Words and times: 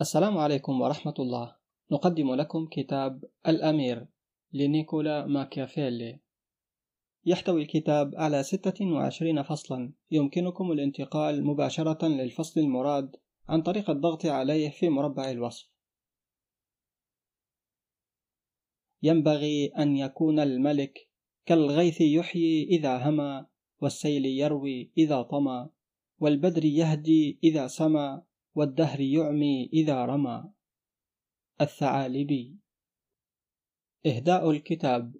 السلام 0.00 0.38
عليكم 0.38 0.80
ورحمة 0.80 1.14
الله. 1.18 1.56
نقدم 1.92 2.34
لكم 2.34 2.66
كتاب 2.66 3.24
الأمير 3.48 4.06
لنيكولا 4.52 5.26
ماكيافيلي. 5.26 6.20
يحتوي 7.26 7.62
الكتاب 7.62 8.14
على 8.16 8.42
26 8.42 9.42
فصلا. 9.42 9.92
يمكنكم 10.10 10.72
الانتقال 10.72 11.44
مباشرة 11.44 12.08
للفصل 12.08 12.60
المراد 12.60 13.16
عن 13.48 13.62
طريق 13.62 13.90
الضغط 13.90 14.26
عليه 14.26 14.70
في 14.70 14.88
مربع 14.88 15.30
الوصف. 15.30 15.70
ينبغي 19.02 19.66
أن 19.66 19.96
يكون 19.96 20.40
الملك 20.40 21.08
كالغيث 21.46 22.00
يحيي 22.00 22.64
إذا 22.64 23.08
هما 23.08 23.46
والسيل 23.80 24.26
يروي 24.26 24.92
إذا 24.98 25.22
طمى 25.22 25.68
والبدر 26.20 26.64
يهدي 26.64 27.38
إذا 27.44 27.66
سما 27.66 28.22
والدهر 28.54 29.00
يعمي 29.00 29.70
إذا 29.72 30.04
رمى. 30.04 30.44
الثعالبي. 31.60 32.56
إهداء 34.06 34.50
الكتاب. 34.50 35.16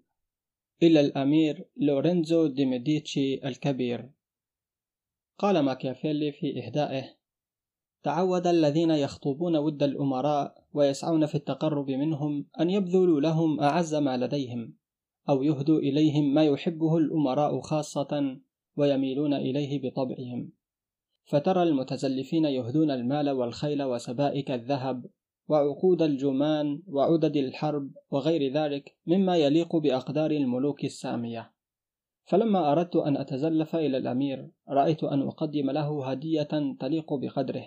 إلى 0.82 1.00
الأمير 1.00 1.68
لورينزو 1.76 2.46
دي 2.46 2.66
ميديتشي 2.66 3.48
الكبير. 3.48 4.10
قال 5.38 5.60
ماكيافيلي 5.60 6.32
في 6.32 6.66
إهدائه 6.66 7.16
تعود 8.02 8.46
الذين 8.46 8.90
يخطبون 8.90 9.56
ود 9.56 9.82
الأمراء 9.82 10.64
ويسعون 10.72 11.26
في 11.26 11.34
التقرب 11.34 11.90
منهم 11.90 12.46
أن 12.60 12.70
يبذلوا 12.70 13.20
لهم 13.20 13.60
أعز 13.60 13.94
ما 13.94 14.16
لديهم 14.16 14.74
أو 15.28 15.42
يهدوا 15.42 15.78
إليهم 15.78 16.34
ما 16.34 16.44
يحبه 16.44 16.96
الأمراء 16.98 17.60
خاصة 17.60 18.40
ويميلون 18.76 19.34
إليه 19.34 19.80
بطبعهم. 19.82 20.52
فترى 21.24 21.62
المتزلفين 21.62 22.44
يهدون 22.44 22.90
المال 22.90 23.30
والخيل 23.30 23.82
وسبائك 23.82 24.50
الذهب 24.50 25.06
وعقود 25.48 26.02
الجمان 26.02 26.82
وعدد 26.86 27.36
الحرب 27.36 27.90
وغير 28.10 28.52
ذلك 28.52 28.96
مما 29.06 29.36
يليق 29.36 29.76
بأقدار 29.76 30.30
الملوك 30.30 30.84
السامية. 30.84 31.52
فلما 32.24 32.72
أردت 32.72 32.96
أن 32.96 33.16
أتزلف 33.16 33.76
إلى 33.76 33.96
الأمير 33.96 34.50
رأيت 34.68 35.04
أن 35.04 35.22
أقدم 35.22 35.70
له 35.70 36.10
هدية 36.10 36.76
تليق 36.80 37.14
بقدره 37.14 37.64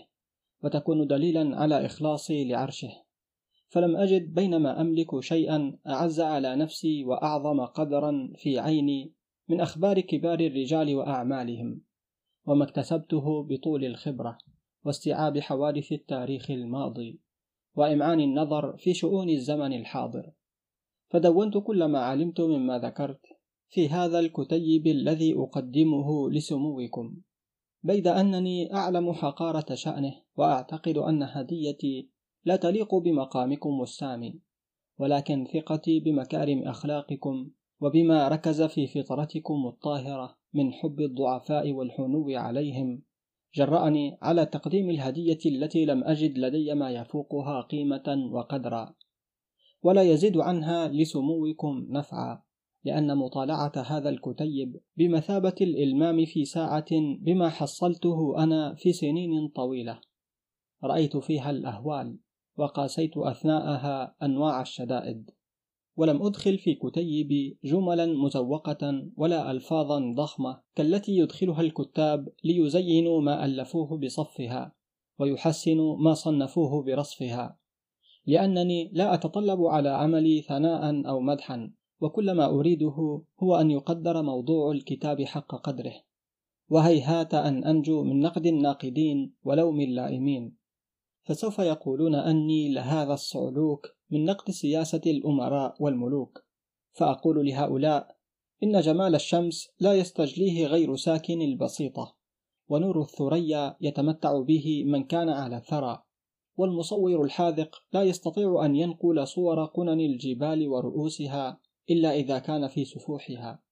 وتكون 0.64 1.08
دليلا 1.08 1.58
على 1.58 1.86
إخلاصي 1.86 2.50
لعرشه. 2.50 2.92
فلم 3.68 3.96
أجد 3.96 4.34
بينما 4.34 4.82
أملك 4.82 5.20
شيئا 5.20 5.78
أعز 5.88 6.20
على 6.20 6.56
نفسي 6.56 7.04
وأعظم 7.04 7.66
قدرا 7.66 8.34
في 8.36 8.60
عيني 8.60 9.14
من 9.50 9.62
أخبار 9.62 10.00
كبار 10.00 10.40
الرجال 10.40 10.96
وأعمالهم. 10.96 11.87
وما 12.48 12.64
اكتسبته 12.64 13.44
بطول 13.44 13.86
الخبرة 13.86 14.38
واستيعاب 14.86 15.40
حوادث 15.40 15.92
التاريخ 15.92 16.52
الماضي 16.52 17.20
وإمعان 17.76 18.20
النظر 18.20 18.78
في 18.78 18.94
شؤون 18.94 19.30
الزمن 19.30 19.74
الحاضر. 19.74 20.32
فدونت 21.10 21.58
كل 21.58 21.86
ما 21.86 22.00
علمت 22.00 22.42
مما 22.42 22.80
ذكرت 22.80 23.22
في 23.70 23.90
هذا 23.90 24.20
الكتيب 24.20 24.88
الذي 24.88 25.34
أقدمه 25.38 26.30
لسموكم 26.30 27.18
بيد 27.84 28.08
أنني 28.08 28.74
أعلم 28.74 29.14
حقارة 29.14 29.76
شأنه 29.76 30.16
وأعتقد 30.36 30.98
أن 30.98 31.24
هديتي 31.24 32.10
لا 32.46 32.56
تليق 32.56 32.96
بمقامكم 32.96 33.82
السامي 33.82 34.40
ولكن 34.98 35.46
ثقتي 35.54 36.00
بمكارم 36.00 36.68
أخلاقكم 36.68 37.50
وبما 37.80 38.28
ركز 38.28 38.62
في 38.62 38.88
فطرتكم 38.88 39.68
الطاهرة. 39.68 40.38
من 40.54 40.74
حب 40.74 41.00
الضعفاء 41.00 41.72
والحنو 41.72 42.30
عليهم. 42.30 43.04
جرأني 43.56 44.18
على 44.22 44.46
تقديم 44.46 44.90
الهدية 44.90 45.40
التي 45.46 45.86
لم 45.86 46.04
أجد 46.04 46.38
لدي 46.38 46.74
ما 46.74 46.92
يفوقها 46.92 47.62
قيمة 47.62 48.30
وقدرا. 48.32 48.96
ولا 49.84 50.02
يزيد 50.02 50.38
عنها 50.38 50.88
لسموكم 50.88 51.88
نفعا 51.90 52.42
لأن 52.84 53.18
مطالعة 53.18 53.72
هذا 53.76 54.10
الكتيب 54.10 54.80
بمثابة 54.98 55.56
الإلمام 55.62 56.26
في 56.26 56.46
ساعة 56.46 56.86
بما 57.20 57.50
حصلته 57.50 58.44
أنا 58.44 58.76
في 58.76 58.94
سنين 58.94 59.48
طويلة. 59.48 60.02
رأيت 60.84 61.18
فيها 61.18 61.50
الأهوال 61.50 62.20
وقاسيت 62.58 63.18
أثناءها 63.18 64.16
أنواع 64.24 64.62
الشدائد. 64.62 65.37
ولم 65.98 66.26
أدخل 66.26 66.58
في 66.58 66.76
كتيبي 66.76 67.58
جملا 67.64 68.06
مزوقة 68.06 69.04
ولا 69.18 69.52
ألفاظا 69.52 70.14
ضخمة 70.16 70.62
كالتي 70.76 71.18
يدخلها 71.18 71.62
الكتاب 71.62 72.30
ليزينوا 72.44 73.22
ما 73.22 73.46
ألفوه 73.46 73.98
بصفها 73.98 74.76
ويحسنوا 75.20 75.98
ما 75.98 76.14
صنفوه 76.14 76.84
برصفها. 76.84 77.58
لأنني 78.26 78.92
لا 78.94 79.14
أتطلب 79.14 79.62
على 79.62 79.90
عملي 79.90 80.42
ثناء 80.42 81.10
أو 81.10 81.20
مدحا 81.20 81.72
وكل 82.02 82.32
ما 82.32 82.46
أريده 82.46 83.24
هو 83.44 83.56
أن 83.56 83.72
يقدر 83.72 84.22
موضوع 84.22 84.72
الكتاب 84.72 85.22
حق 85.22 85.56
قدره. 85.56 85.94
وهيهات 86.70 87.34
أن 87.34 87.64
أنجو 87.64 88.04
من 88.04 88.20
نقد 88.20 88.46
الناقدين 88.46 89.34
ولوم 89.44 89.82
اللائمين. 89.82 90.58
فسوف 91.24 91.60
يقولون 91.60 92.16
أني 92.16 92.74
لهذا 92.74 93.14
الصعلوك 93.14 93.97
من 94.10 94.26
نقد 94.26 94.52
سياسة 94.52 95.02
الأمراء 95.06 95.76
والملوك 95.80 96.44
فأقول 96.92 97.46
لهؤلاء 97.46 98.18
إن 98.64 98.82
جمال 98.82 99.16
الشمس 99.16 99.70
لا 99.80 99.94
يستجليه 99.94 100.68
غير 100.68 100.96
ساكن 100.96 101.42
البسيطة 101.42 102.16
ونور 102.70 103.02
الثريا 103.02 103.78
يتمتع 103.82 104.42
به 104.42 104.84
من 104.86 105.04
كان 105.04 105.30
على 105.30 105.58
الثرى 105.58 106.04
والمصور 106.58 107.24
الحاذق 107.24 107.84
لا 107.94 108.04
يستطيع 108.04 108.66
أن 108.66 108.76
ينقل 108.76 109.28
صور 109.28 109.66
قنن 109.66 110.00
الجبال 110.00 110.68
ورؤوسها 110.68 111.60
إلا 111.90 112.16
إذا 112.16 112.40
كان 112.40 112.68
في 112.68 112.86
سفوحها 112.86 113.64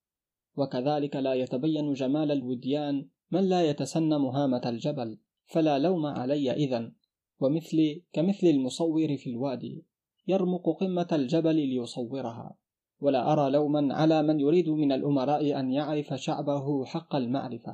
وكذلك 0.56 1.16
لا 1.16 1.34
يتبين 1.34 1.94
جمال 1.94 2.32
الوديان 2.32 3.08
من 3.32 3.50
لا 3.50 3.70
يتسنم 3.70 4.26
هامة 4.26 4.62
الجبل 4.66 5.20
فلا 5.46 5.80
لوم 5.80 6.06
علي 6.06 6.52
إذن 6.52 6.94
ومثلي 7.40 8.04
كمثل 8.14 8.48
المصور 8.48 9.18
في 9.18 9.30
الوادي. 9.30 9.86
يرمق 10.28 10.80
قمة 10.80 11.08
الجبل 11.12 11.56
ليصورها. 11.56 12.56
ولا 13.00 13.34
أرى 13.34 13.50
لوما 13.50 13.96
على 13.96 14.24
من 14.24 14.40
يريد 14.40 14.70
من 14.70 14.92
الأمراء 14.92 15.60
أن 15.60 15.72
يعرف 15.72 16.14
شعبه 16.14 16.86
حق 16.86 17.16
المعرفة. 17.16 17.74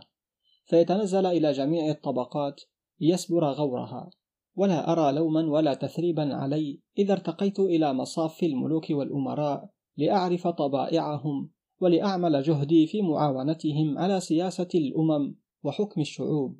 فيتنزل 0.65 1.25
إلى 1.25 1.51
جميع 1.51 1.91
الطبقات 1.91 2.61
ليسبر 2.99 3.45
غورها. 3.45 4.09
ولا 4.55 4.91
أرى 4.91 5.11
لوما 5.11 5.51
ولا 5.51 5.73
تثريبا 5.73 6.35
علي 6.35 6.79
إذا 6.97 7.13
ارتقيت 7.13 7.59
إلى 7.59 7.93
مصاف 7.93 8.43
الملوك 8.43 8.89
والأمراء 8.89 9.69
لأعرف 9.97 10.47
طبائعهم 10.47 11.49
ولأعمل 11.81 12.41
جهدي 12.41 12.87
في 12.87 13.01
معاونتهم 13.01 13.97
على 13.97 14.19
سياسة 14.19 14.67
الأمم 14.75 15.35
وحكم 15.63 16.01
الشعوب. 16.01 16.59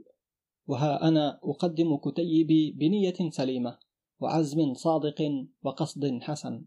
وها 0.67 1.07
أنا 1.07 1.39
أقدم 1.43 1.97
كتيبي 1.97 2.71
بنية 2.71 3.29
سليمة. 3.29 3.77
وعزم 4.21 4.73
صادق 4.73 5.47
وقصد 5.63 6.19
حسن 6.21 6.65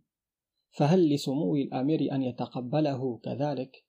فهل 0.71 1.15
لسمو 1.15 1.57
الأمير 1.57 2.13
أن 2.13 2.23
يتقبله 2.23 3.21
كذلك؟ 3.23 3.85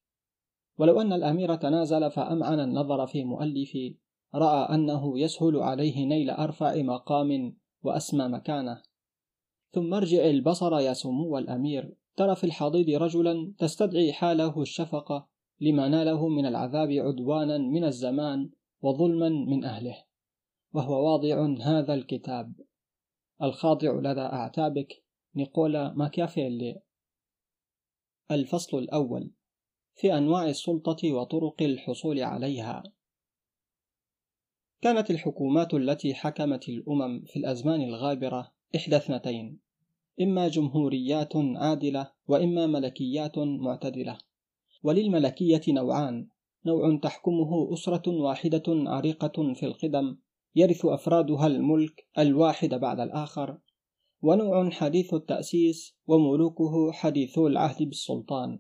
ولو 0.78 1.02
أن 1.02 1.14
الأمير 1.14 1.56
تنازل 1.56 2.12
فأمعن 2.12 2.59
النظر 2.59 3.08
في 3.08 3.24
مؤلفي 3.24 3.98
رأى 4.36 4.76
أنه 4.76 5.20
يسهل 5.20 5.58
عليه 5.58 6.06
نيل 6.06 6.30
أرفع 6.30 6.76
مقام 6.76 7.58
وأسمى 7.84 8.28
مكانه. 8.28 8.81
ثم 9.72 9.94
ارجع 9.94 10.26
البصر 10.26 10.80
يا 10.80 10.94
سمو 10.94 11.38
الأمير 11.38 11.96
ترى 12.16 12.36
في 12.36 12.44
الحضيض 12.44 13.02
رجلا 13.02 13.53
تستدعي 13.58 14.14
حاله 14.14 14.62
الشفقة 14.62 15.28
لما 15.62 15.88
ناله 15.88 16.28
من 16.28 16.46
العذاب 16.46 16.92
عدوانا 16.92 17.58
من 17.58 17.84
الزمان 17.84 18.50
وظلما 18.82 19.30
من 19.30 19.64
أهله. 19.64 19.97
وهو 20.74 21.12
واضع 21.12 21.47
هذا 21.62 21.94
الكتاب. 21.94 22.53
الخاضع 23.41 23.91
لدى 23.91 24.22
أعتابك. 24.22 25.03
نيكولا 25.35 25.93
ماكيافيلي 25.93 26.82
الفصل 28.32 28.78
الأول. 28.78 29.32
في 29.96 30.17
أنواع 30.17 30.46
السلطة 30.46 31.14
وطرق 31.14 31.61
الحصول 31.61 32.23
عليها. 32.23 32.84
كانت 34.82 35.11
الحكومات 35.11 35.73
التي 35.73 36.14
حكمت 36.14 36.70
الأمم 36.70 37.26
في 37.26 37.40
الأزمان 37.40 37.82
الغابرة 37.82 38.52
إحدى 38.76 38.96
اثنتين. 38.96 39.59
إما 40.22 40.47
جمهوريات 40.47 41.34
عادلة 41.35 42.11
وإما 42.28 42.67
ملكيات 42.67 43.37
معتدلة. 43.37 44.17
وللملكية 44.84 45.61
نوعان. 45.67 46.28
نوع 46.66 46.99
تحكمه 47.03 47.73
أسرة 47.73 48.11
واحدة 48.11 48.64
عريقة 48.67 49.53
في 49.53 49.66
القدم 49.66 50.17
يرث 50.57 50.85
أفرادها 50.85 51.47
الملك 51.47 52.07
الواحد 52.19 52.69
بعد 52.69 52.99
الآخر 52.99 53.57
ونوع 54.22 54.69
حديث 54.69 55.13
التأسيس 55.13 55.97
وملوكه 56.07 56.91
حديثو 56.91 57.47
العهد 57.47 57.84
بالسلطان. 57.84 58.59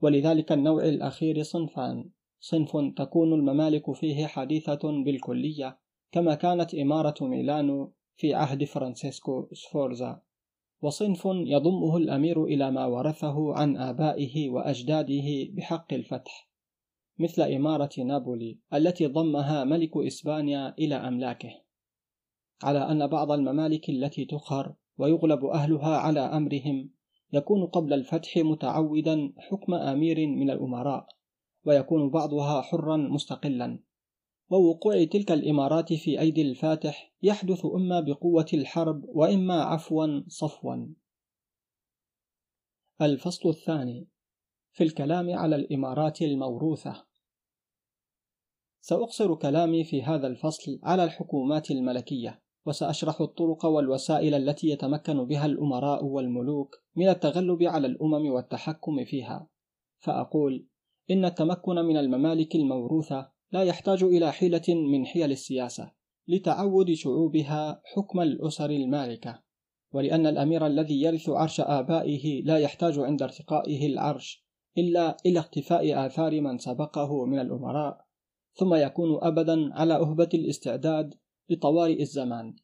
ولذلك 0.00 0.52
النوع 0.52 0.84
الأخير 0.84 1.42
صنفان 1.42 2.10
صنف 2.40 2.70
تكون 2.96 3.32
الممالك 3.32 3.92
فيه 3.92 4.26
حديثة 4.26 5.02
بالكلية 5.04 5.78
كما 6.12 6.34
كانت 6.34 6.74
إمارة 6.74 7.14
ميلانو 7.20 7.92
في 8.16 8.34
عهد 8.34 8.64
فرانسيسكو 8.64 9.48
سفورزا. 9.52 10.22
وصنف 10.82 11.26
يضمه 11.26 11.96
الأمير 11.96 12.44
إلى 12.44 12.70
ما 12.70 12.86
ورثه 12.86 13.54
عن 13.54 13.76
آبائه 13.76 14.50
وأجداده 14.50 15.48
بحق 15.50 15.92
الفتح. 15.92 16.51
مثل 17.18 17.42
إمارة 17.42 17.90
نابولي 17.98 18.58
التي 18.74 19.06
ضمها 19.06 19.64
ملك 19.64 19.96
إسبانيا 19.96 20.74
إلى 20.78 20.94
أملاكه. 20.94 21.50
على 22.62 22.78
أن 22.78 23.06
بعض 23.06 23.30
الممالك 23.32 23.88
التي 23.88 24.24
تقهر 24.24 24.74
ويغلب 24.98 25.44
أهلها 25.44 25.96
على 25.96 26.20
أمرهم 26.20 26.90
يكون 27.32 27.66
قبل 27.66 27.92
الفتح 27.92 28.36
متعودا 28.36 29.32
حكم 29.38 29.74
أمير 29.74 30.26
من 30.26 30.50
الأمراء 30.50 31.06
ويكون 31.64 32.10
بعضها 32.10 32.62
حرا 32.62 32.96
مستقلا. 32.96 33.78
ووقوع 34.50 35.04
تلك 35.04 35.32
الإمارات 35.32 35.92
في 35.92 36.20
أيدي 36.20 36.42
الفاتح 36.42 37.12
يحدث 37.22 37.66
إما 37.66 38.00
بقوة 38.00 38.46
الحرب 38.54 39.04
وإما 39.08 39.62
عفوا 39.62 40.22
صفوا. 40.28 40.86
الفصل 43.02 43.48
الثاني 43.48 44.11
في 44.72 44.84
الكلام 44.84 45.30
على 45.30 45.56
الإمارات 45.56 46.22
الموروثة. 46.22 47.04
سأقصر 48.80 49.34
كلامي 49.34 49.84
في 49.84 50.02
هذا 50.02 50.26
الفصل 50.26 50.78
على 50.82 51.04
الحكومات 51.04 51.70
الملكية 51.70 52.42
وسأشرح 52.66 53.20
الطرق 53.20 53.66
والوسائل 53.66 54.34
التي 54.34 54.68
يتمكن 54.68 55.24
بها 55.24 55.46
الأمراء 55.46 56.04
والملوك 56.04 56.76
من 56.96 57.08
التغلب 57.08 57.62
على 57.62 57.86
الأمم 57.86 58.30
والتحكم 58.30 59.04
فيها. 59.04 59.48
فأقول 59.98 60.66
إن 61.10 61.24
التمكن 61.24 61.74
من 61.74 61.96
الممالك 61.96 62.54
الموروثة 62.54 63.30
لا 63.52 63.62
يحتاج 63.62 64.02
إلى 64.02 64.32
حيلة 64.32 64.62
من 64.68 65.06
حيل 65.06 65.30
السياسة 65.32 65.92
لتعود 66.28 66.92
شعوبها 66.92 67.82
حكم 67.84 68.20
الأسر 68.20 68.70
المالكة. 68.70 69.42
ولأن 69.92 70.26
الأمير 70.26 70.66
الذي 70.66 71.02
يرث 71.02 71.28
عرش 71.28 71.60
آبائه 71.60 72.42
لا 72.42 72.58
يحتاج 72.58 72.98
عند 72.98 73.22
ارتقائه 73.22 73.86
العرش 73.86 74.41
إلا 74.78 75.16
إلى 75.26 75.38
اختفاء 75.38 76.06
آثار 76.06 76.40
من 76.40 76.58
سبقه 76.58 77.24
من 77.26 77.38
الأمراء 77.38 78.04
ثم 78.54 78.74
يكون 78.74 79.18
أبدا 79.22 79.74
على 79.74 79.94
أهبة 79.94 80.28
الاستعداد 80.34 81.14
لطوارئ 81.50 82.02
الزمان. 82.02 82.54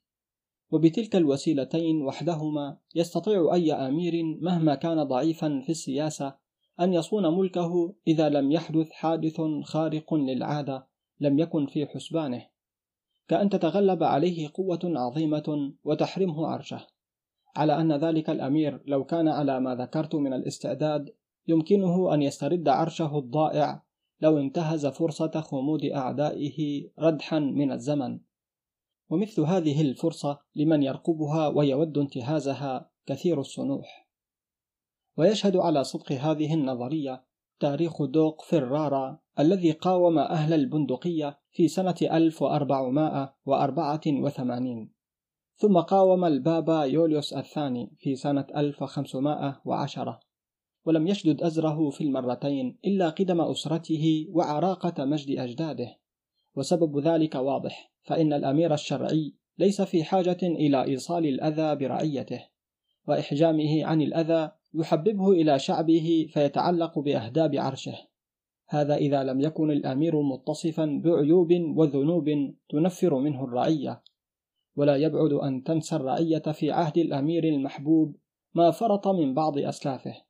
وبتلك 0.71 1.17
الوسيلتين 1.17 2.03
وحدهما 2.03 2.77
يستطيع 2.95 3.55
أي 3.55 3.73
أمير 3.73 4.25
مهما 4.41 4.75
كان 4.75 5.03
ضعيفا 5.03 5.63
في 5.67 5.73
السياسة 5.73 6.37
أن 6.81 6.93
يصون 6.93 7.39
ملكه 7.39 7.95
إذا 8.09 8.29
لم 8.29 8.53
يحدث 8.53 8.91
حادث 8.91 9.41
خارق 9.65 10.15
للعادة 10.15 10.87
لم 11.21 11.39
يكن 11.39 11.67
في 11.67 11.87
حسبانه. 11.87 12.47
كأن 13.29 13.49
تتغلب 13.49 14.03
عليه 14.03 14.49
قوة 14.55 14.81
عظيمة 14.85 15.73
وتحرمه 15.85 16.47
عرشه. 16.47 16.87
على 17.57 17.81
أن 17.81 17.93
ذلك 17.93 18.31
الأمير 18.31 18.83
لو 18.87 19.05
كان 19.05 19.29
على 19.29 19.61
ما 19.61 19.75
ذكرت 19.75 20.15
من 20.15 20.33
الاستعداد 20.33 21.15
يمكنه 21.49 22.15
أن 22.15 22.23
يسترد 22.23 22.69
عرشه 22.69 23.19
الضائع 23.19 23.83
لو 24.21 24.39
انتهز 24.39 24.87
فرصة 24.87 25.41
خمود 25.41 25.85
أعدائه 25.85 26.91
ردحا 26.99 27.39
من 27.39 27.73
الزمن. 27.73 28.21
ومثل 29.11 29.43
هذه 29.43 29.81
الفرصة 29.81 30.39
لمن 30.57 30.83
يرقبها 30.83 31.49
ويود 31.49 31.99
انتهازها 31.99 32.91
كثير 33.07 33.41
السنوح. 33.41 34.09
ويشهد 35.19 35.57
على 35.57 35.85
صدق 35.85 36.13
هذه 36.13 36.55
النظرية 36.55 37.25
تاريخ 37.61 38.03
دوق 38.03 38.43
فرارا 38.43 39.19
الذي 39.39 39.73
قاوم 39.73 40.19
أهل 40.19 40.55
البندقية 40.55 41.39
في 41.51 41.69
سنة 41.69 41.95
1484 42.03 44.93
ثم 45.57 45.79
قاوم 45.79 46.25
البابا 46.25 46.85
يوليوس 46.85 47.33
الثاني 47.33 47.93
في 47.99 48.17
سنة 48.17 48.47
1510 48.57 50.21
ولم 50.89 51.07
يشدد 51.07 51.43
أزره 51.43 51.91
في 51.91 52.05
المرتين 52.05 52.79
إلا 52.85 53.09
قدم 53.09 53.41
أسرته 53.41 54.27
وعراقة 54.31 55.05
مجد 55.05 55.39
أجداده. 55.39 55.99
وسبب 56.57 56.99
ذلك 56.99 57.35
واضح 57.35 57.93
فإن 58.03 58.33
الأمير 58.33 58.75
الشرعي 58.75 59.35
ليس 59.59 59.83
في 59.83 60.05
حاجة 60.05 60.39
إلى 60.43 60.85
إيصال 60.85 61.27
الأذى 61.27 61.77
برعيته 61.77 62.45
وإحجامه 63.09 63.85
عن 63.85 64.03
الأذى 64.03 64.51
يحببه 64.75 65.31
إلى 65.31 65.59
شعبه 65.59 66.29
فيتعلق 66.31 66.99
بأهداب 66.99 67.57
عرشه. 67.57 67.99
هذا 68.69 68.97
إذا 68.97 69.25
لم 69.25 69.41
يكن 69.41 69.71
الأمير 69.71 70.23
متصفا 70.23 71.01
بعيوب 71.05 71.53
وذنوب 71.53 72.55
تنفر 72.69 73.19
منه 73.19 73.45
الرعية. 73.45 74.03
ولا 74.77 74.97
يبعد 74.97 75.33
أن 75.33 75.63
تنسى 75.63 75.97
الرعية 75.97 76.39
في 76.53 76.71
عهد 76.71 76.99
الأمير 76.99 77.45
المحبوب 77.45 78.17
ما 78.55 78.71
فرط 78.71 79.09
من 79.09 79.35
بعض 79.35 79.59
أسلافه. 79.59 80.28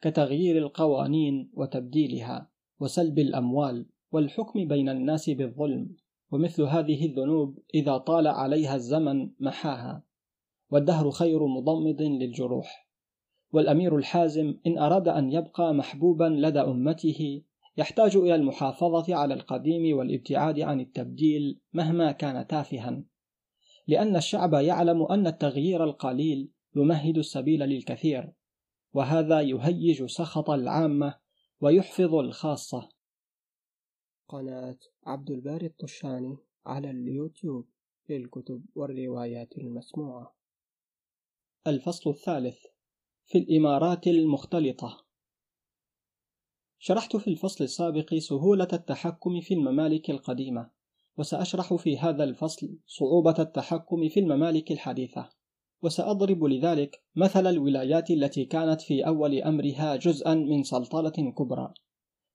كتغيير 0.00 0.58
القوانين 0.58 1.50
وتبديلها 1.54 2.50
وسلب 2.80 3.18
الأموال 3.18 3.86
والحكم 4.12 4.68
بين 4.68 4.88
الناس 4.88 5.30
بالظلم 5.30 5.96
ومثل 6.30 6.62
هذه 6.62 7.06
الذنوب 7.06 7.58
إذا 7.74 7.96
طال 7.96 8.26
عليها 8.26 8.74
الزمن 8.74 9.30
محاها. 9.40 10.02
والدهر 10.70 11.10
خير 11.10 11.46
مضمد 11.46 12.02
للجروح. 12.02 12.88
والأمير 13.52 13.96
الحازم 13.96 14.54
إن 14.66 14.78
أراد 14.78 15.08
أن 15.08 15.32
يبقى 15.32 15.74
محبوبا 15.74 16.24
لدى 16.24 16.60
أمته 16.60 17.42
يحتاج 17.76 18.16
إلى 18.16 18.34
المحافظة 18.34 19.14
على 19.14 19.34
القديم 19.34 19.96
والابتعاد 19.96 20.60
عن 20.60 20.80
التبديل 20.80 21.60
مهما 21.72 22.12
كان 22.12 22.46
تافها. 22.46 23.02
لأن 23.86 24.16
الشعب 24.16 24.54
يعلم 24.54 25.02
أن 25.02 25.26
التغيير 25.26 25.84
القليل 25.84 26.48
يمهد 26.76 27.18
السبيل 27.18 27.60
للكثير. 27.60 28.32
وهذا 28.96 29.40
يهيج 29.40 30.04
سخط 30.04 30.50
العامة 30.50 31.14
ويحفظ 31.60 32.14
الخاصة. 32.14 32.88
قناة 34.28 34.78
عبد 35.06 35.30
الباري 35.30 35.66
الطشاني 35.66 36.36
على 36.66 36.90
اليوتيوب 36.90 37.68
للكتب 38.08 38.64
والروايات 38.74 39.58
المسموعة. 39.58 40.36
الفصل 41.66 42.10
الثالث 42.10 42.58
في 43.26 43.38
الإمارات 43.38 44.06
المختلطة. 44.06 45.06
شرحت 46.78 47.16
في 47.16 47.30
الفصل 47.30 47.64
السابق 47.64 48.14
سهولة 48.14 48.68
التحكم 48.72 49.40
في 49.40 49.54
الممالك 49.54 50.10
القديمة 50.10 50.70
وسأشرح 51.16 51.74
في 51.74 51.98
هذا 51.98 52.24
الفصل 52.24 52.78
صعوبة 52.86 53.34
التحكم 53.38 54.08
في 54.08 54.20
الممالك 54.20 54.72
الحديثة. 54.72 55.35
وسأضرب 55.86 56.44
لذلك 56.44 57.02
مثل 57.16 57.46
الولايات 57.46 58.10
التي 58.10 58.44
كانت 58.44 58.80
في 58.80 59.06
أول 59.06 59.42
أمرها 59.42 59.96
جزءا 59.96 60.34
من 60.34 60.62
سلطنة 60.62 61.32
كبرى. 61.32 61.74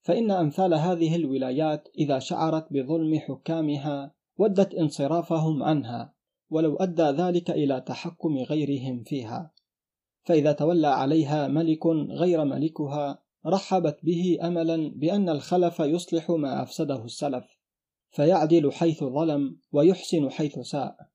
فإن 0.01 0.31
أمثال 0.31 0.73
هذه 0.73 1.15
الولايات 1.15 1.87
إذا 1.97 2.19
شعرت 2.19 2.73
بظلم 2.73 3.19
حكامها 3.19 4.13
ودت 4.37 4.73
انصرافهم 4.73 5.63
عنها 5.63 6.13
ولو 6.49 6.75
أدى 6.75 7.03
ذلك 7.03 7.51
إلى 7.51 7.81
تحكم 7.81 8.37
غيرهم 8.37 9.03
فيها. 9.03 9.51
فإذا 10.23 10.51
تولى 10.51 10.87
عليها 10.87 11.47
ملك 11.47 11.85
غير 12.09 12.45
ملكها 12.45 13.23
رحبت 13.45 13.99
به 14.03 14.37
أملا 14.41 14.91
بأن 14.95 15.29
الخلف 15.29 15.79
يصلح 15.79 16.29
ما 16.29 16.63
أفسده 16.63 17.05
السلف 17.05 17.45
فيعدل 18.09 18.71
حيث 18.71 19.03
ظلم 19.03 19.57
ويحسن 19.71 20.29
حيث 20.29 20.59
ساء. 20.59 21.10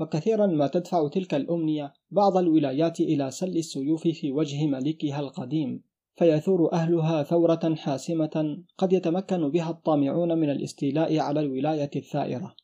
وكثيرا 0.00 0.46
ما 0.46 0.66
تدفع 0.66 1.08
تلك 1.08 1.34
الأمنية 1.34 1.92
بعض 2.10 2.36
الولايات 2.36 3.00
إلى 3.00 3.30
سل 3.30 3.56
السيوف 3.56 4.08
في 4.08 4.32
وجه 4.32 4.66
ملكها 4.66 5.20
القديم 5.20 5.82
فيثور 6.16 6.72
أهلها 6.72 7.22
ثورة 7.22 7.74
حاسمة 7.74 8.64
قد 8.78 8.92
يتمكن 8.92 9.48
بها 9.48 9.70
الطامعون 9.70 10.38
من 10.38 10.50
الاستيلاء 10.50 11.18
على 11.18 11.40
الولاية 11.40 11.90
الثائرة. 11.96 12.54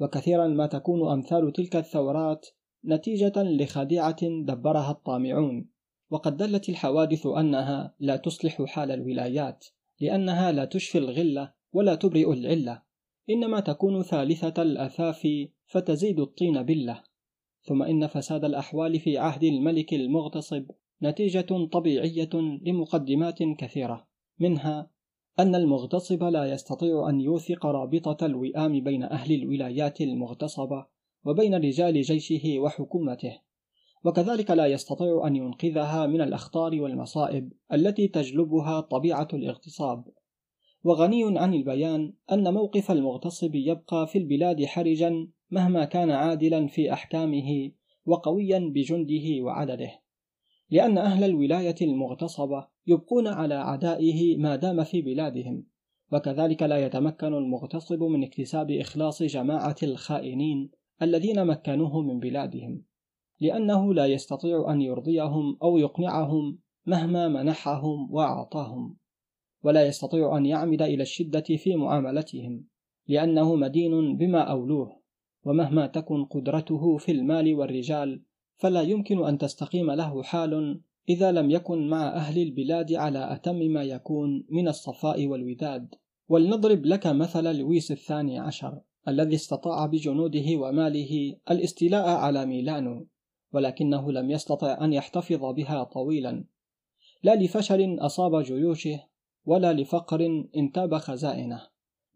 وكثيرا 0.00 0.48
ما 0.48 0.66
تكون 0.66 1.12
أمثال 1.12 1.52
تلك 1.52 1.76
الثورات 1.76 2.46
نتيجة 2.84 3.32
لخديعة 3.36 4.22
دبرها 4.22 4.90
الطامعون. 4.90 5.68
وقد 6.10 6.36
دلت 6.36 6.68
الحوادث 6.68 7.26
أنها 7.26 7.94
لا 8.00 8.16
تصلح 8.16 8.62
حال 8.62 8.90
الولايات 8.90 9.64
لأنها 10.00 10.52
لا 10.52 10.64
تشفي 10.64 10.98
الغلة 10.98 11.52
ولا 11.72 11.94
تبرئ 11.94 12.32
العلة. 12.32 12.82
إنما 13.30 13.60
تكون 13.60 14.02
ثالثة 14.02 14.62
الأثاف 14.62 15.28
فتزيد 15.70 16.20
الطين 16.20 16.62
بلة. 16.62 17.02
ثم 17.62 17.82
إن 17.82 18.06
فساد 18.06 18.44
الأحوال 18.44 19.00
في 19.00 19.18
عهد 19.18 19.44
الملك 19.44 19.94
المغتصب 19.94 20.70
نتيجة 21.02 21.66
طبيعية 21.72 22.30
لمقدمات 22.62 23.42
كثيرة 23.58 24.06
منها 24.38 24.90
أن 25.38 25.54
المغتصب 25.54 26.24
لا 26.24 26.44
يستطيع 26.44 27.08
أن 27.08 27.20
يوثق 27.20 27.66
رابطة 27.66 28.26
الوئام 28.26 28.84
بين 28.84 29.02
أهل 29.02 29.34
الولايات 29.34 30.00
المغتصبة 30.00 30.86
وبين 31.24 31.54
رجال 31.54 32.02
جيشه 32.02 32.58
وحكومته 32.58 33.38
وكذلك 34.04 34.50
لا 34.50 34.66
يستطيع 34.66 35.26
أن 35.26 35.36
ينقذها 35.36 36.06
من 36.06 36.20
الأخطار 36.20 36.80
والمصائب 36.80 37.52
التي 37.72 38.08
تجلبها 38.08 38.80
طبيعة 38.80 39.28
الاغتصاب. 39.32 40.04
وغني 40.84 41.38
عن 41.38 41.54
البيان 41.54 42.12
أن 42.32 42.54
موقف 42.54 42.90
المغتصب 42.90 43.54
يبقى 43.54 44.06
في 44.06 44.18
البلاد 44.18 44.64
حرجا 44.64 45.28
مهما 45.50 45.84
كان 45.84 46.10
عادلا 46.10 46.66
في 46.66 46.92
أحكامه 46.92 47.70
وقويا 48.06 48.58
بجنده 48.58 49.42
وعدده. 49.42 49.90
لأن 50.70 50.98
أهل 50.98 51.24
الولاية 51.24 51.74
المغتصبة 51.82 52.66
يبقون 52.86 53.26
على 53.26 53.54
عدائه 53.54 54.36
ما 54.36 54.56
دام 54.56 54.84
في 54.84 55.02
بلادهم 55.02 55.66
وكذلك 56.12 56.62
لا 56.62 56.86
يتمكن 56.86 57.34
المغتصب 57.34 58.02
من 58.02 58.24
اكتساب 58.24 58.70
إخلاص 58.70 59.22
جماعة 59.22 59.76
الخائنين 59.82 60.70
الذين 61.02 61.46
مكنوه 61.46 62.02
من 62.02 62.20
بلادهم. 62.20 62.84
لأنه 63.40 63.94
لا 63.94 64.06
يستطيع 64.06 64.72
أن 64.72 64.80
يرضيهم 64.80 65.58
أو 65.62 65.78
يقنعهم 65.78 66.58
مهما 66.86 67.28
منحهم 67.28 68.12
وأعطاهم 68.12 68.96
ولا 69.62 69.86
يستطيع 69.86 70.36
أن 70.36 70.46
يعمد 70.46 70.82
إلى 70.82 71.02
الشدة 71.02 71.40
في 71.40 71.76
معاملتهم 71.76 72.64
لأنه 73.08 73.56
مدين 73.56 74.16
بما 74.16 74.40
أولوه. 74.40 74.99
ومهما 75.44 75.86
تكن 75.86 76.24
قدرته 76.24 76.96
في 76.96 77.12
المال 77.12 77.54
والرجال 77.54 78.22
فلا 78.56 78.82
يمكن 78.82 79.24
أن 79.26 79.38
تستقيم 79.38 79.90
له 79.90 80.22
حال 80.22 80.80
إذا 81.08 81.32
لم 81.32 81.50
يكن 81.50 81.88
مع 81.88 82.08
أهل 82.08 82.42
البلاد 82.42 82.92
على 82.92 83.32
أتم 83.32 83.56
ما 83.56 83.82
يكون 83.82 84.44
من 84.50 84.68
الصفاء 84.68 85.26
والوداد. 85.26 85.94
ولنضرب 86.28 86.86
لك 86.86 87.06
مثل 87.06 87.56
لويس 87.58 87.92
الثاني 87.92 88.38
عشر 88.38 88.80
الذي 89.08 89.34
استطاع 89.34 89.86
بجنوده 89.86 90.56
وماله 90.56 91.36
الاستيلاء 91.50 92.08
على 92.08 92.46
ميلانو 92.46 93.06
ولكنه 93.52 94.12
لم 94.12 94.30
يستطع 94.30 94.84
أن 94.84 94.92
يحتفظ 94.92 95.44
بها 95.44 95.84
طويلا. 95.84 96.44
لا 97.22 97.34
لفشل 97.34 97.98
أصاب 98.00 98.42
جيوشه 98.42 99.04
ولا 99.44 99.72
لفقر 99.72 100.48
انتاب 100.56 100.94
خزائنه. 100.94 101.62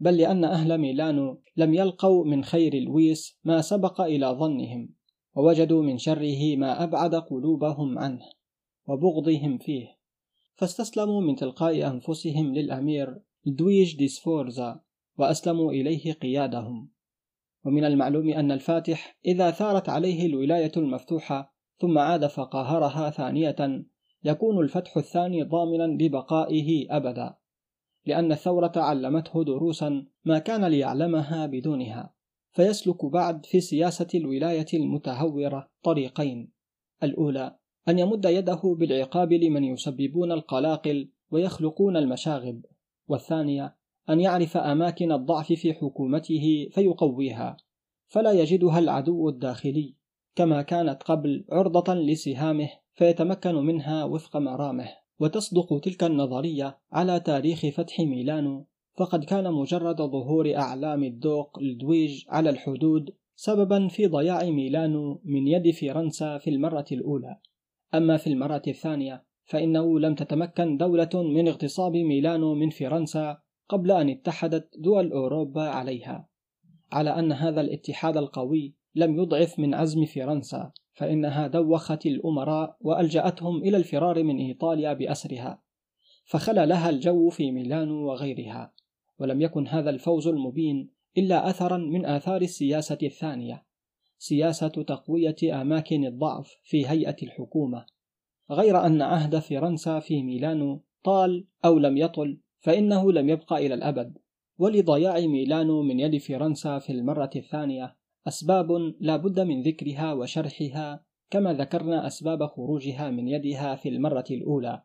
بل 0.01 0.17
لأن 0.17 0.45
أهل 0.45 0.79
ميلانو 0.79 1.41
لم 1.57 1.75
يلقوا 1.75 2.25
من 2.25 2.45
خير 2.45 2.83
لويس 2.83 3.39
ما 3.45 3.61
سبق 3.61 4.01
إلى 4.01 4.27
ظنهم 4.27 4.89
ووجدوا 5.35 5.83
من 5.83 5.99
شره 5.99 6.57
ما 6.57 6.83
أبعد 6.85 7.15
قلوبهم 7.15 7.99
عنه 7.99 8.23
وبغضهم 8.87 9.59
فيه. 9.59 9.87
فاستسلموا 10.55 11.21
من 11.21 11.37
تلقاء 11.37 11.87
أنفسهم 11.87 12.55
للأمير 12.55 13.21
لدويج 13.47 13.97
دي 13.97 14.09
سفورزا 14.09 14.81
وأسلموا 15.19 15.73
إليه 15.73 16.13
قيادهم. 16.13 16.91
ومن 17.65 17.85
المعلوم 17.85 18.29
أن 18.29 18.53
الفاتح 18.53 19.19
إذا 19.27 19.51
ثارت 19.51 19.89
عليه 19.89 20.27
الولاية 20.27 20.73
المفتوحة 20.77 21.55
ثم 21.81 21.99
عاد 21.99 22.27
فقاهرها 22.27 23.11
ثانية 23.11 23.85
يكون 24.25 24.65
الفتح 24.65 24.97
الثاني 24.97 25.43
ضامنا 25.43 26.03
لبقائه 26.05 26.97
أبدا. 26.97 27.35
لأن 28.07 28.33
الثورة 28.33 28.73
علمته 28.77 29.45
دروسا 29.45 30.07
ما 30.25 30.39
كان 30.39 30.65
ليعلمها 30.65 31.47
بدونها 31.47 32.15
فيسلك 32.55 33.05
بعد 33.05 33.47
في 33.47 33.61
سياسة 33.61 34.07
الولاية 34.15 34.67
المتهورة 34.75 35.71
طريقين. 35.83 36.53
الأولى 37.03 37.57
أن 37.89 37.99
يمد 37.99 38.25
يده 38.25 38.61
بالعقاب 38.79 39.33
لمن 39.33 39.65
يسببون 39.65 40.33
القلاقل 40.33 41.11
ويخلقون 41.31 41.97
المشاغب. 41.97 42.65
والثانية 43.09 43.77
أن 44.11 44.21
يعرف 44.21 44.57
أماكن 44.57 45.13
الضعف 45.13 45.53
في 45.53 45.73
حكومته 45.73 46.69
فيقويها. 46.73 47.57
فلا 48.09 48.33
يجدها 48.33 48.79
العدو 48.79 49.29
الداخلي 49.29 49.95
كما 50.37 50.63
كانت 50.63 51.03
قبل 51.03 51.45
عرضة 51.53 51.95
لسهامه 51.95 52.69
فيتمكن 52.95 53.55
منها 53.55 54.05
وفق 54.05 54.37
مرامه. 54.37 55.04
وتصدق 55.21 55.81
تلك 55.81 56.05
النظرية 56.05 56.79
على 56.93 57.21
تاريخ 57.21 57.67
فتح 57.67 58.01
ميلانو 58.01 58.67
فقد 58.97 59.25
كان 59.25 59.53
مجرد 59.53 59.97
ظهور 59.97 60.57
أعلام 60.57 61.05
الدوق 61.05 61.59
لدويج 61.63 62.25
على 62.29 62.51
الحدود 62.51 63.11
سببا 63.37 63.89
في 63.89 64.07
ضياع 64.07 64.51
ميلانو 64.51 65.21
من 65.25 65.47
يد 65.47 65.71
فرنسا 65.71 66.39
في 66.39 66.51
المرة 66.51 66.85
الأولى. 66.93 67.37
أما 67.95 68.17
في 68.17 68.27
المرة 68.27 68.63
الثانية 68.67 69.25
فإنه 69.45 70.01
لم 70.01 70.15
تتمكن 70.15 70.77
دولة 70.77 71.11
من 71.15 71.49
اغتصاب 71.49 71.93
ميلانو 71.93 72.55
من 72.55 72.71
فرنسا 72.71 73.39
قبل 73.69 73.91
أن 73.91 74.09
اتحدت 74.09 74.69
دول 74.79 75.13
أوروبا 75.13 75.63
عليها. 75.63 76.29
على 76.93 77.11
أن 77.11 77.33
هذا 77.33 77.61
الاتحاد 77.61 78.17
القوي 78.17 78.75
لم 78.95 79.19
يضعف 79.19 79.59
من 79.59 79.75
عزم 79.75 80.05
فرنسا. 80.05 80.73
فإنها 80.95 81.47
دوخت 81.47 82.07
الأمراء 82.07 82.77
وألجأتهم 82.81 83.57
إلى 83.57 83.77
الفرار 83.77 84.23
من 84.23 84.39
إيطاليا 84.39 84.93
بأسرها 84.93 85.63
فخلى 86.25 86.67
لها 86.67 86.91
الجو 86.91 87.31
في 87.31 87.53
ميلانو 87.53 88.11
وغيرها 88.11 88.73
ولم 89.19 89.43
يكن 89.43 89.69
هذا 89.69 89.91
الفوز 89.91 90.29
المبين 90.29 90.91
إلا 91.19 91.51
أثرا 91.51 91.77
من 91.77 92.07
آثار 92.07 92.43
السياسة 92.43 92.99
الثانية 93.03 93.65
سياسة 94.19 94.69
تقوية 94.69 95.37
أماكن 95.63 96.05
الضعف 96.05 96.57
في 96.65 96.89
هيئة 96.89 97.17
الحكومة. 97.23 97.87
غير 98.51 98.87
أن 98.87 99.03
عهد 99.03 99.39
فرنسا 99.39 100.01
في 100.01 100.23
ميلانو 100.23 100.85
طال 101.05 101.47
أو 101.65 101.79
لم 101.79 101.97
يطل 101.97 102.41
فإنه 102.61 103.13
لم 103.13 103.29
يبقى 103.29 103.67
إلى 103.67 103.75
الأبد 103.75 104.19
ولضياع 104.59 105.21
ميلانو 105.21 105.83
من 105.83 106.01
يد 106.01 106.19
فرنسا 106.19 106.79
في 106.79 106.93
المرة 106.93 107.31
الثانية. 107.37 107.97
أسباب 108.29 108.95
لا 109.01 109.17
بد 109.17 109.41
من 109.41 109.63
ذكرها 109.63 110.13
وشرحها 110.13 111.05
كما 111.31 111.53
ذكرنا 111.53 112.07
أسباب 112.07 112.47
خروجها 112.47 113.11
من 113.11 113.29
يدها 113.29 113.77
في 113.77 113.89
المرة 113.89 114.25
الأولى. 114.31 114.83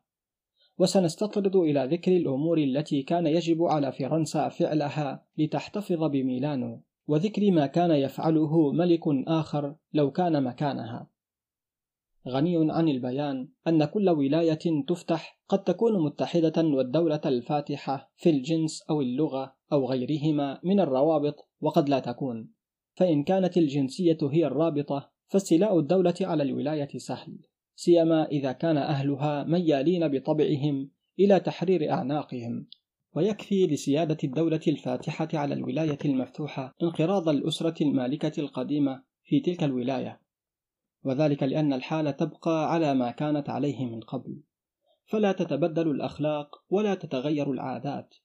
وسنستطرد 0.78 1.56
إلى 1.56 1.86
ذكر 1.92 2.18
الأمور 2.18 2.58
التي 2.58 3.04
كان 3.04 3.28
يجب 3.28 3.64
على 3.64 3.92
فرنسا 3.92 4.50
فعلها 4.50 5.26
لتحتفظ 5.38 6.04
بميلانو 6.04 6.84
وذكر 7.08 7.52
ما 7.52 7.66
كان 7.68 7.92
يفعله 7.92 8.72
ملك 8.72 9.02
آخر 9.28 9.76
لو 9.94 10.12
كان 10.12 10.44
مكانها. 10.44 11.10
غني 12.28 12.72
عن 12.72 12.88
البيان 12.88 13.50
أن 13.68 13.86
كل 13.86 14.10
ولاية 14.10 14.84
تفتح 14.88 15.40
قد 15.48 15.64
تكون 15.64 16.04
متحدة 16.06 16.64
والدولة 16.64 17.22
الفاتحة 17.26 18.12
في 18.16 18.30
الجنس 18.30 18.82
أو 18.90 19.02
اللغة 19.02 19.56
أو 19.72 19.86
غيرهما 19.86 20.60
من 20.64 20.80
الروابط 20.80 21.50
وقد 21.62 21.90
لا 21.90 22.00
تكون. 22.00 22.59
فإن 23.00 23.24
كانت 23.24 23.58
الجنسية 23.58 24.18
هي 24.32 24.46
الرابطة 24.46 25.12
فاستيلاء 25.28 25.80
الدولة 25.80 26.14
على 26.22 26.44
الولاية 26.44 26.98
سهل. 26.98 27.38
سيما 27.76 28.26
إذا 28.26 28.52
كان 28.52 28.78
أهلها 28.78 29.44
ميالين 29.44 30.08
بطبعهم 30.08 30.92
إلى 31.20 31.40
تحرير 31.40 31.92
أعناقهم. 31.92 32.68
ويكفي 33.16 33.68
لسيادة 33.68 34.18
الدولة 34.24 34.60
الفاتحة 34.68 35.28
على 35.34 35.54
الولاية 35.54 35.98
المفتوحة 36.06 36.76
انقراض 36.84 37.30
الأسرة 37.30 37.84
المالكة 37.84 38.42
القديمة 38.42 39.04
في 39.24 39.40
تلك 39.40 39.64
الولاية. 39.64 40.22
وذلك 41.04 41.44
لأن 41.44 41.74
الحال 41.74 42.18
تبقى 42.18 42.74
على 42.74 42.94
ما 42.94 43.12
كانت 43.12 43.50
عليه 43.50 43.86
من 43.86 44.00
قبل. 44.00 44.42
فلا 45.06 45.32
تتبدل 45.32 45.92
الأخلاق 45.92 46.64
ولا 46.70 46.96
تتغير 46.96 47.52
العادات. 47.52 48.16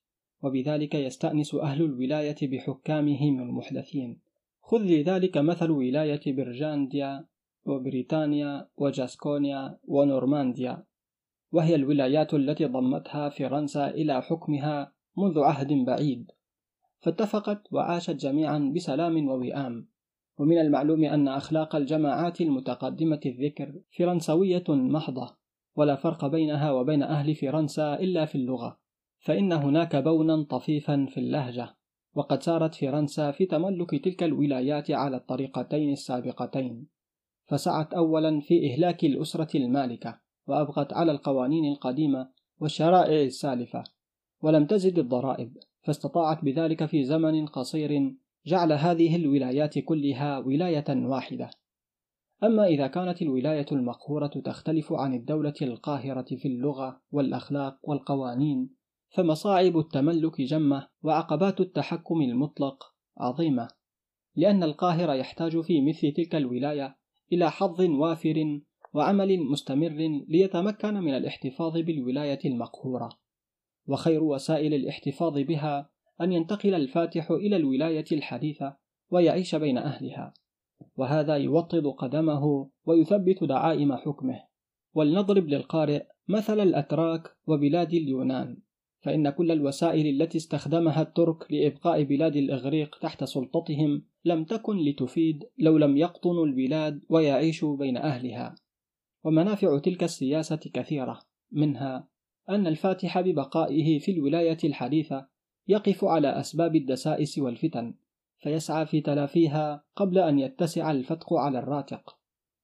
وبذلك 0.43 0.95
يستأنس 0.95 1.55
أهل 1.55 1.83
الولاية 1.83 2.37
بحكامهم 2.43 3.43
المحدثين. 3.43 4.24
خذ 4.67 4.83
لذلك 4.83 5.39
مثل 5.39 5.71
ولاية 5.71 6.21
برجانديا 6.27 7.27
وبريطانيا 7.67 8.69
وجاسكونيا 8.77 9.79
ونورمانديا 9.85 10.85
وهي 11.53 11.75
الولايات 11.75 12.35
التي 12.35 12.65
ضمتها 12.65 13.29
فرنسا 13.29 13.89
إلى 13.89 14.23
حكمها 14.23 14.93
منذ 15.17 15.41
عهد 15.41 15.73
بعيد. 15.73 16.31
فاتفقت 17.01 17.73
وعاشت 17.73 18.11
جميعا 18.11 18.73
بسلام 18.75 19.29
ووئام. 19.29 19.89
ومن 20.39 20.59
المعلوم 20.59 21.05
أن 21.05 21.29
أخلاق 21.29 21.77
الجماعات 21.77 22.41
المتقدمة 22.41 23.21
الذكر 23.27 23.81
فرنسوية 23.99 24.65
محضة 24.69 25.37
ولا 25.77 25.97
فرق 25.97 26.27
بينها 26.27 26.73
وبين 26.73 27.03
أهل 27.03 27.35
فرنسا 27.35 27.95
إلا 27.95 28.25
في 28.25 28.35
اللغة 28.35 28.79
فإن 29.19 29.53
هناك 29.53 29.97
بونا 29.97 30.43
طفيفا 30.43 31.07
في 31.11 31.21
اللهجة. 31.21 31.77
وقد 32.15 32.43
سارت 32.43 32.75
فرنسا 32.75 33.31
في 33.31 33.47
تملك 33.47 34.05
تلك 34.05 34.23
الولايات 34.23 34.91
على 34.91 35.17
الطريقتين 35.17 35.93
السابقتين. 35.93 36.87
فسعت 37.47 37.95
أولا 37.95 38.41
في 38.41 38.71
إهلاك 38.71 39.05
الأسرة 39.05 39.57
المالكة 39.57 40.21
وأبغت 40.47 40.93
على 40.93 41.13
القوانين 41.13 41.73
القديمة 41.73 42.29
والشرائع 42.61 43.23
السالفة 43.23 43.85
ولم 44.43 44.67
تزد 44.67 44.99
الضرائب 44.99 45.57
فاستطاعت 45.83 46.45
بذلك 46.45 46.87
في 46.87 47.05
زمن 47.05 47.47
قصير 47.47 48.15
جعل 48.47 48.73
هذه 48.73 49.17
الولايات 49.17 49.79
كلها 49.79 50.39
ولاية 50.39 50.85
واحدة. 50.89 51.51
أما 52.45 52.67
إذا 52.67 52.87
كانت 52.87 53.23
الولاية 53.23 53.67
المقهورة 53.73 54.27
تختلف 54.27 54.93
عن 54.93 55.15
الدولة 55.15 55.55
القاهرة 55.63 56.37
في 56.37 56.49
اللغة 56.49 57.01
والأخلاق 57.13 57.79
والقوانين 57.83 58.71
فمصاعب 59.15 59.79
التملك 59.79 60.41
جمة 60.41 60.89
وعقبات 61.03 61.61
التحكم 61.61 62.21
المطلق 62.21 62.95
عظيمة 63.19 63.69
لأن 64.37 64.63
القاهرة 64.63 65.15
يحتاج 65.15 65.61
في 65.61 65.81
مثل 65.81 66.13
تلك 66.13 66.35
الولاية 66.35 66.97
إلى 67.33 67.51
حظ 67.51 67.81
وافر 67.81 68.61
وعمل 68.95 69.41
مستمر 69.41 70.25
ليتمكن 70.29 70.95
من 70.95 71.15
الاحتفاظ 71.15 71.79
بالولاية 71.79 72.39
المقهورة. 72.45 73.09
وخير 73.87 74.25
وسائل 74.25 74.75
الاحتفاظ 74.75 75.39
بها 75.39 75.91
أن 76.21 76.33
ينتقل 76.33 76.75
الفاتح 76.75 77.31
إلى 77.31 77.57
الولاية 77.57 78.05
الحديثة 78.13 78.77
ويعيش 79.11 79.55
بين 79.55 79.79
أهلها. 79.79 80.35
وهذا 80.97 81.37
يوطد 81.37 81.87
قدمه 81.87 82.71
ويثبت 82.85 83.45
دعائم 83.45 83.97
حكمه. 83.97 84.41
ولنضرب 84.95 85.49
للقارئ 85.49 86.03
مثل 86.29 86.61
الأتراك 86.61 87.37
وبلاد 87.47 87.93
اليونان. 87.95 88.57
فإن 89.05 89.31
كل 89.31 89.51
الوسائل 89.51 90.23
التي 90.23 90.39
استخدمها 90.39 91.03
الترك 91.03 91.53
لإبقاء 91.53 92.03
بلاد 92.03 92.37
الإغريق 92.37 92.99
تحت 92.99 93.25
سلطتهم 93.25 94.03
لم 94.25 94.45
تكن 94.45 94.77
لتفيد 94.77 95.45
لو 95.59 95.79
لم 95.79 95.97
يقطنوا 95.97 96.47
البلاد 96.47 97.01
ويعيشوا 97.09 97.77
بين 97.77 97.97
أهلها. 97.97 98.55
ومنافع 99.25 99.79
تلك 99.79 100.03
السياسة 100.03 100.57
كثيرة 100.57 101.21
منها 101.53 102.09
أن 102.49 102.67
الفاتح 102.67 103.21
ببقائه 103.21 103.99
في 103.99 104.11
الولاية 104.11 104.59
الحديثة 104.65 105.27
يقف 105.69 106.05
على 106.05 106.29
أسباب 106.41 106.77
الدسائس 106.77 107.39
والفتن 107.39 107.95
فيسعى 108.39 108.87
في 108.87 109.01
تلافيها 109.01 109.85
قبل 109.97 110.19
أن 110.19 110.39
يتسع 110.39 110.91
الفتق 110.91 111.33
على 111.33 111.59
الراتق. 111.59 112.17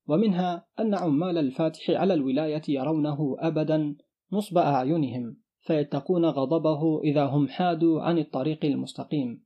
ومنها 0.06 0.66
أن 0.80 0.94
عمال 0.94 1.38
الفاتح 1.38 1.90
على 1.90 2.14
الولاية 2.14 2.62
يرونه 2.68 3.36
أبدا 3.38 3.96
نصب 4.32 4.58
أعينهم. 4.58 5.39
فيتقون 5.60 6.24
غضبه 6.24 7.00
إذا 7.00 7.24
هم 7.24 7.48
حادوا 7.48 8.02
عن 8.02 8.18
الطريق 8.18 8.64
المستقيم 8.64 9.44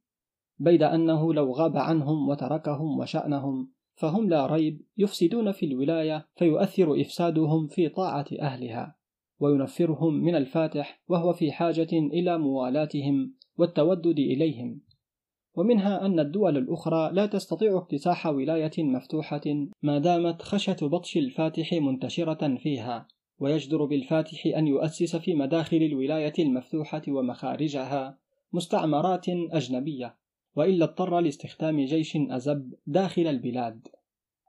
بيد 0.58 0.82
أنه 0.82 1.34
لو 1.34 1.52
غاب 1.52 1.76
عنهم 1.76 2.28
وتركهم 2.28 2.98
وشأنهم 2.98 3.70
فهم 3.94 4.28
لا 4.28 4.46
ريب 4.46 4.82
يفسدون 4.96 5.52
في 5.52 5.66
الولاية 5.66 6.28
فيؤثر 6.36 7.00
إفسادهم 7.00 7.66
في 7.66 7.88
طاعة 7.88 8.26
أهلها 8.40 8.96
وينفرهم 9.40 10.14
من 10.14 10.34
الفاتح 10.34 11.02
وهو 11.08 11.32
في 11.32 11.52
حاجة 11.52 11.88
إلى 11.92 12.38
موالاتهم 12.38 13.34
والتودد 13.58 14.18
إليهم. 14.18 14.80
ومنها 15.56 16.06
أن 16.06 16.20
الدول 16.20 16.56
الأخرى 16.56 17.12
لا 17.12 17.26
تستطيع 17.26 17.78
اكتساح 17.78 18.26
ولاية 18.26 18.84
مفتوحة 18.84 19.42
ما 19.82 19.98
دامت 19.98 20.42
خشية 20.42 20.76
بطش 20.82 21.16
الفاتح 21.16 21.72
منتشرة 21.72 22.56
فيها. 22.56 23.08
ويجدر 23.38 23.84
بالفاتح 23.84 24.46
أن 24.46 24.66
يؤسس 24.66 25.16
في 25.16 25.34
مداخل 25.34 25.76
الولاية 25.76 26.32
المفتوحة 26.38 27.02
ومخارجها 27.08 28.18
مستعمرات 28.52 29.28
أجنبية 29.28 30.16
وإلا 30.56 30.84
اضطر 30.84 31.20
لاستخدام 31.20 31.84
جيش 31.84 32.16
أزب 32.16 32.74
داخل 32.86 33.26
البلاد. 33.26 33.88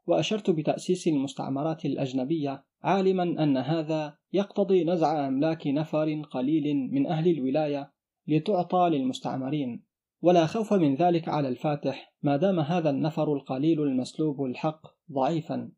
وأشرت 0.07 0.49
بتأسيس 0.49 1.07
المستعمرات 1.07 1.85
الأجنبية 1.85 2.63
عالما 2.83 3.23
أن 3.23 3.57
هذا 3.57 4.17
يقتضي 4.33 4.83
نزع 4.83 5.27
أملاك 5.27 5.67
نفر 5.67 6.21
قليل 6.21 6.89
من 6.91 7.07
أهل 7.07 7.31
الولاية 7.31 7.91
لتعطى 8.27 8.89
للمستعمرين. 8.91 9.83
ولا 10.21 10.45
خوف 10.45 10.73
من 10.73 10.95
ذلك 10.95 11.29
على 11.29 11.47
الفاتح 11.47 12.13
ما 12.21 12.37
دام 12.37 12.59
هذا 12.59 12.89
النفر 12.89 13.33
القليل 13.33 13.81
المسلوب 13.81 14.45
الحق 14.45 14.87
ضعيفا. 15.11 15.71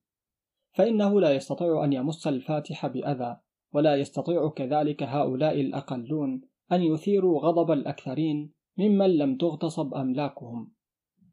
فإنه 0.77 1.22
لا 1.22 1.31
يستطيع 1.31 1.84
أن 1.84 1.93
يمس 1.93 2.27
الفاتح 2.27 2.88
بأذى 2.88 3.38
ولا 3.74 3.96
يستطيع 3.96 4.50
كذلك 4.50 5.03
هؤلاء 5.03 5.62
الأقلون 5.62 6.41
أن 6.72 6.81
يثيروا 6.81 7.39
غضب 7.39 7.72
الأكثرين 7.72 8.53
ممن 8.77 9.17
لم 9.17 9.38
تغتصب 9.38 9.93
أملاكهم. 9.93 10.72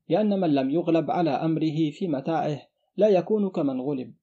لأن 0.09 0.41
من 0.41 0.55
لم 0.55 0.71
يغلب 0.71 1.11
على 1.11 1.31
أمره 1.31 1.91
في 1.91 2.09
متاعه 2.09 2.61
لا 2.97 3.09
يكون 3.09 3.49
كمن 3.49 3.81
غلب. 3.81 4.15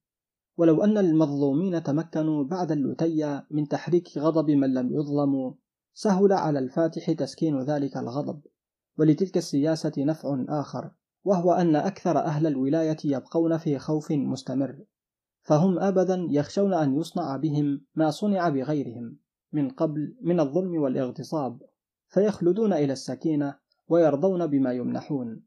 ولو 0.56 0.84
أن 0.84 0.98
المظلومين 0.98 1.82
تمكنوا 1.82 2.44
بعد 2.44 2.72
اللتية 2.72 3.46
من 3.50 3.68
تحريك 3.68 4.18
غضب 4.18 4.50
من 4.50 4.74
لم 4.74 4.92
يظلموا 4.92 5.52
سهل 5.94 6.32
على 6.32 6.58
الفاتح 6.58 7.12
تسكين 7.12 7.60
ذلك 7.60 7.96
الغضب. 7.96 8.42
ولتلك 8.98 9.36
السياسة 9.36 9.92
نفع 9.98 10.44
آخر 10.48 10.90
وهو 11.24 11.52
أن 11.52 11.76
أكثر 11.76 12.18
أهل 12.18 12.46
الولاية 12.46 12.96
يبقون 13.04 13.58
في 13.58 13.78
خوف 13.78 14.12
مستمر. 14.12 14.84
فهم 15.42 15.78
أبدا 15.78 16.26
يخشون 16.30 16.74
أن 16.74 16.96
يصنع 16.96 17.36
بهم 17.36 17.84
ما 17.94 18.10
صنع 18.10 18.48
بغيرهم 18.48 19.18
من 19.52 19.70
قبل 19.70 20.16
من 20.20 20.40
الظلم 20.40 20.82
والاغتصاب 20.82 21.62
فيخلدون 22.08 22.72
إلى 22.72 22.92
السكينة 22.92 23.58
ويرضون 23.88 24.46
بما 24.46 24.72
يمنحون. 24.72 25.42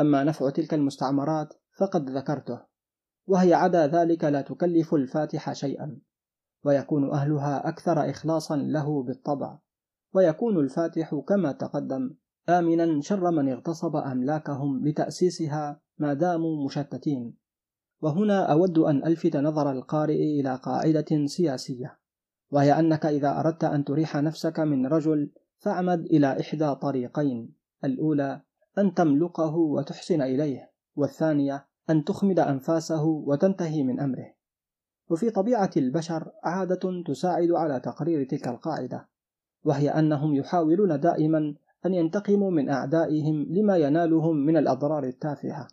أما 0.00 0.24
نفع 0.24 0.50
تلك 0.50 0.74
المستعمرات 0.74 1.54
فقد 1.78 2.10
ذكرته 2.10 2.60
وهي 3.26 3.54
عدا 3.54 3.86
ذلك 3.86 4.24
لا 4.24 4.40
تكلف 4.40 4.94
الفاتح 4.94 5.52
شيئا 5.52 6.00
ويكون 6.64 7.10
أهلها 7.10 7.68
أكثر 7.68 8.10
إخلاصا 8.10 8.56
له 8.56 9.02
بالطبع 9.02 9.58
ويكون 10.14 10.58
الفاتح 10.58 11.14
كما 11.28 11.52
تقدم 11.52 12.14
آمنا 12.48 13.00
شر 13.00 13.30
من 13.30 13.48
اغتصب 13.48 13.96
أملاكهم 13.96 14.88
لتأسيسها 14.88 15.80
ما 15.98 16.14
داموا 16.14 16.64
مشتتين. 16.66 17.39
وهنا 18.00 18.52
أود 18.52 18.78
أن 18.78 19.04
ألفت 19.04 19.36
نظر 19.36 19.72
القارئ 19.72 20.40
إلى 20.40 20.56
قاعدة 20.56 21.26
سياسية 21.26 21.98
وهي 22.50 22.78
أنك 22.78 23.06
إذا 23.06 23.40
أردت 23.40 23.64
أن 23.64 23.84
تريح 23.84 24.16
نفسك 24.16 24.60
من 24.60 24.86
رجل 24.86 25.30
فاعمد 25.58 26.04
إلى 26.04 26.40
إحدى 26.40 26.74
طريقين 26.74 27.54
الأولى 27.84 28.40
أن 28.78 28.94
تملقه 28.94 29.56
وتحسن 29.56 30.22
إليه 30.22 30.70
والثانية 30.96 31.66
أن 31.90 32.04
تخمد 32.04 32.38
أنفاسه 32.38 33.04
وتنتهي 33.04 33.82
من 33.82 34.00
أمره. 34.00 34.26
وفي 35.10 35.30
طبيعة 35.30 35.70
البشر 35.76 36.32
عادة 36.44 37.02
تساعد 37.06 37.50
على 37.50 37.80
تقرير 37.80 38.24
تلك 38.24 38.48
القاعدة 38.48 39.08
وهي 39.64 39.90
أنهم 39.90 40.34
يحاولون 40.34 41.00
دائما 41.00 41.54
أن 41.86 41.94
ينتقموا 41.94 42.50
من 42.50 42.68
أعدائهم 42.68 43.46
لما 43.50 43.76
ينالهم 43.76 44.36
من 44.36 44.56
الأضرار 44.56 45.04
التافهة. 45.04 45.68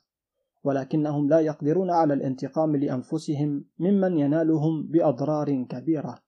ولكنهم 0.63 1.29
لا 1.29 1.39
يقدرون 1.39 1.91
على 1.91 2.13
الانتقام 2.13 2.75
لأنفسهم 2.75 3.65
ممن 3.79 4.17
ينالهم 4.17 4.87
بأضرار 4.87 5.63
كبيرة. 5.63 6.19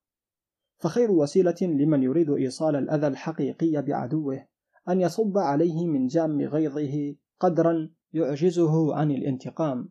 فخير 0.77 1.11
وسيلة 1.11 1.57
لمن 1.61 2.03
يريد 2.03 2.29
إيصال 2.29 2.75
الأذى 2.75 3.07
الحقيقي 3.07 3.81
بعدوه 3.81 4.45
أن 4.89 5.01
يصب 5.01 5.37
عليه 5.37 5.87
من 5.87 6.07
جام 6.07 6.41
غيظه 6.41 7.15
قدرا 7.39 7.89
يعجزه 8.13 8.95
عن 8.95 9.11
الانتقام. 9.11 9.89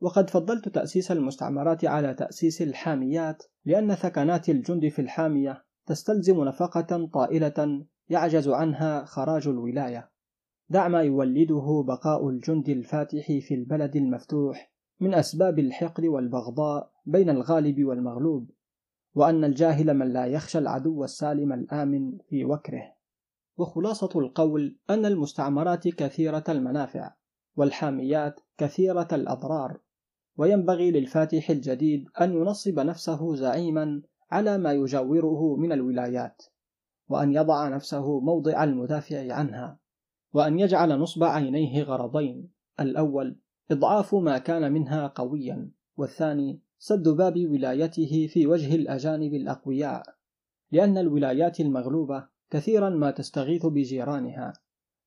وقد 0.00 0.30
فضلت 0.30 0.68
تأسيس 0.68 1.12
المستعمرات 1.12 1.84
على 1.84 2.14
تأسيس 2.14 2.62
الحاميات 2.62 3.42
لأن 3.64 3.94
ثكنات 3.94 4.48
الجند 4.48 4.88
في 4.88 4.98
الحامية 4.98 5.64
تستلزم 5.86 6.44
نفقة 6.44 7.06
طائلة 7.12 7.86
يعجز 8.08 8.48
عنها 8.48 9.04
خراج 9.04 9.48
الولاية. 9.48 10.15
دع 10.68 10.88
ما 10.88 11.02
يولده 11.02 11.84
بقاء 11.86 12.28
الجند 12.28 12.68
الفاتح 12.68 13.26
في 13.26 13.54
البلد 13.54 13.96
المفتوح 13.96 14.72
من 15.00 15.14
أسباب 15.14 15.58
الحقد 15.58 16.04
والبغضاء 16.04 16.90
بين 17.06 17.30
الغالب 17.30 17.84
والمغلوب 17.84 18.50
وأن 19.14 19.44
الجاهل 19.44 19.94
من 19.94 20.12
لا 20.12 20.26
يخشى 20.26 20.58
العدو 20.58 21.04
السالم 21.04 21.52
الآمن 21.52 22.18
في 22.18 22.44
وكره. 22.44 22.92
وخلاصة 23.56 24.10
القول 24.16 24.76
أن 24.90 25.06
المستعمرات 25.06 25.88
كثيرة 25.88 26.44
المنافع 26.48 27.12
والحاميات 27.56 28.40
كثيرة 28.58 29.08
الأضرار 29.12 29.80
وينبغي 30.36 30.90
للفاتح 30.90 31.50
الجديد 31.50 32.08
أن 32.20 32.32
ينصب 32.32 32.80
نفسه 32.80 33.34
زعيما 33.34 34.02
على 34.30 34.58
ما 34.58 34.72
يجاوره 34.72 35.56
من 35.56 35.72
الولايات 35.72 36.42
وأن 37.08 37.34
يضع 37.34 37.68
نفسه 37.68 38.20
موضع 38.20 38.64
المدافع 38.64 39.32
عنها. 39.34 39.78
وأن 40.36 40.60
يجعل 40.60 40.98
نصب 40.98 41.24
عينيه 41.24 41.82
غرضين. 41.82 42.48
الأول 42.80 43.36
إضعاف 43.70 44.14
ما 44.14 44.38
كان 44.38 44.72
منها 44.72 45.06
قويا 45.06 45.70
والثاني 45.96 46.60
سد 46.78 47.08
باب 47.08 47.46
ولايته 47.46 48.26
في 48.32 48.46
وجه 48.46 48.74
الأجانب 48.74 49.34
الأقوياء. 49.34 50.02
لأن 50.72 50.98
الولايات 50.98 51.60
المغلوبة 51.60 52.28
كثيرا 52.50 52.90
ما 52.90 53.10
تستغيث 53.10 53.66
بجيرانها 53.66 54.52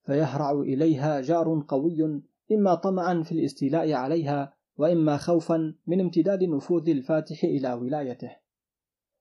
فيهرع 0.03 0.51
إليها 0.51 1.21
جار 1.21 1.65
قوي 1.67 2.21
إما 2.51 2.75
طمعا 2.75 3.23
في 3.23 3.31
الاستيلاء 3.31 3.93
عليها 3.93 4.53
وإما 4.77 5.17
خوفا 5.17 5.75
من 5.87 6.01
امتداد 6.01 6.43
نفوذ 6.43 6.89
الفاتح 6.89 7.43
إلى 7.43 7.73
ولايته. 7.73 8.35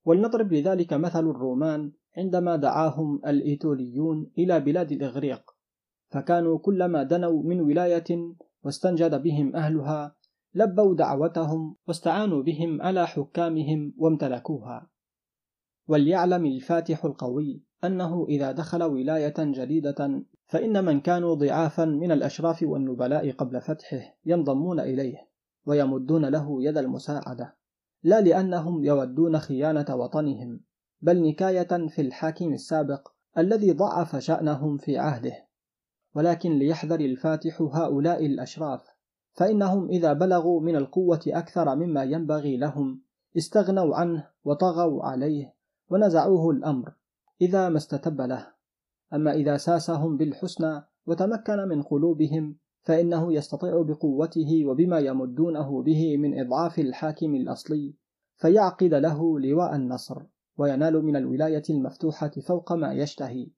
ولنضرب 0.04 0.52
لذلك 0.52 0.92
مثل 0.92 1.30
الرومان 1.30 1.92
عندما 2.16 2.56
دعاهم 2.56 3.20
الإيتوليون 3.26 4.30
إلى 4.38 4.60
بلاد 4.60 4.92
الإغريق. 4.92 5.57
فكانوا 6.08 6.58
كلما 6.58 7.02
دنوا 7.02 7.42
من 7.42 7.60
ولاية 7.60 8.34
واستنجد 8.64 9.22
بهم 9.22 9.56
أهلها 9.56 10.16
لبوا 10.54 10.94
دعوتهم 10.94 11.76
واستعانوا 11.88 12.42
بهم 12.42 12.82
على 12.82 13.06
حكامهم 13.06 13.94
وامتلكوها. 13.98 14.90
وليعلم 15.88 16.46
الفاتح 16.46 17.04
القوي 17.04 17.62
أنه 17.84 18.26
إذا 18.28 18.52
دخل 18.52 18.82
ولاية 18.82 19.34
جديدة 19.38 20.24
فإن 20.46 20.84
من 20.84 21.00
كانوا 21.00 21.34
ضعافا 21.34 21.84
من 21.84 22.12
الأشراف 22.12 22.62
والنبلاء 22.62 23.30
قبل 23.30 23.60
فتحه 23.60 24.16
ينضمون 24.26 24.80
إليه 24.80 25.28
ويمدون 25.66 26.24
له 26.26 26.62
يد 26.62 26.78
المساعدة 26.78 27.56
لا 28.02 28.20
لأنهم 28.20 28.84
يودون 28.84 29.38
خيانة 29.38 29.86
وطنهم 29.96 30.60
بل 31.00 31.22
نكاية 31.22 31.88
في 31.88 32.02
الحاكم 32.02 32.52
السابق 32.52 33.08
الذي 33.38 33.72
ضعف 33.72 34.16
شأنهم 34.16 34.76
في 34.76 34.98
عهده. 34.98 35.47
ولكن 36.18 36.58
ليحذر 36.58 37.00
الفاتح 37.00 37.62
هؤلاء 37.62 38.26
الأشراف 38.26 38.80
فإنهم 39.32 39.88
إذا 39.88 40.12
بلغوا 40.12 40.60
من 40.60 40.76
القوة 40.76 41.20
أكثر 41.26 41.76
مما 41.76 42.04
ينبغي 42.04 42.56
لهم 42.56 43.02
استغنوا 43.36 43.96
عنه 43.96 44.28
وطغوا 44.44 45.04
عليه 45.04 45.54
ونزعوه 45.90 46.50
الأمر 46.50 46.92
إذا 47.40 47.68
ما 47.68 47.76
استتب 47.76 48.20
له. 48.20 48.46
أما 49.12 49.32
إذا 49.32 49.56
ساسهم 49.56 50.16
بالحسنى 50.16 50.82
وتمكن 51.06 51.56
من 51.56 51.82
قلوبهم 51.82 52.56
فإنه 52.82 53.32
يستطيع 53.32 53.82
بقوته 53.82 54.66
وبما 54.66 54.98
يمدونه 54.98 55.82
به 55.82 56.16
من 56.16 56.40
إضعاف 56.40 56.78
الحاكم 56.78 57.34
الأصلي 57.34 57.94
فيعقد 58.36 58.94
له 58.94 59.40
لواء 59.40 59.76
النصر 59.76 60.22
وينال 60.56 61.04
من 61.04 61.16
الولاية 61.16 61.64
المفتوحة 61.70 62.30
فوق 62.30 62.72
ما 62.72 62.92
يشتهي. 62.92 63.48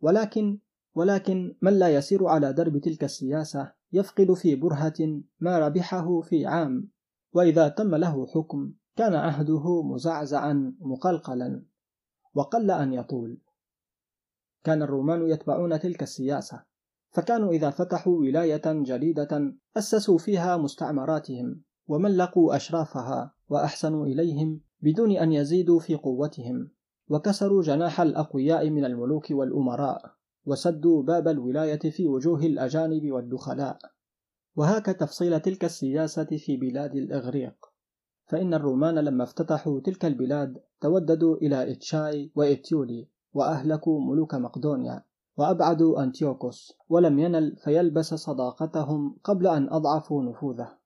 ولكن 0.00 0.58
ولكن 0.98 1.56
من 1.62 1.78
لا 1.78 1.88
يسير 1.88 2.26
على 2.26 2.52
درب 2.52 2.78
تلك 2.78 3.04
السياسة 3.04 3.72
يفقد 3.92 4.32
في 4.32 4.56
برهة 4.56 5.22
ما 5.40 5.58
ربحه 5.58 6.20
في 6.20 6.46
عام 6.46 6.88
وإذا 7.32 7.68
تم 7.68 7.94
له 7.94 8.26
حكم 8.26 8.72
كان 8.96 9.14
عهده 9.14 9.82
مزعزعا 9.82 10.74
مقلقلا. 10.80 11.62
وقل 12.34 12.70
أن 12.70 12.92
يطول 12.92 13.38
كان 14.64 14.82
الرومان 14.82 15.28
يتبعون 15.28 15.80
تلك 15.80 16.02
السياسة 16.02 16.62
فكانوا 17.10 17.52
إذا 17.52 17.70
فتحوا 17.70 18.18
ولاية 18.18 18.62
جديدة 18.66 19.54
أسسوا 19.76 20.18
فيها 20.18 20.56
مستعمراتهم 20.56 21.62
وملقوا 21.86 22.56
أشرافها 22.56 23.34
وأحسنوا 23.48 24.06
إليهم 24.06 24.60
بدون 24.80 25.16
أن 25.16 25.32
يزيدوا 25.32 25.80
في 25.80 25.94
قوتهم 25.94 26.70
وكسروا 27.08 27.62
جناح 27.62 28.00
الأقوياء 28.00 28.70
من 28.70 28.84
الملوك 28.84 29.26
والأمراء. 29.30 30.17
وسدوا 30.48 31.02
باب 31.02 31.28
الولاية 31.28 31.90
في 31.90 32.06
وجوه 32.06 32.40
الأجانب 32.40 33.12
والدخلاء. 33.12 33.78
وهاك 34.56 34.86
تفصيل 34.86 35.40
تلك 35.40 35.64
السياسة 35.64 36.24
في 36.24 36.56
بلاد 36.56 36.94
الإغريق. 36.94 37.66
فإن 38.26 38.54
الرومان 38.54 38.98
لما 38.98 39.24
افتتحوا 39.24 39.80
تلك 39.80 40.04
البلاد 40.04 40.58
توددوا 40.80 41.36
إلى 41.36 41.72
إتشاي 41.72 42.32
وإتيولي 42.34 43.08
وأهلكوا 43.32 44.00
ملوك 44.00 44.34
مقدونيا 44.34 45.04
وأبعدوا 45.36 46.02
أنتيوكوس 46.02 46.72
ولم 46.88 47.18
ينل 47.18 47.56
فيلبس 47.56 48.14
صداقتهم 48.14 49.16
قبل 49.24 49.46
أن 49.46 49.68
أضعفوا 49.72 50.22
نفوذه. 50.22 50.78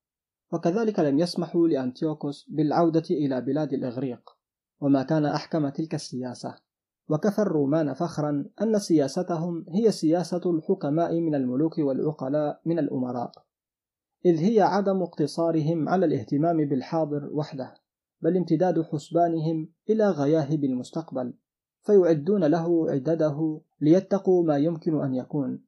وكذلك 0.53 0.99
لم 0.99 1.19
يسمحوا 1.19 1.69
لأنتيوكوس 1.69 2.47
بالعودة 2.49 3.05
إلى 3.11 3.41
بلاد 3.41 3.73
الإغريق. 3.73 4.31
وما 4.81 5.03
كان 5.03 5.25
أحكم 5.25 5.69
تلك 5.69 5.95
السياسة. 5.95 6.55
وكفى 7.09 7.39
الرومان 7.39 7.93
فخرا 7.95 8.45
أن 8.63 8.79
سياستهم 8.79 9.65
هي 9.69 9.91
سياسة 9.91 10.51
الحكماء 10.51 11.21
من 11.21 11.35
الملوك 11.35 11.79
والعقلاء 11.79 12.61
من 12.67 12.79
الأمراء 12.79 13.33
إذ 14.25 14.39
هي 14.39 14.61
عدم 14.61 15.03
اقتصارهم 15.03 15.89
على 15.89 16.07
الاهتمام 16.07 16.69
بالحاضر 16.69 17.31
وحده 17.33 17.75
بل 18.21 18.37
امتداد 18.37 18.83
حسبانهم 18.83 19.69
إلى 19.91 20.11
غياهب 20.11 20.65
المستقبل 20.65 21.35
فيعدون 21.83 22.45
له 22.45 22.91
عدده 22.91 23.61
ليتقوا 23.81 24.45
ما 24.45 24.57
يمكن 24.57 25.03
أن 25.05 25.15
يكون 25.15 25.65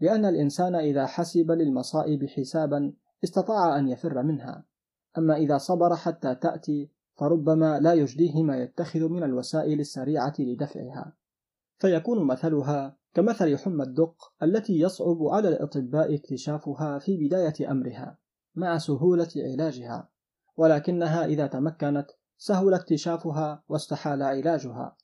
لأن 0.00 0.24
الإنسان 0.24 0.74
إذا 0.74 1.06
حسب 1.06 1.50
للمصائب 1.50 2.24
حسابا 2.26 2.92
استطاع 3.24 3.78
أن 3.78 3.88
يفر 3.88 4.22
منها 4.22 4.64
أما 5.18 5.36
إذا 5.36 5.58
صبر 5.58 5.96
حتى 5.96 6.34
تأتي 6.34 6.90
فربما 7.16 7.80
لا 7.80 7.94
يجديه 7.94 8.42
ما 8.42 8.62
يتخذ 8.62 9.08
من 9.08 9.22
الوسائل 9.22 9.80
السريعة 9.80 10.34
لدفعها. 10.38 11.16
فيكون 11.78 12.26
مثلها 12.26 12.96
كمثل 13.14 13.58
حمى 13.58 13.84
الدق 13.84 14.32
التي 14.42 14.80
يصعب 14.80 15.22
على 15.22 15.48
الأطباء 15.48 16.14
اكتشافها 16.14 16.98
في 16.98 17.16
بداية 17.16 17.70
أمرها 17.70 18.18
مع 18.54 18.78
سهولة 18.78 19.28
علاجها 19.36 20.08
ولكنها 20.56 21.24
إذا 21.24 21.46
تمكنت 21.46 22.06
سهل 22.36 22.74
اكتشافها 22.74 23.64
واستحال 23.68 24.22
علاجها. 24.22 24.96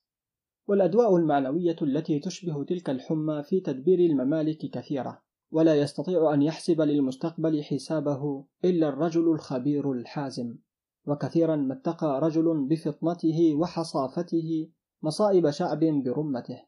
والأدواء 0.69 1.17
المعنوية 1.17 1.77
التي 1.83 2.19
تشبه 2.19 2.65
تلك 2.65 2.91
الحمى 2.91 3.43
في 3.43 3.61
تدبير 3.61 3.99
الممالك 3.99 4.59
كثيرة 4.73 5.23
ولا 5.51 5.75
يستطيع 5.75 6.35
أن 6.35 6.43
يحسب 6.43 6.81
للمستقبل 6.81 7.63
حسابه 7.63 8.45
إلا 8.65 8.89
الرجل 8.89 9.33
الخبير 9.33 9.93
الحازم. 9.93 10.57
وكثيرا 11.07 11.57
ما 11.57 11.75
اتقى 11.75 12.21
رجل 12.21 12.67
بفطنته 12.69 13.55
وحصافته 13.55 14.71
مصائب 15.03 15.51
شعب 15.51 15.81
برمته. 15.81 16.63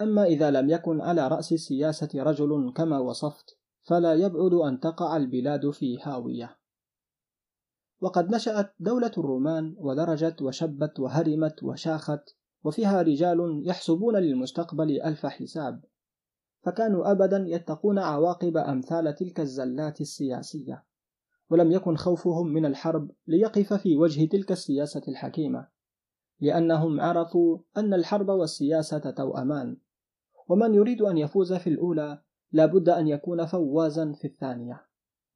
أما 0.00 0.24
إذا 0.24 0.50
لم 0.50 0.70
يكن 0.70 1.00
على 1.00 1.28
رأس 1.28 1.52
السياسة 1.52 2.08
رجل 2.14 2.72
كما 2.76 2.98
وصفت 2.98 3.58
فلا 3.82 4.14
يبعد 4.14 4.52
أن 4.52 4.80
تقع 4.80 5.16
البلاد 5.16 5.70
في 5.70 5.98
هاوية. 6.02 6.58
وقد 8.00 8.34
نشأت 8.34 8.74
دولة 8.80 9.12
الرومان 9.18 9.74
ودرجت 9.78 10.42
وشبت 10.42 11.00
وهرمت 11.00 11.62
وشاخت 11.62 12.36
وفيها 12.64 13.02
رجال 13.02 13.62
يحسبون 13.64 14.16
للمستقبل 14.16 15.02
ألف 15.02 15.26
حساب. 15.26 15.84
فكانوا 16.62 17.10
أبدا 17.10 17.44
يتقون 17.48 17.98
عواقب 17.98 18.56
أمثال 18.56 19.14
تلك 19.14 19.40
الزلات 19.40 20.00
السياسية. 20.00 20.84
ولم 21.50 21.72
يكن 21.72 21.96
خوفهم 21.96 22.46
من 22.46 22.66
الحرب 22.66 23.10
ليقف 23.26 23.72
في 23.72 23.96
وجه 23.96 24.26
تلك 24.26 24.52
السياسة 24.52 25.02
الحكيمة 25.08 25.68
لأنهم 26.40 27.00
عرفوا 27.00 27.58
أن 27.76 27.94
الحرب 27.94 28.28
والسياسة 28.28 29.10
توأمان 29.10 29.76
ومن 30.50 30.74
يريد 30.74 31.02
أن 31.02 31.18
يفوز 31.18 31.52
في 31.52 31.70
الأولى 31.70 32.22
لا 32.52 32.66
بد 32.66 32.88
أن 32.88 33.08
يكون 33.08 33.46
فوازا 33.46 34.12
في 34.12 34.26
الثانية. 34.26 34.86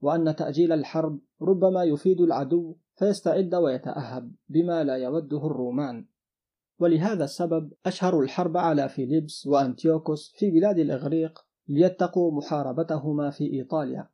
وأن 0.00 0.36
تأجيل 0.36 0.72
الحرب 0.72 1.20
ربما 1.42 1.84
يفيد 1.84 2.20
العدو 2.20 2.76
فيستعد 2.94 3.54
ويتأهب 3.54 4.32
بما 4.48 4.84
لا 4.84 4.94
يوده 4.94 5.46
الرومان. 5.46 6.06
ولهذا 6.78 7.24
السبب 7.24 7.72
أشهروا 7.86 8.22
الحرب 8.22 8.56
على 8.56 8.88
فيليبس 8.88 9.46
وأنتيوكوس 9.46 10.32
في 10.36 10.50
بلاد 10.50 10.78
الإغريق 10.78 11.38
ليتقوا 11.68 12.32
محاربتهما 12.32 13.30
في 13.30 13.52
إيطاليا. 13.52 14.08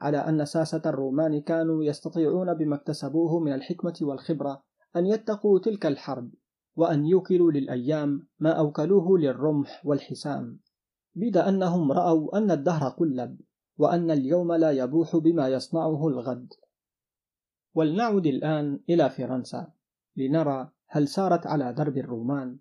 على 0.00 0.18
أن 0.18 0.44
ساسة 0.44 0.82
الرومان 0.86 1.40
كانوا 1.40 1.84
يستطيعون 1.84 2.54
بما 2.54 2.76
اكتسبوه 2.76 3.40
من 3.40 3.52
الحكمة 3.52 3.98
والخبرة 4.02 4.62
أن 4.96 5.06
يتقوا 5.06 5.58
تلك 5.58 5.86
الحرب 5.86 6.30
وأن 6.76 7.06
يوكلوا 7.06 7.52
للأيام 7.52 8.26
ما 8.38 8.52
أوكلوه 8.52 9.18
للرمح 9.18 9.82
والحسام. 9.86 10.60
بيد 11.14 11.36
أنهم 11.36 11.92
رأوا 11.92 12.38
أن 12.38 12.50
الدهر 12.50 12.88
قلب 12.88 13.40
وأن 13.78 14.10
اليوم 14.10 14.52
لا 14.52 14.70
يبوح 14.70 15.16
بما 15.16 15.48
يصنعه 15.48 16.08
الغد. 16.08 16.52
ولنعد 17.74 18.26
الآن 18.26 18.80
إلى 18.90 19.10
فرنسا 19.10 19.72
لنرى 20.16 20.70
هل 20.86 21.08
سارت 21.08 21.46
على 21.46 21.72
درب 21.72 21.98
الرومان 21.98 22.58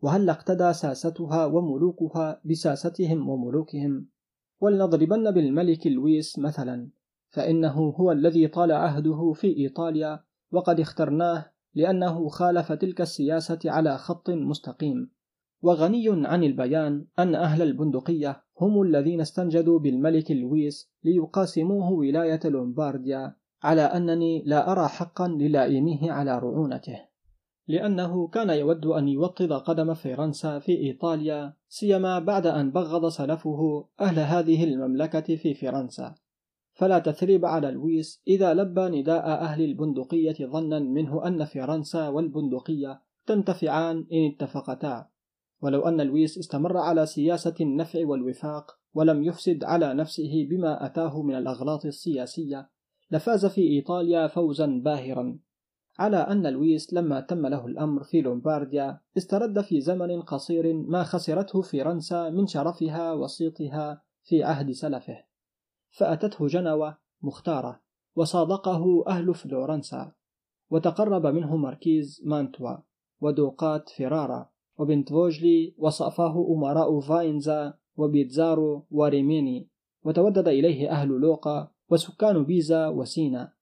وهل 0.00 0.30
اقتدى 0.30 0.72
ساستها 0.72 1.46
وملوكها 1.46 2.40
بساستهم 2.44 3.28
وملوكهم. 3.28 4.06
ولنضربن 4.62 5.30
بالملك 5.30 5.86
لويس 5.86 6.38
مثلا 6.38 6.88
فإنه 7.30 7.94
هو 8.00 8.12
الذي 8.12 8.48
طال 8.48 8.72
عهده 8.72 9.32
في 9.32 9.56
إيطاليا 9.56 10.24
وقد 10.52 10.80
اخترناه 10.80 11.52
لأنه 11.74 12.28
خالف 12.28 12.72
تلك 12.72 13.00
السياسة 13.00 13.58
على 13.64 13.98
خط 13.98 14.30
مستقيم. 14.30 15.10
وغني 15.62 16.26
عن 16.26 16.44
البيان 16.44 17.06
أن 17.18 17.34
أهل 17.34 17.62
البندقية 17.62 18.42
هم 18.60 18.82
الذين 18.82 19.20
استنجدوا 19.20 19.78
بالملك 19.78 20.30
لويس 20.30 20.92
ليقاسموه 21.04 21.92
ولاية 21.92 22.40
لومبارديا 22.44 23.36
على 23.62 23.82
أنني 23.82 24.42
لا 24.46 24.72
أرى 24.72 24.88
حقا 24.88 25.28
للائميه 25.28 26.12
على 26.12 26.38
رعونته. 26.38 27.11
لأنه 27.68 28.28
كان 28.28 28.50
يود 28.50 28.86
أن 28.86 29.08
يوطد 29.08 29.52
قدم 29.52 29.94
فرنسا 29.94 30.58
في 30.58 30.72
إيطاليا 30.72 31.54
سيما 31.68 32.18
بعد 32.18 32.46
أن 32.46 32.70
بغض 32.70 33.08
سلفه 33.08 33.88
أهل 34.00 34.18
هذه 34.18 34.64
المملكة 34.64 35.36
في 35.36 35.54
فرنسا. 35.54 36.14
فلا 36.72 36.98
تثريب 36.98 37.44
على 37.44 37.70
لويس 37.70 38.22
إذا 38.28 38.54
لبى 38.54 39.00
نداء 39.00 39.26
أهل 39.26 39.64
البندقية 39.64 40.46
ظنا 40.46 40.78
منه 40.78 41.26
أن 41.26 41.44
فرنسا 41.44 42.08
والبندقية 42.08 43.02
تنتفعان 43.26 44.06
إن 44.12 44.32
اتفقتا. 44.32 45.06
ولو 45.62 45.80
أن 45.88 46.00
لويس 46.00 46.38
استمر 46.38 46.76
على 46.76 47.06
سياسة 47.06 47.54
النفع 47.60 48.06
والوفاق 48.06 48.78
ولم 48.94 49.24
يفسد 49.24 49.64
على 49.64 49.94
نفسه 49.94 50.46
بما 50.50 50.86
أتاه 50.86 51.22
من 51.22 51.34
الأغلاط 51.34 51.86
السياسية 51.86 52.70
لفاز 53.10 53.46
في 53.46 53.60
إيطاليا 53.60 54.26
فوزا 54.26 54.66
باهرا. 54.84 55.38
على 55.98 56.16
أن 56.16 56.46
لويس 56.46 56.94
لما 56.94 57.20
تم 57.20 57.46
له 57.46 57.66
الأمر 57.66 58.02
في 58.02 58.20
لومبارديا 58.20 59.00
استرد 59.16 59.60
في 59.60 59.80
زمن 59.80 60.22
قصير 60.22 60.74
ما 60.74 61.02
خسرته 61.02 61.62
فرنسا 61.62 62.30
من 62.30 62.46
شرفها 62.46 63.12
وصيتها 63.12 64.02
في 64.24 64.42
عهد 64.42 64.70
سلفه. 64.70 65.24
فأتته 65.90 66.46
جنوة 66.46 66.98
مختارة 67.22 67.80
وصادقه 68.16 69.04
أهل 69.08 69.34
فلورنسا 69.34 70.12
وتقرب 70.70 71.26
منه 71.26 71.56
ماركيز 71.56 72.22
مانتوا 72.24 72.76
ودوقات 73.20 73.90
فرارا 73.90 74.50
وبنت 74.78 75.08
فوجلي 75.08 75.74
وصافاه 75.78 76.46
أمراء 76.50 77.00
فاينزا 77.00 77.74
وبيتزارو 77.96 78.86
وريميني 78.90 79.68
وتودد 80.04 80.48
إليه 80.48 80.90
أهل 80.90 81.08
لوقا 81.08 81.70
وسكان 81.90 82.44
بيزا 82.44 82.88
وسينا. 82.88 83.52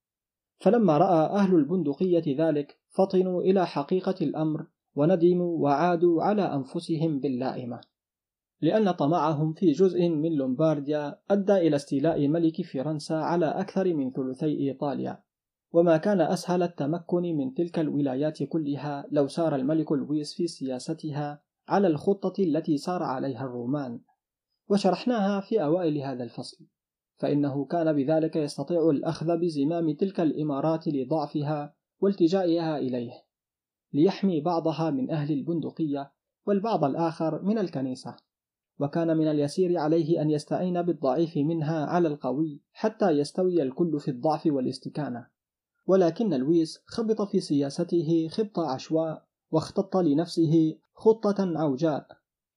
فلما 0.61 0.99
رأى 0.99 1.27
أهل 1.27 1.55
البندقية 1.55 2.49
ذلك 2.49 2.79
فطنوا 2.89 3.43
إلى 3.43 3.67
حقيقة 3.67 4.15
الأمر 4.21 4.67
وندموا 4.95 5.59
وعادوا 5.59 6.23
على 6.23 6.43
أنفسهم 6.43 7.21
باللائمة. 7.21 7.81
لأن 8.61 8.91
طمعهم 8.91 9.53
في 9.53 9.73
جزء 9.73 10.09
من 10.09 10.33
لومبارديا 10.33 11.19
أدى 11.31 11.53
إلى 11.53 11.77
استيلاء 11.77 12.29
ملك 12.29 12.63
فرنسا 12.63 13.15
على 13.15 13.47
أكثر 13.47 13.95
من 13.95 14.13
ثلثي 14.13 14.69
إيطاليا. 14.69 15.23
وما 15.73 15.97
كان 15.97 16.21
أسهل 16.21 16.63
التمكن 16.63 17.23
من 17.23 17.55
تلك 17.55 17.79
الولايات 17.79 18.43
كلها 18.43 19.07
لو 19.11 19.29
سار 19.29 19.55
الملك 19.55 19.93
لويس 19.93 20.35
في 20.35 20.47
سياستها 20.47 21.43
على 21.69 21.87
الخطة 21.87 22.43
التي 22.43 22.77
سار 22.77 23.03
عليها 23.03 23.45
الرومان. 23.45 24.01
وشرحناها 24.69 25.41
في 25.41 25.63
أوائل 25.63 25.99
هذا 25.99 26.25
الفصل. 26.25 26.67
فإنه 27.21 27.65
كان 27.65 27.93
بذلك 27.93 28.37
يستطيع 28.37 28.91
الأخذ 28.91 29.37
بزمام 29.39 29.95
تلك 29.95 30.21
الإمارات 30.21 30.89
لضعفها 30.89 31.75
والتجائها 32.01 32.79
إليه 32.79 33.13
ليحمي 33.93 34.41
بعضها 34.41 34.91
من 34.91 35.11
أهل 35.11 35.33
البندقية 35.33 36.13
والبعض 36.47 36.85
الآخر 36.85 37.43
من 37.43 37.59
الكنيسة. 37.59 38.17
وكان 38.79 39.17
من 39.17 39.31
اليسير 39.31 39.79
عليه 39.79 40.23
أن 40.23 40.31
يستعين 40.31 40.83
بالضعيف 40.83 41.37
منها 41.37 41.87
على 41.87 42.09
القوي 42.09 42.61
حتى 42.73 43.11
يستوي 43.11 43.63
الكل 43.63 44.01
في 44.01 44.11
الضعف 44.11 44.47
والاستكانة. 44.47 45.27
ولكن 45.87 46.35
لويس 46.35 46.83
خبط 46.87 47.23
في 47.23 47.41
سياسته 47.41 48.29
خبط 48.31 48.59
عشواء 48.59 49.27
واختط 49.51 49.97
لنفسه 49.97 50.79
خطة 50.95 51.59
عوجاء 51.59 52.07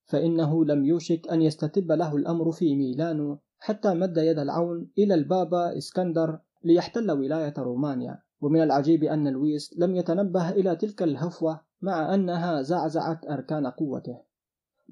فإنه 0.06 0.66
لم 0.66 0.86
يوشك 0.86 1.28
أن 1.28 1.42
يستتب 1.42 1.92
له 1.92 2.16
الأمر 2.16 2.52
في 2.52 2.76
ميلانو 2.76 3.40
حتى 3.64 3.94
مد 3.94 4.18
يد 4.18 4.40
العون 4.40 4.92
إلى 4.98 5.14
البابا 5.14 5.78
إسكندر 5.78 6.40
ليحتل 6.64 7.12
ولاية 7.12 7.54
رومانيا. 7.58 8.22
ومن 8.42 8.62
العجيب 8.62 9.04
أن 9.04 9.28
لويس 9.28 9.74
لم 9.78 9.96
يتنبه 9.96 10.50
إلى 10.50 10.76
تلك 10.76 11.04
الهفوة 11.04 11.62
مع 11.82 12.14
أنها 12.14 12.62
زعزعت 12.62 13.26
أركان 13.26 13.68
قوته. 13.68 14.22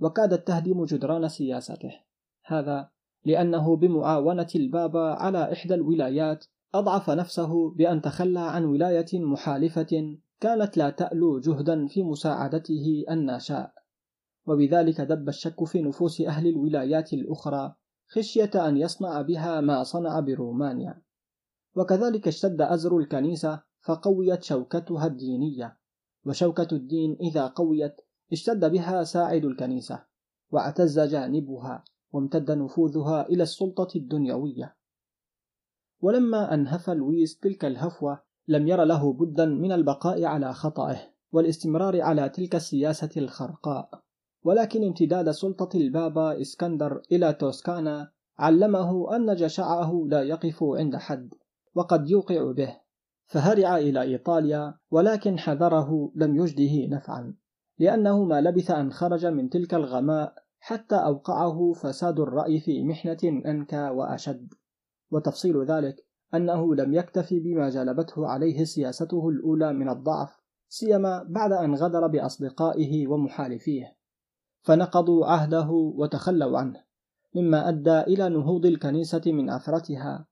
وكادت 0.02 0.48
تهدم 0.48 0.86
جدران 0.86 1.28
سياسته. 1.28 1.92
هذا 2.46 2.90
لأنه 3.26 3.76
بمعاونة 3.76 4.48
البابا 4.56 5.14
على 5.14 5.54
إحدى 5.54 5.74
الولايات 5.74 6.46
أضعف 6.74 7.10
نفسه 7.10 7.70
بأن 7.70 8.02
تخلى 8.02 8.40
عن 8.40 8.66
ولاية 8.66 9.20
محالفة 9.20 10.18
كانت 10.40 10.78
لا 10.78 10.90
تألو 10.90 11.40
جهدا 11.40 11.88
في 11.88 12.04
مساعدته 12.04 13.06
الناشاء 13.10 13.74
وبذلك 14.46 15.02
دب 15.02 15.30
الشك 15.30 15.64
في 15.64 15.82
نفوس 15.82 16.22
أهل 16.22 16.48
الولايات 16.48 17.14
الأخرى 17.14 17.76
خشية 18.14 18.52
أن 18.56 18.78
يصنع 18.78 19.22
بها 19.22 19.62
ما 19.62 19.84
صنع 19.84 20.20
برومانيا. 20.20 21.02
وكذلك 21.76 22.28
اشتد 22.28 22.62
أزر 22.62 22.98
الكنيسة 22.98 23.62
فقويت 23.82 24.44
شوكتها 24.44 25.08
الدينية. 25.08 25.78
وشوكة 26.26 26.68
الدين 26.72 27.18
إذا 27.22 27.48
قويت 27.48 27.96
اشتد 28.32 28.72
بها 28.72 29.04
ساعد 29.04 29.46
الكنيسة. 29.46 30.04
واعتز 30.52 31.00
جانبها 31.00 31.84
وامتد 32.12 32.52
نفوذها 32.52 33.30
إلى 33.30 33.44
السلطة 33.44 33.88
الدنيوية. 33.96 34.76
ولما 36.02 36.54
أنهف 36.54 36.90
لويس 36.90 37.40
تلك 37.40 37.66
الهفوة 37.66 38.22
لم 38.48 38.68
ير 38.68 38.84
له 38.84 39.14
بدا 39.14 39.46
من 39.46 39.72
البقاء 39.72 40.24
على 40.24 40.54
خطأه 40.54 41.00
والاستمرار 41.32 42.02
على 42.02 42.30
تلك 42.30 42.56
السياسة 42.56 43.10
الخرقاء. 43.18 44.04
ولكن 44.44 44.84
امتداد 44.84 45.32
سلطة 45.32 45.78
البابا 45.78 46.42
إسكندر 46.42 47.02
إلى 47.12 47.34
توسكانا 47.34 48.12
علمه 48.40 49.16
أن 49.16 49.36
جشعه 49.36 50.04
لا 50.08 50.22
يقف 50.22 50.64
عند 50.64 50.96
حد 50.96 51.34
وقد 51.76 52.10
يوقع 52.10 52.52
به 52.52 52.78
فهرع 53.26 53.78
إلى 53.78 54.02
إيطاليا 54.02 54.74
ولكن 54.92 55.40
حذره 55.40 56.12
لم 56.16 56.36
يجده 56.36 56.96
نفعا 56.96 57.36
لأنه 57.80 58.24
ما 58.24 58.42
لبث 58.42 58.72
أن 58.72 58.92
خرج 58.92 59.26
من 59.26 59.50
تلك 59.50 59.74
الغماء 59.74 60.34
حتى 60.60 60.96
أوقعه 60.96 61.74
فساد 61.74 62.20
الرأي 62.20 62.60
في 62.60 62.84
محنة 62.84 63.18
أنكى 63.24 63.90
وأشد. 63.90 64.54
وتفصيل 65.12 65.66
ذلك 65.66 65.96
أنه 66.34 66.76
لم 66.76 66.94
يكتف 66.94 67.34
بما 67.34 67.70
جلبته 67.70 68.28
عليه 68.28 68.64
سياسته 68.64 69.30
الأولى 69.30 69.74
من 69.74 69.90
الضعف 69.90 70.42
سيما 70.70 71.24
بعد 71.30 71.52
أن 71.52 71.76
غدر 71.76 72.08
بأصدقائه 72.08 73.08
ومحالفيه. 73.08 74.01
فنقضوا 74.62 75.26
عهده 75.26 75.70
وتخلوا 75.72 76.58
عنه 76.60 76.84
مما 77.36 77.70
أدى 77.70 78.00
إلى 78.00 78.30
نهوض 78.30 78.66
الكنيسة 78.66 79.22
من 79.26 79.50
أثرتها 79.50 80.28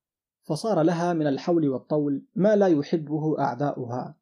فصار 0.49 0.81
لها 0.81 1.13
من 1.13 1.27
الحول 1.27 1.69
والطول 1.69 2.25
ما 2.35 2.55
لا 2.55 2.67
يحبه 2.67 3.39
أعداؤها. 3.39 4.15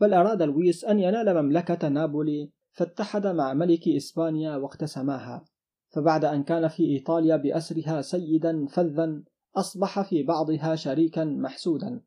بل 0.00 0.14
أراد 0.14 0.42
لويس 0.42 0.84
أن 0.84 1.00
ينال 1.00 1.42
مملكة 1.42 1.88
نابولي 1.88 2.50
فاتحد 2.72 3.26
مع 3.26 3.54
ملك 3.54 3.88
إسبانيا 3.88 4.56
واقتسماها. 4.56 5.44
فبعد 5.88 6.24
أن 6.24 6.42
كان 6.42 6.68
في 6.68 6.84
إيطاليا 6.84 7.36
بأسرها 7.36 8.00
سيدا 8.00 8.66
فذا 8.66 9.22
أصبح 9.56 10.02
في 10.02 10.22
بعضها 10.22 10.74
شريكا 10.74 11.24
محسودا. 11.24 12.00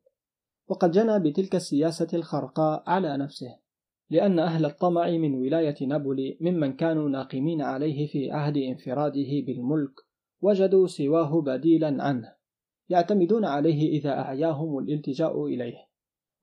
وقد 0.68 0.90
جنى 0.90 1.18
بتلك 1.18 1.54
السياسة 1.54 2.08
الخرقاء 2.14 2.82
على 2.86 3.16
نفسه. 3.16 3.56
لأن 4.10 4.38
أهل 4.38 4.64
الطمع 4.64 5.10
من 5.10 5.34
ولاية 5.34 5.86
نابولي 5.86 6.38
ممن 6.40 6.72
كانوا 6.72 7.08
ناقمين 7.08 7.62
عليه 7.62 8.06
في 8.06 8.30
عهد 8.30 8.56
انفراده 8.56 9.30
بالملك 9.46 9.94
وجدوا 10.40 10.86
سواه 10.86 11.40
بديلا 11.40 12.02
عنه 12.02 12.38
يعتمدون 12.88 13.44
عليه 13.44 13.98
إذا 13.98 14.10
أعياهم 14.10 14.78
الالتجاء 14.78 15.46
إليه. 15.46 15.88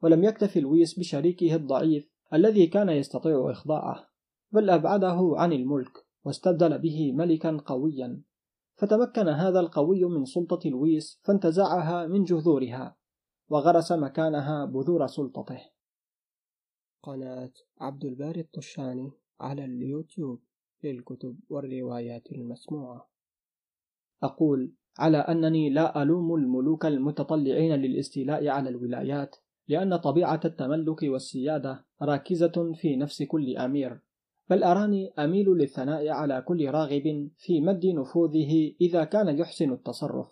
ولم 0.01 0.23
يكتف 0.23 0.58
لويس 0.58 0.99
بشريكه 0.99 1.56
الضعيف 1.56 2.10
الذي 2.34 2.67
كان 2.67 2.89
يستطيع 2.89 3.51
إخضاعه 3.51 4.10
بل 4.51 4.69
أبعده 4.69 5.34
عن 5.36 5.54
الملك 5.54 5.91
واستبدل 6.25 6.80
به 6.80 7.12
ملكا 7.12 7.58
قويا. 7.65 8.21
فتمكن 8.75 9.28
هذا 9.28 9.60
القوي 9.60 10.04
من 10.04 10.25
سلطة 10.25 10.69
لويس 10.69 11.21
فانتزعها 11.23 12.08
من 12.08 12.23
جذورها 12.23 12.95
وغرس 13.49 13.91
مكانها 13.91 14.65
بذور 14.65 15.08
سلطته. 15.08 15.75
قناة 17.06 17.52
عبد 17.82 18.06
الباري 18.06 18.41
الطشاني 18.41 19.12
على 19.39 19.65
اليوتيوب 19.65 20.39
للكتب 20.84 21.39
والروايات 21.50 22.32
المسموعة. 22.32 23.10
أقول 24.24 24.72
على 25.00 25.18
أنني 25.18 25.70
لا 25.70 26.02
ألوم 26.02 26.36
الملوك 26.36 26.86
المتطلعين 26.86 27.76
للاستيلاء 27.76 28.48
على 28.48 28.70
الولايات 28.70 29.36
لأن 29.68 29.96
طبيعة 29.98 30.39
التملك 30.46 31.04
والسيادة 31.04 31.86
راكزة 32.02 32.74
في 32.74 32.96
نفس 32.96 33.24
كل 33.24 33.58
أمير 33.58 34.00
بل 34.50 34.63
أراني 34.63 35.13
أميل 35.20 35.50
للثناء 35.50 36.10
على 36.10 36.41
كل 36.41 36.70
راغب 36.70 37.30
في 37.38 37.62
مد 37.62 37.86
نفوذه 37.86 38.74
إذا 38.82 39.04
كان 39.04 39.38
يحسن 39.38 39.74
التصرف. 39.74 40.28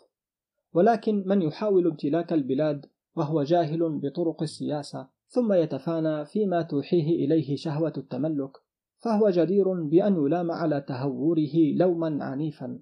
ولكن 0.74 1.24
من 1.28 1.42
يحاول 1.42 1.88
امتلاك 1.88 2.34
البلاد 2.34 2.86
وهو 3.16 3.44
جاهل 3.44 4.00
بطرق 4.00 4.42
السياسة 4.42 5.13
ثم 5.34 5.54
يتفانى 5.54 6.26
فيما 6.26 6.62
توحيه 6.62 7.26
إليه 7.26 7.56
شهوة 7.56 7.94
التملك 7.98 8.52
فهو 8.98 9.30
جدير 9.30 9.74
بأن 9.84 10.26
يلام 10.26 10.52
على 10.52 10.82
تهوره 10.82 11.74
لوما 11.76 12.24
عنيفا. 12.24 12.80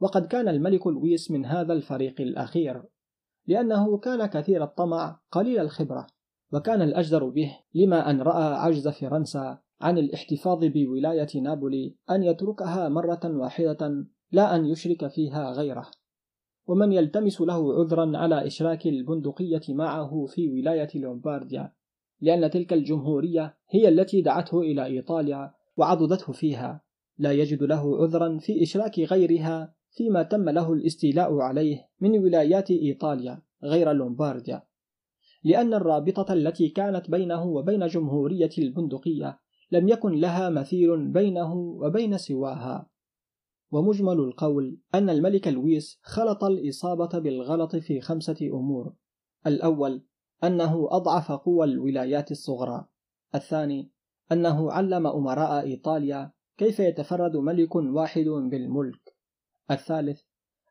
وقد 0.00 0.26
كان 0.26 0.48
الملك 0.48 0.86
لويس 0.86 1.30
من 1.30 1.44
هذا 1.44 1.72
الفريق 1.72 2.20
الأخير 2.20 2.82
لأنه 3.46 3.98
كان 3.98 4.26
كثير 4.26 4.64
الطمع 4.64 5.20
قليل 5.30 5.58
الخبرة 5.60 6.06
وكان 6.52 6.82
الأجدر 6.82 7.28
به 7.28 7.58
لما 7.74 8.10
أن 8.10 8.20
رأى 8.20 8.54
عجز 8.54 8.88
فرنسا 8.88 9.58
عن 9.80 9.98
الاحتفاظ 9.98 10.64
بولاية 10.64 11.40
نابولي 11.42 11.96
أن 12.10 12.22
يتركها 12.22 12.88
مرة 12.88 13.20
واحدة 13.24 14.06
لا 14.32 14.56
أن 14.56 14.66
يشرك 14.66 15.06
فيها 15.06 15.52
غيره. 15.52 15.90
ومن 16.66 16.92
يلتمس 16.92 17.40
له 17.40 17.80
عذرا 17.80 18.18
على 18.18 18.46
إشراك 18.46 18.86
البندقية 18.86 19.62
معه 19.68 20.26
في 20.26 20.48
ولاية 20.48 20.88
لومبارديا 20.94 21.75
لأن 22.20 22.50
تلك 22.50 22.72
الجمهورية 22.72 23.56
هي 23.70 23.88
التي 23.88 24.22
دعته 24.22 24.60
إلى 24.60 24.84
إيطاليا 24.84 25.54
وعضدته 25.76 26.32
فيها. 26.32 26.80
لا 27.18 27.32
يجد 27.32 27.62
له 27.62 28.02
عذرا 28.02 28.38
في 28.38 28.62
إشراك 28.62 28.98
غيرها 28.98 29.74
فيما 29.90 30.22
تم 30.22 30.48
له 30.48 30.72
الاستيلاء 30.72 31.38
عليه 31.38 31.88
من 32.00 32.18
ولايات 32.18 32.70
إيطاليا 32.70 33.42
غير 33.64 33.92
لومبارديا. 33.92 34.62
لأن 35.44 35.74
الرابطة 35.74 36.32
التي 36.32 36.68
كانت 36.68 37.10
بينه 37.10 37.44
وبين 37.44 37.86
جمهورية 37.86 38.50
البندقية 38.58 39.38
لم 39.70 39.88
يكن 39.88 40.12
لها 40.12 40.50
مثيل 40.50 41.08
بينه 41.08 41.54
وبين 41.54 42.18
سواها. 42.18 42.88
ومجمل 43.70 44.20
القول 44.20 44.78
أن 44.94 45.10
الملك 45.10 45.48
لويس 45.48 45.98
خلط 46.02 46.44
الإصابة 46.44 47.18
بالغلط 47.18 47.76
في 47.76 48.00
خمسة 48.00 48.36
أمور. 48.42 48.92
الأول 49.46 50.02
أنه 50.44 50.88
أضعف 50.90 51.32
قوى 51.32 51.64
الولايات 51.66 52.30
الصغرى. 52.30 52.86
الثاني 53.34 53.90
أنه 54.32 54.72
علم 54.72 55.06
أمراء 55.06 55.64
إيطاليا 55.64 56.32
كيف 56.56 56.80
يتفرد 56.80 57.36
ملك 57.36 57.74
واحد 57.74 58.24
بالملك. 58.24 59.16
الثالث 59.70 60.22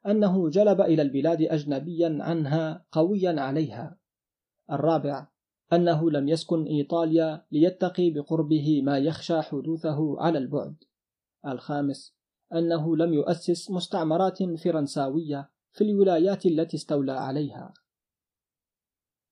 أنه 0.07 0.49
جلب 0.49 0.81
إلى 0.81 1.01
البلاد 1.01 1.41
أجنبيا 1.41 2.17
عنها 2.21 2.85
قويا 2.91 3.41
عليها. 3.41 3.97
الرابع 4.71 5.27
أنه 5.73 6.11
لم 6.11 6.27
يسكن 6.27 6.63
إيطاليا 6.63 7.45
ليتقي 7.51 8.09
بقربه 8.09 8.81
ما 8.81 8.97
يخشى 8.97 9.41
حدوثه 9.41 10.21
على 10.21 10.37
البعد. 10.37 10.75
الخامس 11.47 12.15
أنه 12.53 12.97
لم 12.97 13.13
يؤسس 13.13 13.71
مستعمرات 13.71 14.43
فرنساوية 14.43 15.49
في 15.71 15.83
الولايات 15.83 16.45
التي 16.45 16.77
استولى 16.77 17.11
عليها. 17.11 17.73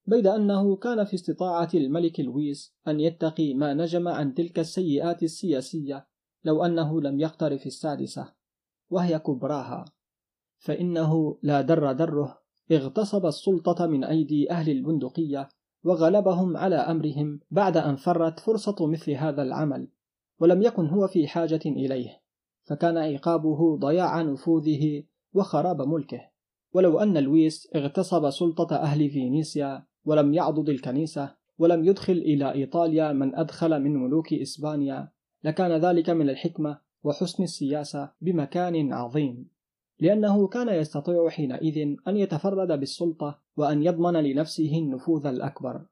بيد 0.06 0.26
أنه 0.26 0.76
كان 0.76 1.04
في 1.04 1.14
استطاعة 1.14 1.68
الملك 1.74 2.20
لويس 2.20 2.74
أن 2.88 3.00
يتقي 3.00 3.54
ما 3.54 3.74
نجم 3.74 4.08
عن 4.08 4.34
تلك 4.34 4.58
السيئات 4.58 5.22
السياسية 5.22 6.06
لو 6.44 6.64
أنه 6.64 7.00
لم 7.00 7.20
يقترف 7.20 7.66
السادسة 7.66 8.32
وهي 8.90 9.18
كبراها. 9.18 9.84
فإنه 10.58 11.38
لا 11.42 11.60
در 11.60 11.92
دره 11.92 12.38
اغتصب 12.72 13.26
السلطة 13.26 13.86
من 13.86 14.04
أيدي 14.04 14.50
أهل 14.50 14.70
البندقية 14.70 15.48
وغلبهم 15.84 16.56
على 16.56 16.76
أمرهم 16.76 17.40
بعد 17.50 17.76
أن 17.76 17.96
فرت 17.96 18.40
فرصة 18.40 18.86
مثل 18.86 19.10
هذا 19.10 19.42
العمل 19.42 19.88
ولم 20.40 20.62
يكن 20.62 20.86
هو 20.86 21.08
في 21.08 21.28
حاجة 21.28 21.60
إليه. 21.66 22.22
فكان 22.64 22.96
عقابه 22.96 23.76
ضياع 23.76 24.22
نفوذه 24.22 25.02
وخراب 25.32 25.82
ملكه. 25.82 26.20
ولو 26.72 26.98
أن 26.98 27.18
لويس 27.18 27.68
اغتصب 27.76 28.30
سلطة 28.30 28.76
أهل 28.76 29.10
فينيسيا 29.10 29.86
ولم 30.04 30.34
يعضد 30.34 30.68
الكنيسة 30.68 31.34
ولم 31.58 31.84
يدخل 31.84 32.12
إلى 32.12 32.52
إيطاليا 32.52 33.12
من 33.12 33.34
أدخل 33.34 33.82
من 33.82 33.96
ملوك 33.96 34.32
إسبانيا. 34.32 35.08
لكان 35.44 35.72
ذلك 35.72 36.10
من 36.10 36.30
الحكمة 36.30 36.78
وحسن 37.04 37.42
السياسة 37.42 38.10
بمكان 38.20 38.92
عظيم. 38.92 39.48
لأنه 40.00 40.48
كان 40.48 40.68
يستطيع 40.68 41.28
حينئذ 41.28 41.96
أن 42.08 42.16
يتفرد 42.16 42.80
بالسلطة 42.80 43.40
وأن 43.56 43.82
يضمن 43.82 44.12
لنفسه 44.12 44.78
النفوذ 44.78 45.26
الأكبر. 45.26 45.86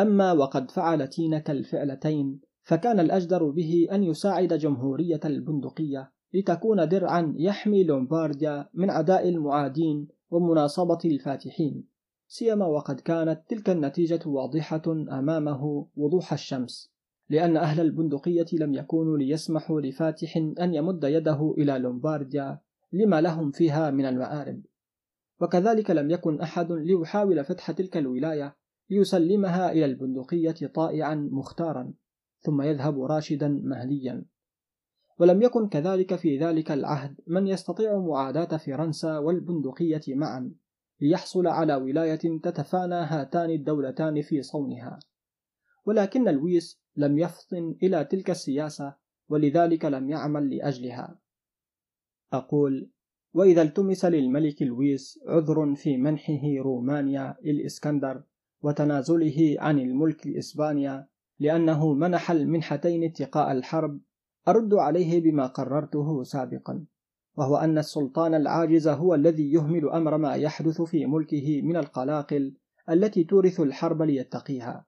أما 0.00 0.32
وقد 0.32 0.70
فعل 0.70 1.08
تينك 1.08 1.50
الفعلتين 1.50 2.40
فكان 2.62 3.00
الأجدر 3.00 3.50
به 3.50 3.88
أن 3.92 4.04
يساعد 4.04 4.52
جمهورية 4.52 5.20
البندقية 5.24 6.12
لتكون 6.34 6.88
درعا 6.88 7.34
يحمي 7.36 7.84
لومبارديا 7.84 8.68
من 8.74 8.90
عداء 8.90 9.28
المعادين 9.28 10.08
ومناصبة 10.30 10.98
الفاتحين. 11.04 11.84
سيما 12.30 12.66
وقد 12.66 13.00
كانت 13.00 13.40
تلك 13.48 13.70
النتيجة 13.70 14.20
واضحة 14.26 14.82
أمامه 14.88 15.86
وضوح 15.96 16.32
الشمس 16.32 16.92
لأن 17.30 17.56
أهل 17.56 17.80
البندقية 17.80 18.46
لم 18.52 18.74
يكونوا 18.74 19.18
ليسمحوا 19.18 19.80
لفاتح 19.80 20.36
أن 20.36 20.74
يمد 20.74 21.04
يده 21.04 21.54
إلى 21.58 21.78
لومبارديا 21.78 22.58
لما 22.92 23.20
لهم 23.20 23.50
فيها 23.50 23.90
من 23.90 24.06
المآرب. 24.06 24.62
وكذلك 25.40 25.90
لم 25.90 26.10
يكن 26.10 26.40
أحد 26.40 26.72
ليحاول 26.72 27.44
فتح 27.44 27.70
تلك 27.70 27.96
الولاية 27.96 28.56
ليسلمها 28.90 29.72
إلى 29.72 29.84
البندقية 29.84 30.66
طائعا 30.74 31.14
مختارا 31.14 31.92
ثم 32.40 32.62
يذهب 32.62 33.02
راشدا 33.02 33.48
مهديا. 33.48 34.24
ولم 35.18 35.42
يكن 35.42 35.68
كذلك 35.68 36.14
في 36.14 36.38
ذلك 36.38 36.70
العهد 36.70 37.20
من 37.26 37.46
يستطيع 37.46 37.98
معاداة 37.98 38.56
فرنسا 38.56 39.18
والبندقية 39.18 40.02
معا. 40.08 40.54
ليحصل 41.00 41.46
على 41.46 41.74
ولاية 41.74 42.40
تتفانى 42.42 42.94
هاتان 42.94 43.50
الدولتان 43.50 44.22
في 44.22 44.42
صونها. 44.42 44.98
ولكن 45.86 46.24
لويس 46.24 46.80
لم 46.96 47.18
يفطن 47.18 47.74
إلى 47.82 48.04
تلك 48.04 48.30
السياسة 48.30 48.94
ولذلك 49.28 49.84
لم 49.84 50.10
يعمل 50.10 50.56
لأجلها. 50.56 51.18
أقول 52.32 52.90
وإذا 53.34 53.62
التمس 53.62 54.04
للملك 54.04 54.62
لويس 54.62 55.20
عذر 55.26 55.74
في 55.74 55.96
منحه 55.96 56.42
رومانيا 56.58 57.36
للإسكندر 57.44 58.22
وتنازله 58.62 59.56
عن 59.58 59.78
الملك 59.78 60.26
لإسبانيا 60.26 61.08
لأنه 61.38 61.94
منح 61.94 62.30
المنحتين 62.30 63.04
اتقاء 63.04 63.52
الحرب 63.52 64.00
أرد 64.48 64.74
عليه 64.74 65.20
بما 65.20 65.46
قررته 65.46 66.22
سابقا. 66.22 66.84
وهو 67.38 67.56
أن 67.56 67.78
السلطان 67.78 68.34
العاجز 68.34 68.88
هو 68.88 69.14
الذي 69.14 69.52
يهمل 69.52 69.88
أمر 69.88 70.16
ما 70.16 70.34
يحدث 70.34 70.82
في 70.82 71.06
ملكه 71.06 71.62
من 71.62 71.76
القلاقل 71.76 72.54
التي 72.90 73.24
تورث 73.24 73.60
الحرب 73.60 74.02
ليتقيها. 74.02 74.86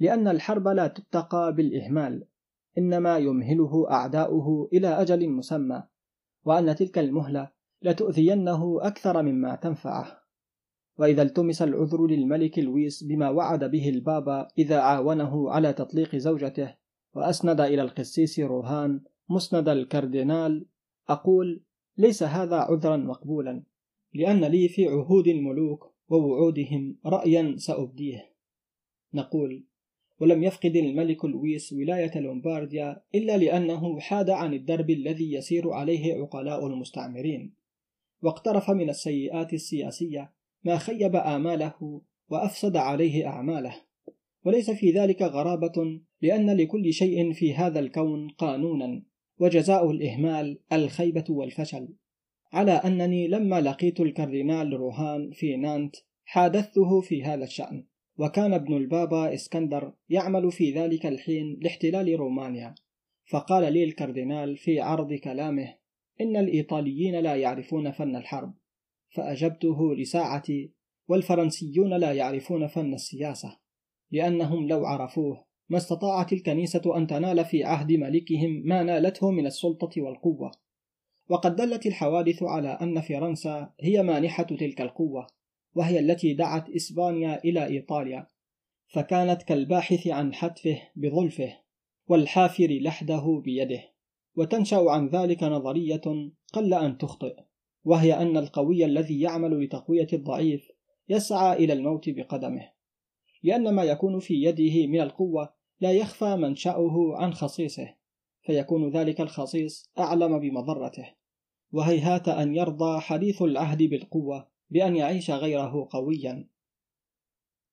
لأن 0.00 0.28
الحرب 0.28 0.68
لا 0.68 0.86
تتقى 0.86 1.54
بالإهمال 1.56 2.24
إنما 2.78 3.18
يمهله 3.18 3.90
أعداؤه 3.90 4.68
إلى 4.72 4.88
أجل 4.88 5.28
مسمى 5.28 5.82
وأن 6.44 6.74
تلك 6.74 6.98
المهلة 6.98 7.50
لتؤذينه 7.82 8.78
أكثر 8.82 9.22
مما 9.22 9.54
تنفعه. 9.54 10.20
وإذا 10.98 11.22
التمس 11.22 11.62
العذر 11.62 12.06
للملك 12.06 12.58
لويس 12.58 13.04
بما 13.04 13.30
وعد 13.30 13.64
به 13.64 13.88
البابا 13.88 14.48
إذا 14.58 14.80
عاونه 14.80 15.50
على 15.50 15.72
تطليق 15.72 16.16
زوجته 16.16 16.74
وأسند 17.14 17.60
إلى 17.60 17.82
القسيس 17.82 18.40
روهان 18.40 19.00
مسند 19.28 19.68
الكاردينال 19.68 20.66
أقول 21.08 21.62
ليس 22.00 22.22
هذا 22.22 22.56
عذرا 22.56 22.96
مقبولا 22.96 23.62
لأن 24.14 24.44
لي 24.44 24.68
في 24.68 24.86
عهود 24.86 25.28
الملوك 25.28 25.94
ووعودهم 26.08 26.96
رأيا 27.06 27.54
سأبديه. 27.56 28.30
نقول 29.14 29.64
ولم 30.20 30.42
يفقد 30.42 30.76
الملك 30.76 31.24
لويس 31.24 31.72
ولاية 31.72 32.20
لومبارديا 32.20 33.02
إلا 33.14 33.38
لأنه 33.38 34.00
حاد 34.00 34.30
عن 34.30 34.54
الدرب 34.54 34.90
الذي 34.90 35.32
يسير 35.32 35.70
عليه 35.70 36.14
عقلاء 36.14 36.66
المستعمرين 36.66 37.54
واقترف 38.22 38.70
من 38.70 38.90
السيئات 38.90 39.52
السياسية 39.52 40.32
ما 40.64 40.78
خيب 40.78 41.16
آماله 41.16 42.00
وأفسد 42.28 42.76
عليه 42.76 43.26
أعماله. 43.26 43.74
وليس 44.44 44.70
في 44.70 44.90
ذلك 44.90 45.22
غرابة 45.22 46.00
لأن 46.22 46.56
لكل 46.56 46.92
شيء 46.92 47.32
في 47.32 47.54
هذا 47.54 47.80
الكون 47.80 48.28
قانونا. 48.28 49.02
وجزاء 49.40 49.90
الإهمال 49.90 50.58
الخيبة 50.72 51.24
والفشل. 51.28 51.88
على 52.52 52.72
أنني 52.72 53.28
لما 53.28 53.60
لقيت 53.60 54.00
الكاردينال 54.00 54.72
روهان 54.72 55.30
في 55.30 55.56
نانت 55.56 55.96
حادثته 56.24 57.00
في 57.00 57.24
هذا 57.24 57.44
الشأن. 57.44 57.86
وكان 58.18 58.54
ابن 58.54 58.76
البابا 58.76 59.34
إسكندر 59.34 59.92
يعمل 60.08 60.52
في 60.52 60.72
ذلك 60.72 61.06
الحين 61.06 61.58
لاحتلال 61.62 62.16
رومانيا. 62.20 62.74
فقال 63.30 63.72
لي 63.72 63.84
الكاردينال 63.84 64.56
في 64.56 64.80
عرض 64.80 65.14
كلامه 65.14 65.74
إن 66.20 66.36
الإيطاليين 66.36 67.20
لا 67.20 67.36
يعرفون 67.36 67.90
فن 67.90 68.16
الحرب 68.16 68.54
فأجبته 69.08 69.94
لساعتي 69.94 70.72
والفرنسيون 71.08 71.94
لا 71.94 72.12
يعرفون 72.12 72.66
فن 72.66 72.94
السياسة 72.94 73.58
لأنهم 74.10 74.68
لو 74.68 74.86
عرفوه 74.86 75.44
ما 75.70 75.76
استطاعت 75.76 76.32
الكنيسة 76.32 76.96
أن 76.96 77.06
تنال 77.06 77.44
في 77.44 77.64
عهد 77.64 77.92
ملكهم 77.92 78.62
ما 78.64 78.82
نالته 78.82 79.30
من 79.30 79.46
السلطة 79.46 80.02
والقوة. 80.02 80.50
وقد 81.28 81.56
دلت 81.56 81.86
الحوادث 81.86 82.42
على 82.42 82.68
أن 82.68 83.00
فرنسا 83.00 83.72
هي 83.80 84.02
مانحة 84.02 84.42
تلك 84.42 84.80
القوة 84.80 85.26
وهي 85.74 85.98
التي 85.98 86.34
دعت 86.34 86.70
إسبانيا 86.70 87.44
إلى 87.44 87.66
إيطاليا. 87.66 88.26
فكانت 88.88 89.42
كالباحث 89.42 90.06
عن 90.06 90.34
حتفه 90.34 90.82
بظلفه 90.96 91.56
والحافر 92.08 92.78
لحده 92.82 93.42
بيده. 93.44 93.82
وتنشأ 94.36 94.84
عن 94.90 95.08
ذلك 95.08 95.42
نظرية 95.42 96.30
قل 96.52 96.74
أن 96.74 96.98
تخطئ 96.98 97.36
وهي 97.84 98.14
أن 98.14 98.36
القوي 98.36 98.84
الذي 98.84 99.20
يعمل 99.20 99.64
لتقوية 99.64 100.08
الضعيف 100.12 100.68
يسعى 101.08 101.64
إلى 101.64 101.72
الموت 101.72 102.08
بقدمه. 102.08 102.70
لأن 103.42 103.74
ما 103.74 103.84
يكون 103.84 104.18
في 104.18 104.34
يده 104.42 104.86
من 104.86 105.00
القوة 105.00 105.59
لا 105.80 105.92
يخفى 105.92 106.36
منشأه 106.36 107.16
عن 107.16 107.32
خصيصه 107.34 107.94
فيكون 108.42 108.90
ذلك 108.90 109.20
الخصيص 109.20 109.90
أعلم 109.98 110.38
بمضرته. 110.38 111.14
وهيهات 111.72 112.28
أن 112.28 112.54
يرضى 112.54 113.00
حديث 113.00 113.42
العهد 113.42 113.82
بالقوة 113.82 114.48
بأن 114.70 114.96
يعيش 114.96 115.30
غيره 115.30 115.88
قويا. 115.90 116.48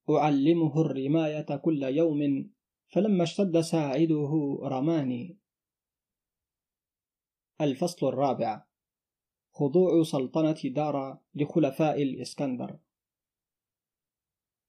أعلمه 0.09 0.81
الرماية 0.81 1.55
كل 1.55 1.83
يوم 1.83 2.49
فلما 2.87 3.23
اشتد 3.23 3.59
ساعده 3.59 4.59
رماني. 4.63 5.37
الفصل 7.61 8.07
الرابع. 8.07 8.65
خضوع 9.51 10.03
سلطنة 10.03 10.61
دارا 10.65 11.21
لخلفاء 11.35 12.03
الإسكندر. 12.03 12.79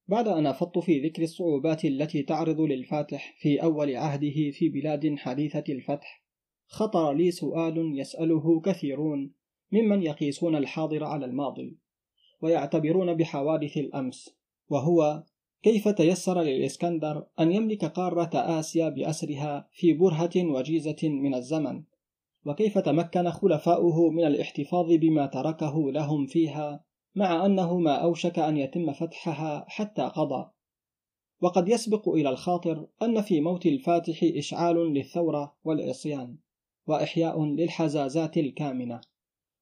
بعد 0.08 0.28
أن 0.28 0.46
أفضت 0.46 0.78
في 0.78 1.00
ذكر 1.00 1.22
الصعوبات 1.22 1.84
التي 1.84 2.22
تعرض 2.22 2.60
للفاتح 2.60 3.34
في 3.38 3.62
أول 3.62 3.96
عهده 3.96 4.50
في 4.50 4.68
بلاد 4.68 5.14
حديثة 5.18 5.64
الفتح 5.68 6.24
خطر 6.66 7.12
لي 7.12 7.30
سؤال 7.30 7.98
يسأله 7.98 8.60
كثيرون 8.60 9.32
ممن 9.72 10.02
يقيسون 10.02 10.56
الحاضر 10.56 11.04
على 11.04 11.26
الماضي 11.26 11.78
ويعتبرون 12.40 13.14
بحوادث 13.14 13.76
الأمس 13.76 14.36
وهو 14.68 15.24
كيف 15.62 15.88
تيسر 15.88 16.42
للإسكندر 16.42 17.26
أن 17.40 17.52
يملك 17.52 17.84
قارة 17.84 18.30
آسيا 18.34 18.88
بأسرها 18.88 19.68
في 19.72 19.92
برهة 19.92 20.30
وجيزة 20.36 20.96
من 21.02 21.34
الزمن؟ 21.34 21.82
وكيف 22.44 22.78
تمكن 22.78 23.30
خلفاؤه 23.30 24.10
من 24.10 24.24
الاحتفاظ 24.24 24.92
بما 24.92 25.26
تركه 25.26 25.92
لهم 25.92 26.26
فيها؟ 26.26 26.84
مع 27.18 27.46
أنه 27.46 27.78
ما 27.78 27.94
أوشك 27.94 28.38
أن 28.38 28.56
يتم 28.56 28.92
فتحها 28.92 29.64
حتى 29.68 30.02
قضى. 30.02 30.50
وقد 31.40 31.68
يسبق 31.68 32.08
إلى 32.08 32.28
الخاطر 32.28 32.86
أن 33.02 33.20
في 33.20 33.40
موت 33.40 33.66
الفاتح 33.66 34.20
إشعال 34.22 34.76
للثورة 34.76 35.56
والعصيان 35.64 36.36
وإحياء 36.86 37.44
للحزازات 37.44 38.36
الكامنة. 38.36 39.00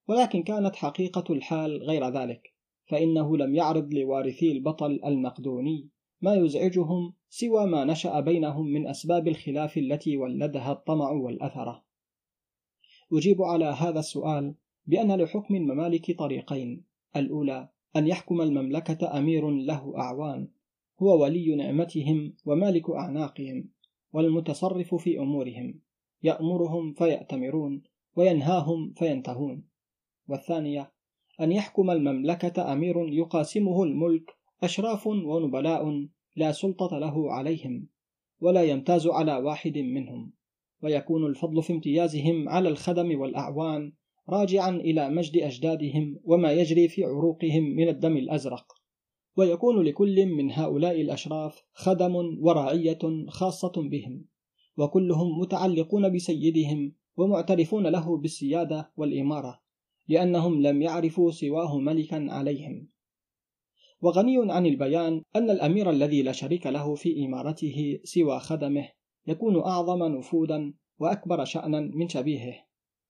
ولكن 0.09 0.43
كانت 0.43 0.77
حقيقة 0.77 1.25
الحال 1.31 1.83
غير 1.83 2.09
ذلك 2.09 2.55
فإنه 2.87 3.37
لم 3.37 3.55
يعرض 3.55 3.95
لوارثي 3.95 4.53
البطل 4.53 5.01
المقدوني 5.05 5.89
ما 6.21 6.35
يزعجهم 6.35 7.15
سوى 7.29 7.67
ما 7.67 7.85
نشأ 7.85 8.21
بينهم 8.21 8.67
من 8.67 8.89
أسباب 8.89 9.29
الخلاف 9.29 9.79
التي 9.79 10.17
ولدها 10.17 10.73
الطمع 10.73 11.11
والأثرة 11.11 11.85
أجيب 13.13 13.43
على 13.43 13.65
هذا 13.65 13.99
السؤال 13.99 14.55
بأن 14.87 15.21
لحكم 15.21 15.55
الممالك 15.55 16.19
طريقين 16.19 16.85
الأولى 17.19 17.69
أن 17.97 18.07
يحكم 18.07 18.41
المملكة 18.41 19.19
أمير 19.19 19.51
له 19.51 19.99
أعوان 19.99 20.49
هو 21.03 21.23
ولي 21.23 21.55
نعمتهم 21.55 22.35
ومالك 22.45 22.91
أعناقهم 22.91 23.69
والمتصرف 24.13 24.95
في 24.95 25.19
أمورهم 25.19 25.81
يأمرهم 26.23 26.93
فيأتمرون 26.93 27.83
وينهاهم 28.17 28.93
فينتهون. 28.93 29.65
والثانية 30.29 30.93
أن 31.41 31.53
يحكم 31.53 31.91
المملكة 31.91 32.73
أمير 32.73 33.09
يقاسمه 33.09 33.83
الملك 33.83 34.37
أشراف 34.63 35.07
ونبلاء 35.07 36.07
لا 36.37 36.53
سلطة 36.53 36.99
له 36.99 37.33
عليهم 37.33 37.89
ولا 38.41 38.63
يمتاز 38.63 39.07
على 39.07 39.37
واحد 39.37 39.79
منهم 39.79 40.33
ويكون 40.83 41.27
الفضل 41.27 41.63
في 41.63 41.73
امتيازهم 41.73 42.49
على 42.49 42.69
الخدم 42.69 43.21
والأعوان 43.21 43.93
راجعا 44.29 44.71
إلى 44.71 45.11
مجد 45.11 45.37
أجدادهم 45.37 46.21
وما 46.25 46.53
يجري 46.53 46.89
في 46.89 47.05
عروقهم 47.05 47.63
من 47.63 47.89
الدم 47.89 48.17
الأزرق. 48.17 48.73
ويكون 49.37 49.83
لكل 49.83 50.27
من 50.27 50.53
هؤلاء 50.53 51.01
الأشراف 51.01 51.63
خدم 51.73 52.15
ورعية 52.41 52.99
خاصة 53.29 53.73
بهم 53.77 54.25
وكلهم 54.77 55.41
متعلقون 55.41 56.15
بسيدهم 56.15 56.93
ومعترفون 57.17 57.87
له 57.87 58.17
بالسيادة 58.17 58.93
والإمارة 58.97 59.61
لأنهم 60.09 60.63
لم 60.63 60.83
يعرفوا 60.83 61.31
سواه 61.31 61.79
ملكا 61.79 62.27
عليهم. 62.31 62.89
وغني 64.01 64.53
عن 64.53 64.67
البيان 64.67 65.23
أن 65.37 65.51
الأمير 65.51 65.91
الذي 65.91 66.23
لا 66.23 66.33
شريك 66.33 66.67
له 66.67 66.95
في 66.95 67.25
إمارته 67.25 67.99
سوى 68.05 68.41
خدمه 68.41 68.89
يكون 69.27 69.61
أعظم 69.61 70.03
نفوذا 70.03 70.73
وأكبر 70.99 71.45
شأنا 71.45 71.81
من 71.81 72.09
شبيهه. 72.09 72.66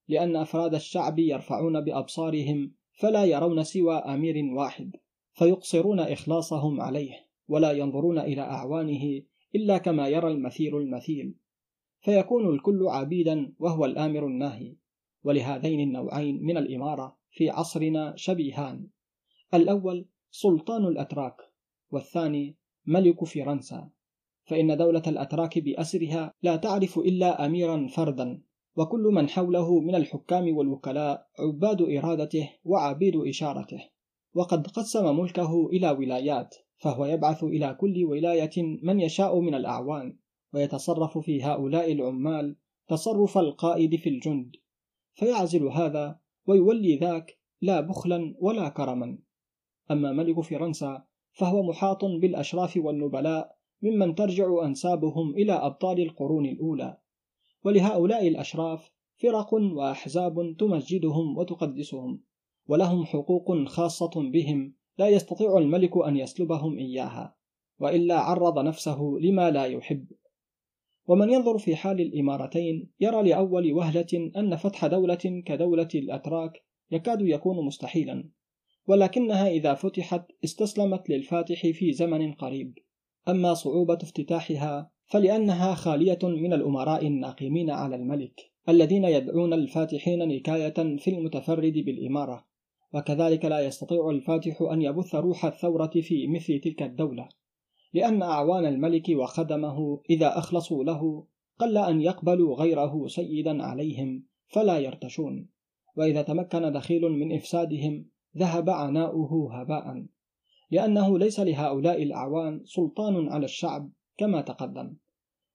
لأن 0.08 0.36
أفراد 0.36 0.74
الشعب 0.74 1.18
يرفعون 1.18 1.80
بأبصارهم 1.80 2.72
فلا 2.92 3.24
يرون 3.24 3.64
سوى 3.64 3.94
أمير 3.94 4.54
واحد 4.54 4.96
فيقصرون 5.32 6.00
إخلاصهم 6.00 6.80
عليه 6.80 7.26
ولا 7.48 7.72
ينظرون 7.72 8.18
إلى 8.18 8.40
أعوانه 8.40 9.22
إلا 9.54 9.78
كما 9.78 10.08
يرى 10.08 10.32
المثيل 10.32 10.76
المثيل. 10.76 11.34
فيكون 12.00 12.54
الكل 12.54 12.86
عبيدا 12.88 13.52
وهو 13.58 13.84
الآمر 13.84 14.26
الناهي. 14.26 14.76
ولهذين 15.24 15.80
النوعين 15.80 16.42
من 16.42 16.56
الإمارة 16.56 17.16
في 17.30 17.50
عصرنا 17.50 18.16
شبيهان. 18.16 18.88
الأول 19.54 20.08
سلطان 20.30 20.84
الأتراك 20.84 21.36
والثاني 21.90 22.56
ملك 22.86 23.24
فرنسا. 23.24 23.90
فإن 24.44 24.76
دولة 24.76 25.02
الأتراك 25.06 25.58
بأسرها 25.58 26.32
لا 26.42 26.56
تعرف 26.56 26.98
إلا 26.98 27.46
أميرا 27.46 27.86
فردا. 27.86 28.42
وكل 28.76 29.00
من 29.00 29.28
حوله 29.28 29.80
من 29.80 29.94
الحكام 29.94 30.56
والوكلاء 30.56 31.26
عباد 31.38 31.82
إرادته 31.82 32.50
وعبيد 32.64 33.16
إشارته. 33.16 33.84
وقد 34.34 34.66
قسم 34.66 35.16
ملكه 35.18 35.66
إلى 35.66 35.90
ولايات 35.90 36.54
فهو 36.76 37.04
يبعث 37.04 37.44
إلى 37.44 37.76
كل 37.80 38.04
ولاية 38.04 38.78
من 38.82 39.00
يشاء 39.00 39.40
من 39.40 39.54
الأعوان 39.54 40.16
ويتصرف 40.54 41.18
في 41.18 41.42
هؤلاء 41.42 41.92
العمال 41.92 42.56
تصرف 42.88 43.38
القائد 43.38 43.96
في 43.96 44.08
الجند. 44.08 44.56
فيعزل 45.14 45.66
هذا 45.66 46.18
ويولي 46.46 46.96
ذاك 46.96 47.38
لا 47.62 47.80
بخلا 47.80 48.34
ولا 48.40 48.68
كرما. 48.68 49.18
أما 49.90 50.12
ملك 50.12 50.40
فرنسا 50.40 51.04
فهو 51.32 51.62
محاط 51.62 52.04
بالأشراف 52.04 52.76
والنبلاء 52.76 53.56
ممن 53.82 54.14
ترجع 54.14 54.64
أنسابهم 54.64 55.30
إلى 55.30 55.52
أبطال 55.52 56.00
القرون 56.00 56.46
الأولى. 56.46 56.98
ولهؤلاء 57.66 58.28
الأشراف 58.28 58.90
فرق 59.16 59.54
وأحزاب 59.54 60.56
تمجدهم 60.58 61.38
وتقدسهم 61.38 62.22
ولهم 62.68 63.04
حقوق 63.04 63.68
خاصة 63.68 64.30
بهم 64.30 64.74
لا 64.98 65.08
يستطيع 65.08 65.58
الملك 65.58 65.96
أن 66.06 66.16
يسلبهم 66.16 66.78
إياها 66.78 67.36
وإلا 67.78 68.20
عرض 68.20 68.58
نفسه 68.58 69.18
لما 69.20 69.50
لا 69.50 69.64
يحب. 69.64 70.06
ومن 71.06 71.30
ينظر 71.30 71.58
في 71.58 71.76
حال 71.76 72.00
الإمارتين 72.00 72.90
يرى 73.00 73.22
لأول 73.22 73.72
وهلة 73.72 74.30
أن 74.36 74.56
فتح 74.56 74.86
دولة 74.86 75.42
كدولة 75.46 75.88
الأتراك 75.94 76.64
يكاد 76.90 77.20
يكون 77.20 77.66
مستحيلا 77.66 78.28
ولكنها 78.86 79.48
إذا 79.48 79.74
فتحت 79.74 80.26
استسلمت 80.44 81.10
للفاتح 81.10 81.66
في 81.66 81.92
زمن 81.92 82.32
قريب. 82.32 82.78
أما 83.28 83.54
صعوبة 83.54 83.98
افتتاحها 84.02 84.90
فلأنها 85.06 85.74
خالية 85.74 86.18
من 86.22 86.52
الأمراء 86.52 87.06
الناقمين 87.06 87.70
على 87.70 87.96
الملك 87.96 88.50
الذين 88.68 89.04
يدعون 89.04 89.52
الفاتحين 89.52 90.28
نكاية 90.28 90.96
في 90.96 91.10
المتفرد 91.10 91.72
بالإمارة 91.72 92.46
وكذلك 92.94 93.44
لا 93.44 93.60
يستطيع 93.60 94.10
الفاتح 94.10 94.62
أن 94.62 94.82
يبث 94.82 95.14
روح 95.14 95.44
الثورة 95.44 95.90
في 96.00 96.26
مثل 96.26 96.60
تلك 96.60 96.82
الدولة 96.82 97.28
لأن 97.94 98.22
أعوان 98.22 98.66
الملك 98.66 99.08
وخدمه 99.08 100.00
إذا 100.10 100.38
أخلصوا 100.38 100.84
له 100.84 101.26
قل 101.58 101.78
أن 101.78 102.00
يقبلوا 102.00 102.56
غيره 102.56 103.06
سيدا 103.06 103.62
عليهم 103.62 104.24
فلا 104.48 104.78
يرتشون 104.78 105.48
وإذا 105.96 106.22
تمكن 106.22 106.72
دخيل 106.72 107.02
من 107.02 107.36
إفسادهم 107.36 108.06
ذهب 108.36 108.70
عناؤه 108.70 109.60
هباء 109.60 110.06
لأنه 110.70 111.18
ليس 111.18 111.40
لهؤلاء 111.40 112.02
الأعوان 112.02 112.60
سلطان 112.64 113.28
على 113.28 113.44
الشعب 113.44 113.90
كما 114.16 114.40
تقدم. 114.40 114.96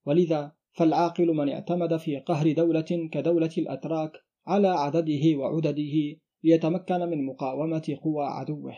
ولذا 0.06 0.52
فالعاقل 0.72 1.28
من 1.28 1.50
اعتمد 1.50 1.98
في 1.98 2.18
قهر 2.18 2.52
دولة 2.52 3.10
كدولة 3.12 3.52
الأتراك 3.58 4.12
على 4.48 4.68
عدده 4.68 5.38
وعدده 5.38 6.18
ليتمكن 6.44 7.00
من 7.00 7.26
مقاومة 7.26 7.98
قوى 8.04 8.26
عدوه. 8.26 8.78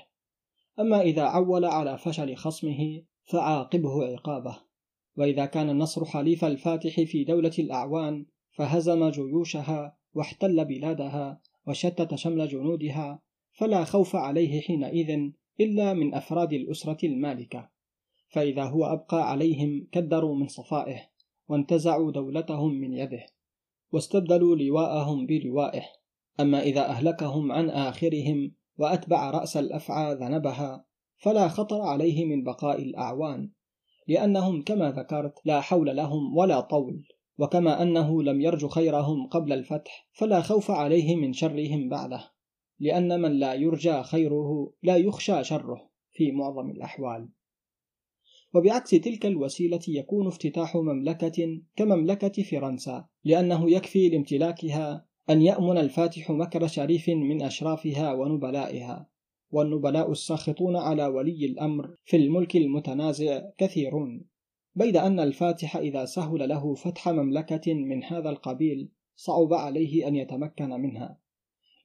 أما 0.79 1.01
إذا 1.01 1.23
عول 1.23 1.65
على 1.65 1.97
فشل 1.97 2.35
خصمه 2.35 3.03
فعاقبه 3.25 4.05
عقابه. 4.05 4.57
وإذا 5.17 5.45
كان 5.45 5.69
النصر 5.69 6.05
حليف 6.05 6.45
الفاتح 6.45 7.01
في 7.01 7.23
دولة 7.23 7.51
الأعوان 7.59 8.25
فهزم 8.51 9.09
جيوشها 9.09 9.97
واحتل 10.13 10.65
بلادها 10.65 11.41
وشتت 11.67 12.15
شمل 12.15 12.47
جنودها 12.47 13.21
فلا 13.51 13.83
خوف 13.83 14.15
عليه 14.15 14.61
حينئذ 14.61 15.31
إلا 15.59 15.93
من 15.93 16.13
أفراد 16.13 16.53
الأسرة 16.53 17.05
المالكة. 17.05 17.72
فإذا 18.33 18.63
هو 18.63 18.85
أبقى 18.85 19.31
عليهم 19.31 19.87
كدروا 19.91 20.35
من 20.35 20.47
صفائه 20.47 20.99
وانتزعوا 21.47 22.11
دولتهم 22.11 22.73
من 22.73 22.93
يده 22.93 23.25
واستبدلوا 23.91 24.55
لواءهم 24.55 25.25
بلوائه. 25.25 25.83
أما 26.39 26.61
إذا 26.61 26.89
أهلكهم 26.89 27.51
عن 27.51 27.69
آخرهم 27.69 28.51
وأتبع 28.77 29.31
رأس 29.31 29.57
الأفعى 29.57 30.13
ذنبها 30.15 30.85
فلا 31.17 31.47
خطر 31.47 31.81
عليه 31.81 32.25
من 32.25 32.43
بقاء 32.43 32.81
الأعوان 32.81 33.51
لأنهم 34.07 34.61
كما 34.61 34.91
ذكرت 34.91 35.39
لا 35.45 35.61
حول 35.61 35.95
لهم 35.95 36.37
ولا 36.37 36.59
طول 36.59 37.03
وكما 37.37 37.81
أنه 37.81 38.23
لم 38.23 38.41
يرج 38.41 38.65
خيرهم 38.65 39.27
قبل 39.27 39.53
الفتح 39.53 40.09
فلا 40.13 40.41
خوف 40.41 40.71
عليه 40.71 41.15
من 41.15 41.33
شرهم 41.33 41.89
بعده 41.89 42.31
لأن 42.79 43.21
من 43.21 43.31
لا 43.31 43.53
يرجى 43.53 44.03
خيره 44.03 44.73
لا 44.83 44.97
يخشى 44.97 45.43
شره 45.43 45.89
في 46.11 46.31
معظم 46.31 46.69
الأحوال. 46.69 47.29
وبعكس 48.53 48.89
تلك 48.89 49.25
الوسيلة 49.25 49.79
يكون 49.87 50.27
افتتاح 50.27 50.75
مملكة 50.75 51.61
كمملكة 51.75 52.43
فرنسا 52.43 53.05
لأنه 53.23 53.71
يكفي 53.71 54.09
لامتلاكها 54.09 55.05
أن 55.29 55.41
يأمن 55.41 55.77
الفاتح 55.77 56.31
مكر 56.31 56.67
شريف 56.67 57.09
من 57.09 57.41
أشرافها 57.41 58.13
ونبلائها. 58.13 59.09
والنبلاء 59.51 60.11
الساخطون 60.11 60.75
على 60.75 61.05
ولي 61.05 61.45
الأمر 61.45 61.95
في 62.05 62.17
الملك 62.17 62.55
المتنازع 62.55 63.41
كثيرون 63.57 64.25
بيد 64.75 64.97
أن 64.97 65.19
الفاتح 65.19 65.77
إذا 65.77 66.05
سهل 66.05 66.49
له 66.49 66.73
فتح 66.73 67.09
مملكة 67.09 67.73
من 67.73 68.03
هذا 68.03 68.29
القبيل 68.29 68.89
صعب 69.15 69.53
عليه 69.53 70.07
أن 70.07 70.15
يتمكن 70.15 70.69
منها. 70.69 71.17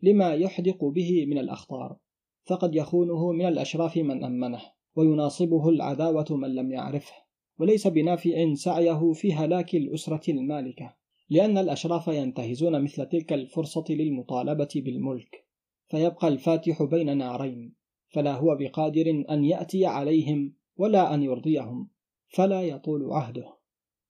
لما 0.03 0.35
يحدق 0.35 0.85
به 0.85 1.27
من 1.27 1.39
الأخطار 1.39 1.97
فقد 2.45 2.75
يخونه 2.75 3.33
من 3.33 3.47
الأشراف 3.47 3.97
من 3.97 4.25
أمنه. 4.25 4.78
ويناصبه 4.99 5.69
العداوة 5.69 6.27
من 6.31 6.55
لم 6.55 6.73
يعرفه 6.73 7.13
وليس 7.59 7.87
بنافع 7.87 8.55
سعيه 8.55 9.13
في 9.13 9.35
هلاك 9.35 9.75
الأسرة 9.75 10.31
المالكة 10.31 10.95
لأن 11.31 11.59
الأشراف 11.59 12.09
ينتهزون 12.09 12.83
مثل 12.85 13.07
تلك 13.07 13.33
الفرصة 13.33 13.85
للمطالبة 13.91 14.69
بالملك 14.77 15.45
فيبقى 15.89 16.29
الفاتح 16.29 16.83
بين 16.83 17.19
نارين 17.19 17.75
فلا 18.09 18.35
هو 18.35 18.57
بقادر 18.61 19.25
أن 19.31 19.45
يأتي 19.45 19.87
عليهم 19.87 20.55
ولا 20.77 21.15
أن 21.15 21.23
يرضيهم 21.23 21.91
فلا 22.29 22.63
يطول 22.63 23.13
عهده 23.13 23.59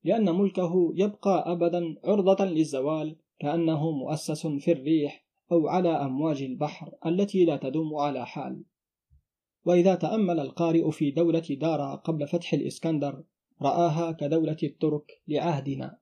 لأن 0.05 0.35
ملكه 0.35 0.93
يبقى 0.97 1.53
أبدا 1.53 1.97
عرضة 2.05 2.45
للزوال 2.45 3.17
كأنه 3.39 3.91
مؤسس 3.91 4.47
في 4.47 4.73
الريح 4.73 5.25
أو 5.53 5.69
على 5.69 5.89
أمواج 5.89 6.43
البحر 6.43 6.93
التي 7.07 7.45
لا 7.45 7.57
تدوم 7.57 7.95
على 7.95 8.27
حال. 8.27 8.65
وإذا 9.65 9.95
تأمل 9.95 10.41
القارئ 10.41 10.91
في 10.91 11.11
دولة 11.11 11.43
دارا 11.51 11.95
قبل 11.95 12.29
فتح 12.29 12.53
الإسكندر 12.53 13.25
رآها 13.63 14.13
كدولة 14.13 14.57
الترك 14.63 15.23
لعهدنا. 15.29 15.99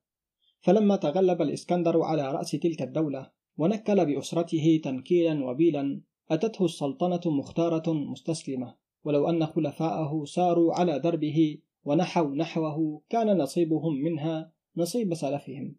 فلما 0.61 0.97
تغلب 0.97 1.43
الإسكندر 1.43 2.03
على 2.03 2.33
رأس 2.33 2.51
تلك 2.51 2.83
الدولة 2.83 3.31
ونكل 3.59 4.07
بأسرته 4.07 4.81
تنكيلا 4.85 5.45
وبيلا 5.45 6.01
أتته 6.31 6.65
السلطنة 6.65 7.21
مختارة 7.27 7.93
مستسلمة. 7.93 8.75
ولو 9.05 9.29
أن 9.29 9.47
خلفاءه 9.47 10.25
ساروا 10.25 10.75
على 10.75 10.99
دربه 10.99 11.59
ونحوا 11.85 12.35
نحوه 12.35 13.03
كان 13.09 13.39
نصيبهم 13.39 13.95
منها 13.95 14.53
نصيب 14.77 15.15
سلفهم. 15.15 15.77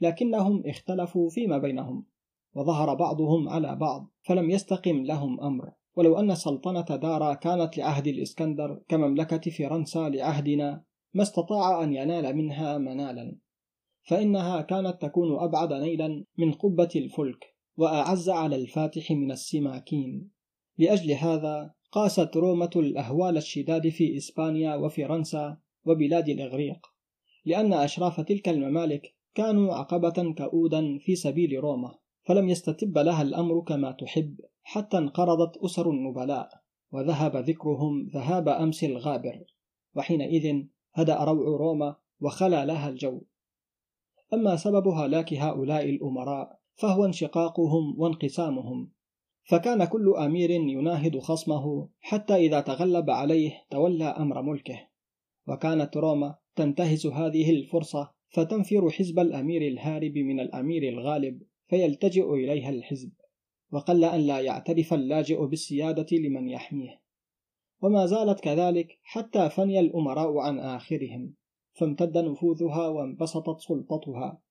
لكنهم 0.00 0.62
اختلفوا 0.66 1.30
فيما 1.30 1.58
بينهم 1.58 2.06
وظهر 2.54 2.94
بعضهم 2.94 3.48
على 3.48 3.76
بعض 3.76 4.10
فلم 4.22 4.50
يستقم 4.50 5.04
لهم 5.04 5.40
أمر. 5.40 5.72
ولو 5.96 6.18
أن 6.18 6.34
سلطنة 6.34 6.96
دارا 6.96 7.34
كانت 7.34 7.78
لعهد 7.78 8.06
الإسكندر 8.06 8.82
كمملكة 8.88 9.50
فرنسا 9.50 10.08
لعهدنا 10.08 10.84
ما 11.14 11.22
استطاع 11.22 11.84
أن 11.84 11.94
ينال 11.94 12.36
منها 12.36 12.78
منالا 12.78 13.36
فإنها 14.02 14.60
كانت 14.60 15.02
تكون 15.02 15.38
أبعد 15.38 15.72
نيلا 15.72 16.24
من 16.38 16.52
قبة 16.52 16.88
الفلك 16.96 17.54
وأعز 17.76 18.28
على 18.28 18.56
الفاتح 18.56 19.10
من 19.10 19.30
السماكين. 19.30 20.30
لأجل 20.78 21.12
هذا 21.12 21.74
قاست 21.92 22.36
رومة 22.36 22.70
الأهوال 22.76 23.36
الشداد 23.36 23.88
في 23.88 24.16
إسبانيا 24.16 24.74
وفرنسا 24.74 25.56
وبلاد 25.84 26.28
الإغريق 26.28 26.86
لأن 27.44 27.72
أشراف 27.72 28.20
تلك 28.20 28.48
الممالك 28.48 29.14
كانوا 29.34 29.74
عقبة 29.74 30.34
كؤودا 30.38 30.98
في 30.98 31.16
سبيل 31.16 31.60
روما 31.60 31.94
فلم 32.24 32.48
يستتب 32.48 32.98
لها 32.98 33.22
الأمر 33.22 33.60
كما 33.60 33.92
تحب. 33.92 34.40
حتى 34.62 34.98
انقرضت 34.98 35.56
أسر 35.56 35.90
النبلاء 35.90 36.48
وذهب 36.92 37.36
ذكرهم 37.36 38.08
ذهاب 38.14 38.48
أمس 38.48 38.84
الغابر 38.84 39.44
وحينئذ 39.94 40.62
هدأ 40.94 41.24
روع 41.24 41.56
روما 41.56 41.96
وخلا 42.20 42.64
لها 42.64 42.88
الجو. 42.88 43.22
أما 44.34 44.56
سبب 44.56 44.88
هلاك 44.88 45.34
هؤلاء 45.34 45.90
الأمراء 45.90 46.58
فهو 46.74 47.04
انشقاقهم 47.04 48.00
وانقسامهم. 48.00 48.90
فكان 49.44 49.84
كل 49.84 50.14
أمير 50.18 50.50
يناهض 50.50 51.18
خصمه 51.18 51.88
حتى 52.00 52.34
إذا 52.34 52.60
تغلب 52.60 53.10
عليه 53.10 53.64
تولى 53.70 54.04
أمر 54.04 54.42
ملكه. 54.42 54.88
وكانت 55.48 55.96
روما 55.96 56.34
تنتهز 56.56 57.06
هذه 57.06 57.50
الفرصة 57.50 58.12
فتنفر 58.28 58.90
حزب 58.90 59.18
الأمير 59.18 59.62
الهارب 59.62 60.18
من 60.18 60.40
الأمير 60.40 60.88
الغالب 60.88 61.42
فيلتجئ 61.68 62.34
إليها 62.34 62.70
الحزب. 62.70 63.12
وقل 63.72 64.04
أن 64.04 64.20
لا 64.20 64.40
يعترف 64.40 64.94
اللاجئ 64.94 65.46
بالسيادة 65.46 66.16
لمن 66.16 66.48
يحميه. 66.48 67.02
وما 67.82 68.06
زالت 68.06 68.40
كذلك 68.40 68.98
حتى 69.02 69.50
فني 69.50 69.80
الأمراء 69.80 70.38
عن 70.38 70.58
آخرهم 70.58 71.34
فامتد 71.72 72.18
نفوذها 72.18 72.88
وانبسطت 72.88 73.60
سلطتها. 73.60 74.42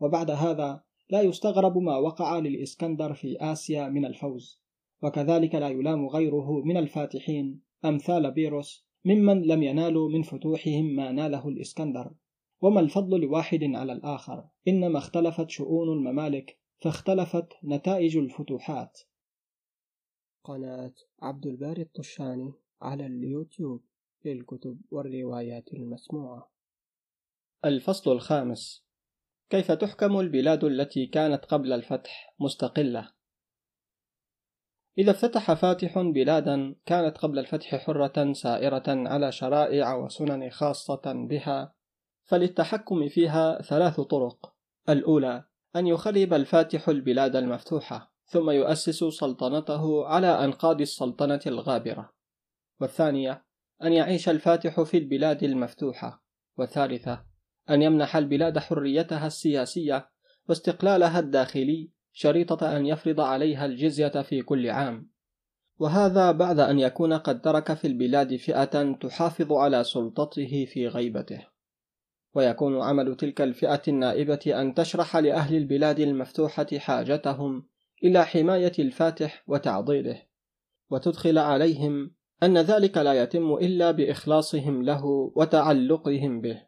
وبعد 0.00 0.30
هذا 0.30 0.82
لا 1.10 1.20
يستغرب 1.20 1.78
ما 1.78 1.96
وقع 1.96 2.38
للإسكندر 2.38 3.14
في 3.14 3.36
آسيا 3.40 3.88
من 3.88 4.04
الفوز 4.04 4.62
وكذلك 5.02 5.54
لا 5.54 5.68
يلام 5.68 6.06
غيره 6.06 6.62
من 6.64 6.76
الفاتحين 6.76 7.60
أمثال 7.84 8.30
بيروس 8.30 8.88
ممن 9.04 9.42
لم 9.42 9.62
ينالوا 9.62 10.08
من 10.08 10.22
فتوحهم 10.22 10.84
ما 10.84 11.12
ناله 11.12 11.48
الإسكندر. 11.48 12.10
وما 12.60 12.80
الفضل 12.80 13.20
لواحد 13.20 13.64
على 13.64 13.92
الآخر 13.92 14.44
إنما 14.68 14.98
اختلفت 14.98 15.50
شؤون 15.50 15.88
الممالك 15.88 16.58
فاختلفت 16.80 17.48
نتائج 17.64 18.16
الفتوحات. 18.16 19.00
قناة 20.44 20.94
عبد 21.22 21.46
الباري 21.46 21.82
الطشاني 21.82 22.52
على 22.82 23.06
اليوتيوب 23.06 23.84
للكتب 24.24 24.80
والروايات 24.90 25.74
المسموعة. 25.74 26.50
الفصل 27.64 28.12
الخامس. 28.12 28.84
كيف 29.50 29.72
تحكم 29.72 30.20
البلاد 30.20 30.64
التي 30.64 31.06
كانت 31.06 31.44
قبل 31.44 31.72
الفتح 31.72 32.34
مستقلة؟ 32.40 33.12
إذا 34.98 35.10
افتتح 35.10 35.54
فاتح 35.54 35.98
بلادا 35.98 36.74
كانت 36.86 37.18
قبل 37.18 37.38
الفتح 37.38 37.76
حرة 37.76 38.32
سائرة 38.32 38.84
على 38.88 39.32
شرائع 39.32 39.94
وسنن 39.94 40.50
خاصة 40.50 41.12
بها 41.28 41.74
فللتحكم 42.24 43.08
فيها 43.08 43.62
ثلاث 43.62 44.00
طرق. 44.00 44.54
الأولى 44.88 45.47
أن 45.76 45.86
يخرب 45.86 46.34
الفاتح 46.34 46.88
البلاد 46.88 47.36
المفتوحة 47.36 48.12
ثم 48.26 48.50
يؤسس 48.50 49.04
سلطنته 49.04 50.06
على 50.06 50.44
أنقاض 50.44 50.80
السلطنة 50.80 51.40
الغابرة. 51.46 52.12
والثانية 52.80 53.44
أن 53.82 53.92
يعيش 53.92 54.28
الفاتح 54.28 54.82
في 54.82 54.98
البلاد 54.98 55.44
المفتوحة. 55.44 56.24
والثالثة 56.56 57.24
أن 57.70 57.82
يمنح 57.82 58.16
البلاد 58.16 58.58
حريتها 58.58 59.26
السياسية 59.26 60.10
واستقلالها 60.48 61.18
الداخلي 61.18 61.90
شريطة 62.12 62.76
أن 62.76 62.86
يفرض 62.86 63.20
عليها 63.20 63.66
الجزية 63.66 64.22
في 64.22 64.42
كل 64.42 64.70
عام. 64.70 65.10
وهذا 65.78 66.32
بعد 66.32 66.58
أن 66.58 66.78
يكون 66.78 67.12
قد 67.12 67.40
ترك 67.40 67.74
في 67.74 67.86
البلاد 67.86 68.36
فئة 68.36 68.92
تحافظ 68.92 69.52
على 69.52 69.84
سلطته 69.84 70.66
في 70.72 70.88
غيبته. 70.88 71.46
ويكون 72.38 72.82
عمل 72.82 73.16
تلك 73.16 73.40
الفئة 73.40 73.82
النائبة 73.88 74.60
أن 74.60 74.74
تشرح 74.74 75.16
لأهل 75.16 75.56
البلاد 75.56 76.00
المفتوحة 76.00 76.66
حاجتهم 76.76 77.66
إلى 78.04 78.24
حماية 78.24 78.72
الفاتح 78.78 79.44
وتعضيده 79.46 80.28
وتدخل 80.90 81.38
عليهم 81.38 82.14
أن 82.42 82.58
ذلك 82.58 82.96
لا 82.96 83.22
يتم 83.22 83.54
إلا 83.54 83.90
بإخلاصهم 83.90 84.82
له 84.82 85.32
وتعلقهم 85.36 86.40
به. 86.40 86.62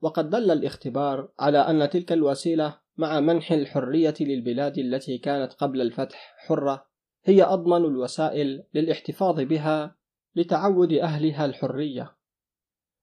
وقد 0.00 0.30
دل 0.30 0.50
الاختبار 0.50 1.28
على 1.38 1.58
أن 1.58 1.90
تلك 1.90 2.12
الوسيلة 2.12 2.78
مع 2.96 3.20
منح 3.20 3.52
الحرية 3.52 4.14
للبلاد 4.20 4.78
التي 4.78 5.18
كانت 5.18 5.52
قبل 5.52 5.80
الفتح 5.80 6.34
حرة 6.46 6.86
هي 7.24 7.42
أضمن 7.42 7.84
الوسائل 7.84 8.64
للاحتفاظ 8.74 9.40
بها 9.40 9.96
لتعود 10.36 10.92
أهلها 10.92 11.44
الحرية. 11.44 12.15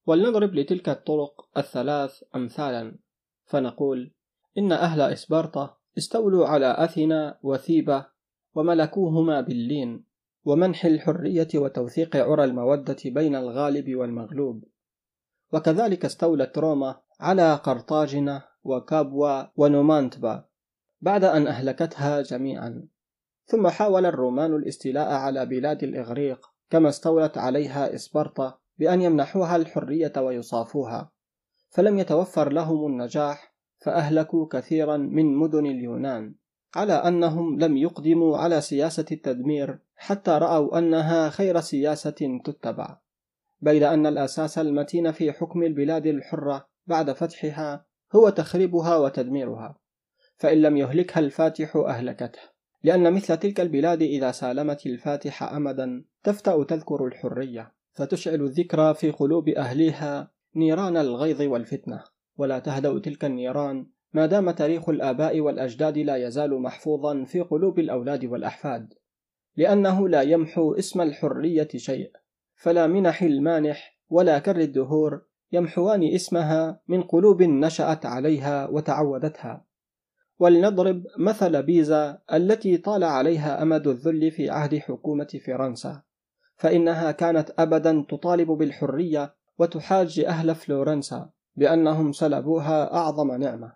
ولنضرب 0.06 0.56
لتلك 0.56 0.90
الطرق 0.90 1.58
الثلاث 1.58 2.24
أمثالا. 2.36 2.98
فنقول 3.46 4.14
إن 4.58 4.72
أهل 4.72 5.02
إسبارتا 5.02 5.78
استولوا 5.98 6.48
على 6.48 6.76
أثينا 6.78 7.40
وثيبة 7.44 8.06
وملكوهما 8.56 9.42
باللين 9.42 10.04
ومنح 10.46 10.86
الحرية 10.86 11.48
وتوثيق 11.56 12.16
عرى 12.16 12.44
المودة 12.44 12.98
بين 13.06 13.36
الغالب 13.36 13.96
والمغلوب. 13.96 14.64
وكذلك 15.54 16.06
استولت 16.06 16.58
روما 16.58 17.02
على 17.20 17.56
قرطاجنة 17.56 18.44
وكابوا 18.64 19.44
ونومانتبا 19.56 20.46
بعد 21.02 21.24
أن 21.24 21.48
أهلكتها 21.48 22.22
جميعا. 22.22 22.88
ثم 23.46 23.68
حاول 23.68 24.06
الرومان 24.06 24.56
الاستيلاء 24.56 25.14
على 25.14 25.46
بلاد 25.46 25.84
الإغريق 25.84 26.50
كما 26.70 26.90
استولت 26.90 27.38
عليها 27.38 27.96
إسبرطة 27.96 28.63
بأن 28.84 29.02
يمنحوها 29.02 29.56
الحرية 29.56 30.14
ويصافوها 30.18 31.12
فلم 31.70 32.00
يتوفر 32.00 32.52
لهم 32.52 32.86
النجاح 32.86 33.54
فأهلكوا 33.78 34.48
كثيرا 34.52 34.98
من 34.98 35.36
مدن 35.36 35.66
اليونان 35.66 36.36
على 36.76 36.94
أنهم 36.94 37.60
لم 37.60 37.78
يقدموا 37.78 38.38
على 38.38 38.62
سياسة 38.62 39.06
التدمير 39.12 39.80
حتى 39.96 40.32
رأوا 40.32 40.78
أنها 40.78 41.30
خير 41.30 41.60
سياسة 41.60 42.40
تتبع 42.46 42.98
بيد 43.62 43.84
أن 43.84 44.06
الأساس 44.06 44.58
المتين 44.58 45.12
في 45.12 45.32
حكم 45.32 45.64
البلاد 45.64 46.06
الحرة 46.06 46.68
بعد 46.88 47.12
فتحها 47.12 47.86
هو 48.16 48.30
تخريبها 48.30 48.98
وتدميرها 48.98 49.76
فإن 50.38 50.58
لم 50.58 50.78
يهلكها 50.78 51.20
الفاتح 51.20 51.76
أهلكته 51.76 52.42
لأن 52.84 53.14
مثل 53.14 53.38
تلك 53.38 53.60
البلاد 53.60 54.02
إذا 54.02 54.32
سالمت 54.32 54.86
الفاتح 54.86 55.44
أمدا 55.44 56.06
تفتأ 56.24 56.64
تذكر 56.64 57.06
الحرية. 57.06 57.73
فتشعل 57.94 58.42
الذكرى 58.42 58.94
في 58.94 59.12
قلوب 59.12 59.50
أهليها 59.50 60.32
نيران 60.56 60.98
الغيظ 60.98 61.42
والفتنة. 61.42 62.04
ولا 62.38 62.60
تهدأ 62.60 63.00
تلك 63.00 63.26
النيران 63.26 63.88
ما 64.14 64.26
دام 64.26 64.52
تاريخ 64.52 64.90
الآباء 64.90 65.40
والأجداد 65.40 65.98
لا 65.98 66.16
يزال 66.16 66.62
محفوظا 66.62 67.24
في 67.24 67.42
قلوب 67.42 67.80
الأولاد 67.80 68.26
والأحفاد. 68.26 68.94
لأنه 69.58 70.10
لا 70.10 70.22
يمحو 70.22 70.74
اسم 70.74 71.02
الحرية 71.02 71.68
شيء. 71.76 72.12
فلا 72.56 72.88
منح 72.88 73.22
المانح 73.22 74.00
ولا 74.10 74.40
كر 74.40 74.58
الدهور 74.58 75.22
يمحوان 75.52 76.04
اسمها 76.04 76.82
من 76.88 77.04
قلوب 77.04 77.44
نشأت 77.44 78.06
عليها 78.06 78.68
وتعودتها. 78.68 79.66
ولنضرب 80.40 81.04
مثل 81.18 81.64
بيزا 81.64 82.22
التي 82.34 82.78
طال 82.78 83.04
عليها 83.04 83.62
أمد 83.62 83.88
الذل 83.88 84.32
في 84.32 84.50
عهد 84.50 84.78
حكومة 84.78 85.40
فرنسا. 85.46 86.02
فإنها 86.56 87.12
كانت 87.12 87.52
أبدا 87.60 88.06
تطالب 88.10 88.48
بالحرية 88.48 89.36
وتحاج 89.60 90.20
أهل 90.20 90.56
فلورنسا 90.56 91.30
بأنهم 91.56 92.12
سلبوها 92.12 92.94
أعظم 92.94 93.32
نعمة. 93.32 93.74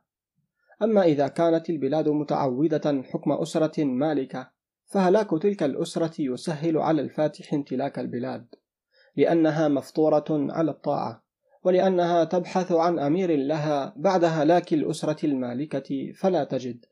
أما 0.81 1.03
إذا 1.03 1.27
كانت 1.27 1.69
البلاد 1.69 2.09
متعودة 2.09 3.03
حكم 3.03 3.31
أسرة 3.31 3.83
مالكة 3.83 4.51
فهلاك 4.85 5.29
تلك 5.41 5.63
الأسرة 5.63 6.21
يسهل 6.21 6.77
على 6.77 7.01
الفاتح 7.01 7.53
امتلاك 7.53 7.99
البلاد 7.99 8.47
لأنها 9.15 9.67
مفطورة 9.67 10.25
على 10.29 10.71
الطاعة 10.71 11.23
ولأنها 11.63 12.23
تبحث 12.23 12.71
عن 12.71 12.99
أمير 12.99 13.35
لها 13.35 13.93
بعد 13.97 14.23
هلاك 14.23 14.73
الأسرة 14.73 15.25
المالكة 15.25 16.11
فلا 16.15 16.43
تجد 16.43 16.85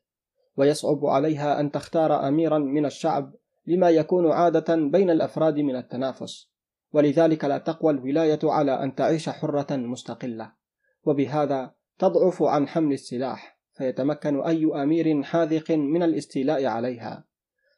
ويصعب 0.56 1.06
عليها 1.06 1.60
أن 1.60 1.70
تختار 1.70 2.28
أميرا 2.28 2.58
من 2.58 2.86
الشعب 2.86 3.34
لما 3.66 3.90
يكون 3.90 4.30
عادة 4.30 4.76
بين 4.76 5.10
الأفراد 5.10 5.58
من 5.58 5.76
التنافس. 5.76 6.50
ولذلك 6.92 7.44
لا 7.44 7.58
تقوى 7.58 7.92
الولاية 7.92 8.38
على 8.44 8.82
أن 8.82 8.94
تعيش 8.94 9.28
حرة 9.28 9.76
مستقلة. 9.76 10.52
وبهذا 11.04 11.74
تضعف 11.98 12.42
عن 12.42 12.68
حمل 12.68 12.92
السلاح 12.92 13.58
فيتمكن 13.72 14.40
أي 14.40 14.82
أمير 14.82 15.22
حاذق 15.22 15.70
من 15.70 16.02
الاستيلاء 16.02 16.66
عليها. 16.66 17.24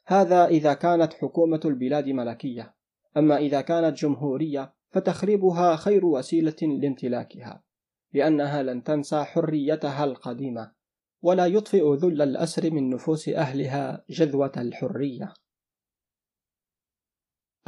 هذا 0.06 0.46
إذا 0.46 0.74
كانت 0.74 1.14
حكومة 1.14 1.60
البلاد 1.64 2.08
ملكية. 2.08 2.74
أما 3.16 3.36
إذا 3.36 3.60
كانت 3.60 3.96
جمهورية 3.96 4.74
فتخريبها 4.90 5.76
خير 5.76 6.06
وسيلة 6.06 6.56
لامتلاكها 6.62 7.62
لأنها 8.12 8.62
لن 8.62 8.82
تنسى 8.82 9.24
حريتها 9.24 10.04
القديمة 10.04 10.72
ولا 11.22 11.46
يطفئ 11.46 11.94
ذل 11.94 12.22
الأسر 12.22 12.70
من 12.70 12.90
نفوس 12.90 13.28
أهلها 13.28 14.04
جذوة 14.10 14.52
الحرية. 14.56 15.34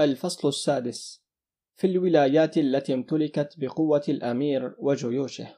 الفصل 0.01 0.49
السادس. 0.49 1.23
في 1.75 1.87
الولايات 1.87 2.59
التي 2.59 2.95
امتلكت 2.95 3.55
بقوة 3.59 4.03
الأمير 4.09 4.75
وجيوشه. 4.79 5.57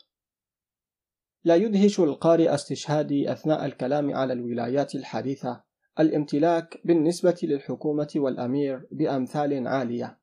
لا 1.44 1.54
يدهش 1.54 2.00
القارئ 2.00 2.54
استشهادي 2.54 3.32
أثناء 3.32 3.64
الكلام 3.64 4.14
على 4.14 4.32
الولايات 4.32 4.94
الحديثة 4.94 5.62
الامتلاك 6.00 6.80
بالنسبة 6.84 7.38
للحكومة 7.42 8.08
والأمير 8.16 8.86
بأمثال 8.90 9.68
عالية. 9.68 10.18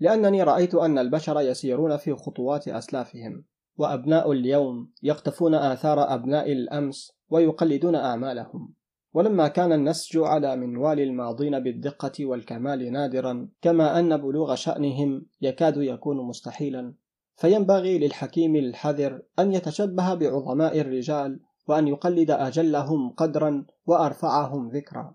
لأنني 0.00 0.42
رأيت 0.42 0.74
أن 0.74 0.98
البشر 0.98 1.40
يسيرون 1.40 1.96
في 1.96 2.14
خطوات 2.14 2.68
أسلافهم 2.68 3.44
وأبناء 3.76 4.32
اليوم 4.32 4.92
يقتفون 5.02 5.54
آثار 5.54 6.14
أبناء 6.14 6.52
الأمس 6.52 7.12
ويقلدون 7.28 7.94
أعمالهم. 7.94 8.74
ولما 9.14 9.48
كان 9.48 9.72
النسج 9.72 10.18
على 10.18 10.56
منوال 10.56 11.00
الماضين 11.00 11.60
بالدقة 11.60 12.26
والكمال 12.26 12.92
نادرا 12.92 13.48
كما 13.62 13.98
أن 13.98 14.16
بلوغ 14.16 14.54
شأنهم 14.54 15.26
يكاد 15.40 15.76
يكون 15.76 16.16
مستحيلا. 16.16 16.94
فينبغي 17.36 17.98
للحكيم 17.98 18.56
الحذر 18.56 19.22
أن 19.38 19.52
يتشبه 19.52 20.14
بعظماء 20.14 20.80
الرجال 20.80 21.40
وأن 21.68 21.88
يقلد 21.88 22.30
أجلهم 22.30 23.10
قدرا 23.10 23.66
وأرفعهم 23.86 24.68
ذكرا. 24.68 25.14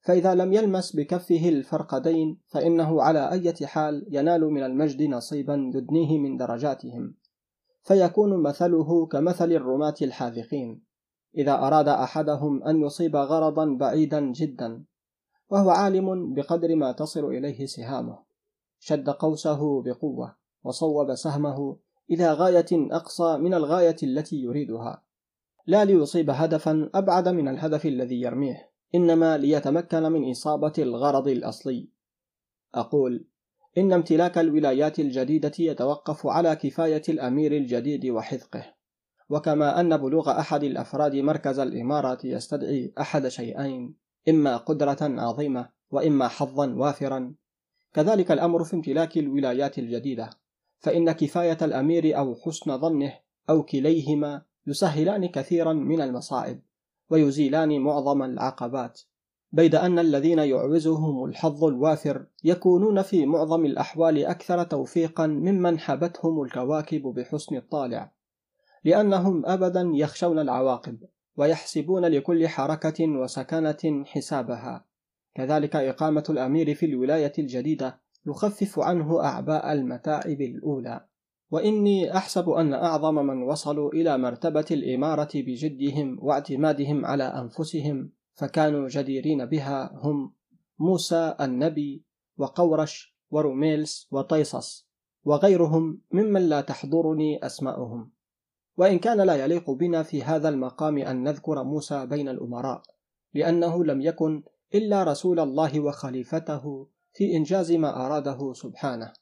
فإذا 0.00 0.34
لم 0.34 0.52
يلمس 0.52 0.96
بكفه 0.96 1.48
الفرقدين 1.48 2.38
فإنه 2.46 3.02
على 3.02 3.30
أي 3.32 3.66
حال 3.66 4.06
ينال 4.10 4.40
من 4.40 4.62
المجد 4.62 5.02
نصيبا 5.02 5.70
يدنيه 5.74 6.18
من 6.18 6.36
درجاتهم. 6.36 7.14
فيكون 7.82 8.42
مثله 8.42 9.06
كمثل 9.06 9.52
الرماة 9.52 9.94
الحاذقين. 10.02 10.85
إذا 11.36 11.52
أراد 11.52 11.88
أحدهم 11.88 12.62
أن 12.62 12.80
يصيب 12.80 13.16
غرضا 13.16 13.76
بعيدا 13.80 14.20
جدا 14.20 14.84
وهو 15.50 15.70
عالم 15.70 16.34
بقدر 16.34 16.76
ما 16.76 16.92
تصل 16.92 17.24
إليه 17.24 17.66
سهامه. 17.66 18.18
شد 18.78 19.10
قوسه 19.10 19.82
بقوة 19.82 20.36
وصوب 20.64 21.14
سهمه 21.14 21.76
إلى 22.10 22.32
غاية 22.32 22.66
أقصى 22.72 23.36
من 23.36 23.54
الغاية 23.54 23.96
التي 24.02 24.36
يريدها. 24.36 25.02
لا 25.66 25.84
ليصيب 25.84 26.30
هدفا 26.30 26.90
أبعد 26.94 27.28
من 27.28 27.48
الهدف 27.48 27.86
الذي 27.86 28.20
يرميه 28.20 28.70
إنما 28.94 29.38
ليتمكن 29.38 30.02
من 30.02 30.30
إصابة 30.30 30.72
الغرض 30.78 31.28
الأصلي. 31.28 31.88
أقول 32.74 33.26
إن 33.78 33.92
امتلاك 33.92 34.38
الولايات 34.38 35.00
الجديدة 35.00 35.52
يتوقف 35.58 36.26
على 36.26 36.56
كفاية 36.56 37.02
الأمير 37.08 37.52
الجديد 37.52 38.06
وحذقه. 38.06 38.75
وكما 39.28 39.80
أن 39.80 39.96
بلوغ 39.96 40.30
أحد 40.30 40.64
الأفراد 40.64 41.16
مركز 41.16 41.58
الإمارة 41.58 42.18
يستدعي 42.24 42.92
أحد 43.00 43.28
شيئين 43.28 43.94
إما 44.28 44.56
قدرة 44.56 44.98
عظيمة 45.00 45.68
وإما 45.90 46.28
حظا 46.28 46.74
وافرا. 46.74 47.34
كذلك 47.94 48.32
الأمر 48.32 48.64
في 48.64 48.76
امتلاك 48.76 49.18
الولايات 49.18 49.78
الجديدة 49.78 50.30
فإن 50.78 51.12
كفاية 51.12 51.58
الأمير 51.62 52.18
أو 52.18 52.34
حسن 52.34 52.78
ظنه 52.78 53.12
أو 53.50 53.62
كليهما 53.62 54.42
يسهلان 54.66 55.26
كثيرا 55.26 55.72
من 55.72 56.00
المصائب 56.00 56.60
ويزيلان 57.10 57.80
معظم 57.80 58.22
العقبات 58.22 59.00
بيد 59.52 59.74
أن 59.74 59.98
الذين 59.98 60.38
يعوزهم 60.38 61.24
الحظ 61.24 61.64
الوافر 61.64 62.26
يكونون 62.44 63.02
في 63.02 63.26
معظم 63.26 63.64
الأحوال 63.64 64.26
أكثر 64.26 64.62
توفيقا 64.62 65.26
ممن 65.26 65.78
حبتهم 65.78 66.42
الكواكب 66.42 67.02
بحسن 67.02 67.56
الطالع. 67.56 68.12
لأنهم 68.86 69.46
أبدا 69.46 69.90
يخشون 69.94 70.38
العواقب 70.38 70.98
ويحسبون 71.36 72.04
لكل 72.04 72.48
حركة 72.48 73.04
وسكنة 73.08 74.04
حسابها. 74.04 74.84
كذلك 75.34 75.76
إقامة 75.76 76.24
الأمير 76.30 76.74
في 76.74 76.86
الولاية 76.86 77.32
الجديدة 77.38 78.00
يخفف 78.26 78.78
عنه 78.78 79.24
أعباء 79.24 79.72
المتاعب 79.72 80.40
الأولى. 80.40 81.06
وإني 81.50 82.16
أحسب 82.16 82.48
أن 82.48 82.74
أعظم 82.74 83.14
من 83.14 83.42
وصلوا 83.42 83.92
إلى 83.92 84.18
مرتبة 84.18 84.66
الإمارة 84.70 85.30
بجدهم 85.34 86.18
واعتمادهم 86.22 87.04
على 87.04 87.24
أنفسهم 87.24 88.12
فكانوا 88.34 88.88
جديرين 88.88 89.46
بها 89.46 89.92
هم 89.94 90.32
موسى 90.78 91.34
النبي 91.40 92.04
وقورش 92.36 93.16
وروميلس 93.30 94.08
وطيصص 94.10 94.88
وغيرهم 95.24 96.00
ممن 96.12 96.48
لا 96.48 96.60
تحضرني 96.60 97.46
أسماؤهم. 97.46 98.15
وإن 98.76 98.98
كان 98.98 99.20
لا 99.20 99.34
يليق 99.34 99.70
بنا 99.70 100.02
في 100.02 100.22
هذا 100.22 100.48
المقام 100.48 100.98
أن 100.98 101.22
نذكر 101.22 101.64
موسى 101.64 102.06
بين 102.06 102.28
الأمراء 102.28 102.82
لأنه 103.34 103.84
لم 103.84 104.00
يكن 104.00 104.42
إلا 104.74 105.04
رسول 105.04 105.40
الله 105.40 105.80
وخليفته 105.80 106.88
في 107.12 107.36
إنجاز 107.36 107.72
ما 107.72 108.06
أراده 108.06 108.52
سبحانه 108.52 109.12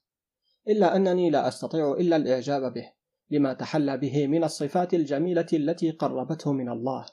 إلا 0.68 0.96
أنني 0.96 1.30
لا 1.30 1.48
أستطيع 1.48 1.92
إلا 1.92 2.16
الإعجاب 2.16 2.72
به 2.72 2.92
لما 3.30 3.52
تحلى 3.52 3.96
به 3.96 4.26
من 4.26 4.44
الصفات 4.44 4.94
الجميلة 4.94 5.46
التي 5.52 5.90
قربته 5.90 6.52
من 6.52 6.68
الله 6.68 7.06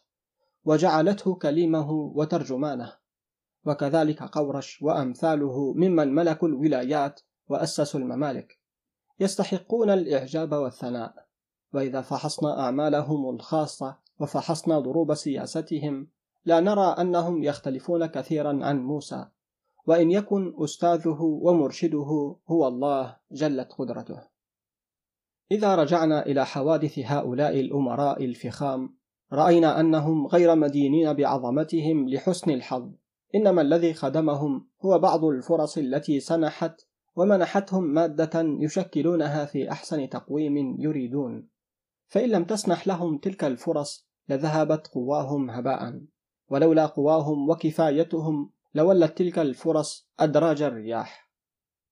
وجعلته 0.64 1.36
كليمه 1.36 1.92
وترجمانه 1.92 2.94
وكذلك 3.66 4.24
قورش 4.24 4.82
وأمثاله 4.82 5.74
ممن 5.74 6.16
ملكوا 6.16 6.48
الولايات 6.48 7.22
وأسسوا 7.48 8.00
الممالك 8.00 8.60
يستحقون 9.20 9.90
الإعجاب 9.90 10.52
والثناء. 10.52 11.31
وإذا 11.74 12.02
فحصنا 12.02 12.60
أعمالهم 12.60 13.30
الخاصة 13.36 13.98
وفحصنا 14.20 14.80
ضروب 14.80 15.14
سياستهم 15.14 16.08
لا 16.46 16.60
نرى 16.60 16.96
أنهم 17.00 17.44
يختلفون 17.44 18.06
كثيرا 18.06 18.66
عن 18.66 18.84
موسى. 18.84 19.26
وإن 19.86 20.12
يكن 20.12 20.54
أستاذه 20.58 21.22
ومرشده 21.22 22.36
هو 22.48 22.68
الله 22.68 23.18
جلت 23.32 23.74
قدرته. 23.74 24.22
إذا 25.52 25.76
رجعنا 25.76 26.26
إلى 26.26 26.46
حوادث 26.46 27.00
هؤلاء 27.00 27.60
الأمراء 27.60 28.26
الفخام 28.26 28.96
رأينا 29.34 29.80
أنهم 29.80 30.28
غير 30.28 30.56
مدينين 30.56 31.14
بعظمتهم 31.14 32.10
لحسن 32.10 32.52
الحظ. 32.52 32.90
إنما 33.36 33.62
الذي 33.62 33.94
خدمهم 33.94 34.68
هو 34.82 35.00
بعض 35.00 35.26
الفرص 35.26 35.78
التي 35.78 36.20
سنحت 36.20 36.82
ومنحتهم 37.16 37.84
مادة 37.84 38.42
يشكلونها 38.60 39.46
في 39.46 39.72
أحسن 39.72 40.10
تقويم 40.10 40.76
يريدون. 40.80 41.48
فإن 42.12 42.30
لم 42.30 42.44
تسنح 42.44 42.88
لهم 42.88 43.18
تلك 43.18 43.44
الفرص 43.44 44.08
لذهبت 44.30 44.88
قواهم 44.88 45.50
هباء. 45.50 46.02
ولولا 46.50 46.86
قواهم 46.86 47.50
وكفايتهم 47.50 48.52
لولت 48.76 49.18
تلك 49.18 49.40
الفرص 49.40 50.10
أدراج 50.20 50.62
الرياح. 50.62 51.32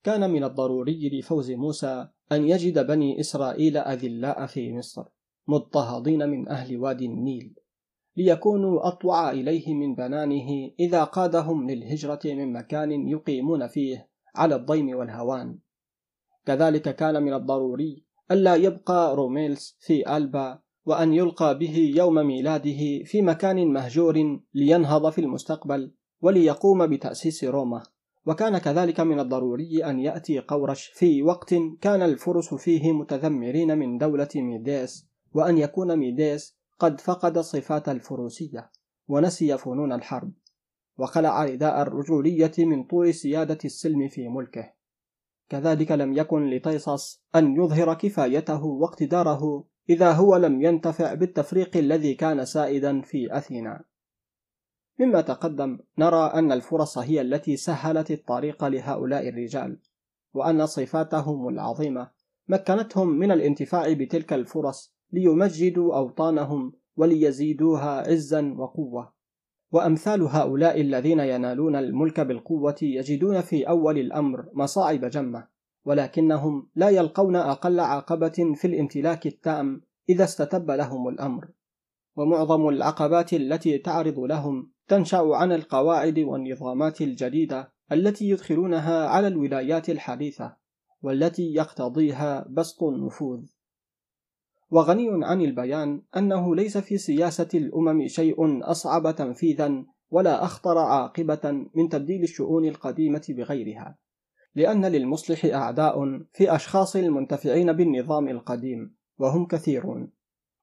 كان 0.04 0.30
من 0.30 0.44
الضروري 0.44 1.20
لفوز 1.20 1.52
موسى 1.52 2.08
أن 2.32 2.50
يجد 2.50 2.88
بني 2.88 3.20
إسرائيل 3.20 3.78
أذلاء 3.78 4.46
في 4.46 4.74
مصر 4.74 5.04
مضطهدين 5.48 6.30
من 6.30 6.50
أهل 6.50 6.78
وادي 6.78 7.06
النيل 7.06 7.56
ليكونوا 8.18 8.88
أطوع 8.88 9.32
إليه 9.32 9.74
من 9.74 9.96
بنانه 9.96 10.72
إذا 10.80 11.04
قادهم 11.04 11.70
للهجرة 11.70 12.20
من 12.26 12.54
مكان 12.54 13.08
يقيمون 13.08 13.68
فيه 13.68 14.10
على 14.36 14.56
الضيم 14.56 14.98
والهوان. 14.98 15.60
كذلك 16.46 16.96
كان 16.96 17.24
من 17.24 17.34
الضروري 17.34 18.09
ألا 18.32 18.56
يبقى 18.56 19.16
روميلس 19.16 19.78
في 19.80 20.18
ألبا 20.18 20.60
وأن 20.86 21.14
يلقى 21.14 21.58
به 21.58 21.94
يوم 21.96 22.16
ميلاده 22.16 23.04
في 23.04 23.22
مكان 23.22 23.74
مهجور 23.74 24.40
لينهض 24.54 25.10
في 25.10 25.22
المستقبل 25.22 25.92
وليقوم 26.22 26.88
بتأسيس 26.88 27.44
روما. 27.44 27.84
وكان 28.26 28.58
كذلك 28.58 29.00
من 29.00 29.20
الضروري 29.20 29.86
أن 29.86 30.00
يأتي 30.00 30.40
قورش 30.40 30.86
في 30.86 31.24
وقت 31.24 31.56
كان 31.82 32.02
الفرس 32.02 32.54
فيه 32.54 32.92
متذمرين 32.92 33.78
من 33.78 33.98
دولة 33.98 34.30
ميديس 34.36 35.06
وأن 35.34 35.58
يكون 35.58 35.98
ميديس 35.98 36.58
قد 36.80 37.02
فقد 37.02 37.40
صفات 37.40 37.90
الفروسية 37.90 38.72
ونسي 39.08 39.58
فنون 39.58 39.94
الحرب 39.94 40.32
وخلع 40.98 41.46
رداء 41.46 41.82
الرجولية 41.82 42.52
من 42.58 42.84
طول 42.84 43.14
سيادة 43.14 43.58
السلم 43.66 44.08
في 44.08 44.28
ملكه. 44.28 44.79
كذلك 45.50 45.92
لم 45.92 46.14
يكن 46.14 46.50
لطيصص 46.50 47.24
أن 47.36 47.56
يظهر 47.56 47.94
كفايته 47.94 48.66
واقتداره 48.66 49.66
إذا 49.90 50.12
هو 50.12 50.36
لم 50.36 50.62
ينتفع 50.62 51.14
بالتفريق 51.14 51.78
الذي 51.78 52.14
كان 52.14 52.46
سائدا 52.46 53.02
في 53.02 53.38
أثينا. 53.38 53.84
مما 55.00 55.22
تقدم 55.22 55.80
نرى 55.98 56.32
أن 56.34 56.52
الفرص 56.52 56.98
هي 56.98 57.22
التي 57.22 57.58
سهلت 57.58 58.12
الطريق 58.12 58.64
لهؤلاء 58.64 59.30
الرجال 59.30 59.80
وأن 60.34 60.66
صفاتهم 60.66 61.48
العظيمة 61.48 62.12
مكنتهم 62.48 63.20
من 63.20 63.32
الانتفاع 63.32 63.94
بتلك 63.94 64.34
الفرص 64.34 64.96
ليمجدوا 65.12 65.96
أوطانهم 65.96 66.74
وليزيدوها 66.98 68.08
عزا 68.08 68.54
وقوة. 68.58 69.19
وأمثال 69.72 70.22
هؤلاء 70.22 70.82
الذين 70.82 71.20
ينالون 71.20 71.76
الملك 71.76 72.20
بالقوة 72.20 72.76
يجدون 72.82 73.42
في 73.42 73.70
أول 73.70 73.98
الأمر 73.98 74.46
مصاعب 74.54 75.06
جمة 75.06 75.48
ولكنهم 75.86 76.70
لا 76.76 76.90
يلقون 76.90 77.36
أقل 77.36 77.80
عقبة 77.80 78.54
في 78.56 78.68
الامتلاك 78.68 79.28
التام 79.28 79.82
إذا 80.10 80.24
استتب 80.24 80.72
لهم 80.72 81.08
الأمر. 81.08 81.48
ومعظم 82.16 82.70
العقبات 82.70 83.34
التي 83.34 83.78
تعرض 83.78 84.20
لهم 84.20 84.72
تنشأ 84.88 85.30
عن 85.34 85.52
القواعد 85.52 86.20
والنظامات 86.20 87.02
الجديدة 87.02 87.72
التي 87.92 88.30
يدخلونها 88.30 89.08
على 89.08 89.28
الولايات 89.28 89.90
الحديثة 89.90 90.56
والتي 91.02 91.54
يقتضيها 91.54 92.46
بسط 92.50 92.84
النفوذ. 92.84 93.46
وغني 94.72 95.26
عن 95.26 95.42
البيان 95.42 96.02
أنه 96.18 96.56
ليس 96.56 96.78
في 96.78 96.98
سياسة 96.98 97.48
الأمم 97.54 98.08
شيء 98.08 98.70
أصعب 98.72 99.16
تنفيذا 99.16 99.84
ولا 100.12 100.44
أخطر 100.44 100.78
عاقبة 100.78 101.66
من 101.76 101.90
تبديل 101.90 102.24
الشؤون 102.24 102.66
القديمة 102.66 103.26
بغيرها 103.30 103.98
لأن 104.56 104.86
للمصلح 104.86 105.46
أعداء 105.46 106.22
في 106.34 106.56
أشخاص 106.56 106.96
المنتفعين 106.96 107.74
بالنظام 107.74 108.28
القديم 108.28 108.96
وهم 109.20 109.46
كثيرون 109.46 110.12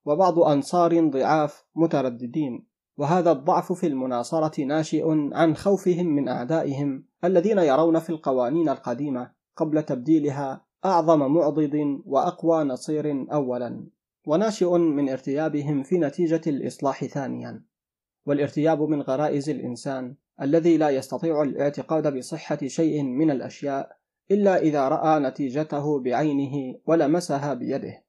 وبعض 0.05 0.39
أنصار 0.39 1.09
ضعاف 1.09 1.65
مترددين 1.75 2.67
وهذا 2.97 3.33
الضعف 3.33 3.73
في 3.73 3.87
المناصرة 3.87 4.65
ناشئ 4.65 5.05
عن 5.33 5.57
خوفهم 5.57 6.07
من 6.07 6.29
أعدائهم 6.29 7.05
الذين 7.25 7.59
يرون 7.59 7.99
في 7.99 8.11
القوانين 8.11 8.69
القديمة 8.69 9.31
قبل 9.57 9.83
تبديلها 9.83 10.67
أعظم 10.85 11.33
معضد 11.33 12.01
وأقوى 12.05 12.65
نصير 12.65 13.27
أولا. 13.33 13.87
وناشئ 14.27 14.79
من 14.79 15.09
ارتيابهم 15.09 15.83
في 15.83 15.99
نتيجة 15.99 16.41
الإصلاح 16.47 17.05
ثانيا 17.05 17.63
والارتياب 18.27 18.83
من 18.83 19.03
غرائز 19.03 19.51
الإنسان 19.51 20.15
الذي 20.43 20.77
لا 20.77 20.91
يستطيع 20.91 21.43
الاعتقاد 21.43 22.17
بصحة 22.17 22.59
شيء 22.67 23.03
من 23.03 23.31
الأشياء 23.31 23.97
إلا 24.31 24.59
إذا 24.59 24.89
رأى 24.89 25.21
نتيجته 25.21 26.01
بعينه 26.01 26.79
ولمسها 26.87 27.55
بيده. 27.55 28.05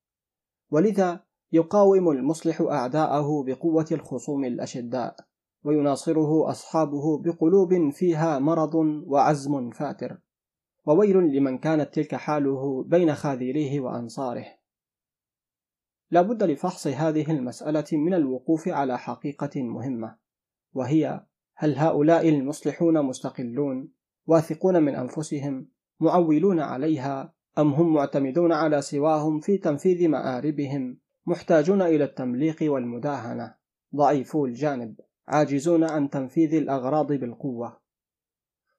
ولذا 0.71 1.23
يقاوم 1.51 2.09
المصلح 2.09 2.61
أعداءه 2.61 3.43
بقوة 3.43 3.85
الخصوم 3.91 4.45
الأشداء 4.45 5.15
ويناصره 5.63 6.49
أصحابه 6.49 7.17
بقلوب 7.17 7.89
فيها 7.89 8.39
مرض 8.39 8.75
وعزم 9.07 9.69
فاتر. 9.69 10.17
وويل 10.85 11.17
لمن 11.17 11.57
كانت 11.57 11.93
تلك 11.93 12.15
حاله 12.15 12.83
بين 12.83 13.15
خاذليه 13.15 13.79
وأنصاره. 13.79 14.56
لا 16.11 16.21
بد 16.21 16.43
لفحص 16.43 16.87
هذه 16.87 17.31
المسألة 17.31 17.85
من 17.91 18.13
الوقوف 18.13 18.67
على 18.67 18.97
حقيقة 18.97 19.63
مهمة 19.63 20.15
وهي 20.73 21.25
هل 21.55 21.75
هؤلاء 21.75 22.29
المصلحون 22.29 23.05
مستقلون 23.05 23.91
واثقون 24.27 24.83
من 24.83 24.95
أنفسهم 24.95 25.67
معولون 25.99 26.59
عليها 26.59 27.33
أم 27.57 27.73
هم 27.73 27.93
معتمدون 27.93 28.51
على 28.51 28.81
سواهم 28.81 29.39
في 29.39 29.57
تنفيذ 29.57 30.07
مآربهم 30.07 30.97
محتاجون 31.25 31.81
إلى 31.81 32.03
التمليق 32.03 32.57
والمداهنة؟ 32.61 33.55
ضعيفو 33.95 34.45
الجانب. 34.45 34.95
عاجزون 35.27 35.83
عن 35.83 36.09
تنفيذ 36.09 36.53
الأغراض 36.53 37.07
بالقوة. 37.07 37.77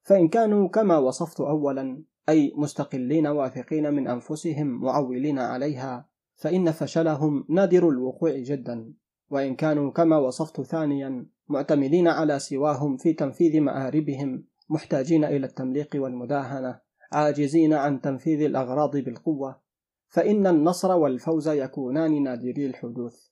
فإن 0.02 0.28
كانوا 0.28 0.68
كما 0.68 0.98
وصفت 0.98 1.40
أولا 1.40 2.02
أي 2.28 2.52
مستقلين 2.56 3.26
واثقين 3.26 3.94
من 3.94 4.08
أنفسهم 4.08 4.66
معولين 4.66 5.38
عليها 5.38 6.07
فإن 6.38 6.70
فشلهم 6.70 7.44
نادر 7.48 7.88
الوقوع 7.88 8.36
جدا 8.36 8.94
وإن 9.30 9.56
كانوا 9.56 9.92
كما 9.92 10.18
وصفت 10.18 10.60
ثانيا 10.60 11.26
معتمدين 11.48 12.08
على 12.08 12.38
سواهم 12.38 12.96
في 12.96 13.12
تنفيذ 13.12 13.60
مآربهم 13.60 14.44
محتاجين 14.68 15.24
إلى 15.24 15.46
التمليق 15.46 15.88
والمداهنة 15.94 16.80
عاجزين 17.12 17.72
عن 17.74 18.00
تنفيذ 18.00 18.40
الأغراض 18.40 18.96
بالقوة 18.96 19.60
فإن 20.08 20.46
النصر 20.46 20.96
والفوز 20.96 21.48
يكونان 21.48 22.22
نادري 22.22 22.66
الحدوث. 22.66 23.28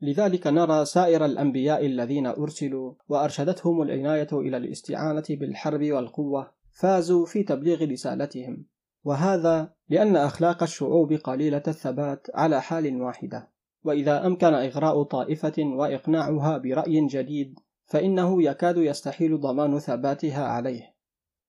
لذلك 0.00 0.46
نرى 0.46 0.84
سائر 0.84 1.24
الأنبياء 1.24 1.86
الذين 1.86 2.26
أرسلوا 2.26 2.94
وأرشدتهم 3.08 3.82
العناية 3.82 4.28
إلى 4.32 4.56
الاستعانة 4.56 5.24
بالحرب 5.30 5.82
والقوة 5.82 6.52
فازوا 6.70 7.26
في 7.26 7.42
تبليغ 7.42 7.90
رسالتهم. 7.90 8.71
وهذا 9.04 9.72
لأن 9.88 10.16
أخلاق 10.16 10.62
الشعوب 10.62 11.12
قليلة 11.12 11.62
الثبات 11.68 12.26
على 12.34 12.62
حال 12.62 13.02
واحدة. 13.02 13.52
وإذا 13.84 14.26
أمكن 14.26 14.54
إغراء 14.54 15.02
طائفة 15.02 15.54
وإقناعها 15.58 16.58
برأي 16.58 17.06
جديد 17.06 17.58
فإنه 17.84 18.42
يكاد 18.42 18.76
يستحيل 18.76 19.40
ضمان 19.40 19.78
ثباتها 19.78 20.44
عليه. 20.46 20.94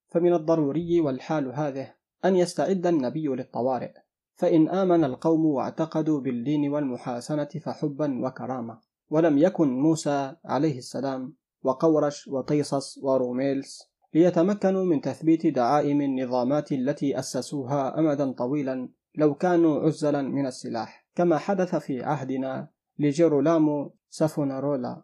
فمن 0.09 0.33
الضروري 0.33 0.99
والحال 0.99 1.47
هذه 1.47 1.93
أن 2.25 2.35
يستعد 2.35 2.87
النبي 2.87 3.27
للطوارئ. 3.27 3.93
فإن 4.35 4.69
آمن 4.69 5.03
القوم 5.03 5.45
واعتقدوا 5.45 6.21
بالدين 6.21 6.71
والمحاسنة 6.71 7.49
فحبا 7.61 8.27
وكرامة. 8.27 8.79
ولم 9.09 9.37
يكن 9.37 9.79
موسى 9.79 10.35
عليه 10.45 10.77
السلام 10.77 11.35
وقورش 11.63 12.27
وطيصص 12.27 12.97
وروميلس 12.97 13.92
ليتمكنوا 14.14 14.86
من 14.86 15.01
تثبيت 15.01 15.47
دعائم 15.47 16.01
النظامات 16.01 16.72
التي 16.72 17.20
أسسوها 17.20 17.99
أمدا 17.99 18.32
طويلا 18.32 18.89
لو 19.16 19.36
كانوا 19.36 19.80
عزلا 19.80 20.22
من 20.22 20.45
السلاح. 20.45 21.07
كما 21.16 21.38
حدث 21.38 21.76
في 21.76 22.03
عهدنا 22.03 22.68
لجيرولامو 22.99 23.95
سافونارولا 24.09 25.03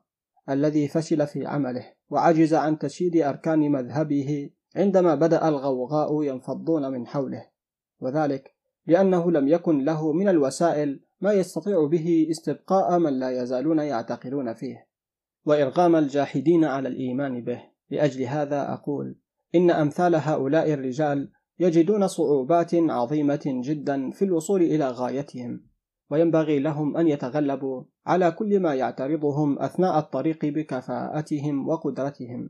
الذي 0.49 0.87
فشل 0.87 1.27
في 1.27 1.45
عمله 1.45 1.93
وعجز 2.09 2.53
عن 2.53 2.79
تشييد 2.79 3.17
أركان 3.17 3.71
مذهبه 3.71 4.49
عندما 4.75 5.15
بدأ 5.15 5.47
الغوغاء 5.47 6.23
ينفضون 6.23 6.91
من 6.91 7.07
حوله. 7.07 7.47
وذلك 7.99 8.55
لأنه 8.87 9.31
لم 9.31 9.47
يكن 9.47 9.85
له 9.85 10.13
من 10.13 10.27
الوسائل 10.27 10.99
ما 11.21 11.33
يستطيع 11.33 11.85
به 11.85 12.27
استبقاء 12.31 12.99
من 12.99 13.19
لا 13.19 13.41
يزالون 13.41 13.79
يعتقلون 13.79 14.53
فيه. 14.53 14.87
وإرغام 15.45 15.95
الجاحدين 15.95 16.65
على 16.65 16.89
الإيمان 16.89 17.43
به. 17.43 17.78
لأجل 17.89 18.23
هذا 18.23 18.73
أقول 18.73 19.15
إن 19.55 19.71
أمثال 19.71 20.15
هؤلاء 20.15 20.73
الرجال 20.73 21.31
يجدون 21.59 22.07
صعوبات 22.07 22.75
عظيمة 22.75 23.41
جدا 23.45 24.11
في 24.11 24.25
الوصول 24.25 24.61
إلى 24.61 24.89
غايتهم 24.89 25.63
وينبغي 26.09 26.59
لهم 26.59 26.97
أن 26.97 27.07
يتغلبوا 27.07 27.83
على 28.05 28.31
كل 28.31 28.59
ما 28.59 28.75
يعترضهم 28.75 29.59
أثناء 29.59 29.99
الطريق 29.99 30.45
بكفاءتهم 30.45 31.67
وقدرتهم. 31.67 32.49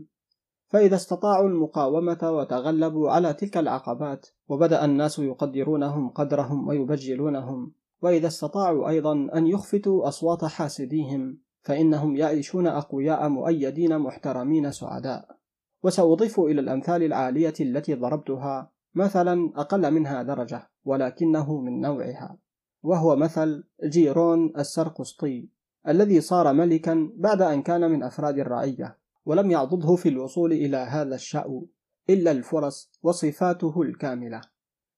فإذا 0.67 0.95
استطاعوا 0.95 1.49
المقاومة 1.49 2.17
وتغلبوا 2.23 3.09
على 3.09 3.33
تلك 3.33 3.57
العقبات 3.57 4.27
وبدأ 4.49 4.85
الناس 4.85 5.19
يقدرونهم 5.19 6.09
قدرهم 6.09 6.67
ويبجلونهم 6.67 7.71
وإذا 8.01 8.27
استطاعوا 8.27 8.89
أيضا 8.89 9.13
أن 9.13 9.47
يخفتوا 9.47 10.07
أصوات 10.07 10.45
حاسديهم 10.45 11.37
فإنهم 11.61 12.15
يعيشون 12.15 12.67
أقوياء 12.67 13.29
مؤيدين 13.29 13.99
محترمين 13.99 14.71
سعداء. 14.71 15.39
وسأضيف 15.83 16.39
إلى 16.39 16.61
الأمثال 16.61 17.03
العالية 17.03 17.53
التي 17.61 17.93
ضربتها 17.93 18.71
مثلا 18.95 19.51
أقل 19.55 19.91
منها 19.91 20.23
درجة 20.23 20.69
ولكنه 20.85 21.61
من 21.61 21.81
نوعها 21.81 22.37
وهو 22.83 23.15
مثل 23.15 23.63
جيرون 23.83 24.53
السرقسطي 24.57 25.49
الذي 25.87 26.21
صار 26.21 26.53
ملكا 26.53 27.11
بعد 27.15 27.41
أن 27.41 27.61
كان 27.61 27.91
من 27.91 28.03
أفراد 28.03 28.39
الرعية 28.39 28.97
ولم 29.25 29.51
يعضده 29.51 29.95
في 29.95 30.09
الوصول 30.09 30.53
إلى 30.53 30.77
هذا 30.77 31.15
الشأو 31.15 31.67
إلا 32.09 32.31
الفرص 32.31 32.91
وصفاته 33.03 33.81
الكاملة. 33.81 34.41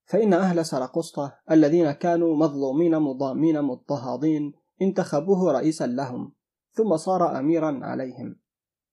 فإن 0.06 0.34
أهل 0.34 0.66
سرقسطة 0.66 1.38
الذين 1.52 1.92
كانوا 1.92 2.36
مظلومين 2.36 3.00
مضامين 3.00 3.62
مضطهادين 3.62 4.54
انتخبوه 4.82 5.52
رئيسا 5.52 5.88
لهم 5.88 6.34
ثم 6.72 6.98
صار 6.98 7.40
أميرا 7.40 7.80
عليهم 7.84 8.36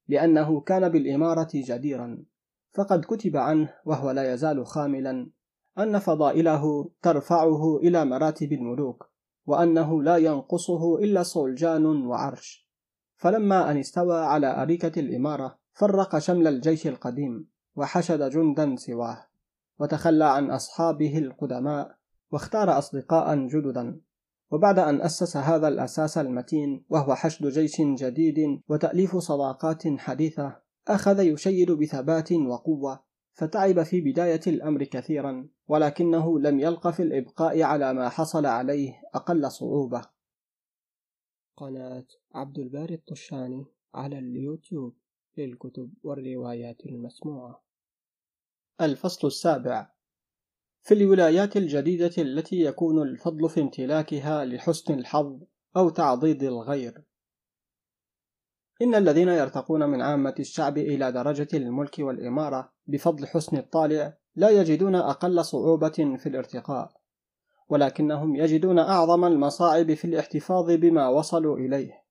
لأنه 0.08 0.60
كان 0.60 0.88
بالإمارة 0.88 1.48
جديرا. 1.54 2.24
فقد 2.72 3.04
كتب 3.04 3.36
عنه 3.36 3.74
وهو 3.84 4.10
لا 4.10 4.32
يزال 4.34 4.66
خاملا 4.66 5.30
أن 5.78 5.98
فضائله 5.98 6.90
ترفعه 7.02 7.76
إلى 7.76 8.04
مراتب 8.04 8.52
الملوك 8.52 9.10
وأنه 9.46 10.02
لا 10.02 10.16
ينقصه 10.16 10.98
إلا 10.98 11.22
صلجان 11.22 11.86
وعرش. 12.06 12.68
فلما 13.16 13.70
أن 13.70 13.78
استوى 13.78 14.20
على 14.20 14.62
أريكة 14.62 15.00
الإمارة 15.00 15.58
فرق 15.72 16.18
شمل 16.18 16.46
الجيش 16.46 16.86
القديم 16.86 17.48
وحشد 17.76 18.30
جندا 18.30 18.76
سواه 18.76 19.26
وتخلى 19.78 20.24
عن 20.24 20.50
أصحابه 20.50 21.18
القدماء 21.18 21.96
واختار 22.30 22.78
أصدقاء 22.78 23.46
جددا. 23.46 24.00
وبعد 24.50 24.78
أن 24.78 25.00
أسس 25.00 25.36
هذا 25.36 25.68
الأساس 25.68 26.18
المتين 26.18 26.84
وهو 26.88 27.14
حشد 27.14 27.46
جيش 27.46 27.80
جديد 27.80 28.62
وتأليف 28.68 29.16
صداقات 29.16 29.82
حديثة 29.98 30.56
أخذ 30.88 31.20
يشيد 31.20 31.70
بثبات 31.70 32.32
وقوة 32.32 33.08
فتعب 33.38 33.82
في 33.82 34.00
بداية 34.00 34.40
الأمر 34.46 34.84
كثيرا 34.84 35.48
ولكنه 35.68 36.40
لم 36.40 36.60
يلق 36.60 36.90
في 36.90 37.02
الإبقاء 37.02 37.62
على 37.62 37.94
ما 37.94 38.08
حصل 38.08 38.46
عليه 38.46 39.02
أقل 39.14 39.50
صعوبة. 39.50 40.02
قناة 41.56 42.06
عبد 42.34 42.58
الباري 42.58 42.94
الطشاني 42.94 43.66
على 43.94 44.18
اليوتيوب 44.18 44.96
للكتب 45.36 45.92
والروايات 46.02 46.86
المسموعة. 46.86 47.62
الفصل 48.80 49.26
السابع. 49.26 49.90
في 50.82 50.94
الولايات 50.94 51.56
الجديدة 51.56 52.12
التي 52.18 52.60
يكون 52.60 53.02
الفضل 53.02 53.48
في 53.48 53.60
امتلاكها 53.60 54.44
لحسن 54.44 54.94
الحظ 54.94 55.42
أو 55.76 55.88
تعضيد 55.88 56.42
الغير. 56.42 57.02
إن 58.82 58.94
الذين 58.94 59.28
يرتقون 59.28 59.88
من 59.88 60.02
عامة 60.02 60.34
الشعب 60.40 60.78
إلى 60.78 61.12
درجة 61.12 61.48
الملك 61.54 61.98
والإمارة 61.98 62.72
بفضل 62.86 63.26
حسن 63.26 63.56
الطالع 63.56 64.16
لا 64.36 64.50
يجدون 64.50 64.94
أقل 64.94 65.44
صعوبة 65.44 66.16
في 66.18 66.26
الارتقاء 66.26 66.92
ولكنهم 67.68 68.36
يجدون 68.36 68.78
أعظم 68.78 69.24
المصاعب 69.24 69.94
في 69.94 70.04
الاحتفاظ 70.04 70.70
بما 70.70 71.08
وصلوا 71.08 71.58
إليه. 71.58 72.04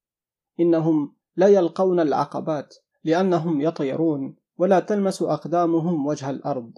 إنهم 0.59 1.15
لا 1.35 1.47
يلقون 1.47 1.99
العقبات 1.99 2.75
لأنهم 3.03 3.61
يطيرون 3.61 4.35
ولا 4.57 4.79
تلمس 4.79 5.21
أقدامهم 5.21 6.05
وجه 6.05 6.29
الأرض. 6.29 6.71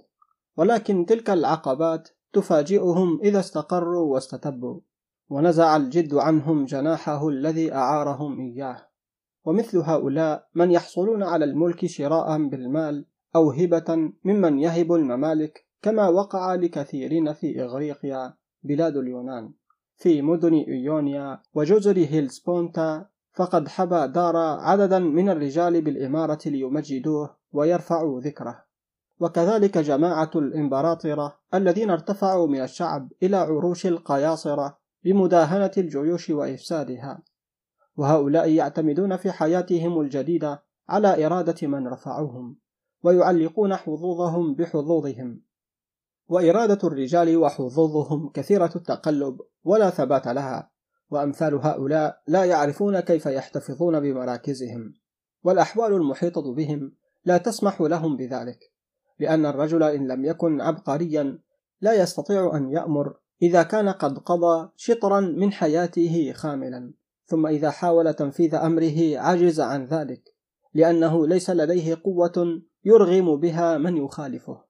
ولكن 0.60 1.06
تلك 1.06 1.30
العقبات 1.30 2.08
تفاجئهم 2.32 3.20
إذا 3.22 3.40
استقروا 3.40 4.14
واستتبوا 4.14 4.80
ونزع 5.28 5.76
الجد 5.76 6.14
عنهم 6.14 6.64
جناحه 6.64 7.28
الذي 7.28 7.72
أعارهم 7.74 8.40
إياه. 8.40 8.86
ومثل 9.44 9.78
هؤلاء 9.78 10.48
من 10.54 10.70
يحصلون 10.70 11.22
على 11.22 11.44
الملك 11.44 11.86
شراء 11.86 12.48
بالمال 12.48 13.06
أو 13.36 13.50
هبة 13.50 14.12
ممن 14.24 14.58
يهب 14.58 14.92
الممالك 14.92 15.66
كما 15.82 16.08
وقع 16.08 16.54
لكثيرين 16.54 17.32
في 17.32 17.62
إغريقيا 17.62 18.34
بلاد 18.62 18.96
اليونان. 18.96 19.52
في 19.96 20.22
مدن 20.22 20.54
إيونيا 20.54 21.42
وجزر 21.54 21.98
هيلسبونتا 21.98 23.06
فقد 23.32 23.68
حبى 23.68 24.06
دار 24.06 24.36
عددا 24.36 24.98
من 24.98 25.28
الرجال 25.28 25.80
بالإمارة 25.80 26.40
ليمجدوه 26.46 27.36
ويرفعوا 27.52 28.20
ذكره. 28.20 28.69
وكذلك 29.20 29.78
جماعة 29.78 30.30
الإمبراطرة 30.34 31.38
الذين 31.54 31.90
ارتفعوا 31.90 32.46
من 32.46 32.62
الشعب 32.62 33.12
إلى 33.22 33.36
عروش 33.36 33.86
القياصرة 33.86 34.78
بمداهنة 35.04 35.70
الجيوش 35.78 36.30
وإفسادها. 36.30 37.22
وهؤلاء 37.96 38.48
يعتمدون 38.48 39.16
في 39.16 39.32
حياتهم 39.32 40.00
الجديدة 40.00 40.62
على 40.88 41.26
إرادة 41.26 41.68
من 41.68 41.88
رفعوهم 41.88 42.56
ويعلقون 43.02 43.76
حظوظهم 43.76 44.54
بحظوظهم. 44.54 45.42
وإرادة 46.28 46.88
الرجال 46.88 47.36
وحظوظهم 47.36 48.28
كثيرة 48.28 48.70
التقلب 48.76 49.40
ولا 49.64 49.90
ثبات 49.90 50.28
لها 50.28 50.70
وأمثال 51.10 51.54
هؤلاء 51.54 52.22
لا 52.26 52.44
يعرفون 52.44 53.00
كيف 53.00 53.26
يحتفظون 53.26 54.00
بمراكزهم. 54.00 54.94
والأحوال 55.42 55.92
المحيطة 55.92 56.54
بهم 56.54 56.92
لا 57.24 57.38
تسمح 57.38 57.80
لهم 57.80 58.16
بذلك. 58.16 58.79
لأن 59.20 59.46
الرجل 59.46 59.82
إن 59.82 60.08
لم 60.08 60.24
يكن 60.24 60.60
عبقريا 60.60 61.38
لا 61.80 61.92
يستطيع 61.92 62.56
أن 62.56 62.70
يأمر 62.70 63.16
إذا 63.42 63.62
كان 63.62 63.88
قد 63.88 64.18
قضى 64.18 64.70
شطرا 64.76 65.20
من 65.20 65.52
حياته 65.52 66.32
خاملا 66.32 66.92
ثم 67.26 67.46
إذا 67.46 67.70
حاول 67.70 68.14
تنفيذ 68.14 68.54
أمره 68.54 69.18
عجز 69.18 69.60
عن 69.60 69.86
ذلك 69.86 70.22
لأنه 70.74 71.26
ليس 71.26 71.50
لديه 71.50 72.00
قوة 72.04 72.62
يرغم 72.84 73.36
بها 73.36 73.78
من 73.78 73.96
يخالفه. 73.96 74.64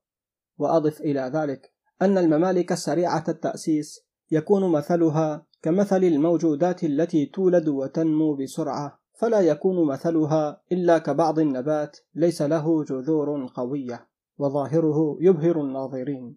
وأضف 0.58 1.00
إلى 1.00 1.20
ذلك 1.34 1.72
أن 2.02 2.18
الممالك 2.18 2.72
السريعة 2.72 3.24
التأسيس 3.28 4.00
يكون 4.30 4.72
مثلها 4.72 5.46
كمثل 5.62 6.04
الموجودات 6.04 6.84
التي 6.84 7.26
تولد 7.26 7.68
وتنمو 7.68 8.34
بسرعة 8.34 9.00
فلا 9.12 9.40
يكون 9.40 9.86
مثلها 9.86 10.62
إلا 10.72 10.98
كبعض 10.98 11.38
النبات 11.38 11.96
ليس 12.14 12.42
له 12.42 12.84
جذور 12.84 13.46
قوية. 13.54 14.09
وظاهره 14.40 15.16
يبهر 15.20 15.60
الناظرين. 15.60 16.36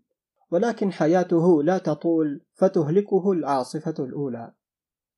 ولكن 0.51 0.91
حياته 0.91 1.64
لا 1.64 1.78
تطول 1.78 2.41
فتهلكه 2.54 3.32
العاصفة 3.32 3.95
الأولى. 3.99 4.54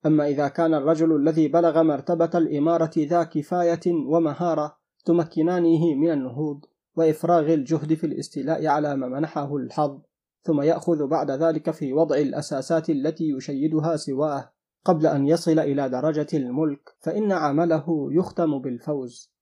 أما 0.05 0.27
إذا 0.27 0.47
كان 0.47 0.73
الرجل 0.73 1.15
الذي 1.15 1.47
بلغ 1.47 1.83
مرتبة 1.83 2.29
الإمارة 2.35 2.91
ذا 2.97 3.23
كفاية 3.23 3.93
ومهارة 4.07 4.77
تمكنانه 5.05 5.95
من 5.95 6.11
النهوض 6.11 6.65
وإفراغ 6.95 7.53
الجهد 7.53 7.93
في 7.93 8.05
الاستيلاء 8.05 8.67
على 8.67 8.95
ما 8.95 9.07
منحه 9.07 9.55
الحظ 9.55 10.01
ثم 10.41 10.61
يأخذ 10.61 11.07
بعد 11.07 11.31
ذلك 11.31 11.71
في 11.71 11.93
وضع 11.93 12.17
الأساسات 12.17 12.89
التي 12.89 13.29
يشيدها 13.29 13.95
سواه 13.95 14.51
قبل 14.85 15.07
أن 15.07 15.27
يصل 15.27 15.59
إلى 15.59 15.89
درجة 15.89 16.27
الملك 16.33 16.95
فإن 16.99 17.31
عمله 17.31 17.85
يختم 18.11 18.59
بالفوز. 18.59 19.34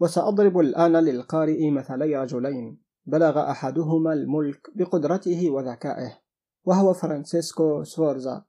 وسأضرب 0.00 0.58
الآن 0.58 0.92
للقارئ 0.92 1.70
مثلي 1.70 2.16
رجلين. 2.16 2.82
بلغ 3.06 3.50
أحدهما 3.50 4.12
الملك 4.12 4.70
بقدرته 4.74 5.50
وذكائه 5.50 6.18
وهو 6.64 6.92
فرانسيسكو 6.92 7.84
سفورزا 7.84 8.44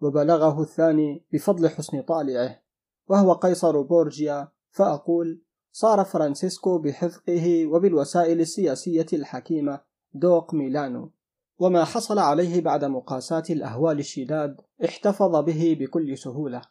وبلغه 0.00 0.62
الثاني 0.62 1.26
بفضل 1.32 1.68
حسن 1.68 2.02
طالعه 2.02 2.62
وهو 3.08 3.32
قيصر 3.32 3.82
بورجيا. 3.82 4.48
فأقول 4.70 5.42
صار 5.72 6.04
فرانسيسكو 6.04 6.78
بحذقه 6.78 7.66
وبالوسائل 7.66 8.40
السياسية 8.40 9.06
الحكيمة 9.12 9.80
دوق 10.14 10.54
ميلانو 10.54 11.12
وما 11.58 11.84
حصل 11.84 12.18
عليه 12.18 12.60
بعد 12.60 12.84
مقاساة 12.84 13.42
الأهوال 13.50 13.98
الشداد 13.98 14.60
احتفظ 14.84 15.36
به 15.36 15.76
بكل 15.80 16.18
سهولة. 16.18 16.62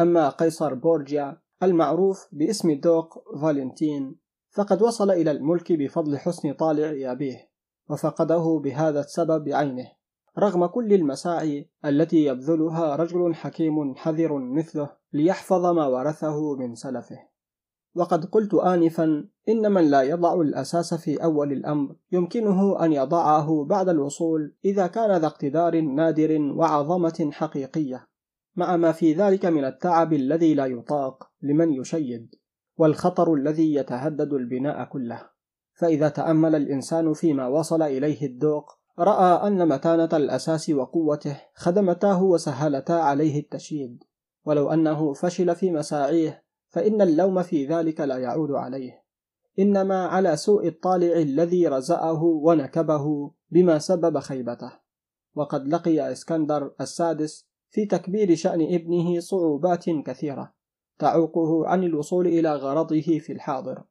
أما 0.00 0.28
قيصر 0.28 0.74
بورجيا 0.74 1.40
المعروف 1.62 2.28
باسم 2.32 2.72
دوق 2.80 3.38
فالنتين 3.42 4.16
فقد 4.50 4.82
وصل 4.82 5.10
إلى 5.10 5.30
الملك 5.30 5.72
بفضل 5.72 6.18
حسن 6.18 6.52
طالع 6.52 7.12
أبيه 7.12 7.50
وفقده 7.90 8.60
بهذا 8.64 9.00
السبب 9.00 9.48
عينه 9.48 9.96
رغم 10.38 10.66
كل 10.66 10.92
المساعي 10.92 11.70
التي 11.84 12.24
يبذلها 12.24 12.96
رجل 12.96 13.34
حكيم 13.34 13.94
حذر 13.94 14.38
مثله 14.38 14.90
ليحفظ 15.12 15.66
ما 15.66 15.86
ورثه 15.86 16.56
من 16.56 16.74
سلفه. 16.74 17.18
وقد 17.94 18.24
قلت 18.24 18.54
آنفا 18.54 19.28
إن 19.48 19.72
من 19.72 19.90
لا 19.90 20.02
يضع 20.02 20.40
الأساس 20.40 20.94
في 20.94 21.24
أول 21.24 21.52
الأمر 21.52 21.96
يمكنه 22.12 22.84
أن 22.84 22.92
يضعه 22.92 23.64
بعد 23.64 23.88
الوصول 23.88 24.56
إذا 24.64 24.86
كان 24.86 25.16
ذا 25.20 25.26
اقتدار 25.26 25.80
نادر 25.80 26.40
وعظمة 26.40 27.30
حقيقية. 27.32 28.06
مع 28.56 28.76
ما 28.76 28.92
في 28.92 29.12
ذلك 29.12 29.46
من 29.46 29.64
التعب 29.64 30.12
الذي 30.12 30.54
لا 30.54 30.66
يطاق 30.66 31.30
لمن 31.42 31.72
يشيد 31.72 32.34
والخطر 32.76 33.34
الذي 33.34 33.74
يتهدد 33.74 34.32
البناء 34.32 34.84
كله. 34.84 35.22
فإذا 35.74 36.08
تأمل 36.08 36.54
الإنسان 36.54 37.12
فيما 37.12 37.46
وصل 37.46 37.82
إليه 37.82 38.26
الذوق 38.26 38.72
رأى 38.98 39.48
أن 39.48 39.68
متانة 39.68 40.08
الأساس 40.12 40.70
وقوته 40.70 41.40
خدمتاه 41.54 42.22
وسهلتا 42.22 42.92
عليه 42.92 43.40
التشييد. 43.40 44.04
ولو 44.44 44.72
أنه 44.72 45.12
فشل 45.12 45.56
في 45.56 45.70
مساعيه 45.70 46.44
فإن 46.68 47.02
اللوم 47.02 47.42
في 47.42 47.66
ذلك 47.66 48.00
لا 48.00 48.16
يعود 48.16 48.50
عليه. 48.50 49.04
إنما 49.58 50.06
على 50.06 50.36
سوء 50.36 50.68
الطالع 50.68 51.16
الذي 51.16 51.68
رزأه 51.68 52.22
ونكبه 52.22 53.30
بما 53.50 53.78
سبب 53.78 54.18
خيبته. 54.18 54.72
وقد 55.34 55.68
لقي 55.68 56.12
إسكندر 56.12 56.74
السادس 56.80 57.48
في 57.76 57.86
تكبير 57.86 58.34
شأن 58.34 58.74
ابنه 58.74 59.20
صعوبات 59.20 59.90
كثيرة 59.90 60.52
تعوقه 60.98 61.66
عن 61.66 61.84
الوصول 61.84 62.26
إلى 62.26 62.54
غرضه 62.54 63.18
في 63.18 63.32
الحاضر 63.32 63.82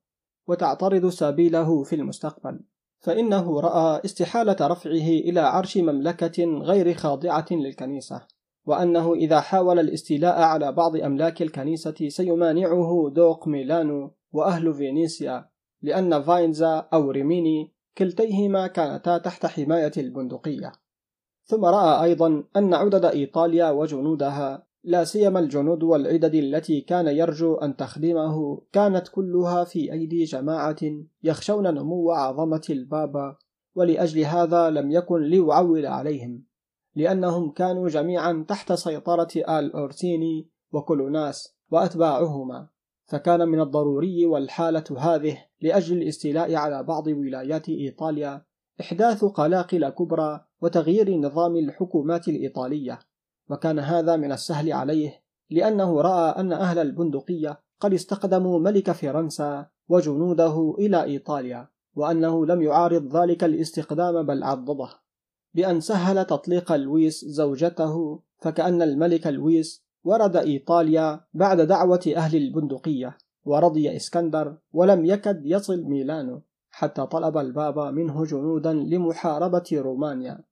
وتعترض 0.47 1.09
سبيله 1.09 1.83
في 1.83 1.95
المستقبل. 1.95 2.59
فإنه 2.99 3.59
رأى 3.59 4.01
استحالة 4.05 4.55
رفعه 4.61 5.07
إلى 5.27 5.39
عرش 5.39 5.77
مملكة 5.77 6.43
غير 6.43 6.93
خاضعة 6.93 7.45
للكنيسة 7.51 8.21
وأنه 8.65 9.13
إذا 9.13 9.39
حاول 9.39 9.79
الاستيلاء 9.79 10.41
على 10.41 10.71
بعض 10.71 10.95
أملاك 10.95 11.41
الكنيسة 11.41 12.09
سيمانعه 12.09 13.09
دوق 13.15 13.47
ميلانو 13.47 14.11
وأهل 14.33 14.73
فينيسيا 14.73 15.49
لأن 15.81 16.21
فاينزا 16.21 16.87
أو 16.93 17.11
ريميني 17.11 17.73
كلتيهما 17.97 18.67
كانتا 18.67 19.17
تحت 19.17 19.45
حماية 19.45 19.93
البندقية. 19.97 20.84
ثم 21.45 21.65
رأى 21.65 22.03
أيضا 22.03 22.43
أن 22.55 22.73
عدد 22.73 23.05
إيطاليا 23.05 23.71
وجنودها 23.71 24.65
لا 24.83 25.03
سيما 25.03 25.39
الجنود 25.39 25.83
والعدد 25.83 26.35
التي 26.35 26.81
كان 26.81 27.07
يرجو 27.07 27.55
أن 27.55 27.75
تخدمه 27.75 28.61
كانت 28.71 29.07
كلها 29.07 29.63
في 29.63 29.91
أيدي 29.93 30.23
جماعة 30.23 30.75
يخشون 31.23 31.73
نمو 31.73 32.11
عظمة 32.11 32.61
البابا 32.69 33.37
ولأجل 33.75 34.19
هذا 34.19 34.69
لم 34.69 34.91
يكن 34.91 35.21
ليعول 35.21 35.85
عليهم 35.85 36.43
لأنهم 36.95 37.51
كانوا 37.51 37.89
جميعا 37.89 38.45
تحت 38.47 38.73
سيطرة 38.73 39.27
آل 39.35 39.73
أورسيني 39.73 40.49
وكولوناس 40.71 41.55
وأتباعهما. 41.71 42.67
فكان 43.05 43.47
من 43.47 43.61
الضروري 43.61 44.25
والحالة 44.25 44.83
هذه 44.97 45.37
لأجل 45.61 45.97
الاستيلاء 45.97 46.55
على 46.55 46.83
بعض 46.83 47.07
ولايات 47.07 47.69
إيطاليا 47.69 48.45
إحداث 48.81 49.25
قلاقل 49.25 49.89
كبرى 49.89 50.45
وتغيير 50.65 51.17
نظام 51.17 51.55
الحكومات 51.55 52.27
الإيطالية. 52.27 52.99
وكان 53.49 53.79
هذا 53.79 54.15
من 54.15 54.31
السهل 54.31 54.73
عليه 54.73 55.21
لأنه 55.49 56.01
رأى 56.01 56.39
أن 56.39 56.53
أهل 56.53 56.79
البندقية 56.79 57.59
قد 57.79 57.93
استخدموا 57.93 58.59
ملك 58.59 58.91
فرنسا 58.91 59.67
وجنوده 59.89 60.75
إلى 60.79 61.03
إيطاليا 61.03 61.67
وأنه 61.95 62.45
لم 62.45 62.61
يعارض 62.61 63.17
ذلك 63.17 63.43
الاستخدام 63.43 64.25
بل 64.25 64.43
عضده. 64.43 64.89
بأن 65.53 65.79
سهل 65.79 66.25
تطليق 66.25 66.73
لويس 66.73 67.25
زوجته 67.25 68.19
فكأن 68.37 68.81
الملك 68.81 69.27
لويس 69.27 69.85
ورد 70.03 70.35
إيطاليا 70.35 71.21
بعد 71.33 71.61
دعوة 71.61 72.13
أهل 72.15 72.37
البندقية 72.37 73.17
ورضي 73.45 73.95
إسكندر 73.95 74.57
ولم 74.73 75.05
يكد 75.05 75.41
يصل 75.45 75.83
ميلانو 75.83 76.41
حتى 76.71 77.05
طلب 77.05 77.37
البابا 77.37 77.91
منه 77.91 78.23
جنودا 78.23 78.73
لمحاربة 78.73 79.69
رومانيا. 79.73 80.43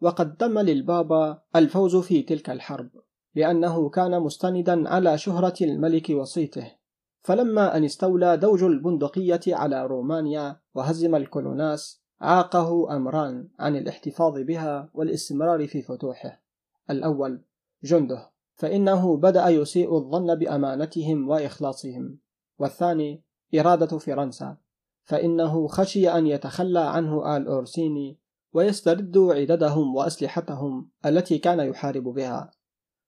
وقد 0.00 0.36
تم 0.36 0.58
للبابا 0.58 1.42
الفوز 1.56 1.96
في 1.96 2.22
تلك 2.22 2.50
الحرب 2.50 2.88
لأنه 3.34 3.88
كان 3.88 4.20
مستندا 4.20 4.88
على 4.88 5.18
شهرة 5.18 5.54
الملك 5.60 6.10
وصيته. 6.10 6.72
فلما 7.20 7.76
أن 7.76 7.84
استولى 7.84 8.36
دوج 8.36 8.62
البندقية 8.62 9.40
على 9.48 9.86
رومانيا 9.86 10.60
وهزم 10.74 11.14
الكولوناس 11.14 12.02
عاقه 12.20 12.96
أمران 12.96 13.48
عن 13.58 13.76
الاحتفاظ 13.76 14.38
بها 14.38 14.90
والاستمرار 14.94 15.66
في 15.66 15.82
فتوحه. 15.82 16.42
الأول 16.90 17.44
جنده 17.84 18.30
فإنه 18.54 19.16
بدأ 19.16 19.48
يسيء 19.48 19.96
الظن 19.96 20.34
بأمانتهم 20.34 21.28
وإخلاصهم. 21.28 22.18
والثاني 22.58 23.22
إرادة 23.54 23.98
فرنسا 23.98 24.56
فإنه 25.04 25.66
خشي 25.66 26.10
أن 26.10 26.26
يتخلى 26.26 26.80
عنه 26.80 27.36
آل 27.36 27.46
أورسيني 27.48 28.18
ويستردوا 28.56 29.34
عددهم 29.34 29.94
وأسلحتهم 29.94 30.90
التي 31.06 31.38
كان 31.38 31.60
يحارب 31.60 32.02
بها. 32.02 32.50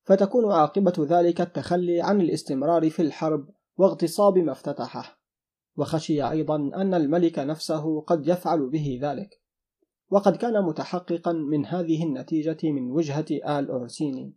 فتكون 0.05 0.53
عاقبة 0.53 0.93
ذلك 0.99 1.41
التخلي 1.41 2.01
عن 2.01 2.21
الاستمرار 2.21 2.91
في 2.91 3.03
الحرب 3.03 3.49
واغتصاب 3.77 4.39
ما 4.39 4.53
افتتحه. 4.53 5.21
وخشي 5.77 6.31
أيضا 6.31 6.57
أن 6.57 6.95
الملك 6.95 7.39
نفسه 7.39 8.01
قد 8.01 8.29
يفعل 8.29 8.71
به 8.71 8.99
ذلك. 9.03 9.43
وقد 10.11 10.37
كان 10.37 10.65
متحققا 10.65 11.33
من 11.33 11.67
هذه 11.67 12.05
النتيجة 12.05 12.59
من 12.71 12.91
وجهة 12.91 13.27
آل 13.31 13.71
أورسيني 13.71 14.35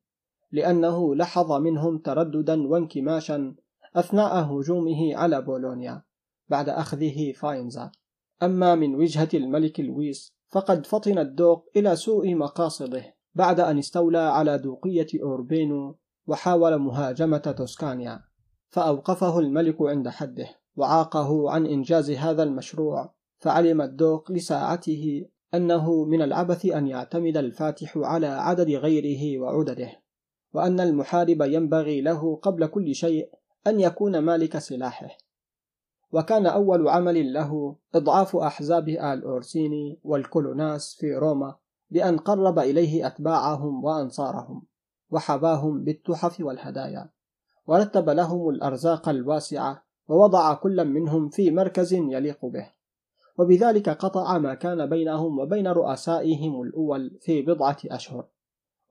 لأنه 0.52 1.16
لحظ 1.16 1.52
منهم 1.52 1.98
ترددا 1.98 2.68
وانكماشا 2.68 3.56
أثناء 3.96 4.44
هجومه 4.44 5.16
على 5.16 5.42
بولونيا 5.42 6.04
بعد 6.50 6.70
أخذه 6.70 7.32
فاينزا. 7.32 7.92
أما 8.44 8.76
من 8.76 8.96
وجهة 8.96 9.30
الملك 9.34 9.80
لويس 9.80 10.41
فقد 10.52 10.86
فطن 10.86 11.18
الدوق 11.18 11.70
إلى 11.76 11.96
سوء 11.96 12.36
مقاصده 12.36 13.16
بعد 13.36 13.60
أن 13.60 13.78
استولى 13.78 14.18
على 14.18 14.58
دوقية 14.58 15.08
أوربينو 15.24 15.98
وحاول 16.28 16.78
مهاجمة 16.78 17.38
توسكانيا 17.38 18.20
فأوقفه 18.70 19.40
الملك 19.40 19.76
عند 19.82 20.10
حده 20.10 20.48
وعاقه 20.76 21.52
عن 21.52 21.66
إنجاز 21.66 22.12
هذا 22.12 22.44
المشروع 22.44 23.14
فعلم 23.38 23.82
الدوق 23.82 24.32
لساعته 24.32 25.26
أنه 25.54 26.06
من 26.06 26.22
العبث 26.22 26.66
أن 26.66 26.88
يعتمد 26.88 27.38
الفاتح 27.38 27.98
على 27.98 28.28
عدد 28.28 28.70
غيره 28.70 29.42
وعدده 29.42 29.92
وأن 30.54 30.80
المحارب 30.80 31.42
ينبغي 31.42 32.02
له 32.02 32.36
قبل 32.36 32.68
كل 32.68 32.96
شيء 32.96 33.30
أن 33.68 33.80
يكون 33.80 34.20
مالك 34.20 34.58
سلاحه. 34.58 35.08
وكان 36.12 36.46
أول 36.46 36.88
عمل 36.88 37.34
له 37.34 37.76
إضعاف 37.96 38.36
أحزاب 38.36 38.90
آل 38.90 39.24
أورسيني 39.24 40.00
والكولوناس 40.04 40.96
في 41.00 41.16
روما 41.16 41.56
بأن 41.92 42.18
قرب 42.18 42.60
إليه 42.60 43.08
أتباعهم 43.08 43.84
وأنصارهم 43.84 44.64
وحباهم 45.12 45.84
بالتحف 45.84 46.40
والهدايا. 46.42 47.10
ورتب 47.68 48.10
لهم 48.10 48.50
الأرزاق 48.50 49.10
الواسعة 49.10 49.84
ووضع 50.08 50.54
كل 50.54 50.86
منهم 50.86 51.30
في 51.30 51.52
مركز 51.52 51.94
يليق 51.94 52.46
به. 52.46 52.72
وبذلك 53.38 53.90
قطع 53.90 54.38
ما 54.38 54.54
كان 54.54 54.90
بينهم 54.90 55.40
وبين 55.40 55.68
رؤسائهم 55.68 56.62
الأول 56.62 57.18
في 57.22 57.42
بضعة 57.42 57.78
أشهر. 57.86 58.26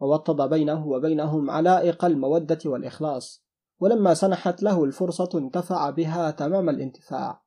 ووطد 0.01 0.49
بينه 0.51 0.87
وبينهم 0.87 1.51
علائق 1.51 2.05
المودة 2.05 2.59
والإخلاص. 2.66 3.45
ولما 3.81 4.14
سنحت 4.14 4.62
له 4.62 4.85
الفرصة 4.85 5.31
انتفع 5.35 5.91
بها 5.91 6.31
تمام 6.31 6.68
الانتفاع. 6.68 7.43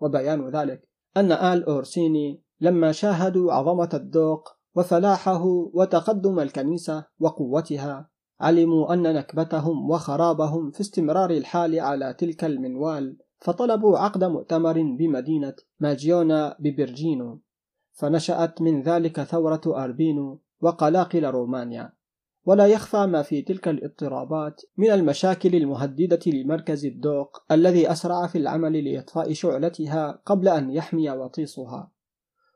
وبيان 0.00 0.48
ذلك 0.48 0.88
أن 1.16 1.32
آل 1.32 1.64
أورسيني 1.64 2.42
لما 2.60 2.92
شاهدوا 2.92 3.52
عظمة 3.52 3.90
الدوق 3.94 4.48
وفلاحه 4.74 5.44
وتقدم 5.74 6.40
الكنيسة 6.40 7.04
وقوتها 7.20 8.10
علموا 8.40 8.92
أن 8.94 9.02
نكبتهم 9.14 9.90
وخرابهم 9.90 10.70
في 10.70 10.80
استمرار 10.80 11.30
الحال 11.30 11.80
على 11.80 12.14
تلك 12.14 12.44
المنوال 12.44 13.16
فطلبوا 13.38 13.98
عقد 13.98 14.24
مؤتمر 14.24 14.82
بمدينة 14.98 15.54
ماجيونا 15.80 16.56
ببرجينو. 16.60 17.40
فنشأت 17.92 18.62
من 18.62 18.82
ذلك 18.82 19.22
ثورة 19.22 19.60
أربينو 19.66 20.40
وقلاقل 20.60 21.24
رومانيا. 21.24 21.92
ولا 22.48 22.66
يخفى 22.66 23.06
ما 23.06 23.22
في 23.22 23.42
تلك 23.42 23.68
الاضطرابات 23.68 24.62
من 24.76 24.90
المشاكل 24.90 25.54
المهددة 25.54 26.20
لمركز 26.26 26.86
الدوق 26.86 27.42
الذي 27.52 27.92
أسرع 27.92 28.26
في 28.26 28.38
العمل 28.38 28.84
لإطفاء 28.84 29.32
شعلتها 29.32 30.22
قبل 30.26 30.48
أن 30.48 30.70
يحمي 30.70 31.10
وطيسها. 31.10 31.90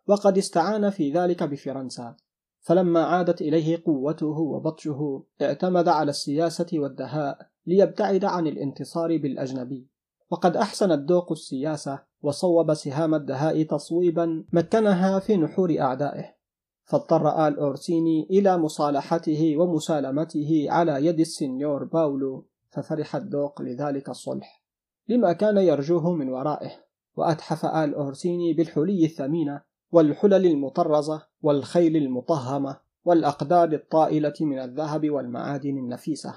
وقد 0.06 0.38
استعان 0.38 0.90
في 0.90 1.12
ذلك 1.12 1.42
بفرنسا. 1.42 2.16
فلما 2.60 3.02
عادت 3.04 3.42
إليه 3.42 3.82
قوته 3.86 4.26
وبطشه 4.26 5.24
اعتمد 5.42 5.88
على 5.88 6.10
السياسة 6.10 6.66
والدهاء 6.72 7.38
ليبتعد 7.66 8.24
عن 8.24 8.46
الانتصار 8.46 9.16
بالأجنبي. 9.16 9.88
وقد 10.30 10.56
أحسن 10.56 10.92
الدوق 10.92 11.32
السياسة 11.32 12.02
وصوب 12.22 12.74
سهام 12.74 13.14
الدهاء 13.14 13.62
تصويبا 13.62 14.44
مكنها 14.52 15.18
في 15.18 15.36
نحور 15.36 15.80
أعدائه. 15.80 16.41
فاضطر 16.84 17.48
آل 17.48 17.58
أورسيني 17.58 18.26
إلى 18.30 18.58
مصالحته 18.58 19.56
ومسالمته 19.56 20.66
على 20.68 21.06
يد 21.06 21.20
السنيور 21.20 21.84
باولو 21.84 22.46
ففرح 22.70 23.16
الدوق 23.16 23.62
لذلك 23.62 24.08
الصلح. 24.08 24.62
لما 25.08 25.32
كان 25.32 25.58
يرجوه 25.58 26.12
من 26.12 26.28
ورائه 26.28 26.70
وأتحف 27.16 27.64
آل 27.64 27.94
أورسيني 27.94 28.52
بالحلي 28.52 29.04
الثمينة 29.04 29.62
والحلل 29.92 30.46
المطرزة 30.46 31.22
والخيل 31.42 31.96
المطهمة 31.96 32.76
والأقدار 33.04 33.72
الطائلة 33.72 34.34
من 34.40 34.58
الذهب 34.58 35.10
والمعادن 35.10 35.78
النفيسة. 35.78 36.36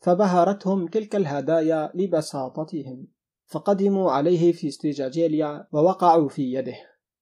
فبهرتهم 0.00 0.86
تلك 0.86 1.16
الهدايا 1.16 1.92
لبساطتهم. 1.94 3.06
فقدموا 3.46 4.10
عليه 4.10 4.52
في 4.52 4.68
استيجاجيليا 4.68 5.66
ووقعوا 5.72 6.28
في 6.28 6.52
يده. 6.52 6.76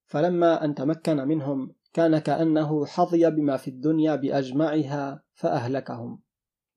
فلما 0.07 0.65
أن 0.65 0.75
تمكن 0.75 1.17
منهم 1.17 1.75
كان 1.93 2.19
كأنه 2.19 2.87
حظي 2.87 3.31
بما 3.31 3.57
في 3.57 3.69
الدنيا 3.69 4.17
بأجمعها 4.17 5.23
فأهلكهم. 5.35 6.21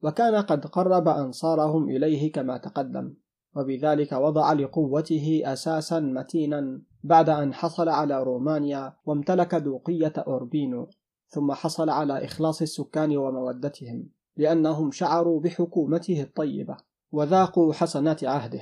وكان 0.03 0.35
قد 0.35 0.65
قرب 0.65 1.07
أنصارهم 1.07 1.89
إليه 1.89 2.31
كما 2.31 2.57
تقدم 2.57 3.13
وبذلك 3.55 4.11
وضع 4.11 4.53
لقوته 4.53 5.41
أساسا 5.45 5.99
متينا 5.99 6.81
بعد 7.03 7.29
أن 7.29 7.53
حصل 7.53 7.89
على 7.89 8.23
رومانيا 8.23 8.93
وامتلك 9.05 9.55
دوقية 9.55 10.13
أوربينو 10.17 10.89
ثم 11.27 11.51
حصل 11.51 11.89
على 11.89 12.25
إخلاص 12.25 12.61
السكان 12.61 13.17
ومودتهم 13.17 14.09
لأنهم 14.37 14.91
شعروا 14.91 15.41
بحكومته 15.41 16.21
الطيبة 16.21 16.77
وذاقوا 17.11 17.73
حسنات 17.73 18.23
عهده. 18.23 18.61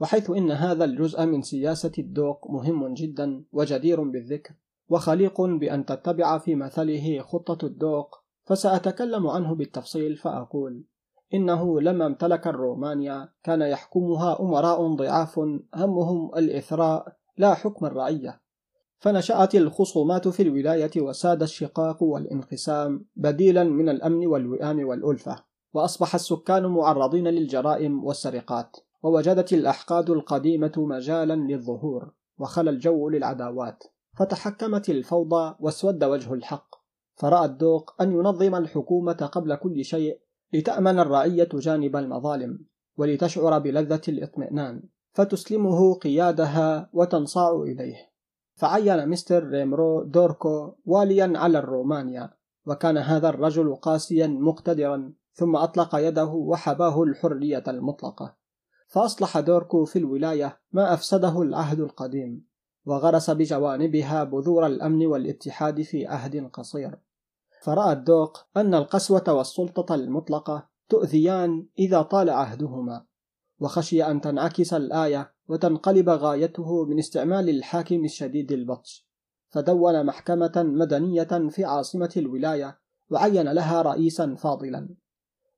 وحيث 0.00 0.30
إن 0.30 0.50
هذا 0.50 0.84
الجزء 0.84 1.26
من 1.26 1.42
سياسة 1.42 1.92
الدوق 1.98 2.50
مهم 2.50 2.94
جدا 2.94 3.44
وجدير 3.52 4.02
بالذكر. 4.02 4.54
وخليق 4.90 5.40
بأن 5.40 5.84
تتبع 5.84 6.38
في 6.38 6.54
مثله 6.54 7.22
خطة 7.22 7.66
الدوق 7.66 8.20
فسأتكلم 8.44 9.26
عنه 9.26 9.54
بالتفصيل 9.54 10.16
فأقول 10.16 10.84
إنه 11.34 11.80
لما 11.80 12.06
امتلك 12.06 12.46
الرومانيا 12.46 13.28
كان 13.42 13.62
يحكمها 13.62 14.40
أمراء 14.40 14.94
ضعاف 14.94 15.38
همهم 15.74 16.34
الإثراء 16.36 17.16
لا 17.38 17.54
حكم 17.54 17.86
الرعية. 17.86 18.40
فنشأت 18.98 19.54
الخصومات 19.54 20.28
في 20.28 20.42
الولاية 20.42 20.90
وساد 20.96 21.42
الشقاق 21.42 22.02
والانقسام 22.02 23.06
بديلا 23.16 23.64
من 23.64 23.88
الأمن 23.88 24.26
والوئام 24.26 24.88
والألفة 24.88 25.44
وأصبح 25.74 26.14
السكان 26.14 26.66
معرضين 26.66 27.28
للجرائم 27.28 28.04
والسرقات 28.04 28.76
ووجدت 29.02 29.52
الأحقاد 29.52 30.10
القديمة 30.10 30.72
مجالا 30.76 31.34
للظهور 31.34 32.12
وخلى 32.38 32.70
الجو 32.70 33.08
للعداوات. 33.08 33.84
فتحكمت 34.16 34.90
الفوضى 34.90 35.54
واسود 35.60 36.04
وجه 36.04 36.34
الحق 36.34 36.74
فرأى 37.14 37.44
الدوق 37.44 38.02
أن 38.02 38.12
ينظم 38.12 38.54
الحكومة 38.54 39.12
قبل 39.32 39.54
كل 39.54 39.84
شيء 39.84 40.20
لتأمن 40.52 40.98
الرعية 40.98 41.48
جانب 41.54 41.96
المظالم 41.96 42.66
ولتشعر 42.96 43.58
بلذة 43.58 44.00
الاطمئنان 44.08 44.82
فتسلمه 45.12 45.94
قيادها 45.94 46.90
وتنصاع 46.92 47.62
إليه. 47.62 48.10
فعين 48.54 49.08
مستر 49.08 49.44
ريمرو 49.44 50.02
دوركو 50.02 50.74
واليا 50.84 51.32
على 51.36 51.58
الرومانيا 51.58 52.30
وكان 52.66 52.98
هذا 52.98 53.28
الرجل 53.28 53.74
قاسيا 53.74 54.26
مقتدرا 54.26 55.12
ثم 55.32 55.56
أطلق 55.56 55.96
يده 55.96 56.26
وحباه 56.26 57.02
الحرية 57.02 57.64
المطلقة. 57.68 58.36
فأصلح 58.88 59.40
دوركو 59.40 59.84
في 59.84 59.98
الولاية 59.98 60.60
ما 60.72 60.94
أفسده 60.94 61.42
العهد 61.42 61.80
القديم. 61.80 62.49
وغرس 62.86 63.30
بجوانبها 63.30 64.24
بذور 64.24 64.66
الأمن 64.66 65.06
والاتحاد 65.06 65.82
في 65.82 66.06
عهد 66.06 66.50
قصير. 66.52 66.98
فرأى 67.62 67.92
الدوق 67.92 68.46
أن 68.56 68.74
القسوة 68.74 69.24
والسلطة 69.28 69.94
المطلقة 69.94 70.68
تؤذيان 70.88 71.66
إذا 71.78 72.02
طال 72.02 72.30
عهدهما 72.30 73.04
وخشي 73.60 74.04
أن 74.04 74.20
تنعكس 74.20 74.74
الآية 74.74 75.32
وتنقلب 75.48 76.08
غايته 76.08 76.84
من 76.84 76.98
استعمال 76.98 77.48
الحاكم 77.48 78.04
الشديد 78.04 78.52
البطش. 78.52 79.10
فدون 79.48 80.06
محكمة 80.06 80.52
مدنية 80.56 81.48
في 81.48 81.64
عاصمة 81.64 82.12
الولاية 82.16 82.78
وعين 83.10 83.48
لها 83.48 83.82
رئيسا 83.82 84.34
فاضلا. 84.34 84.88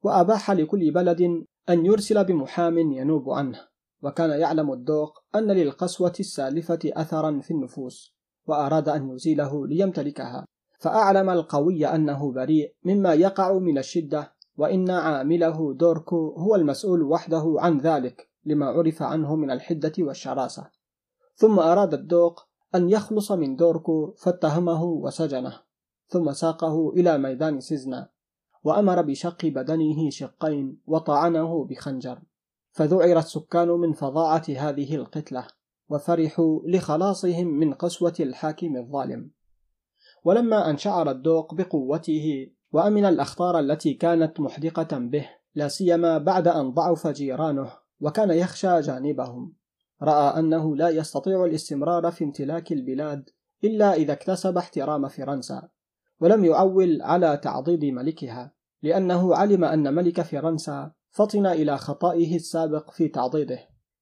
وأباح 0.02 0.50
لكل 0.50 0.90
بلد 0.90 1.44
أن 1.68 1.86
يرسل 1.86 2.24
بمحام 2.24 2.78
ينوب 2.78 3.30
عنه. 3.30 3.71
وكان 4.02 4.30
يعلم 4.40 4.72
الدوق 4.72 5.22
أن 5.34 5.50
للقسوة 5.50 6.12
السالفة 6.20 6.78
أثرا 6.84 7.40
في 7.40 7.50
النفوس 7.50 8.16
وأراد 8.46 8.88
أن 8.88 9.10
يزيله 9.10 9.66
ليمتلكها. 9.66 10.46
فأعلم 10.78 11.30
القوي 11.30 11.86
أنه 11.86 12.32
بريء 12.32 12.74
مما 12.84 13.14
يقع 13.14 13.58
من 13.58 13.78
الشدة 13.78 14.32
وإن 14.56 14.90
عامله 14.90 15.74
دوركو 15.74 16.30
هو 16.30 16.54
المسؤول 16.54 17.02
وحده 17.02 17.54
عن 17.58 17.78
ذلك 17.78 18.30
لما 18.44 18.66
عرف 18.66 19.02
عنه 19.02 19.36
من 19.36 19.50
الحدة 19.50 19.92
والشراسة. 19.98 20.70
ثم 21.34 21.58
أراد 21.58 21.94
الدوق 21.94 22.40
أن 22.74 22.90
يخلص 22.90 23.32
من 23.32 23.56
دوركو 23.56 24.12
فاتهمه 24.12 24.84
وسجنه. 24.84 25.60
ثم 26.08 26.32
ساقه 26.32 26.90
إلى 26.90 27.18
ميدان 27.18 27.60
سيزنا 27.60 28.08
وأمر 28.64 29.02
بشق 29.02 29.46
بدنه 29.46 30.10
شقين 30.10 30.80
وطعنه 30.86 31.64
بخنجر. 31.64 32.22
فذعر 32.72 33.18
السكان 33.18 33.68
من 33.68 33.92
فظاعة 33.92 34.44
هذه 34.56 34.94
القتلة 34.94 35.46
وفرحوا 35.88 36.60
لخلاصهم 36.66 37.46
من 37.46 37.74
قسوة 37.74 38.14
الحاكم 38.20 38.76
الظالم. 38.76 39.30
ولما 40.24 40.70
أن 40.70 40.76
شعر 40.76 41.10
الدوق 41.10 41.54
بقوته 41.54 42.50
وأمن 42.72 43.04
الأخطار 43.04 43.58
التي 43.58 43.94
كانت 43.94 44.40
محدقة 44.40 44.98
به 44.98 45.28
لا 45.54 45.68
سيما 45.68 46.18
بعد 46.18 46.48
أن 46.48 46.70
ضعف 46.70 47.06
جيرانه 47.06 47.70
وكان 48.00 48.30
يخشى 48.30 48.80
جانبهم. 48.80 49.54
رأى 50.02 50.38
أنه 50.38 50.76
لا 50.76 50.88
يستطيع 50.88 51.44
الاستمرار 51.44 52.10
في 52.10 52.24
امتلاك 52.24 52.72
البلاد 52.72 53.30
إلا 53.64 53.94
إذا 53.94 54.12
اكتسب 54.12 54.58
احترام 54.58 55.08
فرنسا 55.08 55.68
ولم 56.20 56.44
يعول 56.44 57.02
على 57.02 57.36
تعضيد 57.36 57.84
ملكها 57.84 58.52
لأنه 58.82 59.34
علم 59.36 59.64
أن 59.64 59.94
ملك 59.94 60.20
فرنسا 60.20 60.92
فطن 61.12 61.46
إلى 61.46 61.78
خطائه 61.78 62.36
السابق 62.36 62.90
في 62.90 63.08
تعضيده 63.08 63.58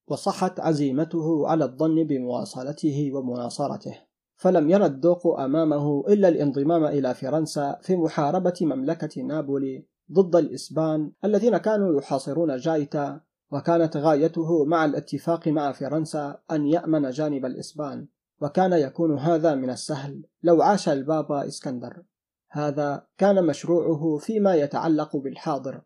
وصحت 0.07 0.59
عزيمته 0.59 1.47
على 1.47 1.65
الظن 1.65 2.03
بمواصلته 2.03 3.11
ومناصرته. 3.13 3.95
فلم 4.35 4.69
يرى 4.69 4.85
الدوق 4.85 5.39
أمامه 5.39 6.03
إلا 6.07 6.27
الانضمام 6.27 6.85
إلى 6.85 7.13
فرنسا 7.13 7.79
في 7.81 7.95
محاربة 7.95 8.53
مملكة 8.61 9.21
نابولي 9.21 9.85
ضد 10.11 10.35
الإسبان 10.35 11.11
الذين 11.25 11.57
كانوا 11.57 11.99
يحاصرون 11.99 12.57
جايتا 12.57 13.21
وكانت 13.51 13.97
غايته 13.97 14.65
مع 14.65 14.85
الاتفاق 14.85 15.47
مع 15.47 15.71
فرنسا 15.71 16.39
أن 16.51 16.67
يأمن 16.67 17.09
جانب 17.09 17.45
الإسبان 17.45 18.07
وكان 18.41 18.73
يكون 18.73 19.19
هذا 19.19 19.55
من 19.55 19.69
السهل 19.69 20.23
لو 20.43 20.61
عاش 20.61 20.89
البابا 20.89 21.47
إسكندر. 21.47 22.03
هذا 22.49 23.07
كان 23.17 23.45
مشروعه 23.45 24.17
فيما 24.17 24.55
يتعلق 24.55 25.17
بالحاضر. 25.17 25.81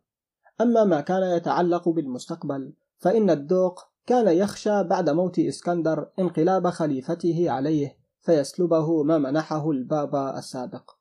أما 0.62 0.84
ما 0.84 1.02
كان 1.02 1.38
يتعلق 1.38 1.90
بالمستقبل 1.90 2.74
فإن 2.98 3.30
الدوق 3.30 3.88
كان 4.06 4.28
يخشى 4.28 4.84
بعد 4.84 5.10
موت 5.10 5.40
إسكندر 5.40 6.10
انقلاب 6.20 6.70
خليفته 6.70 7.52
عليه 7.52 7.98
فيسلبه 8.22 9.04
ما 9.04 9.18
منحه 9.18 9.72
البابا 9.72 10.38
السابق 10.38 10.92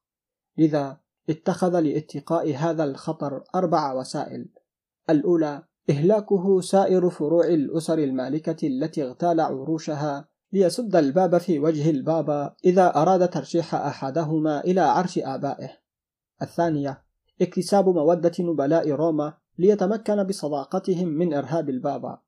لذا 0.58 1.00
اتخذ 1.30 1.80
لاتقاء 1.80 2.54
هذا 2.54 2.84
الخطر 2.84 3.44
أربع 3.54 3.92
وسائل 3.92 4.48
الأولى 5.10 5.62
إهلاكه 5.90 6.60
سائر 6.60 7.10
فروع 7.10 7.46
الأسر 7.46 7.98
المالكة 7.98 8.66
التي 8.66 9.04
اغتال 9.04 9.40
عروشها 9.40 10.28
ليسد 10.52 10.96
الباب 10.96 11.38
في 11.38 11.58
وجه 11.58 11.90
البابا 11.90 12.54
إذا 12.64 12.96
أراد 12.96 13.30
ترشيح 13.30 13.74
أحدهما 13.74 14.60
إلى 14.60 14.80
عرش 14.80 15.18
آبائه. 15.18 15.70
الثانية 16.42 17.02
اكتساب 17.42 17.88
مودة 17.88 18.32
نبلاء 18.40 18.90
روما 18.90 19.34
ليتمكن 19.58 20.22
بصداقتهم 20.22 21.08
من 21.08 21.34
إرهاب 21.34 21.68
البابا. 21.70 22.18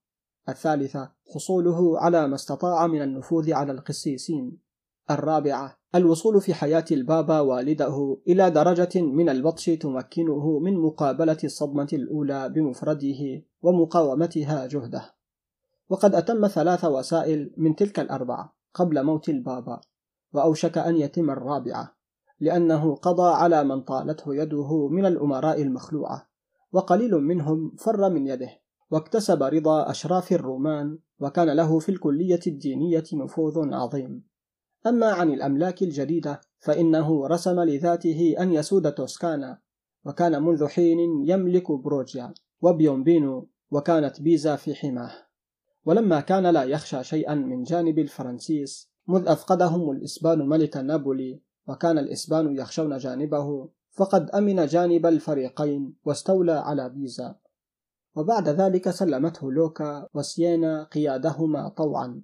الثالثة 0.48 1.10
حصوله 1.34 2.00
على 2.00 2.28
ما 2.28 2.34
استطاع 2.34 2.86
من 2.86 3.02
النفوذ 3.02 3.52
على 3.52 3.72
القسيسين. 3.72 4.66
الرابعة 5.10 5.78
الوصول 5.94 6.40
في 6.40 6.54
حياة 6.54 6.84
البابا 6.92 7.40
والده 7.40 8.16
إلى 8.28 8.50
درجة 8.50 9.02
من 9.02 9.28
البطش 9.28 9.64
تمكنه 9.64 10.58
من 10.58 10.78
مقابلة 10.78 11.36
الصدمة 11.44 11.88
الأولى 11.92 12.48
بمفرده 12.48 13.42
ومقاومتها 13.62 14.66
جهده 14.66 15.14
وقد 15.88 16.14
أتم 16.14 16.46
ثلاث 16.46 16.84
وسائل 16.84 17.54
من 17.56 17.76
تلك 17.76 18.00
الأربعة 18.00 18.56
قبل 18.74 19.02
موت 19.02 19.28
البابا 19.28 19.80
وأوشك 20.32 20.78
أن 20.78 20.96
يتم 20.96 21.30
الرابعة 21.30 21.96
لأنه 22.40 22.94
قضى 22.94 23.34
على 23.34 23.64
من 23.64 23.80
طالته 23.80 24.34
يده 24.34 24.88
من 24.88 25.06
الأمراء 25.06 25.62
المخلوعة 25.62 26.28
وقليل 26.76 27.14
منهم 27.14 27.74
فر 27.78 28.10
من 28.10 28.26
يده 28.26 28.50
واكتسب 28.90 29.42
رضا 29.42 29.90
أشراف 29.90 30.32
الرومان 30.32 30.98
وكان 31.20 31.50
له 31.50 31.78
في 31.78 31.88
الكلية 31.88 32.40
الدينية 32.46 33.04
نفوذ 33.12 33.74
عظيم. 33.74 34.24
أما 34.86 35.06
عن 35.06 35.32
الأملاك 35.32 35.82
الجديدة 35.82 36.40
فإنه 36.58 37.26
رسم 37.26 37.60
لذاته 37.60 38.34
أن 38.38 38.52
يسود 38.52 38.92
توسكانا 38.92 39.58
وكان 40.04 40.42
منذ 40.42 40.66
حين 40.66 40.98
يملك 41.28 41.72
بروجيا 41.72 42.34
وبيومبينو 42.60 43.48
وكانت 43.70 44.20
بيزا 44.20 44.56
في 44.56 44.74
حماه. 44.74 45.12
ولما 45.84 46.20
كان 46.20 46.46
لا 46.46 46.62
يخشى 46.62 47.04
شيئا 47.04 47.34
من 47.34 47.62
جانب 47.62 47.98
الفرنسيس 47.98 48.90
مذ 49.08 49.28
أفقدهم 49.28 49.90
الإسبان 49.90 50.48
ملك 50.48 50.76
نابولي 50.76 51.40
وكان 51.68 51.98
الإسبان 51.98 52.56
يخشون 52.56 52.96
جانبه. 52.96 53.68
فقد 53.96 54.30
أمن 54.30 54.66
جانب 54.66 55.06
الفريقين 55.06 55.94
واستولى 56.04 56.52
على 56.52 56.88
بيزا. 56.88 57.34
وبعد 58.16 58.48
ذلك 58.48 58.90
سلمته 58.90 59.52
لوكا 59.52 60.08
وسيينا 60.14 60.84
قيادهما 60.84 61.68
طوعا 61.68 62.22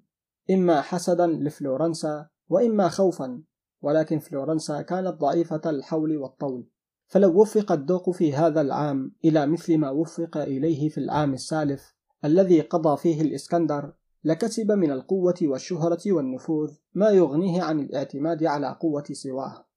إما 0.50 0.80
حسدا 0.80 1.26
لفلورنسا 1.26 2.26
وإما 2.48 2.88
خوفا 2.88 3.42
ولكن 3.82 4.18
فلورنسا 4.18 4.82
كانت 4.82 5.20
ضعيفة 5.20 5.60
الحول 5.66 6.16
والطول. 6.16 6.68
فلو 7.06 7.40
وفق 7.40 7.72
الدوق 7.72 8.10
في 8.10 8.34
هذا 8.34 8.60
العام 8.60 9.12
إلى 9.24 9.46
مثل 9.46 9.78
ما 9.78 9.90
وفق 9.90 10.36
إليه 10.36 10.88
في 10.88 10.98
العام 10.98 11.34
السالف 11.34 11.94
الذي 12.24 12.60
قضى 12.60 12.96
فيه 12.96 13.22
الإسكندر 13.22 13.92
لكسب 14.24 14.72
من 14.72 14.90
القوة 14.90 15.34
والشهرة 15.42 16.12
والنفوذ 16.12 16.72
ما 16.94 17.10
يغنيه 17.10 17.62
عن 17.62 17.80
الاعتماد 17.80 18.44
على 18.44 18.76
قوة 18.80 19.04
سواه. 19.12 19.71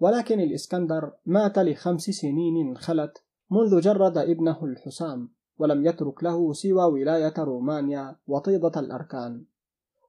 ولكن 0.00 0.40
الإسكندر 0.40 1.12
مات 1.26 1.58
لخمس 1.58 2.02
سنين 2.02 2.76
خلت 2.76 3.22
منذ 3.50 3.80
جرد 3.80 4.18
ابنه 4.18 4.64
الحسام 4.64 5.28
ولم 5.58 5.86
يترك 5.86 6.24
له 6.24 6.52
سوى 6.52 6.84
ولاية 6.84 7.34
رومانيا 7.38 8.16
وطيدة 8.28 8.80
الأركان. 8.80 9.44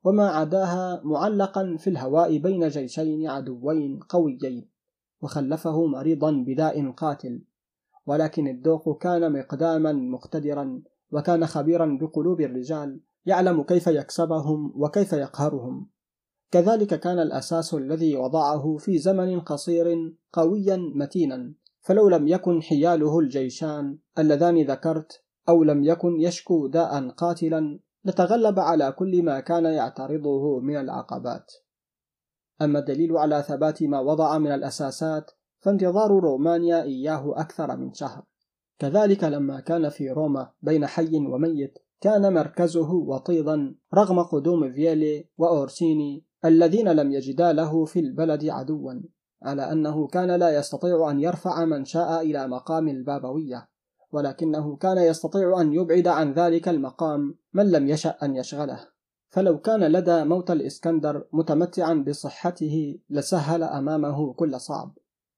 وما 0.03 0.29
عداها 0.29 1.01
معلقا 1.03 1.75
في 1.79 1.89
الهواء 1.89 2.37
بين 2.37 2.67
جيشين 2.67 3.29
عدوين 3.29 3.99
قويين 4.09 4.67
وخلفه 5.21 5.85
مريضا 5.85 6.31
بداء 6.31 6.91
قاتل. 6.91 7.41
ولكن 8.05 8.47
الدوق 8.47 9.01
كان 9.01 9.39
مقداما 9.39 9.93
مقتدرا 9.93 10.81
وكان 11.11 11.45
خبيرا 11.45 11.97
بقلوب 12.01 12.41
الرجال 12.41 12.99
يعلم 13.25 13.63
كيف 13.63 13.87
يكسبهم 13.87 14.73
وكيف 14.75 15.13
يقهرهم. 15.13 15.87
كذلك 16.51 16.99
كان 16.99 17.19
الأساس 17.19 17.73
الذي 17.73 18.15
وضعه 18.15 18.77
في 18.77 18.97
زمن 18.97 19.39
قصير 19.39 20.13
قويا 20.33 20.77
متينا 20.95 21.53
فلو 21.81 22.09
لم 22.09 22.27
يكن 22.27 22.61
حياله 22.61 23.19
الجيشان 23.19 23.97
اللذان 24.19 24.65
ذكرت 24.65 25.23
أو 25.49 25.63
لم 25.63 25.83
يكن 25.83 26.21
يشكو 26.21 26.67
داء 26.67 27.09
قاتلا 27.09 27.79
لتغلب 28.05 28.59
على 28.59 28.91
كل 28.91 29.23
ما 29.23 29.39
كان 29.39 29.65
يعترضه 29.65 30.59
من 30.59 30.77
العقبات. 30.77 31.51
أما 32.61 32.79
الدليل 32.79 33.17
على 33.17 33.43
ثبات 33.47 33.83
ما 33.83 33.99
وضع 33.99 34.37
من 34.37 34.51
الأساسات 34.51 35.31
فانتظار 35.59 36.11
رومانيا 36.11 36.83
إياه 36.83 37.33
أكثر 37.35 37.77
من 37.77 37.93
شهر. 37.93 38.23
كذلك 38.79 39.23
لما 39.23 39.59
كان 39.59 39.89
في 39.89 40.09
روما 40.09 40.51
بين 40.61 40.85
حي 40.85 41.17
وميت 41.17 41.77
كان 42.01 42.33
مركزه 42.33 42.93
وطيدا 42.93 43.75
رغم 43.93 44.19
قدوم 44.19 44.73
فييلي 44.73 45.29
وأورسيني 45.37 46.26
الذين 46.45 46.89
لم 46.89 47.11
يجدا 47.11 47.53
له 47.53 47.85
في 47.85 47.99
البلد 47.99 48.45
عدوا 48.49 48.93
على 49.43 49.71
أنه 49.71 50.07
كان 50.07 50.31
لا 50.31 50.57
يستطيع 50.57 51.11
أن 51.11 51.19
يرفع 51.19 51.65
من 51.65 51.85
شاء 51.85 52.21
إلى 52.21 52.47
مقام 52.47 52.87
البابوية 52.87 53.69
ولكنه 54.11 54.75
كان 54.75 54.97
يستطيع 54.97 55.61
أن 55.61 55.73
يبعد 55.73 56.07
عن 56.07 56.33
ذلك 56.33 56.67
المقام 56.67 57.35
من 57.53 57.71
لم 57.71 57.87
يشأ 57.87 58.17
أن 58.23 58.35
يشغله. 58.35 58.79
فلو 59.29 59.59
كان 59.59 59.83
لدى 59.83 60.23
موت 60.23 60.51
الإسكندر 60.51 61.27
متمتعا 61.33 61.93
بصحته 61.93 62.99
لسهل 63.09 63.63
أمامه 63.63 64.33
كل 64.33 64.59
صعب. 64.59 64.97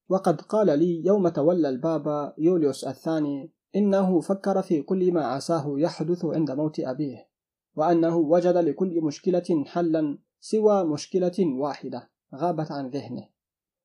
وقد 0.09 0.41
قال 0.41 0.79
لي 0.79 1.05
يوم 1.05 1.27
تولى 1.27 1.69
البابا 1.69 2.33
يوليوس 2.37 2.83
الثاني 2.83 3.51
إنه 3.75 4.19
فكر 4.19 4.61
في 4.61 4.81
كل 4.81 5.11
ما 5.13 5.25
عساه 5.25 5.73
يحدث 5.77 6.25
عند 6.25 6.51
موت 6.51 6.79
أبيه 6.79 7.29
وأنه 7.75 8.17
وجد 8.17 8.57
لكل 8.57 9.01
مشكلة 9.01 9.63
حلا 9.65 10.17
سوى 10.39 10.83
مشكلة 10.83 11.35
واحدة 11.39 12.09
غابت 12.35 12.71
عن 12.71 12.89
ذهنه 12.89 13.27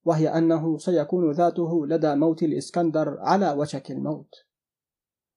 وهي 0.04 0.28
أنه 0.28 0.78
سيكون 0.78 1.30
ذاته 1.30 1.86
لدى 1.86 2.14
موت 2.14 2.42
الإسكندر 2.42 3.16
على 3.20 3.52
وشك 3.52 3.90
الموت. 3.90 4.34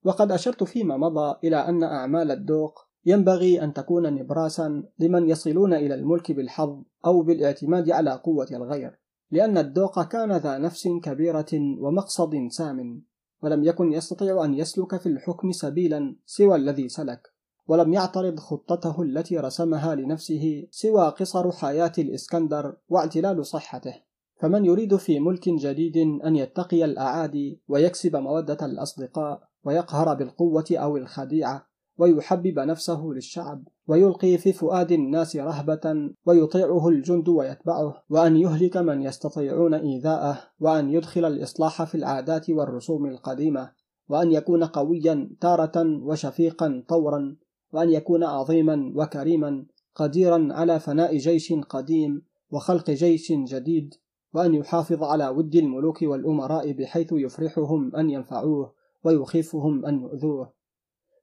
وقد 0.03 0.31
أشرت 0.31 0.63
فيما 0.63 0.97
مضى 0.97 1.35
إلى 1.43 1.55
أن 1.55 1.83
أعمال 1.83 2.31
الدوق 2.31 2.87
ينبغي 3.05 3.63
أن 3.63 3.73
تكون 3.73 4.13
نبراسا 4.13 4.83
لمن 4.99 5.29
يصلون 5.29 5.73
إلى 5.73 5.95
الملك 5.95 6.31
بالحظ 6.31 6.83
أو 7.05 7.21
بالاعتماد 7.21 7.89
على 7.89 8.11
قوة 8.11 8.47
الغير 8.51 8.99
لأن 9.31 9.57
الدوق 9.57 10.03
كان 10.03 10.31
ذا 10.31 10.57
نفس 10.57 10.87
كبيرة 11.03 11.79
ومقصد 11.79 12.47
سام 12.49 13.03
ولم 13.41 13.63
يكن 13.63 13.91
يستطيع 13.93 14.45
أن 14.45 14.53
يسلك 14.53 14.97
في 14.97 15.09
الحكم 15.09 15.51
سبيلا 15.51 16.15
سوى 16.25 16.55
الذي 16.55 16.89
سلك. 16.89 17.21
ولم 17.67 17.93
يعترض 17.93 18.39
خطته 18.39 19.01
التي 19.01 19.37
رسمها 19.37 19.95
لنفسه 19.95 20.67
سوى 20.71 21.09
قصر 21.09 21.51
حياة 21.51 21.91
الإسكندر 21.97 22.77
واعتلال 22.89 23.45
صحته. 23.45 23.93
فمن 24.39 24.65
يريد 24.65 24.95
في 24.95 25.19
ملك 25.19 25.49
جديد 25.49 25.97
أن 25.97 26.35
يتقي 26.35 26.85
الأعادي 26.85 27.61
ويكسب 27.67 28.15
مودة 28.15 28.65
الأصدقاء 28.65 29.41
ويقهر 29.63 30.13
بالقوة 30.13 30.65
أو 30.71 30.97
الخديعة 30.97 31.67
ويحبب 31.97 32.59
نفسه 32.59 33.05
للشعب 33.05 33.67
ويلقي 33.87 34.37
في 34.37 34.53
فؤاد 34.53 34.91
الناس 34.91 35.35
رهبة 35.35 36.11
ويطيعه 36.25 36.87
الجند 36.87 37.29
ويتبعه 37.29 38.03
وأن 38.09 38.37
يهلك 38.37 38.77
من 38.77 39.01
يستطيعون 39.01 39.73
إيذاءه 39.73 40.39
وأن 40.59 40.89
يدخل 40.89 41.25
الإصلاح 41.25 41.83
في 41.83 41.95
العادات 41.95 42.49
والرسوم 42.49 43.05
القديمة 43.05 43.71
وأن 44.09 44.31
يكون 44.31 44.63
قويا 44.63 45.29
تارة 45.41 46.03
وشفيقا 46.03 46.83
طورا 46.87 47.35
وأن 47.71 47.89
يكون 47.89 48.23
عظيما 48.23 48.91
وكريما 48.95 49.65
قديرا 49.95 50.47
على 50.51 50.79
فناء 50.79 51.17
جيش 51.17 51.53
قديم 51.53 52.21
وخلق 52.51 52.91
جيش 52.91 53.31
جديد 53.31 53.93
وأن 54.33 54.53
يحافظ 54.53 55.03
على 55.03 55.29
ود 55.29 55.55
الملوك 55.55 56.01
والأمراء 56.01 56.71
بحيث 56.71 57.07
يفرحهم 57.11 57.95
أن 57.95 58.09
ينفعوه 58.09 58.73
ويخيفهم 59.03 59.85
أن 59.85 59.99
يؤذوه. 60.01 60.53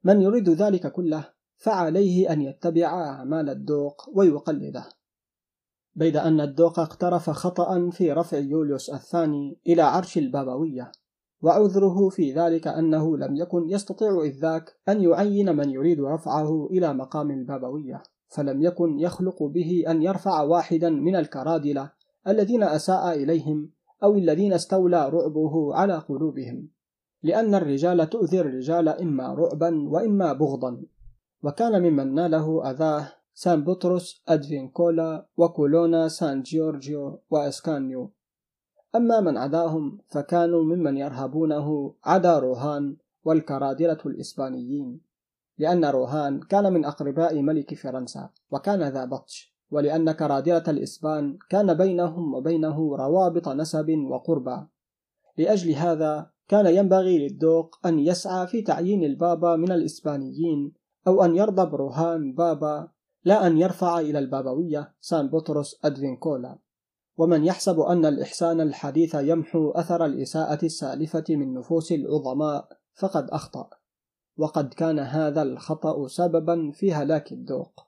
من 0.05 0.23
يريد 0.23 0.49
ذلك 0.49 0.93
كله 0.93 1.29
فعليه 1.57 2.33
أن 2.33 2.41
يتبع 2.43 2.87
أعمال 2.87 3.51
الدوق 3.51 4.11
ويقلده. 4.13 4.89
بيد 5.95 6.17
أن 6.17 6.41
الدوق 6.41 6.79
اقترف 6.79 7.31
خطأ 7.31 7.91
في 7.91 8.13
رفع 8.13 8.39
يوليوس 8.39 8.91
الثاني 8.91 9.59
إلى 9.67 9.83
عرش 9.83 10.19
البابوية. 10.19 10.93
وعذره 11.45 12.09
في 12.09 12.33
ذلك 12.33 12.67
أنه 12.67 13.17
لم 13.17 13.37
يكن 13.37 13.71
يستطيع 13.71 14.23
إذ 14.25 14.41
ذاك 14.41 14.77
أن 14.89 15.03
يعين 15.03 15.57
من 15.57 15.71
يريد 15.71 16.01
رفعه 16.01 16.67
إلى 16.71 16.95
مقام 16.95 17.31
البابوية 17.31 18.03
فلم 18.29 18.63
يكن 18.63 18.99
يخلق 18.99 19.43
به 19.43 19.85
أن 19.89 20.03
يرفع 20.03 20.43
واحدا 20.43 20.91
من 20.91 21.17
الكرادلة 21.17 21.91
الذين 22.29 22.63
أساء 22.63 23.13
إليهم 23.13 23.71
أو 24.03 24.15
الذين 24.15 24.53
استولى 24.53 25.09
رعبه 25.09 25.75
على 25.75 25.99
قلوبهم 25.99 26.69
لأن 27.23 27.55
الرجال 27.55 28.09
تؤذي 28.11 28.41
الرجال 28.41 28.89
إما 28.89 29.35
رعبا 29.35 29.89
وإما 29.89 30.33
بغضا. 30.33 30.83
وكان 31.43 31.83
ممن 31.83 32.15
ناله 32.15 32.71
أذاه 32.71 33.13
سان 33.35 33.65
بطرس 33.65 34.23
أدفينكولا 34.29 35.27
وكولونا 35.37 36.09
سان 36.09 36.43
جيورجيو 36.43 37.21
وإسكانيو. 37.31 38.11
أما 38.97 39.21
من 39.21 39.37
عداهم 39.37 39.99
فكانوا 40.09 40.63
ممن 40.65 40.97
يرهبونه 40.97 41.95
عدا 42.05 42.39
روهان 42.39 42.97
والكرادلة 43.25 43.99
الإسبانيين 44.07 45.01
لأن 45.59 45.85
روهان 45.85 46.41
كان 46.41 46.73
من 46.73 46.85
أقرباء 46.85 47.43
ملك 47.43 47.75
فرنسا 47.75 48.31
وكان 48.51 48.83
ذا 48.83 49.05
بطش 49.05 49.55
ولأن 49.71 50.13
كرادلة 50.13 50.65
الإسبان 50.69 51.39
كان 51.49 51.75
بينهم 51.75 52.35
وبينه 52.35 52.97
روابط 52.97 53.49
نسب 53.49 53.91
وقربى 54.11 54.67
لأجل 55.39 55.73
هذا 55.73 56.31
كان 56.49 56.67
ينبغي 56.67 57.29
للدوق 57.29 57.87
أن 57.87 57.99
يسعى 57.99 58.47
في 58.47 58.63
تعيين 58.63 59.05
البابا 59.05 59.57
من 59.57 59.73
الإسبانيين 59.73 60.73
أو 61.07 61.25
أن 61.25 61.37
يرضى 61.37 61.71
بروهان 61.71 62.35
بابا 62.35 62.89
لا 63.25 63.47
أن 63.47 63.59
يرفع 63.59 64.01
إلى 64.01 64.19
البابوية 64.19 64.95
سان 65.01 65.29
بطرس 65.29 65.81
أدفينكولا 65.85 66.59
ومن 67.17 67.45
يحسب 67.45 67.81
أن 67.81 68.07
الإحسان 68.07 68.61
الحديث 68.61 69.15
يمحو 69.15 69.71
أثر 69.71 70.05
الإساءة 70.05 70.65
السالفة 70.65 71.25
من 71.29 71.55
نفوس 71.55 71.93
العظماء 71.93 72.79
فقد 72.95 73.31
أخطأ. 73.31 73.71
وقد 74.37 74.75
كان 74.75 74.99
هذا 74.99 75.43
الخطأ 75.43 76.09
سببا 76.09 76.71
في 76.71 76.93
هلاك 76.93 77.33
الدوق 77.33 77.87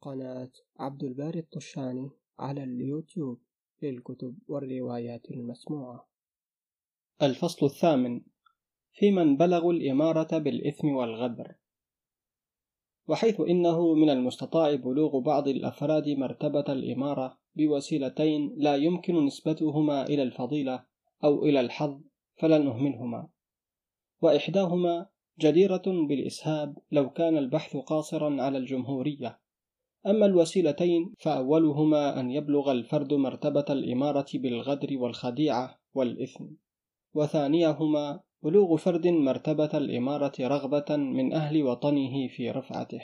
قناة 0.00 0.50
عبد 0.78 1.04
الباري 1.04 1.38
الطشاني 1.38 2.10
على 2.38 2.64
اليوتيوب 2.64 3.40
للكتب 3.82 4.38
والروايات 4.48 5.30
المسموعة. 5.30 6.08
الفصل 7.22 7.66
الثامن 7.66 8.20
في 8.92 9.10
من 9.10 9.36
بلغوا 9.36 9.72
الإمارة 9.72 10.38
بالإثم 10.38 10.88
والغدر 10.88 11.54
وحيث 13.08 13.40
إنه 13.40 13.94
من 13.94 14.10
المستطاع 14.10 14.74
بلوغ 14.74 15.20
بعض 15.20 15.48
الأفراد 15.48 16.08
مرتبة 16.08 16.64
الإمارة 16.68 17.39
بوسيلتين 17.54 18.54
لا 18.56 18.76
يمكن 18.76 19.26
نسبتهما 19.26 20.06
إلى 20.06 20.22
الفضيلة 20.22 20.84
أو 21.24 21.44
إلى 21.44 21.60
الحظ 21.60 22.00
فلن 22.36 22.64
نهملهما. 22.64 23.28
وإحداهما 24.20 25.06
جديرة 25.40 25.82
بالإسهاب 25.86 26.78
لو 26.92 27.10
كان 27.10 27.38
البحث 27.38 27.76
قاصرا 27.76 28.42
على 28.42 28.58
الجمهورية. 28.58 29.40
أما 30.06 30.26
الوسيلتين 30.26 31.14
فأولهما 31.18 32.20
أن 32.20 32.30
يبلغ 32.30 32.72
الفرد 32.72 33.12
مرتبة 33.12 33.64
الإمارة 33.70 34.26
بالغدر 34.34 34.98
والخديعة 34.98 35.80
والإثم. 35.94 36.44
وثانيهما 37.14 38.20
بلوغ 38.42 38.76
فرد 38.76 39.06
مرتبة 39.06 39.70
الإمارة 39.74 40.32
رغبة 40.40 40.96
من 40.96 41.32
أهل 41.32 41.62
وطنه 41.62 42.28
في 42.28 42.50
رفعته. 42.50 43.02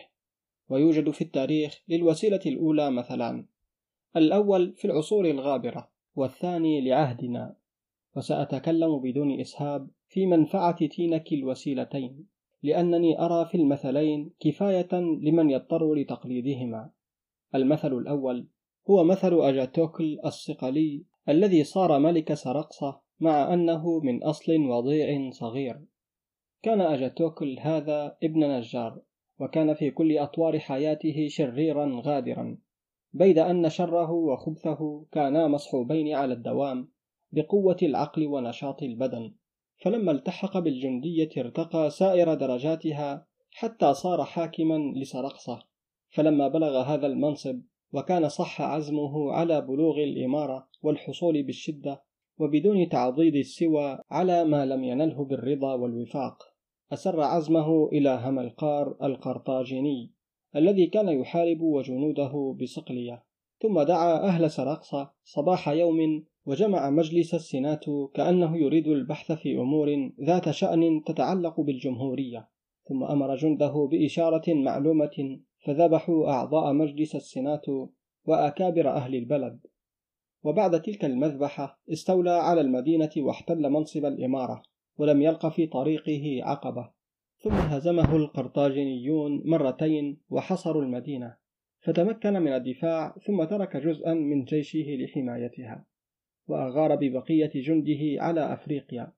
ويوجد 0.69 1.11
في 1.11 1.23
التاريخ 1.25 1.83
للوسيلة 1.89 2.41
الأولى 2.47 2.91
مثلان 2.91 3.47
الأول 4.17 4.73
في 4.73 4.85
العصور 4.85 5.25
الغابرة 5.31 5.91
والثاني 6.15 6.81
لعهدنا 6.81 7.57
وسأتكلم 8.17 8.99
بدون 8.99 9.41
إسهاب 9.41 9.89
في 10.09 10.27
منفعة 10.27 10.87
تينك 10.87 11.33
الوسيلتين 11.33 12.27
لأنني 12.63 13.21
أرى 13.21 13.47
في 13.47 13.57
المثلين 13.57 14.31
كفاية 14.41 14.89
لمن 14.93 15.51
يضطر 15.51 15.95
لتقليدهما. 15.95 16.91
المثل 17.55 17.93
الأول 17.93 18.49
هو 18.91 19.05
مثل 19.05 19.41
أجاتوكل 19.41 20.19
الصقلي 20.25 21.05
الذي 21.29 21.65
صار 21.65 21.99
ملك 21.99 22.35
سرقصة 22.35 23.01
مع 23.21 23.55
أنه 23.55 24.01
من 24.01 24.23
أصل 24.23 24.53
وضيع 24.53 25.31
صغير. 25.31 25.81
كان 26.63 26.81
أجاتوكل 26.81 27.59
هذا 27.61 28.17
ابن 28.23 28.59
نجار 28.59 29.01
وكان 29.39 29.75
في 29.75 29.91
كل 29.91 30.19
أطوار 30.19 30.59
حياته 30.59 31.27
شريرا 31.29 32.01
غادرا. 32.05 32.59
بيد 33.17 33.39
أن 33.39 33.69
شره 33.69 34.11
وخبثه 34.11 35.07
كانا 35.13 35.49
مصحوبين 35.49 36.15
على 36.15 36.35
الدوام 36.35 36.89
بقوة 37.33 37.77
العقل 37.83 38.27
ونشاط 38.27 38.83
البدن. 38.83 39.35
فلما 39.83 40.13
التحق 40.13 40.59
بالجندية 40.59 41.29
ارتقى 41.39 41.91
سائر 41.91 42.35
درجاتها 42.35 43.27
حتى 43.51 43.95
صار 43.95 44.25
حاكما 44.25 44.93
لسرقصة. 44.97 45.63
فلما 46.09 46.49
بلغ 46.49 46.83
هذا 46.83 47.07
المنصب 47.07 47.63
وكان 47.93 48.29
صح 48.29 48.63
عزمه 48.63 49.33
على 49.33 49.61
بلوغ 49.61 49.99
الإمارة 49.99 50.69
والحصول 50.83 51.43
بالشدة 51.43 52.03
وبدون 52.39 52.89
تعضيد 52.89 53.37
السوى 53.37 53.99
على 54.11 54.45
ما 54.45 54.67
لم 54.67 54.85
ينله 54.85 55.25
بالرضا 55.25 55.75
والوفاق 55.75 56.43
أسر 56.93 57.21
عزمه 57.21 57.89
إلى 57.89 58.21
هملقار 58.25 58.97
القرطاجيني. 59.03 60.16
الذي 60.57 60.87
كان 60.87 61.09
يحارب 61.09 61.61
وجنوده 61.61 62.57
بصقلية. 62.61 63.25
ثم 63.63 63.83
دعا 63.83 64.19
أهل 64.19 64.51
سراقصة 64.51 65.11
صباح 65.25 65.69
يوم 65.69 66.25
وجمع 66.47 66.91
مجلس 66.91 67.35
السينات 67.35 67.85
كأنه 68.15 68.57
يريد 68.57 68.89
البحث 68.89 69.33
في 69.33 69.57
أمور 69.57 70.11
ذات 70.21 70.51
شأن 70.51 71.03
تتعلق 71.07 71.61
بالجمهورية. 71.61 72.49
ثم 72.89 73.05
أمر 73.05 73.35
جنده 73.35 73.89
بإشارة 73.91 74.55
معلومة 74.55 75.41
فذبحوا 75.65 76.31
أعضاء 76.31 76.73
مجلس 76.73 77.17
السينات 77.17 77.67
وأكابر 78.25 78.91
أهل 78.91 79.15
البلد. 79.15 79.61
وبعد 80.45 80.83
تلك 80.83 81.05
المذبحة 81.05 81.81
استولى 81.93 82.31
على 82.31 82.61
المدينة 82.61 83.11
واحتل 83.17 83.71
منصب 83.71 84.05
الإمارة 84.05 84.63
ولم 84.99 85.23
يلق 85.23 85.49
في 85.49 85.67
طريقه 85.67 86.41
عقبة. 86.43 86.96
ثم 87.47 87.55
هزمه 87.55 88.17
القرطاجينيون 88.17 89.43
مرتين 89.45 90.21
وحصروا 90.31 90.83
المدينة 90.83 91.37
فتمكن 91.81 92.33
من 92.33 92.53
الدفاع 92.53 93.17
ثم 93.27 93.45
ترك 93.45 93.77
جزءا 93.77 94.15
من 94.15 94.45
جيشه 94.45 94.87
لحمايتها 95.01 95.87
وأغار 96.49 96.97
ببقية 96.97 97.51
جنده 97.55 98.23
على 98.23 98.53
أفريقيا 98.53 99.13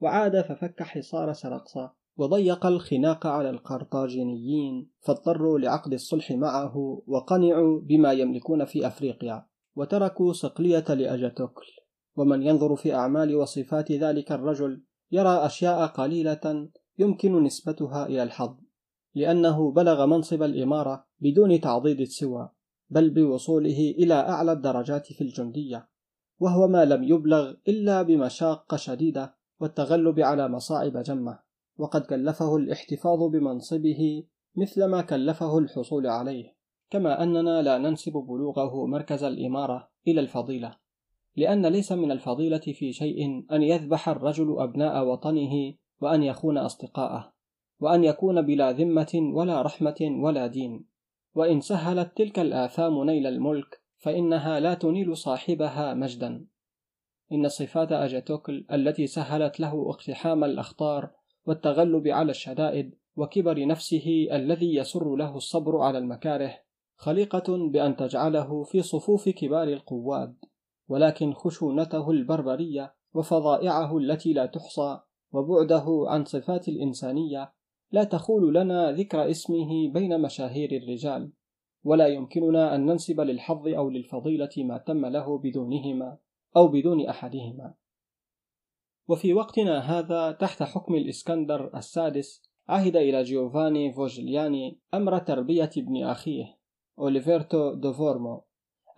وعاد 0.00 0.40
ففك 0.40 0.82
حصار 0.82 1.32
سرقسة 1.32 1.92
وضيق 2.16 2.66
الخناق 2.66 3.26
على 3.26 3.50
القرطاجينيين 3.50 4.90
فاضطروا 5.00 5.58
لعقد 5.58 5.92
الصلح 5.92 6.32
معه 6.32 7.02
وقنعوا 7.06 7.80
بما 7.80 8.12
يملكون 8.12 8.64
في 8.64 8.86
أفريقيا 8.86 9.46
وتركوا 9.76 10.32
صقلية 10.32 10.84
لأجاتوكل 10.88 11.66
ومن 12.16 12.42
ينظر 12.42 12.76
في 12.76 12.94
أعمال 12.94 13.36
وصفات 13.36 13.92
ذلك 13.92 14.32
الرجل 14.32 14.82
يرى 15.12 15.46
أشياء 15.46 15.86
قليلة 15.86 16.68
يمكن 16.98 17.42
نسبتها 17.42 18.06
إلى 18.06 18.22
الحظ 18.22 18.56
لأنه 19.14 19.72
بلغ 19.72 20.06
منصب 20.06 20.42
الإمارة 20.42 21.06
بدون 21.20 21.60
تعضيد 21.60 22.00
السوى 22.00 22.48
بل 22.90 23.10
بوصوله 23.10 23.94
إلى 23.98 24.14
أعلى 24.14 24.52
الدرجات 24.52 25.06
في 25.06 25.20
الجندية 25.20 25.88
وهو 26.38 26.68
ما 26.68 26.84
لم 26.84 27.02
يبلغ 27.02 27.54
إلا 27.68 28.02
بمشاق 28.02 28.76
شديدة 28.76 29.34
والتغلب 29.60 30.20
على 30.20 30.48
مصاعب 30.48 30.96
جمة 30.96 31.38
وقد 31.76 32.02
كلفه 32.02 32.56
الاحتفاظ 32.56 33.22
بمنصبه 33.22 34.24
مثلما 34.56 35.02
كلفه 35.02 35.58
الحصول 35.58 36.06
عليه 36.06 36.54
كما 36.90 37.22
أننا 37.22 37.62
لا 37.62 37.78
ننسب 37.78 38.12
بلوغه 38.12 38.86
مركز 38.86 39.24
الإمارة 39.24 39.88
إلى 40.08 40.20
الفضيلة 40.20 40.76
لأن 41.36 41.66
ليس 41.66 41.92
من 41.92 42.10
الفضيلة 42.10 42.58
في 42.58 42.92
شيء 42.92 43.44
أن 43.52 43.62
يذبح 43.62 44.08
الرجل 44.08 44.56
أبناء 44.58 45.06
وطنه 45.06 45.74
وأن 46.00 46.22
يخون 46.22 46.58
أصدقاءه 46.58 47.34
وأن 47.80 48.04
يكون 48.04 48.42
بلا 48.42 48.72
ذمة 48.72 49.30
ولا 49.34 49.62
رحمة 49.62 49.96
ولا 50.00 50.46
دين. 50.46 50.84
وإن 51.34 51.60
سهلت 51.60 52.16
تلك 52.16 52.38
الآثام 52.38 53.04
نيل 53.04 53.26
الملك 53.26 53.82
فإنها 53.98 54.60
لا 54.60 54.74
تنيل 54.74 55.16
صاحبها 55.16 55.94
مجدا. 55.94 56.46
إن 57.32 57.48
صفات 57.48 57.92
أجاتوكل 57.92 58.66
التي 58.72 59.06
سهلت 59.06 59.60
له 59.60 59.90
اقتحام 59.90 60.44
الأخطار 60.44 61.10
والتغلب 61.46 62.08
على 62.08 62.30
الشدائد 62.30 62.94
وكبر 63.16 63.66
نفسه 63.66 64.28
الذي 64.32 64.74
يسر 64.74 65.16
له 65.16 65.36
الصبر 65.36 65.78
على 65.78 65.98
المكاره 65.98 66.58
خليقة 66.96 67.68
بأن 67.68 67.96
تجعله 67.96 68.62
في 68.64 68.82
صفوف 68.82 69.28
كبار 69.28 69.68
القواد. 69.68 70.36
ولكن 70.88 71.32
خشونته 71.32 72.10
البربرية 72.10 72.94
وفظائعه 73.14 73.98
التي 73.98 74.32
لا 74.32 74.46
تحصى 74.46 75.00
وبعده 75.34 76.04
عن 76.08 76.24
صفات 76.24 76.68
الإنسانية 76.68 77.52
لا 77.92 78.04
تخول 78.04 78.54
لنا 78.54 78.92
ذكر 78.92 79.30
اسمه 79.30 79.92
بين 79.92 80.20
مشاهير 80.20 80.76
الرجال 80.76 81.32
ولا 81.84 82.06
يمكننا 82.06 82.74
أن 82.74 82.86
ننسب 82.86 83.20
للحظ 83.20 83.68
أو 83.68 83.90
للفضيلة 83.90 84.50
ما 84.58 84.78
تم 84.78 85.06
له 85.06 85.38
بدونهما 85.38 86.18
أو 86.56 86.68
بدون 86.68 87.06
أحدهما. 87.06 87.74
وفي 89.08 89.34
وقتنا 89.34 89.78
هذا 89.78 90.32
تحت 90.32 90.62
حكم 90.62 90.94
الإسكندر 90.94 91.76
السادس 91.76 92.42
عهد 92.68 92.96
إلى 92.96 93.22
جيوفاني 93.22 93.92
فوجلياني 93.92 94.80
أمر 94.94 95.18
تربية 95.18 95.70
ابن 95.76 96.04
أخيه 96.04 96.58
أوليفرتو 96.98 97.74
دوفورمو 97.74 98.44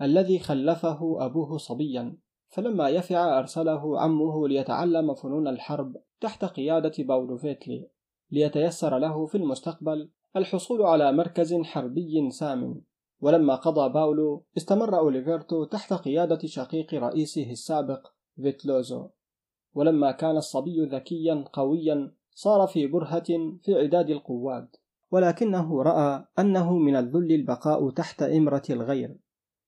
الذي 0.02 0.38
خلفه 0.38 1.26
أبوه 1.26 1.56
صبيا. 1.56 2.16
فلما 2.48 2.88
يفع 2.88 3.38
أرسله 3.38 4.00
عمه 4.00 4.48
ليتعلم 4.48 5.14
فنون 5.14 5.48
الحرب 5.48 5.96
تحت 6.20 6.44
قيادة 6.44 6.92
باولو 6.98 7.36
فيتلي 7.36 7.88
ليتيسر 8.30 8.98
له 8.98 9.26
في 9.26 9.34
المستقبل 9.34 10.10
الحصول 10.36 10.82
على 10.82 11.12
مركز 11.12 11.54
حربي 11.54 12.30
سام. 12.30 12.82
ولما 13.20 13.54
قضى 13.54 13.92
باولو 13.92 14.44
استمر 14.56 14.98
أوليفرتو 14.98 15.64
تحت 15.64 15.92
قيادة 15.92 16.38
شقيق 16.44 16.94
رئيسه 16.94 17.50
السابق 17.50 18.06
فيتلوزو. 18.36 19.08
ولما 19.74 20.12
كان 20.12 20.36
الصبي 20.36 20.84
ذكيا 20.84 21.44
قويا 21.52 22.12
صار 22.30 22.66
في 22.66 22.86
برهة 22.86 23.58
في 23.62 23.74
عداد 23.74 24.10
القواد. 24.10 24.68
ولكنه 25.10 25.82
رأى 25.82 26.24
أنه 26.38 26.78
من 26.78 26.96
الذل 26.96 27.32
البقاء 27.32 27.90
تحت 27.90 28.22
إمرة 28.22 28.62
الغير 28.70 29.16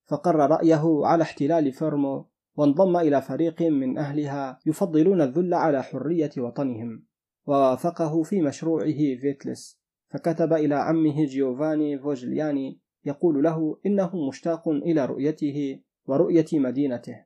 فقر 0.07 0.37
رأيه 0.37 1.01
على 1.05 1.23
احتلال 1.23 1.73
فيرمو 1.73 2.27
وانضم 2.59 2.97
إلى 2.97 3.23
فريق 3.23 3.63
من 3.63 3.99
أهلها 3.99 4.59
يفضلون 4.67 5.23
الذل 5.23 5.55
على 5.55 5.83
حرية 5.83 6.31
وطنهم. 6.39 7.05
ووافقه 7.47 8.23
في 8.23 8.43
مشروعه 8.43 9.17
فيتلس. 9.21 9.81
فكتب 10.11 10.53
إلى 10.53 10.75
عمه 10.75 11.25
جيوفاني 11.25 11.99
فوجلياني 11.99 12.81
يقول 13.05 13.43
له 13.43 13.79
إنه 13.87 14.29
مشتاق 14.29 14.69
إلى 14.69 15.07
رؤيته 15.07 15.81
ورؤية 16.07 16.47
مدينته 16.53 17.25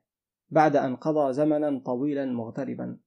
بعد 0.51 0.77
أن 0.77 0.97
قضى 0.97 1.33
زمنا 1.33 1.83
طويلا 1.85 2.25
مغتربا. 2.25 2.99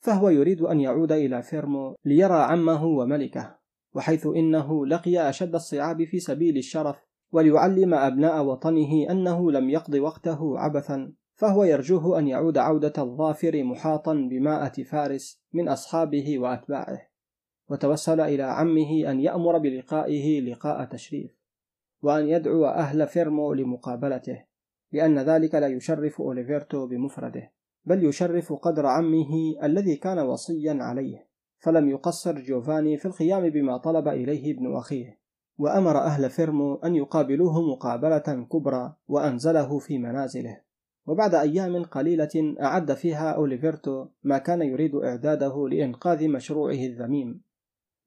فهو 0.00 0.28
يريد 0.28 0.62
أن 0.62 0.80
يعود 0.80 1.12
إلى 1.12 1.42
فيرمو 1.42 1.94
ليرى 2.04 2.34
عمه 2.34 2.84
وملكه 2.86 3.58
وحيث 3.94 4.26
إنه 4.26 4.86
لقي 4.86 5.28
أشد 5.28 5.54
الصعاب 5.54 6.04
في 6.04 6.20
سبيل 6.20 6.56
الشرف 6.56 6.96
وليعلم 7.32 7.94
أبناء 7.94 8.44
وطنه 8.44 9.10
أنه 9.10 9.52
لم 9.52 9.70
يقض 9.70 9.94
وقته 9.94 10.58
عبثا. 10.58 11.12
فهو 11.38 11.64
يرجوه 11.64 12.18
أن 12.18 12.28
يعود 12.28 12.58
عودة 12.58 12.92
الظافر 12.98 13.64
محاطا 13.64 14.14
بماءة 14.14 14.82
فارس 14.82 15.40
من 15.52 15.68
أصحابه 15.68 16.38
وأتباعه 16.38 17.08
وتوسل 17.68 18.20
إلى 18.20 18.42
عمه 18.42 19.10
أن 19.10 19.20
يأمر 19.20 19.58
بلقائه 19.58 20.40
لقاء 20.40 20.84
تشريف 20.84 21.30
وأن 22.02 22.28
يدعو 22.28 22.66
أهل 22.66 23.06
فيرمو 23.06 23.52
لمقابلته 23.52 24.44
لأن 24.92 25.18
ذلك 25.18 25.54
لا 25.54 25.66
يشرف 25.66 26.20
أوليفيرتو 26.20 26.86
بمفرده 26.86 27.52
بل 27.84 28.04
يشرف 28.04 28.52
قدر 28.52 28.86
عمه 28.86 29.54
الذي 29.62 29.96
كان 29.96 30.18
وصيا 30.18 30.78
عليه 30.80 31.28
فلم 31.58 31.88
يقصر 31.88 32.40
جوفاني 32.40 32.96
في 32.96 33.06
القيام 33.06 33.50
بما 33.50 33.76
طلب 33.76 34.08
إليه 34.08 34.54
ابن 34.54 34.76
أخيه 34.76 35.18
وأمر 35.58 35.98
أهل 35.98 36.30
فيرمو 36.30 36.74
أن 36.74 36.96
يقابلوه 36.96 37.62
مقابلة 37.72 38.46
كبرى 38.52 38.94
وأنزله 39.08 39.78
في 39.78 39.98
منازله. 39.98 40.67
وبعد 41.08 41.34
أيام 41.34 41.82
قليلة 41.82 42.54
أعد 42.60 42.92
فيها 42.94 43.30
أوليفيرتو 43.30 44.06
ما 44.22 44.38
كان 44.38 44.62
يريد 44.62 44.94
إعداده 44.94 45.68
لإنفاذ 45.68 46.28
مشروعه 46.28 46.86
الذميم. 46.86 47.42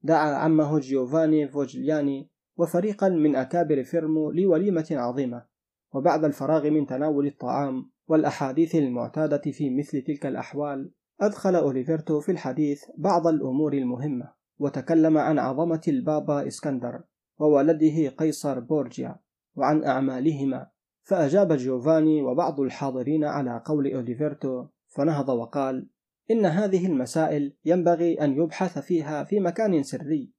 دعا 0.02 0.34
عمه 0.34 0.78
جيوفاني 0.78 1.48
فوجلياني 1.48 2.28
وفريقا 2.56 3.08
من 3.08 3.36
أكابر 3.36 3.82
فيرمو 3.82 4.30
لوليمة 4.30 4.86
عظيمة 4.90 5.44
وبعد 5.92 6.24
الفراغ 6.24 6.70
من 6.70 6.86
تناول 6.86 7.26
الطعام 7.26 7.90
والأحاديث 8.08 8.74
المعتادة 8.74 9.42
في 9.52 9.70
مثل 9.70 10.02
تلك 10.02 10.26
الأحوال 10.26 10.90
أدخل 11.20 11.54
أوليفيرتو 11.56 12.20
في 12.20 12.32
الحديث 12.32 12.84
بعض 12.98 13.26
الأمور 13.26 13.72
المهمة 13.72 14.32
وتكلم 14.58 15.18
عن 15.18 15.38
عظمة 15.38 15.80
البابا 15.88 16.46
إسكندر 16.46 17.02
وولده 17.38 18.08
قيصر 18.08 18.60
بورجيا 18.60 19.16
وعن 19.56 19.84
أعمالهما 19.84 20.66
فأجاب 21.02 21.52
جيوفاني 21.52 22.22
وبعض 22.22 22.60
الحاضرين 22.60 23.24
على 23.24 23.62
قول 23.64 23.94
أوليفيرتو 23.94 24.66
فنهض 24.88 25.28
وقال 25.28 25.88
إن 26.30 26.46
هذه 26.46 26.86
المسائل 26.86 27.56
ينبغي 27.64 28.14
أن 28.14 28.36
يبحث 28.36 28.78
فيها 28.78 29.24
في 29.24 29.40
مكان 29.40 29.82
سري. 29.82 30.32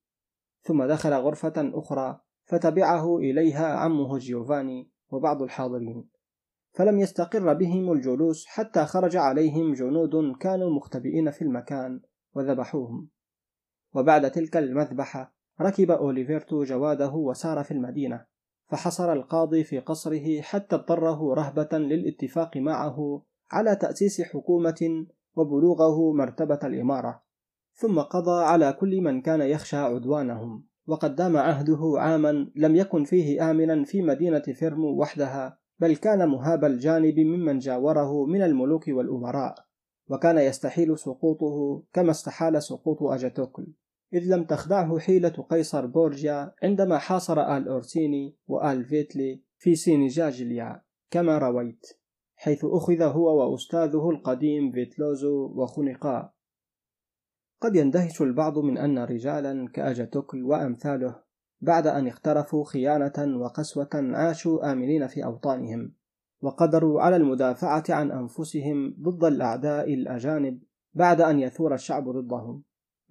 ثم 0.62 0.84
دخل 0.84 1.14
غرفة 1.14 1.54
أخرى 1.58 2.22
فتبعه 2.44 3.18
إليها 3.18 3.68
عمه 3.68 4.18
جيوفاني 4.18 4.92
وبعض 5.10 5.42
الحاضرين 5.42 6.10
فلم 6.74 7.00
يستقر 7.00 7.54
بهم 7.54 7.92
الجلوس 7.92 8.46
حتى 8.46 8.86
خرج 8.86 9.16
عليهم 9.16 9.74
جنود 9.74 10.38
كانوا 10.40 10.70
مختبئين 10.70 11.32
في 11.32 11.42
المكان 11.42 12.02
وذبحوهم. 12.36 13.10
وبعد 13.96 14.32
تلك 14.32 14.58
المذبحة 14.58 15.36
ركب 15.62 15.92
أوليفيرتو 15.92 16.64
جواده 16.64 17.12
وسار 17.12 17.64
في 17.64 17.72
المدينة. 17.72 18.26
فحصر 18.74 19.14
القاضي 19.14 19.64
في 19.64 19.80
قصره 19.80 20.42
حتى 20.42 20.76
اضطره 20.76 21.34
رهبة 21.34 21.78
للاتفاق 21.78 22.58
معه 22.58 23.22
على 23.52 23.76
تأسيس 23.76 24.22
حكومة 24.22 25.06
وبلوغه 25.36 26.14
مرتبة 26.14 26.60
الإمارة. 26.64 27.24
ثم 27.74 28.00
قضى 28.00 28.44
على 28.44 28.74
كل 28.74 29.02
من 29.02 29.22
كان 29.22 29.42
يخشى 29.42 29.78
عدوانهم. 29.78 30.66
وقد 30.88 31.16
دام 31.16 31.38
عهده 31.38 31.94
عاما 31.98 32.52
لم 32.56 32.76
يكن 32.76 33.04
فيه 33.04 33.52
آمنا 33.52 33.84
في 33.84 34.02
مدينة 34.02 34.40
فيرمو 34.40 35.02
وحدها 35.02 35.58
بل 35.80 35.96
كان 35.96 36.30
مهاب 36.30 36.66
الجانب 36.66 37.20
ممن 37.20 37.60
جاوره 37.60 38.26
من 38.26 38.42
الملوك 38.42 38.88
والأمراء. 38.88 39.56
وكان 40.10 40.38
يستحيل 40.38 40.98
سقوطه 41.00 41.84
كما 41.94 42.12
استحال 42.12 42.64
سقوط 42.64 43.04
أجاتوكل. 43.04 43.68
إذ 44.14 44.36
لم 44.36 44.44
تخدعه 44.44 45.00
حيلة 45.00 45.30
قيصر 45.30 45.86
بورجيا 45.86 46.54
عندما 46.64 46.98
حاصر 46.98 47.58
آل 47.58 47.68
أورسيني 47.68 48.38
وآل 48.48 48.86
فيتلي 48.86 49.44
في 49.58 49.76
سينيجاجليا 49.76 50.82
كما 51.12 51.38
رويت 51.38 51.86
حيث 52.36 52.66
أخذ 52.66 53.02
هو 53.02 53.52
وأستاذه 53.52 54.10
القديم 54.10 54.72
فيتلوزو 54.72 55.54
وخنقا. 55.56 56.34
قد 57.62 57.76
يندهش 57.76 58.22
البعض 58.22 58.60
من 58.60 58.78
أن 58.78 59.00
رجالا 59.00 59.70
كأجاتوكل 59.74 60.44
وأمثاله 60.44 61.24
بعد 61.62 61.88
أن 61.88 62.08
اقترفوا 62.08 62.64
خيانة 62.64 63.38
وقسوة 63.38 63.90
عاشوا 63.94 64.72
آمنين 64.72 65.08
في 65.08 65.26
أوطانهم 65.26 65.94
وقدروا 66.42 67.02
على 67.02 67.16
المدافعة 67.16 67.84
عن 67.90 68.12
أنفسهم 68.12 68.96
ضد 69.02 69.24
الأعداء 69.24 69.94
الأجانب 69.94 70.64
بعد 70.94 71.22
أن 71.22 71.40
يثور 71.40 71.74
الشعب 71.74 72.10
ضدهم. 72.10 72.64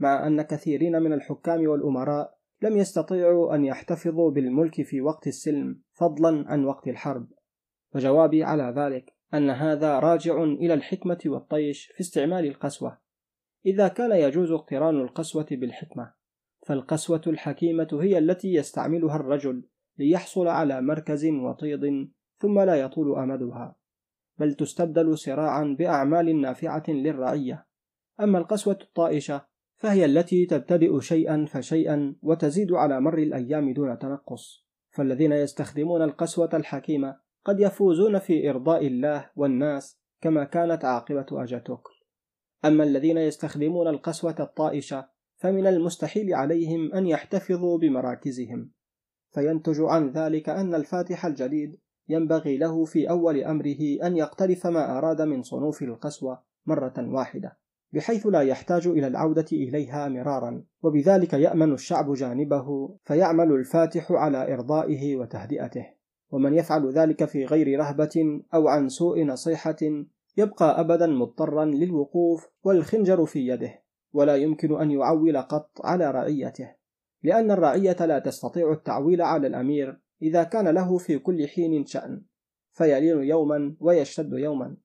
مع 0.02 0.26
أن 0.26 0.42
كثيرين 0.42 1.02
من 1.02 1.12
الحكام 1.12 1.66
والأمراء 1.66 2.38
لم 2.62 2.76
يستطيعوا 2.76 3.54
أن 3.54 3.64
يحتفظوا 3.64 4.30
بالملك 4.30 4.82
في 4.82 5.00
وقت 5.00 5.26
السلم 5.26 5.80
فضلا 5.92 6.44
عن 6.48 6.64
وقت 6.64 6.88
الحرب. 6.88 7.28
وجوابي 7.94 8.44
على 8.44 8.74
ذلك 8.76 9.14
أن 9.34 9.50
هذا 9.50 9.98
راجع 9.98 10.42
إلى 10.42 10.74
الحكمة 10.74 11.18
والطيش 11.26 11.92
في 11.94 12.00
استعمال 12.00 12.46
القسوة. 12.46 12.98
إذا 13.66 13.88
كان 13.88 14.12
يجوز 14.12 14.50
اقتران 14.50 15.00
القسوة 15.00 15.46
بالحكمة 15.50 16.12
فالقسوة 16.66 17.22
الحكيمة 17.26 17.88
هي 17.92 18.18
التي 18.18 18.54
يستعملها 18.54 19.16
الرجل 19.16 19.68
ليحصل 19.98 20.48
على 20.48 20.80
مركز 20.80 21.26
وطيد 21.26 22.12
ثم 22.38 22.60
لا 22.60 22.74
يطول 22.74 23.18
أمدها 23.18 23.76
بل 24.38 24.54
تستبدل 24.54 25.18
صراعا 25.18 25.76
بأعمال 25.78 26.40
نافعة 26.40 26.84
للرعية. 26.88 27.66
أما 28.20 28.38
القسوة 28.38 28.78
الطائشة 28.82 29.51
فهي 29.82 30.04
التي 30.04 30.46
تبتدئ 30.46 31.00
شيئا 31.00 31.46
فشيئا 31.48 32.14
وتزيد 32.22 32.72
على 32.72 33.00
مر 33.00 33.18
الأيام 33.18 33.72
دون 33.72 33.98
تنقص. 33.98 34.66
فالذين 34.90 35.32
يستخدمون 35.32 36.02
القسوة 36.02 36.50
الحكيمة 36.54 37.16
قد 37.44 37.60
يفوزون 37.60 38.18
في 38.18 38.50
إرضاء 38.50 38.86
الله 38.86 39.30
والناس 39.36 39.98
كما 40.20 40.44
كانت 40.44 40.84
عاقبة 40.84 41.26
أجاتوكل 41.32 41.92
أما 42.64 42.84
الذين 42.84 43.18
يستخدمون 43.18 43.88
القسوة 43.88 44.36
الطائشة 44.40 45.08
فمن 45.36 45.66
المستحيل 45.66 46.34
عليهم 46.34 46.92
أن 46.92 47.06
يحتفظوا 47.06 47.78
بمراكزهم. 47.78 48.70
فينتج 49.30 49.80
عن 49.80 50.10
ذلك 50.10 50.48
أن 50.48 50.74
الفاتح 50.74 51.26
الجديد 51.26 51.78
ينبغي 52.08 52.58
له 52.58 52.84
في 52.84 53.10
أول 53.10 53.44
أمره 53.44 53.98
أن 54.02 54.16
يقترف 54.16 54.66
ما 54.66 54.98
أراد 54.98 55.22
من 55.22 55.42
صنوف 55.42 55.82
القسوة 55.82 56.42
مرة 56.66 56.94
واحدة. 56.98 57.61
بحيث 57.92 58.26
لا 58.26 58.40
يحتاج 58.40 58.86
إلى 58.86 59.06
العودة 59.06 59.46
إليها 59.52 60.08
مرارا 60.08 60.64
وبذلك 60.82 61.32
يأمن 61.32 61.72
الشعب 61.72 62.12
جانبه 62.12 62.96
فيعمل 63.04 63.52
الفاتح 63.52 64.12
على 64.12 64.54
إرضائه 64.54 65.16
وتهدئته. 65.16 65.86
ومن 66.30 66.54
يفعل 66.54 66.92
ذلك 66.92 67.24
في 67.24 67.44
غير 67.44 67.78
رهبة 67.78 68.42
أو 68.54 68.68
عن 68.68 68.88
سوء 68.88 69.24
نصيحة 69.24 69.76
يبقى 70.36 70.80
أبدا 70.80 71.06
مضطرا 71.06 71.64
للوقوف 71.64 72.48
والخنجر 72.62 73.26
في 73.26 73.48
يده 73.48 73.82
ولا 74.12 74.36
يمكن 74.36 74.80
أن 74.80 74.90
يعول 74.90 75.38
قط 75.38 75.70
على 75.84 76.10
رعيته. 76.10 76.70
لأن 77.22 77.50
الرعية 77.50 78.06
لا 78.06 78.18
تستطيع 78.18 78.72
التعويل 78.72 79.22
على 79.22 79.46
الأمير 79.46 80.00
إذا 80.22 80.42
كان 80.42 80.68
له 80.68 80.98
في 80.98 81.18
كل 81.18 81.48
حين 81.48 81.86
شأن 81.86 82.22
فيلين 82.72 83.22
يوما 83.22 83.76
ويشتد 83.80 84.32
يوما. 84.32 84.76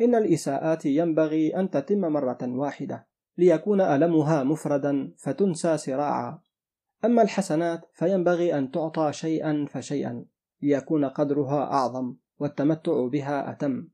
إن 0.00 0.14
الإساءات 0.14 0.86
ينبغي 0.86 1.56
أن 1.56 1.70
تتم 1.70 2.00
مرة 2.00 2.38
واحدة 2.42 3.06
ليكون 3.38 3.80
ألمها 3.80 4.44
مفردا 4.44 5.12
فتنسى 5.18 5.76
سراعا 5.76 6.38
أما 7.04 7.22
الحسنات 7.22 7.80
فينبغي 7.92 8.58
أن 8.58 8.70
تعطى 8.70 9.12
شيئا 9.12 9.66
فشيئا 9.70 10.24
ليكون 10.62 11.04
قدرها 11.04 11.72
أعظم 11.72 12.16
والتمتع 12.38 13.06
بها 13.06 13.50
أتم. 13.50 13.88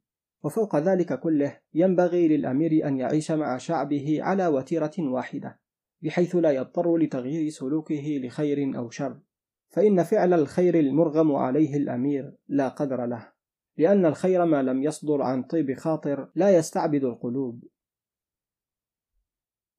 وفوق 0.44 0.76
ذلك 0.76 1.20
كله 1.20 1.58
ينبغي 1.74 2.28
للأمير 2.28 2.88
أن 2.88 2.98
يعيش 2.98 3.30
مع 3.30 3.58
شعبه 3.58 4.18
على 4.22 4.46
وتيرة 4.46 4.92
واحدة 4.98 5.60
بحيث 6.02 6.36
لا 6.36 6.50
يضطر 6.50 6.96
لتغيير 6.96 7.50
سلوكه 7.50 8.20
لخير 8.24 8.78
أو 8.78 8.90
شر. 8.90 9.20
فإن 9.68 10.02
فعل 10.02 10.32
الخير 10.32 10.78
المرغم 10.78 11.32
عليه 11.32 11.76
الأمير 11.76 12.36
لا 12.48 12.68
قدر 12.68 13.06
له. 13.06 13.31
لأن 13.76 14.06
الخير 14.06 14.44
ما 14.44 14.62
لم 14.62 14.82
يصدر 14.82 15.22
عن 15.22 15.42
طيب 15.42 15.74
خاطر 15.74 16.30
لا 16.34 16.56
يستعبد 16.56 17.04
القلوب. 17.04 17.64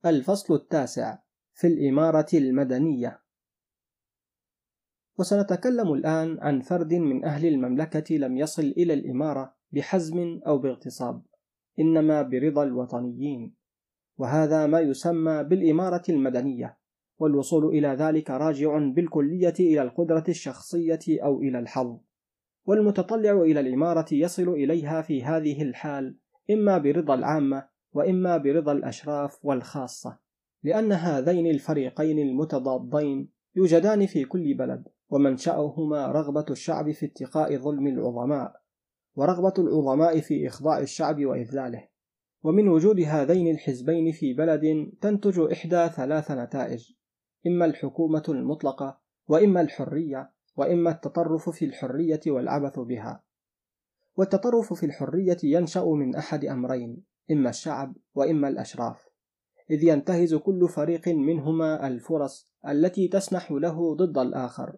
الفصل 0.06 0.54
التاسع 0.54 1.18
في 1.54 1.68
الإمارة 1.68 2.28
المدنية. 2.34 3.24
وسنتكلم 5.20 5.94
الآن 5.94 6.40
عن 6.40 6.62
فرد 6.62 6.94
من 6.94 7.26
أهل 7.26 7.46
المملكة 7.46 8.16
لم 8.16 8.38
يصل 8.38 8.62
إلى 8.62 8.94
الإمارة 8.94 9.56
بحزم 9.72 10.40
أو 10.48 10.58
باغتصاب 10.58 11.26
إنما 11.80 12.22
برضا 12.22 12.64
الوطنيين. 12.64 13.56
وهذا 14.18 14.66
ما 14.66 14.80
يسمى 14.80 15.44
بالإمارة 15.44 16.04
المدنية 16.10 16.78
والوصول 17.20 17.66
إلى 17.66 17.88
ذلك 17.88 18.30
راجع 18.30 18.78
بالكلية 18.78 19.54
إلى 19.60 19.82
القدرة 19.82 20.24
الشخصية 20.30 21.00
أو 21.10 21.42
إلى 21.42 21.60
الحظ. 21.60 22.00
والمتطلع 22.66 23.42
إلى 23.42 23.60
الإمارة 23.60 24.06
يصل 24.12 24.50
إليها 24.50 25.02
في 25.02 25.24
هذه 25.24 25.62
الحال 25.62 26.18
إما 26.52 26.78
برضا 26.78 27.14
العامة 27.14 27.68
وإما 27.94 28.38
برضا 28.38 28.72
الأشراف 28.72 29.46
والخاصة 29.46 30.20
لأن 30.64 30.92
هذين 30.92 31.48
الفريقين 31.48 32.20
المتضادين 32.20 33.30
يوجدان 33.56 34.06
في 34.06 34.26
كل 34.26 34.54
بلد 34.54 34.88
ومنشأهما 35.10 36.08
رغبة 36.08 36.46
الشعب 36.50 36.92
في 36.92 37.06
اتقاء 37.06 37.58
ظلم 37.58 37.88
العظماء 37.88 38.54
ورغبة 39.16 39.54
العظماء 39.60 40.20
في 40.20 40.48
إخضاع 40.48 40.80
الشعب 40.80 41.26
وإذلاله. 41.26 41.88
ومن 42.44 42.68
وجود 42.68 43.00
هذين 43.00 43.52
الحزبين 43.52 44.12
في 44.12 44.34
بلد 44.34 44.92
تنتج 45.02 45.40
إحدى 45.40 45.90
ثلاث 45.90 46.32
نتائج 46.32 46.92
إما 47.48 47.66
الحكومة 47.66 48.24
المطلقة 48.30 49.02
وإما 49.28 49.62
الحرية 49.62 50.33
وإما 50.56 50.92
التطرف 50.92 51.50
في 51.50 51.66
الحرية 51.66 52.22
والعبث 52.28 52.80
بها. 52.80 53.24
والتطرف 54.18 54.74
في 54.74 54.86
الحرية 54.86 55.38
ينشأ 55.44 55.86
من 55.86 56.16
أحد 56.16 56.46
أمرين 56.46 57.04
إما 57.32 57.50
الشعب 57.50 57.96
وإما 58.16 58.48
الأشراف. 58.48 59.10
إذ 59.72 59.84
ينتهز 59.84 60.36
كل 60.36 60.70
فريق 60.70 61.08
منهما 61.08 61.88
الفرص 61.88 62.50
التي 62.68 63.08
تسنح 63.08 63.52
له 63.52 63.96
ضد 63.96 64.18
الآخر. 64.18 64.76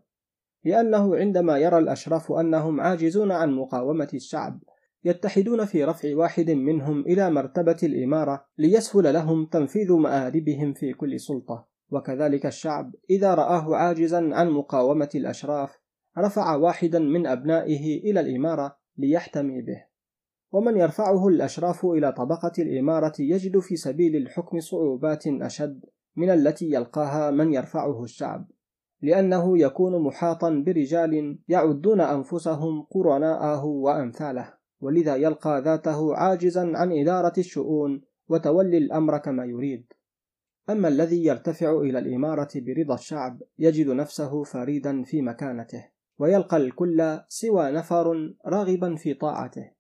لأنه 0.63 1.15
عندما 1.15 1.57
يرى 1.57 1.77
الأشراف 1.77 2.31
أنهم 2.31 2.81
عاجزون 2.81 3.31
عن 3.31 3.51
مقاومة 3.51 4.09
الشعب 4.13 4.59
يتحدون 5.03 5.65
في 5.65 5.83
رفع 5.83 6.15
واحد 6.15 6.51
منهم 6.51 7.01
إلى 7.01 7.29
مرتبة 7.29 7.77
الإمارة 7.83 8.45
ليسهل 8.57 9.13
لهم 9.13 9.45
تنفيذ 9.45 9.93
مآربهم 9.93 10.73
في 10.73 10.93
كل 10.93 11.19
سلطة. 11.19 11.74
وكذلك 11.91 12.45
الشعب 12.45 12.95
إذا 13.09 13.33
رآه 13.33 13.75
عاجزا 13.75 14.29
عن 14.33 14.49
مقاومة 14.49 15.09
الأشراف 15.15 15.79
رفع 16.17 16.55
واحدا 16.55 16.99
من 16.99 17.27
أبنائه 17.27 18.11
إلى 18.11 18.19
الإمارة 18.19 18.77
ليحتمي 18.97 19.61
به. 19.61 19.85
ومن 20.51 20.77
يرفعه 20.77 21.27
الأشراف 21.27 21.85
إلى 21.85 22.11
طبقة 22.11 22.51
الإمارة 22.59 23.13
يجد 23.19 23.59
في 23.59 23.75
سبيل 23.75 24.15
الحكم 24.15 24.59
صعوبات 24.59 25.27
أشد 25.27 25.85
من 26.15 26.29
التي 26.29 26.71
يلقاها 26.71 27.31
من 27.31 27.53
يرفعه 27.53 28.03
الشعب 28.03 28.47
لأنه 29.01 29.59
يكون 29.59 30.03
محاطا 30.03 30.63
برجال 30.65 31.39
يعدون 31.47 32.01
أنفسهم 32.01 32.81
قرناءه 32.81 33.65
وأمثاله 33.65 34.53
ولذا 34.81 35.15
يلقى 35.15 35.61
ذاته 35.61 36.15
عاجزا 36.15 36.71
عن 36.75 36.91
إدارة 36.91 37.33
الشؤون 37.37 38.01
وتولي 38.29 38.77
الأمر 38.77 39.17
كما 39.17 39.45
يريد. 39.45 39.93
أما 40.69 40.87
الذي 40.87 41.25
يرتفع 41.25 41.71
إلى 41.79 41.99
الإمارة 41.99 42.49
برضا 42.55 42.95
الشعب 42.95 43.41
يجد 43.59 43.87
نفسه 43.87 44.43
فريدا 44.43 45.03
في 45.03 45.21
مكانته 45.21 45.85
ويلقى 46.19 46.57
الكل 46.57 47.19
سوى 47.27 47.71
نفر 47.71 48.33
راغبا 48.45 48.95
في 48.95 49.13
طاعته. 49.13 49.71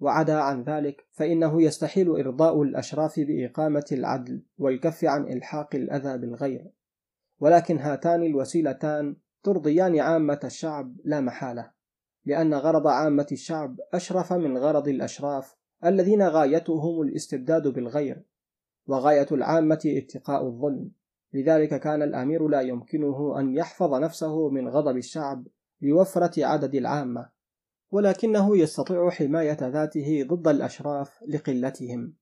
وعدا 0.00 0.34
عن 0.34 0.62
ذلك 0.62 1.06
فإنه 1.12 1.62
يستحيل 1.62 2.10
إرضاء 2.10 2.62
الأشراف 2.62 3.20
بإقامة 3.20 3.84
العدل 3.92 4.42
والكف 4.58 5.04
عن 5.04 5.32
إلحاق 5.32 5.74
الأذى 5.74 6.18
بالغير. 6.18 6.70
ولكن 7.40 7.78
هاتان 7.78 8.22
الوسيلتان 8.22 9.16
ترضيان 9.42 9.98
عامة 10.00 10.40
الشعب 10.44 10.96
لا 11.04 11.20
محالة 11.20 11.70
لأن 12.24 12.54
غرض 12.54 12.86
عامة 12.86 13.26
الشعب 13.32 13.76
أشرف 13.92 14.32
من 14.32 14.58
غرض 14.58 14.88
الأشراف 14.88 15.54
الذين 15.84 16.22
غايتهم 16.22 17.02
الاستبداد 17.02 17.68
بالغير. 17.68 18.22
وغاية 18.88 19.26
العامة 19.32 19.80
اتقاء 19.86 20.46
الظلم. 20.46 20.90
لذلك 21.32 21.80
كان 21.80 22.02
الأمير 22.02 22.48
لا 22.48 22.60
يمكنه 22.60 23.40
أن 23.40 23.56
يحفظ 23.56 23.94
نفسه 23.94 24.48
من 24.50 24.68
غضب 24.68 24.96
الشعب 24.96 25.46
لوفرة 25.80 26.46
عدد 26.46 26.74
العامة 26.74 27.30
ولكنه 27.90 28.56
يستطيع 28.56 29.10
حماية 29.10 29.58
ذاته 29.68 30.26
ضد 30.28 30.48
الأشراف 30.48 31.22
لقلتهم. 31.28 32.14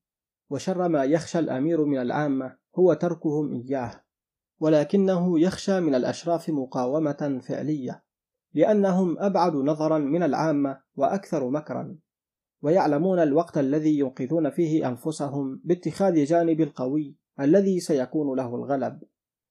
وشر 0.50 0.88
ما 0.88 1.04
يخشى 1.04 1.38
الأمير 1.38 1.84
من 1.84 1.98
العامة 1.98 2.56
هو 2.78 2.94
تركهم 2.94 3.52
إياه 3.52 4.00
ولكنه 4.60 5.40
يخشى 5.40 5.80
من 5.80 5.94
الأشراف 5.94 6.50
مقاومة 6.50 7.40
فعلية 7.42 8.04
لأنهم 8.54 9.18
أبعد 9.18 9.52
نظرا 9.56 9.98
من 9.98 10.22
العامة 10.22 10.80
وأكثر 10.96 11.50
مكرا. 11.50 11.96
ويعلمون 12.62 13.18
الوقت 13.18 13.58
الذي 13.58 13.98
ينقذون 13.98 14.50
فيه 14.50 14.88
أنفسهم 14.88 15.60
باتخاذ 15.64 16.24
جانب 16.24 16.60
القوي 16.60 17.16
الذي 17.40 17.80
سيكون 17.80 18.36
له 18.36 18.54
الغلب. 18.54 19.02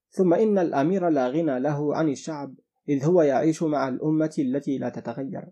ثم 0.10 0.34
إن 0.34 0.58
الأمير 0.58 1.10
لا 1.10 1.28
غنى 1.28 1.60
له 1.60 1.96
عن 1.96 2.10
الشعب 2.10 2.56
إذ 2.90 3.06
هو 3.06 3.22
يعيش 3.22 3.64
مع 3.64 3.88
الأمة 3.88 4.36
التي 4.40 4.78
لا 4.78 4.90
تتغير. 4.90 5.46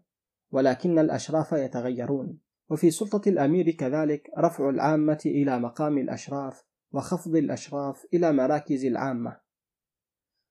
ولكن 0.51 0.99
الأشراف 0.99 1.51
يتغيرون 1.51 2.39
وفي 2.69 2.91
سلطة 2.91 3.29
الأمير 3.29 3.71
كذلك 3.71 4.29
رفع 4.37 4.69
العامة 4.69 5.19
إلى 5.25 5.59
مقام 5.59 5.97
الأشراف 5.97 6.63
وخفض 6.91 7.35
الأشراف 7.35 8.05
إلى 8.13 8.33
مراكز 8.33 8.85
العامة. 8.85 9.37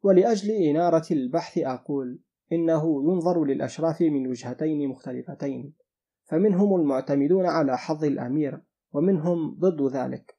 ولأجل 0.02 0.50
إنارة 0.50 1.06
البحث 1.10 1.58
أقول 1.58 2.20
إنه 2.52 3.12
ينظر 3.12 3.44
للأشراف 3.44 4.00
من 4.00 4.26
وجهتين 4.26 4.88
مختلفتين. 4.88 5.81
فمنهم 6.32 6.80
المعتمدون 6.80 7.46
على 7.46 7.78
حظ 7.78 8.04
الأمير 8.04 8.60
ومنهم 8.92 9.58
ضد 9.58 9.96
ذلك. 9.96 10.36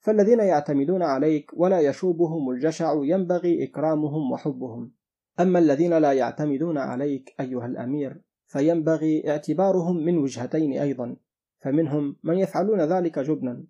فالذين 0.00 0.40
يعتمدون 0.40 1.02
عليك 1.02 1.50
ولا 1.54 1.80
يشوبهم 1.80 2.50
الجشع 2.50 2.94
ينبغي 3.02 3.64
إكرامهم 3.64 4.32
وحبهم. 4.32 4.92
أما 5.40 5.58
الذين 5.58 5.98
لا 5.98 6.12
يعتمدون 6.12 6.78
عليك 6.78 7.34
أيها 7.40 7.66
الأمير 7.66 8.20
فينبغي 8.46 9.30
اعتبارهم 9.30 9.96
من 9.96 10.18
وجهتين 10.18 10.72
أيضا. 10.72 11.16
فمنهم 11.58 12.16
من 12.22 12.38
يفعلون 12.38 12.80
ذلك 12.80 13.18
جبنا 13.18 13.64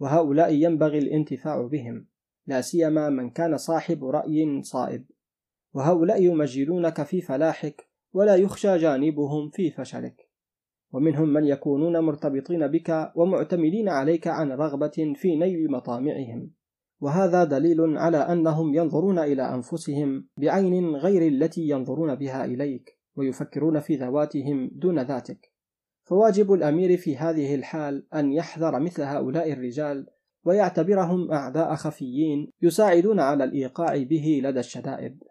وهؤلاء 0.00 0.54
ينبغي 0.54 0.98
الانتفاع 0.98 1.66
بهم 1.66 2.06
لا 2.46 2.60
سيما 2.60 3.10
من 3.10 3.30
كان 3.30 3.56
صاحب 3.56 4.04
رأي 4.04 4.62
صائب. 4.62 5.04
وهؤلاء 5.74 6.22
يمجدونك 6.22 7.02
في 7.02 7.20
فلاحك 7.20 7.88
ولا 8.12 8.36
يخشى 8.36 8.76
جانبهم 8.76 9.50
في 9.50 9.70
فشلك. 9.70 10.31
ومنهم 10.92 11.28
من 11.28 11.44
يكونون 11.44 11.98
مرتبطين 11.98 12.66
بك 12.66 13.12
ومعتمدين 13.16 13.88
عليك 13.88 14.26
عن 14.26 14.52
رغبة 14.52 15.12
في 15.16 15.36
نيل 15.36 15.70
مطامعهم. 15.70 16.50
وهذا 17.00 17.44
دليل 17.44 17.98
على 17.98 18.16
أنهم 18.16 18.74
ينظرون 18.74 19.18
إلى 19.18 19.54
أنفسهم 19.54 20.28
بعين 20.36 20.96
غير 20.96 21.28
التي 21.28 21.68
ينظرون 21.68 22.14
بها 22.14 22.44
إليك 22.44 22.98
ويفكرون 23.16 23.80
في 23.80 23.96
ذواتهم 23.96 24.70
دون 24.72 24.98
ذاتك. 24.98 25.52
فواجب 26.04 26.52
الأمير 26.52 26.96
في 26.96 27.16
هذه 27.16 27.54
الحال 27.54 28.06
أن 28.14 28.32
يحذر 28.32 28.80
مثل 28.80 29.02
هؤلاء 29.02 29.52
الرجال 29.52 30.06
ويعتبرهم 30.44 31.32
أعداء 31.32 31.74
خفيين 31.74 32.50
يساعدون 32.62 33.20
على 33.20 33.44
الإيقاع 33.44 34.02
به 34.02 34.40
لدى 34.44 34.60
الشدائد. 34.60 35.24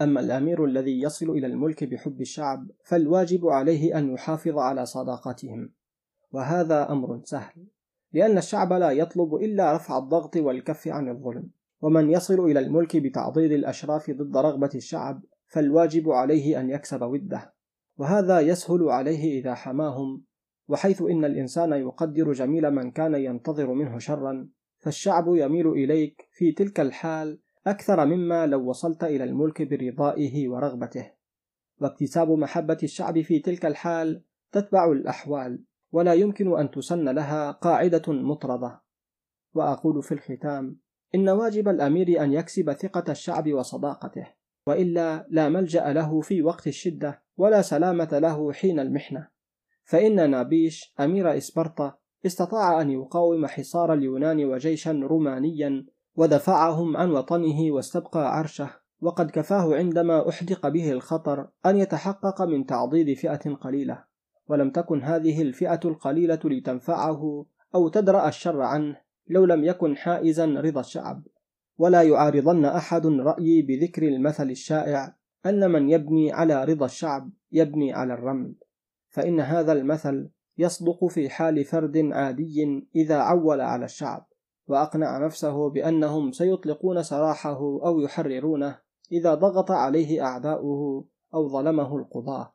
أما 0.00 0.20
الأمير 0.20 0.64
الذي 0.64 1.00
يصل 1.00 1.30
إلى 1.30 1.46
الملك 1.46 1.84
بحب 1.84 2.20
الشعب 2.20 2.70
فالواجب 2.84 3.46
عليه 3.46 3.98
أن 3.98 4.12
يحافظ 4.12 4.58
على 4.58 4.86
صداقتهم. 4.86 5.72
وهذا 6.32 6.92
أمر 6.92 7.20
سهل 7.24 7.66
لأن 8.12 8.38
الشعب 8.38 8.72
لا 8.72 8.90
يطلب 8.90 9.34
إلا 9.34 9.76
رفع 9.76 9.98
الضغط 9.98 10.36
والكف 10.36 10.88
عن 10.88 11.08
الظلم. 11.08 11.50
ومن 11.80 12.10
يصل 12.10 12.40
إلى 12.40 12.60
الملك 12.60 12.96
بتعضيد 12.96 13.52
الأشراف 13.52 14.10
ضد 14.10 14.36
رغبة 14.36 14.70
الشعب 14.74 15.22
فالواجب 15.46 16.10
عليه 16.10 16.60
أن 16.60 16.70
يكسب 16.70 17.02
وده. 17.02 17.54
وهذا 17.98 18.40
يسهل 18.40 18.88
عليه 18.88 19.40
إذا 19.40 19.54
حماهم 19.54 20.24
وحيث 20.68 21.02
إن 21.02 21.24
الإنسان 21.24 21.72
يقدر 21.72 22.32
جميل 22.32 22.70
من 22.70 22.90
كان 22.90 23.14
ينتظر 23.14 23.72
منه 23.72 23.98
شرا 23.98 24.48
فالشعب 24.78 25.24
يميل 25.28 25.68
إليك 25.68 26.28
في 26.32 26.52
تلك 26.52 26.80
الحال 26.80 27.38
أكثر 27.66 28.06
مما 28.06 28.46
لو 28.46 28.68
وصلت 28.68 29.04
إلى 29.04 29.24
الملك 29.24 29.62
برضائه 29.62 30.48
ورغبته. 30.48 31.10
واكتساب 31.80 32.30
محبة 32.30 32.78
الشعب 32.82 33.20
في 33.20 33.38
تلك 33.38 33.66
الحال 33.66 34.22
تتبع 34.52 34.92
الأحوال 34.92 35.64
ولا 35.92 36.14
يمكن 36.14 36.58
أن 36.58 36.70
تسن 36.70 37.08
لها 37.08 37.50
قاعدة 37.50 38.12
مطردة. 38.12 38.82
وأقول 39.54 40.02
في 40.02 40.12
الختام 40.12 40.80
إن 41.14 41.28
واجب 41.28 41.68
الأمير 41.68 42.22
أن 42.22 42.32
يكسب 42.32 42.72
ثقة 42.72 43.12
الشعب 43.12 43.52
وصداقته 43.52 44.26
وإلا 44.68 45.26
لا 45.30 45.48
ملجأ 45.48 45.92
له 45.92 46.20
في 46.20 46.42
وقت 46.42 46.66
الشدة 46.66 47.22
ولا 47.36 47.62
سلامة 47.62 48.18
له 48.18 48.52
حين 48.52 48.80
المحنة. 48.80 49.28
فإن 49.84 50.30
نابيش 50.30 50.94
أمير 51.00 51.36
إسبرطة 51.36 51.98
استطاع 52.26 52.80
أن 52.80 52.90
يقاوم 52.90 53.46
حصار 53.46 53.92
اليونان 53.92 54.44
وجيشا 54.44 54.92
رومانيا 54.92 55.86
ودفعهم 56.16 56.96
عن 56.96 57.10
وطنه 57.10 57.72
واستبقى 57.72 58.38
عرشه. 58.38 58.70
وقد 59.00 59.30
كفاه 59.30 59.74
عندما 59.76 60.28
أحدق 60.28 60.68
به 60.68 60.92
الخطر 60.92 61.48
أن 61.66 61.76
يتحقق 61.76 62.42
من 62.42 62.66
تعضيد 62.66 63.16
فئة 63.16 63.54
قليلة. 63.54 64.04
ولم 64.48 64.70
تكن 64.70 65.02
هذه 65.02 65.42
الفئة 65.42 65.80
القليلة 65.84 66.40
لتنفعه 66.44 67.46
أو 67.74 67.88
تدرأ 67.88 68.28
الشر 68.28 68.60
عنه 68.62 68.96
لو 69.28 69.44
لم 69.44 69.64
يكن 69.64 69.96
حائزا 69.96 70.46
رضا 70.46 70.80
الشعب. 70.80 71.22
ولا 71.78 72.02
يعارضن 72.02 72.64
أحد 72.64 73.06
رأيي 73.06 73.62
بذكر 73.62 74.02
المثل 74.02 74.50
الشائع 74.50 75.16
أن 75.46 75.70
من 75.70 75.90
يبني 75.90 76.32
على 76.32 76.64
رضا 76.64 76.86
الشعب 76.86 77.30
يبني 77.52 77.92
على 77.92 78.14
الرمل. 78.14 78.54
فإن 79.08 79.40
هذا 79.40 79.72
المثل 79.72 80.30
يصدق 80.58 81.06
في 81.06 81.28
حال 81.28 81.64
فرد 81.64 81.96
عادي 82.12 82.86
إذا 82.96 83.16
عول 83.16 83.60
على 83.60 83.84
الشعب. 83.84 84.25
وأقنع 84.68 85.18
نفسه 85.18 85.70
بأنهم 85.70 86.32
سيطلقون 86.32 87.02
سراحه 87.02 87.58
أو 87.60 88.00
يحررونه 88.00 88.78
إذا 89.12 89.34
ضغط 89.34 89.70
عليه 89.70 90.24
أعداؤه 90.24 91.04
أو 91.34 91.48
ظلمه 91.48 91.96
القضاة. 91.96 92.52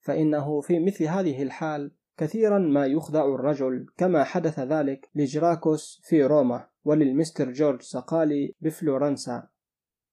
فإنه 0.00 0.60
في 0.60 0.78
مثل 0.80 1.04
هذه 1.04 1.42
الحال 1.42 1.92
كثيرا 2.16 2.58
ما 2.58 2.86
يخدع 2.86 3.24
الرجل 3.24 3.86
كما 3.96 4.24
حدث 4.24 4.58
ذلك 4.58 5.10
لجراكوس 5.14 6.00
في 6.04 6.24
روما 6.24 6.66
وللمستر 6.84 7.52
جورج 7.52 7.82
سقالي 7.82 8.54
بفلورنسا. 8.60 9.48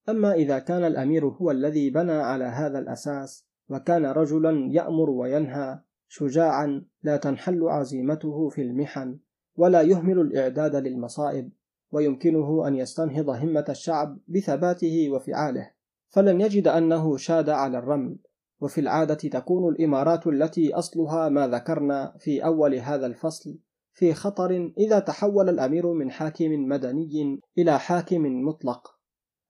أما 0.10 0.34
إذا 0.34 0.60
كان 0.60 0.84
الأمير 0.84 1.26
هو 1.26 1.52
الذي 1.52 1.90
بنى 1.90 2.12
على 2.12 2.46
هذا 2.46 2.80
الأساس 2.80 3.46
وكان 3.70 4.06
رجلا 4.06 4.68
يأمر 4.72 5.10
وينهى 5.10 5.80
شجاعا 6.08 6.86
لا 7.04 7.18
تنحل 7.18 7.64
عزيمته 7.64 8.50
في 8.50 8.62
المحن. 8.62 9.20
ولا 9.58 9.82
يهمل 9.82 10.20
الإعداد 10.20 10.76
للمصائب 10.76 11.52
ويمكنه 11.92 12.68
أن 12.68 12.76
يستنهض 12.76 13.30
همة 13.30 13.66
الشعب 13.70 14.20
بثباته 14.28 15.10
وفعاله. 15.10 15.72
فلن 16.10 16.42
يجد 16.42 16.68
أنه 16.68 17.18
شاد 17.18 17.50
على 17.50 17.78
الرمل. 17.78 18.18
وفي 18.62 18.82
العادة 18.82 19.16
تكون 19.16 19.74
الإمارات 19.74 20.28
التي 20.28 20.74
أصلها 20.74 21.30
ما 21.30 21.48
ذكرنا 21.48 22.16
في 22.20 22.46
أول 22.46 22.76
هذا 22.76 23.06
الفصل 23.06 23.58
في 23.94 24.14
خطر 24.14 24.74
إذا 24.78 25.00
تحول 25.00 25.50
الأمير 25.50 25.94
من 25.94 26.12
حاكم 26.12 26.52
مدني 26.52 27.40
إلى 27.58 27.80
حاكم 27.80 28.46
مطلق. 28.46 28.96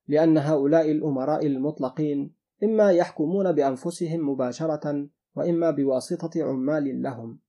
لأن 0.08 0.38
هؤلاء 0.38 0.92
الأمراء 0.92 1.46
المطلقين 1.46 2.36
إما 2.64 2.92
يحكمون 2.92 3.52
بأنفسهم 3.52 4.30
مباشرة 4.30 5.08
وإما 5.36 5.72
بواسطة 5.72 6.44
عمال 6.44 7.02
لهم. 7.02 7.40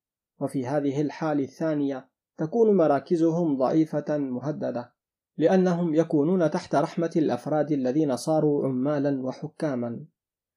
وفي 0.41 0.66
هذه 0.66 1.01
الحال 1.01 1.41
الثانية 1.41 2.09
تكون 2.38 2.76
مراكزهم 2.76 3.56
ضعيفة 3.56 4.18
مهددة 4.18 4.92
لأنهم 5.38 5.94
يكونون 5.94 6.50
تحت 6.50 6.74
رحمة 6.74 7.10
الأفراد 7.16 7.72
الذين 7.72 8.16
صاروا 8.16 8.66
عمالا 8.68 9.22
وحكاما 9.22 10.04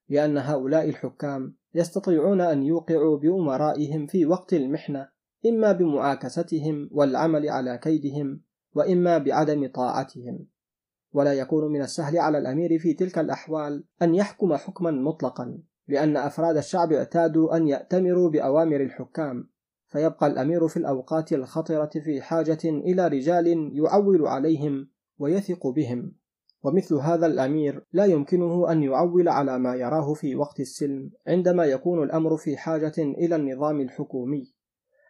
لأن 0.08 0.38
هؤلاء 0.38 0.88
الحكام 0.88 1.54
يستطيعون 1.74 2.40
أن 2.40 2.62
يوقعوا 2.62 3.18
بأمرائهم 3.18 4.06
في 4.06 4.26
وقت 4.26 4.54
المحنة 4.54 5.08
إما 5.46 5.72
بمعاكستهم 5.72 6.88
والعمل 6.92 7.48
على 7.48 7.78
كيدهم 7.78 8.40
وإما 8.74 9.18
بعدم 9.18 9.66
طاعتهم. 9.66 10.46
ولا 11.12 11.32
يكون 11.32 11.72
من 11.72 11.82
السهل 11.82 12.18
على 12.18 12.38
الأمير 12.38 12.78
في 12.78 12.94
تلك 12.94 13.18
الأحوال 13.18 13.84
أن 14.02 14.14
يحكم 14.14 14.54
حكما 14.54 14.90
مطلقا 14.90 15.58
لأن 15.88 16.16
أفراد 16.16 16.56
الشعب 16.56 16.92
اعتادوا 16.92 17.56
أن 17.56 17.68
يأتمروا 17.68 18.30
بأوامر 18.30 18.80
الحكام. 18.80 19.50
فيبقى 19.90 20.26
الأمير 20.26 20.68
في 20.68 20.76
الأوقات 20.76 21.32
الخطرة 21.32 21.90
في 22.04 22.20
حاجة 22.20 22.58
إلى 22.64 23.08
رجال 23.08 23.70
يعول 23.76 24.26
عليهم 24.26 24.88
ويثق 25.18 25.66
بهم. 25.66 26.12
ومثل 26.62 26.94
هذا 26.94 27.26
الأمير 27.26 27.84
لا 27.92 28.04
يمكنه 28.04 28.72
أن 28.72 28.82
يعول 28.82 29.28
على 29.28 29.58
ما 29.58 29.74
يراه 29.74 30.14
في 30.14 30.36
وقت 30.36 30.60
السلم 30.60 31.10
عندما 31.26 31.64
يكون 31.64 32.02
الأمر 32.02 32.36
في 32.36 32.56
حاجة 32.56 32.92
إلى 32.98 33.36
النظام 33.36 33.80
الحكومي 33.80 34.52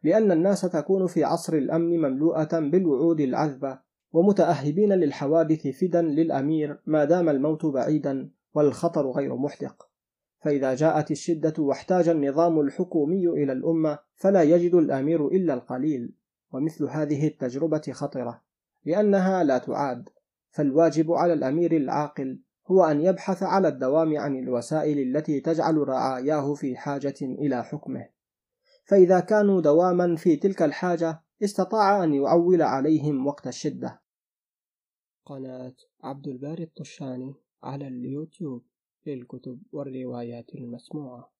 لأن 0.02 0.32
الناس 0.32 0.60
تكون 0.60 1.06
في 1.06 1.24
عصر 1.24 1.54
الأمن 1.54 1.98
مملوءة 1.98 2.60
بالوعود 2.60 3.20
العذبة 3.20 3.78
ومتأهبين 4.12 4.92
للحوادث 4.92 5.66
فدا 5.66 6.02
للأمير 6.02 6.80
ما 6.86 7.04
دام 7.04 7.28
الموت 7.28 7.66
بعيدا 7.66 8.30
والخطر 8.54 9.10
غير 9.10 9.36
محدق. 9.36 9.89
فإذا 10.40 10.74
جاءت 10.74 11.10
الشدة 11.10 11.54
واحتاج 11.58 12.08
النظام 12.08 12.60
الحكومي 12.60 13.28
إلى 13.28 13.52
الأمة 13.52 13.98
فلا 14.14 14.42
يجد 14.42 14.74
الأمير 14.74 15.28
إلا 15.28 15.54
القليل 15.54 16.14
ومثل 16.52 16.84
هذه 16.84 17.26
التجربة 17.26 17.82
خطرة 17.92 18.42
لأنها 18.84 19.44
لا 19.44 19.58
تعاد 19.58 20.08
فالواجب 20.50 21.12
على 21.12 21.32
الأمير 21.32 21.76
العاقل 21.76 22.40
هو 22.70 22.84
أن 22.84 23.00
يبحث 23.00 23.42
على 23.42 23.68
الدوام 23.68 24.18
عن 24.18 24.36
الوسائل 24.36 24.98
التي 24.98 25.40
تجعل 25.40 25.88
رعاياه 25.88 26.54
في 26.54 26.76
حاجة 26.76 27.14
إلى 27.22 27.64
حكمه. 27.64 28.08
فإذا 28.84 29.20
كانوا 29.20 29.60
دواما 29.60 30.16
في 30.16 30.36
تلك 30.36 30.62
الحاجة 30.62 31.22
استطاع 31.42 32.04
أن 32.04 32.14
يعول 32.14 32.62
عليهم 32.62 33.26
وقت 33.26 33.46
الشدة. 33.46 34.02
قناة 35.24 35.74
عبد 36.04 36.28
الباري 36.28 36.62
الطشاني 36.62 37.34
على 37.62 37.88
اليوتيوب. 37.88 38.62
للكتب 39.06 39.62
والروايات 39.72 40.54
المسموعة. 40.54 41.32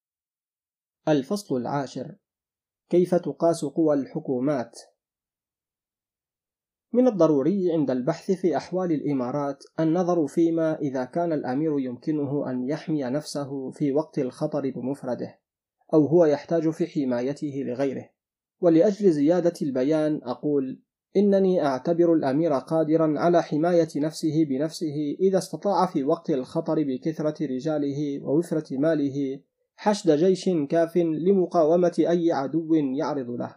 الفصل 1.09 1.57
العاشر. 1.57 2.17
كيف 2.89 3.15
تقاس 3.15 3.65
قوى 3.65 3.95
الحكومات؟ 3.95 4.79
من 6.93 7.07
الضروري 7.07 7.73
عند 7.73 7.91
البحث 7.91 8.31
في 8.31 8.57
أحوال 8.57 8.93
الإمارات 8.93 9.65
النظر 9.81 10.27
فيما 10.27 10.79
إذا 10.79 11.05
كان 11.05 11.33
الأمير 11.33 11.81
يمكنه 11.81 12.51
أن 12.51 12.69
يحمي 12.69 13.05
نفسه 13.05 13.71
في 13.71 13.93
وقت 13.93 14.19
الخطر 14.19 14.71
بمفرده 14.71 15.41
أو 15.95 16.07
هو 16.07 16.25
يحتاج 16.25 16.71
في 16.71 16.87
حمايته 16.87 17.63
لغيره. 17.67 18.11
ولأجل 18.61 19.11
زيادة 19.11 19.55
البيان 19.63 20.21
أقول 20.23 20.83
إنني 21.17 21.67
أعتبر 21.67 22.15
الأمير 22.15 22.53
قادرا 22.53 23.15
على 23.19 23.43
حماية 23.43 23.89
نفسه 23.97 24.45
بنفسه 24.45 25.17
إذا 25.21 25.39
استطاع 25.39 25.87
في 25.87 26.05
وقت 26.05 26.31
الخطر 26.31 26.85
بكثرة 26.85 27.47
رجاله 27.47 28.25
ووفرة 28.25 28.79
ماله 28.79 29.41
حشد 29.77 30.11
جيش 30.11 30.51
كاف 30.69 30.97
لمقاومة 30.97 31.95
أي 31.99 32.33
عدو 32.33 32.75
يعرض 32.75 33.31
له. 33.31 33.57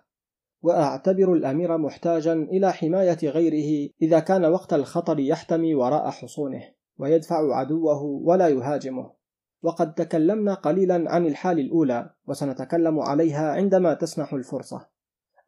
وأعتبر 0.62 1.34
الأمير 1.34 1.78
محتاجا 1.78 2.34
إلى 2.34 2.74
حماية 2.74 3.18
غيره 3.24 3.90
إذا 4.02 4.20
كان 4.20 4.46
وقت 4.46 4.74
الخطر 4.74 5.20
يحتمي 5.20 5.76
وراء 5.76 6.10
حصونه 6.10 6.64
ويدفع 6.98 7.56
عدوه 7.56 8.04
ولا 8.04 8.48
يهاجمه. 8.48 9.12
وقد 9.64 9.94
تكلمنا 9.94 10.54
قليلا 10.54 11.12
عن 11.12 11.26
الحال 11.26 11.60
الأولى 11.60 12.10
وسنتكلم 12.28 13.00
عليها 13.00 13.52
عندما 13.52 13.94
تسنح 13.94 14.34
الفرصة. 14.34 14.93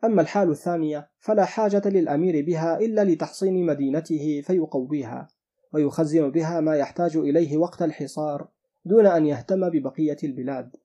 أما 0.04 0.22
الحال 0.22 0.50
الثانية 0.50 1.10
فلا 1.20 1.46
حاجة 1.46 1.82
للأمير 1.86 2.46
بها 2.46 2.80
إلا 2.80 3.04
لتحصين 3.04 3.66
مدينته 3.66 4.42
فيقويها 4.46 5.28
ويخزن 5.74 6.32
بها 6.32 6.60
ما 6.60 6.76
يحتاج 6.76 7.18
إليه 7.18 7.58
وقت 7.58 7.82
الحصار 7.82 8.48
دون 8.86 9.06
أن 9.06 9.26
يهتم 9.26 9.70
ببقية 9.70 10.18
البلاد. 10.24 10.76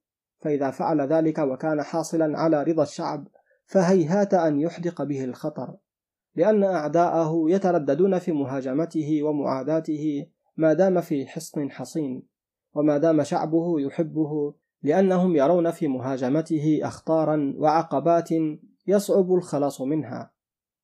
فإذا 0.41 0.71
فعل 0.71 1.01
ذلك 1.01 1.39
وكان 1.39 1.83
حاصلا 1.83 2.39
على 2.39 2.63
رضا 2.63 2.83
الشعب 2.83 3.29
فهيهات 3.67 4.35
أن 4.35 4.61
يحدق 4.61 5.03
به 5.03 5.25
الخطر 5.25 5.77
لأن 6.37 6.65
أعداءه 6.65 7.45
يترددون 7.49 8.19
في 8.19 8.33
مهاجمته 8.33 9.23
ومعاداته 9.23 10.27
ما 10.57 10.73
دام 10.73 11.01
في 11.01 11.27
حصن 11.27 11.71
حصين 11.71 12.23
وما 12.75 12.99
دام 12.99 13.23
شعبه 13.23 13.81
يحبه 13.81 14.55
لأنهم 14.83 15.37
يرون 15.37 15.71
في 15.71 15.89
مهاجمته 15.89 16.81
أخطارا 16.83 17.55
وعقبات 17.57 18.29
يصعب 18.87 19.35
الخلاص 19.35 19.81
منها. 19.81 20.33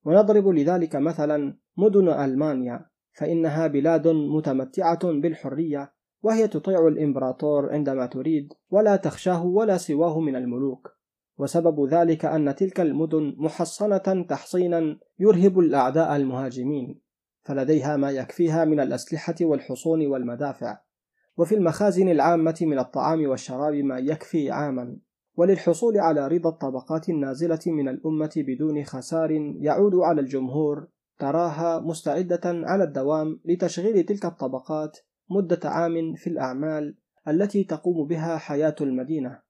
ونضرب 0.04 0.48
لذلك 0.48 0.96
مثلا 0.96 1.58
مدن 1.76 2.08
ألمانيا 2.08 2.86
فإنها 3.12 3.66
بلاد 3.66 4.08
متمتعة 4.08 5.12
بالحرية 5.12 5.92
وهي 6.22 6.48
تطيع 6.48 6.86
الإمبراطور 6.86 7.72
عندما 7.72 8.06
تريد 8.06 8.52
ولا 8.70 8.96
تخشاه 8.96 9.44
ولا 9.44 9.76
سواه 9.76 10.20
من 10.20 10.36
الملوك. 10.36 10.96
وسبب 11.38 11.88
ذلك 11.88 12.24
أن 12.24 12.54
تلك 12.54 12.80
المدن 12.80 13.34
محصنة 13.38 14.24
تحصينا 14.28 14.98
يرهب 15.18 15.58
الأعداء 15.58 16.16
المهاجمين 16.16 17.00
فلديها 17.42 17.96
ما 17.96 18.10
يكفيها 18.10 18.64
من 18.64 18.80
الأسلحة 18.80 19.34
والحصون 19.40 20.06
والمدافع. 20.06 20.78
وفي 21.36 21.54
المخازن 21.54 22.08
العامة 22.08 22.58
من 22.60 22.78
الطعام 22.78 23.28
والشراب 23.28 23.74
ما 23.74 23.98
يكفي 23.98 24.50
عاما. 24.50 24.96
وللحصول 25.36 25.98
على 25.98 26.28
رضا 26.28 26.50
الطبقات 26.50 27.08
النازلة 27.08 27.60
من 27.66 27.88
الأمة 27.88 28.32
بدون 28.36 28.84
خسار 28.84 29.30
يعود 29.60 29.94
على 29.94 30.20
الجمهور 30.20 30.88
تراها 31.18 31.80
مستعدة 31.80 32.40
على 32.44 32.84
الدوام 32.84 33.40
لتشغيل 33.44 34.02
تلك 34.02 34.24
الطبقات 34.24 34.98
مدة 35.30 35.60
عام 35.64 36.14
في 36.14 36.26
الأعمال 36.26 36.96
التي 37.28 37.64
تقوم 37.64 38.06
بها 38.06 38.36
حياة 38.36 38.74
المدينة. 38.80 39.40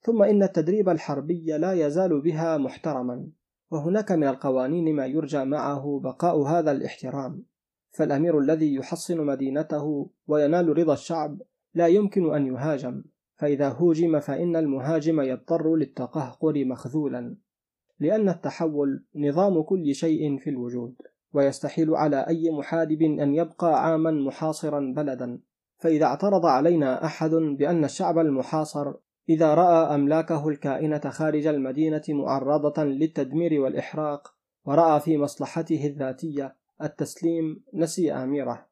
ثم 0.00 0.22
إن 0.22 0.42
التدريب 0.42 0.88
الحربي 0.88 1.44
لا 1.58 1.72
يزال 1.72 2.20
بها 2.20 2.58
محترما 2.58 3.28
وهناك 3.70 4.12
من 4.12 4.28
القوانين 4.28 4.96
ما 4.96 5.06
يرجى 5.06 5.44
معه 5.44 6.00
بقاء 6.04 6.42
هذا 6.42 6.72
الاحترام. 6.72 7.44
فالأمير 7.90 8.38
الذي 8.38 8.74
يحصن 8.74 9.26
مدينته 9.26 10.10
وينال 10.26 10.78
رضا 10.78 10.92
الشعب 10.92 11.42
لا 11.74 11.86
يمكن 11.86 12.34
أن 12.34 12.46
يهاجم. 12.46 13.04
فإذا 13.38 13.68
هوجم 13.68 14.20
فإن 14.20 14.56
المهاجم 14.56 15.20
يضطر 15.20 15.76
للتقهقر 15.76 16.64
مخذولا 16.64 17.36
لأن 18.00 18.28
التحول 18.28 19.04
نظام 19.16 19.62
كل 19.62 19.94
شيء 19.94 20.38
في 20.38 20.50
الوجود 20.50 20.94
ويستحيل 21.32 21.94
على 21.94 22.26
أي 22.28 22.50
محارب 22.50 23.02
أن 23.02 23.34
يبقى 23.34 23.84
عاما 23.84 24.10
محاصرا 24.10 24.92
بلدا. 24.96 25.40
فإذا 25.78 26.04
اعترض 26.04 26.46
علينا 26.46 27.04
أحد 27.04 27.30
بأن 27.30 27.84
الشعب 27.84 28.18
المحاصر 28.18 28.94
إذا 29.28 29.54
رأى 29.54 29.94
أملاكه 29.94 30.48
الكائنة 30.48 30.98
خارج 30.98 31.46
المدينة 31.46 32.02
معرضة 32.08 32.84
للتدمير 32.84 33.60
والإحراق 33.60 34.34
ورأى 34.64 35.00
في 35.00 35.18
مصلحته 35.18 35.86
الذاتية 35.86 36.56
التسليم 36.82 37.62
نسي 37.74 38.12
أميره. 38.12 38.67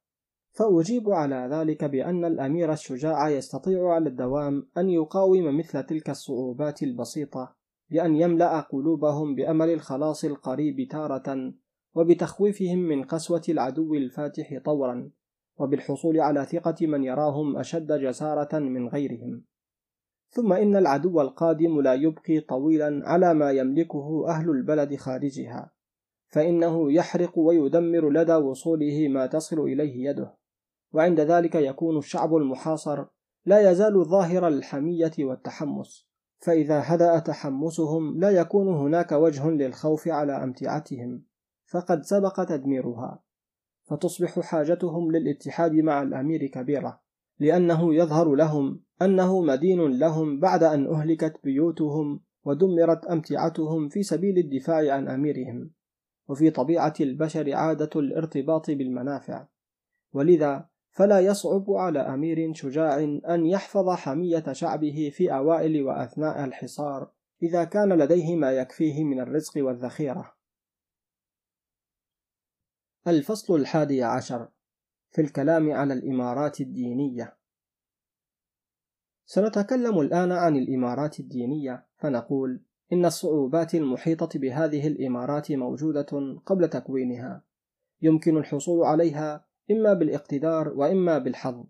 فأجيب 0.56 1.10
على 1.10 1.48
ذلك 1.52 1.84
بأن 1.84 2.24
الأمير 2.24 2.72
الشجاع 2.72 3.28
يستطيع 3.28 3.88
على 3.92 4.08
الدوام 4.08 4.68
أن 4.78 4.90
يقاوم 4.90 5.58
مثل 5.58 5.82
تلك 5.82 6.10
الصعوبات 6.10 6.82
البسيطة 6.82 7.56
بأن 7.90 8.16
يملأ 8.16 8.60
قلوبهم 8.60 9.34
بأمل 9.34 9.70
الخلاص 9.70 10.24
القريب 10.24 10.88
تارة 10.90 11.52
وبتخويفهم 11.94 12.78
من 12.78 13.04
قسوة 13.04 13.42
العدو 13.48 13.94
الفاتح 13.94 14.58
طورا 14.64 15.10
وبالحصول 15.58 16.20
على 16.20 16.44
ثقة 16.44 16.86
من 16.86 17.04
يراهم 17.04 17.56
أشد 17.56 17.92
جسارة 17.92 18.58
من 18.58 18.88
غيرهم. 18.88 19.44
ثم 20.28 20.52
إن 20.52 20.76
العدو 20.76 21.20
القادم 21.20 21.80
لا 21.80 21.94
يبقي 21.94 22.40
طويلا 22.40 23.00
على 23.04 23.34
ما 23.34 23.50
يملكه 23.50 24.28
أهل 24.28 24.50
البلد 24.50 24.94
خارجها 24.94 25.72
فإنه 26.26 26.92
يحرق 26.92 27.38
ويدمر 27.38 28.10
لدى 28.10 28.34
وصوله 28.34 29.08
ما 29.08 29.26
تصل 29.26 29.60
إليه 29.60 30.10
يده. 30.10 30.45
وعند 30.96 31.20
ذلك 31.20 31.54
يكون 31.54 31.98
الشعب 31.98 32.36
المحاصر 32.36 33.04
لا 33.46 33.70
يزال 33.70 34.04
ظاهر 34.04 34.48
الحمية 34.48 35.12
والتحمس. 35.18 36.08
فإذا 36.38 36.82
هدأ 36.84 37.18
تحمسهم 37.18 38.20
لا 38.20 38.30
يكون 38.30 38.68
هناك 38.68 39.12
وجه 39.12 39.50
للخوف 39.50 40.08
على 40.08 40.44
أمتعتهم 40.44 41.22
فقد 41.66 42.02
سبق 42.02 42.44
تدميرها. 42.44 43.22
فتصبح 43.84 44.40
حاجتهم 44.40 45.12
للاتحاد 45.12 45.72
مع 45.72 46.02
الأمير 46.02 46.46
كبيرة 46.46 47.00
لأنه 47.38 47.94
يظهر 47.94 48.34
لهم 48.34 48.80
أنه 49.02 49.42
مدين 49.42 49.98
لهم 49.98 50.40
بعد 50.40 50.62
أن 50.62 50.86
أهلكت 50.86 51.40
بيوتهم 51.44 52.20
ودمرت 52.44 53.04
أمتعتهم 53.04 53.88
في 53.88 54.02
سبيل 54.02 54.38
الدفاع 54.38 54.94
عن 54.94 55.08
أميرهم. 55.08 55.70
وفي 56.28 56.50
طبيعة 56.50 56.94
البشر 57.00 57.54
عادة 57.54 57.90
الارتباط 57.96 58.70
بالمنافع. 58.70 59.46
ولذا 60.12 60.68
فلا 60.96 61.20
يصعب 61.20 61.70
على 61.70 61.98
أمير 61.98 62.54
شجاع 62.54 62.98
أن 63.28 63.46
يحفظ 63.46 63.90
حمية 63.90 64.52
شعبه 64.52 65.10
في 65.14 65.34
أوائل 65.34 65.82
وأثناء 65.82 66.44
الحصار 66.44 67.10
إذا 67.42 67.64
كان 67.64 67.92
لديه 67.92 68.36
ما 68.36 68.52
يكفيه 68.52 69.04
من 69.04 69.20
الرزق 69.20 69.52
والذخيرة. 69.64 70.36
الفصل 73.06 73.54
الحادي 73.54 74.02
عشر. 74.02 74.48
في 75.10 75.20
الكلام 75.20 75.72
على 75.72 75.94
الإمارات 75.94 76.60
الدينية. 76.60 77.36
سنتكلم 79.26 80.00
الآن 80.00 80.32
عن 80.32 80.56
الإمارات 80.56 81.20
الدينية 81.20 81.86
فنقول 81.96 82.62
إن 82.92 83.04
الصعوبات 83.04 83.74
المحيطة 83.74 84.38
بهذه 84.38 84.86
الإمارات 84.86 85.52
موجودة 85.52 86.40
قبل 86.46 86.68
تكوينها. 86.68 87.44
يمكن 88.02 88.36
الحصول 88.36 88.84
عليها 88.84 89.45
إما 89.70 89.92
بالاقتدار 89.92 90.68
وإما 90.68 91.18
بالحظ 91.18 91.64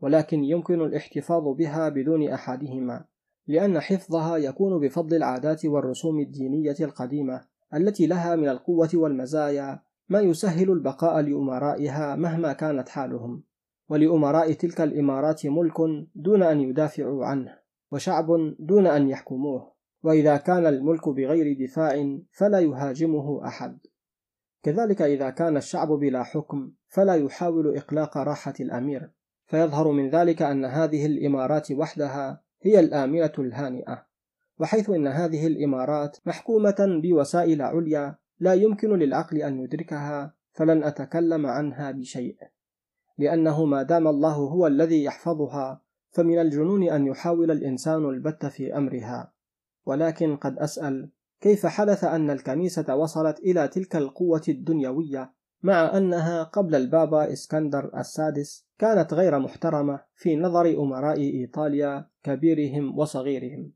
ولكن 0.00 0.44
يمكن 0.44 0.80
الاحتفاظ 0.80 1.48
بها 1.48 1.88
بدون 1.88 2.28
أحدهما 2.28 3.04
لأن 3.46 3.80
حفظها 3.80 4.36
يكون 4.36 4.80
بفضل 4.80 5.16
العادات 5.16 5.66
والرسوم 5.66 6.20
الدينية 6.20 6.76
القديمة 6.80 7.44
التي 7.74 8.06
لها 8.06 8.36
من 8.36 8.48
القوة 8.48 8.90
والمزايا 8.94 9.82
ما 10.08 10.20
يسهل 10.20 10.70
البقاء 10.70 11.20
لأمرائها 11.20 12.16
مهما 12.16 12.52
كانت 12.52 12.88
حالهم. 12.88 13.42
ولأمراء 13.88 14.52
تلك 14.52 14.80
الإمارات 14.80 15.46
ملك 15.46 15.74
دون 16.14 16.42
أن 16.42 16.60
يدافعوا 16.60 17.24
عنه 17.24 17.58
وشعب 17.92 18.26
دون 18.58 18.86
أن 18.86 19.08
يحكموه 19.08 19.72
وإذا 20.02 20.36
كان 20.36 20.66
الملك 20.66 21.08
بغير 21.08 21.66
دفاع 21.66 22.18
فلا 22.32 22.60
يهاجمه 22.60 23.46
أحد. 23.46 23.78
كذلك 24.64 25.02
إذا 25.02 25.30
كان 25.30 25.56
الشعب 25.56 25.88
بلا 25.88 26.22
حكم 26.22 26.72
فلا 26.88 27.14
يحاول 27.14 27.76
إقلاق 27.76 28.18
راحة 28.18 28.54
الأمير. 28.60 29.10
فيظهر 29.46 29.90
من 29.90 30.10
ذلك 30.10 30.42
أن 30.42 30.64
هذه 30.64 31.06
الإمارات 31.06 31.72
وحدها 31.72 32.42
هي 32.62 32.80
الآمنة 32.80 33.32
الهانئة 33.38 34.06
وحيث 34.58 34.90
أن 34.90 35.06
هذه 35.06 35.46
الإمارات 35.46 36.16
محكومة 36.26 37.00
بوسائل 37.02 37.62
عليا 37.62 38.14
لا 38.40 38.54
يمكن 38.54 38.98
للعقل 38.98 39.42
أن 39.42 39.60
يدركها 39.60 40.34
فلن 40.52 40.84
أتكلم 40.84 41.46
عنها 41.46 41.90
بشيء. 41.90 42.36
لأنه 43.18 43.64
ما 43.64 43.82
دام 43.82 44.08
الله 44.08 44.34
هو 44.34 44.66
الذي 44.66 45.04
يحفظها 45.04 45.80
فمن 46.10 46.38
الجنون 46.38 46.88
أن 46.88 47.06
يحاول 47.06 47.50
الإنسان 47.50 48.04
البت 48.04 48.46
في 48.46 48.76
أمرها. 48.76 49.32
ولكن 49.86 50.36
قد 50.36 50.58
أسأل 50.58 51.10
كيف 51.44 51.66
حدث 51.66 52.04
أن 52.04 52.30
الكنيسة 52.30 52.96
وصلت 52.96 53.38
إلى 53.38 53.68
تلك 53.68 53.96
القوة 53.96 54.42
الدنيوية 54.48 55.34
مع 55.62 55.96
أنها 55.96 56.42
قبل 56.42 56.74
البابا 56.74 57.32
إسكندر 57.32 57.98
السادس 57.98 58.66
كانت 58.78 59.14
غير 59.14 59.38
محترمة 59.38 60.00
في 60.14 60.36
نظر 60.36 60.82
أمراء 60.82 61.20
إيطاليا 61.20 62.08
كبيرهم 62.22 62.98
وصغيرهم 62.98 63.72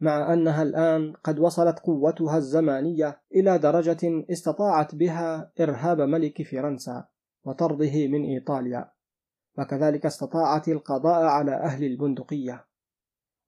مع 0.00 0.32
أنها 0.32 0.62
الآن 0.62 1.12
قد 1.12 1.38
وصلت 1.38 1.78
قوتها 1.78 2.36
الزمانية 2.36 3.20
إلى 3.34 3.58
درجة 3.58 4.24
استطاعت 4.30 4.94
بها 4.94 5.52
إرهاب 5.60 6.00
ملك 6.00 6.42
فرنسا 6.42 7.08
وطرده 7.44 8.08
من 8.08 8.24
إيطاليا 8.24 8.90
وكذلك 9.58 10.06
استطاعت 10.06 10.68
القضاء 10.68 11.22
على 11.22 11.54
أهل 11.54 11.84
البندقية. 11.84 12.69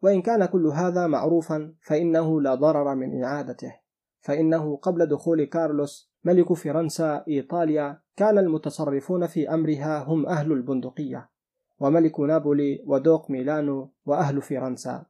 وإن 0.03 0.23
كان 0.23 0.47
كل 0.47 0.67
هذا 0.67 1.07
معروفا 1.07 1.75
فإنه 1.81 2.41
لا 2.41 2.55
ضرر 2.55 2.95
من 2.95 3.25
إعادته. 3.25 3.75
فإنه 4.21 4.77
قبل 4.77 5.07
دخول 5.07 5.45
كارلوس 5.45 6.13
ملك 6.25 6.53
فرنسا 6.53 7.25
إيطاليا 7.29 8.01
كان 8.17 8.39
المتصرفون 8.39 9.27
في 9.27 9.55
أمرها 9.55 10.05
هم 10.05 10.27
أهل 10.27 10.53
البندقية 10.53 11.31
وملك 11.81 12.21
نابولي 12.21 12.85
ودوق 12.87 13.31
ميلانو 13.31 13.93
وأهل 14.07 14.43
فرنسا. 14.43 15.07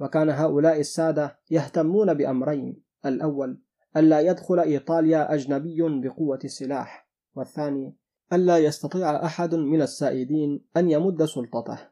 وكان 0.00 0.30
هؤلاء 0.30 0.80
السادة 0.80 1.38
يهتمون 1.50 2.14
بأمرين 2.14 2.82
الأول 3.06 3.60
ألا 3.96 4.20
يدخل 4.20 4.60
إيطاليا 4.60 5.34
أجنبي 5.34 5.82
بقوة 6.08 6.38
السلاح 6.44 7.08
والثاني 7.34 7.96
ألا 8.32 8.58
يستطيع 8.58 9.24
أحد 9.24 9.54
من 9.54 9.82
السائدين 9.82 10.64
أن 10.76 10.90
يمد 10.90 11.24
سلطته. 11.24 11.89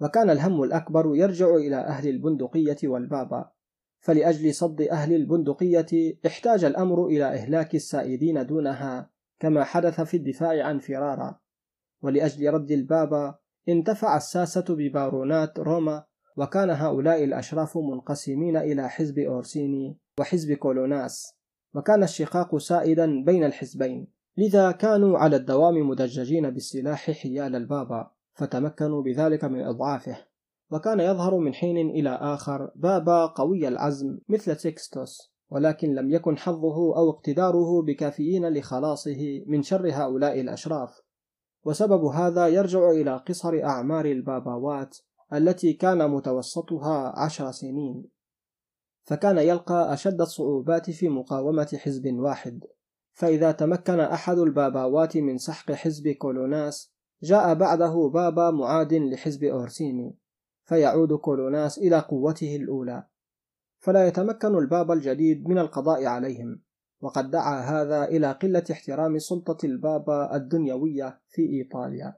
وكان 0.00 0.30
الهم 0.30 0.62
الأكبر 0.62 1.16
يرجع 1.16 1.54
إلى 1.54 1.76
أهل 1.76 2.08
البندقية 2.08 2.76
والبابا. 2.84 3.50
فلأجل 4.00 4.54
صد 4.54 4.80
أهل 4.80 5.14
البندقية 5.14 6.18
احتاج 6.26 6.64
الأمر 6.64 7.06
إلى 7.06 7.24
إهلاك 7.24 7.74
السائدين 7.74 8.46
دونها 8.46 9.10
كما 9.38 9.64
حدث 9.64 10.00
في 10.00 10.16
الدفاع 10.16 10.66
عن 10.66 10.78
فرارا. 10.78 11.40
ولأجل 12.02 12.52
رد 12.54 12.70
البابا 12.70 13.38
انتفع 13.68 14.16
الساسة 14.16 14.64
ببارونات 14.68 15.58
روما 15.58 16.04
وكان 16.36 16.70
هؤلاء 16.70 17.24
الأشراف 17.24 17.78
منقسمين 17.78 18.56
إلى 18.56 18.88
حزب 18.88 19.18
أورسيني 19.18 19.98
وحزب 20.20 20.52
كولوناس. 20.52 21.34
وكان 21.74 22.02
الشقاق 22.02 22.56
سائدا 22.56 23.24
بين 23.24 23.44
الحزبين 23.44 24.06
لذا 24.36 24.70
كانوا 24.70 25.18
على 25.18 25.36
الدوام 25.36 25.88
مدججين 25.88 26.50
بالسلاح 26.50 27.10
حيال 27.10 27.56
البابا. 27.56 28.17
فتمكنوا 28.38 29.02
بذلك 29.02 29.44
من 29.44 29.60
إضعافه. 29.60 30.24
وكان 30.70 31.00
يظهر 31.00 31.38
من 31.38 31.54
حين 31.54 31.90
إلى 31.90 32.10
آخر 32.10 32.70
بابا 32.74 33.26
قوي 33.26 33.68
العزم 33.68 34.18
مثل 34.28 34.56
تكستوس 34.56 35.32
ولكن 35.50 35.94
لم 35.94 36.10
يكن 36.10 36.38
حظه 36.38 36.96
أو 36.96 37.10
اقتداره 37.10 37.82
بكافيين 37.82 38.48
لخلاصه 38.48 39.44
من 39.46 39.62
شر 39.62 39.90
هؤلاء 39.92 40.40
الأشراف. 40.40 41.00
وسبب 41.64 42.04
هذا 42.04 42.48
يرجع 42.48 42.90
إلى 42.90 43.16
قصر 43.16 43.64
أعمار 43.64 44.04
الباباوات 44.04 44.98
التي 45.32 45.72
كان 45.72 46.10
متوسطها 46.10 47.18
عشر 47.18 47.50
سنين. 47.50 48.04
فكان 49.04 49.38
يلقى 49.38 49.92
أشد 49.94 50.20
الصعوبات 50.20 50.90
في 50.90 51.08
مقاومة 51.08 51.78
حزب 51.78 52.12
واحد. 52.14 52.64
فإذا 53.12 53.52
تمكن 53.52 54.00
أحد 54.00 54.38
الباباوات 54.38 55.16
من 55.16 55.38
سحق 55.38 55.72
حزب 55.72 56.08
كولوناس 56.08 56.97
جاء 57.22 57.54
بعده 57.54 58.10
بابا 58.14 58.50
معاد 58.50 58.94
لحزب 58.94 59.44
أورسيني 59.44 60.18
فيعود 60.64 61.12
كولوناس 61.12 61.78
إلى 61.78 61.98
قوته 61.98 62.56
الأولى 62.56 63.06
فلا 63.78 64.06
يتمكن 64.06 64.58
البابا 64.58 64.94
الجديد 64.94 65.48
من 65.48 65.58
القضاء 65.58 66.04
عليهم 66.06 66.62
وقد 67.00 67.30
دعا 67.30 67.60
هذا 67.60 68.04
إلى 68.04 68.32
قلة 68.32 68.64
احترام 68.70 69.18
سلطة 69.18 69.66
البابا 69.66 70.36
الدنيوية 70.36 71.20
في 71.28 71.42
إيطاليا. 71.42 72.16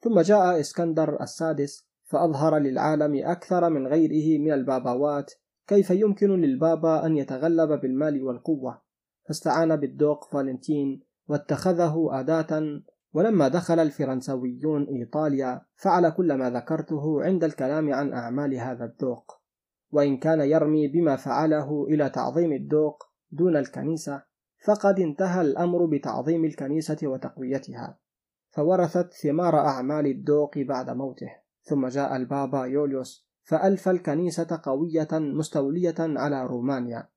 ثم 0.00 0.20
جاء 0.20 0.60
إسكندر 0.60 1.22
السادس 1.22 1.88
فأظهر 2.04 2.58
للعالم 2.58 3.26
أكثر 3.26 3.70
من 3.70 3.86
غيره 3.86 4.40
من 4.40 4.52
الباباوات 4.52 5.32
كيف 5.66 5.90
يمكن 5.90 6.40
للبابا 6.40 7.06
أن 7.06 7.16
يتغلب 7.16 7.80
بالمال 7.80 8.22
والقوة 8.22 8.82
فاستعان 9.28 9.76
بالدوق 9.76 10.32
فالنتين 10.32 11.02
واتخذه 11.28 12.08
أداة 12.12 12.82
ولما 13.14 13.48
دخل 13.48 13.78
الفرنسويون 13.78 14.84
إيطاليا 14.84 15.62
فعل 15.76 16.10
كل 16.10 16.34
ما 16.34 16.50
ذكرته 16.50 17.24
عند 17.24 17.44
الكلام 17.44 17.94
عن 17.94 18.12
أعمال 18.12 18.54
هذا 18.54 18.84
الذوق 18.84 19.40
وإن 19.90 20.16
كان 20.16 20.40
يرمي 20.40 20.88
بما 20.88 21.16
فعله 21.16 21.84
إلى 21.88 22.10
تعظيم 22.10 22.52
الدوق 22.52 23.04
دون 23.30 23.56
الكنيسة 23.56 24.22
فقد 24.64 25.00
انتهى 25.00 25.40
الأمر 25.40 25.86
بتعظيم 25.86 26.44
الكنيسة 26.44 26.98
وتقويتها 27.02 27.98
فورثت 28.50 29.12
ثمار 29.12 29.58
أعمال 29.58 30.06
الدوق 30.06 30.58
بعد 30.58 30.90
موته 30.90 31.30
ثم 31.62 31.86
جاء 31.86 32.16
البابا 32.16 32.64
يوليوس 32.64 33.28
فألف 33.42 33.88
الكنيسة 33.88 34.60
قوية 34.62 35.08
مستولية 35.12 35.94
على 35.98 36.46
رومانيا 36.46 37.08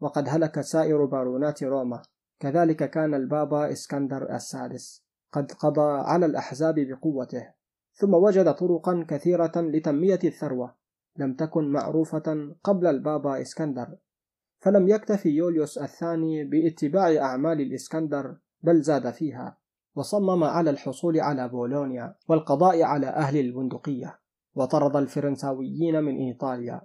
وقد 0.00 0.28
هلك 0.28 0.60
سائر 0.60 1.04
بارونات 1.04 1.62
روما 1.62 2.02
كذلك 2.40 2.90
كان 2.90 3.14
البابا 3.14 3.72
إسكندر 3.72 4.34
السادس. 4.34 5.05
قد 5.36 5.52
قضى 5.52 6.00
على 6.04 6.26
الأحزاب 6.26 6.74
بقوته 6.74 7.48
ثم 7.92 8.14
وجد 8.14 8.54
طرقا 8.54 9.06
كثيرة 9.08 9.52
لتنمية 9.56 10.18
الثروة 10.24 10.74
لم 11.16 11.34
تكن 11.34 11.68
معروفة 11.68 12.54
قبل 12.64 12.86
البابا 12.86 13.40
إسكندر. 13.40 13.96
فلم 14.58 14.88
يكتفي 14.88 15.28
يوليوس 15.28 15.78
الثاني 15.78 16.44
باتباع 16.44 17.16
أعمال 17.16 17.60
الإسكندر 17.60 18.36
بل 18.62 18.82
زاد 18.82 19.10
فيها 19.10 19.58
وصمم 19.94 20.44
على 20.44 20.70
الحصول 20.70 21.20
على 21.20 21.48
بولونيا 21.48 22.14
والقضاء 22.28 22.82
على 22.82 23.06
أهل 23.06 23.40
البندقية 23.40 24.18
وطرد 24.54 24.96
الفرنساويين 24.96 26.02
من 26.02 26.16
إيطاليا. 26.16 26.80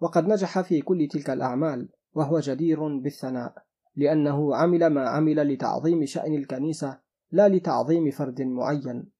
وقد 0.00 0.28
نجح 0.28 0.60
في 0.60 0.80
كل 0.80 1.08
تلك 1.08 1.30
الأعمال 1.30 1.88
وهو 2.14 2.38
جدير 2.38 2.98
بالثناء 2.98 3.54
لأنه 3.96 4.56
عمل 4.56 4.86
ما 4.86 5.08
عمل 5.08 5.52
لتعظيم 5.52 6.04
شأن 6.04 6.34
الكنيسة 6.34 6.98
لا 7.32 7.48
لتعظيم 7.48 8.10
فرد 8.10 8.42
معين. 8.42 9.12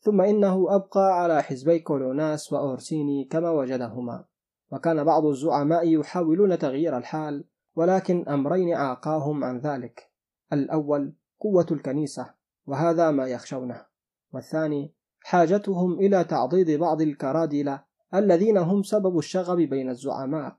ثم 0.00 0.20
إنه 0.20 0.74
أبقى 0.74 1.22
على 1.22 1.42
حزبي 1.42 1.78
كولوناس 1.78 2.52
وأورسيني 2.52 3.24
كما 3.24 3.50
وجدهما. 3.50 4.24
وكان 4.72 5.04
بعض 5.04 5.26
الزعماء 5.26 5.88
يحاولون 5.88 6.58
تغيير 6.58 6.96
الحال 6.96 7.44
ولكن 7.76 8.28
أمرين 8.28 8.74
عاقاهم 8.74 9.44
عن 9.44 9.58
ذلك. 9.58 10.10
الأول 10.52 11.14
قوة 11.40 11.66
الكنيسة 11.70 12.34
وهذا 12.66 13.10
ما 13.10 13.26
يخشونه. 13.26 13.86
والثاني 14.32 14.94
حاجتهم 15.20 15.92
إلى 15.98 16.24
تعضيد 16.24 16.70
بعض 16.70 17.02
الكرادلة 17.02 17.84
الذين 18.14 18.58
هم 18.58 18.82
سبب 18.82 19.18
الشغب 19.18 19.56
بين 19.56 19.90
الزعماء. 19.90 20.56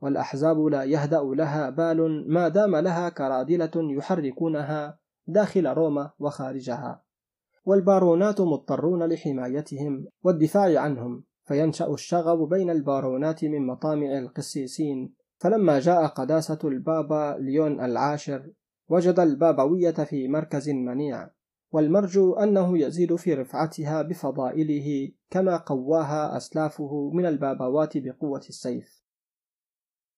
والأحزاب 0.00 0.58
لا 0.60 0.84
يهدأ 0.84 1.20
لها 1.22 1.70
بال 1.70 2.32
ما 2.32 2.48
دام 2.48 2.76
لها 2.76 3.08
كرادلة 3.08 3.70
يحركونها 3.76 4.98
داخل 5.26 5.66
روما 5.66 6.10
وخارجها. 6.18 7.04
والبارونات 7.64 8.40
مضطرون 8.40 9.02
لحمايتهم 9.02 10.06
والدفاع 10.22 10.80
عنهم 10.80 11.24
فينشأ 11.44 11.86
الشغب 11.86 12.48
بين 12.48 12.70
البارونات 12.70 13.44
من 13.44 13.66
مطامع 13.66 14.18
القسيسين. 14.18 15.14
فلما 15.38 15.80
جاء 15.80 16.06
قداسة 16.06 16.58
البابا 16.64 17.36
ليون 17.40 17.80
العاشر 17.84 18.50
وجد 18.88 19.20
البابوية 19.20 19.90
في 19.90 20.28
مركز 20.28 20.70
منيع. 20.70 21.30
والمرجو 21.72 22.34
أنه 22.34 22.78
يزيد 22.78 23.16
في 23.16 23.34
رفعتها 23.34 24.02
بفضائله 24.02 25.12
كما 25.30 25.56
قواها 25.56 26.36
أسلافه 26.36 27.10
من 27.14 27.26
البابوات 27.26 27.98
بقوة 27.98 28.42
السيف. 28.48 29.04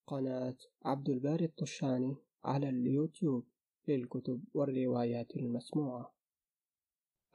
قناة 0.06 0.56
عبد 0.84 1.08
الباري 1.08 1.44
الطشاني 1.44 2.16
على 2.44 2.68
اليوتيوب. 2.68 3.44
للكتب 3.88 4.44
والروايات 4.54 5.36
المسموعة. 5.36 6.14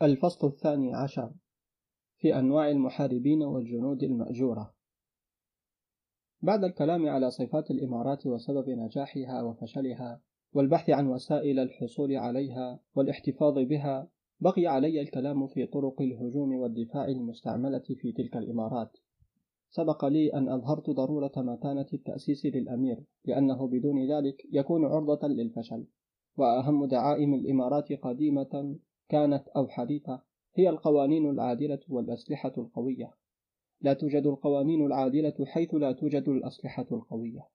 الفصل 0.01 0.47
الثاني 0.47 0.93
عشر. 0.95 1.33
في 2.17 2.39
أنواع 2.39 2.69
المحاربين 2.69 3.43
والجنود 3.43 4.03
المأجورة. 4.03 4.73
بعد 6.41 6.63
الكلام 6.63 7.09
على 7.09 7.31
صفات 7.31 7.71
الإمارات 7.71 8.27
وسبب 8.27 8.69
نجاحها 8.69 9.41
وفشلها 9.41 10.21
والبحث 10.53 10.89
عن 10.89 11.07
وسائل 11.07 11.59
الحصول 11.59 12.15
عليها 12.15 12.79
والاحتفاظ 12.95 13.53
بها 13.59 14.07
بقي 14.39 14.67
علي 14.67 15.01
الكلام 15.01 15.47
في 15.47 15.65
طرق 15.65 16.01
الهجوم 16.01 16.55
والدفاع 16.55 17.05
المستعملة 17.05 17.79
في 17.79 18.11
تلك 18.11 18.37
الإمارات. 18.37 18.97
سبق 19.69 20.05
لي 20.05 20.33
أن 20.33 20.49
أظهرت 20.49 20.89
ضرورة 20.89 21.31
متانة 21.37 21.85
التأسيس 21.93 22.45
للأمير 22.45 23.03
لأنه 23.25 23.67
بدون 23.67 24.11
ذلك 24.11 24.47
يكون 24.51 24.85
عرضة 24.85 25.27
للفشل. 25.27 25.85
وأهم 26.37 26.85
دعائم 26.85 27.33
الإمارات 27.33 27.93
قديمة 27.93 28.75
كانت 29.09 29.47
أو 29.47 29.67
حديثة 29.67 30.21
هي 30.55 30.69
القوانين 30.69 31.29
العادلة 31.29 31.79
والأسلحة 31.89 32.53
القوية. 32.57 33.13
لا 33.81 33.93
توجد 33.93 34.25
القوانين 34.25 34.85
العادلة 34.85 35.45
حيث 35.45 35.73
لا 35.73 35.91
توجد 35.91 36.29
الأسلحة 36.29 36.85
القوية. 36.91 37.47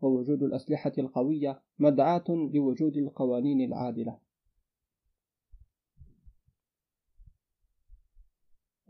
ووجود 0.00 0.42
الأسلحة 0.42 0.92
القوية 0.98 1.62
مدعاة 1.78 2.24
لوجود 2.28 2.96
القوانين 2.96 3.60
العادلة. 3.60 4.18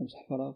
أمسح 0.00 0.28
فراغ. 0.28 0.54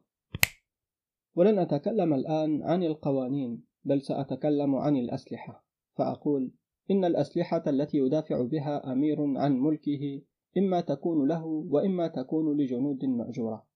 ولن 1.35 1.59
أتكلم 1.59 2.15
الآن 2.15 2.63
عن 2.63 2.83
القوانين 2.83 3.65
بل 3.85 4.03
سأتكلم 4.03 4.75
عن 4.75 4.97
الأسلحة 4.97 5.65
فأقول 5.97 6.53
إن 6.91 7.05
الأسلحة 7.05 7.63
التي 7.67 7.99
يدافع 7.99 8.43
بها 8.43 8.93
أمير 8.93 9.39
عن 9.39 9.61
ملكه 9.61 10.23
إما 10.59 10.81
تكون 10.81 11.29
له 11.29 11.45
وإما 11.47 12.09
تكون 12.09 12.57
لجنود 12.57 13.05
مأجورة 13.05 13.67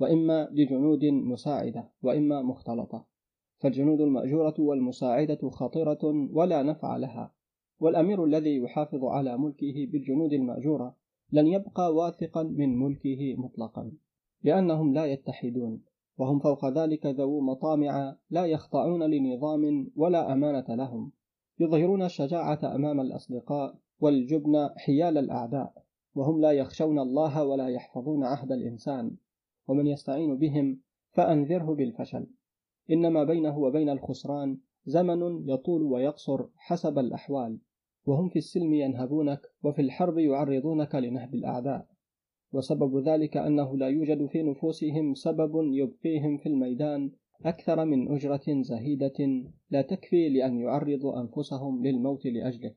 وإما 0.00 0.48
لجنود 0.52 1.04
مساعدة 1.04 1.90
وإما 2.02 2.42
مختلطة. 2.42 3.12
فالجنود 3.58 4.00
المأجورة 4.00 4.54
والمساعدة 4.58 5.50
خطرة 5.50 6.28
ولا 6.32 6.62
نفع 6.62 6.96
لها 6.96 7.32
والأمير 7.80 8.24
الذي 8.24 8.56
يحافظ 8.56 9.04
على 9.04 9.38
ملكه 9.38 9.86
بالجنود 9.92 10.32
المأجورة 10.32 10.96
لن 11.32 11.46
يبقى 11.46 11.94
واثقا 11.94 12.42
من 12.42 12.78
ملكه 12.78 13.34
مطلقا 13.38 13.92
لأنهم 14.42 14.94
لا 14.94 15.06
يتحدون 15.06 15.82
وهم 16.18 16.38
فوق 16.38 16.68
ذلك 16.68 17.06
ذو 17.06 17.40
مطامع 17.40 18.16
لا 18.30 18.46
يخضعون 18.46 19.02
لنظام 19.02 19.90
ولا 19.96 20.32
أمانة 20.32 20.64
لهم. 20.68 21.12
يظهرون 21.62 22.02
الشجاعة 22.02 22.74
أمام 22.74 23.00
الأصدقاء 23.00 23.74
والجبن 24.00 24.68
حيال 24.76 25.18
الأعداء 25.18 25.72
وهم 26.14 26.40
لا 26.40 26.52
يخشون 26.52 26.98
الله 26.98 27.44
ولا 27.44 27.68
يحفظون 27.68 28.24
عهد 28.24 28.52
الإنسان 28.52 29.16
ومن 29.68 29.86
يستعين 29.86 30.38
بهم 30.38 30.80
فأنذره 31.10 31.74
بالفشل. 31.74 32.26
إنما 32.90 33.24
بينه 33.24 33.58
وبين 33.58 33.88
الخسران 33.88 34.58
زمن 34.86 35.48
يطول 35.48 35.82
ويقصر 35.82 36.46
حسب 36.56 36.98
الأحوال 36.98 37.58
وهم 38.06 38.28
في 38.28 38.36
السلم 38.36 38.74
ينهبونك 38.74 39.40
وفي 39.62 39.82
الحرب 39.82 40.18
يعرضونك 40.18 40.94
لنهب 40.94 41.34
الأعداء. 41.34 41.86
وسبب 42.52 43.08
ذلك 43.08 43.36
أنه 43.36 43.76
لا 43.76 43.88
يوجد 43.88 44.26
في 44.26 44.42
نفوسهم 44.42 45.14
سبب 45.14 45.52
يبقيهم 45.72 46.38
في 46.38 46.48
الميدان 46.48 47.10
أكثر 47.44 47.84
من 47.84 48.12
أجرة 48.12 48.62
زهيدة 48.62 49.42
لا 49.70 49.82
تكفي 49.82 50.28
لأن 50.28 50.60
يعرضوا 50.60 51.20
أنفسهم 51.20 51.86
للموت 51.86 52.26
لأجلك. 52.26 52.76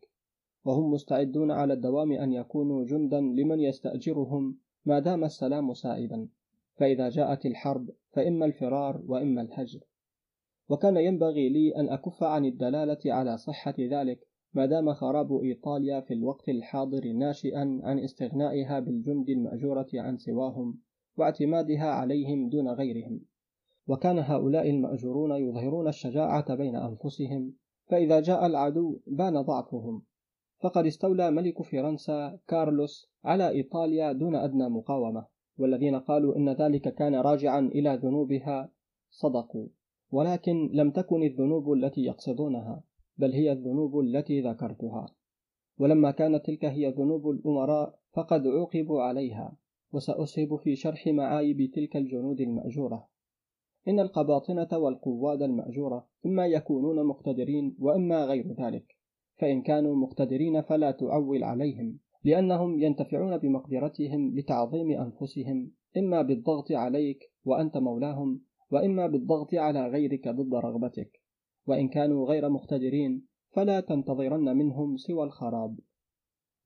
وهم 0.66 0.92
مستعدون 0.92 1.52
على 1.52 1.74
الدوام 1.74 2.12
أن 2.12 2.34
يكونوا 2.34 2.86
جندا 2.86 3.22
لمن 3.22 3.60
يستأجرهم 3.60 4.58
ما 4.86 5.00
دام 5.00 5.24
السلام 5.24 5.74
سائدا. 5.74 6.28
فإذا 6.76 7.10
جاءت 7.10 7.46
الحرب 7.46 7.90
فإما 8.12 8.46
الفرار 8.46 9.02
وإما 9.08 9.42
الهجر. 9.42 9.80
وكان 10.70 10.98
ينبغي 10.98 11.50
لي 11.50 11.76
أن 11.76 11.90
أكف 11.90 12.24
عن 12.24 12.46
الدلالة 12.46 13.00
على 13.06 13.38
صحة 13.38 13.76
ذلك 13.80 14.28
ما 14.54 14.66
دام 14.66 14.94
خراب 14.94 15.44
إيطاليا 15.44 16.02
في 16.02 16.14
الوقت 16.14 16.50
الحاضر 16.50 17.12
ناشئا 17.14 17.80
عن 17.84 18.00
استغنائها 18.00 18.80
بالجند 18.80 19.30
المأجورة 19.30 19.88
عن 19.94 20.18
سواهم 20.18 20.78
واعتمادها 21.18 21.86
عليهم 21.86 22.50
دون 22.50 22.68
غيرهم. 22.68 23.22
وكان 23.88 24.20
هؤلاء 24.20 24.70
المأجورون 24.70 25.32
يظهرون 25.32 25.88
الشجاعة 25.88 26.56
بين 26.56 26.76
أنفسهم 26.76 27.54
فإذا 27.88 28.20
جاء 28.20 28.46
العدو 28.46 29.00
بان 29.08 29.42
ضعفهم. 29.42 30.02
فقد 30.60 30.86
استولى 30.86 31.32
ملك 31.32 31.62
فرنسا 31.62 32.40
كارلوس 32.48 33.12
على 33.24 33.50
إيطاليا 33.50 34.12
دون 34.12 34.36
أدنى 34.36 34.70
مقاومة 34.70 35.26
والذين 35.58 35.96
قالوا 36.00 36.36
إن 36.36 36.50
ذلك 36.50 36.96
كان 36.96 37.16
راجعا 37.16 37.60
إلى 37.60 38.00
ذنوبها 38.04 38.72
صدقوا. 39.10 39.68
ولكن 40.12 40.70
لم 40.74 40.92
تكن 40.92 41.24
الذنوب 41.24 41.72
التي 41.72 42.02
يقصدونها 42.02 42.84
بل 43.18 43.32
هي 43.32 43.52
الذنوب 43.52 44.00
التي 44.00 44.42
ذكرتها. 44.42 45.06
ولما 45.80 46.12
كانت 46.12 46.46
تلك 46.46 46.66
هي 46.66 46.90
ذنوب 46.90 47.30
الأمراء 47.30 48.00
فقد 48.14 48.48
عوقبوا 48.48 49.02
عليها 49.02 49.58
وسأسهب 49.94 50.56
في 50.56 50.76
شرح 50.76 51.08
معايب 51.08 51.72
تلك 51.72 51.98
الجنود 51.98 52.42
المأجورة. 52.42 53.15
إن 53.88 54.00
القباطنة 54.00 54.68
والقواد 54.74 55.42
المأجورة 55.42 56.08
إما 56.26 56.46
يكونون 56.48 57.06
مقتدرين 57.06 57.76
وإما 57.80 58.26
غير 58.26 58.54
ذلك 58.60 58.96
فإن 59.38 59.62
كانوا 59.62 59.96
مقتدرين 59.96 60.62
فلا 60.62 60.92
تعول 60.92 61.44
عليهم 61.44 62.00
لأنهم 62.24 62.82
ينتفعون 62.82 63.38
بمقدرتهم 63.38 64.36
لتعظيم 64.36 64.92
أنفسهم 64.92 65.72
إما 65.98 66.22
بالضغط 66.22 66.72
عليك 66.72 67.20
وأنت 67.46 67.78
مولاهم 67.78 68.42
وإما 68.72 69.08
بالضغط 69.08 69.54
على 69.54 69.88
غيرك 69.88 70.28
ضد 70.28 70.56
رغبتك 70.56 71.22
وإن 71.68 71.88
كانوا 71.88 72.28
غير 72.28 72.50
مقتدرين 72.50 73.26
فلا 73.52 73.80
تنتظرن 73.80 74.58
منهم 74.58 74.98
سوى 74.98 75.24
الخراب. 75.24 75.80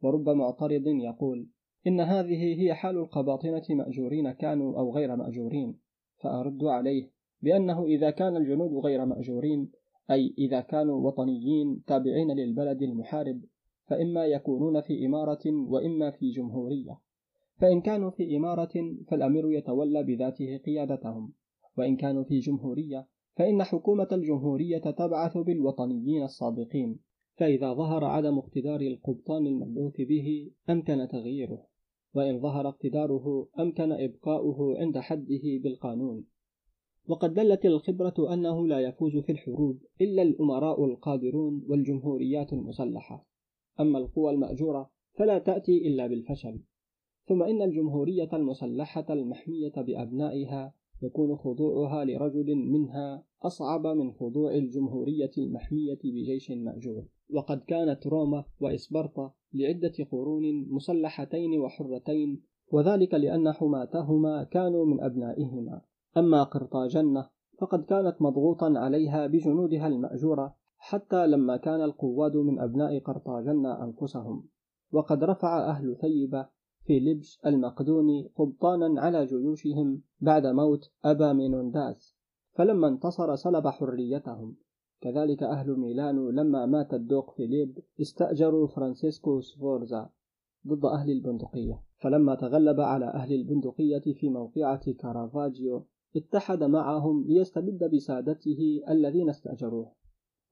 ورب 0.02 0.30
معترض 0.30 0.88
يقول 0.88 1.48
إن 1.88 2.00
هذه 2.00 2.62
هي 2.62 2.74
حال 2.74 2.98
القباطنة 2.98 3.64
مأجورين 3.70 4.32
كانوا 4.32 4.80
أو 4.80 4.96
غير 4.96 5.16
مأجورين. 5.16 5.80
فأرد 6.20 6.64
عليه 6.64 7.10
بأنه 7.42 7.86
إذا 7.86 8.10
كان 8.10 8.38
الجنود 8.38 8.86
غير 8.86 9.06
مأجورين 9.06 9.72
أي 10.12 10.34
إذا 10.38 10.62
كانوا 10.62 11.08
وطنيين 11.08 11.84
تابعين 11.88 12.32
للبلد 12.32 12.82
المحارب 12.82 13.42
فإما 13.88 14.26
يكونون 14.26 14.82
في 14.82 15.06
إمارة 15.06 15.46
وإما 15.46 16.12
في 16.12 16.32
جمهورية. 16.32 17.00
فإن 17.58 17.82
كانوا 17.82 18.10
في 18.10 18.38
إمارة 18.38 18.96
فالأمير 19.08 19.52
يتولى 19.52 20.04
بذاته 20.04 20.58
قيادتهم 20.58 21.34
وإن 21.78 21.96
كانوا 21.96 22.24
في 22.24 22.40
جمهورية 22.40 23.08
فإن 23.36 23.64
حكومة 23.64 24.08
الجمهورية 24.12 24.78
تبعث 24.78 25.38
بالوطنيين 25.38 26.24
الصادقين 26.24 27.00
فإذا 27.38 27.74
ظهر 27.74 28.06
عدم 28.06 28.38
اقتدار 28.38 28.82
القبطان 28.82 29.48
المبعوث 29.48 30.02
به 30.02 30.52
أمكن 30.70 31.08
تغييره. 31.08 31.69
وإن 32.14 32.40
ظهر 32.40 32.68
اقتداره 32.68 33.48
أمكن 33.60 33.92
إبقاؤه 33.92 34.78
عند 34.80 34.98
حده 34.98 35.42
بالقانون. 35.64 36.26
وقد 37.08 37.34
دلت 37.34 37.66
الخبرة 37.66 38.34
أنه 38.34 38.68
لا 38.68 38.80
يفوز 38.80 39.18
في 39.18 39.32
الحروب 39.32 39.82
إلا 40.02 40.22
الأمراء 40.22 40.86
القادرون 40.86 41.66
والجمهوريات 41.68 42.54
المسلحة. 42.54 43.26
أما 43.80 44.00
القوى 44.00 44.32
المأجورة 44.32 44.90
فلا 45.14 45.40
تأتي 45.40 45.88
إلا 45.88 46.08
بالفشل. 46.08 46.60
ثم 47.28 47.44
إن 47.44 47.62
الجمهورية 47.62 48.30
المسلحة 48.34 49.06
المحمية 49.10 49.74
بأبنائها 49.78 50.74
يكون 51.02 51.36
خضوعها 51.36 52.06
لرجل 52.06 52.56
منها 52.56 53.24
أصعب 53.44 53.88
من 53.88 54.12
خضوع 54.12 54.56
الجمهورية 54.56 55.32
المحمية 55.38 56.00
بجيش 56.04 56.52
مأجور. 56.52 57.06
وقد 57.34 57.64
كانت 57.64 58.08
روما 58.08 58.46
وإسبرطة 58.60 59.39
لعدة 59.54 59.94
قرون 60.12 60.44
مسلحتين 60.70 61.60
وحرتين 61.60 62.42
وذلك 62.72 63.14
لأن 63.14 63.52
حماتهما 63.52 64.44
كانوا 64.44 64.86
من 64.86 65.04
أبنائهما. 65.04 65.82
أما 66.18 66.44
قرطاجنة 66.44 67.30
فقد 67.60 67.84
كانت 67.84 68.22
مضغوطا 68.22 68.74
عليها 68.78 69.28
بجنودها 69.28 69.88
المأجورة 69.88 70.56
حتى 70.78 71.28
لما 71.28 71.58
كان 71.58 71.82
القواد 71.82 72.36
من 72.36 72.60
أبناء 72.60 73.00
قرطاجن 73.00 73.66
أنفسهم. 73.66 74.48
وقد 74.92 75.24
رفع 75.24 75.70
أهل 75.70 75.98
ثيبة 76.02 76.48
فيلبس 76.86 77.40
المقدوني 77.46 78.32
قبطانا 78.36 79.02
على 79.02 79.26
جيوشهم 79.26 80.02
بعد 80.20 80.46
موت 80.46 80.92
أبامينونداس. 81.06 82.16
فلما 82.54 82.88
انتصر 82.88 83.36
سلب 83.36 83.68
حريتهم. 83.68 84.56
كذلك 85.02 85.44
أهل 85.44 85.80
ميلانو 85.80 86.30
لما 86.30 86.66
مات 86.66 86.94
الدوق 86.94 87.32
فيليب 87.32 87.80
استأجروا 88.02 88.68
فرانسيسكو 88.68 89.42
سفورزا 89.42 90.10
ضد 90.68 90.86
أهل 90.86 91.12
البندقية. 91.12 91.82
فلما 91.98 92.36
تغلب 92.36 92.80
على 92.80 93.06
أهل 93.06 93.34
البندقية 93.34 94.14
في 94.14 94.30
موقعة 94.30 94.92
كارافاجيو 94.92 95.86
اتحد 96.16 96.64
معهم 96.64 97.26
ليستبد 97.28 97.96
بسادته 97.96 98.82
الذين 98.90 99.30
استأجروه. 99.30 99.92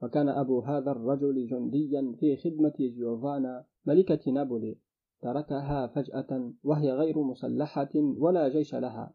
وكان 0.01 0.29
أبو 0.29 0.59
هذا 0.59 0.91
الرجل 0.91 1.47
جنديا 1.47 2.15
في 2.19 2.35
خدمة 2.35 2.73
جيوفانا 2.79 3.65
ملكة 3.85 4.31
نابولي 4.31 4.77
تركها 5.21 5.87
فجأة 5.87 6.53
وهي 6.63 6.91
غير 6.91 7.23
مسلحة 7.23 7.89
ولا 7.95 8.49
جيش 8.49 8.75
لها 8.75 9.13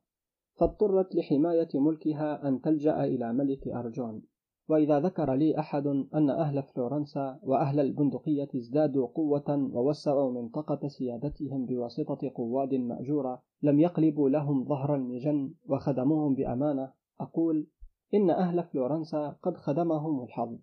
فاضطرت 0.54 1.14
لحماية 1.14 1.68
ملكها 1.74 2.48
أن 2.48 2.60
تلجأ 2.60 3.04
إلى 3.04 3.32
ملك 3.32 3.68
أرجون. 3.68 4.22
وإذا 4.68 5.00
ذكر 5.00 5.34
لي 5.34 5.58
أحد 5.58 5.86
أن 5.86 6.30
أهل 6.30 6.62
فلورنسا 6.62 7.38
وأهل 7.42 7.80
البندقية 7.80 8.48
ازدادوا 8.56 9.06
قوة 9.06 9.70
ووسعوا 9.72 10.32
منطقة 10.32 10.88
سيادتهم 10.88 11.66
بواسطة 11.66 12.30
قواد 12.34 12.74
مأجورة 12.74 13.42
لم 13.62 13.80
يقلبوا 13.80 14.30
لهم 14.30 14.64
ظهر 14.64 14.94
المجن 14.94 15.54
وخدموهم 15.68 16.34
بأمانة 16.34 16.92
أقول 17.20 17.66
إن 18.14 18.30
أهل 18.30 18.62
فلورنسا 18.62 19.36
قد 19.42 19.56
خدمهم 19.56 20.22
الحظ 20.22 20.58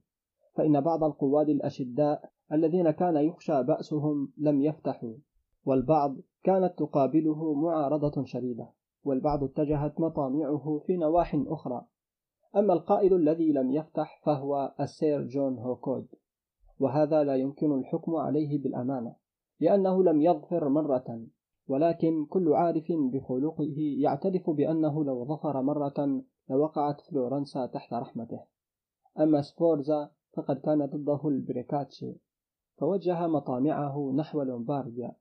فإن 0.55 0.81
بعض 0.81 1.03
القواد 1.03 1.49
الأشداء 1.49 2.31
الذين 2.51 2.91
كان 2.91 3.17
يخشى 3.17 3.63
بأسهم 3.63 4.33
لم 4.37 4.61
يفتحوا 4.61 5.13
والبعض 5.65 6.15
كانت 6.43 6.73
تقابله 6.77 7.53
معارضة 7.53 8.23
شديدة 8.23 8.69
والبعض 9.03 9.43
اتجهت 9.43 9.99
مطامعه 9.99 10.81
في 10.85 10.97
نواح 10.97 11.43
أخرى. 11.47 11.85
أما 12.55 12.73
القائد 12.73 13.13
الذي 13.13 13.51
لم 13.51 13.71
يفتح 13.71 14.21
فهو 14.25 14.73
السير 14.79 15.23
جون 15.23 15.57
هوكود 15.57 16.07
وهذا 16.79 17.23
لا 17.23 17.35
يمكن 17.35 17.79
الحكم 17.79 18.15
عليه 18.15 18.61
بالأمانة 18.63 19.15
لأنه 19.59 20.03
لم 20.03 20.21
يظفر 20.21 20.69
مرة 20.69 21.27
ولكن 21.67 22.25
كل 22.25 22.53
عارف 22.53 22.85
بخلقه 22.89 23.75
يعترف 23.77 24.49
بأنه 24.49 25.03
لو 25.03 25.25
ظفر 25.25 25.61
مرة 25.61 26.23
لوقعت 26.49 27.01
فلورنسا 27.01 27.65
تحت 27.65 27.93
رحمته. 27.93 28.39
أما 29.19 29.41
سفورزا 29.41 30.11
فقد 30.33 30.59
كان 30.59 30.85
ضده 30.85 31.27
البريكاتشي 31.27 32.15
فوجه 32.77 33.27
مطامعه 33.27 34.13
نحو 34.15 34.41
لومبارديا 34.41 35.11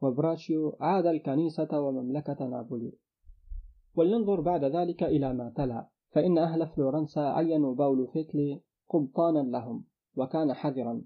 وبراشيو 0.00 0.76
عادى 0.80 1.06
الكنيسة 1.06 1.80
ومملكة 1.80 2.46
نابولي. 2.46 2.92
ولننظر 3.96 4.40
بعد 4.40 4.64
ذلك 4.64 5.02
إلى 5.02 5.32
ما 5.34 5.52
تلا. 5.56 5.88
فإن 6.10 6.38
أهل 6.38 6.66
فلورنسا 6.66 7.20
عينوا 7.20 7.74
باولو 7.74 8.06
فيتلي 8.06 8.60
قبطانا 8.88 9.38
لهم 9.38 9.84
وكان 10.16 10.54
حذرا. 10.54 11.02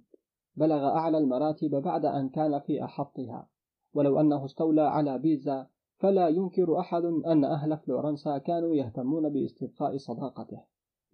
بلغ 0.57 0.89
أعلى 0.89 1.19
المراتب 1.19 1.71
بعد 1.71 2.05
أن 2.05 2.29
كان 2.29 2.61
في 2.61 2.85
أحطها. 2.85 3.49
ولو 3.95 4.21
أنه 4.21 4.45
استولى 4.45 4.83
على 4.83 5.19
بيزا 5.19 5.67
فلا 5.99 6.29
ينكر 6.29 6.81
أحد 6.81 7.05
أن 7.05 7.45
أهل 7.45 7.79
فلورنسا 7.79 8.39
كانوا 8.39 8.75
يهتمون 8.75 9.29
باستبقاء 9.29 9.97
صداقته 9.97 10.61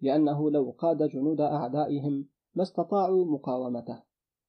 لأنه 0.01 0.51
لو 0.51 0.75
قاد 0.77 1.03
جنود 1.03 1.41
أعدائهم 1.41 2.25
ما 2.55 2.63
استطاعوا 2.63 3.25
مقاومته. 3.25 4.01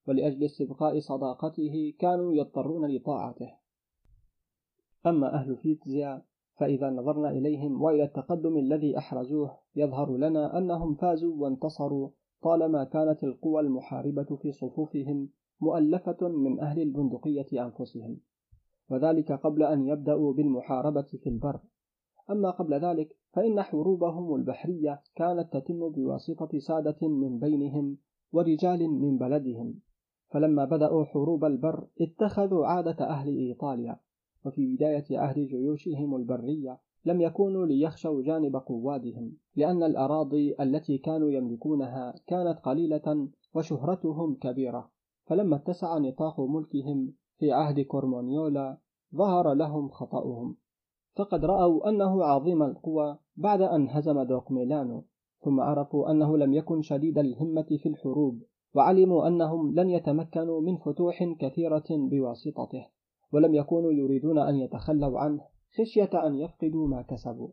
ولأجل 0.09 0.45
استبقاء 0.45 1.01
صداقته 1.01 1.95
كانوا 1.99 2.35
يضطرون 2.35 2.97
لطاعته. 2.97 3.51
أما 5.07 5.35
أهل 5.35 5.57
فيتزيا 5.57 6.23
فإذا 6.61 6.91
نظرنا 6.91 7.31
إليهم 7.31 7.83
وإلى 7.83 8.03
التقدم 8.03 8.59
الذي 8.59 8.99
أحرزوه 8.99 9.57
يظهر 9.77 10.17
لنا 10.17 10.59
أنهم 10.59 10.95
فازوا 10.95 11.35
وانتصروا 11.37 12.11
طالما 12.43 12.85
كانت 12.85 13.25
القوى 13.25 13.61
المحاربة 13.61 14.37
في 14.37 14.53
صفوفهم 14.53 15.29
مؤلفة 15.61 16.29
من 16.29 16.61
أهل 16.61 16.83
البندقية 16.83 17.65
أنفسهم. 17.65 18.21
وذلك 18.91 19.33
قبل 19.33 19.63
أن 19.63 19.87
يبدأوا 19.87 20.33
بالمحاربة 20.33 21.03
في 21.23 21.29
البر. 21.29 21.61
أما 22.31 22.51
قبل 22.51 22.75
ذلك 22.75 23.17
فإن 23.33 23.63
حروبهم 23.63 24.35
البحرية 24.35 25.03
كانت 25.17 25.53
تتم 25.53 25.89
بواسطة 25.89 26.59
سادة 26.59 27.09
من 27.09 27.39
بينهم 27.39 27.97
ورجال 28.33 28.89
من 28.91 29.19
بلدهم. 29.19 29.75
فلما 30.31 30.65
بدأوا 30.65 31.05
حروب 31.05 31.45
البر 31.45 31.87
اتخذوا 32.01 32.67
عادة 32.67 33.07
أهل 33.07 33.29
إيطاليا. 33.29 34.01
وفي 34.45 34.75
بداية 34.75 35.05
عهد 35.19 35.39
جيوشهم 35.39 36.17
البرية 36.17 36.79
لم 37.05 37.21
يكونوا 37.21 37.67
ليخشوا 37.67 38.23
جانب 38.23 38.57
قوادهم 38.57 39.33
لأن 39.57 39.83
الأراضي 39.83 40.55
التي 40.61 40.99
كانوا 40.99 41.31
يملكونها 41.31 42.15
كانت 42.27 42.59
قليلة 42.59 43.29
وشهرتهم 43.55 44.35
كبيرة. 44.35 44.91
فلما 45.27 45.57
اتسع 45.57 45.99
نطاق 45.99 46.41
ملكهم 46.41 47.13
في 47.39 47.53
عهد 47.53 47.81
كورمونيولا 47.81 48.79
ظهر 49.15 49.55
لهم 49.55 49.89
خطأهم. 49.89 50.57
فقد 51.17 51.45
رأوا 51.45 51.89
أنه 51.89 52.25
عظيم 52.25 52.63
القوى 52.63 53.19
بعد 53.37 53.63
أن 53.63 53.89
هزم 53.89 54.23
دوق 54.23 54.53
ميلانو 54.53 55.05
ثم 55.45 55.61
عرفوا 55.61 56.11
أنه 56.11 56.37
لم 56.39 56.55
يكن 56.55 56.83
شديد 56.83 57.19
الهمة 57.19 57.67
في 57.83 57.89
الحروب 57.89 58.43
وعلموا 58.75 59.27
أنهم 59.29 59.75
لن 59.75 59.91
يتمكنوا 59.91 60.61
من 60.61 60.77
فتوح 60.77 61.25
كثيرة 61.25 61.85
بواسطته. 61.91 62.87
ولم 63.33 63.55
يكونوا 63.55 63.93
يريدون 63.93 64.39
أن 64.39 64.57
يتخلوا 64.57 65.19
عنه 65.19 65.41
خشية 65.79 66.27
أن 66.27 66.35
يفقدوا 66.35 66.89
ما 66.89 67.03
كسبوا. 67.03 67.49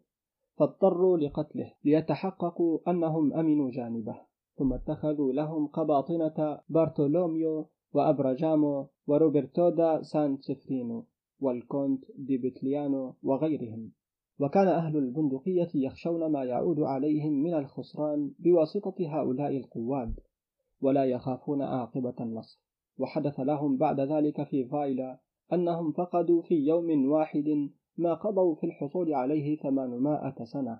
فاضطروا 0.58 1.18
لقتله 1.18 1.74
ليتحققوا 1.86 2.80
أنهم 2.88 3.34
أمنوا 3.34 3.72
جانبه. 3.72 4.16
ثم 4.56 4.74
اتخذوا 4.74 5.34
لهم 5.34 5.68
قباطنة 5.68 6.60
بارتولوميو 6.70 7.70
دا 7.94 8.10
براجامو 8.10 8.88
وروبرتو 9.08 9.70
دا 9.70 10.02
سان 10.02 10.38
سفرينو 10.38 11.06
والكونت 11.40 12.04
دي 12.18 12.38
بتليانو 12.38 13.14
وغيرهم. 13.24 13.92
وكان 14.40 14.68
أهل 14.68 14.98
البندقية 14.98 15.70
يخشون 15.76 16.32
ما 16.32 16.44
يعود 16.44 16.80
عليهم 16.80 17.34
من 17.34 17.54
الخسران 17.54 18.32
بواسطة 18.40 18.96
هؤلاء 19.00 19.58
القواد 19.58 20.20
ولا 20.82 21.06
يخافون 21.06 21.62
عاقبة 21.62 22.16
النصر. 22.20 22.60
وحدث 23.00 23.40
لهم 23.40 23.78
بعد 23.78 24.00
ذلك 24.00 24.44
في 24.44 24.66
فايلا 24.66 25.20
أنهم 25.54 25.92
فقدوا 25.92 26.42
في 26.42 26.56
يوم 26.56 27.12
واحد 27.12 27.70
ما 27.98 28.14
قضوا 28.14 28.56
في 28.56 28.66
الحصول 28.66 29.14
عليه 29.14 29.58
ثمانمائة 29.58 30.44
سنة 30.44 30.80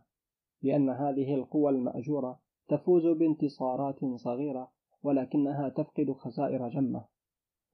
لأن 0.62 0.90
هذه 0.90 1.36
القوى 1.36 1.70
المأجورة 1.70 2.40
تفوز 2.68 3.06
بانتصارات 3.06 4.06
صغيرة 4.16 4.72
ولكنها 5.04 5.70
تفقد 5.70 6.12
خسائر 6.12 6.70
جمة. 6.70 7.06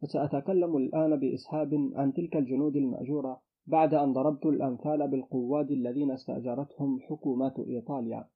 وسأتكلم 0.03 0.77
الآن 0.77 1.19
بإسهاب 1.19 1.91
عن 1.95 2.13
تلك 2.13 2.37
الجنود 2.37 2.75
المأجورة 2.75 3.41
بعد 3.67 3.93
أن 3.93 4.13
ضربت 4.13 4.45
الأمثال 4.45 5.07
بالقواد 5.07 5.71
الذين 5.71 6.11
استأجرتهم 6.11 6.99
حكومات 6.99 7.59
إيطاليا. 7.59 8.27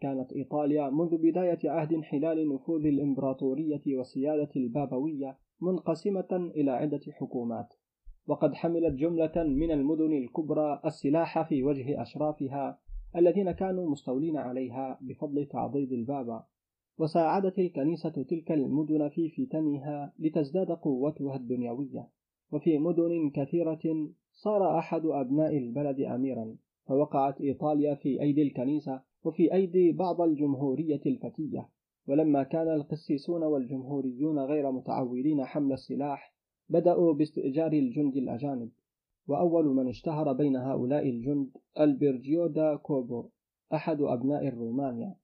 كانت 0.00 0.32
إيطاليا 0.32 0.90
منذ 0.90 1.18
بداية 1.18 1.58
عهد 1.64 1.92
انحلال 1.92 2.54
نفوذ 2.54 2.86
الإمبراطورية 2.86 3.82
والسيادة 3.86 4.50
البابوية 4.56 5.38
منقسمة 5.64 6.50
إلى 6.56 6.70
عدة 6.70 7.00
حكومات 7.12 7.74
وقد 8.26 8.54
حملت 8.54 8.94
جملة 8.94 9.32
من 9.36 9.70
المدن 9.70 10.12
الكبرى 10.12 10.80
السلاح 10.84 11.48
في 11.48 11.62
وجه 11.62 12.02
أشرافها 12.02 12.78
الذين 13.16 13.50
كانوا 13.50 13.90
مستولين 13.90 14.36
عليها 14.36 14.98
بفضل 15.02 15.46
تعضيد 15.46 15.92
البابا 15.92 16.44
وساعدت 16.98 17.58
الكنيسة 17.58 18.10
تلك 18.10 18.52
المدن 18.52 19.08
في 19.08 19.28
فتنها 19.28 20.12
لتزداد 20.18 20.70
قوتها 20.70 21.36
الدنيوية. 21.36 22.08
وفي 22.52 22.78
مدن 22.78 23.30
كثيرة 23.34 24.08
صار 24.32 24.78
أحد 24.78 25.06
أبناء 25.06 25.58
البلد 25.58 26.00
أميرا 26.00 26.56
فوقعت 26.86 27.40
إيطاليا 27.40 27.94
في 27.94 28.22
أيدي 28.22 28.42
الكنيسة 28.42 29.02
وفي 29.24 29.54
أيدي 29.54 29.92
بعض 29.92 30.20
الجمهورية 30.20 31.00
الفتية. 31.06 31.68
ولما 32.08 32.42
كان 32.42 32.68
القسيسون 32.68 33.42
والجمهوريون 33.42 34.38
غير 34.38 34.70
متعودين 34.70 35.44
حمل 35.44 35.72
السلاح 35.72 36.34
بدأوا 36.68 37.12
باستئجار 37.12 37.72
الجند 37.72 38.16
الأجانب. 38.16 38.70
وأول 39.28 39.66
من 39.66 39.88
اشتهر 39.88 40.32
بين 40.32 40.56
هؤلاء 40.56 41.08
الجند 41.08 41.50
البريجو 41.80 42.62
دا 42.62 42.76
كونيو 42.76 43.28
أحد 43.74 44.00
أبناء 44.00 44.48
الرومانيا 44.48 45.16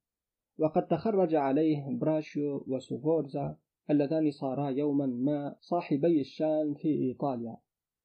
وقد 0.59 0.87
تخرج 0.87 1.35
عليه 1.35 1.99
براشيو 1.99 2.65
وسفورزا 2.69 3.57
اللذان 3.91 4.31
صارا 4.31 4.69
يوما 4.71 5.07
ما 5.07 5.57
صاحبي 5.61 6.21
الشان 6.21 6.75
في 6.75 6.89
إيطاليا. 6.89 7.57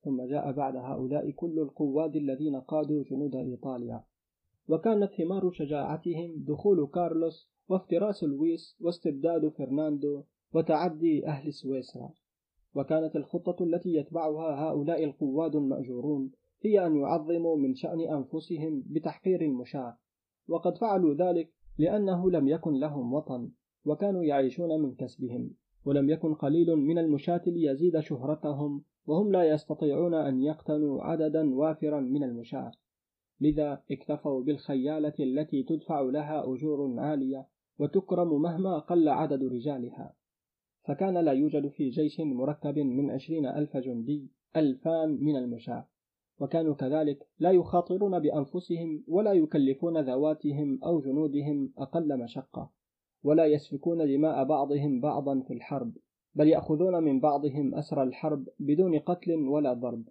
ثم 0.03 0.21
جاء 0.21 0.51
بعد 0.51 0.75
هؤلاء 0.75 1.31
كل 1.31 1.59
القواد 1.59 2.15
الذين 2.15 2.55
قادوا 2.55 3.03
جنود 3.03 3.35
إيطاليا. 3.35 4.03
وكانت 4.67 5.11
ثمار 5.11 5.51
شجاعتهم 5.51 6.43
دخول 6.47 6.87
كارلوس 6.93 7.49
وافتراس 7.67 8.23
لويس 8.23 8.77
واستبداد 8.81 9.47
فرناندو 9.47 10.23
وتعدي 10.53 11.27
أهل 11.27 11.53
سويسرا. 11.53 12.13
وكانت 12.75 13.15
الخطة 13.15 13.63
التي 13.63 13.93
يتبعها 13.93 14.69
هؤلاء 14.69 15.03
القواد 15.03 15.55
المأجورون 15.55 16.31
هي 16.61 16.85
أن 16.85 16.95
يعظموا 16.95 17.57
من 17.57 17.75
شأن 17.75 17.99
أنفسهم 17.99 18.83
بتحقير 18.85 19.41
المشاة 19.41 19.97
وقد 20.47 20.77
فعلوا 20.77 21.13
ذلك 21.13 21.49
لأنه 21.77 22.31
لم 22.31 22.47
يكن 22.47 22.73
لهم 22.73 23.13
وطن 23.13 23.51
وكانوا 23.85 24.23
يعيشون 24.23 24.81
من 24.81 24.95
كسبهم. 24.95 25.51
ولم 25.85 26.09
يكن 26.09 26.33
قليل 26.33 26.75
من 26.75 26.97
المشاة 26.97 27.41
ليزيد 27.47 27.99
شهرتهم 27.99 28.83
وهم 29.07 29.31
لا 29.31 29.43
يستطيعون 29.43 30.13
أن 30.13 30.41
يقتنوا 30.41 31.03
عددا 31.03 31.55
وافرا 31.55 31.99
من 31.99 32.23
المشاة. 32.23 32.71
لذا 33.41 33.83
اكتفوا 33.91 34.43
بالخيالة 34.43 35.13
التي 35.19 35.63
تدفع 35.63 36.01
لها 36.01 36.53
أجور 36.53 36.99
عالية 36.99 37.47
وتكرم 37.79 38.41
مهما 38.41 38.79
قل 38.79 39.09
عدد 39.09 39.43
رجالها. 39.43 40.13
فكان 40.83 41.17
لا 41.17 41.31
يوجد 41.31 41.67
في 41.67 41.89
جيش 41.89 42.19
مركب 42.19 42.79
من 42.79 43.11
عشرين 43.11 43.45
ألف 43.45 43.77
جندي 43.77 44.31
ألفان 44.55 45.23
من 45.23 45.35
المشاة. 45.35 45.87
وكانوا 46.39 46.75
كذلك 46.75 47.27
لا 47.39 47.51
يخاطرون 47.51 48.19
بأنفسهم 48.19 49.03
ولا 49.07 49.33
يكلفون 49.33 49.97
ذواتهم 49.97 50.79
أو 50.83 50.99
جنودهم 50.99 51.73
أقل 51.77 52.19
مشقة 52.19 52.71
ولا 53.23 53.45
يسفكون 53.45 53.97
دماء 54.07 54.43
بعضهم 54.43 55.01
بعضا 55.01 55.39
في 55.39 55.53
الحرب 55.53 55.93
بل 56.35 56.47
يأخذون 56.47 57.03
من 57.03 57.19
بعضهم 57.19 57.75
أسر 57.75 58.03
الحرب 58.03 58.47
بدون 58.59 58.99
قتل 58.99 59.33
ولا 59.33 59.73
ضرب. 59.73 60.03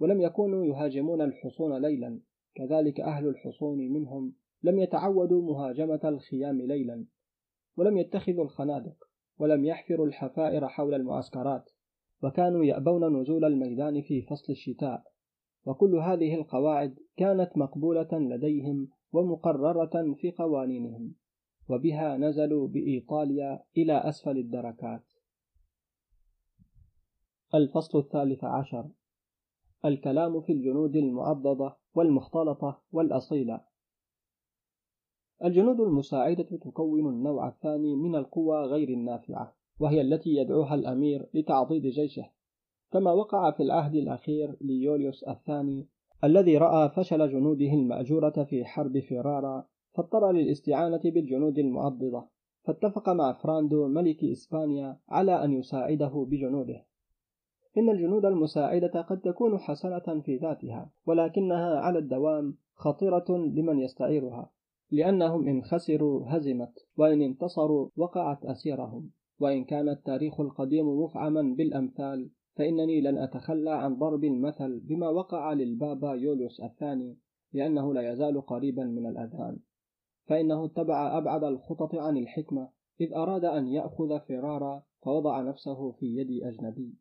ولم 0.00 0.20
يكونوا 0.20 0.64
يهاجمون 0.64 1.20
الحصون 1.20 1.82
ليلا 1.82 2.20
كذلك 2.54 3.00
أهل 3.00 3.28
الحصون 3.28 3.78
منهم 3.78 4.32
لم 4.62 4.78
يتعودوا 4.78 5.42
مهاجمة 5.42 6.00
الخيام 6.04 6.60
ليلا 6.60 7.06
ولم 7.76 7.98
يتخذوا 7.98 8.44
الخنادق 8.44 9.04
ولم 9.38 9.64
يحفروا 9.64 10.06
الحفائر 10.06 10.68
حول 10.68 10.94
المعسكرات 10.94 11.70
وكانوا 12.22 12.64
يأبون 12.64 13.20
نزول 13.20 13.44
الميدان 13.44 14.02
في 14.02 14.22
فصل 14.22 14.52
الشتاء. 14.52 15.02
وكل 15.66 15.94
هذه 15.94 16.34
القواعد 16.34 16.98
كانت 17.16 17.50
مقبولة 17.56 18.08
لديهم 18.12 18.88
ومقررة 19.12 20.14
في 20.14 20.30
قوانينهم 20.30 21.14
وبها 21.68 22.16
نزلوا 22.16 22.68
بإيطاليا 22.68 23.62
إلى 23.76 23.98
أسفل 23.98 24.38
الدركات. 24.38 25.04
الفصل 27.54 27.98
الثالث 27.98 28.44
عشر. 28.44 28.88
الكلام 29.84 30.40
في 30.40 30.52
الجنود 30.52 30.96
المعضدة 30.96 31.76
والمختلطة 31.94 32.82
والأصيلة. 32.92 33.60
الجنود 35.44 35.80
المساعدة 35.80 36.42
تكون 36.42 37.08
النوع 37.08 37.48
الثاني 37.48 37.96
من 37.96 38.16
القوى 38.16 38.64
غير 38.64 38.88
النافعة 38.88 39.54
وهي 39.80 40.00
التي 40.00 40.30
يدعوها 40.30 40.74
الأمير 40.74 41.28
لتعضيد 41.34 41.86
جيشه. 41.86 42.30
كما 42.92 43.12
وقع 43.12 43.50
في 43.50 43.62
العهد 43.62 43.94
الأخير 43.94 44.56
ليوليوس 44.60 45.24
الثاني 45.24 45.88
الذي 46.24 46.58
رأى 46.58 46.88
فشل 46.88 47.28
جنوده 47.28 47.72
المأجورة 47.72 48.44
في 48.44 48.64
حرب 48.64 48.98
فيرارا 48.98 49.66
فاضطر 49.94 50.32
للاستعانة 50.32 51.00
بالجنود 51.04 51.58
المعضدة. 51.58 52.24
فاتفق 52.64 53.08
مع 53.08 53.32
فراندو 53.32 53.88
ملك 53.88 54.24
إسبانيا 54.24 54.96
على 55.08 55.44
أن 55.44 55.52
يساعده 55.52 56.26
بجنوده. 56.30 56.84
إن 57.78 57.90
الجنود 57.90 58.24
المساعدة 58.24 59.00
قد 59.00 59.20
تكون 59.20 59.58
حسنة 59.58 60.20
في 60.24 60.36
ذاتها 60.36 60.90
ولكنها 61.06 61.80
على 61.80 61.98
الدوام 61.98 62.56
خطيرة 62.74 63.26
لمن 63.28 63.78
يستعيرها. 63.78 64.50
لأنهم 64.90 65.48
إن 65.48 65.62
خسروا 65.62 66.24
هزمت 66.26 66.86
وإن 66.96 67.22
انتصروا 67.22 67.88
وقعت 67.96 68.44
أسيرهم. 68.46 69.10
وإن 69.40 69.64
كان 69.64 69.88
التاريخ 69.88 70.40
القديم 70.40 70.88
مفعما 70.88 71.54
بالأمثال 71.58 72.30
فإنني 72.56 73.00
لن 73.00 73.18
أتخلى 73.18 73.70
عن 73.70 73.98
ضرب 73.98 74.24
المثل 74.24 74.80
بما 74.80 75.08
وقع 75.08 75.52
للبابا 75.52 76.14
يوليوس 76.14 76.60
الثاني 76.60 77.18
لأنه 77.52 77.94
لا 77.94 78.12
يزال 78.12 78.46
قريبا 78.46 78.84
من 78.84 79.06
الأذهان. 79.06 79.58
فإنه 80.26 80.64
اتبع 80.64 81.18
أبعد 81.18 81.44
الخطط 81.44 81.94
عن 81.94 82.16
الحكمة 82.16 82.68
إذ 83.00 83.14
أراد 83.14 83.44
أن 83.44 83.66
يأخذ 83.66 84.20
فرارا 84.20 84.82
فوضع 85.02 85.42
نفسه 85.42 85.92
في 85.92 86.06
يد 86.06 86.42
أجنبي. 86.42 86.94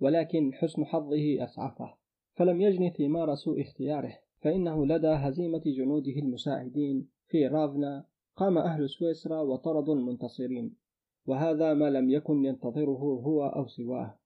ولكن 0.00 0.52
حسن 0.54 0.84
حظه 0.84 1.44
أسعفه 1.44 1.94
فلم 2.34 2.60
يجن 2.60 2.90
ثمار 2.90 3.34
سوء 3.34 3.60
اختياره. 3.60 4.18
فإنه 4.42 4.86
لدى 4.86 5.06
هزيمة 5.06 5.62
جنوده 5.66 6.12
المساعدين 6.12 7.08
في 7.28 7.46
رافنا 7.46 8.04
قام 8.36 8.58
أهل 8.58 8.88
سويسرا 8.88 9.40
وطردوا 9.40 9.94
المنتصرين 9.94 10.76
وهذا 11.26 11.74
ما 11.74 11.90
لم 11.90 12.10
يكن 12.10 12.44
ينتظره 12.44 13.20
هو 13.24 13.46
أو 13.46 13.66
سواه. 13.66 14.18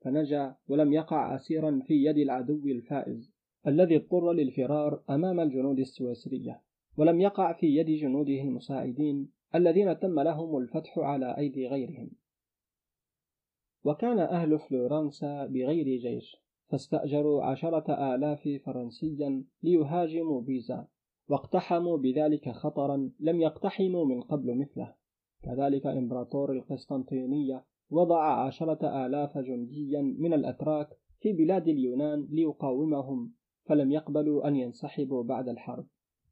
فنجا 0.00 0.56
ولم 0.68 0.92
يقع 0.92 1.34
أسيرا 1.34 1.80
في 1.86 2.04
يد 2.04 2.18
العدو 2.18 2.66
الفائز 2.66 3.32
الذي 3.66 3.96
اضطر 3.96 4.32
للفرار 4.32 5.02
أمام 5.10 5.40
الجنود 5.40 5.78
السويسرية 5.78 6.62
ولم 6.96 7.20
يقع 7.20 7.52
في 7.52 7.66
يد 7.66 7.86
جنوده 7.86 8.40
المساعدين 8.42 9.32
الذين 9.54 9.98
تم 9.98 10.20
لهم 10.20 10.56
الفتح 10.58 10.98
على 10.98 11.38
أيدي 11.38 11.68
غيرهم. 11.68 12.10
وكان 13.84 14.18
أهل 14.18 14.58
فلورنسا 14.58 15.46
بغير 15.46 15.98
جيش. 15.98 16.36
فاستأجروا 16.70 17.44
عشرة 17.44 18.14
آلاف 18.14 18.48
فرنسيا 18.64 19.44
ليهاجموا 19.62 20.40
بيزا 20.40 20.86
واقتحموا 21.28 21.96
بذلك 21.96 22.48
خطرا 22.48 23.10
لم 23.20 23.40
يقتحموا 23.40 24.04
من 24.04 24.22
قبل 24.22 24.58
مثله. 24.58 24.94
كذلك 25.42 25.86
إمبراطور 25.86 26.52
القسطنطينية 26.52 27.64
وضع 27.90 28.46
عشرة 28.46 29.06
آلاف 29.06 29.38
جنديا 29.38 30.02
من 30.02 30.32
الأتراك 30.32 30.88
في 31.20 31.32
بلاد 31.32 31.68
اليونان 31.68 32.28
ليقاومهم 32.30 33.32
فلم 33.64 33.92
يقبلوا 33.92 34.48
أن 34.48 34.56
ينسحبوا 34.56 35.22
بعد 35.22 35.48
الحرب. 35.48 35.86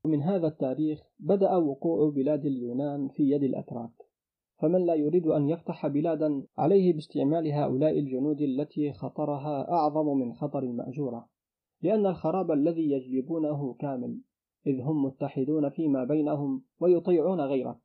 ومن 0.04 0.22
هذا 0.22 0.46
التاريخ 0.46 1.02
بدأ 1.18 1.56
وقوع 1.56 2.10
بلاد 2.10 2.46
اليونان 2.46 3.08
في 3.08 3.30
يد 3.30 3.42
الأتراك. 3.42 3.97
فمن 4.58 4.86
لا 4.86 4.94
يريد 4.94 5.26
أن 5.26 5.48
يفتح 5.48 5.86
بلادا 5.86 6.42
عليه 6.58 6.92
باستعمال 6.92 7.52
هؤلاء 7.52 7.98
الجنود 7.98 8.40
التي 8.40 8.92
خطرها 8.92 9.70
أعظم 9.70 10.18
من 10.18 10.34
خطر 10.34 10.58
المأجورة 10.58 11.28
لأن 11.82 12.06
الخراب 12.06 12.50
الذي 12.50 12.90
يجلبونه 12.90 13.74
كامل 13.74 14.20
إذ 14.66 14.80
هم 14.80 15.04
متحدون 15.04 15.68
فيما 15.68 16.04
بينهم 16.04 16.62
ويطيعون 16.80 17.40
غيرك. 17.40 17.78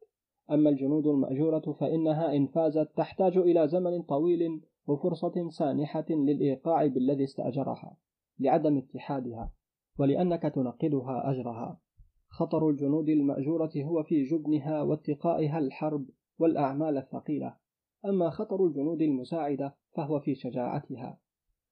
أما 0.52 0.70
الجنود 0.70 1.08
المأجورة 1.08 1.76
فإنها 1.80 2.36
إن 2.36 2.48
فازت 2.48 2.90
تحتاج 2.98 3.38
إلى 3.38 3.68
زمن 3.68 4.02
طويل 4.02 4.62
وفرصة 4.88 5.50
سانحة 5.50 6.06
للإيقاع 6.10 6.88
بالذي 6.88 7.24
استأجرها 7.24 7.98
لعدم 8.40 8.78
اتحادها 8.78 9.52
ولأنك 10.00 10.42
تنقلها 10.42 11.32
أجرها. 11.32 11.80
خطر 12.30 12.70
الجنود 12.70 13.10
المأجورة 13.10 13.72
هو 13.78 14.04
في 14.04 14.24
جبنها 14.24 14.82
واتقائها 14.82 15.60
الحرب 15.60 16.06
والأعمال 16.40 16.98
الثقيلة. 16.98 17.56
أما 18.06 18.30
خطر 18.30 18.66
الجنود 18.66 19.02
المساعدة 19.02 19.76
فهو 19.96 20.20
في 20.20 20.36
شجاعتها. 20.36 21.20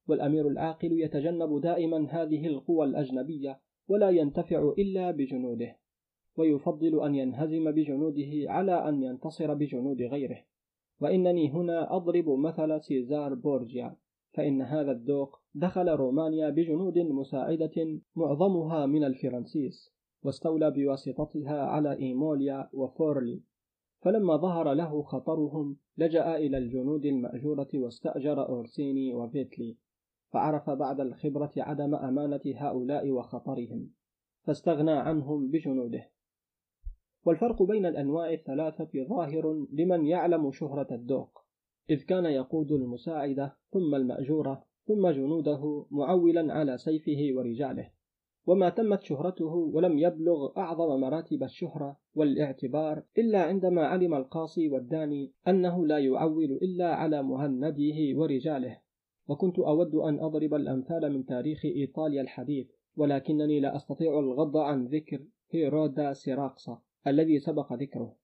والأمير 0.08 0.48
العاقل 0.48 0.92
يتجنب 0.92 1.60
دائما 1.60 2.06
هذه 2.10 2.46
القوى 2.46 2.86
الأجنبية 2.86 3.60
ولا 3.88 4.10
ينتفع 4.10 4.72
إلا 4.78 5.10
بجنوده 5.10 5.76
ويفضل 6.36 7.04
أن 7.04 7.14
ينهزم 7.14 7.70
بجنوده 7.70 8.30
على 8.46 8.88
أن 8.88 9.02
ينتصر 9.02 9.54
بجنود 9.54 10.02
غيره. 10.02 10.44
وإنني 11.00 11.50
هنا 11.50 11.96
أضرب 11.96 12.28
مثل 12.28 12.80
سيزار 12.82 13.34
بورجيا 13.34 13.96
فإن 14.34 14.62
هذا 14.62 14.92
الدوق 14.92 15.40
دخل 15.54 15.88
رومانيا 15.88 16.50
بجنود 16.50 16.98
مساعدة 16.98 18.00
معظمها 18.16 18.86
من 18.86 19.04
الفرنسيس 19.04 19.92
واستولى 20.22 20.70
بواسطتها 20.70 21.62
على 21.62 21.98
إيموليا 21.98 22.68
وفورلي 22.72 23.42
فلما 24.02 24.36
ظهر 24.36 24.72
له 24.72 25.02
خطرهم 25.02 25.76
لجأ 25.98 26.36
إلى 26.36 26.58
الجنود 26.58 27.04
المأجورة 27.04 27.68
واستأجر 27.74 28.48
أورسيني 28.48 29.14
وفيتلي 29.14 29.76
فعرف 30.32 30.70
بعد 30.70 31.00
الخبرة 31.00 31.52
عدم 31.56 31.94
أمانة 31.94 32.40
هؤلاء 32.46 33.10
وخطرهم 33.10 33.90
فاستغنى 34.42 34.92
عنهم 34.92 35.50
بجنوده. 35.50 36.10
والفرق 37.24 37.62
بين 37.62 37.86
الأنواع 37.86 38.32
الثلاثة 38.32 38.90
ظاهر 39.08 39.66
لمن 39.72 40.06
يعلم 40.06 40.52
شهرة 40.52 40.94
الدوق 40.94 41.38
إذ 41.90 42.02
كان 42.04 42.24
يقود 42.24 42.72
المساعدة 42.72 43.56
ثم 43.70 43.94
المأجورة 43.94 44.64
ثم 44.84 45.08
جنوده 45.08 45.86
معولا 45.90 46.54
على 46.54 46.78
سيفه 46.78 47.36
ورجاله. 47.36 47.90
وما 48.46 48.68
تمت 48.68 49.02
شهرته 49.02 49.54
ولم 49.54 49.98
يبلغ 49.98 50.58
أعظم 50.58 51.00
مراتب 51.00 51.42
الشهرة 51.42 51.96
والاعتبار 52.14 53.02
إلا 53.18 53.42
عندما 53.42 53.86
علم 53.86 54.14
القاصي 54.14 54.68
والداني 54.68 55.32
أنه 55.48 55.86
لا 55.86 55.98
يعول 55.98 56.58
إلا 56.62 56.94
على 56.94 57.22
مهنديه 57.22 58.14
ورجاله. 58.16 58.78
وكنت 59.28 59.58
أود 59.58 59.94
أن 59.94 60.20
أضرب 60.20 60.54
الأمثال 60.54 61.12
من 61.12 61.24
تاريخ 61.24 61.64
إيطاليا 61.64 62.22
الحديث 62.22 62.70
ولكنني 62.96 63.60
لا 63.60 63.76
أستطيع 63.76 64.18
الغض 64.18 64.56
عن 64.56 64.86
ذكر 64.86 65.24
هيرودا 65.50 66.12
سيراقصا 66.12 66.82
الذي 67.06 67.38
سبق 67.38 67.72
ذكره. 67.72 68.16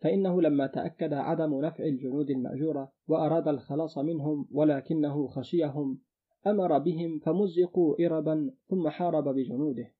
فإنه 0.00 0.42
لما 0.42 0.66
تأكد 0.66 1.12
عدم 1.12 1.60
نفع 1.60 1.84
الجنود 1.84 2.30
المأجورة 2.30 2.92
وأراد 3.08 3.48
الخلاص 3.48 3.98
منهم 3.98 4.48
ولكنه 4.52 5.26
خشيهم 5.26 5.98
أمر 6.46 6.78
بهم 6.78 7.18
فمزقوا 7.18 8.06
إربا 8.06 8.50
ثم 8.68 8.88
حارب 8.88 9.28
بجنوده. 9.28 9.92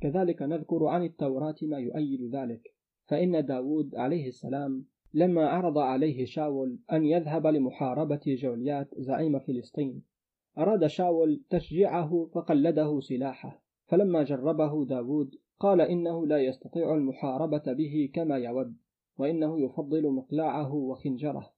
كذلك 0.00 0.42
نذكر 0.42 0.84
عن 0.86 1.04
التوراة 1.04 1.54
ما 1.62 1.78
يؤيد 1.78 2.34
ذلك. 2.34 2.74
فإن 3.06 3.46
داود 3.46 3.94
عليه 3.94 4.28
السلام 4.28 4.86
لما 5.14 5.48
عرض 5.48 5.78
عليه 5.78 6.24
شاول 6.24 6.78
أن 6.92 7.04
يذهب 7.04 7.46
لمحاربة 7.46 8.20
جوليات 8.26 8.88
زعيم 8.96 9.38
فلسطين 9.38 10.02
أراد 10.58 10.86
شاول 10.86 11.44
تشجيعه 11.50 12.30
فقلده 12.34 13.00
سلاحه. 13.00 13.62
فلما 13.86 14.22
جربه 14.22 14.84
داود 14.84 15.34
قال 15.60 15.80
إنه 15.80 16.26
لا 16.26 16.38
يستطيع 16.38 16.94
المحاربة 16.94 17.72
به 17.72 18.10
كما 18.14 18.36
يود 18.36 18.76
وإنه 19.18 19.60
يفضل 19.60 20.10
مقلاعه 20.10 20.74
وخنجره. 20.74 21.50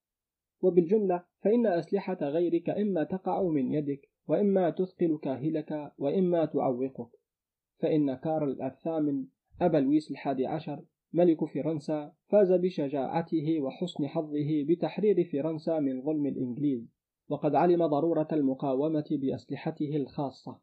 وبالجملة 0.62 1.24
فإن 1.40 1.66
أسلحة 1.66 2.18
غيرك 2.22 2.70
إما 2.70 3.04
تقع 3.04 3.42
من 3.42 3.72
يدك 3.72 4.11
وإما 4.28 4.70
تثقل 4.70 5.18
كاهلك 5.22 5.92
وإما 5.98 6.44
تعوقك. 6.44 7.10
فإن 7.78 8.14
كارل 8.14 8.62
الثامن 8.62 9.26
أبا 9.60 9.78
لويس 9.78 10.10
الحادي 10.10 10.46
عشر 10.46 10.84
ملك 11.12 11.44
فرنسا 11.44 12.12
فاز 12.26 12.52
بشجاعته 12.52 13.60
وحسن 13.60 14.06
حظه 14.06 14.64
بتحرير 14.68 15.24
فرنسا 15.24 15.78
من 15.78 16.02
ظلم 16.02 16.26
الإنجليز 16.26 16.88
وقد 17.28 17.54
علم 17.54 17.86
ضرورة 17.86 18.28
المقاومة 18.32 19.04
بأسلحته 19.10 19.96
الخاصة. 19.96 20.58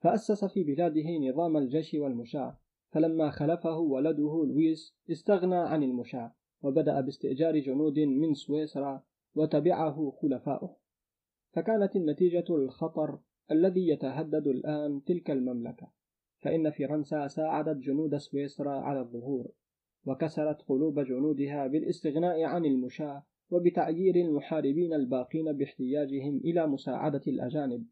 فأسس 0.00 0.44
في 0.44 0.64
بلاده 0.64 1.18
نظام 1.28 1.56
الجيش 1.56 1.94
والمشاة. 1.94 2.58
فلما 2.90 3.30
خلفه 3.30 3.78
ولده 3.78 4.44
لويس 4.46 4.96
استغنى 5.10 5.56
عن 5.56 5.82
المشاة 5.82 6.34
وبدأ 6.62 7.00
باستئجار 7.00 7.58
جنود 7.58 7.98
من 7.98 8.34
سويسرا 8.34 9.02
وتبعه 9.34 10.10
خلفاؤه. 10.22 10.81
فكانت 11.52 11.96
النتيجة 11.96 12.44
الخطر 12.50 13.18
الذي 13.50 13.88
يتهدد 13.88 14.46
الآن 14.46 15.04
تلك 15.04 15.30
المملكة 15.30 15.92
فإن 16.38 16.70
فرنسا 16.70 17.26
ساعدت 17.26 17.76
جنود 17.76 18.16
سويسرا 18.16 18.70
على 18.70 19.00
الظهور 19.00 19.52
وكسرت 20.06 20.62
قلوب 20.62 21.00
جنودها 21.00 21.66
بالاستغناء 21.66 22.42
عن 22.42 22.64
المشاة 22.64 23.22
وبتعيير 23.50 24.16
المحاربين 24.16 24.92
الباقين 24.92 25.52
باحتياجهم 25.52 26.36
إلى 26.36 26.66
مساعدة 26.66 27.20
الأجانب. 27.26 27.86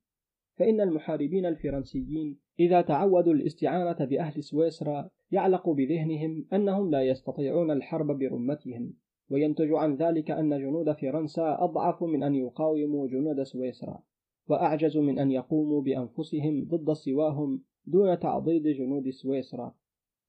فإن 0.57 0.81
المحاربين 0.81 1.47
الفرنسيين 1.47 2.39
إذا 2.61 2.81
تعودوا 2.81 3.33
الاستعانة 3.33 4.05
بأهل 4.05 4.43
سويسرا 4.43 5.11
يعلق 5.31 5.71
بذهنهم 5.71 6.47
أنهم 6.53 6.91
لا 6.91 7.03
يستطيعون 7.03 7.71
الحرب 7.71 8.19
برمتهم. 8.19 8.93
وينتج 9.31 9.73
عن 9.73 9.97
ذلك 9.97 10.31
أن 10.31 10.59
جنود 10.59 10.93
فرنسا 10.93 11.57
أضعف 11.61 12.03
من 12.03 12.23
أن 12.23 12.35
يقاوموا 12.35 13.09
جنود 13.09 13.43
سويسرا 13.43 14.03
وأعجز 14.49 14.97
من 14.97 15.19
أن 15.19 15.31
يقوموا 15.31 15.83
بأنفسهم 15.83 16.65
ضد 16.69 16.93
سواهم 16.93 17.63
دون 17.87 18.19
تعضيد 18.19 18.67
جنود 18.67 19.11
سويسرا. 19.11 19.75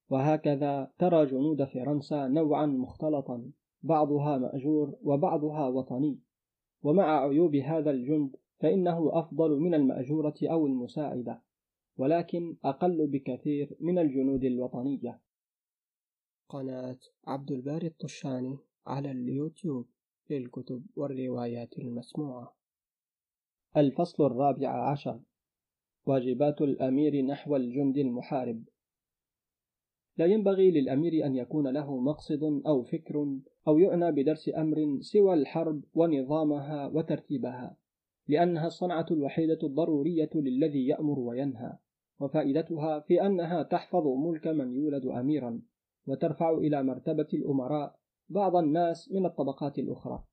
وهكذا 0.10 0.92
ترى 1.00 1.26
جنود 1.26 1.64
فرنسا 1.64 2.28
نوعا 2.28 2.66
مختلطا 2.66 3.52
بعضها 3.84 4.38
مأجور 4.38 4.96
وبعضها 5.04 5.68
وطني. 5.68 6.20
ومع 6.84 7.28
عيوب 7.28 7.56
هذا 7.56 7.92
الجند 7.92 8.36
فإنه 8.60 9.20
أفضل 9.20 9.60
من 9.60 9.74
المأجورة 9.74 10.36
أو 10.44 10.68
المساعدة 10.68 11.42
ولكن 11.98 12.56
أقل 12.66 13.08
بكثير 13.08 13.76
من 13.80 14.00
الجنود 14.00 14.44
الوطنية. 14.44 15.20
قناة 16.50 17.00
عبد 17.28 17.52
الباري 17.52 17.88
الطشاني 17.88 18.58
على 18.86 19.12
اليوتيوب 19.12 19.88
للكتب 20.30 20.86
والروايات 20.96 21.80
المسموعة. 21.80 22.56
الفصل 23.78 24.26
الرابع 24.26 24.92
عشر. 24.92 25.20
واجبات 26.06 26.62
الأمير 26.62 27.26
نحو 27.26 27.56
الجند 27.56 27.98
المحارب. 27.98 28.64
لا 30.18 30.26
ينبغي 30.26 30.72
للأمير 30.72 31.26
أن 31.26 31.36
يكون 31.36 31.68
له 31.68 32.00
مقصد 32.00 32.62
أو 32.68 32.84
فكر 32.84 33.40
أو 33.68 33.78
يعنى 33.80 34.12
بدرس 34.12 34.50
أمر 34.58 34.98
سوى 35.02 35.34
الحرب 35.34 35.84
ونظامها 35.94 36.88
وترتيبها 36.88 37.78
لأنها 38.28 38.68
الصنعة 38.68 39.06
الوحيدة 39.12 39.60
الضرورية 39.64 40.30
للذي 40.36 40.88
يأمر 40.88 41.20
وينهى 41.20 41.78
وفائدتها 42.20 43.00
في 43.00 43.26
أنها 43.26 43.64
تحفظ 43.64 44.08
ملك 44.08 44.48
من 44.48 44.74
يولد 44.74 45.06
أميرا 45.06 45.62
وترفع 46.08 46.58
إلى 46.58 46.84
مرتبة 46.84 47.28
الأمراء 47.34 48.00
بعض 48.32 48.56
الناس 48.56 49.12
من 49.12 49.26
الطبقات 49.26 49.80
الأخرى. 49.80 50.24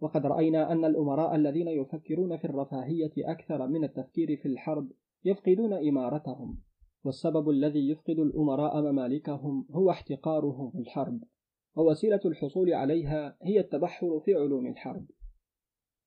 وقد 0.00 0.26
رأينا 0.26 0.72
أن 0.72 0.84
الأمراء 0.84 1.34
الذين 1.34 1.68
يفكرون 1.68 2.36
في 2.36 2.44
الرفاهية 2.44 3.12
أكثر 3.18 3.66
من 3.66 3.84
التفكير 3.84 4.36
في 4.36 4.48
الحرب 4.48 4.92
يفقدون 5.24 5.72
إمارتهم. 5.88 6.58
والسبب 7.04 7.50
الذي 7.50 7.88
يفقد 7.90 8.18
الأمراء 8.18 8.82
ممالكهم 8.82 9.66
هو 9.70 9.90
احتقارهم 9.90 10.72
الحرب 10.78 11.20
ووسيلة 11.76 12.20
الحصول 12.24 12.72
عليها 12.72 13.36
هي 13.42 13.60
التبحر 13.60 14.20
في 14.24 14.34
علوم 14.34 14.66
الحرب. 14.66 15.06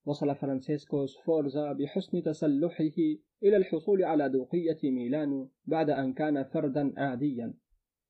وصل 0.05 0.35
فرانسيسكو 0.35 1.05
سفورزا 1.05 1.73
بحسن 1.73 2.23
تسلحه 2.23 2.97
إلى 3.43 3.57
الحصول 3.57 4.03
على 4.03 4.29
دوقية 4.29 4.77
ميلانو 4.83 5.49
بعد 5.65 5.89
أن 5.89 6.13
كان 6.13 6.43
فردا 6.43 6.93
عاديا. 6.97 7.53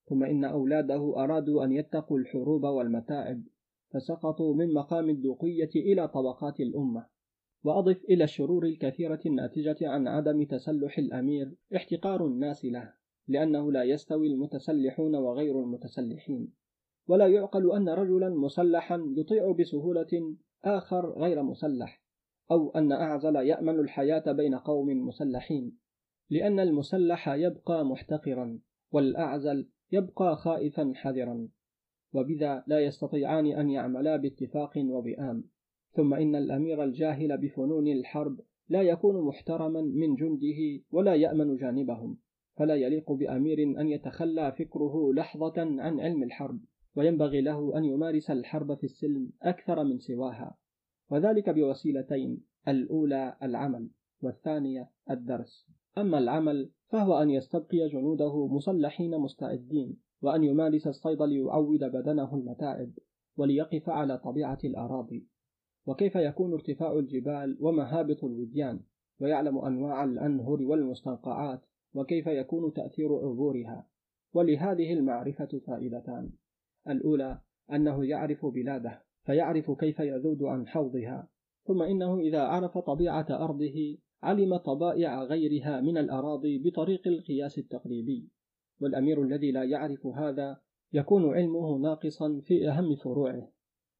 ثم 0.09 0.23
إن 0.23 0.43
أولاده 0.45 1.23
أرادوا 1.23 1.63
أن 1.63 1.71
يتقوا 1.71 2.19
الحروب 2.19 2.63
والمتاعب 2.63 3.43
فسقطوا 3.93 4.55
من 4.55 4.73
مقام 4.73 5.09
الدوقية 5.09 5.69
إلى 5.75 6.07
طبقات 6.07 6.59
الأمة. 6.59 7.05
وأضف 7.63 8.03
إلى 8.09 8.23
الشرور 8.23 8.65
الكثيرة 8.65 9.19
الناتجة 9.25 9.77
عن 9.81 10.07
عدم 10.07 10.43
تسلح 10.43 10.97
الأمير 10.97 11.55
احتقار 11.75 12.25
الناس 12.25 12.65
له 12.65 12.93
لأنه 13.27 13.71
لا 13.71 13.83
يستوي 13.83 14.27
المتسلحون 14.27 15.15
وغير 15.15 15.59
المتسلحين. 15.59 16.53
ولا 17.07 17.27
يعقل 17.27 17.71
أن 17.71 17.89
رجلا 17.89 18.29
مسلحا 18.29 19.13
يطيع 19.17 19.51
بسهولة 19.51 20.35
آخر 20.65 21.19
غير 21.19 21.43
مسلح 21.43 22.01
أو 22.51 22.69
أن 22.69 22.91
أعزل 22.91 23.35
يأمن 23.35 23.79
الحياة 23.79 24.31
بين 24.31 24.55
قوم 24.55 25.07
مسلحين 25.07 25.77
لأن 26.29 26.59
المسلح 26.59 27.29
يبقى 27.29 27.85
محتقرا 27.85 28.59
والأعزل 28.91 29.69
يبقى 29.95 30.35
خائفا 30.35 30.91
حذرا 30.95 31.47
وبذا 32.13 32.63
لا 32.67 32.79
يستطيعان 32.79 33.45
أن 33.45 33.69
يعملا 33.69 34.15
باتفاق 34.17 34.73
وبئام. 34.77 35.43
ثم 35.91 36.13
إن 36.13 36.35
الأمير 36.35 36.83
الجاهل 36.83 37.37
بفنون 37.37 37.87
الحرب 37.87 38.39
لا 38.69 38.81
يكون 38.81 39.27
محترما 39.27 39.81
من 39.81 40.15
جنده 40.15 40.83
ولا 40.91 41.15
يأمن 41.15 41.55
جانبهم 41.55 42.17
فلا 42.57 42.75
يليق 42.75 43.11
بأمير 43.11 43.63
أن 43.63 43.87
يتخلى 43.87 44.51
فكره 44.51 45.13
لحظة 45.13 45.53
عن 45.57 45.99
علم 45.99 46.23
الحرب 46.23 46.59
وينبغي 46.95 47.41
له 47.41 47.77
أن 47.77 47.83
يمارس 47.83 48.31
الحرب 48.31 48.75
في 48.75 48.83
السلم 48.83 49.31
أكثر 49.41 49.83
من 49.83 49.99
سواها. 49.99 50.57
وذلك 51.09 51.49
بوسيلتين 51.49 52.43
الأولى 52.67 53.37
العمل 53.43 53.89
والثانية 54.21 54.89
الدرس. 55.11 55.74
أما 55.97 56.17
العمل 56.17 56.69
فهو 56.87 57.21
أن 57.21 57.29
يستبقي 57.29 57.87
جنوده 57.87 58.47
مسلحين 58.47 59.17
مستعدين 59.17 59.97
وأن 60.21 60.43
يمارس 60.43 60.87
الصيد 60.87 61.21
ليعود 61.21 61.83
بدنه 61.83 62.35
المتاعب 62.35 62.91
وليقف 63.37 63.89
على 63.89 64.17
طبيعة 64.17 64.57
الأراضي. 64.63 65.27
وكيف 65.85 66.15
يكون 66.15 66.53
ارتفاع 66.53 66.93
الجبال 66.93 67.57
ومهابط 67.61 68.23
الوديان؟ 68.23 68.79
ويعلم 69.21 69.57
أنواع 69.57 70.03
الأنهر 70.03 70.63
والمستنقعات 70.63 71.61
وكيف 71.93 72.27
يكون 72.27 72.73
تأثير 72.73 73.15
عبورها؟ 73.15 73.87
ولهذه 74.33 74.93
المعرفة 74.93 75.61
فائدتان. 75.67 76.31
الأولى 76.87 77.39
أنه 77.71 78.05
يعرف 78.05 78.45
بلاده 78.45 79.03
فيعرف 79.25 79.71
كيف 79.71 79.99
يذود 79.99 80.43
عن 80.43 80.67
حوضها 80.67 81.27
ثم 81.63 81.81
إنه 81.81 82.19
إذا 82.19 82.41
عرف 82.41 82.77
طبيعة 82.77 83.27
أرضه 83.29 83.97
علم 84.25 84.57
طبائع 84.57 85.23
غيرها 85.23 85.81
من 85.81 85.97
الأراضي 85.97 86.57
بطريق 86.57 87.07
القياس 87.07 87.57
التقريبي 87.57 88.29
والأمير 88.81 89.21
الذي 89.21 89.51
لا 89.51 89.63
يعرف 89.63 90.07
هذا 90.07 90.57
يكون 90.93 91.33
علمه 91.33 91.77
ناقصا 91.77 92.41
في 92.43 92.69
أهم 92.69 92.95
فروعه 92.95 93.51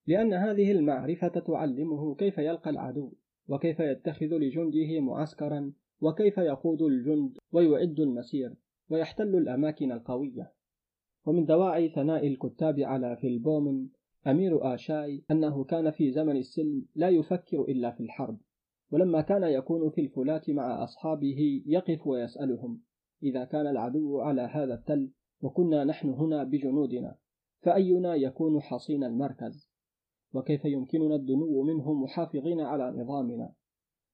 لأن 0.07 0.33
هذه 0.33 0.71
المعرفة 0.71 1.27
تعلمه 1.27 2.15
كيف 2.15 2.37
يلقى 2.37 2.69
العدو 2.69 3.13
وكيف 3.47 3.79
يتخذ 3.79 4.25
لجنده 4.25 4.99
معسكرا 4.99 5.73
وكيف 6.01 6.37
يقود 6.37 6.81
الجند 6.81 7.37
ويعد 7.51 7.99
المسير 7.99 8.53
ويحتل 8.89 9.35
الأماكن 9.35 9.91
القوية. 9.91 10.51
ومن 11.25 11.45
دواعي 11.45 11.89
ثناء 11.89 12.27
الكتاب 12.27 12.79
على 12.79 13.17
فيلبومن 13.17 13.87
أمير 14.27 14.73
آشاي 14.73 15.23
أنه 15.31 15.63
كان 15.63 15.91
في 15.91 16.11
زمن 16.11 16.37
السلم 16.37 16.85
لا 16.95 17.09
يفكر 17.09 17.61
إلا 17.61 17.91
في 17.91 18.03
الحرب. 18.03 18.37
ولما 18.95 19.21
كان 19.21 19.43
يكون 19.43 19.89
في 19.89 20.01
الفلاة 20.01 20.41
مع 20.47 20.83
أصحابه 20.83 21.63
يقف 21.65 22.07
ويسألهم 22.07 22.81
إذا 23.23 23.45
كان 23.45 23.67
العدو 23.67 24.19
على 24.19 24.41
هذا 24.41 24.73
التل 24.73 25.11
وكنا 25.41 25.83
نحن 25.83 26.09
هنا 26.09 26.43
بجنودنا 26.43 27.15
فأينا 27.61 28.15
يكون 28.15 28.61
حصين 28.61 29.03
المركز؟ 29.03 29.71
وكيف 30.33 30.65
يمكننا 30.65 31.15
الدنو 31.15 31.63
منهم 31.63 32.03
محافظين 32.03 32.61
على 32.61 32.91
نظامنا؟ 32.91 33.53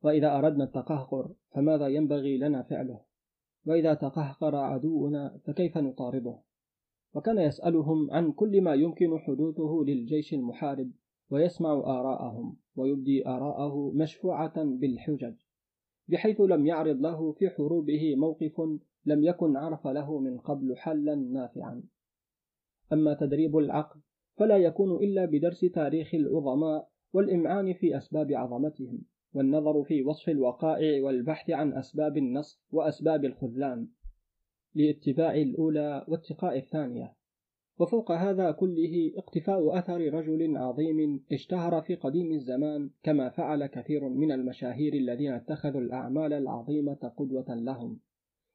وإذا 0.04 0.38
أردنا 0.38 0.64
التقهقر 0.64 1.32
فماذا 1.52 1.88
ينبغي 1.88 2.38
لنا 2.38 2.64
فعله؟ 2.64 3.02
وإذا 3.66 3.94
تقهقر 3.94 4.56
عدونا 4.56 5.40
فكيف 5.46 5.78
نطارده؟ 5.78 6.38
وكان 7.14 7.38
يسألهم 7.38 8.12
عن 8.12 8.32
كل 8.32 8.62
ما 8.62 8.74
يمكن 8.74 9.20
حدوثه 9.20 9.84
للجيش 9.88 10.34
المحارب 10.34 10.92
ويسمع 11.32 11.74
آراءهم 11.74 12.58
ويبدي 12.76 13.28
آراءه 13.28 13.92
مشفوعة 13.96 14.64
بالحجج 14.64 15.36
بحيث 16.08 16.42
لم 16.42 16.68
يعرض 16.68 17.02
له 17.02 17.32
في 17.32 17.50
حروبه 17.50 18.16
موقف 18.16 18.62
لم 19.06 19.24
يكن 19.24 19.58
عرف 19.58 19.88
له 19.88 20.20
من 20.20 20.38
قبل 20.38 20.78
حلا 20.78 21.16
نافعا. 21.16 21.84
أما 22.94 23.14
تدريب 23.14 23.58
العقل 23.58 24.00
فلا 24.38 24.58
يكون 24.58 25.04
إلا 25.04 25.26
بدرس 25.26 25.60
تاريخ 25.60 26.16
العظماء 26.16 26.90
والإمعان 27.14 27.74
في 27.74 27.98
أسباب 27.98 28.32
عظمتهم 28.32 29.02
والنظر 29.34 29.84
في 29.84 30.04
وصف 30.04 30.30
الوقائع 30.30 31.04
والبحث 31.04 31.50
عن 31.50 31.74
أسباب 31.74 32.18
النصر 32.18 32.62
وأسباب 32.72 33.26
الخذلان 33.26 33.88
لاتباع 34.76 35.36
الأولى 35.36 36.06
واتقاء 36.08 36.58
الثانية. 36.58 37.16
وفوق 37.82 38.12
هذا 38.12 38.52
كله 38.52 39.12
اقتفاء 39.18 39.78
أثر 39.78 40.14
رجل 40.14 40.58
عظيم 40.58 41.24
اشتهر 41.32 41.82
في 41.82 41.96
قديم 41.96 42.32
الزمان 42.32 42.90
كما 43.04 43.30
فعل 43.30 43.66
كثير 43.66 44.10
من 44.10 44.32
المشاهير 44.32 44.94
الذين 44.94 45.34
اتخذوا 45.34 45.82
الأعمال 45.82 46.34
العظيمة 46.34 47.12
قدوة 47.18 47.46
لهم. 47.50 48.00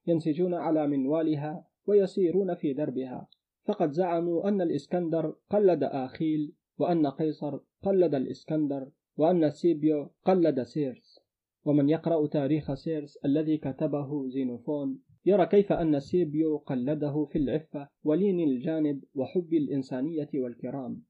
ينسجون 0.06 0.54
على 0.54 0.86
منوالها 0.86 1.66
ويسيرون 1.86 2.54
في 2.54 2.72
دربها. 2.72 3.28
فقد 3.64 3.90
زعموا 3.90 4.48
أن 4.48 4.60
الإسكندر 4.60 5.36
قلد 5.50 5.82
آخيل 5.82 6.52
وأن 6.78 7.06
قيصر 7.06 7.60
قلد 7.82 8.14
الإسكندر 8.14 8.90
وأن 9.16 9.50
سيبيو 9.50 10.10
قلد 10.24 10.62
سيرس. 10.62 11.20
ومن 11.64 11.88
يقرأ 11.88 12.26
تاريخ 12.26 12.74
سيرس 12.74 13.16
الذي 13.16 13.58
كتبه 13.58 14.28
زينوفون 14.28 14.98
يرى 15.26 15.46
كيف 15.46 15.72
أن 15.72 16.00
سيبيو 16.00 16.56
قلده 16.56 17.24
في 17.24 17.38
العفة 17.38 17.88
ولين 18.04 18.40
الجانب 18.40 19.04
وحب 19.14 19.54
الإنسانية 19.54 20.30
والكرم. 20.34 21.02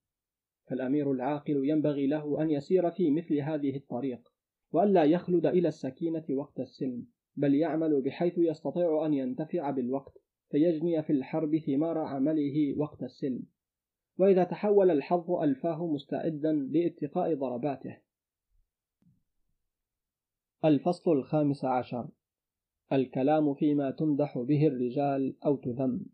فالأمير 0.67 1.13
العاقل 1.13 1.69
ينبغي 1.69 2.07
له 2.07 2.43
أن 2.43 2.51
يسير 2.51 2.91
في 2.91 3.11
مثل 3.11 3.35
هذه 3.41 3.77
الطريق 3.77 4.29
وألا 4.73 5.05
يخلد 5.05 5.47
إلى 5.47 5.69
السكينة 5.69 6.25
وقت 6.31 6.61
السلم 6.61 7.07
بل 7.37 7.55
يعمل 7.55 8.03
بحيث 8.03 8.39
يستطيع 8.39 9.07
أن 9.07 9.15
ينتفع 9.15 9.71
بالوقت 9.71 10.19
فيجني 10.51 11.03
في 11.03 11.13
الحرب 11.13 11.57
ثمار 11.59 11.99
عمله 11.99 12.75
وقت 12.79 13.03
السلم. 13.03 13.43
وإذا 14.19 14.45
تحول 14.45 14.91
الحظ 14.91 15.31
ألفاه 15.31 15.87
مستعدا 15.87 16.53
لاتقاء 16.53 17.35
ضرباته. 17.35 17.97
الفصل 20.65 21.13
الخامس 21.13 21.65
عشر. 21.65 22.09
الكلام 22.93 23.55
فيما 23.55 23.91
تمدح 23.91 24.39
به 24.39 24.67
الرجال 24.67 25.35
أو 25.47 25.57
تذم. 25.57 26.07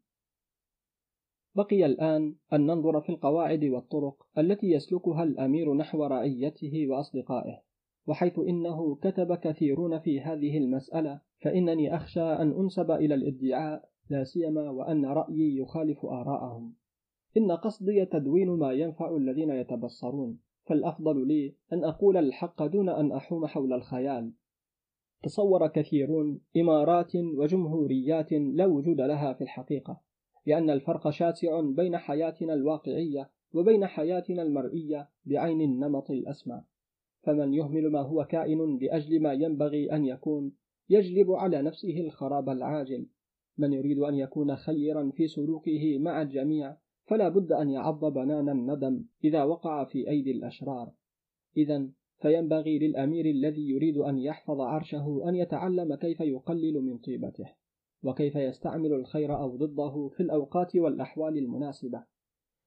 بقي 1.54 1.86
الآن 1.86 2.34
أن 2.52 2.66
ننظر 2.66 3.00
في 3.00 3.08
القواعد 3.08 3.64
والطرق 3.64 4.26
التي 4.38 4.66
يسلكها 4.66 5.22
الأمير 5.22 5.74
نحو 5.74 6.04
رعيته 6.04 6.86
وأصدقائه 6.88 7.62
وحيث 8.06 8.38
إنه 8.38 8.94
كتب 8.94 9.34
كثيرون 9.34 9.98
في 9.98 10.20
هذه 10.20 10.58
المسألة 10.58 11.20
فإنني 11.40 11.96
أخشى 11.96 12.22
أن 12.22 12.52
أنسب 12.52 12.90
إلى 12.90 13.14
الادعاء 13.14 13.88
لا 14.10 14.24
سيما 14.24 14.70
وأن 14.70 15.04
رأيي 15.04 15.56
يخالف 15.58 16.04
آراءهم. 16.06 16.74
إن 17.36 17.52
قصدي 17.52 18.04
تدوين 18.04 18.48
ما 18.48 18.72
ينفع 18.72 19.16
الذين 19.16 19.50
يتبصرون 19.50 20.38
فالأفضل 20.64 21.26
لي 21.26 21.54
أن 21.72 21.84
أقول 21.84 22.16
الحق 22.16 22.66
دون 22.66 22.88
أن 22.88 23.12
أحوم 23.12 23.46
حول 23.46 23.72
الخيال. 23.72 24.32
تصور 25.22 25.66
كثيرون 25.66 26.40
إمارات 26.56 27.16
وجمهوريات 27.16 28.32
لا 28.32 28.66
وجود 28.66 29.00
لها 29.00 29.32
في 29.32 29.44
الحقيقة 29.44 30.00
لأن 30.46 30.70
الفرق 30.70 31.10
شاسع 31.10 31.60
بين 31.60 31.96
حياتنا 31.96 32.54
الواقعية 32.54 33.30
وبين 33.54 33.86
حياتنا 33.86 34.42
المرئية 34.42 35.08
بعين 35.24 35.60
النمط 35.60 36.10
الأسمى. 36.10 36.62
فمن 37.22 37.54
يهمل 37.54 37.90
ما 37.90 38.00
هو 38.00 38.24
كائن 38.24 38.78
لأجل 38.78 39.22
ما 39.22 39.32
ينبغي 39.32 39.92
أن 39.92 40.04
يكون 40.04 40.52
يجلب 40.90 41.32
على 41.32 41.62
نفسه 41.62 42.00
الخراب 42.00 42.48
العاجل. 42.48 43.06
من 43.58 43.72
يريد 43.72 43.98
أن 43.98 44.14
يكون 44.14 44.56
خيرا 44.56 45.10
في 45.10 45.28
سلوكه 45.28 45.98
مع 45.98 46.22
الجميع 46.22 46.76
فلا 47.04 47.28
بد 47.28 47.52
أن 47.52 47.70
يعض 47.70 48.04
بنان 48.04 48.48
الندم 48.48 49.04
إذا 49.24 49.44
وقع 49.44 49.84
في 49.84 50.08
أيدي 50.08 50.30
الأشرار. 50.30 50.92
إذا 51.56 51.88
فينبغي 52.22 52.78
للأمير 52.78 53.26
الذي 53.26 53.68
يريد 53.68 53.96
أن 53.96 54.18
يحفظ 54.18 54.60
عرشه 54.60 55.22
أن 55.28 55.34
يتعلم 55.34 55.94
كيف 55.94 56.20
يقلل 56.20 56.80
من 56.80 56.98
طيبته 56.98 57.52
وكيف 58.02 58.36
يستعمل 58.36 58.92
الخير 58.92 59.36
أو 59.36 59.56
ضده 59.56 60.08
في 60.16 60.22
الأوقات 60.22 60.76
والأحوال 60.76 61.38
المناسبة. 61.38 62.04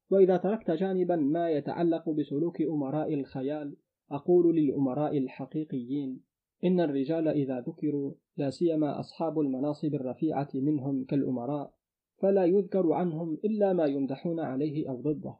وإذا 0.10 0.38
تركت 0.38 0.72
جانبا 0.72 1.16
ما 1.16 1.50
يتعلق 1.50 2.10
بسلوك 2.10 2.62
أمراء 2.62 3.14
الخيال 3.14 3.76
أقول 4.12 4.56
للأمراء 4.56 5.18
الحقيقيين 5.18 6.22
إن 6.64 6.80
الرجال 6.80 7.28
إذا 7.28 7.60
ذكروا 7.60 8.14
لا 8.38 8.50
سيما 8.50 9.00
أصحاب 9.00 9.40
المناصب 9.40 9.96
الرفيعة 9.96 10.50
منهم 10.54 11.06
كالأمراء 11.06 11.74
فلا 12.18 12.46
يذكر 12.46 12.94
عنهم 12.94 13.38
إلا 13.46 13.74
ما 13.74 13.86
يمدحون 13.86 14.40
عليه 14.40 14.90
أو 14.90 15.02
ضده. 15.02 15.36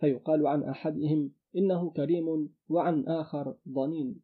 فيقال 0.00 0.46
عن 0.46 0.62
أحدهم 0.62 1.32
إنه 1.56 1.90
كريم 1.90 2.48
وعن 2.68 3.04
آخر 3.06 3.56
ضنين. 3.68 4.20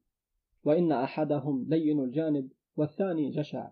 وإن 0.65 0.93
أحدهم 0.93 1.67
لين 1.69 2.01
الجانب 2.01 2.51
والثاني 2.77 3.31
جشع. 3.31 3.71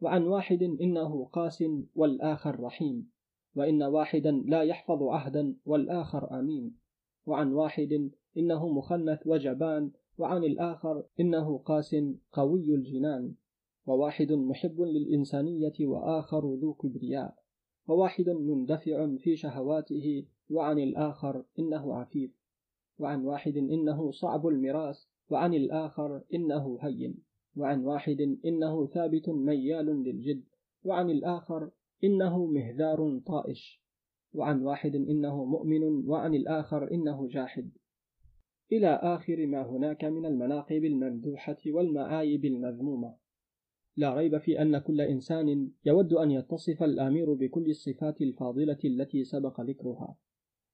وعن 0.00 0.26
واحد 0.26 0.62
إنه 0.62 1.24
قاس 1.24 1.64
والآخر 1.94 2.60
رحيم. 2.60 3.10
وإن 3.56 3.82
واحدا 3.82 4.30
لا 4.46 4.62
يحفظ 4.62 5.02
عهدا 5.02 5.54
والآخر 5.66 6.38
أمين. 6.38 6.76
وعن 7.26 7.52
واحد 7.52 8.10
إنه 8.36 8.68
مخنث 8.68 9.26
وجبان. 9.26 9.90
وعن 10.18 10.44
الآخر 10.44 11.04
إنه 11.20 11.58
قاس 11.58 11.96
قوي 12.32 12.74
الجنان. 12.74 13.34
وواحد 13.86 14.32
محب 14.32 14.80
للإنسانية 14.80 15.72
وآخر 15.80 16.54
ذو 16.54 16.74
كبرياء. 16.74 17.34
وواحد 17.88 18.30
مندفع 18.30 19.16
في 19.16 19.36
شهواته. 19.36 20.26
وعن 20.50 20.78
الآخر 20.78 21.44
إنه 21.58 21.94
عفيف. 21.94 22.43
وعن 22.98 23.24
واحد 23.24 23.56
إنه 23.56 24.10
صعب 24.10 24.46
المراس 24.46 25.08
وعن 25.30 25.54
الآخر 25.54 26.22
إنه 26.34 26.78
هين. 26.80 27.18
وعن 27.56 27.84
واحد 27.84 28.38
إنه 28.44 28.86
ثابت 28.86 29.28
ميال 29.28 29.86
للجد 29.86 30.44
وعن 30.84 31.10
الآخر 31.10 31.70
إنه 32.04 32.46
مهذار 32.46 33.20
طائش. 33.26 33.82
وعن 34.32 34.62
واحد 34.62 34.94
إنه 34.94 35.44
مؤمن 35.44 36.08
وعن 36.08 36.34
الآخر 36.34 36.90
إنه 36.90 37.28
جاحد. 37.28 37.70
إلى 38.72 38.88
آخر 38.88 39.46
ما 39.46 39.62
هناك 39.62 40.04
من 40.04 40.26
المناقب 40.26 40.84
الممدوحة 40.84 41.58
والمعايب 41.66 42.44
المذمومة. 42.44 43.16
لا 43.96 44.14
ريب 44.14 44.38
في 44.38 44.62
أن 44.62 44.78
كل 44.78 45.00
إنسان 45.00 45.70
يود 45.84 46.12
أن 46.12 46.30
يتصف 46.30 46.82
الآمير 46.82 47.34
بكل 47.34 47.70
الصفات 47.70 48.20
الفاضلة 48.20 48.78
التي 48.84 49.24
سبق 49.24 49.60
ذكرها. 49.60 50.16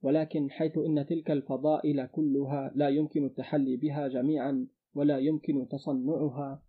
ولكن 0.02 0.50
حيث 0.50 0.78
إن 0.78 1.06
تلك 1.06 1.30
الفضائل 1.30 2.06
كلها 2.06 2.72
لا 2.74 2.88
يمكن 2.88 3.24
التحلي 3.24 3.76
بها 3.76 4.08
جميعا 4.08 4.66
ولا 4.94 5.18
يمكن 5.18 5.68
تصنعها 5.68 6.62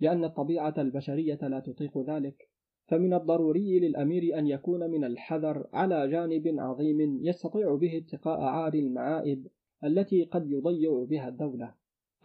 لأن 0.00 0.24
الطبيعة 0.24 0.74
البشرية 0.78 1.38
لا 1.42 1.60
تطيق 1.60 1.98
ذلك 1.98 2.48
فمن 2.88 3.14
الضروري 3.14 3.80
للأمير 3.80 4.38
أن 4.38 4.46
يكون 4.46 4.90
من 4.90 5.04
الحذر 5.04 5.66
على 5.72 6.08
جانب 6.08 6.54
عظيم 6.58 7.20
يستطيع 7.22 7.74
به 7.74 7.98
اتقاء 7.98 8.40
عار 8.40 8.74
المعائب 8.74 9.46
التي 9.84 10.24
قد 10.24 10.50
يضيع 10.50 11.04
بها 11.04 11.28
الدولة. 11.28 11.74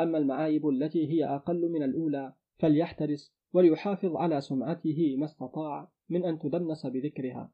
أما 0.02 0.18
المعايب 0.18 0.68
التي 0.68 1.12
هي 1.12 1.26
أقل 1.26 1.70
من 1.70 1.84
الأولى 1.84 2.34
فليحترس 2.60 3.34
وليحافظ 3.54 4.16
على 4.16 4.42
سمعته 4.42 5.16
ما 5.18 5.26
استطاع 5.26 5.92
من 6.10 6.26
أن 6.26 6.40
تدنس 6.40 6.86
بذكرها. 6.86 7.52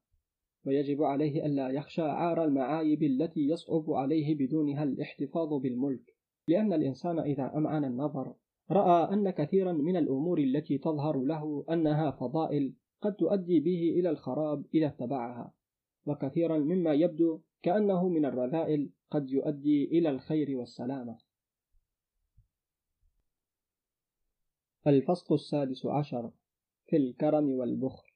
ويجب 0.65 1.03
عليه 1.03 1.45
ألا 1.45 1.69
يخشى 1.69 2.01
عار 2.01 2.43
المعايب 2.43 3.03
التي 3.03 3.47
يصعب 3.47 3.91
عليه 3.91 4.35
بدونها 4.35 4.83
الاحتفاظ 4.83 5.53
بالملك. 5.53 6.15
لأن 6.47 6.73
الإنسان 6.73 7.19
إذا 7.19 7.51
أمعن 7.55 7.85
النظر 7.85 8.35
رأى 8.71 9.13
أن 9.13 9.29
كثيرا 9.29 9.71
من 9.73 9.97
الأمور 9.97 10.39
التي 10.39 10.77
تظهر 10.77 11.21
له 11.21 11.65
أنها 11.69 12.11
فضائل 12.11 12.73
قد 13.01 13.15
تؤدي 13.15 13.59
به 13.59 13.99
إلى 13.99 14.09
الخراب 14.09 14.65
إذا 14.73 14.87
اتبعها. 14.87 15.53
وكثيرا 16.05 16.57
مما 16.57 16.93
يبدو 16.93 17.41
كأنه 17.61 18.09
من 18.09 18.25
الرذائل 18.25 18.89
قد 19.11 19.29
يؤدي 19.29 19.85
إلى 19.85 20.09
الخير 20.09 20.57
والسلامة. 20.57 21.17
الفصل 24.87 25.35
السادس 25.35 25.85
عشر 25.85 26.31
في 26.87 26.97
الكرم 26.97 27.49
والبخل. 27.49 28.08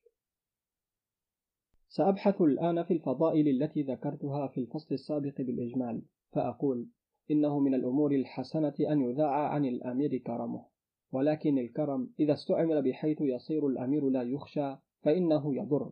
سأبحث 1.96 2.42
الآن 2.42 2.84
في 2.84 2.94
الفضائل 2.94 3.48
التي 3.48 3.82
ذكرتها 3.82 4.48
في 4.48 4.58
الفصل 4.58 4.96
السابق 4.96 5.42
بالإجمال 5.42 6.02
فأقول 6.32 6.88
إنه 7.32 7.60
من 7.60 7.74
الأمور 7.74 8.12
الحسنة 8.12 8.74
أن 8.80 9.02
يذاع 9.02 9.48
عن 9.48 9.66
الأمير 9.66 10.18
كرمه. 10.18 10.66
ولكن 11.12 11.58
الكرم 11.58 12.10
إذا 12.20 12.34
استعمل 12.34 12.82
بحيث 12.82 13.22
يصير 13.22 13.68
الأمير 13.68 14.10
لا 14.10 14.22
يخشى 14.22 14.76
فإنه 15.02 15.56
يضر. 15.56 15.92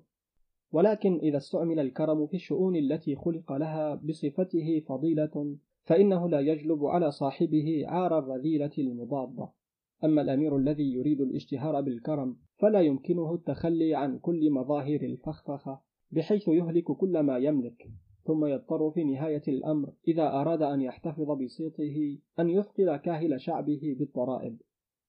ولكن 0.72 1.20
إذا 1.20 1.38
استعمل 1.38 1.80
الكرم 1.80 2.28
في 2.28 2.34
الشؤون 2.34 2.76
التي 2.76 3.16
خلق 3.16 3.52
لها 3.52 3.96
بصفته 3.96 4.80
فضيلة 4.88 5.56
فإنه 5.84 6.30
لا 6.30 6.40
يجلب 6.40 6.86
على 6.86 7.12
صاحبه 7.12 7.84
عار 7.88 8.20
الرذيلة 8.20 8.72
المضادة. 8.78 9.50
أما 10.04 10.22
الأمير 10.22 10.58
الذي 10.58 10.94
يريد 10.94 11.22
الاشتهار 11.22 11.82
بالكرم 11.82 12.38
فلا 12.58 12.82
يمكنه 12.82 13.34
التخلي 13.34 13.96
عن 13.96 14.20
كل 14.20 14.52
مظاهر 14.52 15.02
الفخفخة. 15.02 15.91
بحيث 16.12 16.48
يهلك 16.48 16.92
كل 16.92 17.20
ما 17.20 17.38
يملك 17.38 17.88
ثم 18.24 18.46
يضطر 18.46 18.92
في 18.92 19.04
نهاية 19.04 19.42
الأمر 19.48 19.94
إذا 20.08 20.28
أراد 20.28 20.62
أن 20.62 20.82
يحتفظ 20.82 21.32
بصيته 21.32 22.20
أن 22.40 22.50
يثقل 22.50 22.98
كاهل 22.98 23.42
شعبه 23.42 23.96
بالضرائب 24.00 24.62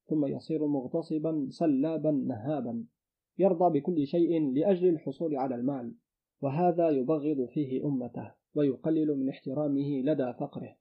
ثم 0.06 0.26
يصير 0.26 0.66
مغتصبا 0.66 1.46
سلابا 1.50 2.10
نهابا. 2.10 2.84
يرضى 3.38 3.80
بكل 3.80 4.06
شيء 4.06 4.52
لأجل 4.52 4.88
الحصول 4.88 5.36
على 5.36 5.54
المال 5.54 5.94
وهذا 6.42 6.88
يبغض 6.88 7.48
فيه 7.48 7.84
أمته 7.84 8.32
ويقلل 8.54 9.18
من 9.18 9.28
احترامه 9.28 10.02
لدى 10.02 10.32
فقره 10.40 10.76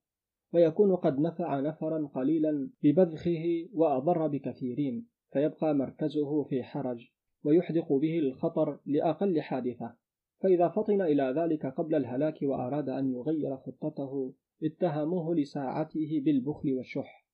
ويكون 0.53 0.95
قد 0.95 1.19
نفع 1.19 1.59
نفرا 1.59 2.07
قليلا 2.07 2.69
ببذخه 2.83 3.67
وأضر 3.73 4.27
بكثيرين 4.27 5.07
فيبقى 5.31 5.73
مركزه 5.73 6.43
في 6.43 6.63
حرج 6.63 7.07
ويحدق 7.43 7.93
به 7.93 8.19
الخطر 8.19 8.79
لأقل 8.85 9.41
حادثة. 9.41 10.00
فإذا 10.41 10.67
فطن 10.67 11.01
إلى 11.01 11.33
ذلك 11.37 11.65
قبل 11.65 11.95
الهلاك 11.95 12.39
وأراد 12.43 12.89
أن 12.89 13.11
يغير 13.11 13.57
خطته 13.57 14.33
اتهموه 14.63 15.35
لساعته 15.35 16.21
بالبخل 16.25 16.73
والشح. 16.73 17.27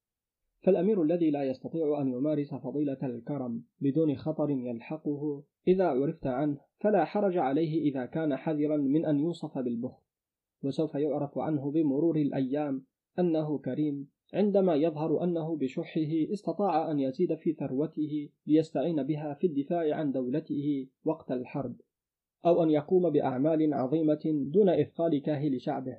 فالأمير 0.62 1.02
الذي 1.02 1.32
لا 1.32 1.44
يستطيع 1.44 2.02
أن 2.02 2.08
يمارس 2.08 2.54
فضيلة 2.54 2.98
الكرم 3.04 3.64
بدون 3.82 4.16
خطر 4.16 4.50
يلحقه 4.50 5.44
إذا 5.68 5.88
عرفت 5.88 6.28
عنه 6.28 6.58
فلا 6.80 7.06
حرج 7.06 7.38
عليه 7.38 7.82
إذا 7.92 8.06
كان 8.06 8.36
حذرا 8.36 8.78
من 8.78 9.06
أن 9.06 9.20
يوصف 9.20 9.58
بالبخل. 9.58 10.04
وسوف 10.64 10.96
يعرف 10.96 11.38
عنه 11.38 11.72
بمرور 11.72 12.16
الأيام 12.16 12.86
أنه 13.20 13.58
كريم 13.58 14.10
عندما 14.34 14.76
يظهر 14.76 15.24
أنه 15.24 15.58
بشحه 15.58 16.34
استطاع 16.34 16.92
أن 16.92 17.00
يزيد 17.00 17.36
في 17.36 17.54
ثروته 17.54 18.30
ليستعين 18.48 19.04
بها 19.04 19.34
في 19.34 19.48
الدفاع 19.48 19.96
عن 19.96 20.12
دولته 20.12 20.88
وقت 21.06 21.32
الحرب. 21.32 21.76
أو 22.46 22.64
أن 22.64 22.70
يقوم 22.70 23.10
بأعمال 23.10 23.74
عظيمة 23.74 24.22
دون 24.26 24.70
إثقال 24.70 25.22
كاهل 25.22 25.62
شعبه 25.62 25.98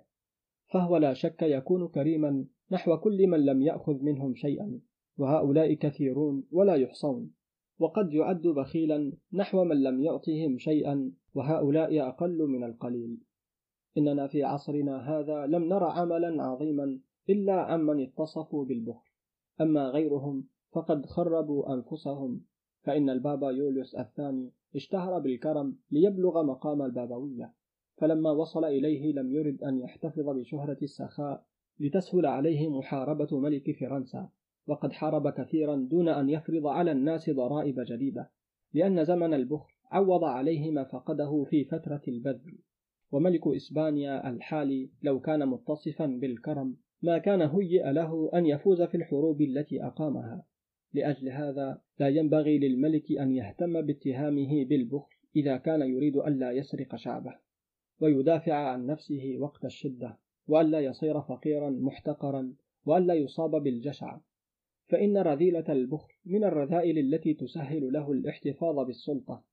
فهو 0.66 0.97
لا 0.97 1.15
شك 1.15 1.43
يكون 1.43 1.89
كريما 1.89 2.44
نحو 2.70 2.97
كل 2.97 3.27
من 3.27 3.44
لم 3.44 3.62
يأخذ 3.62 4.02
منهم 4.02 4.35
شيئا 4.35 4.81
وهؤلاء 5.19 5.74
كثيرون 5.74 6.44
ولا 6.51 6.74
يحصون. 6.74 7.31
وقد 7.78 8.12
يعد 8.12 8.43
بخيلا 8.43 9.12
نحو 9.32 9.65
من 9.65 9.82
لم 9.82 10.02
يعطهم 10.02 10.59
شيئا 10.59 11.12
وهؤلاء 11.35 12.09
أقل 12.09 12.39
من 12.39 12.65
القليل. 12.65 13.19
إننا 13.98 14.27
في 14.27 14.44
عصرنا 14.44 14.97
هذا 14.97 15.47
لم 15.47 15.65
نر 15.65 15.85
عملا 15.85 16.43
عظيما 16.43 16.98
إلا 17.31 17.52
عمن 17.52 18.02
اتصفوا 18.02 18.65
بالبخل. 18.65 19.10
أما 19.60 19.89
غيرهم 19.89 20.44
فقد 20.73 21.06
خربوا 21.06 21.74
أنفسهم 21.74 22.40
فإن 22.82 23.10
البابا 23.10 23.51
يوليوس 23.51 23.94
الثاني 23.94 24.52
اشتهر 24.74 25.19
بالكرم 25.19 25.78
ليبلغ 25.90 26.43
مقام 26.43 26.82
البابوية 26.82 27.55
فلما 27.97 28.31
وصل 28.31 28.65
إليه 28.65 29.12
لم 29.12 29.32
يرد 29.32 29.62
أن 29.62 29.78
يحتفظ 29.78 30.28
بشهرة 30.28 30.78
السخاء 30.82 31.45
لتسهل 31.81 32.27
عليه 32.27 32.69
محاربة 32.69 33.39
ملك 33.39 33.78
فرنسا 33.81 34.28
وقد 34.66 34.93
حارب 34.93 35.28
كثيرا 35.28 35.77
دون 35.77 36.09
أن 36.09 36.28
يفرض 36.28 36.66
على 36.66 36.93
الناس 36.93 37.31
ضرائب 37.31 37.81
جديدة 37.81 38.31
لأن 38.74 39.05
زمن 39.05 39.35
البخل 39.35 39.73
عوض 39.90 40.24
عليه 40.24 40.70
ما 40.70 40.85
فقده 40.85 41.45
في 41.51 41.65
فترة 41.65 42.03
البذل. 42.09 42.59
وملك 43.12 43.47
إسبانيا 43.47 44.31
الحالي 44.31 44.90
لو 45.03 45.20
كان 45.20 45.49
متصفا 45.49 46.07
بالكرم 46.07 46.77
ما 47.03 47.19
كان 47.19 47.43
هيئ 47.43 47.93
له 47.93 48.31
أن 48.35 48.47
يفوز 48.47 48.82
في 48.82 48.97
الحروب 48.97 49.43
التي 49.43 49.85
أقامها. 49.85 50.45
لأجل 50.95 51.28
هذا 51.28 51.81
لا 51.99 52.09
ينبغي 52.09 52.59
للملك 52.59 53.12
أن 53.12 53.33
يهتم 53.33 53.81
باتهامه 53.83 54.65
بالبخل 54.65 55.16
إذا 55.37 55.57
كان 55.57 55.83
يريد 55.83 56.16
ألا 56.16 56.53
يسرق 56.53 56.97
شعبه 56.97 57.35
ويدافع 58.01 58.55
عن 58.55 58.87
نفسه 58.87 59.35
وقت 59.39 59.65
الشدة 59.65 60.19
وألا 60.49 60.81
يصير 60.81 61.20
فقيرا 61.20 61.70
محتقرا 61.70 62.55
وألا 62.87 63.15
يصاب 63.15 63.51
بالجشع. 63.51 64.19
فإن 64.89 65.16
رذيلة 65.16 65.65
البخل 65.69 66.12
من 66.25 66.45
الرذائل 66.45 66.99
التي 66.99 67.35
تسهل 67.35 67.93
له 67.93 68.12
الاحتفاظ 68.12 68.87
بالسلطة. 68.87 69.45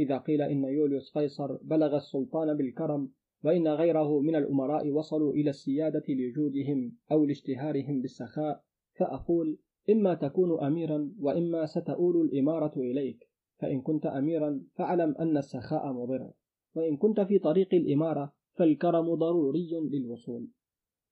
إذا 0.00 0.18
قيل 0.18 0.42
إن 0.42 0.64
يوليوس 0.64 1.10
قيصر 1.10 1.56
بلغ 1.56 1.96
السلطان 1.96 2.56
بالكرم 2.56 3.10
وإن 3.44 3.68
غيره 3.68 4.20
من 4.20 4.36
الأمراء 4.36 4.90
وصلوا 4.90 5.32
إلى 5.32 5.50
السيادة 5.50 6.04
لجودهم 6.08 6.92
أو 7.12 7.24
لاشتهارهم 7.24 8.02
بالسخاء 8.02 8.64
فأقول 8.94 9.58
إما 9.90 10.14
تكون 10.14 10.60
أميرا 10.64 11.12
وإما 11.20 11.66
ستؤول 11.66 12.20
الإمارة 12.20 12.72
إليك 12.76 13.28
فإن 13.58 13.80
كنت 13.80 14.06
أميرا 14.06 14.62
فاعلم 14.74 15.14
أن 15.20 15.36
السخاء 15.36 15.92
مضر 15.92 16.30
وإن 16.74 16.96
كنت 16.96 17.20
في 17.20 17.38
طريق 17.38 17.74
الإمارة 17.74 18.32
فالكرم 18.54 19.14
ضروري 19.14 19.70
للوصول. 19.92 20.48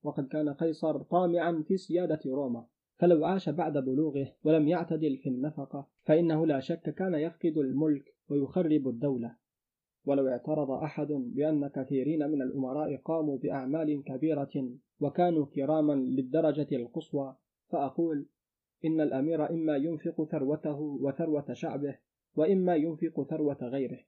وقد 0.03 0.29
كان 0.29 0.49
قيصر 0.49 1.03
طامعا 1.03 1.65
في 1.69 1.77
سيادة 1.77 2.21
روما 2.27 2.67
فلو 2.99 3.25
عاش 3.25 3.49
بعد 3.49 3.79
بلوغه 3.79 4.33
ولم 4.45 4.69
يعتدل 4.69 5.17
في 5.17 5.29
النفقة 5.29 5.89
فإنه 6.05 6.47
لا 6.47 6.61
شك 6.61 6.95
كان 6.95 7.15
يفقد 7.15 7.59
الملك 7.59 8.15
ويخرب 8.29 8.89
الدولة. 8.89 9.37
ولو 10.05 10.29
اعترض 10.29 10.71
أحد 10.71 11.07
بأن 11.09 11.69
كثيرين 11.69 12.31
من 12.31 12.43
الأمراء 12.43 12.97
قاموا 12.97 13.39
بأعمال 13.39 14.05
كبيرة 14.05 14.71
وكانوا 15.01 15.47
كراما 15.47 15.93
للدرجة 15.93 16.77
القصوى 16.77 17.37
فأقول 17.69 18.27
إن 18.85 19.01
الأمير 19.01 19.51
إما 19.51 19.77
ينفق 19.77 20.25
ثروته 20.25 20.81
وثروة 20.81 21.53
شعبه 21.53 21.99
وإما 22.37 22.77
ينفق 22.77 23.27
ثروة 23.31 23.59
غيره. 23.63 23.99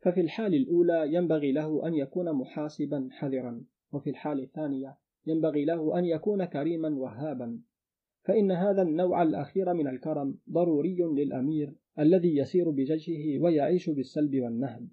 ففي 0.00 0.20
الحال 0.20 0.54
الأولى 0.54 1.14
ينبغي 1.14 1.52
له 1.52 1.86
أن 1.86 1.94
يكون 1.94 2.32
محاسبا 2.32 3.08
حذرا 3.10 3.64
وفي 3.92 4.10
الحال 4.10 4.40
الثانية 4.40 4.96
ينبغي 5.26 5.64
له 5.64 5.98
أن 5.98 6.04
يكون 6.04 6.44
كريما 6.44 6.88
وهابا. 6.88 7.60
فإن 8.24 8.50
هذا 8.50 8.82
النوع 8.82 9.22
الأخير 9.22 9.74
من 9.74 9.88
الكرم 9.88 10.38
ضروري 10.50 10.96
للأمير 10.96 11.74
الذي 11.98 12.36
يسير 12.36 12.70
بجيشه 12.70 13.38
ويعيش 13.40 13.90
بالسلب 13.90 14.40
والنهب 14.40 14.88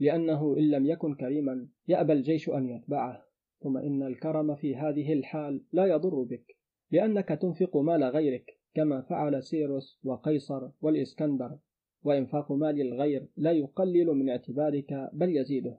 لأنه 0.00 0.56
إن 0.58 0.70
لم 0.70 0.86
يكن 0.86 1.14
كريما 1.14 1.68
يأبى 1.88 2.12
الجيش 2.12 2.48
أن 2.48 2.68
يتبعه. 2.68 3.26
ثم 3.60 3.76
إن 3.76 4.02
الكرم 4.02 4.54
في 4.54 4.76
هذه 4.76 5.12
الحال 5.12 5.64
لا 5.72 5.86
يضر 5.86 6.22
بك 6.22 6.56
لأنك 6.90 7.28
تنفق 7.28 7.76
مال 7.76 8.04
غيرك. 8.04 8.60
كما 8.76 9.00
فعل 9.00 9.42
سيروس 9.42 10.00
وقيصر 10.04 10.68
والإسكندر 10.82 11.58
وإنفاق 12.04 12.52
مال 12.52 12.80
الغير 12.80 13.26
لا 13.36 13.52
يقلل 13.52 14.06
من 14.06 14.28
اعتبارك 14.28 15.10
بل 15.12 15.36
يزيده. 15.36 15.78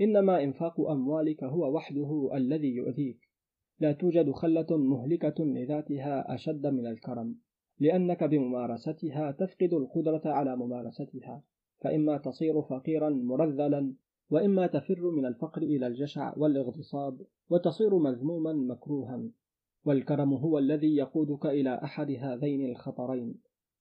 إنما 0.00 0.42
إنفاق 0.42 0.80
أموالك 0.80 1.44
هو 1.44 1.74
وحده 1.74 2.30
الذي 2.34 2.74
يؤذيك. 2.74 3.18
لا 3.80 3.92
توجد 3.92 4.30
خلة 4.30 4.66
مهلكة 4.70 5.44
لذاتها 5.44 6.34
أشد 6.34 6.66
من 6.66 6.86
الكرم 6.86 7.36
لأنك 7.80 8.24
بممارستها 8.24 9.30
تفقد 9.30 9.74
القدرة 9.74 10.22
على 10.24 10.56
ممارستها. 10.56 11.42
فإما 11.80 12.18
تصير 12.18 12.62
فقيرا 12.62 13.10
مرذلا 13.10 13.94
وإما 14.30 14.66
تفر 14.66 15.10
من 15.10 15.26
الفقر 15.26 15.62
إلى 15.62 15.86
الجشع 15.86 16.34
والإغتصاب 16.36 17.20
وتصير 17.50 17.98
مذموما 17.98 18.52
مكروها. 18.52 19.28
والكرم 19.86 20.34
هو 20.34 20.58
الذي 20.58 20.96
يقودك 20.96 21.46
إلى 21.46 21.80
أحد 21.84 22.10
هذين 22.10 22.70
الخطرين. 22.70 23.34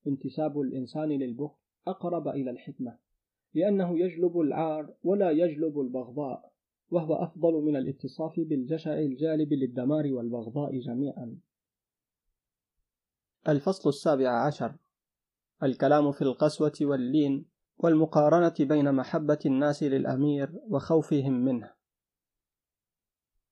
انتساب 0.07 0.59
الإنسان 0.61 1.09
للبخل 1.09 1.55
أقرب 1.87 2.27
إلى 2.27 2.51
الحكمة 2.51 2.97
لأنه 3.53 3.99
يجلب 3.99 4.39
العار 4.39 4.93
ولا 5.03 5.31
يجلب 5.31 5.79
البغضاء 5.79 6.51
وهو 6.91 7.13
أفضل 7.13 7.53
من 7.53 7.75
الاتصاف 7.75 8.39
بالجشع 8.39 8.93
الجالب 8.93 9.53
للدمار 9.53 10.13
والبغضاء 10.13 10.79
جميعا. 10.79 11.37
الفصل 13.47 13.89
السابع 13.89 14.45
عشر. 14.45 14.75
الكلام 15.63 16.11
في 16.11 16.21
القسوة 16.21 16.73
واللين 16.81 17.45
والمقارنة 17.77 18.53
بين 18.59 18.95
محبة 18.95 19.39
الناس 19.45 19.83
للأمير 19.83 20.59
وخوفهم 20.69 21.33
منه. 21.45 21.74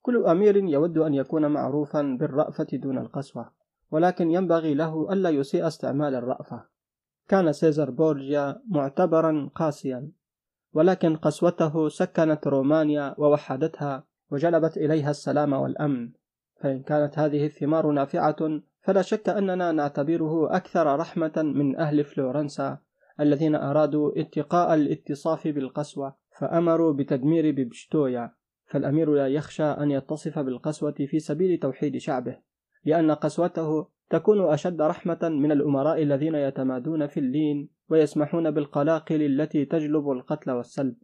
كل 0.04 0.26
أمير 0.26 0.56
يود 0.58 0.98
أن 0.98 1.14
يكون 1.14 1.48
معروفا 1.52 2.18
بالرأفة 2.20 2.68
دون 2.74 2.98
القسوة 2.98 3.52
ولكن 3.92 4.32
ينبغي 4.32 4.74
له 4.74 5.14
ألا 5.14 5.30
يسيء 5.30 5.68
استعمال 5.68 6.16
الرأفة. 6.16 6.64
كان 7.28 7.54
سيزر 7.54 7.90
بورجيا 7.90 8.62
معتبرا 8.70 9.50
قاسيا 9.56 10.12
ولكن 10.74 11.16
قسوته 11.16 11.90
سكنت 11.90 12.48
رومانيا 12.48 13.16
ووحدتها 13.18 14.04
وجلبت 14.32 14.78
إليها 14.78 15.10
السلام 15.10 15.54
والأمن. 15.54 16.12
فإن 16.62 16.84
كانت 16.84 17.20
هذه 17.20 17.46
الثمار 17.46 17.92
نافعة 17.92 18.62
فلا 18.82 19.02
شك 19.02 19.30
أننا 19.30 19.72
نعتبره 19.72 20.56
أكثر 20.56 20.96
رحمة 21.00 21.34
من 21.38 21.76
أهل 21.80 22.04
فلورنسا 22.04 22.78
الذين 23.20 23.56
أرادوا 23.56 24.22
اتقاء 24.22 24.74
الاتصاف 24.74 25.48
بالقسوة 25.48 26.16
فأمروا 26.40 26.94
بتدمير 26.94 27.52
بيبشتويا 27.52 28.32
فالأمير 28.74 29.14
لا 29.14 29.28
يخشى 29.28 29.64
أن 29.64 29.92
يتصف 29.92 30.40
بالقسوة 30.40 30.92
في 30.92 31.20
سبيل 31.20 31.60
توحيد 31.60 31.98
شعبه 31.98 32.38
لأن 32.86 33.12
قسوته 33.12 33.88
تكون 34.10 34.54
أشد 34.54 34.82
رحمة 34.82 35.20
من 35.24 35.52
الأمراء 35.52 36.04
الذين 36.04 36.36
يتمادون 36.36 37.08
في 37.08 37.20
اللين 37.20 37.70
ويسمحون 37.90 38.52
بالقلاقل 38.52 39.22
التي 39.22 39.66
تجلب 39.66 40.10
القتل 40.10 40.52
والسلب 40.52 40.96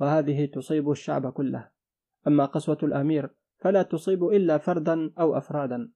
وهذه 0.00 0.46
تصيب 0.46 0.90
الشعب 0.90 1.32
كله. 1.32 1.68
أما 2.26 2.44
قسوة 2.44 2.78
الأمير 2.82 3.30
فلا 3.58 3.82
تصيب 3.82 4.24
إلا 4.24 4.58
فردا 4.58 5.12
أو 5.18 5.36
أفرادا 5.36 5.90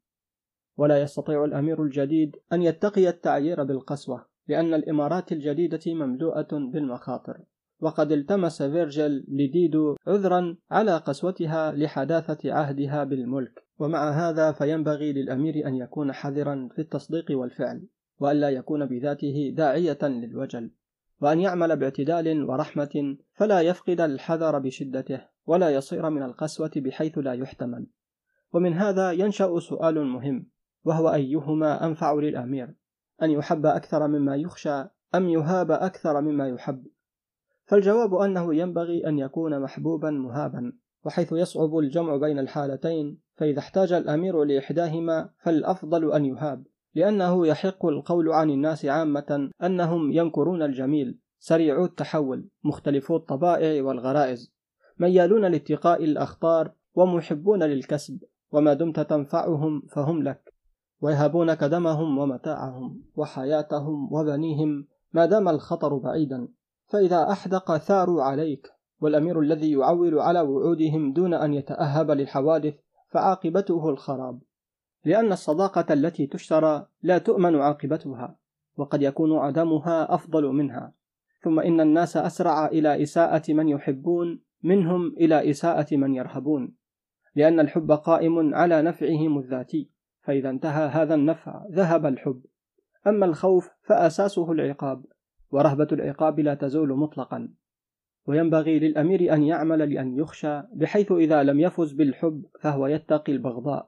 ولا 0.77 1.03
يستطيع 1.03 1.45
الأمير 1.45 1.83
الجديد 1.83 2.37
أن 2.53 2.63
يتقي 2.63 3.09
التعيير 3.09 3.65
بالقسوة 3.65 4.27
لأن 4.49 4.75
الإمارات 4.75 5.33
الجديدة 5.33 5.81
مملوءة 5.87 6.49
بالمخاطر. 6.53 7.41
وقد 7.83 8.13
التمس 8.13 8.63
فيرجل 8.63 9.25
لديدو 9.29 9.97
عذرا 10.07 10.57
على 10.71 10.97
قسوتها 10.97 11.73
لحداثة 11.73 12.53
عهدها 12.53 13.05
بالملك. 13.05 13.65
ومع 13.79 14.11
هذا 14.11 14.53
فينبغي 14.53 15.13
للأمير 15.13 15.67
أن 15.67 15.75
يكون 15.75 16.13
حذرا 16.13 16.69
في 16.75 16.79
التصديق 16.79 17.25
والفعل 17.31 17.87
وألا 18.19 18.51
يكون 18.51 18.87
بذاته 18.87 19.55
داعية 19.57 19.99
للوجل. 20.03 20.71
وأن 21.21 21.41
يعمل 21.41 21.77
باعتدال 21.77 22.45
ورحمة 22.45 23.17
فلا 23.35 23.61
يفقد 23.61 24.01
الحذر 24.01 24.59
بشدته 24.59 25.21
ولا 25.47 25.71
يصير 25.71 26.11
من 26.11 26.23
القسوة 26.23 26.71
بحيث 26.77 27.19
لا 27.19 27.33
يحتمل. 27.33 27.87
ومن 28.53 28.73
هذا 28.73 29.13
ينشأ 29.13 29.59
سؤال 29.59 30.05
مهم 30.05 30.47
وهو 30.85 31.15
أيهما 31.15 31.87
أنفع 31.87 32.13
للأمير؟ 32.13 32.75
أن 33.23 33.31
يحب 33.31 33.67
أكثر 33.67 34.09
مما 34.09 34.37
يخشى 34.37 34.85
أم 35.15 35.29
يهاب 35.29 35.71
أكثر 35.71 36.21
مما 36.21 36.49
يحب؟ 36.49 36.87
فالجواب 37.65 38.15
أنه 38.15 38.55
ينبغي 38.55 39.07
أن 39.09 39.19
يكون 39.19 39.61
محبوبا 39.61 40.11
مهابا 40.11 40.73
وحيث 41.05 41.33
يصعب 41.33 41.79
الجمع 41.79 42.17
بين 42.17 42.39
الحالتين 42.39 43.19
فإذا 43.37 43.59
احتاج 43.59 43.93
الأمير 43.93 44.45
لإحداهما 44.45 45.31
فالأفضل 45.39 46.13
أن 46.13 46.25
يهاب 46.25 46.65
لأنه 46.95 47.47
يحق 47.47 47.87
القول 47.87 48.33
عن 48.33 48.51
الناس 48.51 48.85
عامة 48.85 49.51
أنهم 49.63 50.13
ينكرون 50.13 50.63
الجميل 50.63 51.19
سريعو 51.39 51.85
التحول 51.85 52.49
مختلفو 52.65 53.17
الطبائع 53.17 53.85
والغرائز. 53.85 54.53
ميالون 54.99 55.45
لاتقاء 55.45 56.05
الأخطار 56.05 56.73
ومحبون 56.95 57.63
للكسب 57.63 58.19
وما 58.53 58.75
دمت 58.75 59.01
تنفعهم 59.01 59.83
فهم 59.91 60.23
لك. 60.23 60.55
ويهبونك 61.01 61.65
دمهم 61.65 62.19
ومتاعهم 62.19 63.03
وحياتهم 63.17 64.13
وبنيهم 64.13 64.87
ما 65.13 65.27
دام 65.27 65.49
الخطر 65.49 65.97
بعيدا. 65.97 66.49
فإذا 66.93 67.33
أحدق 67.33 67.77
ثاروا 67.77 68.23
عليك 68.23 68.73
والأمير 69.01 69.41
الذي 69.41 69.73
يعول 69.73 70.19
على 70.19 70.41
وعودهم 70.41 71.13
دون 71.13 71.35
أن 71.35 71.55
يتأهب 71.55 72.11
للحوادث 72.11 72.75
فعاقبته 73.09 73.89
الخراب. 73.91 74.41
لأن 75.05 75.33
الصداقة 75.33 75.93
التي 75.95 76.27
تشترى 76.27 76.87
لا 77.03 77.19
تؤمن 77.19 77.57
عاقبتها 77.57 78.37
وقد 78.77 79.03
يكون 79.03 79.39
عدمها 79.39 80.15
أفضل 80.15 80.47
منها. 80.47 80.93
ثم 81.43 81.61
إن 81.61 81.81
الناس 81.81 82.17
أسرع 82.17 82.67
إلى 82.67 83.03
إساءة 83.03 83.53
من 83.53 83.69
يحبون 83.69 84.41
منهم 84.63 85.07
إلى 85.07 85.51
إساءة 85.51 85.97
من 85.97 86.15
يرهبون. 86.15 86.75
لأن 87.35 87.61
الحب 87.61 87.93
قائم 87.93 88.55
على 88.55 88.83
نفعهم 88.83 89.39
الذاتي 89.39 89.91
فإذا 90.21 90.51
انتهى 90.51 90.87
هذا 90.89 91.15
النفع 91.15 91.65
ذهب 91.71 92.07
الحب. 92.07 92.43
أما 93.07 93.27
الخوف 93.27 93.71
فأساسه 93.83 94.53
العقاب. 94.53 95.05
ورهبة 95.53 95.89
العقاب 95.93 96.41
لا 96.41 96.55
تزول 96.55 96.89
مطلقا. 96.89 97.49
وينبغي 98.27 98.79
للأمير 98.79 99.35
أن 99.35 99.43
يعمل 99.43 99.95
لأن 99.95 100.19
يخشى 100.19 100.63
بحيث 100.75 101.13
إذا 101.13 101.43
لم 101.43 101.61
يفز 101.61 101.93
بالحب 101.93 102.45
فهو 102.61 102.87
يتقي 102.87 103.33
البغضاء. 103.33 103.87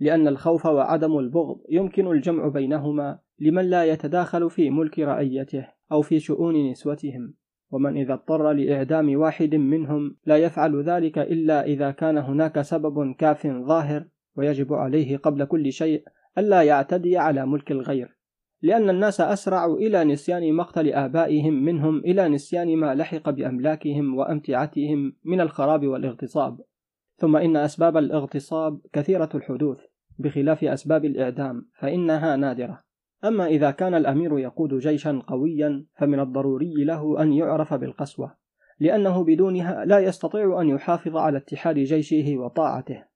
لأن 0.00 0.28
الخوف 0.28 0.66
وعدم 0.66 1.18
البغض 1.18 1.60
يمكن 1.70 2.06
الجمع 2.06 2.48
بينهما 2.48 3.18
لمن 3.38 3.70
لا 3.70 3.84
يتداخل 3.84 4.50
في 4.50 4.70
ملك 4.70 4.98
رعيته 4.98 5.68
أو 5.92 6.02
في 6.02 6.20
شؤون 6.20 6.70
نسوتهم. 6.70 7.34
ومن 7.70 7.96
إذا 7.96 8.14
اضطر 8.14 8.52
لإعدام 8.52 9.16
واحد 9.16 9.54
منهم 9.54 10.16
لا 10.26 10.36
يفعل 10.36 10.82
ذلك 10.82 11.18
إلا 11.18 11.64
إذا 11.64 11.90
كان 11.90 12.18
هناك 12.18 12.60
سبب 12.60 13.14
كاف 13.14 13.46
ظاهر 13.46 14.04
ويجب 14.36 14.72
عليه 14.72 15.16
قبل 15.16 15.44
كل 15.44 15.72
شيء 15.72 16.04
ألا 16.38 16.62
يعتدي 16.62 17.18
على 17.18 17.46
ملك 17.46 17.70
الغير. 17.70 18.19
لأن 18.62 18.90
الناس 18.90 19.20
أسرع 19.20 19.66
إلى 19.66 20.04
نسيان 20.04 20.52
مقتل 20.52 20.92
آبائهم 20.92 21.54
منهم 21.54 21.98
إلى 21.98 22.28
نسيان 22.28 22.76
ما 22.76 22.94
لحق 22.94 23.30
بأملاكهم 23.30 24.14
وأمتعتهم 24.14 25.12
من 25.24 25.40
الخراب 25.40 25.86
والاغتصاب. 25.86 26.60
ثم 27.16 27.36
إن 27.36 27.56
أسباب 27.56 27.96
الاغتصاب 27.96 28.80
كثيرة 28.92 29.28
الحدوث 29.34 29.78
بخلاف 30.18 30.64
أسباب 30.64 31.04
الإعدام 31.04 31.66
فإنها 31.78 32.36
نادرة. 32.36 32.80
أما 33.24 33.46
إذا 33.46 33.70
كان 33.70 33.94
الأمير 33.94 34.38
يقود 34.38 34.74
جيشا 34.74 35.22
قويا 35.26 35.84
فمن 35.94 36.20
الضروري 36.20 36.84
له 36.84 37.22
أن 37.22 37.32
يعرف 37.32 37.74
بالقسوة 37.74 38.34
لأنه 38.80 39.24
بدونها 39.24 39.84
لا 39.84 39.98
يستطيع 39.98 40.60
أن 40.60 40.68
يحافظ 40.68 41.16
على 41.16 41.38
اتحاد 41.38 41.78
جيشه 41.78 42.36
وطاعته. 42.36 43.09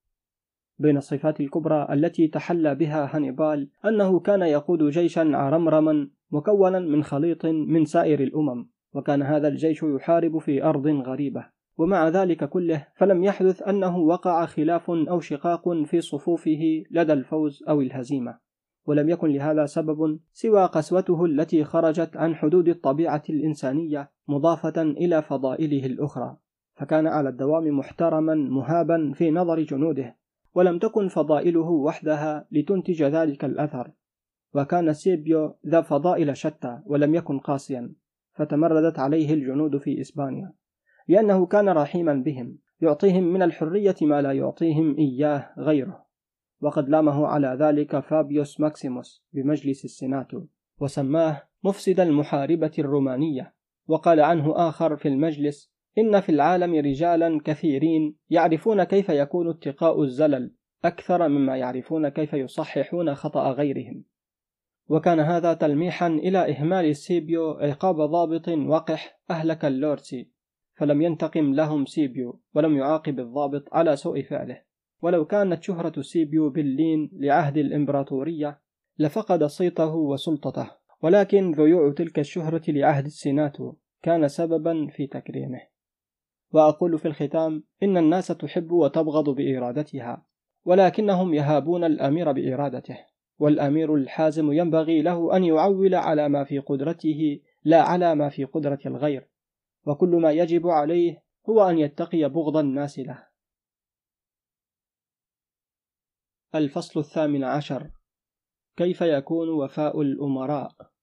بين 0.79 0.97
الصفات 0.97 1.41
الكبرى 1.41 1.89
التي 1.93 2.29
تحلى 2.29 2.75
بها 2.75 3.17
هانيبال 3.17 3.69
أنه 3.85 4.21
كان 4.21 4.43
يقود 4.43 4.83
جيشا 4.83 5.37
عرمرما 5.37 6.09
مكونا 6.31 6.79
من 6.79 7.03
خليط 7.03 7.47
من 7.47 7.85
سائر 7.85 8.21
الأمم 8.21 8.67
وكان 8.95 9.23
هذا 9.23 9.49
الجيش 9.49 9.83
يحارب 9.83 10.39
في 10.39 10.65
أرض 10.65 10.87
غريبة. 10.87 11.47
ومع 11.77 12.09
ذلك 12.09 12.49
كله 12.49 12.87
فلم 12.97 13.25
يحدث 13.25 13.63
أنه 13.63 13.99
وقع 13.99 14.47
خلاف 14.47 14.91
أو 14.91 15.21
شقاق 15.21 15.83
في 15.85 16.01
صفوفه 16.01 16.83
لدى 16.91 17.13
الفوز 17.13 17.65
أو 17.69 17.81
الهزيمة. 17.81 18.39
ولم 18.87 19.09
يكن 19.09 19.29
لهذا 19.29 19.67
سبب 19.67 20.19
سوى 20.33 20.65
قسوته 20.67 21.25
التي 21.25 21.65
خرجت 21.65 22.17
عن 22.17 22.35
حدود 22.35 22.69
الطبيعة 22.69 23.23
الإنسانية 23.31 24.11
مضافة 24.29 24.83
إلى 24.83 25.23
فضائله 25.23 25.87
الأخرى. 25.87 26.37
فكان 26.75 27.07
على 27.07 27.29
الدوام 27.29 27.79
محترما 27.79 28.35
مهابا 28.35 29.13
في 29.15 29.31
نظر 29.31 29.61
جنوده. 29.61 30.17
ولم 30.55 30.79
تكن 30.79 31.09
فضائله 31.09 31.71
وحدها 31.71 32.47
لتنتج 32.53 33.03
ذلك 33.03 33.45
الأثر. 33.45 33.91
وكان 34.55 34.93
سيبيو 34.93 35.55
ذا 35.67 35.81
فضائل 35.81 36.37
شتى 36.37 36.81
ولم 36.87 37.15
يكن 37.15 37.39
قاسيا 37.39 37.95
فتمردت 38.33 38.99
عليه 38.99 39.35
الجنود 39.35 39.77
في 39.77 40.01
إسبانيا. 40.01 40.53
لأنه 41.09 41.47
كان 41.47 41.69
رحيما 41.69 42.15
بهم 42.15 42.59
يعطيهم 42.81 43.25
من 43.25 43.43
الحرية 43.43 43.95
ما 44.03 44.23
لا 44.23 44.33
يعطيهم 44.33 44.97
إياه 44.99 45.55
غيره. 45.59 46.05
وقد 46.61 46.89
لامه 46.89 47.27
على 47.27 47.57
ذلك 47.61 47.99
فابيوس 47.99 48.61
ماكسيموس 48.61 49.25
بمجلس 49.33 49.85
السيناتو 49.85 50.45
وسماه 50.81 51.43
مفسد 51.65 52.01
المحاربة 52.01 52.73
الرومانية. 52.79 53.55
وقال 53.87 54.21
عنه 54.21 54.69
آخر 54.69 54.97
في 54.97 55.09
المجلس 55.09 55.74
إن 55.99 56.21
في 56.21 56.29
العالم 56.29 56.75
رجالا 56.75 57.41
كثيرين 57.45 58.17
يعرفون 58.31 58.85
كيف 58.85 59.09
يكون 59.09 59.51
اتقاء 59.51 60.03
الزلل 60.03 60.55
أكثر 60.85 61.29
مما 61.29 61.57
يعرفون 61.57 62.09
كيف 62.09 62.33
يصححون 62.33 63.15
خطأ 63.15 63.51
غيرهم. 63.51 64.05
وكان 64.89 65.21
هذا 65.21 65.55
تلميحا 65.55 66.07
إلى 66.07 66.39
إهمال 66.39 66.97
سيبيو 66.97 67.51
عقاب 67.51 67.97
ضابط 67.97 68.49
وقح 68.49 69.21
أهلك 69.31 69.65
اللورسي 69.65 70.31
فلم 70.75 71.03
ينتقم 71.03 71.55
لهم 71.55 71.85
سيبيو 71.85 72.41
ولم 72.55 72.77
يعاقب 72.77 73.21
الضابط 73.21 73.75
على 73.75 73.97
سوء 73.97 74.23
فعله. 74.23 74.61
ولو 75.03 75.25
كانت 75.25 75.63
شهرة 75.63 76.03
سيبيو 76.03 76.51
باللين 76.51 77.11
لعهد 77.13 77.57
الإمبراطورية 77.57 78.61
لفقد 78.99 79.45
صيته 79.45 79.95
وسلطته. 79.95 80.71
ولكن 81.03 81.53
ذيوع 81.53 81.93
تلك 81.93 82.19
الشهرة 82.19 82.63
لعهد 82.69 83.05
السيناتو 83.05 83.75
كان 84.03 84.29
سببا 84.29 84.87
في 84.87 85.07
تكريمه. 85.07 85.74
وأقول 86.55 86.99
في 86.99 87.09
الختام 87.09 87.65
إن 87.83 87.97
الناس 87.97 88.27
تحب 88.27 88.71
وتبغض 88.73 89.31
بإرادتها 89.31 90.27
ولكنهم 90.65 91.35
يهابون 91.35 91.85
الأمير 91.85 92.33
بإرادته 92.33 92.99
والأمير 93.39 93.95
الحازم 93.95 94.53
ينبغي 94.53 95.03
له 95.03 95.37
أن 95.37 95.45
يعول 95.45 95.95
على 95.95 96.29
ما 96.29 96.45
في 96.45 96.59
قدرته 96.59 97.41
لا 97.65 97.83
على 97.83 98.15
ما 98.15 98.29
في 98.29 98.45
قدرة 98.45 98.79
الغير 98.87 99.29
وكل 99.87 100.09
ما 100.09 100.33
يجب 100.33 100.67
عليه 100.67 101.25
هو 101.49 101.63
أن 101.71 101.79
يتقي 101.79 102.29
بغض 102.29 102.57
الناس 102.57 102.99
له. 102.99 103.27
الفصل 106.55 107.01
الثامن 107.01 107.45
عشر. 107.45 107.91
كيف 108.77 109.01
يكون 109.01 109.49
وفاء 109.49 110.01
الأمراء؟ 110.01 110.94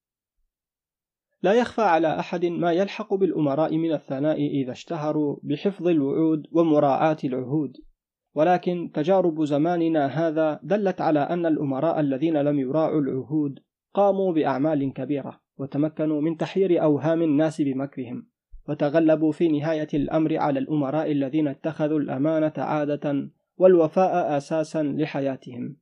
لا 1.43 1.53
يخفى 1.53 1.81
على 1.81 2.19
أحد 2.19 2.45
ما 2.45 2.71
يلحق 2.71 3.13
بالأمراء 3.13 3.77
من 3.77 3.93
الثناء 3.93 4.47
إذا 4.47 4.71
اشتهروا 4.71 5.37
بحفظ 5.43 5.87
الوعود 5.87 6.47
ومراعاة 6.51 7.17
العهود. 7.23 7.77
ولكن 8.35 8.91
تجارب 8.93 9.43
زماننا 9.43 10.05
هذا 10.05 10.59
دلت 10.63 11.01
على 11.01 11.19
أن 11.19 11.45
الأمراء 11.45 11.99
الذين 11.99 12.37
لم 12.37 12.59
يراعوا 12.59 13.01
العهود 13.01 13.59
قاموا 13.93 14.33
بأعمال 14.33 14.93
كبيرة 14.93 15.41
وتمكنوا 15.57 16.21
من 16.21 16.37
تحيير 16.37 16.83
أوهام 16.83 17.21
الناس 17.21 17.61
بمكرهم 17.61 18.27
وتغلبوا 18.69 19.31
في 19.31 19.47
نهاية 19.47 19.87
الأمر 19.93 20.37
على 20.37 20.59
الأمراء 20.59 21.11
الذين 21.11 21.47
اتخذوا 21.47 21.99
الأمانة 21.99 22.53
عادة 22.57 23.29
والوفاء 23.57 24.37
أساسا 24.37 24.83
لحياتهم. 24.83 25.77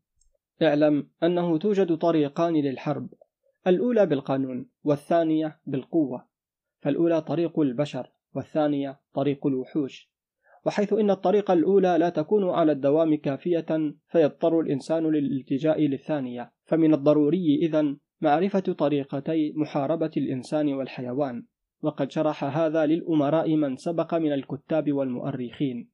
اعلم 0.61 1.07
أنه 1.23 1.57
توجد 1.57 1.97
طريقان 1.97 2.53
للحرب. 2.53 3.09
الأولى 3.67 4.05
بالقانون 4.05 4.69
والثانية 4.83 5.59
بالقوة 5.65 6.25
فالأولى 6.81 7.21
طريق 7.21 7.59
البشر 7.59 8.11
والثانية 8.35 8.99
طريق 9.13 9.47
الوحوش. 9.47 10.09
وحيث 10.65 10.93
إن 10.93 11.09
الطريقة 11.09 11.53
الأولى 11.53 11.97
لا 11.97 12.09
تكون 12.09 12.49
على 12.49 12.71
الدوام 12.71 13.15
كافية 13.15 13.93
فيضطر 14.07 14.59
الإنسان 14.59 15.03
للالتجاء 15.03 15.81
للثانية. 15.81 16.51
فمن 16.65 16.93
الضروري 16.93 17.59
إذن 17.61 17.97
معرفة 18.21 18.59
طريقتي 18.59 19.53
محاربة 19.55 20.11
الإنسان 20.17 20.73
والحيوان. 20.73 21.45
وقد 21.81 22.11
شرح 22.11 22.43
هذا 22.43 22.85
للأمراء 22.85 23.55
من 23.55 23.75
سبق 23.75 24.13
من 24.13 24.33
الكتاب 24.33 24.93
والمؤرخين. 24.93 25.89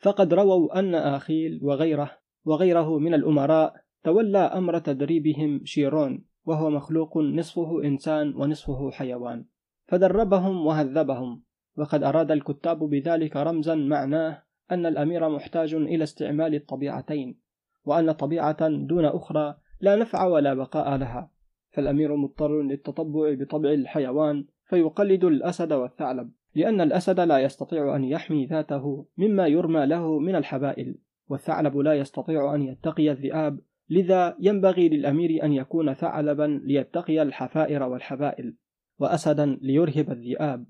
فقد 0.00 0.34
رووا 0.34 0.78
أن 0.78 0.94
آخيل 0.94 1.60
وغيره 1.62 2.10
وغيره 2.44 2.98
من 2.98 3.14
الأمراء 3.14 3.74
تولى 4.04 4.38
أمر 4.38 4.78
تدريبهم 4.78 5.60
شيرون. 5.64 6.24
وهو 6.46 6.70
مخلوق 6.70 7.18
نصفه 7.18 7.84
إنسان 7.84 8.34
ونصفه 8.36 8.90
حيوان. 8.90 9.44
فدربهم 9.86 10.66
وهذبهم. 10.66 11.42
وقد 11.76 12.02
أراد 12.02 12.30
الكتاب 12.30 12.78
بذلك 12.78 13.36
رمزا 13.36 13.74
معناه 13.74 14.42
أن 14.70 14.86
الأمير 14.86 15.28
محتاج 15.28 15.74
إلى 15.74 16.04
استعمال 16.04 16.54
الطبيعتين 16.54 17.40
وأن 17.84 18.12
طبيعة 18.12 18.68
دون 18.68 19.04
أخرى 19.04 19.54
لا 19.80 19.96
نفع 19.96 20.26
ولا 20.26 20.54
بقاء 20.54 20.96
لها. 20.96 21.30
فالأمير 21.76 22.16
مضطر 22.16 22.62
للتطبع 22.62 23.34
بطبع 23.34 23.70
الحيوان 23.70 24.44
فيقلد 24.64 25.24
الأسد 25.24 25.72
والثعلب 25.72 26.30
لأن 26.54 26.80
الأسد 26.80 27.20
لا 27.20 27.38
يستطيع 27.38 27.96
أن 27.96 28.04
يحمي 28.04 28.46
ذاته 28.46 29.06
مما 29.16 29.46
يرمى 29.46 29.86
له 29.86 30.18
من 30.18 30.36
الحبائل 30.36 30.98
والثعلب 31.28 31.76
لا 31.76 31.94
يستطيع 31.94 32.54
أن 32.54 32.62
يتقي 32.62 33.10
الذئاب 33.10 33.60
لذا 33.90 34.36
ينبغي 34.40 34.88
للأمير 34.88 35.44
أن 35.44 35.52
يكون 35.52 35.94
ثعلبا 35.94 36.60
ليتقي 36.64 37.22
الحفائر 37.22 37.82
والحبائل 37.82 38.54
وأسدا 38.98 39.58
ليرهب 39.62 40.10
الذئاب. 40.10 40.66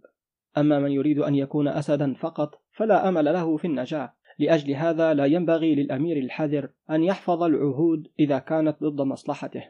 أما 0.59 0.79
من 0.79 0.91
يريد 0.91 1.19
أن 1.19 1.35
يكون 1.35 1.69
أسدا 1.69 2.15
فقط 2.15 2.63
فلا 2.73 3.09
أمل 3.09 3.25
له 3.25 3.57
في 3.57 3.67
النجاة. 3.67 4.13
لأجل 4.39 4.73
هذا 4.73 5.15
لا 5.15 5.27
ينبغي 5.27 5.75
للأمير 5.75 6.17
الحذر 6.17 6.71
أن 6.91 7.03
يحفظ 7.03 7.43
العهود 7.43 8.09
إذا 8.21 8.39
كانت 8.39 8.77
ضد 8.83 9.01
مصلحته. 9.01 9.65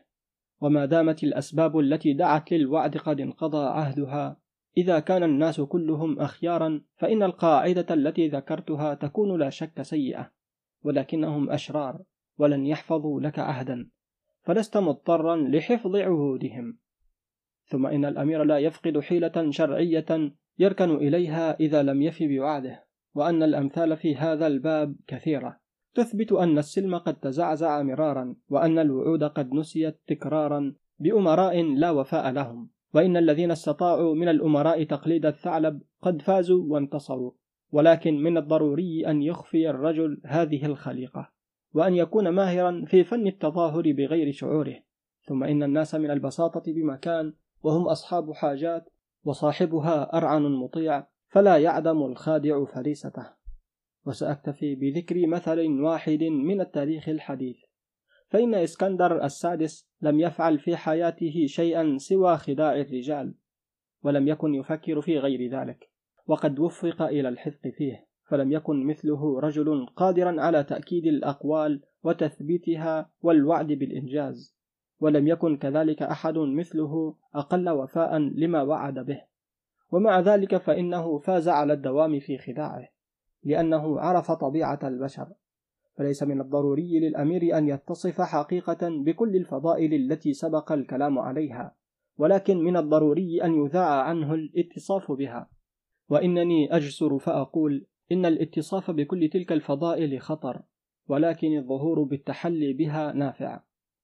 وما 0.60 0.84
دامت 0.84 1.24
الأسباب 1.24 1.78
التي 1.78 2.12
دعت 2.12 2.52
للوعد 2.52 2.96
قد 2.96 3.20
انقضى 3.20 3.66
عهدها 3.66 4.36
إذا 4.76 4.98
كان 4.98 5.22
الناس 5.22 5.60
كلهم 5.60 6.20
أخيارا 6.20 6.80
فإن 6.96 7.22
القاعدة 7.22 7.94
التي 7.94 8.28
ذكرتها 8.28 8.94
تكون 8.94 9.38
لا 9.38 9.50
شك 9.50 9.82
سيئة 9.82 10.30
ولكنهم 10.82 11.50
أشرار. 11.50 12.02
ولن 12.38 12.66
يحفظوا 12.66 13.20
لك 13.20 13.38
عهدا 13.38 13.88
فلست 14.46 14.76
مضطرا 14.76 15.36
لحفظ 15.36 15.96
عهودهم. 15.96 16.78
ثم 17.64 17.86
إن 17.86 18.04
الأمير 18.04 18.44
لا 18.44 18.58
يفقد 18.58 19.00
حيلة 19.00 19.50
شرعية 19.50 20.32
يركن 20.58 20.90
إليها 20.90 21.60
إذا 21.60 21.82
لم 21.82 22.02
يف 22.02 22.22
بوعده 22.22 22.84
وأن 23.14 23.42
الأمثال 23.42 23.96
في 23.96 24.16
هذا 24.16 24.46
الباب 24.46 24.96
كثيرة. 25.06 25.60
تثبت 25.94 26.32
أن 26.32 26.58
السلم 26.58 26.98
قد 26.98 27.14
تزعزع 27.14 27.82
مرارا 27.82 28.34
وأن 28.48 28.78
الوعود 28.78 29.24
قد 29.24 29.52
نسيت 29.52 30.00
تكرارا 30.06 30.74
بأمراء 30.98 31.62
لا 31.62 31.90
وفاء 31.90 32.30
لهم. 32.30 32.70
وإن 32.94 33.16
الذين 33.16 33.50
استطاعوا 33.50 34.14
من 34.14 34.28
الأمراء 34.28 34.84
تقليد 34.84 35.26
الثعلب 35.26 35.82
قد 36.02 36.22
فازوا 36.22 36.64
وانتصروا 36.72 37.32
ولكن 37.72 38.22
من 38.22 38.36
الضروري 38.36 39.06
أن 39.06 39.22
يخفي 39.22 39.70
الرجل 39.70 40.20
هذه 40.24 40.66
الخليقة. 40.66 41.35
وأن 41.76 41.94
يكون 41.94 42.28
ماهرا 42.28 42.84
في 42.86 43.04
فن 43.04 43.26
التظاهر 43.26 43.92
بغير 43.92 44.32
شعوره. 44.32 44.76
ثم 45.22 45.44
إن 45.44 45.62
الناس 45.62 45.94
من 45.94 46.10
البساطة 46.10 46.72
بمكان 46.72 47.32
وهم 47.62 47.88
أصحاب 47.88 48.32
حاجات 48.32 48.88
وصاحبها 49.24 50.16
أرعن 50.16 50.42
مطيع 50.42 51.06
فلا 51.28 51.56
يعدم 51.56 52.02
الخادع 52.02 52.64
فريسته. 52.64 53.26
وسأكتفي 54.06 54.74
بذكر 54.74 55.26
مثل 55.26 55.80
واحد 55.80 56.22
من 56.22 56.60
التاريخ 56.60 57.08
الحديث. 57.08 57.56
فإن 58.28 58.54
إسكندر 58.54 59.24
السادس 59.24 59.88
لم 60.00 60.20
يفعل 60.20 60.58
في 60.58 60.76
حياته 60.76 61.46
شيئا 61.46 61.98
سوى 61.98 62.36
خداع 62.36 62.80
الرجال 62.80 63.34
ولم 64.02 64.28
يكن 64.28 64.54
يفكر 64.54 65.00
في 65.00 65.18
غير 65.18 65.50
ذلك 65.50 65.90
وقد 66.26 66.58
وفق 66.58 67.02
إلى 67.02 67.28
الحفظ 67.28 67.60
فيه. 67.76 68.05
فلم 68.26 68.52
يكن 68.52 68.86
مثله 68.86 69.40
رجل 69.40 69.86
قادرا 69.86 70.40
على 70.40 70.64
تأكيد 70.64 71.06
الأقوال 71.06 71.82
وتثبيتها 72.04 73.10
والوعد 73.22 73.66
بالإنجاز 73.66 74.56
ولم 75.00 75.28
يكن 75.28 75.56
كذلك 75.56 76.02
أحد 76.02 76.38
مثله 76.38 77.14
أقل 77.34 77.70
وفاء 77.70 78.18
لما 78.18 78.62
وعد 78.62 78.98
به. 78.98 79.22
ومع 79.90 80.20
ذلك 80.20 80.56
فإنه 80.56 81.18
فاز 81.18 81.48
على 81.48 81.72
الدوام 81.72 82.20
في 82.20 82.38
خداعه 82.38 82.88
لأنه 83.44 84.00
عرف 84.00 84.32
طبيعة 84.32 84.78
البشر. 84.84 85.28
فليس 85.96 86.22
من 86.22 86.40
الضروري 86.40 87.00
للأمير 87.00 87.58
أن 87.58 87.68
يتصف 87.68 88.20
حقيقة 88.20 88.88
بكل 88.88 89.36
الفضائل 89.36 89.94
التي 89.94 90.32
سبق 90.32 90.72
الكلام 90.72 91.18
عليها 91.18 91.74
ولكن 92.18 92.56
من 92.56 92.76
الضروري 92.76 93.44
أن 93.44 93.64
يذاع 93.64 94.02
عنه 94.02 94.34
الاتصاف 94.34 95.12
بها. 95.12 95.50
وإنني 96.08 96.76
أجسر 96.76 97.18
فأقول 97.18 97.86
إن 98.12 98.26
الاتصاف 98.26 98.90
بكل 98.90 99.28
تلك 99.28 99.52
الفضائل 99.52 100.20
خطر 100.20 100.62
ولكن 101.08 101.56
الظهور 101.56 102.02
بالتحلي 102.02 102.72
بها 102.72 103.12
نافع. 103.12 103.60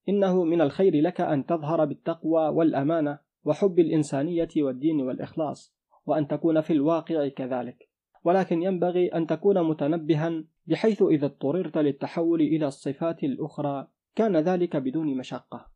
إنه 0.09 0.43
من 0.43 0.61
الخير 0.61 1.01
لك 1.01 1.21
أن 1.21 1.45
تظهر 1.45 1.85
بالتقوى 1.85 2.47
والأمانة 2.47 3.19
وحب 3.45 3.79
الإنسانية 3.79 4.49
والدين 4.57 5.01
والإخلاص 5.01 5.75
وأن 6.05 6.27
تكون 6.27 6.61
في 6.61 6.73
الواقع 6.73 7.27
كذلك. 7.27 7.89
ولكن 8.23 8.63
ينبغي 8.63 9.07
أن 9.07 9.27
تكون 9.27 9.69
متنبها 9.69 10.43
بحيث 10.67 11.01
إذا 11.01 11.25
اضطررت 11.25 11.77
للتحول 11.77 12.41
إلى 12.41 12.67
الصفات 12.67 13.23
الأخرى 13.23 13.87
كان 14.15 14.37
ذلك 14.37 14.75
بدون 14.77 15.17
مشقة. 15.17 15.67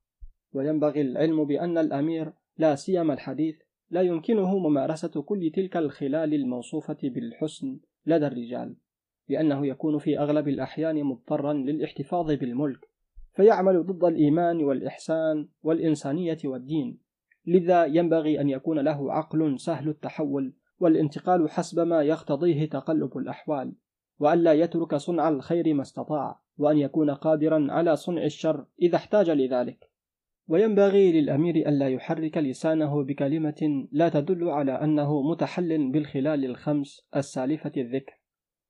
وينبغي 0.54 1.02
العلم 1.02 1.46
بأن 1.46 1.78
الأمير 1.78 2.34
لا 2.58 2.76
سيما 2.76 3.14
الحديث 3.14 3.56
لا 3.90 4.02
يمكنه 4.02 4.58
ممارسة 4.58 5.22
كل 5.22 5.52
تلك 5.56 5.78
الخلال 5.78 6.34
الموصوفة 6.34 6.98
بالحسن 7.04 7.80
لدى 8.08 8.28
الرجال 8.28 8.76
لأنه 9.30 9.68
يكون 9.68 9.98
في 9.98 10.20
أغلب 10.20 10.48
الأحيان 10.48 11.04
مضطرا 11.04 11.54
للاحتفاظ 11.54 12.32
بالملك 12.32 12.90
فيعمل 13.34 13.84
ضد 13.84 14.04
الإيمان 14.04 14.64
والإحسان 14.64 15.48
والإنسانية 15.64 16.38
والدين. 16.46 17.00
لذا 17.46 17.86
ينبغي 17.86 18.42
أن 18.42 18.50
يكون 18.50 18.80
له 18.80 19.14
عقل 19.14 19.60
سهل 19.60 19.90
التحول 19.90 20.54
والانتقال 20.80 21.50
حسب 21.50 21.80
ما 21.80 22.02
يقتضيه 22.02 22.70
تقلب 22.70 23.18
الأحوال 23.18 23.74
وألا 24.20 24.54
يترك 24.54 24.96
صنع 24.96 25.30
الخير 25.30 25.74
ما 25.74 25.82
استطاع 25.82 26.40
وأن 26.58 26.78
يكون 26.78 27.10
قادرا 27.10 27.68
على 27.70 27.96
صنع 27.96 28.24
الشر 28.24 28.66
إذا 28.82 28.96
احتاج 28.96 29.30
لذلك. 29.30 29.92
وينبغي 30.48 31.22
للأمير 31.22 31.56
ألا 31.56 31.90
يحرك 31.90 32.38
لسانه 32.38 33.04
بكلمة 33.04 33.88
لا 33.92 34.10
تدل 34.10 34.50
على 34.50 34.72
أنه 34.72 35.22
متحل 35.22 35.92
بالخلال 35.92 36.46
الخمس 36.46 37.08
السالفة 37.16 37.72
الذكر 37.78 38.14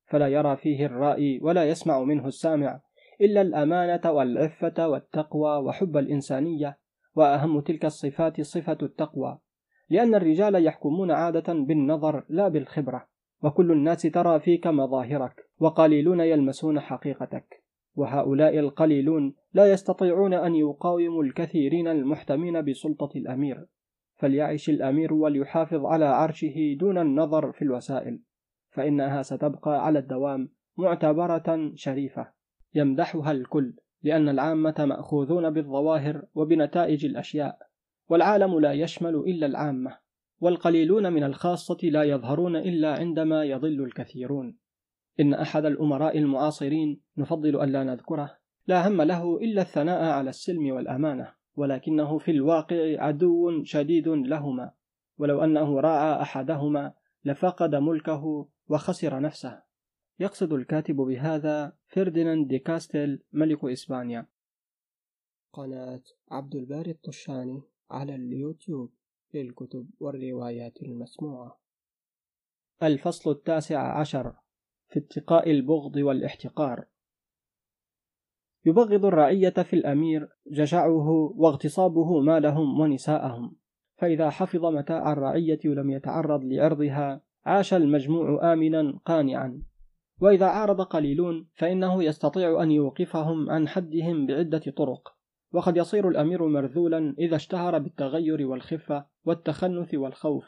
فلا 0.08 0.28
يرى 0.28 0.58
فيه 0.58 0.86
الرائي 0.86 1.40
ولا 1.42 1.70
يسمع 1.70 2.04
منه 2.04 2.28
السامع 2.28 2.82
إلا 3.22 3.42
الأمانة 3.42 4.12
والعفة 4.12 4.88
والتقوى 4.88 5.58
وحب 5.58 5.98
الإنسانية 5.98 6.78
وأهم 7.16 7.60
تلك 7.60 7.86
الصفات 7.86 8.42
صفة 8.42 8.78
التقوى 8.82 9.40
لأن 9.90 10.16
الرجال 10.16 10.66
يحكمون 10.66 11.12
عادة 11.12 11.54
بالنظر 11.54 12.26
لا 12.30 12.48
بالخبرة 12.48 13.08
وكل 13.44 13.72
الناس 13.72 14.02
ترى 14.02 14.40
فيك 14.40 14.68
مظاهرك 14.68 15.50
وقليلون 15.60 16.20
يلمسون 16.20 16.80
حقيقتك. 16.80 17.64
وهؤلاء 17.98 18.60
القليلون 18.60 19.34
لا 19.54 19.72
يستطيعون 19.72 20.34
أن 20.34 20.56
يقاوموا 20.56 21.24
الكثيرين 21.24 21.88
المحتمين 21.88 22.66
بسلطة 22.66 23.10
الأمير 23.16 23.66
فليعش 24.16 24.70
الأمير 24.70 25.14
وليحافظ 25.14 25.86
على 25.86 26.06
عرشه 26.06 26.78
دون 26.80 26.98
النظر 26.98 27.52
في 27.52 27.62
الوسائل 27.62 28.20
فإنها 28.70 29.22
ستبقى 29.22 29.86
على 29.86 30.00
الدوام 30.00 30.50
معتبرة 30.78 31.72
شريفة. 31.76 32.32
يمدحها 32.76 33.32
الكل 33.32 33.74
لأن 34.04 34.30
العامة 34.30 34.76
مأخوذون 34.80 35.50
بالظواهر 35.50 36.26
وبنتائج 36.36 37.06
الأشياء 37.06 37.58
والعالم 38.10 38.60
لا 38.60 38.74
يشمل 38.74 39.16
إلا 39.16 39.46
العامة 39.46 39.98
والقليلون 40.40 41.14
من 41.14 41.24
الخاصة 41.24 41.78
لا 41.84 42.04
يظهرون 42.04 42.56
إلا 42.56 43.00
عندما 43.00 43.44
يضل 43.44 43.84
الكثيرون. 43.84 44.58
إن 45.20 45.34
أحد 45.34 45.66
الأمراء 45.66 46.18
المعاصرين 46.18 47.02
نفضل 47.18 47.64
ألا 47.64 47.84
نذكره. 47.84 48.38
لا 48.68 48.88
هم 48.88 49.02
له 49.02 49.38
إلا 49.38 49.62
الثناء 49.62 50.04
على 50.04 50.30
السلم 50.30 50.72
والأمانة 50.72 51.34
ولكنه 51.56 52.18
في 52.18 52.32
الواقع 52.32 53.04
عدو 53.04 53.64
شديد 53.64 54.08
لهما. 54.08 54.72
ولو 55.18 55.44
أنه 55.44 55.80
راعى 55.80 56.22
أحدهما 56.22 56.94
لفقد 57.26 57.76
ملكه 57.76 58.48
وخسر 58.68 59.20
نفسه. 59.20 59.62
يقصد 60.20 60.54
الكاتب 60.54 60.96
بهذا 60.96 61.74
فرديناند 61.88 62.48
دي 62.48 62.60
كاستيل 62.60 63.24
ملك 63.34 63.66
إسبانيا. 63.66 64.28
قناة 65.54 66.02
عبد 66.32 66.56
الباري 66.56 66.92
الطشاني 66.92 67.62
على 67.92 68.16
اليوتيوب 68.16 68.94
للكتب 69.34 69.90
والروايات 70.00 70.82
المسموعة. 70.82 71.60
الفصل 72.84 73.32
التاسع 73.32 74.00
عشر. 74.00 74.34
في 74.90 75.00
اتقاء 75.00 75.52
البغض 75.52 75.96
والاحتقار. 75.96 76.86
يبغض 78.66 79.06
الرعية 79.06 79.50
في 79.50 79.76
الأمير 79.76 80.30
جشعه 80.52 81.10
واغتصابه 81.36 82.20
مالهم 82.20 82.80
ونساءهم. 82.80 83.56
فإذا 83.98 84.30
حفظ 84.30 84.66
متاع 84.66 85.12
الرعية 85.14 85.60
ولم 85.66 85.90
يتعرض 85.90 86.44
لعرضها 86.44 87.22
عاش 87.46 87.74
المجموع 87.74 88.54
آمنا 88.54 89.00
قانعا. 89.06 89.62
وإذا 90.20 90.46
عارض 90.46 90.82
قليلون 90.82 91.48
فإنه 91.54 92.04
يستطيع 92.04 92.64
أن 92.64 92.72
يوقفهم 92.72 93.50
عن 93.50 93.68
حدهم 93.68 94.26
بعدة 94.26 94.74
طرق. 94.78 95.18
وقد 95.54 95.78
يصير 95.78 96.10
الأمير 96.10 96.48
مرذولا 96.48 97.16
إذا 97.20 97.36
اشتهر 97.36 97.80
بالتغير 97.80 98.48
والخفة 98.48 99.06
والتخنث 99.26 99.94
والخوف 99.94 100.46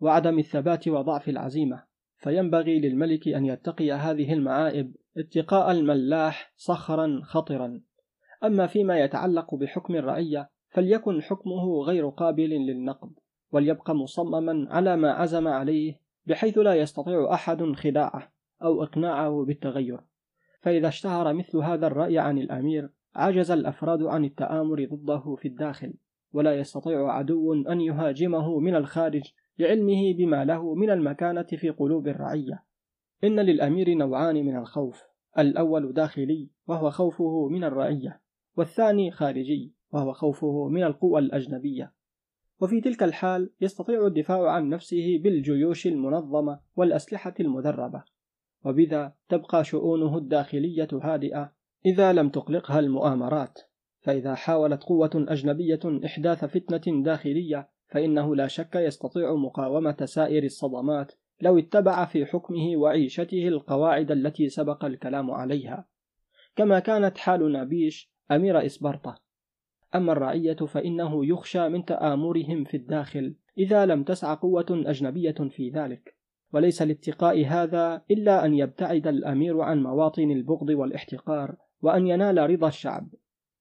وعدم 0.00 0.38
الثبات 0.38 0.88
وضعف 0.88 1.28
العزيمة. 1.28 1.89
فينبغي 2.20 2.80
للملك 2.80 3.28
أن 3.28 3.46
يتقي 3.46 3.92
هذه 3.92 4.32
المعائب 4.32 4.96
اتقاء 5.16 5.70
الملاح 5.70 6.52
صخرا 6.56 7.20
خطرا. 7.24 7.80
أما 8.44 8.66
فيما 8.66 8.98
يتعلق 8.98 9.54
بحكم 9.54 9.94
الرعية 9.94 10.50
فليكن 10.68 11.22
حكمه 11.22 11.82
غير 11.82 12.08
قابل 12.08 12.50
للنقد 12.50 13.10
وليبقى 13.52 13.94
مصمما 13.94 14.66
على 14.70 14.96
ما 14.96 15.12
عزم 15.12 15.48
عليه 15.48 16.00
بحيث 16.26 16.58
لا 16.58 16.74
يستطيع 16.74 17.34
أحد 17.34 17.72
خداعه 17.72 18.32
أو 18.62 18.82
إقناعه 18.82 19.44
بالتغير. 19.44 20.00
فإذا 20.60 20.88
اشتهر 20.88 21.34
مثل 21.34 21.58
هذا 21.58 21.86
الرأي 21.86 22.18
عن 22.18 22.38
الأمير 22.38 22.90
عجز 23.14 23.50
الأفراد 23.50 24.02
عن 24.02 24.24
التآمر 24.24 24.84
ضده 24.84 25.36
في 25.38 25.48
الداخل 25.48 25.94
ولا 26.32 26.58
يستطيع 26.58 27.12
عدو 27.12 27.52
أن 27.52 27.80
يهاجمه 27.80 28.58
من 28.58 28.76
الخارج 28.76 29.22
لعلمه 29.60 30.14
بما 30.18 30.44
له 30.44 30.74
من 30.74 30.90
المكانة 30.90 31.42
في 31.42 31.70
قلوب 31.70 32.08
الرعية. 32.08 32.64
إن 33.24 33.40
للأمير 33.40 33.94
نوعان 33.94 34.34
من 34.34 34.56
الخوف 34.56 35.02
الأول 35.38 35.92
داخلي 35.92 36.50
وهو 36.66 36.90
خوفه 36.90 37.48
من 37.48 37.64
الرعية 37.64 38.20
والثاني 38.56 39.10
خارجي 39.10 39.74
وهو 39.92 40.12
خوفه 40.12 40.68
من 40.68 40.82
القوى 40.82 41.20
الأجنبية. 41.20 41.92
وفي 42.60 42.80
تلك 42.80 43.02
الحال 43.02 43.50
يستطيع 43.60 44.06
الدفاع 44.06 44.50
عن 44.50 44.68
نفسه 44.68 45.20
بالجيوش 45.22 45.86
المنظمة 45.86 46.60
والأسلحة 46.76 47.34
المدربة 47.40 48.04
وبذا 48.64 49.14
تبقى 49.28 49.64
شؤونه 49.64 50.18
الداخلية 50.18 50.88
هادئة 50.92 51.52
إذا 51.86 52.12
لم 52.12 52.28
تقلقها 52.28 52.78
المؤامرات. 52.78 53.58
فإذا 54.00 54.34
حاولت 54.34 54.82
قوة 54.82 55.10
أجنبية 55.14 55.80
إحداث 56.04 56.44
فتنة 56.44 57.02
داخلية 57.02 57.68
فإنه 57.90 58.36
لا 58.36 58.46
شك 58.46 58.74
يستطيع 58.74 59.34
مقاومة 59.34 59.96
سائر 60.04 60.44
الصدمات 60.44 61.12
لو 61.40 61.58
اتبع 61.58 62.04
في 62.04 62.26
حكمه 62.26 62.76
وعيشته 62.76 63.48
القواعد 63.48 64.10
التي 64.10 64.48
سبق 64.48 64.84
الكلام 64.84 65.30
عليها. 65.30 65.84
كما 66.56 66.78
كانت 66.78 67.18
حال 67.18 67.52
نابيش 67.52 68.12
أمير 68.30 68.66
إسبرطة. 68.66 69.20
أما 69.94 70.12
الرعية 70.12 70.54
فإنه 70.54 71.26
يخشى 71.26 71.68
من 71.68 71.84
تآمرهم 71.84 72.64
في 72.64 72.76
الداخل 72.76 73.34
إذا 73.58 73.86
لم 73.86 74.02
تسع 74.02 74.34
قوة 74.34 74.66
أجنبية 74.70 75.34
في 75.50 75.70
ذلك. 75.70 76.16
وليس 76.52 76.82
لاتقاء 76.82 77.44
هذا 77.46 78.02
إلا 78.10 78.44
أن 78.44 78.54
يبتعد 78.54 79.06
الأمير 79.06 79.60
عن 79.60 79.82
مواطن 79.82 80.30
البغض 80.30 80.68
والاحتقار 80.68 81.56
وأن 81.82 82.06
ينال 82.06 82.50
رضا 82.50 82.68
الشعب. 82.68 83.08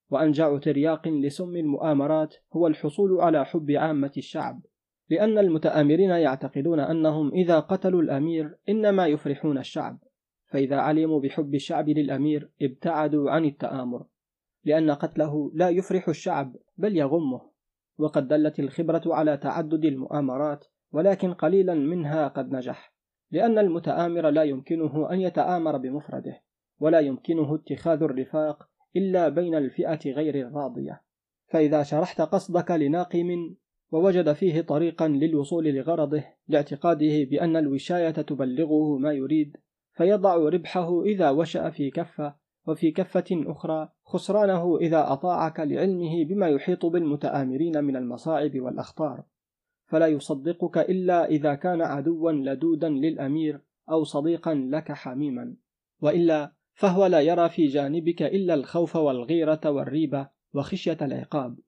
وأنجع 0.10 0.58
ترياق 0.58 1.08
لسم 1.08 1.56
المؤامرات 1.56 2.36
هو 2.54 2.68
الحصول 2.68 3.22
على 3.22 3.46
حب 3.46 3.72
عامة 3.72 4.12
الشعب 4.18 4.62
لأن 5.10 5.38
المتآمرين 5.38 6.10
يعتقدون 6.10 6.80
أنهم 6.80 7.32
إذا 7.34 7.60
قتلوا 7.60 8.02
الأمير 8.02 8.58
إنما 8.70 9.08
يفرحون 9.08 9.58
الشعب 9.58 10.00
فإذا 10.46 10.76
علموا 10.76 11.20
بحب 11.20 11.56
الشعب 11.56 11.90
للأمير 11.90 12.50
ابتعدوا 12.62 13.32
عن 13.32 13.46
التآمر 13.46 14.06
لأن 14.66 14.92
قتله 14.92 15.52
لا 15.54 15.70
يفرح 15.70 16.10
الشعب 16.10 16.56
بل 16.78 16.98
يغمه 16.98 17.42
وقد 17.98 18.28
دلت 18.28 18.60
الخبرة 18.60 19.02
على 19.06 19.38
تعدد 19.38 19.86
المؤامرات 19.86 20.66
ولكن 20.92 21.34
قليلا 21.34 21.74
منها 21.74 22.28
قد 22.28 22.52
نجح 22.52 22.94
لأن 23.32 23.58
المتآمر 23.58 24.30
لا 24.30 24.44
يمكنه 24.44 25.12
أن 25.12 25.22
يتآمر 25.22 25.78
بمفرده 25.78 26.42
ولا 26.80 27.00
يمكنه 27.00 27.56
اتخاذ 27.56 28.04
الرفاق 28.04 28.70
إلا 28.96 29.30
بين 29.30 29.56
الفئة 29.56 30.12
غير 30.12 30.48
الراضية. 30.48 31.02
فإذا 31.48 31.84
شرحت 31.84 32.22
قصدك 32.22 32.72
لناقم 32.72 33.56
ووجد 33.92 34.34
فيه 34.34 34.62
طريقا 34.62 35.08
للوصول 35.08 35.68
لغرضه 35.68 36.24
لاعتقاده 36.48 37.24
بأن 37.24 37.58
الوشاية 37.58 38.12
تبلغه 38.12 38.98
ما 38.98 39.14
يريد 39.14 39.58
فيضع 39.94 40.36
ربحه 40.36 41.04
إذا 41.04 41.30
وشأ 41.30 41.70
في 41.70 41.92
كفة 41.92 42.36
وفي 42.68 42.92
كفة 42.92 43.26
أخرى 43.32 43.90
خسرانه 44.04 44.78
إذا 44.78 45.14
أطاعك 45.14 45.60
لعلمه 45.60 46.26
بما 46.26 46.48
يحيط 46.48 46.86
بالمتآمرين 46.86 47.84
من 47.84 47.96
المصاعب 47.96 48.60
والأخطار. 48.60 49.24
فلا 49.86 50.08
يصدقك 50.08 50.78
إلا 50.78 51.26
إذا 51.26 51.56
كان 51.56 51.82
عدوا 51.82 52.32
لدودا 52.32 52.90
للأمير 52.90 53.62
أو 53.90 54.04
صديقا 54.04 54.54
لك 54.54 54.92
حميما. 54.92 55.56
وإلا 56.02 56.52
فهو 56.80 57.06
لا 57.06 57.20
يرى 57.20 57.50
في 57.50 57.66
جانبك 57.66 58.22
إلا 58.22 58.54
الخوف 58.54 58.96
والغيرة 58.96 59.62
والريبة 59.66 60.30
وخشية 60.54 60.98
العقاب 61.02 61.60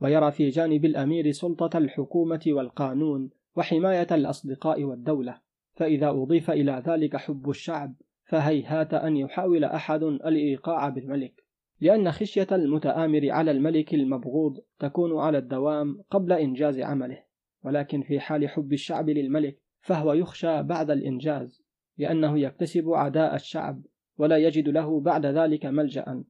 ويرى 0.00 0.32
في 0.32 0.48
جانب 0.48 0.84
الأمير 0.84 1.30
سلطة 1.30 1.78
الحكومة 1.78 2.40
والقانون 2.46 3.30
وحماية 3.56 4.06
الأصدقاء 4.10 4.84
والدولة. 4.84 5.40
فإذا 5.74 6.08
أضيف 6.08 6.50
إلى 6.50 6.82
ذلك 6.86 7.16
حب 7.16 7.50
الشعب 7.50 7.94
فهيهات 8.24 8.94
أن 8.94 9.16
يحاول 9.16 9.64
أحد 9.64 10.02
الإيقاع 10.02 10.88
بالملك 10.88 11.44
لأن 11.80 12.12
خشية 12.12 12.48
المتآمر 12.52 13.30
على 13.30 13.50
الملك 13.50 13.94
المبغوض 13.94 14.60
تكون 14.78 15.18
على 15.18 15.38
الدوام 15.38 16.02
قبل 16.10 16.32
إنجاز 16.32 16.80
عمله. 16.80 17.22
ولكن 17.64 18.02
في 18.02 18.20
حال 18.20 18.48
حب 18.48 18.72
الشعب 18.72 19.10
للملك 19.10 19.58
فهو 19.80 20.12
يخشى 20.12 20.62
بعد 20.62 20.90
الإنجاز 20.90 21.62
لأنه 21.98 22.38
يكتسب 22.38 22.90
عداء 22.90 23.34
الشعب 23.34 23.82
ولا 24.20 24.36
يجد 24.36 24.68
له 24.68 25.00
بعد 25.00 25.26
ذلك 25.26 25.66
ملجأ. 25.66 26.24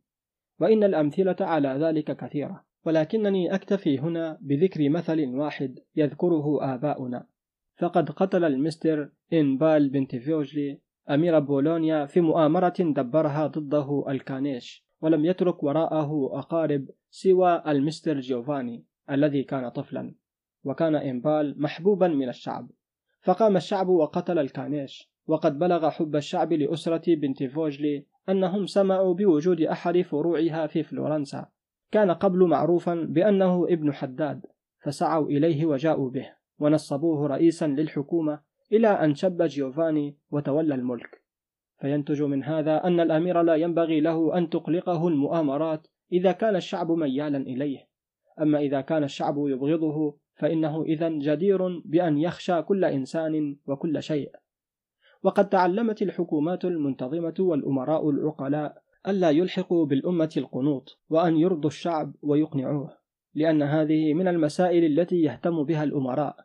وإن 0.60 0.84
الأمثلة 0.84 1.36
على 1.40 1.68
ذلك 1.68 2.16
كثيرة. 2.16 2.64
ولكنني 2.86 3.54
أكتفي 3.54 3.98
هنا 3.98 4.38
بذكر 4.40 4.88
مثل 4.88 5.26
واحد 5.26 5.78
يذكره 5.96 6.74
آباؤنا. 6.74 7.26
فقد 7.80 8.10
قتل 8.10 8.44
المستر 8.44 9.10
إنبال 9.32 9.88
بنت 9.88 10.16
فيوجلي 10.16 10.80
أمير 11.10 11.38
بولونيا 11.38 12.06
في 12.06 12.20
مؤامرة 12.20 12.74
دبرها 12.78 13.46
ضده 13.46 14.04
الكانيش 14.08 14.86
ولم 15.00 15.24
يترك 15.24 15.62
وراءه 15.62 16.38
أقارب 16.38 16.88
سوى 17.10 17.62
المستر 17.66 18.20
جيوفاني 18.20 18.84
الذي 19.10 19.42
كان 19.42 19.68
طفلا 19.68 20.14
وكان 20.64 20.94
إنبال 20.94 21.62
محبوبا 21.62 22.08
من 22.08 22.28
الشعب. 22.28 22.70
فقام 23.22 23.56
الشعب 23.56 23.88
وقتل 23.88 24.38
الكانيش. 24.38 25.09
وقد 25.31 25.59
بلغ 25.59 25.91
حب 25.91 26.17
الشعب 26.17 26.52
لأسرة 26.52 27.15
بنت 27.15 27.42
فوجلي 27.42 28.05
أنهم 28.28 28.67
سمعوا 28.67 29.15
بوجود 29.15 29.60
أحد 29.60 30.00
فروعها 30.00 30.67
في 30.67 30.83
فلورنسا. 30.83 31.47
كان 31.92 32.10
قبل 32.10 32.47
معروفا 32.47 32.94
بأنه 32.94 33.65
ابن 33.68 33.92
حداد 33.92 34.47
فسعوا 34.83 35.26
إليه 35.28 35.67
وجاءوا 35.67 36.10
به 36.10 36.33
ونصبوه 36.59 37.26
رئيسا 37.26 37.67
للحكومة 37.67 38.41
إلى 38.73 38.89
أن 38.89 39.15
شب 39.15 39.42
جيوفاني 39.42 40.17
وتولى 40.31 40.75
الملك. 40.75 41.23
فينتج 41.81 42.23
من 42.23 42.44
هذا 42.44 42.84
أن 42.84 43.00
الأمير 43.00 43.42
لا 43.42 43.55
ينبغي 43.55 44.00
له 44.00 44.39
أن 44.39 44.50
تقلقه 44.50 45.09
المؤامرات 45.09 45.86
إذا 46.12 46.33
كان 46.33 46.57
الشعب 46.57 46.91
ميالا 46.91 47.39
إليه. 47.39 47.89
أما 48.41 48.59
إذا 48.59 48.81
كان 48.81 49.05
الشعب 49.05 49.34
يبغضه 49.39 50.17
فإنه 50.34 50.83
إذا 50.83 51.09
جدير 51.09 51.78
بأن 51.84 52.18
يخشى 52.18 52.62
كل 52.62 52.84
إنسان 52.84 53.57
وكل 53.67 54.02
شيء. 54.02 54.39
وقد 55.23 55.49
تعلمت 55.49 56.02
الحكومات 56.02 56.65
المنتظمة 56.65 57.34
والأمراء 57.39 58.10
العقلاء 58.10 58.82
ألا 59.08 59.31
يلحقوا 59.31 59.86
بالأمة 59.86 60.31
القنوط 60.36 60.99
وأن 61.10 61.36
يرضوا 61.36 61.70
الشعب 61.70 62.15
ويقنعوه 62.23 63.00
لأن 63.34 63.62
هذه 63.62 64.15
من 64.15 64.28
المسائل 64.28 64.84
التي 64.84 65.16
يهتم 65.16 65.65
بها 65.65 65.84
الأمراء. 65.84 66.36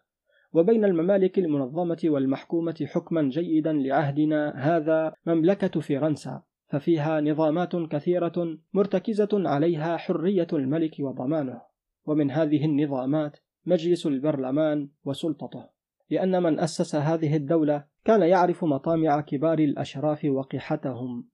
وبين 0.53 0.85
الممالك 0.85 1.39
المنظمة 1.39 1.97
والمحكومة 2.05 2.87
حكما 2.91 3.21
جيدا 3.21 3.73
لعهدنا 3.73 4.53
هذا 4.55 5.13
مملكة 5.25 5.81
فرنسا 5.81 6.43
ففيها 6.67 7.21
نظامات 7.21 7.75
كثيرة 7.75 8.57
مرتكزة 8.73 9.29
عليها 9.33 9.97
حرية 9.97 10.47
الملك 10.53 10.95
وضمانه. 10.99 11.61
ومن 12.05 12.31
هذه 12.31 12.65
النظامات 12.65 13.37
مجلس 13.65 14.07
البرلمان 14.07 14.89
وسلطته. 15.05 15.74
لأن 16.09 16.43
من 16.43 16.59
أسس 16.59 16.95
هذه 16.95 17.35
الدولة 17.35 17.83
كان 18.05 18.21
يعرف 18.21 18.63
مطامع 18.63 19.21
كبار 19.21 19.59
الأشراف 19.59 20.25
وقحتهم 20.25 21.27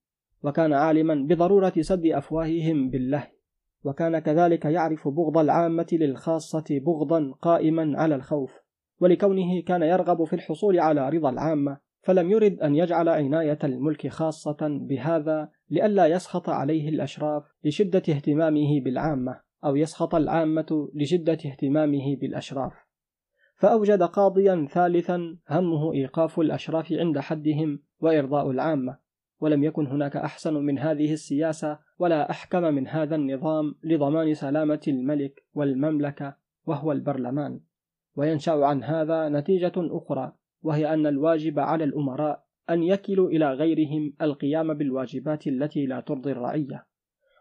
وكان 0.44 0.74
عالما 0.74 1.16
بضرورة 1.16 1.74
سد 1.82 2.06
أفواههم 2.06 2.90
بالله 2.90 3.28
وكان 3.84 4.20
كذلك 4.20 4.66
يعرف 4.66 5.08
بغض 5.08 5.38
العامة 5.38 5.88
للخاصة 5.92 6.64
بغضا 6.70 7.32
قائما 7.42 7.94
على 7.96 8.16
الخوف 8.16 8.60
ولكونه 9.00 9.62
كان 9.62 9.82
يرغب 9.82 10.24
في 10.24 10.34
الحصول 10.34 10.80
على 10.80 11.10
رضا 11.10 11.30
العامة 11.30 11.78
فلم 12.04 12.32
يرد 12.32 12.60
أن 12.60 12.76
يجعل 12.76 13.10
عناية 13.10 13.60
الملك 13.64 14.08
خاصة 14.08 14.58
بهذا 14.62 15.50
لئلا 15.70 16.08
يسخط 16.08 16.50
عليه 16.50 16.90
الأشراف 16.90 17.44
لشدة 17.64 18.04
اهتمامه 18.10 18.82
بالعامة 18.82 19.40
أو 19.66 19.76
يسخط 19.76 20.16
العامة 20.16 20.90
لشدة 20.96 21.34
اهتمامه 21.34 22.16
بالأشراف. 22.16 22.74
فأوجد 23.62 24.04
قاضيا 24.04 24.68
ثالثا 24.72 25.38
همه 25.50 25.94
إيقاف 25.94 26.40
الأشراف 26.40 26.94
عند 26.94 27.20
حدهم 27.20 27.80
وإرضاء 28.00 28.52
العامة 28.52 28.98
ولم 29.40 29.64
يكن 29.64 29.88
هناك 29.88 30.18
أحسن 30.18 30.54
من 30.54 30.80
هذه 30.80 31.14
السياسة 31.14 31.80
ولا 32.00 32.30
أحكم 32.30 32.62
من 32.62 32.88
هذا 32.88 33.16
النظام 33.16 33.76
لضمان 33.84 34.34
سلامة 34.34 34.82
الملك 34.88 35.44
والمملكة 35.54 36.36
وهو 36.66 36.92
البرلمان. 36.92 37.60
وينشأ 38.16 38.52
عن 38.52 38.84
هذا 38.84 39.30
نتيجة 39.30 39.74
أخرى 39.78 40.34
وهي 40.62 40.94
أن 40.94 41.08
الواجب 41.08 41.60
على 41.60 41.84
الأمراء 41.84 42.44
أن 42.70 42.84
يكلوا 42.84 43.30
إلى 43.30 43.54
غيرهم 43.54 44.14
القيام 44.22 44.74
بالواجبات 44.74 45.48
التي 45.48 45.86
لا 45.86 46.00
ترضي 46.00 46.32
الرعية 46.32 46.86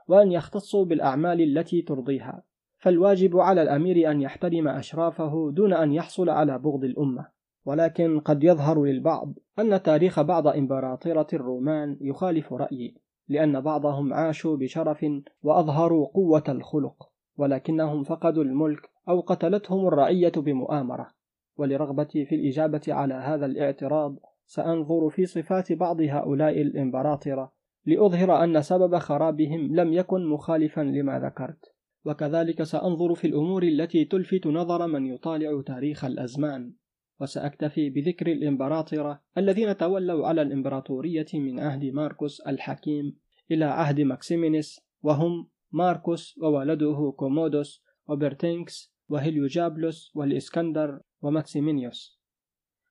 وأن 0.09 0.33
يختصوا 0.33 0.85
بالأعمال 0.85 1.41
التي 1.41 1.83
ترضيها. 1.83 2.43
فالواجب 2.81 3.37
على 3.37 3.63
الأمير 3.63 4.11
أن 4.11 4.21
يحترم 4.21 4.69
أشرافه 4.69 5.51
دون 5.53 5.73
أن 5.73 5.93
يحصل 5.93 6.29
على 6.29 6.59
بغض 6.59 6.85
الأمة. 6.85 7.27
ولكن 7.65 8.21
قد 8.21 8.45
يظهر 8.45 8.85
للبعض 8.85 9.35
أن 9.59 9.83
تاريخ 9.83 10.21
بعض 10.21 10.47
إمبراطرة 10.47 11.27
الرومان 11.33 11.97
يخالف 12.01 12.53
رأيي 12.53 12.97
لأن 13.29 13.61
بعضهم 13.61 14.15
عاشوا 14.15 14.57
بشرف 14.57 15.07
وأظهروا 15.43 16.07
قوة 16.07 16.45
الخلق 16.49 17.11
ولكنهم 17.37 18.03
فقدوا 18.03 18.45
الملك 18.45 18.91
أو 19.09 19.21
قتلتهم 19.21 19.87
الرعية 19.87 20.33
بمؤامرة. 20.37 21.09
ولرغبتي 21.57 22.25
في 22.25 22.35
الإجابة 22.35 22.83
على 22.89 23.15
هذا 23.15 23.47
الاعتراض 23.47 24.17
سأنظر 24.47 25.11
في 25.11 25.27
صفات 25.27 25.73
بعض 25.73 26.01
هؤلاء 26.01 26.63
الإمبراطرة 26.63 27.53
لأظهر 27.87 28.45
أن 28.45 28.63
سبب 28.63 28.99
خرابهم 28.99 29.77
لم 29.77 29.93
يكن 29.93 30.27
مخالفا 30.27 30.81
لما 30.81 31.19
ذكرت. 31.19 31.80
وكذلك 32.05 32.63
سأنظر 32.63 33.15
في 33.15 33.27
الأمور 33.27 33.63
التي 33.63 34.05
تلفت 34.05 34.47
نظر 34.47 34.87
من 34.87 35.07
يطالع 35.07 35.63
تاريخ 35.67 36.05
الأزمان 36.05 36.73
وسأكتفي 37.21 37.91
بذكر 37.91 38.27
الإمبراطرة 38.27 39.23
الذين 39.39 39.77
تولوا 39.77 40.27
على 40.27 40.43
الإمبراطورية 40.43 41.27
من 41.35 41.61
عهد 41.61 41.85
ماركوس 41.85 42.41
الحكيم 42.41 43.17
إلى 43.51 43.65
عهد 43.65 44.01
ماكسيمينيس 44.01 44.81
وهم 45.03 45.49
ماركوس 45.73 46.39
وولده 46.43 47.15
كومودوس 47.17 47.83
وبرتينكس 48.09 48.95
وهيليوجابلوس 49.09 50.13
والإسكندر 50.15 51.01
وماكسيمينيوس. 51.23 52.21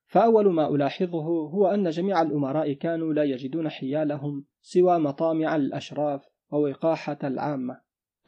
فأول 0.08 0.54
ما 0.54 0.68
ألاحظه 0.68 1.24
هو 1.24 1.68
أن 1.68 1.90
جميع 1.90 2.22
الأمراء 2.22 2.74
كانوا 2.74 3.14
لا 3.14 3.24
يجدون 3.24 3.70
حيالهم 3.70 4.46
سوى 4.62 5.00
مطامع 5.00 5.56
الأشراف 5.56 6.22
ووقاحة 6.52 7.18
العامة. 7.24 7.82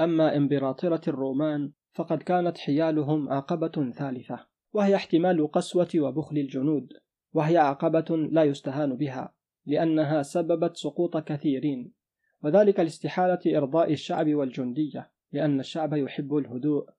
أما 0.03 0.37
إمبراطرة 0.37 1.01
الرومان 1.07 1.71
فقد 1.93 2.23
كانت 2.23 2.57
حيالهم 2.57 3.29
عقبة 3.29 3.91
ثالثة 3.91 4.39
وهي 4.73 4.95
احتمال 4.95 5.51
قسوة 5.51 5.89
وبخل 5.95 6.37
الجنود 6.37 6.93
وهي 7.33 7.57
عقبة 7.57 8.17
لا 8.31 8.43
يستهان 8.43 8.95
بها 8.95 9.33
لأنها 9.65 10.21
سببت 10.21 10.77
سقوط 10.77 11.17
كثيرين 11.17 11.93
وذلك 12.43 12.79
لاستحالة 12.79 13.57
إرضاء 13.57 13.91
الشعب 13.91 14.33
والجندية 14.33 15.11
لأن 15.31 15.59
الشعب 15.59 15.93
يحب 15.93 16.35
الهدوء 16.35 16.89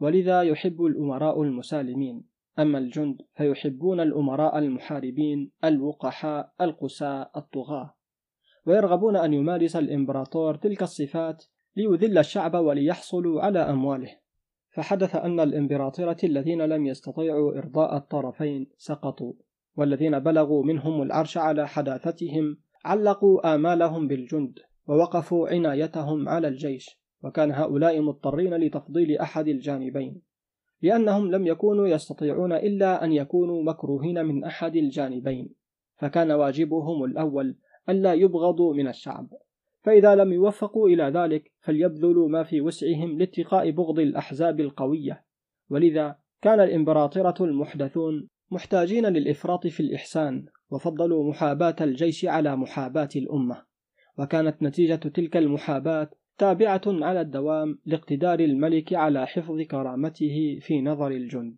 ولذا 0.00 0.42
يحب 0.42 0.84
الأمراء 0.84 1.42
المسالمين 1.42 2.24
أما 2.58 2.78
الجند 2.78 3.22
فيحبون 3.34 4.00
الأمراء 4.00 4.58
المحاربين 4.58 5.50
الوقحاء 5.64 6.52
القساء 6.60 7.30
الطغاة 7.36 7.94
ويرغبون 8.66 9.16
أن 9.16 9.32
يمارس 9.34 9.76
الإمبراطور 9.76 10.54
تلك 10.54 10.82
الصفات 10.82 11.44
ليذل 11.76 12.18
الشعب 12.18 12.54
وليحصلوا 12.54 13.42
على 13.42 13.58
أمواله. 13.58 14.10
فحدث 14.70 15.16
أن 15.16 15.40
الإمبراطرة 15.40 16.16
الذين 16.24 16.62
لم 16.62 16.86
يستطيعوا 16.86 17.58
إرضاء 17.58 17.96
الطرفين 17.96 18.66
سقطوا 18.76 19.32
والذين 19.76 20.18
بلغوا 20.18 20.64
منهم 20.64 21.02
العرش 21.02 21.38
على 21.38 21.68
حداثتهم 21.68 22.58
علقوا 22.84 23.54
آمالهم 23.54 24.08
بالجند 24.08 24.58
ووقفوا 24.86 25.48
عنايتهم 25.48 26.28
على 26.28 26.48
الجيش. 26.48 27.04
وكان 27.22 27.52
هؤلاء 27.52 28.00
مضطرين 28.00 28.54
لتفضيل 28.54 29.18
أحد 29.18 29.48
الجانبين 29.48 30.22
لأنهم 30.82 31.30
لم 31.30 31.46
يكونوا 31.46 31.88
يستطيعون 31.88 32.52
إلا 32.52 33.04
أن 33.04 33.12
يكونوا 33.12 33.62
مكروهين 33.62 34.24
من 34.24 34.44
أحد 34.44 34.76
الجانبين. 34.76 35.54
فكان 35.96 36.32
واجبهم 36.32 37.04
الأول 37.04 37.56
ألا 37.88 38.14
يبغضوا 38.14 38.74
من 38.74 38.88
الشعب. 38.88 39.28
فإذا 39.84 40.14
لم 40.14 40.32
يوفقوا 40.32 40.88
إلى 40.88 41.04
ذلك 41.04 41.52
فليبذلوا 41.60 42.28
ما 42.28 42.42
في 42.42 42.60
وسعهم 42.60 43.18
لاتقاء 43.18 43.70
بغض 43.70 43.98
الأحزاب 43.98 44.60
القوية. 44.60 45.24
ولذا 45.70 46.16
كان 46.42 46.60
الإمبراطرة 46.60 47.44
المحدثون 47.44 48.28
محتاجين 48.50 49.06
للإفراط 49.06 49.66
في 49.66 49.80
الإحسان 49.80 50.46
وفضلوا 50.70 51.30
محاباة 51.30 51.76
الجيش 51.80 52.24
على 52.24 52.56
محاباة 52.56 53.08
الأمة. 53.16 53.62
وكانت 54.18 54.62
نتيجة 54.62 54.94
تلك 54.94 55.36
المحاباة 55.36 56.10
تابعة 56.38 56.82
على 56.86 57.20
الدوام 57.20 57.78
لاقتدار 57.86 58.40
الملك 58.40 58.92
على 58.92 59.26
حفظ 59.26 59.60
كرامته 59.60 60.58
في 60.60 60.82
نظر 60.82 61.10
الجند. 61.10 61.56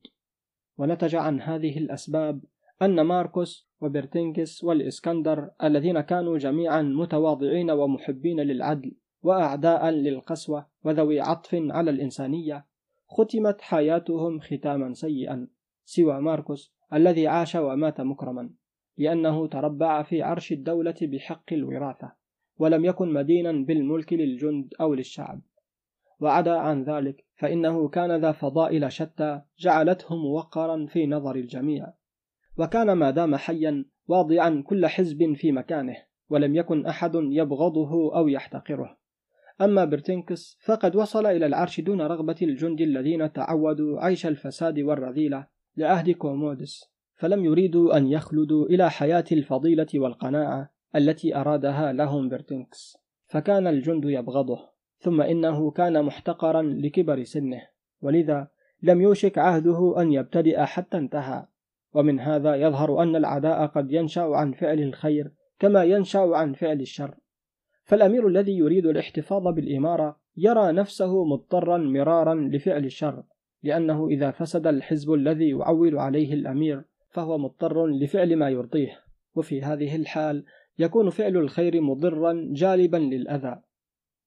ونتج 0.78 1.14
عن 1.14 1.40
هذه 1.40 1.78
الأسباب 1.78 2.40
أن 2.82 3.00
ماركوس 3.00 3.68
وبرتنكس 3.80 4.64
والإسكندر 4.64 5.50
الذين 5.62 6.00
كانوا 6.00 6.38
جميعا 6.38 6.82
متواضعين 6.82 7.70
ومحبين 7.70 8.40
للعدل 8.40 8.92
وأعداء 9.22 9.88
للقسوة 9.90 10.66
وذوي 10.84 11.20
عطف 11.20 11.54
على 11.54 11.90
الإنسانية 11.90 12.66
ختمت 13.08 13.60
حياتهم 13.60 14.40
ختاما 14.40 14.94
سيئا 14.94 15.48
سوى 15.84 16.20
ماركوس 16.20 16.72
الذي 16.92 17.26
عاش 17.26 17.54
ومات 17.56 18.00
مكرما 18.00 18.50
لأنه 18.98 19.46
تربع 19.46 20.02
في 20.02 20.22
عرش 20.22 20.52
الدولة 20.52 20.94
بحق 21.02 21.52
الوراثة 21.52 22.12
ولم 22.58 22.84
يكن 22.84 23.12
مدينا 23.12 23.52
بالملك 23.52 24.12
للجند 24.12 24.74
أو 24.80 24.94
للشعب. 24.94 25.40
وعدا 26.20 26.56
عن 26.56 26.82
ذلك 26.82 27.24
فإنه 27.34 27.88
كان 27.88 28.20
ذا 28.20 28.32
فضائل 28.32 28.92
شتى 28.92 29.42
جعلته 29.58 30.16
موقرا 30.16 30.86
في 30.86 31.06
نظر 31.06 31.36
الجميع. 31.36 31.92
وكان 32.58 32.92
ما 32.92 33.10
دام 33.10 33.36
حيا 33.36 33.84
واضعا 34.08 34.62
كل 34.66 34.86
حزب 34.86 35.34
في 35.34 35.52
مكانه 35.52 35.96
ولم 36.28 36.56
يكن 36.56 36.86
أحد 36.86 37.12
يبغضه 37.14 38.16
أو 38.16 38.28
يحتقره. 38.28 38.96
أما 39.60 39.84
برتنكس 39.84 40.58
فقد 40.64 40.96
وصل 40.96 41.26
إلى 41.26 41.46
العرش 41.46 41.80
دون 41.80 42.02
رغبة 42.02 42.36
الجند 42.42 42.80
الذين 42.80 43.32
تعودوا 43.32 44.00
عيش 44.00 44.26
الفساد 44.26 44.78
والرذيلة 44.78 45.46
لعهد 45.76 46.10
كومودس 46.10 46.84
فلم 47.14 47.44
يريدوا 47.44 47.96
أن 47.96 48.06
يخلدوا 48.06 48.66
إلى 48.66 48.90
حياة 48.90 49.24
الفضيلة 49.32 49.86
والقناعة 49.94 50.70
التي 50.96 51.36
أرادها 51.36 51.92
لهم 51.92 52.28
برتنكس 52.28 52.96
فكان 53.26 53.66
الجند 53.66 54.04
يبغضه 54.04 54.58
ثم 54.98 55.20
إنه 55.20 55.70
كان 55.70 56.04
محتقرا 56.04 56.62
لكبر 56.62 57.22
سنه 57.24 57.62
ولذا 58.00 58.48
لم 58.82 59.00
يوشك 59.00 59.38
عهده 59.38 59.94
أن 60.00 60.12
يبتدئ 60.12 60.60
حتى 60.60 60.96
انتهى. 60.96 61.46
ومن 61.96 62.20
هذا 62.20 62.54
يظهر 62.54 63.02
أن 63.02 63.16
العداء 63.16 63.66
قد 63.66 63.92
ينشأ 63.92 64.22
عن 64.22 64.52
فعل 64.52 64.80
الخير 64.80 65.32
كما 65.58 65.84
ينشأ 65.84 66.18
عن 66.18 66.52
فعل 66.52 66.80
الشر. 66.80 67.14
فالأمير 67.84 68.28
الذي 68.28 68.58
يريد 68.58 68.86
الاحتفاظ 68.86 69.42
بالإمارة 69.48 70.16
يرى 70.36 70.72
نفسه 70.72 71.24
مضطرا 71.24 71.78
مرارا 71.78 72.34
لفعل 72.34 72.84
الشر 72.84 73.22
لأنه 73.62 74.08
إذا 74.08 74.30
فسد 74.30 74.66
الحزب 74.66 75.12
الذي 75.12 75.50
يعول 75.50 75.98
عليه 75.98 76.34
الأمير 76.34 76.82
فهو 77.08 77.38
مضطر 77.38 77.86
لفعل 77.86 78.36
ما 78.36 78.50
يرضيه. 78.50 79.00
وفي 79.34 79.62
هذه 79.62 79.96
الحال 79.96 80.44
يكون 80.78 81.10
فعل 81.10 81.36
الخير 81.36 81.80
مضرا 81.80 82.48
جالبا 82.52 82.96
للأذى. 82.96 83.60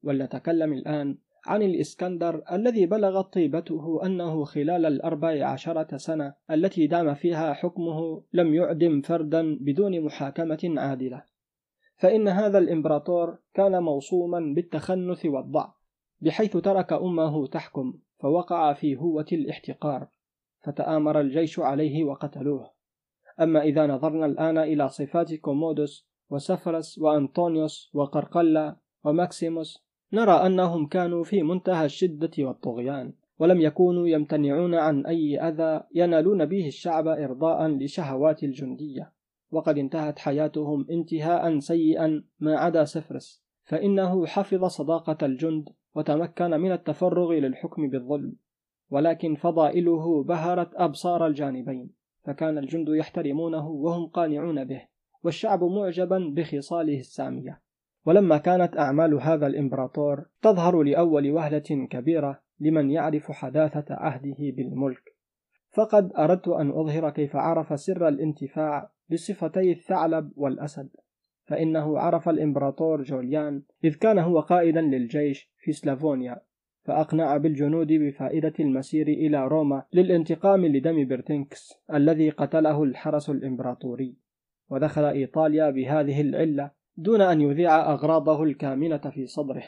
ولنتكلم 0.03 0.73
الآن 0.73 1.17
عن 1.45 1.61
الإسكندر 1.61 2.43
الذي 2.51 2.85
بلغت 2.85 3.34
طيبته 3.34 4.06
أنه 4.06 4.43
خلال 4.43 4.85
الأربع 4.85 5.45
عشرة 5.45 5.98
سنة 5.98 6.34
التي 6.51 6.88
دام 6.88 7.14
فيها 7.14 7.53
حكمه 7.53 8.24
لم 8.34 8.53
يعدم 8.53 9.01
فردا 9.01 9.58
بدون 9.61 10.01
محاكمة 10.01 10.74
عادلة. 10.77 11.24
فإن 11.98 12.27
هذا 12.27 12.58
الإمبراطور 12.58 13.38
كان 13.53 13.84
موصوما 13.84 14.53
بالتخنث 14.56 15.26
والضعف 15.26 15.74
بحيث 16.22 16.58
ترك 16.58 16.93
أمه 16.93 17.48
تحكم 17.48 17.93
فوقع 18.19 18.74
في 18.74 18.95
هوة 18.95 19.26
الاحتقار 19.32 20.08
فتآمر 20.61 21.22
الجيش 21.22 21.59
عليه 21.59 22.03
وقتلوه. 22.03 22.72
أما 23.42 23.61
إذا 23.61 23.88
نظرنا 23.88 24.26
الآن 24.26 24.58
إلى 24.58 24.90
صفات 24.90 25.34
كومودوس 25.34 26.09
وسفرس 26.30 27.00
وأنطونيوس 27.00 27.92
وقرقلا 27.93 28.76
وماكسيموس 29.03 29.89
نرى 30.13 30.31
أنهم 30.31 30.88
كانوا 30.88 31.23
في 31.23 31.43
منتهى 31.43 31.85
الشدة 31.85 32.31
والطغيان 32.39 33.13
ولم 33.39 33.61
يكونوا 33.61 34.07
يمتنعون 34.07 34.75
عن 34.75 35.05
أي 35.05 35.39
أذى 35.39 35.83
ينالون 35.95 36.45
به 36.45 36.67
الشعب 36.67 37.07
إرضاء 37.07 37.67
لشهوات 37.67 38.43
الجندية. 38.43 39.11
وقد 39.51 39.77
انتهت 39.77 40.19
حياتهم 40.19 40.85
انتهاء 40.91 41.59
سيئا 41.59 42.23
ما 42.39 42.57
عدا 42.57 42.85
سفرس 42.85 43.43
فإنه 43.63 44.25
حفظ 44.25 44.65
صداقة 44.65 45.25
الجند 45.25 45.69
وتمكن 45.95 46.49
من 46.49 46.71
التفرغ 46.71 47.33
للحكم 47.33 47.89
بالظلم. 47.89 48.35
ولكن 48.89 49.35
فضائله 49.35 50.23
بهرت 50.23 50.75
أبصار 50.75 51.27
الجانبين 51.27 51.91
فكان 52.23 52.57
الجند 52.57 52.89
يحترمونه 52.89 53.67
وهم 53.67 54.07
قانعون 54.07 54.65
به 54.65 54.81
والشعب 55.23 55.63
معجبا 55.63 56.33
بخصاله 56.35 56.99
السامية. 56.99 57.61
ولما 58.06 58.38
كانت 58.38 58.78
أعمال 58.78 59.14
هذا 59.14 59.48
الإمبراطور 59.48 60.26
تظهر 60.42 60.84
لأول 60.84 61.32
وهلة 61.32 61.88
كبيرة 61.90 62.42
لمن 62.60 62.92
يعرف 62.92 63.32
حداثة 63.32 63.86
عهده 63.90 64.38
بالملك. 64.40 65.16
فقد 65.72 66.11
أردت 66.18 66.48
أن 66.48 66.69
أظهر 66.69 67.10
كيف 67.10 67.36
عرف 67.36 67.80
سر 67.80 68.08
الانتفاع 68.08 68.92
بصفتي 69.11 69.72
الثعلب 69.72 70.32
والأسد 70.36 70.90
فإنه 71.45 72.00
عرف 72.00 72.30
الإمبراطور 72.30 73.03
جوليان 73.03 73.64
إذ 73.84 73.95
كان 73.95 74.19
هو 74.19 74.40
قائدا 74.40 74.82
للجيش 74.82 75.52
في 75.58 75.72
سلافونيا 75.72 76.42
فأقنع 76.84 77.38
الجنود 77.38 77.93
بفائدة 77.94 78.53
المسير 78.60 79.08
إلى 79.08 79.48
روما 79.48 79.84
للانتقام 79.94 80.66
لدم 80.66 81.08
برتنكس 81.08 81.74
الذي 81.94 82.30
قتله 82.30 82.84
الحرس 82.84 83.30
الإمبراطوري 83.30 84.16
ودخل 84.69 85.03
إيطاليا 85.03 85.69
بهذه 85.69 86.22
العلة 86.22 86.72
دون 87.00 87.22
أن 87.22 87.42
يذيع 87.42 87.94
أغراضه 87.94 88.44
الكامنة 88.44 88.98
في 88.98 89.28
صدره. 89.28 89.64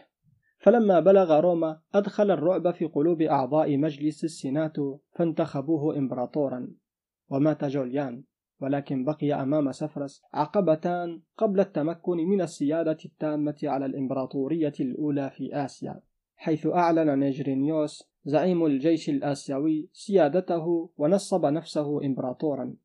فلما 0.59 0.99
بلغ 0.99 1.39
روما 1.39 1.79
أدخل 1.93 2.31
الرعب 2.31 2.71
في 2.71 2.85
قلوب 2.85 3.21
أعضاء 3.21 3.77
مجلس 3.77 4.23
السيناتو 4.23 4.97
فانتخبوه 5.11 5.97
إمبراطورا. 5.97 6.67
ومات 7.29 7.65
جوليان 7.65 8.23
ولكن 8.61 9.05
بقي 9.05 9.33
أمام 9.33 9.71
سفرس 9.71 10.21
عقبتان 10.33 11.21
قبل 11.37 11.59
التمكن 11.59 12.17
من 12.17 12.41
السيادة 12.41 12.97
التامة 13.05 13.57
على 13.63 13.85
الإمبراطورية 13.85 14.73
الأولى 14.79 15.29
في 15.29 15.55
آسيا 15.55 16.01
حيث 16.35 16.67
أعلن 16.67 17.19
نيجرينيوس 17.19 18.11
زعيم 18.25 18.65
الجيش 18.65 19.09
الآسيوي 19.09 19.89
سيادته 19.93 20.89
ونصب 20.97 21.45
نفسه 21.45 22.05
إمبراطورا. 22.05 22.75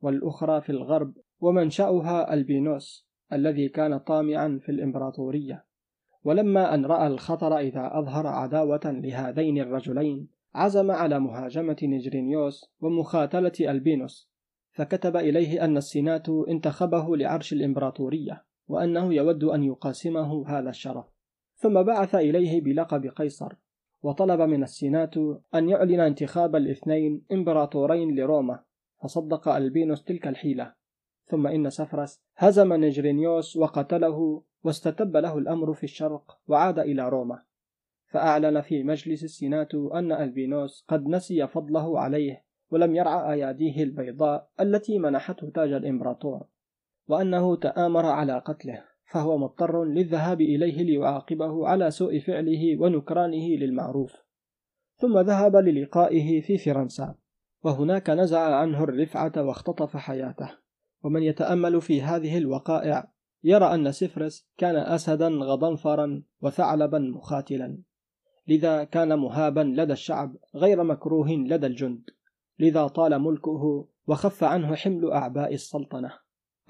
والأخرى 0.00 0.60
في 0.60 0.70
الغرب 0.70 1.14
ومنشأها 1.40 2.34
ألبينوس. 2.34 3.06
الذي 3.32 3.68
كان 3.68 3.98
طامعا 3.98 4.58
في 4.62 4.72
الإمبراطورية. 4.72 5.64
ولما 6.24 6.74
أن 6.74 6.86
رأى 6.86 7.06
الخطر 7.06 7.58
إذا 7.58 7.90
أظهر 7.92 8.26
عداوة 8.26 8.80
لهذين 8.84 9.58
الرجلين 9.58 10.28
عزم 10.54 10.90
على 10.90 11.20
مهاجمة 11.20 11.76
نيجرينيوس 11.82 12.72
ومخاتلة 12.80 13.52
ألبينوس 13.60 14.30
فكتب 14.72 15.16
إليه 15.16 15.64
أن 15.64 15.76
السينات 15.76 16.28
انتخبه 16.28 17.16
لعرش 17.16 17.52
الإمبراطورية 17.52 18.44
وأنه 18.68 19.14
يود 19.14 19.44
أن 19.44 19.62
يقاسمه 19.64 20.48
هذا 20.48 20.70
الشرف. 20.70 21.04
ثم 21.56 21.82
بعث 21.82 22.14
إليه 22.14 22.60
بلقب 22.60 23.06
قيصر 23.06 23.52
وطلب 24.02 24.40
من 24.40 24.62
السينات 24.62 25.14
أن 25.54 25.68
يعلن 25.68 26.00
انتخاب 26.00 26.56
الاثنين 26.56 27.22
إمبراطورين 27.32 28.14
لروما 28.16 28.60
فصدق 29.02 29.48
ألبينوس 29.48 30.04
تلك 30.04 30.26
الحيلة. 30.26 30.72
ثم 31.26 31.46
إن 31.46 31.70
سفرس 31.70 32.20
هزم 32.36 32.72
نجرينيوس 32.72 33.56
وقتله 33.56 34.42
واستتب 34.64 35.16
له 35.16 35.38
الأمر 35.38 35.74
في 35.74 35.84
الشرق 35.84 36.38
وعاد 36.48 36.78
إلى 36.78 37.08
روما. 37.08 37.42
فأعلن 38.06 38.60
في 38.60 38.82
مجلس 38.82 39.24
السينات 39.24 39.74
أن 39.74 40.12
ألبينوس 40.12 40.84
قد 40.88 41.06
نسي 41.06 41.46
فضله 41.46 42.00
عليه 42.00 42.44
ولم 42.70 42.96
يرعى 42.96 43.32
أياديه 43.32 43.82
البيضاء 43.82 44.50
التي 44.60 44.98
منحته 44.98 45.50
تاج 45.50 45.72
الإمبراطور 45.72 46.46
وأنه 47.08 47.56
تآمر 47.56 48.06
على 48.06 48.38
قتله 48.38 48.84
فهو 49.10 49.38
مضطر 49.38 49.84
للذهاب 49.84 50.40
إليه 50.40 50.82
ليعاقبه 50.82 51.68
على 51.68 51.90
سوء 51.90 52.18
فعله 52.18 52.80
ونكرانه 52.80 53.48
للمعروف. 53.48 54.16
ثم 54.96 55.18
ذهب 55.18 55.56
للقائه 55.56 56.40
في 56.40 56.58
فرنسا 56.58 57.14
وهناك 57.64 58.10
نزع 58.10 58.56
عنه 58.56 58.84
الرفعة 58.84 59.32
واختطف 59.36 59.96
حياته. 59.96 60.65
ومن 61.02 61.22
يتأمل 61.22 61.80
في 61.80 62.02
هذه 62.02 62.38
الوقائع 62.38 63.12
يرى 63.44 63.74
أن 63.74 63.92
سفرس 63.92 64.48
كان 64.58 64.76
أسدا 64.76 65.28
غضنفرا 65.28 66.22
وثعلبا 66.40 66.98
مخاتلا. 66.98 67.78
لذا 68.48 68.84
كان 68.84 69.18
مهابا 69.18 69.60
لدى 69.60 69.92
الشعب 69.92 70.36
غير 70.54 70.82
مكروه 70.82 71.30
لدى 71.30 71.66
الجند. 71.66 72.10
لذا 72.58 72.86
طال 72.86 73.18
ملكه 73.18 73.88
وخف 74.06 74.44
عنه 74.44 74.74
حمل 74.74 75.10
أعباء 75.10 75.54
السلطنة. 75.54 76.12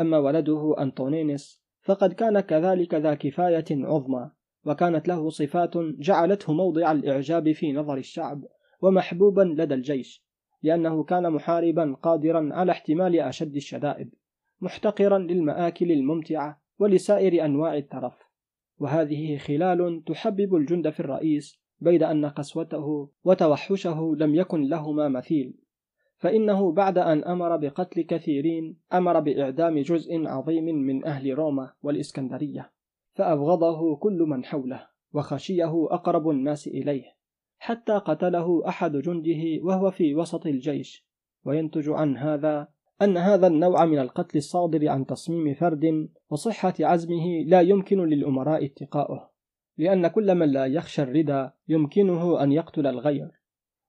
أما 0.00 0.18
ولده 0.18 0.74
أنطونينس 0.78 1.62
فقد 1.82 2.12
كان 2.12 2.40
كذلك 2.40 2.94
ذا 2.94 3.14
كفاية 3.14 3.64
عظمى 3.70 4.30
وكانت 4.64 5.08
له 5.08 5.30
صفات 5.30 5.76
جعلته 5.76 6.52
موضع 6.52 6.92
الإعجاب 6.92 7.52
في 7.52 7.72
نظر 7.72 7.96
الشعب 7.96 8.44
ومحبوبا 8.80 9.42
لدى 9.42 9.74
الجيش. 9.74 10.25
لأنه 10.66 11.04
كان 11.04 11.30
محاربا 11.32 11.96
قادرا 12.02 12.48
على 12.52 12.72
احتمال 12.72 13.20
أشد 13.20 13.56
الشدائد 13.56 14.14
محتقرا 14.60 15.18
للمآكل 15.18 15.92
الممتعة 15.92 16.60
ولسائر 16.78 17.44
أنواع 17.44 17.76
الترف. 17.76 18.14
وهذه 18.78 19.36
خلال 19.38 20.02
تحبب 20.06 20.54
الجند 20.54 20.90
في 20.90 21.00
الرئيس 21.00 21.60
بيد 21.80 22.02
أن 22.02 22.26
قسوته 22.26 23.10
وتوحشه 23.24 24.14
لم 24.18 24.34
يكن 24.34 24.62
لهما 24.62 25.08
مثيل. 25.08 25.54
فإنه 26.16 26.72
بعد 26.72 26.98
أن 26.98 27.24
أمر 27.24 27.56
بقتل 27.56 28.02
كثيرين 28.02 28.76
أمر 28.92 29.20
بإعدام 29.20 29.78
جزء 29.78 30.26
عظيم 30.26 30.64
من 30.64 31.04
أهل 31.04 31.34
روما 31.34 31.72
والإسكندرية 31.82 32.72
فأبغضه 33.14 33.96
كل 33.96 34.18
من 34.28 34.44
حوله 34.44 34.86
وخشيه 35.12 35.86
أقرب 35.90 36.28
الناس 36.30 36.66
إليه. 36.66 37.15
حتى 37.58 37.92
قتله 37.92 38.68
أحد 38.68 38.96
جنده 38.96 39.62
وهو 39.62 39.90
في 39.90 40.14
وسط 40.14 40.46
الجيش. 40.46 41.06
وينتج 41.44 41.88
عن 41.88 42.16
هذا 42.16 42.68
أن 43.02 43.16
هذا 43.16 43.46
النوع 43.46 43.84
من 43.84 43.98
القتل 43.98 44.38
الصادر 44.38 44.88
عن 44.88 45.06
تصميم 45.06 45.54
فرد 45.54 46.08
وصحة 46.30 46.74
عزمه 46.80 47.44
لا 47.46 47.60
يمكن 47.60 48.04
للأمراء 48.04 48.64
اتقاؤه 48.64 49.30
لأن 49.78 50.08
كل 50.08 50.34
من 50.34 50.48
لا 50.48 50.66
يخشى 50.66 51.02
الردى 51.02 51.48
يمكنه 51.68 52.42
أن 52.42 52.52
يقتل 52.52 52.86
الغير. 52.86 53.30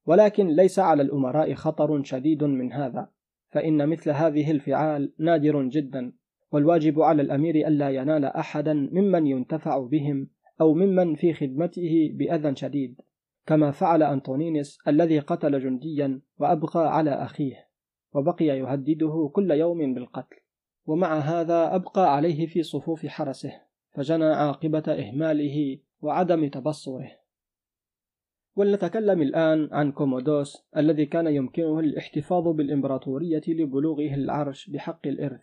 ولكن 0.06 0.48
ليس 0.48 0.80
على 0.80 1.02
الأمراء 1.02 1.54
خطر 1.54 2.04
شديد 2.04 2.44
من 2.44 2.74
هذا 2.74 3.10
فإن 3.50 3.90
مثل 3.90 4.12
هذه 4.12 4.52
الفعال 4.52 5.14
نادر 5.20 5.64
جدا. 5.64 6.14
والواجب 6.52 7.02
على 7.02 7.22
الأمير 7.22 7.68
ألا 7.68 7.90
ينال 7.90 8.26
أحدا 8.26 8.74
ممن 8.74 9.28
ينتفع 9.28 9.80
بهم 9.80 10.30
أو 10.62 10.74
ممن 10.74 11.16
في 11.16 11.34
خدمته 11.34 12.12
بأذى 12.14 12.56
شديد. 12.56 13.02
كما 13.48 13.72
فعل 13.72 14.04
أنطونينس 14.04 14.80
الذي 14.88 15.20
قتل 15.20 15.60
جنديا 15.60 16.22
وأبقى 16.40 16.96
على 16.98 17.12
أخيه 17.12 17.68
وبقي 18.14 18.46
يهدده 18.46 19.32
كل 19.34 19.52
يوم 19.52 19.94
بالقتل. 19.94 20.36
ومع 20.86 21.18
هذا 21.18 21.76
أبقى 21.76 22.16
عليه 22.16 22.48
في 22.48 22.64
صفوف 22.64 23.06
حرسه 23.06 23.62
فجنى 23.94 24.26
عاقبة 24.26 24.84
إهماله 24.88 25.80
وعدم 26.02 26.48
تبصره. 26.48 27.12
ولنتكلم 28.56 29.22
الآن 29.22 29.70
عن 29.72 29.92
كومودوس 29.92 30.68
الذي 30.78 31.06
كان 31.06 31.28
يمكنه 31.28 31.80
الاحتفاظ 31.80 32.48
بالإمبراطورية 32.48 33.42
لبلوغه 33.48 34.16
العرش 34.16 34.70
بحق 34.70 35.08
الإرث 35.08 35.42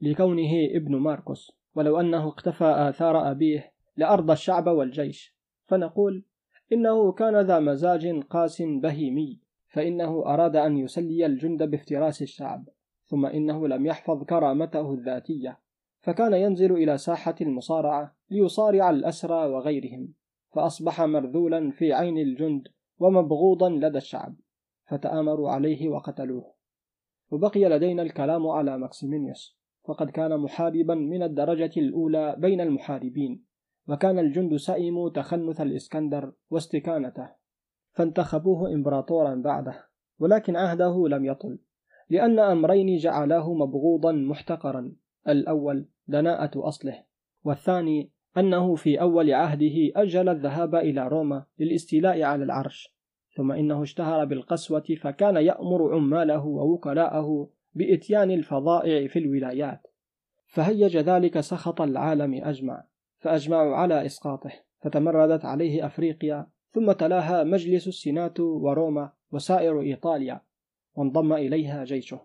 لكونه 0.00 0.68
ابن 0.74 0.96
ماركوس. 0.96 1.52
ولو 1.74 2.00
أنه 2.00 2.28
اقتفى 2.28 2.64
آثار 2.64 3.30
أبيه 3.30 3.72
لأرضى 3.96 4.32
الشعب 4.32 4.66
والجيش. 4.66 5.36
فنقول 5.66 6.24
إنه 6.72 7.12
كان 7.12 7.40
ذا 7.40 7.58
مزاج 7.58 8.20
قاس 8.20 8.62
بهيمي 8.62 9.40
فإنه 9.68 10.26
أراد 10.26 10.56
أن 10.56 10.78
يسلي 10.78 11.26
الجند 11.26 11.62
بافتراس 11.62 12.22
الشعب 12.22 12.68
ثم 13.04 13.26
إنه 13.26 13.68
لم 13.68 13.86
يحفظ 13.86 14.24
كرامته 14.24 14.92
الذاتية 14.92 15.60
فكان 16.00 16.34
ينزل 16.34 16.72
إلى 16.72 16.98
ساحة 16.98 17.34
المصارعة 17.40 18.16
ليصارع 18.30 18.90
الأسرى 18.90 19.46
وغيرهم 19.46 20.12
فأصبح 20.52 21.00
مرذولا 21.00 21.70
في 21.70 21.92
عين 21.92 22.18
الجند 22.18 22.68
ومبغوضا 22.98 23.70
لدى 23.70 23.98
الشعب 23.98 24.36
فتآمروا 24.86 25.50
عليه 25.50 25.88
وقتلوه. 25.88 26.54
وبقي 27.30 27.64
لدينا 27.64 28.02
الكلام 28.02 28.46
على 28.46 28.78
ماكسيمينيوس 28.78 29.58
فقد 29.84 30.10
كان 30.10 30.38
محاربا 30.40 30.94
من 30.94 31.22
الدرجة 31.22 31.72
الأولى 31.76 32.36
بين 32.38 32.60
المحاربين. 32.60 33.44
وكان 33.88 34.18
الجند 34.18 34.56
سئموا 34.56 35.10
تخنث 35.10 35.60
الإسكندر 35.60 36.32
واستكانته 36.50 37.28
فانتخبوه 37.92 38.72
إمبراطورا 38.72 39.34
بعده 39.34 39.84
ولكن 40.18 40.56
عهده 40.56 41.08
لم 41.08 41.24
يطل 41.24 41.58
لأن 42.10 42.38
أمرين 42.38 42.96
جعلاه 42.96 43.54
مبغوضا 43.54 44.12
محتقرا 44.12 44.92
الأول 45.28 45.88
دناءة 46.08 46.68
أصله 46.68 47.04
والثاني 47.44 48.10
أنه 48.38 48.74
في 48.74 49.00
أول 49.00 49.32
عهده 49.32 49.92
أجل 49.96 50.28
الذهاب 50.28 50.74
إلى 50.74 51.08
روما 51.08 51.44
للاستيلاء 51.58 52.22
على 52.22 52.44
العرش 52.44 52.94
ثم 53.36 53.52
إنه 53.52 53.82
اشتهر 53.82 54.24
بالقسوة 54.24 54.84
فكان 55.00 55.36
يأمر 55.36 55.94
عماله 55.94 56.46
ووكلاءه 56.46 57.48
بإتيان 57.74 58.30
الفظائع 58.30 59.08
في 59.08 59.18
الولايات 59.18 59.86
فهيج 60.46 60.96
ذلك 60.96 61.40
سخط 61.40 61.80
العالم 61.80 62.44
أجمع. 62.44 62.84
فأجمعوا 63.24 63.76
على 63.76 64.06
إسقاطه 64.06 64.50
فتمردت 64.80 65.44
عليه 65.44 65.86
أفريقيا 65.86 66.46
ثم 66.70 66.92
تلاها 66.92 67.44
مجلس 67.44 67.88
السينات 67.88 68.40
وروما 68.40 69.12
وسائر 69.32 69.80
إيطاليا 69.80 70.40
وانضم 70.94 71.32
إليها 71.32 71.84
جيشه. 71.84 72.20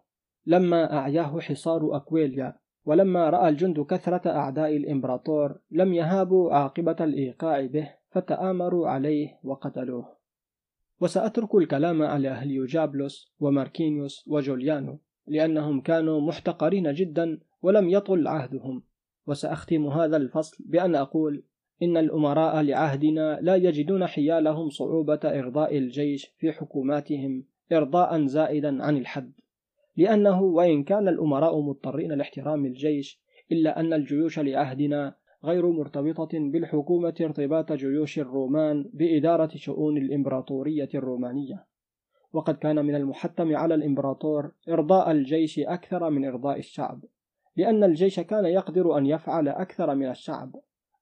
لما 0.46 0.98
أعياه 0.98 1.40
حصار 1.40 1.96
أكويليا 1.96 2.56
ولما 2.86 3.30
رأى 3.30 3.50
الجند 3.50 3.80
كثرة 3.80 4.30
أعداء 4.30 4.78
الإمبراطور 4.78 5.60
لم 5.72 5.94
يهابوا 5.94 6.54
عاقبة 6.54 6.96
الإيقاع 7.02 7.66
به 7.66 7.90
فتآمروا 8.10 8.88
عليه 8.88 9.40
وقتلوه. 9.44 10.16
وسأترك 11.02 11.56
الكلام 11.56 12.02
على 12.02 12.28
هليوجابلوس 12.28 13.34
وماركينيوس 13.40 14.28
وجوليانو 14.28 15.00
لأنهم 15.28 15.82
كانوا 15.82 16.22
محتقرين 16.22 16.94
جدا 16.94 17.40
ولم 17.62 17.90
يطل 17.90 18.28
عهدهم. 18.28 18.89
وسأختم 19.30 19.88
هذا 19.88 20.18
الفصل 20.18 20.64
بأن 20.66 20.96
أقول 20.96 21.44
إن 21.84 21.98
الأمراء 21.98 22.62
لعهدنا 22.62 23.40
لا 23.42 23.56
يجدون 23.56 24.08
حيالهم 24.08 24.70
صعوبة 24.70 25.20
إرضاء 25.24 25.78
الجيش 25.78 26.26
في 26.38 26.52
حكوماتهم 26.52 27.44
إرضاء 27.72 28.26
زائدا 28.26 28.84
عن 28.84 28.98
الحد. 28.98 29.32
لأنه 29.98 30.42
وإن 30.42 30.84
كان 30.84 31.08
الأمراء 31.08 31.62
مضطرين 31.62 32.12
لاحترام 32.12 32.66
الجيش 32.66 33.22
إلا 33.52 33.80
أن 33.80 33.94
الجيوش 33.94 34.40
لعهدنا 34.40 35.16
غير 35.44 35.72
مرتبطة 35.72 36.30
بالحكومة 36.34 37.14
ارتباط 37.22 37.72
جيوش 37.72 38.20
الرومان 38.20 38.90
بإدارة 38.94 39.50
شؤون 39.56 39.98
الإمبراطورية 39.98 40.90
الرومانية. 40.96 41.66
وقد 42.34 42.56
كان 42.58 42.86
من 42.86 42.96
المحتم 42.96 43.56
على 43.56 43.76
الإمبراطور 43.76 44.52
إرضاء 44.70 45.12
الجيش 45.12 45.60
أكثر 45.60 46.10
من 46.10 46.26
إرضاء 46.26 46.60
الشعب. 46.60 47.04
لأن 47.60 47.84
الجيش 47.84 48.20
كان 48.20 48.46
يقدر 48.46 48.98
أن 48.98 49.06
يفعل 49.06 49.48
أكثر 49.48 49.96
من 49.96 50.10
الشعب. 50.10 50.56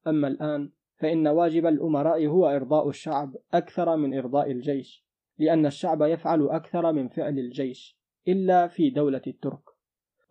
أما 0.08 0.28
الآن 0.28 0.70
فإن 0.96 1.28
واجب 1.28 1.66
الأمراء 1.66 2.26
هو 2.26 2.48
إرضاء 2.48 2.90
الشعب 2.90 3.36
أكثر 3.54 3.96
من 3.98 4.18
إرضاء 4.18 4.52
الجيش 4.52 5.06
لأن 5.40 5.66
الشعب 5.66 6.02
يفعل 6.02 6.48
أكثر 6.50 6.92
من 6.92 7.08
فعل 7.08 7.40
الجيش 7.40 7.98
إلا 8.28 8.68
في 8.68 8.90
دولة 8.90 9.22
الترك. 9.28 9.62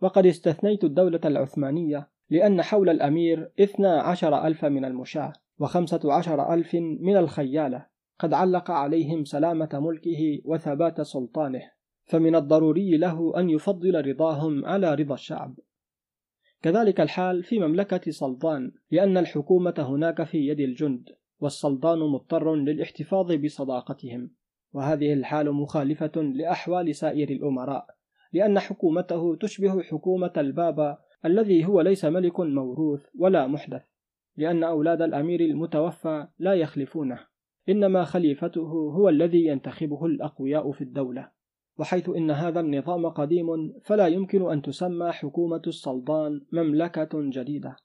وقد 0.01 0.25
استثنيت 0.25 0.83
الدولة 0.83 1.19
العثمانية 1.25 2.09
لأن 2.29 2.61
حول 2.61 2.89
الأمير 2.89 3.51
اثنا 3.59 4.01
عشر 4.01 4.47
ألف 4.47 4.65
من 4.65 4.85
المشاة 4.85 5.33
وخمسة 5.59 6.13
عشر 6.13 6.53
ألف 6.53 6.75
من 6.75 7.17
الخيالة. 7.17 7.85
قد 8.19 8.33
علق 8.33 8.71
عليهم 8.71 9.25
سلامة 9.25 9.69
ملكه 9.73 10.41
وثبات 10.45 11.01
سلطانه 11.01 11.71
فمن 12.05 12.35
الضروري 12.35 12.97
له 12.97 13.39
أن 13.39 13.49
يفضل 13.49 14.07
رضاهم 14.07 14.65
على 14.65 14.95
رضا 14.95 15.13
الشعب. 15.13 15.55
كذلك 16.61 17.01
الحال 17.01 17.43
في 17.43 17.59
مملكة 17.59 18.11
سلطان 18.11 18.71
لأن 18.91 19.17
الحكومة 19.17 19.73
هناك 19.77 20.23
في 20.23 20.47
يد 20.47 20.59
الجند 20.59 21.09
والسلطان 21.39 21.99
مضطر 21.99 22.55
للاحتفاظ 22.55 23.31
بصداقتهم. 23.31 24.31
وهذه 24.73 25.13
الحال 25.13 25.51
مخالفة 25.51 26.11
لأحوال 26.15 26.95
سائر 26.95 27.29
الأمراء 27.29 27.85
لأن 28.33 28.59
حكومته 28.59 29.35
تشبه 29.35 29.81
حكومة 29.81 30.33
البابا 30.37 30.97
الذي 31.25 31.65
هو 31.65 31.81
ليس 31.81 32.05
ملك 32.05 32.39
موروث 32.39 33.05
ولا 33.19 33.47
محدث 33.47 33.83
لأن 34.37 34.63
أولاد 34.63 35.01
الأمير 35.01 35.41
المتوفى 35.41 36.27
لا 36.39 36.53
يخلفونه. 36.53 37.19
إنما 37.69 38.03
خليفته 38.03 38.67
هو 38.67 39.09
الذي 39.09 39.45
ينتخبه 39.45 40.05
الأقوياء 40.05 40.71
في 40.71 40.81
الدولة. 40.81 41.31
وحيث 41.77 42.09
إن 42.09 42.31
هذا 42.31 42.59
النظام 42.59 43.09
قديم 43.09 43.73
فلا 43.83 44.07
يمكن 44.07 44.51
أن 44.51 44.61
تسمى 44.61 45.11
حكومة 45.11 45.61
السلطان 45.67 46.41
مملكة 46.51 47.09
جديدة 47.13 47.75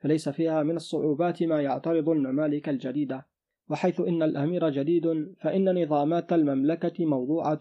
فليس 0.00 0.28
فيها 0.28 0.62
من 0.62 0.76
الصعوبات 0.76 1.42
ما 1.42 1.62
يعترض 1.62 2.08
الممالك 2.08 2.68
الجديدة. 2.68 3.26
وحيث 3.70 4.00
إن 4.00 4.22
الأمير 4.22 4.70
جديد 4.70 5.34
فإن 5.40 5.82
نظامات 5.82 6.32
المملكة 6.32 7.06
موضوعة 7.06 7.60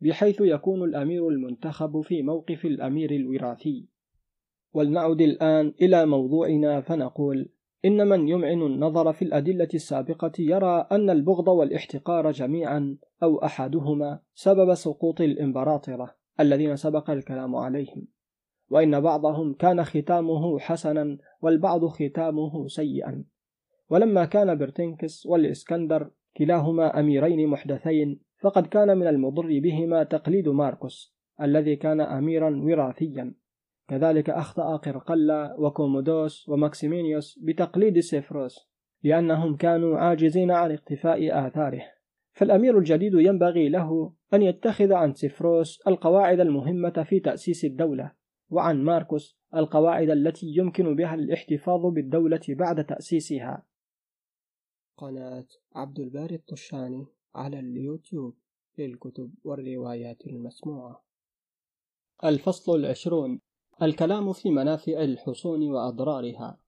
بحيث 0.00 0.40
يكون 0.40 0.82
الأمير 0.82 1.28
المنتخب 1.28 2.00
في 2.00 2.22
موقف 2.22 2.64
الأمير 2.64 3.10
الوراثي. 3.10 3.88
ولنعد 4.74 5.20
الآن 5.20 5.74
إلى 5.82 6.06
موضوعنا 6.06 6.80
فنقول 6.80 7.48
إن 7.84 8.08
من 8.08 8.28
يمعن 8.28 8.62
النظر 8.62 9.12
في 9.12 9.22
الأدلة 9.22 9.68
السابقة 9.74 10.32
يرى 10.38 10.86
أن 10.92 11.10
البغض 11.10 11.48
والاحتقار 11.48 12.30
جميعا 12.30 12.96
أو 13.22 13.38
أحدهما 13.44 14.20
سبب 14.34 14.74
سقوط 14.74 15.20
الإمبراطرة 15.20 16.14
الذين 16.40 16.76
سبق 16.76 17.10
الكلام 17.10 17.56
عليهم. 17.56 18.06
وإن 18.70 19.00
بعضهم 19.00 19.54
كان 19.54 19.84
ختامه 19.84 20.58
حسنا 20.58 21.18
والبعض 21.42 21.84
ختامه 21.84 22.66
سيئا. 22.66 23.24
ولما 23.90 24.24
كان 24.24 24.58
برتنكس 24.58 25.26
والإسكندر 25.26 26.10
كلاهما 26.36 27.00
أميرين 27.00 27.48
محدثين 27.48 28.20
فقد 28.40 28.66
كان 28.66 28.98
من 28.98 29.06
المضر 29.06 29.60
بهما 29.60 30.02
تقليد 30.02 30.48
ماركوس 30.48 31.16
الذي 31.40 31.76
كان 31.76 32.00
أميرا 32.00 32.60
وراثيا. 32.64 33.34
كذلك 33.88 34.30
أخطأ 34.30 34.76
قرقلا 34.76 35.56
وكومودوس 35.58 36.48
وماكسيمينيوس 36.48 37.38
بتقليد 37.42 38.00
سيفروس 38.00 38.68
لأنهم 39.02 39.56
كانوا 39.56 39.98
عاجزين 39.98 40.50
عن 40.50 40.72
اقتفاء 40.72 41.46
آثاره. 41.46 41.82
فالأمير 42.32 42.78
الجديد 42.78 43.14
ينبغي 43.14 43.68
له 43.68 44.12
أن 44.34 44.42
يتخذ 44.42 44.92
عن 44.92 45.14
سيفروس 45.14 45.80
القواعد 45.86 46.40
المهمة 46.40 47.04
في 47.08 47.20
تأسيس 47.20 47.64
الدولة 47.64 48.12
وعن 48.50 48.84
ماركوس 48.84 49.38
القواعد 49.54 50.10
التي 50.10 50.46
يمكن 50.46 50.96
بها 50.96 51.14
الاحتفاظ 51.14 51.86
بالدولة 51.86 52.40
بعد 52.48 52.84
تأسيسها. 52.84 53.66
قناة 54.96 55.46
عبد 55.74 56.00
الباري 56.00 56.34
الطشاني 56.34 57.06
على 57.34 57.60
اليوتيوب 57.60 58.36
للكتب 58.78 59.34
والروايات 59.44 60.26
المسموعة. 60.26 61.04
الفصل 62.24 62.80
العشرون. 62.80 63.40
الكلام 63.82 64.32
في 64.32 64.50
منافع 64.50 65.04
الحصون 65.04 65.70
وأضرارها. 65.70 66.58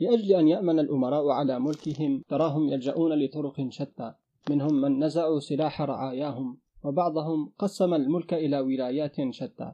لأجل 0.00 0.32
أن 0.32 0.48
يأمن 0.48 0.78
الأمراء 0.78 1.28
على 1.28 1.60
ملكهم 1.60 2.22
تراهم 2.28 2.68
يلجؤون 2.68 3.24
لطرق 3.24 3.66
شتى. 3.68 4.14
منهم 4.50 4.80
من 4.80 5.04
نزعوا 5.04 5.40
سلاح 5.40 5.82
رعاياهم 5.82 6.58
وبعضهم 6.84 7.52
قسم 7.58 7.94
الملك 7.94 8.34
إلى 8.34 8.60
ولايات 8.60 9.16
شتى. 9.30 9.72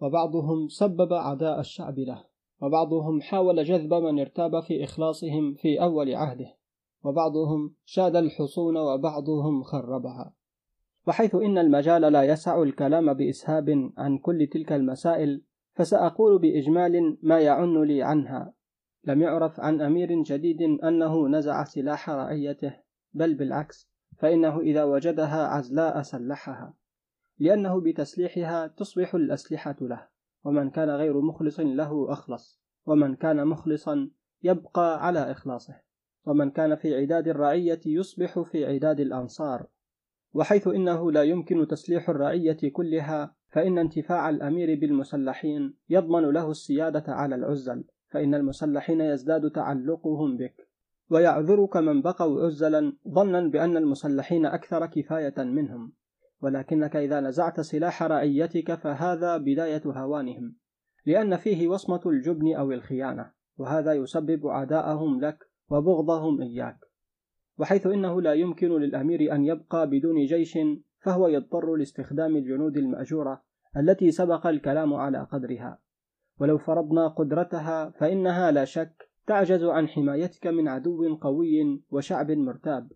وبعضهم 0.00 0.68
سبب 0.68 1.12
عداء 1.12 1.60
الشعب 1.60 1.98
له. 1.98 2.24
وبعضهم 2.62 3.20
حاول 3.20 3.64
جذب 3.64 3.94
من 3.94 4.20
ارتاب 4.20 4.60
في 4.60 4.84
إخلاصهم 4.84 5.54
في 5.54 5.82
أول 5.82 6.14
عهده. 6.14 6.56
وبعضهم 7.04 7.74
شاد 7.84 8.16
الحصون 8.16 8.76
وبعضهم 8.76 9.62
خربها. 9.62 10.34
وحيث 11.06 11.34
إن 11.34 11.58
المجال 11.58 12.02
لا 12.02 12.22
يسع 12.22 12.62
الكلام 12.62 13.14
بإسهاب 13.14 13.92
عن 13.98 14.18
كل 14.18 14.46
تلك 14.46 14.72
المسائل 14.72 15.42
فسأقول 15.74 16.38
بإجمال 16.38 17.18
ما 17.22 17.40
يعن 17.40 17.82
لي 17.82 18.02
عنها. 18.02 18.52
لم 19.04 19.22
يعرف 19.22 19.60
عن 19.60 19.80
أمير 19.80 20.22
جديد 20.22 20.62
أنه 20.62 21.28
نزع 21.28 21.64
سلاح 21.64 22.10
رعيته 22.10 22.76
بل 23.14 23.34
بالعكس 23.34 23.90
فإنه 24.18 24.60
إذا 24.60 24.84
وجدها 24.84 25.46
عزلاء 25.46 26.02
سلحها 26.02 26.74
لأنه 27.38 27.80
بتسليحها 27.80 28.66
تصبح 28.66 29.14
الأسلحة 29.14 29.76
له. 29.80 30.06
ومن 30.44 30.70
كان 30.70 30.90
غير 30.90 31.20
مخلص 31.20 31.60
له 31.60 32.12
أخلص 32.12 32.60
ومن 32.86 33.14
كان 33.16 33.46
مخلصا 33.46 34.10
يبقى 34.42 35.06
على 35.06 35.30
إخلاصه. 35.30 35.74
ومن 36.24 36.50
كان 36.50 36.74
في 36.74 36.94
عداد 36.94 37.28
الرعية 37.28 37.80
يصبح 37.86 38.38
في 38.40 38.66
عداد 38.66 39.00
الأنصار. 39.00 39.66
وحيث 40.36 40.68
إنه 40.68 41.12
لا 41.12 41.22
يمكن 41.22 41.66
تسليح 41.66 42.08
الرعية 42.08 42.56
كلها 42.72 43.34
فإن 43.48 43.78
انتفاع 43.78 44.30
الأمير 44.30 44.80
بالمسلحين 44.80 45.74
يضمن 45.88 46.22
له 46.22 46.50
السيادة 46.50 47.04
على 47.08 47.34
العزل 47.34 47.84
فإن 48.08 48.34
المسلحين 48.34 49.00
يزداد 49.00 49.50
تعلقهم 49.50 50.36
بك. 50.36 50.68
ويعذرك 51.10 51.76
من 51.76 52.02
بقوا 52.02 52.46
عزلا 52.46 52.92
ظنا 53.08 53.48
بأن 53.48 53.76
المسلحين 53.76 54.46
أكثر 54.46 54.86
كفاية 54.86 55.34
منهم. 55.38 55.92
ولكنك 56.42 56.96
إذا 56.96 57.20
نزعت 57.20 57.60
سلاح 57.60 58.02
رعيتك 58.02 58.74
فهذا 58.74 59.36
بداية 59.36 59.82
هوانهم 59.86 60.56
لأن 61.06 61.36
فيه 61.36 61.68
وصمة 61.68 62.00
الجبن 62.06 62.54
أو 62.54 62.72
الخيانة 62.72 63.30
وهذا 63.58 63.92
يسبب 63.92 64.46
عداءهم 64.46 65.20
لك 65.20 65.38
وبغضهم 65.70 66.42
إياك. 66.42 66.85
وحيث 67.58 67.86
إنه 67.86 68.22
لا 68.22 68.32
يمكن 68.32 68.68
للأمير 68.68 69.34
أن 69.34 69.44
يبقى 69.44 69.90
بدون 69.90 70.24
جيش 70.24 70.58
فهو 70.98 71.28
يضطر 71.28 71.76
لاستخدام 71.76 72.36
الجنود 72.36 72.76
المأجورة 72.76 73.42
التي 73.76 74.10
سبق 74.10 74.46
الكلام 74.46 74.94
على 74.94 75.26
قدرها. 75.32 75.78
ولو 76.40 76.58
فرضنا 76.58 77.08
قدرتها 77.08 77.90
فإنها 77.90 78.50
لا 78.50 78.64
شك 78.64 79.10
تعجز 79.26 79.64
عن 79.64 79.88
حمايتك 79.88 80.46
من 80.46 80.68
عدو 80.68 81.16
قوي 81.16 81.82
وشعب 81.90 82.30
مرتاب. 82.30 82.92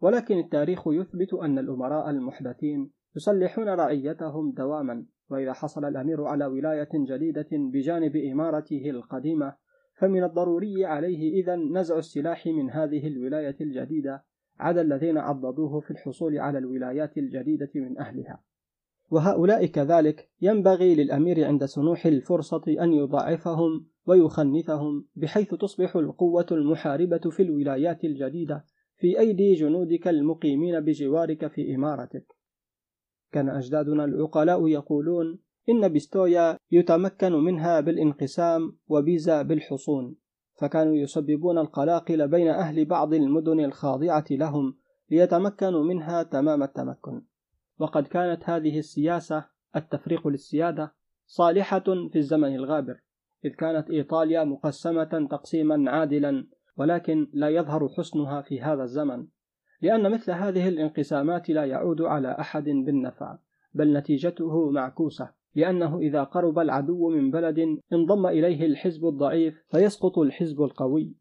ولكن 0.00 0.38
التاريخ 0.38 0.82
يثبت 0.86 1.34
أن 1.34 1.58
الأمراء 1.58 2.10
المحدثين 2.10 2.90
يصلحون 3.16 3.68
رعيتهم 3.68 4.52
دواما 4.52 5.06
وإذا 5.30 5.52
حصل 5.52 5.84
الأمير 5.84 6.24
على 6.24 6.46
ولاية 6.46 6.88
جديدة 6.94 7.48
بجانب 7.52 8.16
إمارته 8.16 8.90
القديمة 8.90 9.54
فمن 10.02 10.24
الضروري 10.24 10.84
عليه 10.84 11.42
إذا 11.42 11.56
نزع 11.56 11.98
السلاح 11.98 12.46
من 12.46 12.70
هذه 12.70 13.06
الولاية 13.06 13.56
الجديدة 13.60 14.24
عدا 14.58 14.80
الذين 14.80 15.18
عضدوه 15.18 15.80
في 15.80 15.90
الحصول 15.90 16.38
على 16.38 16.58
الولايات 16.58 17.18
الجديدة 17.18 17.70
من 17.74 17.98
أهلها. 17.98 18.42
وهؤلاء 19.10 19.66
كذلك 19.66 20.30
ينبغي 20.40 20.94
للأمير 20.94 21.44
عند 21.44 21.64
سنوح 21.64 22.06
الفرصة 22.06 22.62
أن 22.68 22.92
يضاعفهم 22.92 23.86
ويخنثهم 24.06 25.06
بحيث 25.16 25.54
تصبح 25.54 25.96
القوة 25.96 26.46
المحاربة 26.52 27.30
في 27.30 27.42
الولايات 27.42 28.04
الجديدة 28.04 28.64
في 28.96 29.18
أيدي 29.18 29.54
جنودك 29.54 30.08
المقيمين 30.08 30.80
بجوارك 30.80 31.46
في 31.46 31.74
إمارتك. 31.74 32.26
كان 33.32 33.48
أجدادنا 33.48 34.04
العقلاء 34.04 34.68
يقولون 34.68 35.38
إن 35.68 35.92
بستويا 35.92 36.56
يتمكن 36.70 37.32
منها 37.32 37.80
بالانقسام 37.80 38.76
وبيزا 38.88 39.42
بالحصون 39.42 40.16
فكانوا 40.60 40.94
يسببون 40.94 41.58
القلاقل 41.58 42.28
بين 42.28 42.48
أهل 42.48 42.84
بعض 42.84 43.14
المدن 43.14 43.60
الخاضعة 43.60 44.24
لهم 44.30 44.76
ليتمكنوا 45.10 45.84
منها 45.84 46.22
تمام 46.22 46.62
التمكن. 46.62 47.22
وقد 47.78 48.06
كانت 48.06 48.50
هذه 48.50 48.78
السياسة 48.78 49.44
التفريق 49.76 50.28
للسيادة 50.28 50.94
صالحة 51.26 51.84
في 52.12 52.16
الزمن 52.16 52.54
الغابر 52.54 53.00
إذ 53.44 53.50
كانت 53.50 53.90
إيطاليا 53.90 54.44
مقسمة 54.44 55.28
تقسيما 55.30 55.90
عادلا 55.90 56.46
ولكن 56.76 57.30
لا 57.32 57.48
يظهر 57.48 57.88
حسنها 57.88 58.42
في 58.42 58.60
هذا 58.60 58.82
الزمن 58.82 59.26
لأن 59.82 60.10
مثل 60.10 60.32
هذه 60.32 60.68
الانقسامات 60.68 61.50
لا 61.50 61.64
يعود 61.64 62.02
على 62.02 62.36
أحد 62.40 62.64
بالنفع 62.64 63.38
بل 63.74 63.96
نتيجته 63.96 64.70
معكوسة. 64.70 65.41
لأنه 65.54 65.98
إذا 65.98 66.22
قرب 66.22 66.58
العدو 66.58 67.10
من 67.10 67.30
بلد 67.30 67.78
انضم 67.92 68.26
إليه 68.26 68.66
الحزب 68.66 69.06
الضعيف 69.06 69.64
فيسقط 69.70 70.18
الحزب 70.18 70.62
القوي. 70.62 71.14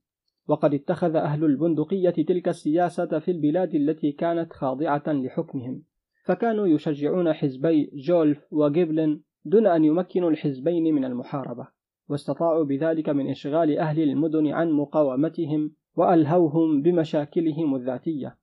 وقد 0.48 0.74
اتخذ 0.74 1.16
أهل 1.16 1.44
البندقية 1.44 2.10
تلك 2.10 2.48
السياسة 2.48 3.20
في 3.20 3.32
البلاد 3.32 3.76
التي 3.76 4.12
كانت 4.12 4.54
خاضعة 4.54 5.04
لحكمهم. 5.08 5.84
فكانوا 6.26 6.68
يشجعون 6.68 7.34
حزبي 7.34 7.92
جولف 7.94 8.48
وجيبلن 8.52 9.22
دون 9.46 9.68
أن 9.68 9.86
يمكنوا 9.86 10.30
الحزبين 10.30 10.96
من 10.96 11.06
المحاربة 11.06 11.68
واستطاعوا 12.10 12.64
بذلك 12.64 13.10
من 13.10 13.30
إشغال 13.30 13.78
أهل 13.78 14.02
المدن 14.02 14.48
عن 14.48 14.72
مقاومتهم 14.72 15.72
وألهوهم 15.96 16.82
بمشاكلهم 16.82 17.76
الذاتية. 17.76 18.38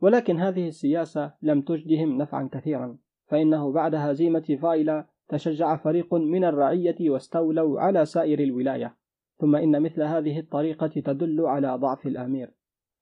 ولكن 0.00 0.36
هذه 0.40 0.68
السياسة 0.68 1.32
لم 1.42 1.62
تجدهم 1.62 2.18
نفعا 2.18 2.48
كثيرا 2.52 2.98
فإنه 3.26 3.72
بعد 3.72 3.94
هزيمة 3.94 4.58
فايلا 4.62 5.06
تشجع 5.28 5.76
فريق 5.76 6.14
من 6.14 6.44
الرعية 6.44 7.10
واستولوا 7.10 7.80
على 7.80 8.04
سائر 8.04 8.40
الولاية. 8.40 8.96
ثم 9.38 9.56
إن 9.56 9.82
مثل 9.82 10.02
هذه 10.02 10.38
الطريقة 10.38 10.86
تدل 10.86 11.46
على 11.46 11.76
ضعف 11.76 12.06
الأمير. 12.06 12.50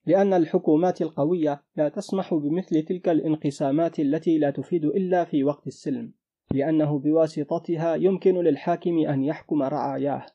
لأن 0.05 0.33
الحكومات 0.33 1.01
القوية 1.01 1.63
لا 1.75 1.89
تسمح 1.89 2.33
بمثل 2.33 2.81
تلك 2.81 3.09
الانقسامات 3.09 3.99
التي 3.99 4.37
لا 4.37 4.49
تفيد 4.49 4.85
إلا 4.85 5.23
في 5.23 5.43
وقت 5.43 5.67
السلم. 5.67 6.13
لأنه 6.51 6.99
بواسطتها 6.99 7.95
يمكن 7.95 8.35
للحاكم 8.35 8.97
أن 8.97 9.23
يحكم 9.23 9.63
رعاياه. 9.63 10.25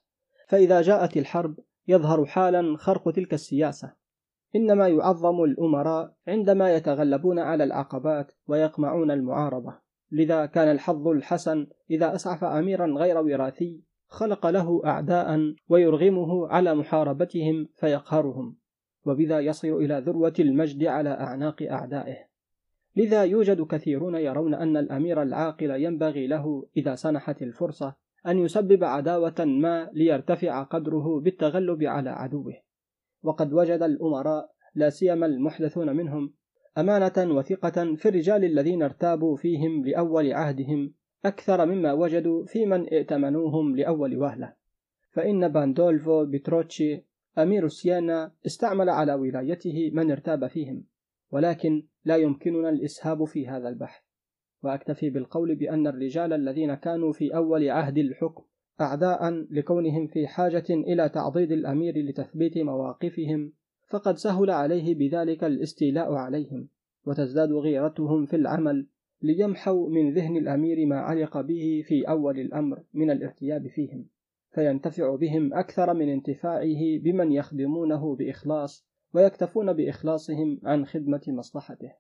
فإذا 0.49 0.83
جاءت 0.83 1.17
الحرب 1.17 1.59
يظهر 1.89 2.27
حالا 2.27 2.77
خرق 2.77 3.10
تلك 3.10 3.35
السياسة. 3.35 3.93
إنما 4.57 4.89
يعظم 4.89 5.43
الأمراء 5.44 6.15
عندما 6.28 6.75
يتغلبون 6.75 7.39
على 7.39 7.65
العقبات 7.65 8.33
ويقمعون 8.49 9.10
المعارضة. 9.10 9.90
لذا 10.12 10.47
كان 10.47 10.70
الحظ 10.70 11.08
الحسن 11.08 11.66
إذا 11.90 12.14
أسعف 12.14 12.44
أميرا 12.44 12.86
غير 12.86 13.18
وراثي 13.18 13.80
خلق 14.06 14.47
له 14.47 14.82
أعداء 14.84 15.55
ويرغمه 15.68 16.48
على 16.48 16.74
محاربتهم 16.74 17.68
فيقهرهم 17.74 18.56
وبذا 19.05 19.40
يصل 19.40 19.68
إلى 19.68 20.02
ذروة 20.06 20.34
المجد 20.39 20.84
على 20.84 21.10
أعناق 21.10 21.62
أعدائه. 21.62 22.16
لذا 22.97 23.24
يوجد 23.24 23.62
كثيرون 23.62 24.14
يرون 24.14 24.55
أن 24.55 24.76
الأمير 24.76 25.22
العاقل 25.22 25.70
ينبغي 25.70 26.26
له 26.26 26.66
إذا 26.76 26.94
سنحت 26.94 27.42
الفرصة 27.42 27.97
أن 28.26 28.39
يسبب 28.39 28.84
عداوة 28.84 29.34
ما 29.39 29.90
ليرتفع 29.92 30.62
قدره 30.62 31.20
بالتغلب 31.20 31.82
على 31.82 32.10
عدوه. 32.10 32.55
وقد 33.22 33.52
وجد 33.52 33.82
الأمراء 33.82 34.50
لا 34.74 34.90
سيما 34.90 35.26
المحدثون 35.26 35.97
منهم 35.97 36.32
أمانة 36.81 37.36
وثقة 37.36 37.94
في 37.94 38.09
الرجال 38.09 38.44
الذين 38.44 38.83
ارتابوا 38.83 39.36
فيهم 39.36 39.84
لأول 39.84 40.33
عهدهم 40.33 40.94
أكثر 41.25 41.67
مما 41.67 41.92
وجدوا 41.92 42.44
في 42.44 42.67
من 42.67 42.86
ائتمنوهم 42.86 43.76
لأول 43.76 44.17
وهلة. 44.17 44.55
فإن 45.10 45.49
باندولفو 45.49 46.25
بتروتشي 46.25 47.05
أمير 47.39 47.68
سيانا 47.68 48.33
استعمل 48.47 48.89
على 48.89 49.15
ولايته 49.15 49.91
من 49.94 50.10
ارتاب 50.10 50.47
فيهم 50.47 50.84
ولكن 51.31 51.86
لا 52.05 52.17
يمكننا 52.17 52.68
الإسهاب 52.68 53.25
في 53.25 53.49
هذا 53.49 53.68
البحث. 53.68 54.02
وأكتفي 54.62 55.10
بالقول 55.10 55.55
بأن 55.55 55.86
الرجال 55.86 56.33
الذين 56.33 56.75
كانوا 56.75 57.12
في 57.12 57.36
أول 57.36 57.70
عهد 57.70 57.99
الحكم 57.99 58.44
أعداء 58.81 59.31
لكونهم 59.50 60.07
في 60.07 60.26
حاجة 60.26 60.65
إلى 60.70 61.09
تعضيد 61.09 61.52
الأمير 61.52 61.99
لتثبيت 61.99 62.59
مواقفهم 62.59 63.52
فقد 63.91 64.17
سهل 64.17 64.51
عليه 64.51 64.94
بذلك 64.94 65.44
الاستيلاء 65.44 66.12
عليهم 66.12 66.69
وتزداد 67.07 67.52
غيرتهم 67.52 68.27
في 68.27 68.36
العمل 68.36 68.86
ليمحوا 69.23 69.89
من 69.89 70.15
ذهن 70.15 70.36
الأمير 70.36 70.86
ما 70.86 70.97
علق 70.97 71.41
به 71.41 71.83
في 71.86 72.09
أول 72.09 72.41
الأمر 72.41 72.83
من 72.94 73.10
الارتياب 73.10 73.69
فيهم 73.69 74.07
فينتفع 74.51 75.17
بهم 75.17 75.55
أكثر 75.55 75.94
من 75.94 76.09
انتفاعه 76.09 76.99
بمن 77.02 77.33
يخدمونه 77.33 78.17
بإخلاص 78.17 78.86
ويكتفون 79.15 79.73
بإخلاصهم 79.73 80.60
عن 80.65 80.86
خدمة 80.86 81.23
مصلحته. 81.28 81.93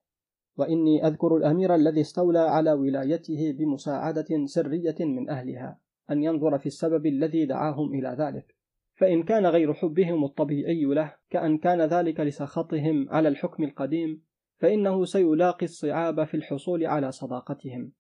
وإني 0.56 1.06
أذكر 1.06 1.36
الأمير 1.36 1.74
الذي 1.74 2.00
استولى 2.00 2.38
على 2.38 2.72
ولايته 2.72 3.52
بمساعدة 3.58 4.46
سرية 4.46 4.96
من 5.00 5.30
أهلها 5.30 5.78
أن 6.10 6.22
ينظر 6.22 6.58
في 6.58 6.66
السبب 6.66 7.06
الذي 7.06 7.46
دعاهم 7.46 7.94
إلى 7.94 8.16
ذلك. 8.18 8.59
فإن 9.00 9.22
كان 9.22 9.46
غير 9.46 9.74
حبهم 9.74 10.24
الطبيعي 10.24 10.84
له 10.84 11.14
كأن 11.30 11.58
كان 11.58 11.82
ذلك 11.82 12.20
لسخطهم 12.20 13.08
على 13.10 13.28
الحكم 13.28 13.64
القديم 13.64 14.22
فإنه 14.58 15.04
سيلاقي 15.04 15.64
الصعاب 15.64 16.24
في 16.24 16.36
الحصول 16.36 16.86
على 16.86 17.12
صداقتهم 17.12 17.92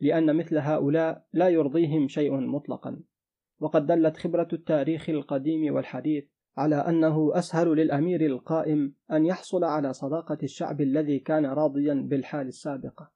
لأن 0.00 0.36
مثل 0.36 0.58
هؤلاء 0.58 1.24
لا 1.32 1.48
يرضيهم 1.48 2.08
شيء 2.08 2.36
مطلقا. 2.36 3.00
وقد 3.60 3.86
دلت 3.86 4.16
خبرة 4.16 4.48
التاريخ 4.52 5.10
القديم 5.10 5.74
والحديث 5.74 6.24
على 6.56 6.76
أنه 6.76 7.38
أسهل 7.38 7.68
للأمير 7.68 8.26
القائم 8.26 8.94
أن 9.12 9.26
يحصل 9.26 9.64
على 9.64 9.92
صداقة 9.92 10.38
الشعب 10.42 10.80
الذي 10.80 11.18
كان 11.18 11.46
راضيا 11.46 11.94
بالحال 11.94 12.46
السابقة 12.46 13.10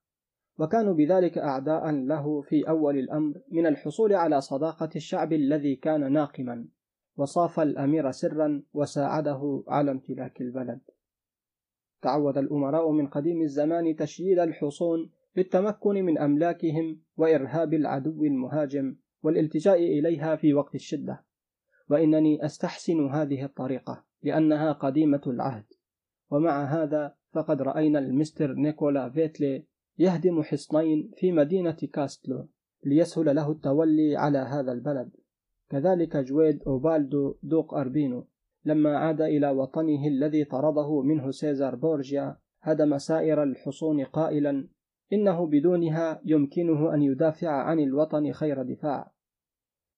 وكانوا 0.58 0.94
بذلك 0.94 1.38
أعداء 1.38 1.90
له 1.90 2.40
في 2.40 2.68
أول 2.68 2.98
الأمر 2.98 3.34
من 3.50 3.66
الحصول 3.66 4.12
على 4.12 4.40
صداقة 4.40 4.90
الشعب 4.96 5.32
الذي 5.32 5.76
كان 5.76 6.12
ناقما. 6.12 6.68
وصاف 7.18 7.60
الأمير 7.60 8.10
سرا 8.10 8.62
وساعده 8.74 9.64
على 9.68 9.90
امتلاك 9.90 10.40
البلد. 10.40 10.80
تعود 12.02 12.38
الأمراء 12.38 12.90
من 12.90 13.06
قديم 13.06 13.42
الزمان 13.42 13.96
تشييد 13.96 14.38
الحصون 14.38 15.10
للتمكن 15.36 15.94
من 16.04 16.18
أملاكهم 16.18 17.00
وإرهاب 17.16 17.74
العدو 17.74 18.24
المهاجم 18.24 18.96
والالتجاء 19.22 19.78
إليها 19.78 20.36
في 20.36 20.54
وقت 20.54 20.74
الشدة. 20.74 21.24
وإنني 21.90 22.44
أستحسن 22.44 23.06
هذه 23.06 23.44
الطريقة 23.44 24.04
لأنها 24.22 24.72
قديمة 24.72 25.22
العهد. 25.26 25.64
ومع 26.30 26.64
هذا 26.64 27.14
فقد 27.32 27.62
رأينا 27.62 27.98
المستر 27.98 28.54
نيكولا 28.54 29.10
فيتلي 29.10 29.64
يهدم 29.98 30.42
حصنين 30.42 31.10
في 31.16 31.32
مدينة 31.32 31.76
كاستلو 31.92 32.48
ليسهل 32.84 33.36
له 33.36 33.50
التولي 33.50 34.16
على 34.16 34.38
هذا 34.38 34.72
البلد. 34.72 35.10
كذلك 35.70 36.16
جويد 36.16 36.62
أوبالدو 36.62 37.34
دوق 37.42 37.74
أربينو 37.74 38.26
لما 38.64 38.96
عاد 38.96 39.20
إلى 39.20 39.50
وطنه 39.50 40.06
الذي 40.06 40.44
طرده 40.44 41.02
منه 41.02 41.30
سيزار 41.30 41.74
بورجيا 41.74 42.36
هدم 42.62 42.98
سائر 42.98 43.42
الحصون 43.42 44.04
قائلا 44.04 44.68
إنه 45.12 45.46
بدونها 45.46 46.20
يمكنه 46.24 46.94
أن 46.94 47.02
يدافع 47.02 47.50
عن 47.50 47.80
الوطن 47.80 48.32
خير 48.32 48.62
دفاع. 48.62 49.12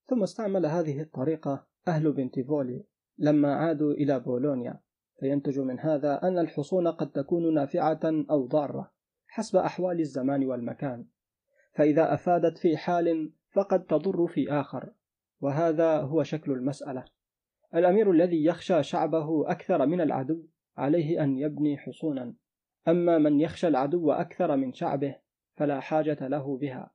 ثم 0.06 0.22
استعمل 0.22 0.66
هذه 0.66 1.00
الطريقة 1.00 1.66
أهل 1.88 2.12
بنتيفولي 2.12 2.84
لما 3.18 3.54
عادوا 3.54 3.92
إلى 3.92 4.20
بولونيا. 4.20 4.80
فينتج 5.20 5.58
من 5.58 5.80
هذا 5.80 6.22
أن 6.22 6.38
الحصون 6.38 6.88
قد 6.88 7.10
تكون 7.10 7.54
نافعة 7.54 8.00
أو 8.30 8.46
ضارة 8.46 8.92
حسب 9.26 9.56
أحوال 9.56 10.00
الزمان 10.00 10.44
والمكان. 10.44 11.06
فإذا 11.74 12.14
أفادت 12.14 12.58
في 12.58 12.76
حال 12.76 13.32
فقد 13.52 13.84
تضر 13.84 14.26
في 14.26 14.52
آخر. 14.52 14.92
وهذا 15.40 16.00
هو 16.00 16.22
شكل 16.22 16.52
المسألة. 16.52 17.04
الأمير 17.74 18.10
الذي 18.10 18.44
يخشى 18.44 18.82
شعبه 18.82 19.50
أكثر 19.50 19.86
من 19.86 20.00
العدو 20.00 20.42
عليه 20.76 21.24
أن 21.24 21.38
يبني 21.38 21.78
حصونا. 21.78 22.34
أما 22.88 23.18
من 23.18 23.40
يخشى 23.40 23.68
العدو 23.68 24.12
أكثر 24.12 24.56
من 24.56 24.72
شعبه 24.72 25.16
فلا 25.56 25.80
حاجة 25.80 26.28
له 26.28 26.56
بها. 26.56 26.90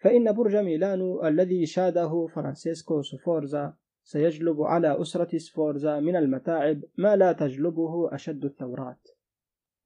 فإن 0.00 0.32
برج 0.32 0.56
ميلانو 0.56 1.26
الذي 1.26 1.66
شاده 1.66 2.26
فرانسيسكو 2.26 3.02
سفورزا 3.02 3.74
سيجلب 4.04 4.62
على 4.62 5.00
أسرة 5.00 5.38
سفورزا 5.38 6.00
من 6.00 6.16
المتاعب 6.16 6.84
ما 6.96 7.16
لا 7.16 7.32
تجلبه 7.32 8.14
أشد 8.14 8.44
الثورات. 8.44 9.08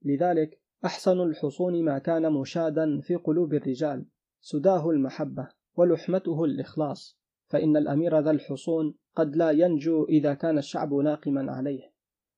لذلك 0.02 0.60
أحسن 0.84 1.20
الحصون 1.20 1.84
ما 1.84 1.98
كان 1.98 2.32
مشادا 2.32 3.00
في 3.00 3.14
قلوب 3.14 3.54
الرجال 3.54 4.06
سداه 4.40 4.90
المحبة 4.90 5.48
ولحمته 5.74 6.44
الإخلاص. 6.44 7.21
فإن 7.52 7.76
الأمير 7.76 8.20
ذا 8.20 8.30
الحصون 8.30 8.94
قد 9.16 9.36
لا 9.36 9.50
ينجو 9.50 10.04
إذا 10.04 10.34
كان 10.34 10.58
الشعب 10.58 10.94
ناقما 10.94 11.52
عليه. 11.52 11.92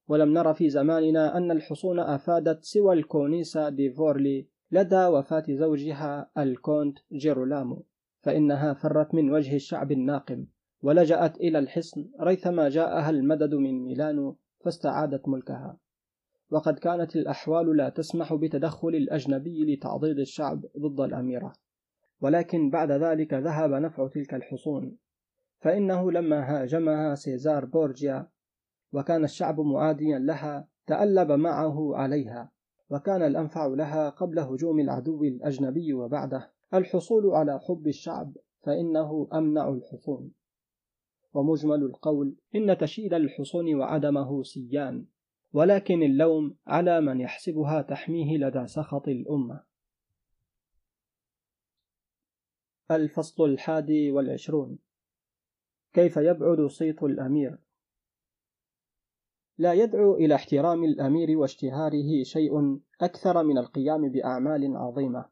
ولم 0.08 0.32
نر 0.32 0.54
في 0.54 0.68
زماننا 0.68 1.36
أن 1.36 1.50
الحصون 1.50 2.00
أفادت 2.00 2.64
سوى 2.64 2.94
الكونتيسا 2.94 3.68
دي 3.68 3.90
فورلي 3.90 4.48
لدى 4.70 5.06
وفاة 5.06 5.44
زوجها 5.48 6.30
الكونت 6.38 6.98
جيرولامو 7.12 7.84
فإنها 8.22 8.74
فرت 8.74 9.14
من 9.14 9.30
وجه 9.30 9.56
الشعب 9.56 9.92
الناقم 9.92 10.46
ولجأت 10.82 11.36
إلى 11.36 11.58
الحصن 11.58 12.10
ريثما 12.20 12.68
جاءها 12.68 13.10
المدد 13.10 13.54
من 13.54 13.84
ميلانو 13.84 14.36
فاستعادت 14.64 15.28
ملكها. 15.28 15.78
وقد 16.50 16.78
كانت 16.78 17.16
الأحوال 17.16 17.76
لا 17.76 17.88
تسمح 17.88 18.34
بتدخل 18.34 18.88
الأجنبي 18.88 19.74
لتعضيد 19.74 20.18
الشعب 20.18 20.64
ضد 20.78 21.00
الأميرة. 21.00 21.52
ولكن 22.20 22.70
بعد 22.70 22.92
ذلك 22.92 23.34
ذهب 23.34 23.70
نفع 23.70 24.08
تلك 24.08 24.34
الحصون. 24.34 24.96
فإنه 25.64 26.12
لما 26.12 26.40
هاجمها 26.40 27.14
سيزار 27.14 27.64
بورجيا 27.64 28.28
وكان 28.92 29.24
الشعب 29.24 29.60
معاديا 29.60 30.18
لها 30.18 30.68
تألب 30.86 31.32
معه 31.32 31.96
عليها 31.96 32.52
وكان 32.90 33.22
الأنفع 33.22 33.66
لها 33.66 34.10
قبل 34.10 34.38
هجوم 34.38 34.80
العدو 34.80 35.24
الأجنبي 35.24 35.92
وبعده. 35.92 36.52
الحصول 36.74 37.30
على 37.30 37.60
حب 37.60 37.86
الشعب 37.86 38.36
فإنه 38.62 39.28
أمنع 39.32 39.68
الحصون. 39.68 40.32
ومجمل 41.34 41.82
القول 41.82 42.36
إن 42.54 42.78
تشييد 42.78 43.14
الحصون 43.14 43.74
وعدمه 43.74 44.42
سيان 44.42 45.06
ولكن 45.52 46.02
اللوم 46.02 46.56
على 46.66 47.00
من 47.00 47.20
يحسبها 47.20 47.82
تحميه 47.82 48.38
لدى 48.38 48.66
سخط 48.66 49.08
الأمة. 49.08 49.64
الفصل 52.90 53.44
الحادي 53.44 54.10
والعشرون. 54.12 54.83
كيف 55.94 56.16
يبعد 56.16 56.66
صيت 56.66 57.02
الأمير؟ 57.02 57.58
لا 59.58 59.72
يدعو 59.72 60.14
إلى 60.14 60.34
احترام 60.34 60.84
الأمير 60.84 61.38
واشتهاره 61.38 62.22
شيء 62.22 62.80
أكثر 63.00 63.42
من 63.42 63.58
القيام 63.58 64.08
بأعمال 64.08 64.76
عظيمة 64.76 65.24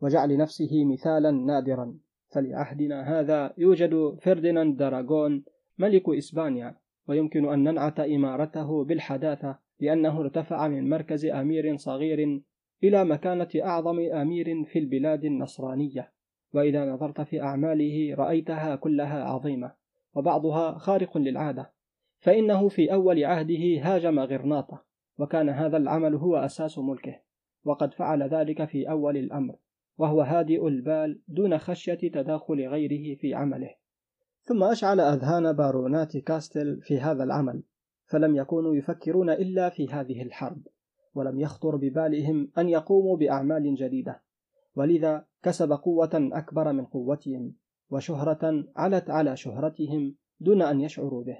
وجعل 0.00 0.36
نفسه 0.36 0.84
مثالا 0.84 1.30
نادرا. 1.30 1.98
فلعهدنا 2.28 3.20
هذا 3.20 3.54
يوجد 3.58 4.18
فرديناند 4.22 4.76
دراغون 4.76 5.44
ملك 5.78 6.08
إسبانيا 6.08 6.76
ويمكن 7.08 7.52
أن 7.52 7.64
ننعت 7.64 8.00
إمارته 8.00 8.84
بالحداثة 8.84 9.58
لأنه 9.80 10.20
ارتفع 10.20 10.68
من 10.68 10.88
مركز 10.88 11.26
أمير 11.26 11.76
صغير 11.76 12.42
إلى 12.84 13.04
مكانة 13.04 13.48
أعظم 13.56 13.98
أمير 14.00 14.64
في 14.64 14.78
البلاد 14.78 15.24
النصرانية. 15.24 16.12
وإذا 16.52 16.84
نظرت 16.84 17.20
في 17.20 17.42
أعماله 17.42 18.14
رأيتها 18.14 18.76
كلها 18.76 19.24
عظيمة. 19.24 19.79
وبعضها 20.14 20.78
خارق 20.78 21.18
للعادة. 21.18 21.72
فإنه 22.18 22.68
في 22.68 22.92
أول 22.92 23.24
عهده 23.24 23.80
هاجم 23.82 24.18
غرناطة 24.18 24.84
وكان 25.18 25.48
هذا 25.48 25.76
العمل 25.76 26.14
هو 26.14 26.36
أساس 26.36 26.78
ملكه 26.78 27.20
وقد 27.64 27.94
فعل 27.94 28.22
ذلك 28.22 28.64
في 28.64 28.90
أول 28.90 29.16
الأمر 29.16 29.56
وهو 29.98 30.20
هادئ 30.20 30.68
البال 30.68 31.20
دون 31.28 31.58
خشية 31.58 31.94
تداخل 31.94 32.68
غيره 32.68 33.18
في 33.18 33.34
عمله. 33.34 33.70
ثم 34.42 34.62
أشعل 34.62 35.00
أذهان 35.00 35.52
بارونات 35.52 36.16
كاستل 36.16 36.80
في 36.82 37.00
هذا 37.00 37.24
العمل 37.24 37.62
فلم 38.06 38.36
يكونوا 38.36 38.74
يفكرون 38.74 39.30
إلا 39.30 39.68
في 39.68 39.88
هذه 39.88 40.22
الحرب 40.22 40.66
ولم 41.14 41.40
يخطر 41.40 41.76
ببالهم 41.76 42.50
أن 42.58 42.68
يقوموا 42.68 43.16
بأعمال 43.16 43.74
جديدة 43.74 44.22
ولذا 44.74 45.24
كسب 45.42 45.72
قوة 45.72 46.10
أكبر 46.14 46.72
من 46.72 46.84
قوتهم. 46.84 47.54
وشهرة 47.90 48.64
علت 48.76 49.10
على 49.10 49.36
شهرتهم 49.36 50.14
دون 50.40 50.62
أن 50.62 50.80
يشعروا 50.80 51.24
به 51.24 51.38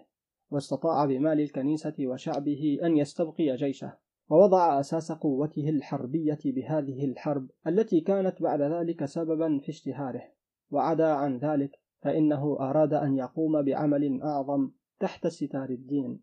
واستطاع 0.50 1.06
بمال 1.06 1.40
الكنيسة 1.40 1.94
وشعبه 2.00 2.78
أن 2.82 2.96
يستبقي 2.96 3.56
جيشه 3.56 3.96
ووضع 4.30 4.80
أساس 4.80 5.12
قوته 5.12 5.68
الحربية 5.68 6.38
بهذه 6.44 7.04
الحرب 7.04 7.50
التي 7.66 8.00
كانت 8.00 8.42
بعد 8.42 8.60
ذلك 8.60 9.04
سببا 9.04 9.58
في 9.58 9.68
اشتهاره. 9.68 10.22
وعدا 10.70 11.06
عن 11.06 11.38
ذلك 11.38 11.80
فإنه 12.02 12.56
أراد 12.60 12.94
أن 12.94 13.16
يقوم 13.16 13.62
بعمل 13.62 14.22
أعظم 14.22 14.70
تحت 15.00 15.26
ستار 15.26 15.70
الدين. 15.70 16.20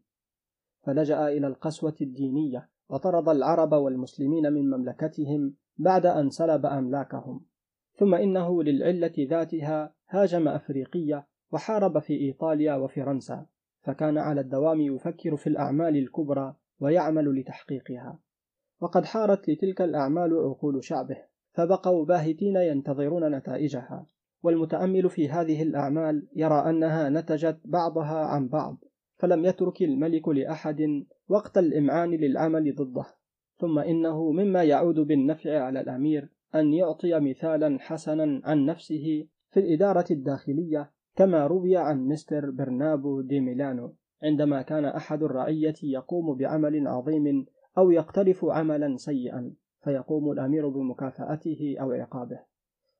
فلجأ 0.83 1.27
إلى 1.27 1.47
القسوة 1.47 1.95
الدينية 2.01 2.69
وطرد 2.89 3.29
العرب 3.29 3.73
والمسلمين 3.73 4.53
من 4.53 4.69
مملكتهم 4.69 5.55
بعد 5.77 6.05
أن 6.05 6.29
سلب 6.29 6.65
أملاكهم. 6.65 7.45
ثم 7.93 8.15
إنه 8.15 8.63
للعلة 8.63 9.13
ذاتها 9.19 9.93
هاجم 10.09 10.47
أفريقية 10.47 11.27
وحارب 11.51 11.99
في 11.99 12.13
إيطاليا 12.13 12.75
وفرنسا 12.75 13.45
فكان 13.81 14.17
على 14.17 14.41
الدوام 14.41 14.81
يفكر 14.81 15.35
في 15.35 15.47
الأعمال 15.47 15.97
الكبرى 15.97 16.55
ويعمل 16.79 17.39
لتحقيقها. 17.39 18.19
وقد 18.81 19.05
حارت 19.05 19.49
لتلك 19.49 19.81
الأعمال 19.81 20.33
عقول 20.33 20.83
شعبه 20.83 21.17
فبقوا 21.53 22.05
باهتين 22.05 22.55
ينتظرون 22.55 23.35
نتائجها. 23.35 24.05
والمتأمل 24.43 25.09
في 25.09 25.29
هذه 25.29 25.61
الأعمال 25.63 26.27
يرى 26.35 26.69
أنها 26.69 27.09
نتجت 27.09 27.59
بعضها 27.65 28.25
عن 28.25 28.47
بعض 28.47 28.77
فلم 29.15 29.45
يترك 29.45 29.81
الملك 29.81 30.27
لأحد 30.27 31.05
وقت 31.27 31.57
الإمعان 31.57 32.09
للعمل 32.09 32.75
ضده. 32.75 33.05
ثم 33.57 33.79
إنه 33.79 34.31
مما 34.31 34.63
يعود 34.63 34.99
بالنفع 34.99 35.59
على 35.59 35.81
الأمير 35.81 36.29
أن 36.55 36.73
يعطي 36.73 37.19
مثالا 37.19 37.79
حسنا 37.79 38.41
عن 38.43 38.65
نفسه 38.65 39.27
في 39.57 39.63
الإدارة 39.63 40.05
الداخلية 40.11 40.91
كما 41.15 41.47
روي 41.47 41.77
عن 41.77 42.07
مستر 42.07 42.51
برنابو 42.51 43.21
دي 43.21 43.39
ميلانو 43.39 43.95
عندما 44.23 44.61
كان 44.61 44.85
أحد 44.85 45.23
الرعية 45.23 45.73
يقوم 45.83 46.37
بعمل 46.37 46.87
عظيم 46.87 47.45
أو 47.77 47.91
يقترف 47.91 48.45
عملا 48.45 48.97
سيئا 48.97 49.53
فيقوم 49.83 50.31
الأمير 50.31 50.67
بمكافأته 50.69 51.75
أو 51.81 51.91
عقابه. 51.91 52.39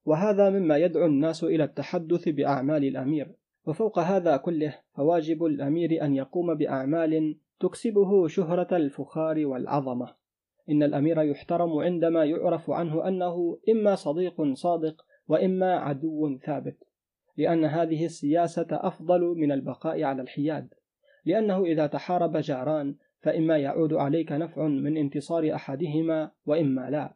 وهذا 0.06 0.50
مما 0.50 0.78
يدعو 0.78 1.06
الناس 1.06 1.44
إلى 1.44 1.64
التحدث 1.64 2.30
بأعمال 2.30 2.84
الأمير. 2.84 3.36
وفوق 3.68 4.00
هذا 4.00 4.38
كله 4.38 4.76
فواجب 4.94 5.46
الأمير 5.46 6.04
أن 6.06 6.16
يقوم 6.16 6.54
بأعمال 6.54 7.38
تكسبه 7.60 8.28
شهرة 8.28 8.78
الفخار 8.78 9.46
والعظمة. 9.46 10.14
إن 10.70 10.84
الأمير 10.84 11.22
يحترم 11.22 11.78
عندما 11.78 12.26
يعرف 12.26 12.70
عنه 12.70 13.08
أنه 13.08 13.58
إما 13.70 13.96
صديق 13.96 14.54
صادق 14.54 15.06
وإما 15.28 15.76
عدو 15.76 16.38
ثابت 16.38 16.88
لأن 17.38 17.66
هذه 17.66 18.06
السياسة 18.06 18.68
أفضل 18.72 19.22
من 19.22 19.52
البقاء 19.52 20.04
على 20.04 20.22
الحياد. 20.22 20.74
لأنه 21.26 21.66
إذا 21.66 21.88
تحارب 21.88 22.38
جاران 22.38 22.96
فإما 23.20 23.58
يعود 23.58 23.94
عليك 23.94 24.32
نفع 24.32 24.68
من 24.68 24.98
انتصار 24.98 25.56
أحدهما 25.56 26.32
وإما 26.46 26.90
لا. 26.90 27.14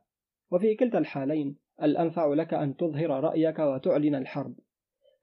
وفي 0.52 0.76
كلتا 0.76 0.98
الحالين 0.98 1.56
الأنفع 1.84 2.34
لك 2.34 2.54
أن 2.54 2.76
تظهر 2.76 3.10
رأيك 3.10 3.60
وتعلن 3.60 4.16
الحرب. 4.16 4.56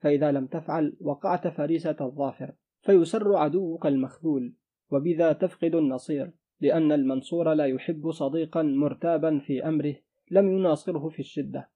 فإذا 0.01 0.33
لم 0.33 0.47
تفعل 0.47 0.97
وقعت 1.01 1.49
فريسة 1.49 1.97
الظافر 2.01 2.53
فيسر 2.83 3.37
عدوك 3.37 3.87
المخذول. 3.87 4.55
وبذا 4.91 5.33
تفقد 5.33 5.75
النصير 5.75 6.31
لأن 6.61 6.93
المنصور 6.93 7.55
لا 7.55 7.67
يحب 7.67 8.11
صديقا 8.11 8.63
مرتابا 8.63 9.39
في 9.39 9.69
أمره 9.69 9.95
لم 10.31 10.53
يناصره 10.53 11.09
في 11.09 11.19
الشدة. 11.19 11.69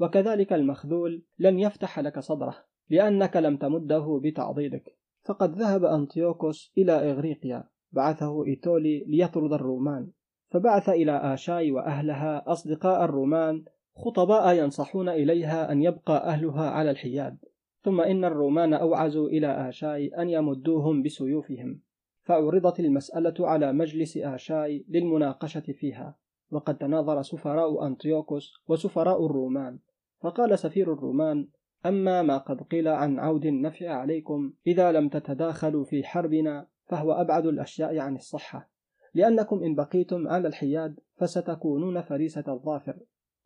وكذلك 0.00 0.52
المخذول 0.52 1.22
لن 1.38 1.58
يفتح 1.58 2.00
لك 2.00 2.18
صدره 2.18 2.56
لأنك 2.90 3.36
لم 3.36 3.56
تمده 3.56 4.20
بتعضيدك. 4.24 4.96
فقد 5.24 5.58
ذهب 5.58 5.84
أنطيوكوس 5.84 6.72
إلى 6.78 6.92
إغريقيا 6.92 7.64
بعثه 7.92 8.46
إيتولي 8.46 9.04
ليطرد 9.06 9.52
الرومان. 9.52 10.10
فبعث 10.50 10.88
إلى 10.88 11.34
آشاي 11.34 11.72
وأهلها 11.72 12.44
أصدقاء 12.46 13.04
الرومان 13.04 13.64
خطباء 13.96 14.54
ينصحون 14.54 15.08
إليها 15.08 15.72
أن 15.72 15.82
يبقى 15.82 16.28
أهلها 16.28 16.70
على 16.70 16.90
الحياد. 16.90 17.38
ثم 17.82 18.00
إن 18.00 18.24
الرومان 18.24 18.74
أوعزوا 18.74 19.28
إلى 19.28 19.68
آشاي 19.68 20.08
أن 20.08 20.28
يمدوهم 20.30 21.02
بسيوفهم. 21.02 21.80
فعرضت 22.22 22.80
المسألة 22.80 23.34
على 23.48 23.72
مجلس 23.72 24.16
آشاي 24.16 24.84
للمناقشة 24.88 25.60
فيها. 25.60 26.16
وقد 26.50 26.78
تناظر 26.78 27.22
سفراء 27.22 27.86
أنطيوكوس 27.86 28.52
وسفراء 28.68 29.26
الرومان. 29.26 29.78
فقال 30.20 30.58
سفير 30.58 30.92
الرومان 30.92 31.48
أما 31.86 32.22
ما 32.22 32.38
قد 32.38 32.62
قيل 32.62 32.88
عن 32.88 33.18
عود 33.18 33.46
النفع 33.46 33.90
عليكم 33.90 34.52
إذا 34.66 34.92
لم 34.92 35.08
تتداخلوا 35.08 35.84
في 35.84 36.04
حربنا 36.04 36.66
فهو 36.86 37.12
أبعد 37.12 37.46
الأشياء 37.46 37.98
عن 37.98 38.16
الصحة. 38.16 38.70
لأنكم 39.14 39.62
إن 39.62 39.74
بقيتم 39.74 40.28
على 40.28 40.48
الحياد 40.48 41.00
فستكونون 41.16 42.02
فريسة 42.02 42.44
الظافر. 42.48 42.98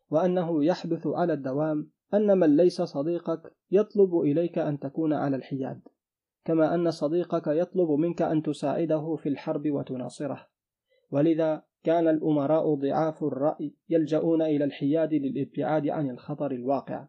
وأنه 0.09 0.65
يحدث 0.65 1.07
على 1.07 1.33
الدوام 1.33 1.89
أن 2.13 2.37
من 2.37 2.55
ليس 2.57 2.81
صديقك 2.81 3.53
يطلب 3.71 4.15
إليك 4.19 4.57
أن 4.57 4.79
تكون 4.79 5.13
على 5.13 5.35
الحياد. 5.35 5.81
كما 6.45 6.75
أن 6.75 6.91
صديقك 6.91 7.47
يطلب 7.47 7.91
منك 7.91 8.21
أن 8.21 8.41
تساعده 8.41 9.15
في 9.15 9.29
الحرب 9.29 9.71
وتناصره. 9.71 10.47
ولذا 11.11 11.63
كان 11.83 12.07
الأمراء 12.07 12.73
ضعاف 12.73 13.23
الرأي 13.23 13.75
يلجؤون 13.89 14.41
إلى 14.41 14.63
الحياد 14.63 15.13
للابتعاد 15.13 15.87
عن 15.87 16.09
الخطر 16.09 16.51
الواقع 16.51 17.07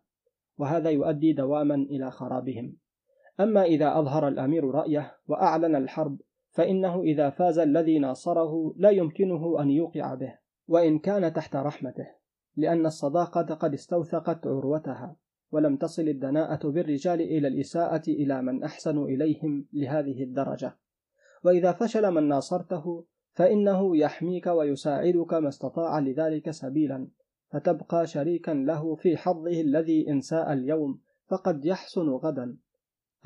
وهذا 0.59 0.91
يؤدي 0.91 1.33
دواما 1.33 1.75
إلى 1.75 2.11
خرابهم. 2.11 2.77
أما 3.41 3.63
إذا 3.63 3.99
أظهر 3.99 4.29
الأمير 4.29 4.71
رأيه 4.71 5.17
وأعلن 5.29 5.77
الحرب 5.77 6.21
فإنه 6.51 7.03
إذا 7.03 7.31
فاز 7.31 7.59
الذي 7.59 7.99
ناصره 7.99 8.75
لا 8.77 8.91
يمكنه 8.91 9.63
أن 9.63 9.71
يوقع 9.71 10.15
به 10.15 10.39
وإن 10.69 10.99
كان 10.99 11.33
تحت 11.33 11.57
رحمته 11.57 12.07
لأن 12.57 12.87
الصداقة 12.87 13.55
قد 13.55 13.73
استوثقت 13.75 14.47
عروتها 14.47 15.17
ولم 15.51 15.77
تصل 15.77 16.03
الدناءة 16.03 16.69
بالرجال 16.69 17.21
إلى 17.21 17.49
الإساءة 17.49 18.03
إلى 18.09 18.43
من 18.43 18.65
أحسن 18.65 18.99
إليهم 18.99 19.67
لهذه 19.73 20.23
الدرجة. 20.23 20.77
وإذا 21.45 21.73
فشل 21.73 22.11
من 22.11 22.29
ناصرته 22.29 23.05
فإنه 23.33 23.97
يحميك 23.97 24.47
ويساعدك 24.47 25.35
ما 25.35 25.49
استطاع 25.49 25.99
لذلك 25.99 26.51
سبيلا 26.51 27.09
فتبقى 27.51 28.07
شريكا 28.07 28.51
له 28.51 28.95
في 28.95 29.17
حظه 29.17 29.61
الذي 29.61 30.11
إن 30.11 30.21
ساء 30.21 30.53
اليوم 30.53 31.01
فقد 31.29 31.65
يحسن 31.65 32.09
غدا. 32.09 32.57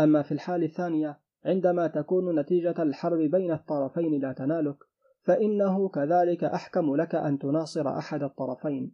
أما 0.01 0.23
في 0.23 0.33
الحال 0.33 0.63
الثانية 0.63 1.19
عندما 1.45 1.87
تكون 1.87 2.41
نتيجة 2.41 2.83
الحرب 2.83 3.19
بين 3.19 3.53
الطرفين 3.53 4.21
لا 4.21 4.33
تنالك 4.33 4.77
فإنه 5.23 5.89
كذلك 5.89 6.45
أحكم 6.45 6.97
لك 6.97 7.15
أن 7.15 7.39
تناصر 7.39 7.99
أحد 7.99 8.23
الطرفين 8.23 8.93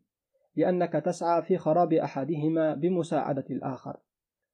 لأنك 0.57 0.93
تسعى 0.93 1.43
في 1.43 1.59
خراب 1.59 1.93
أحدهما 1.93 2.75
بمساعدة 2.75 3.45
الآخر 3.51 3.97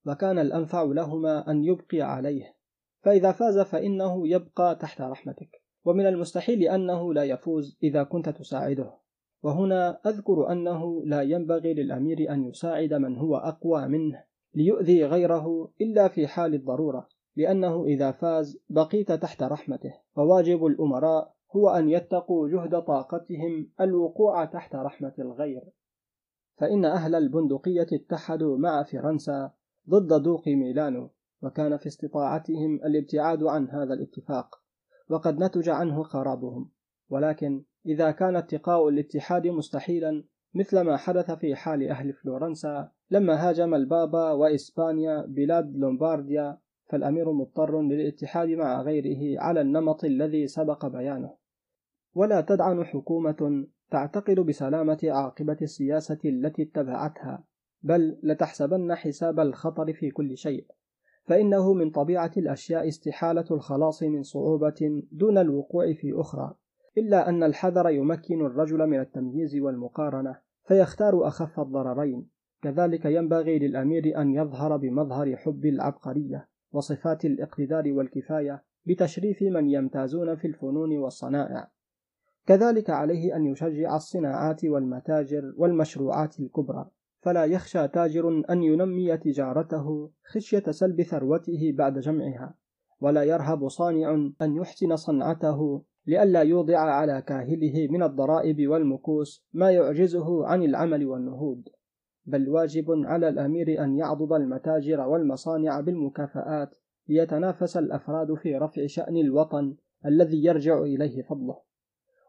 وكان 0.07 0.39
الأنفع 0.39 0.83
لهما 0.83 1.51
أن 1.51 1.65
يبقي 1.65 2.01
عليه 2.01 2.55
فإذا 3.01 3.33
فاز 3.33 3.59
فإنه 3.59 4.29
يبقى 4.29 4.77
تحت 4.77 5.01
رحمتك. 5.01 5.63
ومن 5.89 6.07
المستحيل 6.07 6.63
أنه 6.63 7.15
لا 7.15 7.25
يفوز 7.25 7.79
إذا 7.83 8.03
كنت 8.03 8.29
تساعده. 8.29 8.93
وهنا 9.43 10.01
أذكر 10.07 10.53
أنه 10.53 11.05
لا 11.05 11.23
ينبغي 11.23 11.75
للأمير 11.75 12.33
أن 12.33 12.45
يساعد 12.45 12.95
من 12.95 13.17
هو 13.17 13.37
أقوى 13.37 13.89
منه 13.89 14.25
ليؤذي 14.55 15.05
غيره 15.05 15.71
إلا 15.81 16.09
في 16.09 16.27
حال 16.27 16.55
الضرورة 16.55 17.09
لأنه 17.37 17.85
إذا 17.85 18.11
فاز 18.11 18.59
بقيت 18.71 19.13
تحت 19.13 19.43
رحمته. 19.43 19.95
وواجب 20.17 20.67
الأمراء 20.67 21.35
هو 21.57 21.69
أن 21.69 21.89
يتقوا 21.89 22.49
جهد 22.49 22.83
طاقتهم 22.83 23.71
الوقوع 23.81 24.45
تحت 24.45 24.75
رحمة 24.75 25.15
الغير. 25.19 25.63
فإن 26.57 26.85
أهل 26.85 27.15
البندقية 27.15 27.87
اتحدوا 27.93 28.59
مع 28.59 28.83
فرنسا 28.83 29.51
ضد 29.91 30.23
دوق 30.23 30.49
ميلانو 30.49 31.11
وكان 31.43 31.77
في 31.77 31.87
استطاعتهم 31.87 32.75
الابتعاد 32.75 33.43
عن 33.43 33.69
هذا 33.71 33.95
الاتفاق. 33.95 34.68
وقد 35.09 35.43
نتج 35.43 35.69
عنه 35.69 36.03
خرابهم. 36.03 36.71
ولكن 37.11 37.65
إذا 37.87 38.11
كان 38.11 38.37
اتقاء 38.37 38.89
الاتحاد 38.89 39.47
مستحيلا 39.47 40.25
مثل 40.55 40.81
ما 40.81 40.97
حدث 40.97 41.31
في 41.31 41.55
حال 41.55 41.89
أهل 41.89 42.13
فلورنسا 42.13 42.91
لما 43.11 43.49
هاجم 43.49 43.75
البابا 43.75 44.33
وإسبانيا 44.33 45.27
بلاد 45.27 45.77
لومبارديا 45.77 46.59
فالأمير 46.87 47.33
مضطر 47.33 47.83
للاتحاد 47.83 48.49
مع 48.49 48.83
غيره 48.83 49.41
على 49.41 49.61
النمط 49.61 50.05
الذي 50.05 50.47
سبق 50.47 50.87
بيانه. 50.87 51.35
ولا 52.15 52.41
تدعن 52.41 52.85
حكومة 52.85 53.67
تعتقد 53.91 54.41
بسلامة 54.41 54.99
عاقبة 55.05 55.57
السياسة 55.63 56.19
التي 56.25 56.63
اتبعتها 56.63 57.45
بل 57.83 58.19
لتحسبن 58.23 58.95
حساب 58.95 59.41
الخطر 59.41 59.93
في 59.93 60.11
كل 60.11 60.37
شيء. 60.37 60.67
فإنه 61.29 61.73
من 61.73 61.91
طبيعة 61.91 62.31
الأشياء 62.37 62.89
استحالة 62.89 63.45
الخلاص 63.51 64.03
من 64.03 64.23
صعوبة 64.23 65.03
دون 65.13 65.39
الوقوع 65.39 65.93
في 65.93 66.13
أخرى 66.21 66.55
إلا 66.99 67.29
أن 67.29 67.43
الحذر 67.43 67.91
يمكن 67.91 68.47
الرجل 68.47 68.87
من 68.87 69.01
التمييز 69.01 69.57
والمقارنة 69.57 70.39
فيختار 70.65 71.27
أخف 71.27 71.61
الضررين 71.61 72.29
كذلك 72.63 73.05
ينبغي 73.05 73.59
للأمير 73.59 74.21
أن 74.21 74.35
يظهر 74.35 74.77
بمظهر 74.77 75.37
حب 75.37 75.67
العبقرية 75.67 76.49
وصفات 76.73 77.25
الاقتدار 77.25 77.93
والكفاية 77.93 78.65
بتشريف 78.87 79.43
من 79.43 79.71
يمتازون 79.71 80.37
في 80.37 80.47
الفنون 80.47 80.99
والصنائع. 80.99 81.71
كذلك 82.47 82.91
عليه 82.91 83.37
أن 83.37 83.47
يشجع 83.47 83.97
الصناعات 83.97 84.65
والمتاجر 84.65 85.55
والمشروعات 85.57 86.41
الكبرى. 86.41 86.91
فلا 87.21 87.45
يخشى 87.45 87.89
تاجر 87.89 88.43
أن 88.51 88.63
ينمي 88.63 89.17
تجارته 89.17 90.11
خشية 90.25 90.71
سلب 90.71 91.03
ثروته 91.03 91.73
بعد 91.75 91.99
جمعها 91.99 92.55
ولا 93.01 93.23
يرهب 93.23 93.69
صانع 93.69 94.31
أن 94.43 94.57
يحسن 94.57 94.97
صنعته 94.97 95.83
لئلا 96.07 96.43
يوضع 96.43 96.79
على 96.79 97.23
كاهله 97.23 97.89
من 97.91 98.03
الضرائب 98.03 98.69
والمكوس 98.69 99.47
ما 99.53 99.71
يعجزه 99.71 100.47
عن 100.47 100.63
العمل 100.63 101.07
والنهوض. 101.07 101.63
بل 102.27 102.49
واجب 102.49 102.91
على 102.91 103.29
الأمير 103.29 103.85
أن 103.85 103.97
يعضد 103.97 104.33
المتاجر 104.33 105.01
والمصانع 105.01 105.81
بالمكافآت 105.81 106.71
ليتنافس 107.09 107.77
الأفراد 107.77 108.35
في 108.35 108.57
رفع 108.57 108.87
شأن 108.87 109.17
الوطن 109.17 109.77
الذي 110.07 110.45
يرجع 110.45 110.83
إليه 110.83 111.23
فضله. 111.23 111.59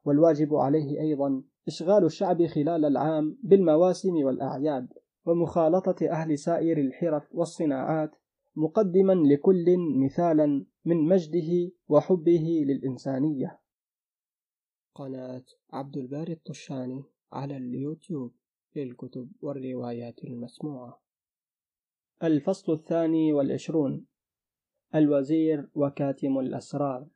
والواجب 0.06 0.56
عليه 0.56 1.02
أيضا 1.02 1.44
إشغال 1.68 2.06
الشعب 2.06 2.46
خلال 2.48 2.86
العام 2.86 3.38
بالمواسم 3.44 4.14
والأعياد 4.14 4.94
ومخالطة 5.26 6.10
أهل 6.12 6.38
سائر 6.38 6.78
الحرف 6.78 7.36
والصناعات 7.36 8.12
مقدما 8.56 9.14
لكل 9.14 9.66
مثالا 10.06 10.66
من 10.86 10.98
مجده 10.98 11.72
وحبه 11.88 12.64
للإنسانية. 12.68 13.60
قناة 14.96 15.46
عبد 15.74 15.98
الباري 15.98 16.34
الطشاني 16.34 17.04
على 17.32 17.58
اليوتيوب 17.58 18.34
للكتب 18.76 19.32
والروايات 19.42 20.24
المسموعة. 20.24 21.02
الفصل 22.24 22.74
الثاني 22.74 23.34
والعشرون 23.34 24.06
الوزير 24.96 25.70
وكاتم 25.76 26.40
الأسرار. 26.40 27.08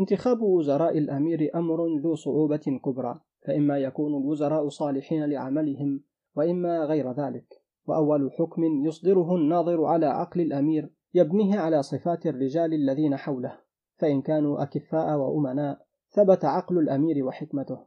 انتخاب 0.00 0.42
وزراء 0.42 0.98
الأمير 0.98 1.50
أمر 1.54 1.86
ذو 1.98 2.14
صعوبة 2.14 2.80
كبرى 2.84 3.20
فإما 3.46 3.78
يكون 3.78 4.22
الوزراء 4.22 4.68
صالحين 4.68 5.24
لعملهم 5.24 6.00
وإما 6.36 6.84
غير 6.84 7.12
ذلك. 7.12 7.46
وأول 7.86 8.32
حكم 8.32 8.64
يصدره 8.86 9.36
الناظر 9.36 9.84
على 9.84 10.06
عقل 10.06 10.40
الأمير 10.40 10.90
يبنيه 11.14 11.58
على 11.58 11.82
صفات 11.82 12.26
الرجال 12.26 12.74
الذين 12.74 13.16
حوله 13.16 13.58
فإن 13.96 14.22
كانوا 14.22 14.62
أكفاء 14.62 15.18
وأمناء 15.18 15.78
ثبت 16.10 16.44
عقل 16.44 16.78
الأمير 16.78 17.24
وحكمته. 17.24 17.78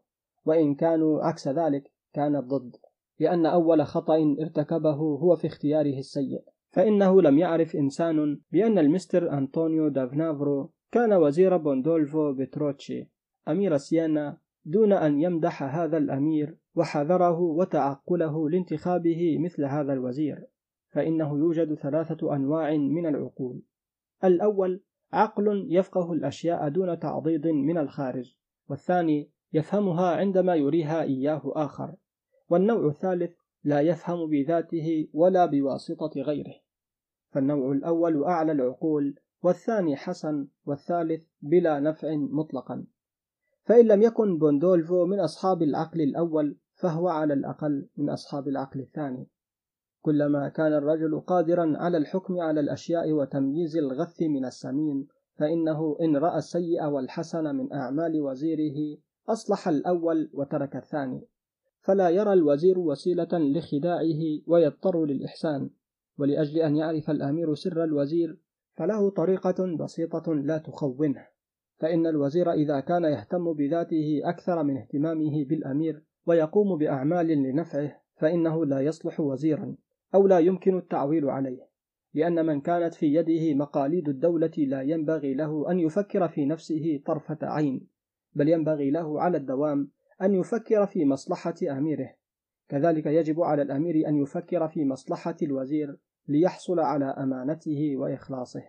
وإن 0.46 0.76
كانوا 0.76 1.24
عكس 1.24 1.48
ذلك 1.48 1.92
كان 2.14 2.36
الضد 2.36 2.76
لأن 3.20 3.46
أول 3.46 3.86
خطأ 3.86 4.36
ارتكبه 4.42 4.96
هو 4.96 5.36
في 5.36 5.48
اختياره 5.48 5.98
السيء. 6.00 6.44
فإنه 6.70 7.22
لم 7.22 7.38
يعرف 7.38 7.76
إنسان 7.76 8.40
بأن 8.52 8.78
المستر 8.80 9.34
أنطونيو 9.34 9.88
دافنافرو 9.88 10.72
كان 10.92 11.14
وزير 11.14 11.58
بوندولفو 11.58 12.34
بتروتشي 12.34 13.10
أمير 13.48 13.78
سيانا 13.78 14.38
دون 14.66 14.94
أن 14.94 15.22
يمدح 15.22 15.64
هذا 15.64 15.98
الأمير 15.98 16.58
وحذره 16.76 17.40
وتعقله 17.40 18.50
لانتخابه 18.50 19.38
مثل 19.40 19.66
هذا 19.66 19.94
الوزير 19.94 20.48
فإنه 20.88 21.38
يوجد 21.38 21.74
ثلاثة 21.74 22.36
أنواع 22.36 22.78
من 22.78 23.06
العقول. 23.06 23.62
الأول 24.24 24.82
عقل 25.14 25.68
يفقه 25.70 26.14
الأشياء 26.14 26.70
دون 26.70 27.00
تعضيد 27.00 27.48
من 27.48 27.78
الخارج 27.78 28.36
والثاني 28.70 29.30
يفهمها 29.54 30.16
عندما 30.16 30.56
يريها 30.56 31.02
إياه 31.02 31.42
آخر 31.46 31.96
والنوع 32.50 32.88
الثالث 32.88 33.32
لا 33.64 33.82
يفهم 33.82 34.30
بذاته 34.30 35.08
ولا 35.14 35.46
بواسطة 35.46 36.22
غيره. 36.22 36.56
فالنوع 37.30 37.72
الأول 37.72 38.24
أعلى 38.24 38.52
العقول 38.52 39.20
والثاني 39.44 39.96
حسن 39.96 40.48
والثالث 40.66 41.24
بلا 41.42 41.80
نفع 41.80 42.16
مطلقا. 42.16 42.86
فإن 43.64 43.88
لم 43.88 44.02
يكن 44.02 44.38
بوندولفو 44.38 45.06
من 45.06 45.20
أصحاب 45.20 45.62
العقل 45.62 46.02
الأول 46.02 46.58
فهو 46.76 47.08
على 47.08 47.34
الأقل 47.34 47.88
من 47.98 48.10
أصحاب 48.10 48.48
العقل 48.48 48.80
الثاني. 48.80 49.28
كلما 50.02 50.50
كان 50.50 50.74
الرجل 50.74 51.20
قادرا 51.20 51.78
على 51.78 51.98
الحكم 51.98 52.40
على 52.40 52.60
الأشياء 52.60 53.12
وتمييز 53.12 53.78
الغث 53.78 54.22
من 54.22 54.46
السمين 54.46 55.08
فإنه 55.36 55.98
إن 56.02 56.18
رأى 56.18 56.38
السيء 56.38 56.86
والحسن 56.86 57.56
من 57.56 57.74
أعمال 57.74 58.22
وزيره 58.22 58.98
أصلح 59.30 59.68
الأول 59.68 60.30
وترك 60.34 60.76
الثاني. 60.76 61.28
فلا 61.82 62.10
يرى 62.10 62.34
الوزير 62.34 62.80
وسيلة 62.80 63.30
لخداعه 63.34 64.42
ويضطر 64.48 65.06
للإحسان. 65.06 65.70
ولأجل 66.18 66.60
أن 66.60 66.76
يعرف 66.76 67.10
الأمير 67.10 67.56
سر 67.56 67.84
الوزير 67.84 68.38
فله 68.78 69.10
طريقة 69.10 69.76
بسيطة 69.76 70.34
لا 70.34 70.58
تخونه. 70.58 71.28
فإن 71.78 72.08
الوزير 72.08 72.52
إذا 72.52 72.80
كان 72.80 73.04
يهتم 73.04 73.54
بذاته 73.54 74.22
أكثر 74.24 74.64
من 74.64 74.78
اهتمامه 74.78 75.46
بالأمير 75.46 76.04
ويقوم 76.26 76.78
بأعمال 76.78 77.28
لنفعه 77.28 78.02
فإنه 78.16 78.66
لا 78.66 78.82
يصلح 78.82 79.20
وزيرا 79.20 79.76
أو 80.16 80.28
لا 80.28 80.40
يمكن 80.40 80.78
التعويل 80.78 81.30
عليه 81.30 81.68
لأن 82.14 82.46
من 82.46 82.62
كانت 82.62 82.94
في 82.94 83.14
يده 83.14 83.56
مقاليد 83.56 84.10
الدولة 84.10 84.52
لا 84.58 84.82
ينبغي 84.82 85.34
له 85.34 85.72
أن 85.72 85.80
يفكر 85.80 86.28
في 86.28 86.46
نفسه 86.46 87.02
طرفة 87.06 87.38
عين 87.42 87.88
بل 88.34 88.50
ينبغي 88.50 88.92
له 88.92 89.22
على 89.22 89.38
الدوام 89.38 89.92
أن 90.22 90.34
يفكر 90.34 90.86
في 90.86 91.06
مصلحة 91.06 91.56
أميره. 91.72 92.14
كذلك 92.70 93.06
يجب 93.06 93.42
على 93.42 93.62
الأمير 93.62 94.08
أن 94.08 94.18
يفكر 94.18 94.68
في 94.68 94.86
مصلحة 94.86 95.36
الوزير 95.42 95.98
ليحصل 96.28 96.80
على 96.80 97.06
أمانته 97.06 97.98
وإخلاصه. 97.98 98.64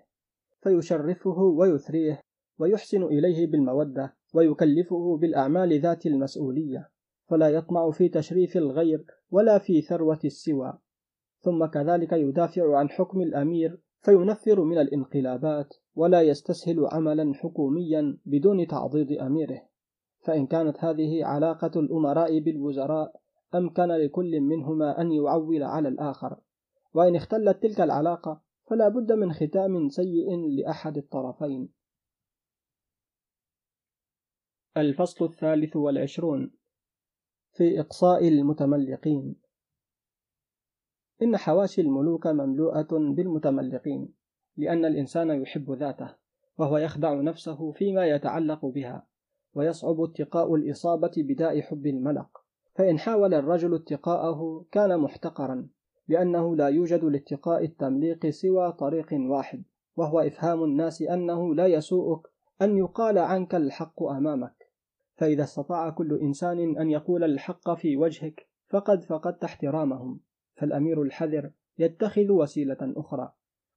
فيشرفه 0.62 1.39
ويثريه 1.39 2.20
ويحسن 2.59 3.03
إليه 3.03 3.47
بالمودة 3.47 4.15
ويكلفه 4.35 5.17
بالأعمال 5.17 5.81
ذات 5.81 6.07
المسؤولية. 6.07 6.91
فلا 7.27 7.49
يطمع 7.49 7.91
في 7.91 8.09
تشريف 8.09 8.57
الغير 8.57 9.05
ولا 9.31 9.59
في 9.59 9.83
ثروة 9.83 10.19
السوى. 10.25 10.78
ثم 11.41 11.67
كذلك 11.67 12.12
يدافع 12.12 12.78
عن 12.78 12.91
حكم 12.91 13.20
الأمير 13.20 13.78
فينفر 14.01 14.65
من 14.65 14.78
الانقلابات 14.78 15.75
ولا 15.95 16.23
يستسهل 16.23 16.87
عملا 16.93 17.35
حكوميا 17.35 18.19
بدون 18.27 18.67
تعضيد 18.67 19.12
أميره. 19.12 19.62
فإن 20.25 20.47
كانت 20.47 20.85
هذه 20.85 21.25
علاقة 21.25 21.81
الأمراء 21.81 22.41
بالوزراء 22.41 23.12
أمكن 23.55 23.83
لكل 23.83 24.41
منهما 24.41 25.01
أن 25.01 25.12
يعول 25.12 25.62
على 25.62 25.89
الآخر. 25.89 26.37
وإن 26.99 27.17
اختلت 27.17 27.62
تلك 27.62 27.81
العلاقة 27.81 28.43
فلا 28.67 28.89
بد 28.89 29.12
من 29.12 29.33
ختام 29.33 29.89
سيء 29.89 30.36
لأحد 30.49 30.97
الطرفين. 30.97 31.68
الفصل 34.77 35.25
الثالث 35.25 35.77
والعشرون 35.77 36.51
في 37.52 37.81
إقصاء 37.81 38.28
المتملقين. 38.28 39.36
إن 41.23 41.36
حواشي 41.36 41.81
الملوك 41.81 42.27
مملوءة 42.27 42.89
بالمتملقين 42.91 44.15
لأن 44.57 44.85
الإنسان 44.85 45.43
يحب 45.43 45.70
ذاته 45.70 46.15
وهو 46.59 46.78
يخدع 46.78 47.15
نفسه 47.15 47.73
فيما 47.73 48.07
يتعلق 48.07 48.67
بها 48.67 49.07
ويصعب 49.55 50.01
اتقاء 50.01 50.55
الإصابة 50.55 51.12
بداء 51.17 51.60
حب 51.60 51.86
الملق. 51.86 52.44
فإن 52.75 52.99
حاول 52.99 53.35
الرجل 53.35 53.75
اتقاءه 53.75 54.67
كان 54.70 55.01
محتقرا. 55.01 55.68
لأنه 56.09 56.57
لا 56.57 56.69
يوجد 56.69 57.05
لاتقاء 57.05 57.65
التمليق 57.65 58.27
سوى 58.27 58.73
طريق 58.73 59.07
واحد 59.12 59.62
وهو 59.97 60.20
إفهام 60.20 60.65
الناس 60.65 61.03
أنه 61.03 61.55
لا 61.55 61.67
يسوءك 61.67 62.20
أن 62.62 62.77
يقال 62.77 63.19
عنك 63.19 63.55
الحق 63.55 64.03
أمامك. 64.03 64.69
فإذا 65.17 65.43
استطاع 65.45 65.91
كل 65.91 66.19
إنسان 66.23 66.78
أن 66.78 66.91
يقول 66.91 67.25
الحق 67.25 67.75
في 67.75 67.97
وجهك 67.97 68.49
فقد 68.69 69.05
فقدت 69.05 69.45
احترامهم. 69.45 70.20
فالأمير 70.59 71.03
الحذر 71.03 71.51
يتخذ 71.78 72.33
وسيلة 72.33 72.78
أخرى 72.97 73.33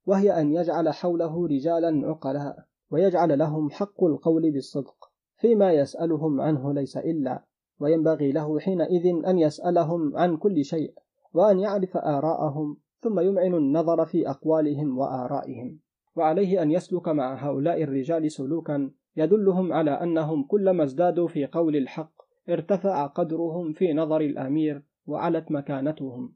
وهي 0.05 0.41
أن 0.41 0.53
يجعل 0.53 0.93
حوله 0.93 1.47
رجالا 1.47 2.07
عقلاء 2.07 2.65
ويجعل 2.91 3.39
لهم 3.39 3.69
حق 3.69 4.03
القول 4.03 4.51
بالصدق 4.51 5.11
فيما 5.35 5.71
يسألهم 5.71 6.41
عنه 6.41 6.73
ليس 6.73 6.97
إلا 6.97 7.43
وينبغي 7.79 8.31
له 8.31 8.59
حينئذ 8.59 9.25
أن 9.25 9.39
يسألهم 9.39 10.17
عن 10.17 10.37
كل 10.37 10.65
شيء. 10.65 10.93
وأن 11.33 11.59
يعرف 11.59 11.97
آراءهم 11.97 12.77
ثم 12.99 13.19
يمعن 13.19 13.53
النظر 13.53 14.05
في 14.05 14.29
أقوالهم 14.29 14.97
وآرائهم. 14.97 15.79
وعليه 16.15 16.61
أن 16.61 16.71
يسلك 16.71 17.07
مع 17.07 17.47
هؤلاء 17.47 17.83
الرجال 17.83 18.31
سلوكا 18.31 18.91
يدلهم 19.17 19.73
على 19.73 19.91
أنهم 19.91 20.43
كلما 20.43 20.83
ازدادوا 20.83 21.27
في 21.27 21.45
قول 21.45 21.75
الحق 21.75 22.13
ارتفع 22.49 23.05
قدرهم 23.05 23.73
في 23.73 23.93
نظر 23.93 24.21
الأمير 24.21 24.83
وعلت 25.05 25.51
مكانتهم. 25.51 26.33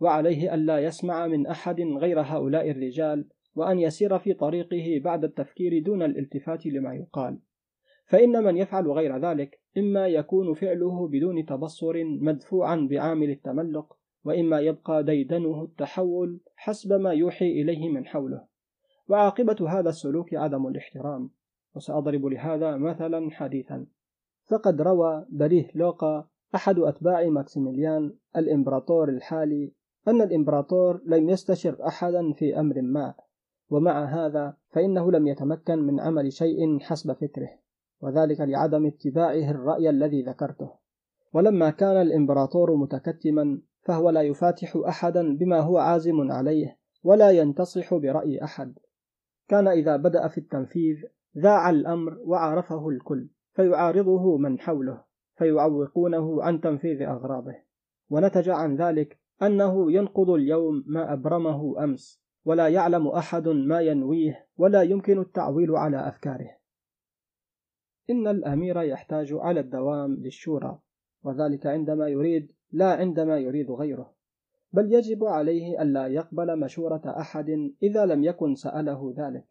وعليه 0.00 0.54
ألا 0.54 0.78
يسمع 0.78 1.26
من 1.26 1.46
أحد 1.46 1.80
غير 1.80 2.20
هؤلاء 2.20 2.70
الرجال 2.70 3.28
وأن 3.54 3.78
يسير 3.78 4.18
في 4.18 4.34
طريقه 4.34 5.00
بعد 5.04 5.24
التفكير 5.24 5.82
دون 5.82 6.02
الالتفات 6.02 6.66
لما 6.66 6.94
يقال. 6.94 7.38
فإن 8.06 8.44
من 8.44 8.56
يفعل 8.56 8.90
غير 8.90 9.18
ذلك 9.18 9.60
إما 9.78 10.06
يكون 10.06 10.54
فعله 10.54 11.08
بدون 11.08 11.46
تبصر 11.46 12.04
مدفوعا 12.04 12.88
بعامل 12.90 13.30
التملق 13.30 13.96
وإما 14.24 14.60
يبقى 14.60 15.04
ديدنه 15.04 15.62
التحول 15.62 16.40
حسب 16.56 16.92
ما 16.92 17.12
يوحي 17.12 17.62
إليه 17.62 17.88
من 17.88 18.06
حوله. 18.06 18.44
وعاقبة 19.08 19.56
هذا 19.68 19.88
السلوك 19.88 20.34
عدم 20.34 20.66
الاحترام. 20.66 21.30
وسأضرب 21.74 22.26
لهذا 22.26 22.76
مثلا 22.76 23.30
حديثا. 23.30 23.86
فقد 24.50 24.82
روى 24.82 25.26
بريه 25.30 25.70
لوقا 25.74 26.28
أحد 26.54 26.78
أتباع 26.78 27.28
ماكسيميليان 27.28 28.14
الإمبراطور 28.36 29.08
الحالي 29.08 29.72
أن 30.08 30.22
الإمبراطور 30.22 31.02
لم 31.06 31.30
يستشر 31.30 31.86
أحدا 31.86 32.32
في 32.32 32.60
أمر 32.60 32.82
ما. 32.82 33.14
ومع 33.70 34.04
هذا 34.04 34.56
فإنه 34.70 35.12
لم 35.12 35.26
يتمكن 35.26 35.78
من 35.78 36.00
عمل 36.00 36.32
شيء 36.32 36.78
حسب 36.78 37.12
فكره. 37.12 37.50
وذلك 38.00 38.40
لعدم 38.40 38.86
اتباعه 38.86 39.50
الرأي 39.50 39.90
الذي 39.90 40.22
ذكرته. 40.22 40.70
ولما 41.32 41.70
كان 41.70 42.02
الإمبراطور 42.02 42.76
متكتما 42.76 43.60
فهو 43.82 44.10
لا 44.10 44.22
يفاتح 44.22 44.76
أحدا 44.88 45.36
بما 45.36 45.60
هو 45.60 45.78
عازم 45.78 46.32
عليه 46.32 46.78
ولا 47.04 47.30
ينتصح 47.30 47.94
برأي 47.94 48.44
أحد. 48.44 48.78
كان 49.48 49.68
إذا 49.68 49.96
بدأ 49.96 50.28
في 50.28 50.38
التنفيذ 50.38 51.04
ذاع 51.38 51.70
الأمر 51.70 52.18
وعرفه 52.24 52.88
الكل 52.88 53.28
فيعارضه 53.52 54.36
من 54.36 54.58
حوله 54.60 55.04
فيعوقونه 55.34 56.42
عن 56.42 56.60
تنفيذ 56.60 57.02
أغراضه. 57.02 57.54
ونتج 58.10 58.48
عن 58.48 58.76
ذلك 58.76 59.18
أنه 59.42 59.92
ينقض 59.92 60.30
اليوم 60.30 60.84
ما 60.86 61.12
أبرمه 61.12 61.84
أمس 61.84 62.22
ولا 62.44 62.68
يعلم 62.68 63.08
أحد 63.08 63.48
ما 63.48 63.80
ينويه 63.80 64.46
ولا 64.56 64.82
يمكن 64.82 65.20
التعويل 65.20 65.76
على 65.76 66.08
أفكاره. 66.08 66.50
إن 68.10 68.28
الأمير 68.28 68.82
يحتاج 68.82 69.32
على 69.32 69.60
الدوام 69.60 70.14
للشورى 70.14 70.78
وذلك 71.22 71.66
عندما 71.66 72.08
يريد 72.08 72.52
لا 72.72 72.92
عندما 72.92 73.38
يريد 73.38 73.70
غيره. 73.70 74.12
بل 74.72 74.92
يجب 74.92 75.24
عليه 75.24 75.82
ألا 75.82 76.06
يقبل 76.06 76.60
مشورة 76.60 77.02
أحد 77.06 77.50
إذا 77.82 78.06
لم 78.06 78.24
يكن 78.24 78.54
سأله 78.54 79.14
ذلك. 79.16 79.46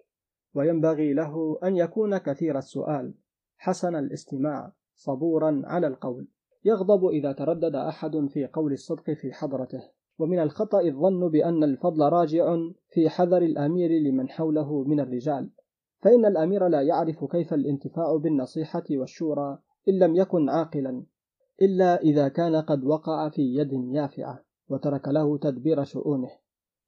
وينبغي 0.53 1.14
له 1.14 1.59
أن 1.64 1.77
يكون 1.77 2.17
كثير 2.17 2.58
السؤال. 2.58 3.14
حسن 3.58 3.95
الاستماع. 3.95 4.72
صبورا 4.95 5.61
على 5.66 5.88
القول. 5.88 6.27
يغضب 6.66 7.08
إذا 7.08 7.32
تردد 7.32 7.75
أحد 7.75 8.27
في 8.30 8.45
قول 8.45 8.74
الصدق 8.74 9.11
في 9.11 9.33
حضرته. 9.33 9.82
ومن 10.19 10.40
الخطأ 10.40 10.82
الظن 10.82 11.30
بأن 11.30 11.64
الفضل 11.64 12.09
راجع 12.09 12.58
في 12.90 13.09
حذر 13.09 13.38
الأمير 13.38 13.91
لمن 13.91 14.30
حوله 14.30 14.83
من 14.83 15.00
الرجال. 15.00 15.50
فإن 16.00 16.25
الأمير 16.25 16.67
لا 16.67 16.82
يعرف 16.82 17.25
كيف 17.25 17.53
الانتفاع 17.53 18.16
بالنصيحة 18.16 18.83
والشورى 18.91 19.59
إن 19.90 20.00
لم 20.00 20.16
يكن 20.16 20.50
عاقلا. 20.50 21.03
إلا 21.61 22.01
إذا 22.01 22.27
كان 22.27 22.56
قد 22.56 22.83
وقع 22.83 23.30
في 23.30 23.41
يد 23.41 23.73
يافعة 23.93 24.43
وترك 24.69 25.07
له 25.07 25.38
تدبير 25.38 25.83
شؤونه 25.83 26.30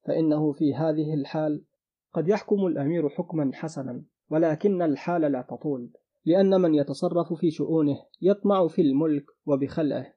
فإنه 0.02 0.52
في 0.52 0.74
هذه 0.74 1.14
الحال 1.14 1.64
قد 2.12 2.28
يحكم 2.28 2.66
الأمير 2.66 3.08
حكما 3.08 3.50
حسنا 3.54 4.04
ولكن 4.30 4.82
الحال 4.82 5.22
لا 5.22 5.42
تطول 5.42 5.90
لأن 6.24 6.60
من 6.60 6.74
يتصرف 6.74 7.32
في 7.32 7.50
شؤونه 7.50 7.96
يطمع 8.22 8.68
في 8.68 8.82
الملك 8.82 9.24
وبخلعه 9.46 10.14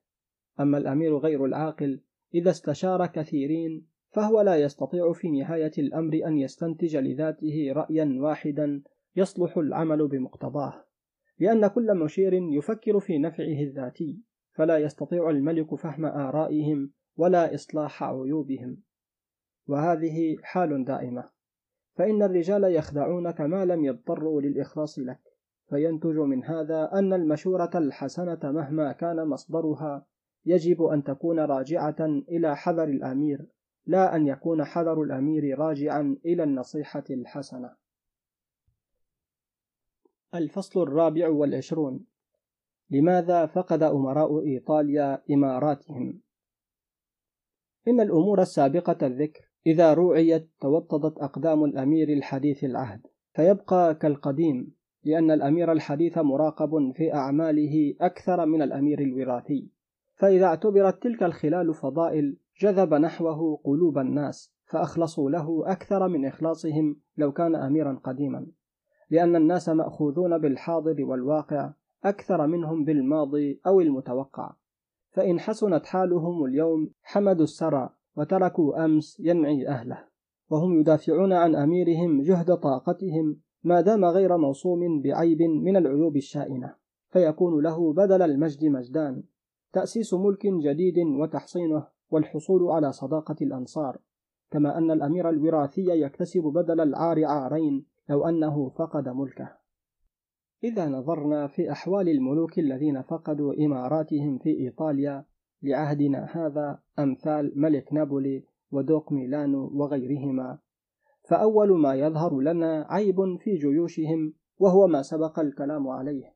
أما 0.59 0.77
الأمير 0.77 1.17
غير 1.17 1.45
العاقل 1.45 2.01
إذا 2.35 2.49
استشار 2.49 3.07
كثيرين 3.07 3.87
فهو 4.09 4.41
لا 4.41 4.55
يستطيع 4.55 5.13
في 5.13 5.29
نهاية 5.29 5.71
الأمر 5.77 6.13
أن 6.25 6.37
يستنتج 6.37 6.97
لذاته 6.97 7.73
رأيا 7.75 8.17
واحدا 8.19 8.83
يصلح 9.15 9.57
العمل 9.57 10.07
بمقتضاه 10.07 10.87
لأن 11.39 11.67
كل 11.67 11.95
مشير 11.95 12.33
يفكر 12.33 12.99
في 12.99 13.17
نفعه 13.17 13.61
الذاتي. 13.61 14.19
فلا 14.57 14.77
يستطيع 14.77 15.29
الملك 15.29 15.75
فهم 15.75 16.05
آرائهم 16.05 16.91
ولا 17.17 17.53
إصلاح 17.55 18.03
عيوبهم. 18.03 18.77
وهذه 19.67 20.37
حال 20.43 20.85
دائمة. 20.85 21.29
فإن 21.95 22.23
الرجال 22.23 22.63
يخدعونك 22.63 23.41
ما 23.41 23.65
لم 23.65 23.85
يضطروا 23.85 24.41
للإخلاص 24.41 24.99
لك. 24.99 25.19
فينتج 25.69 26.17
من 26.17 26.43
هذا 26.43 26.89
أن 26.93 27.13
المشورة 27.13 27.71
الحسنة 27.75 28.39
مهما 28.43 28.91
كان 28.91 29.27
مصدرها 29.27 30.05
يجب 30.45 30.83
أن 30.83 31.03
تكون 31.03 31.39
راجعة 31.39 31.95
إلى 32.01 32.55
حذر 32.55 32.83
الأمير 32.83 33.47
لا 33.85 34.15
أن 34.15 34.27
يكون 34.27 34.63
حذر 34.63 35.01
الأمير 35.01 35.59
راجعا 35.59 36.17
إلى 36.25 36.43
النصيحة 36.43 37.03
الحسنة. 37.09 37.75
الفصل 40.35 40.81
الرابع 40.81 41.29
والعشرون. 41.29 42.05
لماذا 42.89 43.45
فقد 43.45 43.83
أمراء 43.83 44.45
إيطاليا 44.45 45.21
إماراتهم؟ 45.31 46.21
إن 47.87 47.99
الأمور 47.99 48.41
السابقة 48.41 49.07
الذكر 49.07 49.41
إذا 49.67 49.93
روعيت 49.93 50.49
توطدت 50.61 51.17
أقدام 51.17 51.63
الأمير 51.63 52.09
الحديث 52.09 52.63
العهد 52.63 53.01
فيبقى 53.33 53.95
كالقديم 53.95 54.77
لأن 55.03 55.31
الأمير 55.31 55.71
الحديث 55.71 56.17
مراقب 56.17 56.91
في 56.95 57.13
أعماله 57.13 57.95
أكثر 58.01 58.45
من 58.45 58.61
الأمير 58.61 58.99
الوراثي 58.99 59.69
فإذا 60.15 60.45
اعتبرت 60.45 61.03
تلك 61.03 61.23
الخلال 61.23 61.73
فضائل 61.73 62.37
جذب 62.61 62.93
نحوه 62.93 63.61
قلوب 63.63 63.97
الناس 63.97 64.53
فأخلصوا 64.65 65.29
له 65.29 65.71
أكثر 65.71 66.07
من 66.07 66.25
إخلاصهم 66.25 66.95
لو 67.17 67.31
كان 67.31 67.55
أميرا 67.55 67.99
قديما 68.03 68.47
لأن 69.09 69.35
الناس 69.35 69.69
مأخوذون 69.69 70.37
بالحاضر 70.37 71.05
والواقع 71.05 71.73
أكثر 72.09 72.47
منهم 72.47 72.83
بالماضي 72.83 73.61
أو 73.67 73.81
المتوقع. 73.81 74.53
فإن 75.11 75.39
حسنت 75.39 75.85
حالهم 75.85 76.45
اليوم 76.45 76.89
حمدوا 77.03 77.43
السرى 77.43 77.89
وتركوا 78.15 78.85
أمس 78.85 79.19
ينعي 79.19 79.67
أهله. 79.67 80.03
وهم 80.49 80.79
يدافعون 80.79 81.33
عن 81.33 81.55
أميرهم 81.55 82.21
جهد 82.21 82.55
طاقتهم 82.55 83.39
ما 83.63 83.81
دام 83.81 84.05
غير 84.05 84.37
موصوم 84.37 85.01
بعيب 85.01 85.41
من 85.41 85.77
العيوب 85.77 86.15
الشائنة. 86.15 86.75
فيكون 87.09 87.63
له 87.63 87.93
بدل 87.93 88.21
المجد 88.21 88.65
مجدان. 88.65 89.23
تأسيس 89.73 90.13
ملك 90.13 90.47
جديد 90.47 90.97
وتحصينه 90.97 91.87
والحصول 92.11 92.71
على 92.71 92.91
صداقة 92.91 93.35
الأنصار. 93.41 93.97
كما 94.51 94.77
أن 94.77 94.91
الأمير 94.91 95.29
الوراثي 95.29 96.01
يكتسب 96.01 96.41
بدل 96.41 96.81
العار 96.81 97.25
عارين 97.25 97.85
لو 98.09 98.25
أنه 98.25 98.69
فقد 98.69 99.09
ملكه. 99.09 99.56
إذا 100.63 100.85
نظرنا 100.89 101.47
في 101.47 101.71
أحوال 101.71 102.09
الملوك 102.09 102.59
الذين 102.59 103.01
فقدوا 103.01 103.65
إماراتهم 103.65 104.37
في 104.37 104.49
إيطاليا 104.49 105.25
لعهدنا 105.63 106.27
هذا 106.31 106.79
أمثال 106.99 107.51
ملك 107.55 107.93
نابولي 107.93 108.43
ودوق 108.71 109.11
ميلانو 109.11 109.71
وغيرهما. 109.73 110.59
فأول 111.29 111.79
ما 111.79 111.95
يظهر 111.95 112.39
لنا 112.39 112.85
عيب 112.89 113.37
في 113.39 113.55
جيوشهم 113.55 114.33
وهو 114.59 114.87
ما 114.87 115.01
سبق 115.01 115.39
الكلام 115.39 115.87
عليه. 115.87 116.33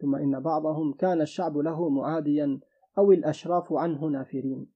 ثم 0.00 0.14
إن 0.14 0.40
بعضهم 0.40 0.92
كان 0.92 1.20
الشعب 1.20 1.56
له 1.56 1.88
معاديا 1.88 2.60
أو 2.98 3.12
الأشراف 3.12 3.72
عنه 3.72 4.04
نافرين. 4.04 4.66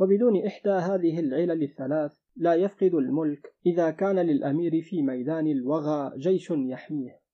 وبدون 0.00 0.46
إحدى 0.46 0.70
هذه 0.70 1.20
العلل 1.20 1.62
الثلاث 1.62 2.18
لا 2.36 2.54
يفقد 2.54 2.94
الملك 2.94 3.54
إذا 3.66 3.90
كان 3.90 4.18
للأمير 4.18 4.82
في 4.82 5.02
ميدان 5.02 5.46
الوغى 5.46 6.12
جيش 6.18 6.50
يحميه. 6.50 7.25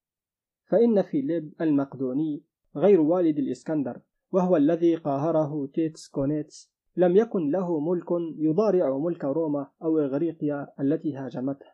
فإن 0.72 1.02
فيليب 1.02 1.52
المقدوني 1.60 2.42
غير 2.76 3.00
والد 3.00 3.38
الإسكندر 3.38 4.00
وهو 4.32 4.56
الذي 4.56 4.94
قهره 4.94 5.66
تيتس 5.74 6.08
كونيتس 6.08 6.72
لم 6.96 7.16
يكن 7.16 7.50
له 7.50 7.80
ملك 7.80 8.06
يضارع 8.36 8.98
ملك 8.98 9.24
روما 9.24 9.66
أو 9.82 9.98
إغريقيا 9.98 10.68
التي 10.80 11.16
هاجمته 11.16 11.66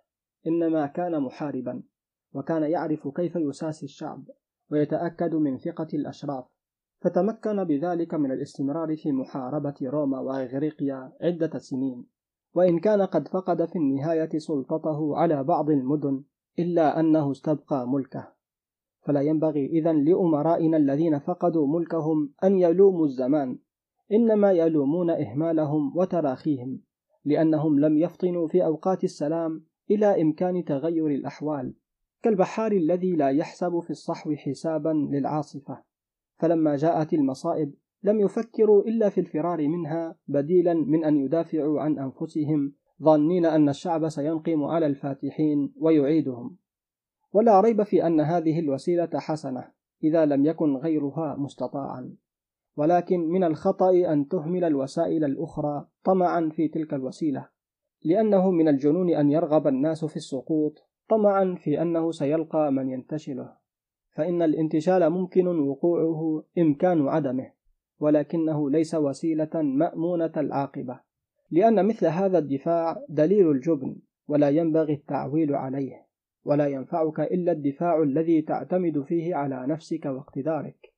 إنما 0.47 0.86
كان 0.86 1.20
محاربا 1.20 1.83
وكان 2.35 2.62
يعرف 2.62 3.09
كيف 3.09 3.36
يسوس 3.36 3.86
الشعب 3.86 4.25
ويتأكد 4.70 5.35
من 5.35 5.59
ثقة 5.59 5.89
الأشراف 5.94 6.44
فتمكن 7.01 7.65
بذلك 7.65 8.15
من 8.15 8.33
الاستمرار 8.33 8.97
في 8.97 9.12
محاربة 9.12 9.75
روما 9.83 10.20
وإغريقيا 10.20 11.12
عدة 11.20 11.59
سنين 11.59 12.07
وإن 12.55 12.78
كان 12.78 13.02
قد 13.02 13.28
فقد 13.28 13.65
في 13.65 13.77
النهاية 13.77 14.39
سلطته 14.39 15.17
على 15.17 15.44
بعض 15.44 15.70
المدن 15.70 16.23
إلا 16.59 17.01
أنه 17.01 17.31
استبقى 17.31 17.89
ملكه. 17.89 18.38
فلا 19.01 19.20
ينبغي 19.20 19.67
إذن 19.67 20.05
لأمرائنا 20.05 20.77
الذين 20.77 21.18
فقدوا 21.18 21.67
ملكهم 21.67 22.33
أن 22.44 22.59
يلوموا 22.59 23.05
الزمان. 23.05 23.59
إنما 24.12 24.52
يلومون 24.52 25.10
إهمالهم 25.10 25.97
وتراخيهم 25.97 26.81
لأنهم 27.25 27.81
لم 27.81 27.99
يفطنوا 27.99 28.47
في 28.47 28.65
أوقات 28.65 29.05
السلام 29.05 29.65
إلى 29.91 30.23
إمكان 30.23 30.65
تغير 30.65 31.07
الأحوال. 31.07 31.75
كالبحار 32.23 32.73
الذي 32.73 33.17
لا 33.17 33.28
يحسب 33.28 33.81
في 33.81 33.91
الصحو 33.91 34.35
حسابا 34.35 35.09
للعاصفة. 35.10 35.83
فلما 36.39 36.77
جاءت 36.77 37.15
المصائب 37.15 37.75
لم 38.02 38.20
يفكروا 38.20 38.83
إلا 38.83 39.09
في 39.09 39.20
الفرار 39.20 39.68
منها 39.68 40.17
بديلا 40.28 40.75
من 40.75 41.05
أن 41.05 41.17
يدافعوا 41.17 41.81
عن 41.81 41.99
أنفسهم 41.99 42.73
ظانين 43.02 43.47
أن 43.47 43.68
الشعب 43.68 44.09
سينقم 44.09 44.65
على 44.65 44.86
الفاتحين 44.86 45.73
ويعيدهم. 45.77 46.57
ولا 47.32 47.60
ريب 47.60 47.82
في 47.82 48.07
أن 48.07 48.20
هذه 48.20 48.58
الوسيلة 48.58 49.10
حسنة 49.15 49.65
إذا 50.05 50.26
لم 50.26 50.47
يكن 50.47 50.76
غيرها 50.76 51.36
مستطاعا. 51.39 52.16
ولكن 52.76 53.20
من 53.20 53.44
الخطأ 53.44 53.90
أن 53.90 54.28
تهمل 54.28 54.65
الوسائل 54.65 55.24
الأخرى 55.24 55.86
طمعا 56.05 56.50
في 56.52 56.68
تلك 56.68 56.94
الوسيلة 56.94 57.48
لأنه 58.05 58.50
من 58.50 58.68
الجنون 58.68 59.10
أن 59.10 59.31
يرغب 59.31 59.66
الناس 59.66 60.05
في 60.05 60.16
السقوط 60.16 60.89
طمعا 61.08 61.55
في 61.58 61.82
أنه 61.82 62.10
سيلقى 62.10 62.73
من 62.73 62.89
ينتشله. 62.89 63.52
فإن 64.10 64.42
الانتشال 64.42 65.10
ممكن 65.10 65.47
وقوعه 65.47 66.44
إمكان 66.58 67.08
عدمه 67.08 67.52
ولكنه 68.00 68.70
ليس 68.70 68.94
وسيلة 68.94 69.50
مأمونة 69.55 70.32
العاقبة. 70.36 71.00
لأن 71.50 71.86
مثل 71.86 72.07
هذا 72.07 72.39
الدفاع 72.39 73.05
دليل 73.08 73.50
الجبن 73.50 73.97
ولا 74.28 74.48
ينبغي 74.48 74.92
التعويل 74.92 75.55
عليه. 75.55 76.08
ولا 76.44 76.67
ينفعك 76.67 77.20
إلا 77.20 77.52
الدفاع 77.52 78.02
الذي 78.02 78.42
تعتمد 78.42 79.02
فيه 79.02 79.34
على 79.34 79.67
نفسك 79.67 80.07
واقتدارك. 80.07 80.94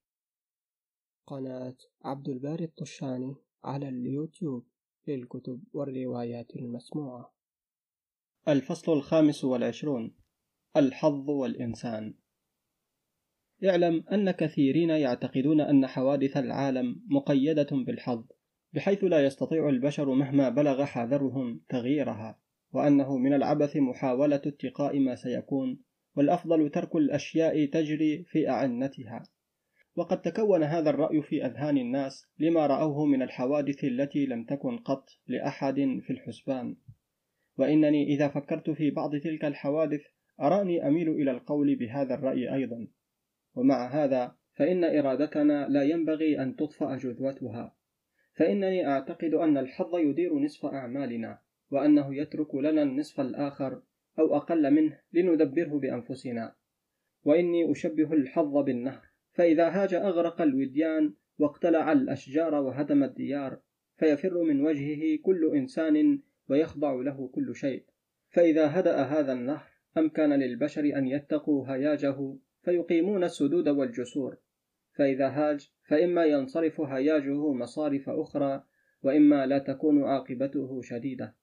قناة 1.27 1.77
عبد 2.05 2.29
الباري 2.29 2.65
الطشاني 2.65 3.35
على 3.65 3.89
اليوتيوب 3.89 4.67
للكتب 5.09 5.63
والروايات 5.73 6.57
المسموعة. 6.57 7.35
الفصل 8.49 8.93
الخامس 8.93 9.45
والعشرون. 9.45 10.15
الحظ 10.77 11.31
والإنسان. 11.31 12.15
اعلم 13.65 14.05
أن 14.13 14.31
كثيرين 14.31 14.91
يعتقدون 14.91 15.61
أن 15.61 15.87
حوادث 15.87 16.37
العالم 16.37 17.03
مقيدة 17.09 17.69
بالحظ 17.73 18.25
بحيث 18.73 19.05
لا 19.05 19.27
يستطيع 19.27 19.69
البشر 19.69 20.15
مهما 20.15 20.49
بلغ 20.49 20.85
حذرهم 20.85 21.61
تغييرها. 21.69 22.39
وأنه 22.73 23.19
من 23.19 23.35
العبث 23.35 23.77
محاولة 23.77 24.37
اتقاء 24.47 24.99
ما 24.99 25.15
سيكون 25.15 25.81
والأفضل 26.17 26.71
ترك 26.71 26.97
الأشياء 26.97 27.67
تجري 27.67 28.25
في 28.25 28.49
أعنتها. 28.49 29.23
وقد 29.97 30.23
تكون 30.23 30.63
هذا 30.63 30.91
الرأي 30.91 31.23
في 31.23 31.47
أذهان 31.47 31.79
الناس 31.79 32.27
لما 32.39 32.67
رأوه 32.67 33.07
من 33.07 33.23
الحوادث 33.23 33.85
التي 33.85 34.27
لم 34.27 34.45
تكن 34.45 34.79
قط 34.79 35.09
لأحد 35.27 35.75
في 36.03 36.11
الحسبان. 36.11 36.77
وإنني 37.59 38.15
إذا 38.15 38.29
فكرت 38.29 38.71
في 38.71 38.91
بعض 38.91 39.17
تلك 39.17 39.45
الحوادث 39.45 40.01
أراني 40.41 40.89
أميل 40.89 41.09
إلى 41.09 41.31
القول 41.31 41.77
بهذا 41.77 42.15
الرأي 42.15 42.55
أيضا. 42.55 42.87
ومع 43.55 44.05
هذا 44.05 44.35
فإن 44.55 44.85
إرادتنا 44.85 45.69
لا 45.69 45.83
ينبغي 45.83 46.43
أن 46.43 46.57
تطفأ 46.57 46.97
جذوتها. 46.97 47.75
فإنني 48.37 48.87
أعتقد 48.87 49.35
أن 49.35 49.59
الحظ 49.59 49.97
يدير 49.97 50.39
نصف 50.39 50.67
أعمالنا. 50.67 51.39
وأنه 51.71 52.15
يترك 52.15 52.55
لنا 52.55 52.83
النصف 52.83 53.21
الآخر 53.21 53.83
أو 54.19 54.37
أقل 54.37 54.71
منه 54.71 54.99
لندبره 55.13 55.79
بأنفسنا. 55.79 56.55
وإني 57.25 57.73
أشبه 57.73 58.13
الحظ 58.13 58.57
بالنهر. 58.57 59.11
فإذا 59.33 59.69
هاج 59.69 59.95
أغرق 59.95 60.43
الوديان 60.43 61.15
واقتلع 61.39 61.93
الأشجار 61.93 62.55
وهدم 62.55 63.05
الديار 63.05 63.61
فيفر 63.97 64.43
من 64.43 64.61
وجهه 64.67 65.19
كل 65.23 65.51
إنسان 65.55 66.21
ويخضع 66.49 66.93
له 66.93 67.29
كل 67.29 67.57
شيء. 67.57 67.85
فإذا 68.31 68.81
هدأ 68.81 69.03
هذا 69.03 69.33
النهر 69.33 69.67
أمكن 69.99 70.31
للبشر 70.31 70.85
أن 70.85 71.07
يتقوا 71.07 71.69
هياجه 71.69 72.37
فيقيمون 72.63 73.25
السدود 73.25 73.69
والجسور. 73.69 74.37
فإذا 74.93 75.29
هاج 75.29 75.71
فإما 75.89 76.25
ينصرف 76.25 76.81
هياجه 76.81 77.53
مصارف 77.53 78.09
أخرى 78.09 78.65
وإما 79.03 79.47
لا 79.47 79.59
تكون 79.59 80.05
عاقبته 80.05 80.83
شديدة. 80.83 81.40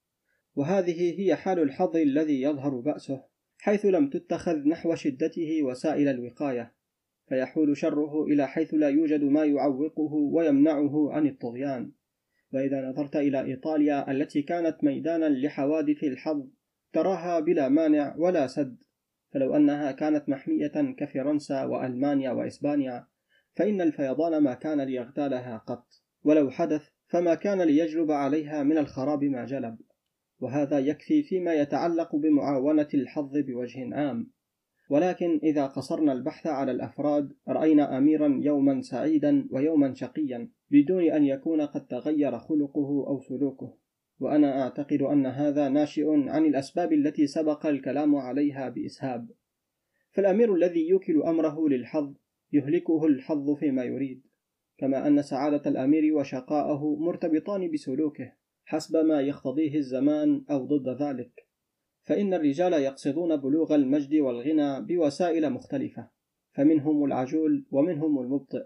وهذه 0.57 1.19
هي 1.19 1.35
حال 1.35 1.59
الحظ 1.59 1.95
الذي 1.95 2.41
يظهر 2.41 2.79
بأسه 2.79 3.23
حيث 3.57 3.85
لم 3.85 4.09
تتخذ 4.09 4.67
نحو 4.67 4.95
شدته 4.95 5.63
وسائل 5.63 6.07
الوقاية 6.07 6.77
فيحول 7.27 7.77
شره 7.77 8.23
إلى 8.23 8.47
حيث 8.47 8.73
لا 8.73 8.89
يوجد 8.89 9.23
ما 9.23 9.45
يعوقه 9.45 10.13
ويمنعه 10.13 11.11
عن 11.11 11.27
الطغيان. 11.27 11.91
وإذا 12.53 12.89
نظرت 12.89 13.15
إلى 13.15 13.41
إيطاليا 13.41 14.11
التي 14.11 14.41
كانت 14.41 14.83
ميدانا 14.83 15.29
لحوادث 15.29 16.03
الحظ 16.03 16.47
تراها 16.93 17.39
بلا 17.39 17.69
مانع 17.69 18.15
ولا 18.17 18.47
سد. 18.47 18.77
فلو 19.33 19.55
أنها 19.55 19.91
كانت 19.91 20.29
محمية 20.29 20.95
كفرنسا 20.97 21.63
وألمانيا 21.63 22.31
وإسبانيا 22.31 23.07
فإن 23.55 23.81
الفيضان 23.81 24.37
ما 24.37 24.53
كان 24.53 24.81
ليغتالها 24.81 25.57
قط. 25.57 25.87
ولو 26.23 26.49
حدث 26.49 26.87
فما 27.07 27.35
كان 27.35 27.61
ليجلب 27.61 28.11
عليها 28.11 28.63
من 28.63 28.77
الخراب 28.77 29.23
ما 29.23 29.45
جلب. 29.45 29.77
وهذا 30.39 30.79
يكفي 30.79 31.23
فيما 31.23 31.53
يتعلق 31.53 32.15
بمعاونة 32.15 32.87
الحظ 32.93 33.37
بوجه 33.37 33.95
عام. 33.95 34.31
ولكن 34.89 35.39
إذا 35.43 35.65
قصرنا 35.65 36.13
البحث 36.13 36.47
على 36.47 36.71
الأفراد 36.71 37.33
رأينا 37.47 37.97
أميرا 37.97 38.39
يوما 38.41 38.81
سعيدا 38.81 39.47
ويوما 39.51 39.93
شقيا 39.93 40.49
بدون 40.71 41.11
أن 41.11 41.23
يكون 41.25 41.61
قد 41.61 41.87
تغير 41.87 42.39
خلقه 42.39 43.07
أو 43.07 43.19
سلوكه. 43.19 43.77
وأنا 44.19 44.61
أعتقد 44.61 45.01
أن 45.01 45.25
هذا 45.25 45.69
ناشئ 45.69 46.05
عن 46.09 46.45
الأسباب 46.45 46.93
التي 46.93 47.27
سبق 47.27 47.65
الكلام 47.65 48.15
عليها 48.15 48.69
بإسهاب. 48.69 49.29
فالأمير 50.11 50.55
الذي 50.55 50.87
يوكل 50.87 51.21
أمره 51.21 51.69
للحظ 51.69 52.13
يهلكه 52.53 53.05
الحظ 53.05 53.51
فيما 53.51 53.83
يريد. 53.83 54.21
كما 54.77 55.07
أن 55.07 55.21
سعادة 55.21 55.69
الأمير 55.69 56.15
وشقاءه 56.15 56.95
مرتبطان 56.99 57.71
بسلوكه. 57.71 58.33
حسب 58.71 58.97
ما 58.97 59.21
يقتضيه 59.21 59.73
الزمان 59.75 60.45
أو 60.51 60.65
ضد 60.65 61.01
ذلك. 61.03 61.47
فإن 62.07 62.33
الرجال 62.33 62.73
يقصدون 62.73 63.35
بلوغ 63.35 63.75
المجد 63.75 64.15
والغنى 64.15 64.81
بوسائل 64.81 65.49
مختلفة 65.49 66.09
فمنهم 66.51 67.05
العجول 67.05 67.65
ومنهم 67.71 68.19
المبطئ 68.19 68.65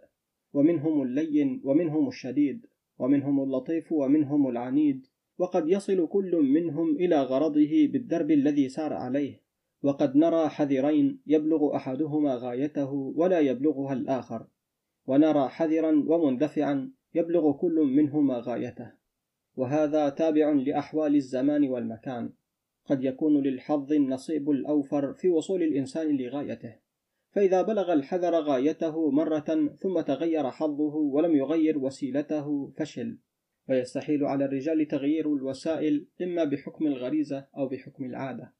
ومنهم 0.53 1.01
اللين 1.01 1.61
ومنهم 1.65 2.07
الشديد 2.07 2.65
ومنهم 2.99 3.43
اللطيف 3.43 3.91
ومنهم 3.91 4.47
العنيد 4.47 5.07
وقد 5.37 5.69
يصل 5.69 6.07
كل 6.07 6.35
منهم 6.35 6.95
إلى 6.95 7.21
غرضه 7.21 7.87
بالدرب 7.87 8.31
الذي 8.31 8.69
سار 8.69 8.93
عليه 8.93 9.41
وقد 9.83 10.15
نرى 10.15 10.49
حذرين 10.49 11.21
يبلغ 11.27 11.75
أحدهما 11.75 12.35
غايته 12.35 12.93
ولا 12.93 13.39
يبلغها 13.39 13.93
الآخر 13.93 14.47
ونرى 15.07 15.47
حذرا 15.49 16.03
ومندفعا 16.07 16.91
يبلغ 17.13 17.51
كل 17.51 17.75
منهما 17.95 18.37
غايته. 18.39 19.00
وهذا 19.55 20.09
تابع 20.09 20.51
لأحوال 20.51 21.15
الزمان 21.15 21.69
والمكان. 21.69 22.29
قد 22.85 23.03
يكون 23.03 23.43
للحظ 23.43 23.93
النصيب 23.93 24.49
الأوفر 24.49 25.13
في 25.13 25.29
وصول 25.29 25.63
الإنسان 25.63 26.17
لغايته. 26.17 26.75
فإذا 27.31 27.61
بلغ 27.61 27.93
الحذر 27.93 28.35
غايته 28.35 29.11
مرة 29.11 29.75
ثم 29.79 30.01
تغير 30.01 30.51
حظه 30.51 30.95
ولم 30.95 31.35
يغير 31.35 31.77
وسيلته 31.77 32.73
فشل. 32.77 33.17
ويستحيل 33.69 34.25
على 34.25 34.45
الرجال 34.45 34.87
تغيير 34.87 35.33
الوسائل 35.33 36.07
إما 36.21 36.43
بحكم 36.43 36.87
الغريزة 36.87 37.47
أو 37.57 37.67
بحكم 37.67 38.05
العادة. 38.05 38.53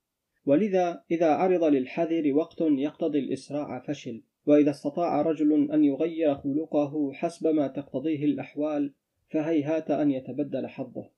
ولذا 0.45 1.03
إذا 1.11 1.32
عرض 1.32 1.64
للحذر 1.64 2.34
وقت 2.34 2.61
يقتضي 2.61 3.20
الإسراع 3.20 3.80
فشل. 3.80 4.24
وإذا 4.45 4.70
استطاع 4.70 5.22
رجل 5.22 5.72
أن 5.72 5.84
يغير 5.84 6.36
خلقه 6.36 7.14
حسب 7.14 7.48
ما 7.48 7.68
تقتضيه 7.68 8.26
الأحوال 8.26 8.94
فهيهات 9.32 9.92
أن 9.92 10.11
يتبدل 10.11 10.68
حظه. 10.68 11.10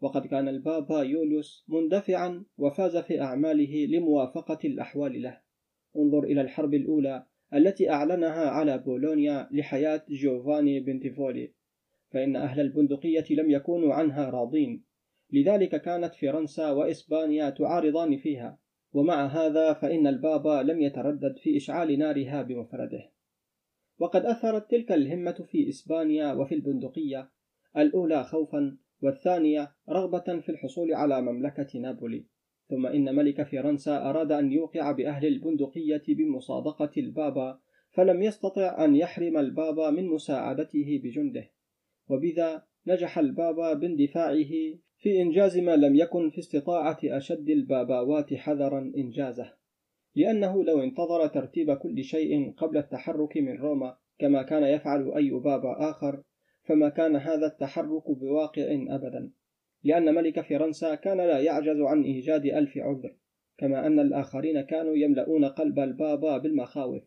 وقد 0.00 0.26
كان 0.26 0.48
البابا 0.48 1.02
يوليوس 1.02 1.64
مندفعا 1.68 2.44
وفاز 2.58 2.96
في 2.96 3.20
أعماله 3.20 3.86
لموافقة 3.86 4.58
الأحوال 4.64 5.22
له. 5.22 5.40
انظر 5.96 6.24
إلى 6.24 6.40
الحرب 6.40 6.74
الأولى 6.74 7.26
التي 7.54 7.90
أعلنها 7.90 8.50
على 8.50 8.78
بولونيا 8.78 9.48
لحياة 9.52 10.02
جوفاني 10.08 10.80
بنتيفولي 10.80 11.52
فإن 12.10 12.36
أهل 12.36 12.60
البندقية 12.60 13.24
لم 13.30 13.50
يكونوا 13.50 13.94
عنها 13.94 14.30
راضين. 14.30 14.84
لذلك 15.32 15.82
كانت 15.82 16.14
فرنسا 16.14 16.70
وإسبانيا 16.70 17.50
تعارضان 17.50 18.16
فيها 18.16 18.58
ومع 18.92 19.26
هذا 19.26 19.72
فإن 19.72 20.06
البابا 20.06 20.62
لم 20.62 20.80
يتردد 20.80 21.38
في 21.38 21.56
إشعال 21.56 21.98
نارها 21.98 22.42
بمفرده. 22.42 23.10
وقد 24.02 24.26
أثرت 24.26 24.70
تلك 24.70 24.92
الهمة 24.92 25.46
في 25.50 25.68
إسبانيا 25.68 26.32
وفي 26.32 26.54
البندقية 26.54 27.30
الأولى 27.76 28.24
خوفا 28.24 28.76
والثانية 29.02 29.72
رغبة 29.88 30.40
في 30.40 30.48
الحصول 30.48 30.94
على 30.94 31.22
مملكة 31.22 31.78
نابولي. 31.78 32.26
ثم 32.70 32.86
إن 32.86 33.14
ملك 33.14 33.42
فرنسا 33.42 34.10
أراد 34.10 34.32
أن 34.32 34.52
يوقع 34.52 34.92
بأهل 34.92 35.26
البندقية 35.26 36.02
بمصادقة 36.08 36.90
البابا 36.96 37.60
فلم 37.90 38.22
يستطع 38.22 38.84
أن 38.84 38.96
يحرم 38.96 39.36
البابا 39.36 39.90
من 39.90 40.06
مساعدته 40.06 41.00
بجنده. 41.04 41.50
وبذا 42.08 42.62
نجح 42.86 43.18
البابا 43.18 43.74
باندفاعه 43.74 44.52
في 44.98 45.22
إنجاز 45.22 45.58
ما 45.58 45.76
لم 45.76 45.96
يكن 45.96 46.30
في 46.30 46.38
استطاعة 46.38 46.98
أشد 47.04 47.50
الباباوات 47.50 48.34
حذرا 48.34 48.92
إنجازه. 48.96 49.61
لأنه 50.14 50.64
لو 50.64 50.82
انتظر 50.82 51.26
ترتيب 51.26 51.72
كل 51.72 52.04
شيء 52.04 52.52
قبل 52.52 52.76
التحرك 52.76 53.36
من 53.36 53.56
روما 53.56 53.96
كما 54.18 54.42
كان 54.42 54.62
يفعل 54.62 55.12
أي 55.16 55.30
بابا 55.30 55.90
آخر 55.90 56.22
فما 56.62 56.88
كان 56.88 57.16
هذا 57.16 57.46
التحرك 57.46 58.10
بواقع 58.10 58.62
أبدا. 58.88 59.30
لأن 59.84 60.14
ملك 60.14 60.40
فرنسا 60.40 60.94
كان 60.94 61.16
لا 61.16 61.38
يعجز 61.38 61.80
عن 61.80 62.02
إيجاد 62.02 62.46
ألف 62.46 62.78
عذر 62.78 63.16
كما 63.58 63.86
أن 63.86 64.00
الآخرين 64.00 64.60
كانوا 64.60 64.96
يملؤون 64.96 65.44
قلب 65.44 65.78
البابا 65.78 66.38
بالمخاوف. 66.38 67.02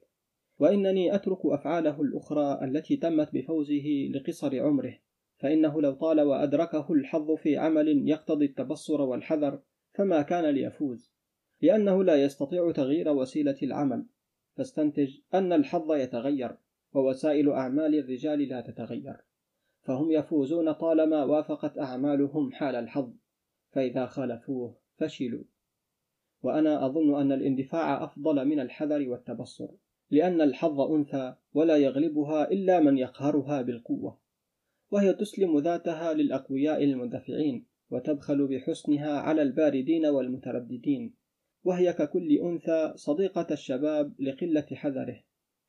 وإنني 0.59 1.16
أترك 1.16 1.40
أفعاله 1.45 2.01
الأخرى 2.01 2.59
التي 2.64 2.98
تمت 2.98 3.34
بفوزه 3.34 4.09
لقصر 4.14 4.59
عمره 4.59 4.98
فإنه 5.38 5.82
لو 5.82 5.92
طال 5.92 6.22
وأدركه 6.22 6.93
الحظ 6.93 7.32
في 7.32 7.58
عمل 7.58 8.09
يقتضي 8.09 8.45
التبصر 8.45 9.01
والحذر 9.01 9.59
فما 9.93 10.22
كان 10.22 10.45
ليفوز. 10.45 11.15
لأنه 11.61 12.03
لا 12.03 12.24
يستطيع 12.24 12.72
تغيير 12.72 13.09
وسيلة 13.09 13.58
العمل. 13.64 14.06
فاستنتج 14.58 15.17
أن 15.34 15.53
الحظ 15.53 15.92
يتغير 15.93 16.58
ووسائل 16.93 17.50
أعمال 17.50 17.95
الرجال 17.95 18.40
لا 18.40 18.61
تتغير. 18.61 19.17
فهم 19.82 20.11
يفوزون 20.11 20.72
طالما 20.72 21.24
وافقت 21.24 21.77
أعمالهم 21.77 22.51
حال 22.51 22.75
الحظ. 22.75 23.14
فإذا 23.72 24.06
خالفوه 24.06 24.77
فشلوا 24.98 25.43
وأنا 26.43 26.85
أظن 26.85 27.22
أن 27.22 27.32
الاندفاع 27.32 28.03
أفضل 28.03 28.45
من 28.45 28.59
الحذر 28.59 29.09
والتبصر 29.09 29.67
لأن 30.11 30.42
الحظ 30.42 30.82
أنثى 30.82 31.35
ولا 31.53 31.77
يغلبها 31.77 32.51
إلا 32.51 32.80
من 32.80 32.98
يقهرها 32.98 33.61
بالقوة. 33.61 34.19
وهي 34.92 35.14
تسلم 35.14 35.59
ذاتها 35.59 36.14
للأقوياء 36.14 36.84
المندفعين 36.84 37.66
وتبخل 37.90 38.48
بحسنها 38.48 39.19
على 39.19 39.42
الباردين 39.42 40.06
والمترددين. 40.06 41.14
وهي 41.66 41.94
ككل 41.94 42.40
أنثى 42.40 42.94
صديقة 42.95 43.48
الشباب 43.52 44.22
لقلة 44.22 44.66
حذره 44.74 45.24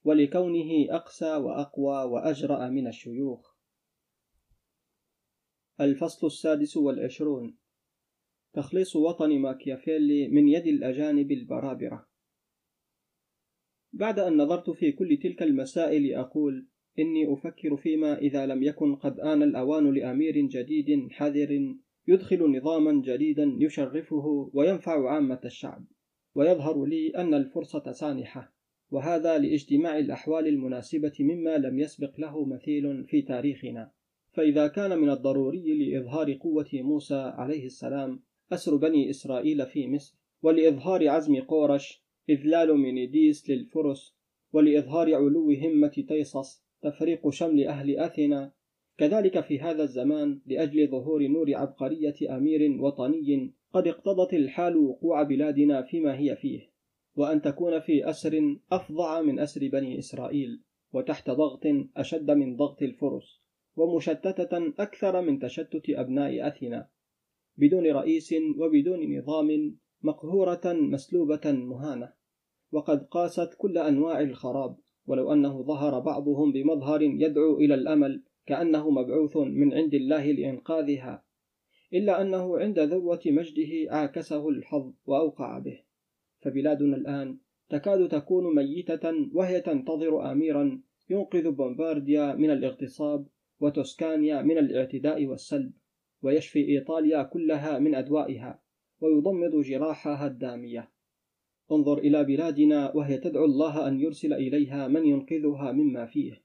ولكونه 0.05 0.97
أقسى 0.97 1.37
وأقوى 1.37 2.05
وأجرأ 2.05 2.69
من 2.69 2.87
الشيوخ. 2.87 3.57
الفصل 5.81 6.27
السادس 6.27 6.77
والعشرون. 6.77 7.57
تخليص 8.53 8.97
وطن 8.97 9.39
ماكيافيلي 9.39 10.29
من 10.29 10.49
يد 10.49 10.67
الأجانب 10.67 11.33
البرابرة. 11.33 12.07
بعد 13.93 14.19
أن 14.19 14.37
نظرت 14.37 14.71
في 14.71 14.93
كل 14.93 15.19
تلك 15.23 15.43
المسائل 15.43 16.15
أقول 16.15 16.67
إني 16.99 17.33
أفكر 17.33 17.77
فيما 17.77 18.19
إذا 18.19 18.47
لم 18.47 18.63
يكن 18.63 18.97
قد 18.97 19.21
آن 19.21 19.43
الأوان 19.43 19.95
لأمير 19.95 20.41
جديد 20.41 21.13
حذر 21.13 21.77
يدخل 22.09 22.57
نظاما 22.57 23.03
جديدا 23.05 23.57
يشرفه 23.59 24.51
وينفع 24.53 25.11
عامة 25.11 25.41
الشعب. 25.45 25.85
ويظهر 26.35 26.85
لي 26.85 27.09
أن 27.09 27.35
الفرصة 27.35 27.93
سانحة 27.93 28.53
وهذا 28.91 29.39
لاجتماع 29.39 29.99
الأحوال 29.99 30.47
المناسبة 30.49 31.13
مما 31.21 31.59
لم 31.59 31.79
يسبق 31.79 32.21
له 32.21 32.45
مثيل 32.45 33.05
في 33.05 33.23
تاريخنا. 33.23 33.91
فإذا 34.37 34.69
كان 34.69 34.99
من 34.99 35.11
الضروري 35.11 35.75
لإظهار 35.75 36.33
قوة 36.33 36.69
موسى 36.73 37.15
عليه 37.15 37.67
السلام 37.67 38.23
أسر 38.53 38.77
بني 38.77 39.11
إسرائيل 39.11 39.67
في 39.67 39.89
مصر 39.89 40.19
ولإظهار 40.43 41.09
عزم 41.09 41.41
قورش 41.41 42.05
إذلال 42.29 42.79
مينيديس 42.79 43.51
للفرس 43.51 44.17
ولإظهار 44.53 45.15
علو 45.15 45.51
همة 45.51 46.05
تيصص 46.09 46.65
تفريق 46.83 47.31
شمل 47.31 47.67
أهل 47.67 47.99
أثينا 47.99 48.53
كذلك 48.99 49.41
في 49.41 49.61
هذا 49.61 49.83
الزمان 49.83 50.41
لأجل 50.47 50.89
ظهور 50.89 51.27
نور 51.27 51.55
عبقرية 51.55 52.37
أمير 52.37 52.83
وطني 52.83 53.55
قد 53.73 53.87
اقتضت 53.87 54.35
الحال 54.35 54.77
وقوع 54.77 55.23
بلادنا 55.23 55.83
فيما 55.83 56.19
هي 56.19 56.37
فيه 56.37 56.71
وأن 57.17 57.43
تكون 57.43 57.81
في 57.81 58.11
أسر 58.11 58.57
أفظع 58.73 59.23
من 59.23 59.39
أسر 59.39 59.69
بني 59.69 59.99
إسرائيل 59.99 60.63
وتحت 60.93 61.31
ضغط 61.31 61.63
أشد 61.97 62.31
من 62.31 62.57
ضغط 62.57 62.83
الفرس 62.83 63.43
ومشتتة 63.77 64.73
أكثر 64.79 65.21
من 65.21 65.39
تشتت 65.39 65.91
أبناء 65.91 66.49
أثينا 66.49 66.89
بدون 67.57 67.87
رئيس 67.87 68.35
وبدون 68.59 69.19
نظام 69.19 69.79
مقهورة 70.03 70.73
مسلوبة 70.73 71.53
مهانة 71.53 72.13
وقد 72.73 73.05
قاست 73.05 73.55
كل 73.59 73.79
أنواع 73.79 74.21
الخراب 74.21 74.77
ولو 75.07 75.33
أنه 75.33 75.63
ظهر 75.63 76.01
بعضهم 76.01 76.53
بمظهر 76.53 77.03
يدعو 77.03 77.59
إلى 77.59 77.75
الأمل 77.75 78.23
كأنه 78.47 78.91
مبعوث 78.91 79.37
من 79.37 79.75
عند 79.75 79.95
الله 79.95 80.33
لإنقاذها 80.33 81.25
إلا 81.93 82.23
أنه 82.23 82.59
عند 82.59 82.79
ذروة 82.79 83.21
مجده 83.27 83.93
عاكسه 83.93 84.49
الحظ 84.49 84.93
وأوقع 85.07 85.59
به. 85.59 85.81
فبلادنا 86.41 86.97
الآن 86.97 87.39
تكاد 87.69 88.09
تكون 88.09 88.55
ميتة 88.55 89.29
وهي 89.33 89.61
تنتظر 89.61 90.33
أميرا 90.33 90.83
ينقذ 91.11 91.51
بومبارديا 91.51 92.35
من 92.35 92.51
الاغتصاب 92.51 93.27
وتوسكانيا 93.61 94.43
من 94.43 94.59
الاعتداء 94.59 95.27
والسلب 95.27 95.73
ويشفي 96.23 96.69
إيطاليا 96.69 97.23
كلها 97.23 97.79
من 97.79 97.95
أدوائها 97.95 98.63
ويضمد 99.01 99.61
جراحها 99.61 100.27
الدامية. 100.27 100.91
انظر 101.73 101.99
إلى 101.99 102.25
بلادنا 102.25 102.97
وهي 102.97 103.19
تدعو 103.19 103.45
الله 103.45 103.89
أن 103.89 104.01
يرسل 104.01 104.33
إليها 104.33 104.89
من 104.89 105.07
ينقذها 105.07 105.73
مما 105.73 106.07
فيه. 106.07 106.43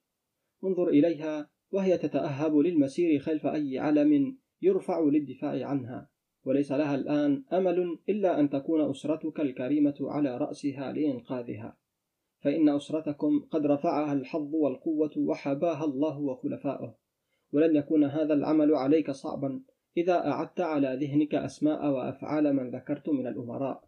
انظر 0.64 0.88
إليها 0.88 1.50
وهي 1.72 1.98
تتأهب 1.98 2.58
للمسير 2.58 3.19
خلف 3.19 3.45
أي 3.45 3.80
علم 3.80 4.38
يرفع 4.61 5.00
للدفاع 5.00 5.66
عنها. 5.67 6.09
وليس 6.45 6.72
لها 6.72 6.95
الآن 6.95 7.43
أمل 7.53 8.00
إلا 8.09 8.40
أن 8.40 8.50
تكون 8.50 8.90
أسرتك 8.90 9.40
الكريمة 9.40 9.95
على 10.01 10.38
رأسها 10.38 10.91
لإنقاذها. 10.91 11.77
فإن 12.40 12.69
أسرتكم 12.69 13.40
قد 13.51 13.66
رفعها 13.66 14.14
الحظ 14.14 14.56
والقوة 14.56 15.11
وحباها 15.17 15.85
الله 15.85 16.19
وخلفاؤه. 16.19 16.95
ولن 17.53 17.75
يكون 17.75 18.03
هذا 18.03 18.33
العمل 18.33 18.75
عليك 18.75 19.11
صعبا 19.11 19.61
إذا 19.98 20.27
أعدت 20.27 20.61
على 20.61 20.98
ذهنك 21.01 21.35
أسماء 21.35 21.91
وأفعال 21.91 22.53
من 22.53 22.72
ذكرت 22.72 23.09
من 23.09 23.27
الأمراء. 23.27 23.83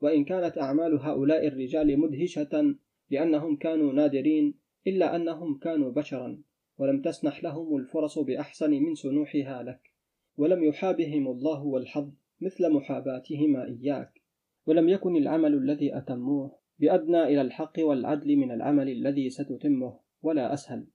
وإن 0.00 0.24
كانت 0.24 0.58
أعمال 0.58 0.98
هؤلاء 1.00 1.46
الرجال 1.46 2.00
مدهشة 2.00 2.74
لأنهم 3.10 3.56
كانوا 3.56 3.92
نادرين 3.92 4.54
إلا 4.86 5.16
أنهم 5.16 5.58
كانوا 5.58 5.90
بشرا. 5.92 6.42
ولم 6.80 7.02
تسنح 7.02 7.44
لهم 7.44 7.76
الفرص 7.76 8.18
بأحسن 8.18 8.70
من 8.70 8.94
سنوحها 8.94 9.62
لك 9.62 9.92
ولم 10.36 10.64
يحابهم 10.64 11.28
الله 11.28 11.62
والحظ 11.62 12.10
مثل 12.40 12.72
محاباتهما 12.72 13.64
إياك 13.64 14.22
ولم 14.66 14.88
يكن 14.88 15.16
العمل 15.16 15.54
الذي 15.54 15.96
أتموه 15.98 16.58
بأدنى 16.78 17.22
إلى 17.22 17.40
الحق 17.40 17.72
والعدل 17.78 18.36
من 18.36 18.50
العمل 18.50 18.88
الذي 18.88 19.30
ستتمه 19.30 19.98
ولا 20.22 20.54
أسهل. 20.54 20.86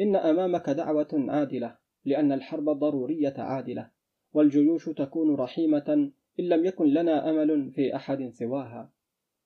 إن 0.00 0.16
أمامك 0.16 0.70
دعوة 0.70 1.08
عادلة 1.12 1.76
لأن 2.04 2.32
الحرب 2.32 2.64
ضرورية 2.64 3.34
عادلة 3.38 3.90
والجيوش 4.32 4.88
تكون 4.88 5.34
رحيمة 5.34 6.12
إن 6.40 6.44
لم 6.48 6.64
يكن 6.64 6.86
لنا 6.86 7.30
أمل 7.30 7.70
في 7.70 7.96
أحد 7.96 8.28
سواها 8.28 8.92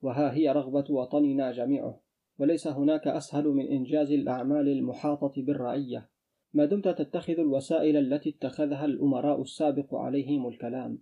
وها 0.03 0.35
هي 0.35 0.53
رغبة 0.53 0.85
وطننا 0.91 1.53
جميعه. 1.53 2.01
وليس 2.41 2.67
هناك 2.67 3.09
أسهل 3.09 3.49
من 3.49 3.67
إنجاز 3.67 4.13
الأعمال 4.13 4.69
المحاطة 4.69 5.43
بالرعية. 5.43 6.09
ما 6.55 6.65
دمت 6.65 6.89
تتخذ 6.89 7.39
الوسائل 7.39 7.97
التي 7.97 8.31
اتخذها 8.31 8.85
الأمراء 8.85 9.41
السابق 9.43 9.95
عليهم 9.95 10.49
الكلام. 10.49 10.99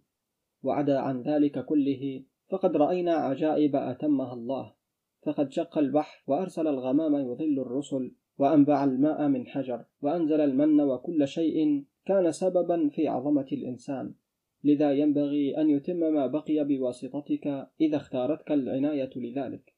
وعدا 0.62 0.98
عن 0.98 1.22
ذلك 1.22 1.64
كله 1.64 2.24
فقد 2.50 2.76
رأينا 2.76 3.12
عجائب 3.12 3.76
أتمها 3.76 4.34
الله. 4.34 4.72
فقد 5.26 5.52
شق 5.52 5.78
البحر 5.78 6.24
وأرسل 6.26 6.66
الغمام 6.66 7.14
يظل 7.14 7.60
الرسل 7.60 8.12
وأنبع 8.38 8.84
الماء 8.84 9.28
من 9.28 9.46
حجر 9.46 9.84
وأنزل 10.02 10.40
المن 10.40 10.80
وكل 10.80 11.28
شيء 11.28 11.84
كان 12.06 12.32
سببا 12.32 12.88
في 12.88 13.08
عظمة 13.08 13.46
الإنسان. 13.52 14.14
لذا 14.64 14.92
ينبغي 14.92 15.56
أن 15.60 15.70
يتم 15.70 15.96
ما 15.96 16.26
بقي 16.26 16.64
بواسطتك 16.64 17.68
إذا 17.80 17.96
اختارتك 17.96 18.52
العناية 18.52 19.10
لذلك. 19.16 19.77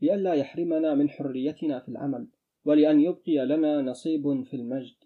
لئلا 0.00 0.34
يحرمنا 0.34 0.94
من 0.94 1.10
حريتنا 1.10 1.80
في 1.80 1.88
العمل 1.88 2.28
ولأن 2.64 3.00
يبقي 3.00 3.46
لنا 3.46 3.82
نصيب 3.82 4.42
في 4.42 4.54
المجد. 4.56 4.96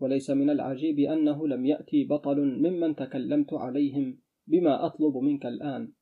وليس 0.00 0.30
من 0.30 0.50
العجيب 0.50 0.98
أنه 0.98 1.48
لم 1.48 1.66
يأتي 1.66 2.04
بطل 2.04 2.40
ممن 2.40 2.96
تكلمت 2.96 3.54
عليهم 3.54 4.18
بما 4.46 4.86
أطلب 4.86 5.16
منك 5.16 5.46
الآن. 5.46 5.92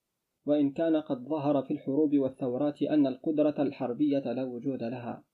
وإن 0.46 0.70
كان 0.70 0.96
قد 0.96 1.24
ظهر 1.28 1.62
في 1.62 1.70
الحروب 1.70 2.16
والثورات 2.16 2.82
أن 2.82 3.06
القدرة 3.06 3.54
الحربية 3.62 4.32
لا 4.32 4.44
وجود 4.44 4.82
لها 4.82 5.24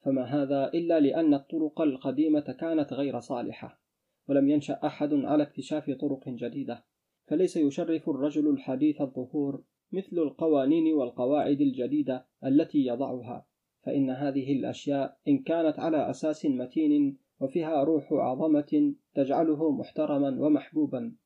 فما 0.00 0.22
هذا 0.22 0.70
إلا 0.74 1.00
لأن 1.00 1.34
الطرق 1.34 1.80
القديمة 1.80 2.56
كانت 2.60 2.92
غير 2.92 3.20
صالحة 3.20 3.80
ولم 4.28 4.50
ينشأ 4.50 4.80
أحد 4.86 5.14
على 5.14 5.42
اكتشاف 5.42 5.90
طرق 5.90 6.28
جديدة. 6.28 6.84
فليس 7.26 7.56
يشرف 7.56 8.08
الرجل 8.08 8.50
الحديث 8.50 9.00
الظهور 9.00 9.64
مثل 9.92 10.18
القوانين 10.18 10.94
والقواعد 10.94 11.60
الجديدة 11.60 12.26
التي 12.44 12.86
يضعها 12.86 13.46
فإن 13.82 14.10
هذه 14.10 14.52
الأشياء 14.52 15.18
إن 15.28 15.38
كانت 15.38 15.78
على 15.78 16.10
أساس 16.10 16.46
متين 16.46 17.18
وفيها 17.40 17.84
روح 17.84 18.12
عظمة 18.12 18.94
تجعله 19.14 19.70
محترما 19.70 20.40
ومحبوبا. 20.40 21.16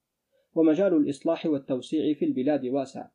ومجال 0.54 0.94
الإصلاح 0.94 1.46
والتوسيع 1.46 2.14
في 2.14 2.24
البلاد 2.24 2.66
واسع. 2.66 3.08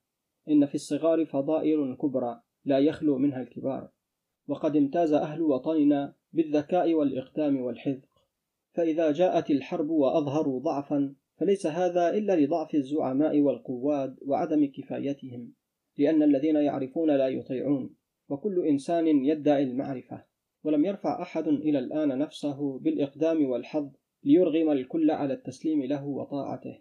إن 0.49 0.65
في 0.65 0.75
الصغار 0.75 1.25
فضائل 1.25 1.95
كبرى 1.95 2.41
لا 2.65 2.79
يخلو 2.79 3.17
منها 3.17 3.41
الكبار. 3.41 3.89
وقد 4.47 4.75
امتاز 4.75 5.13
أهل 5.13 5.41
وطننا 5.41 6.15
بالذكاء 6.33 6.93
والإقدام 6.93 7.61
والحذق. 7.61 8.09
فإذا 8.73 9.11
جاءت 9.11 9.51
الحرب 9.51 9.89
وأظهروا 9.89 10.59
ضعفا 10.59 11.15
فليس 11.41 11.67
هذا 11.67 12.09
إلا 12.09 12.35
لضعف 12.35 12.75
الزعماء 12.75 13.39
والقواد 13.39 14.17
وعدم 14.21 14.65
كفايتهم 14.65 15.53
لأن 15.97 16.23
الذين 16.23 16.55
يعرفون 16.55 17.11
لا 17.11 17.27
يطيعون 17.27 17.95
وكل 18.29 18.67
إنسان 18.67 19.07
يدعي 19.07 19.63
المعرفة. 19.63 20.25
ولم 20.63 20.85
يرفع 20.85 21.21
أحد 21.21 21.47
إلى 21.47 21.79
الآن 21.79 22.17
نفسه 22.17 22.79
بالإقدام 22.79 23.49
والحظ 23.49 23.91
ليرغم 24.23 24.71
الكل 24.71 25.11
على 25.11 25.33
التسليم 25.33 25.83
له 25.83 26.05
وطاعته. 26.05 26.79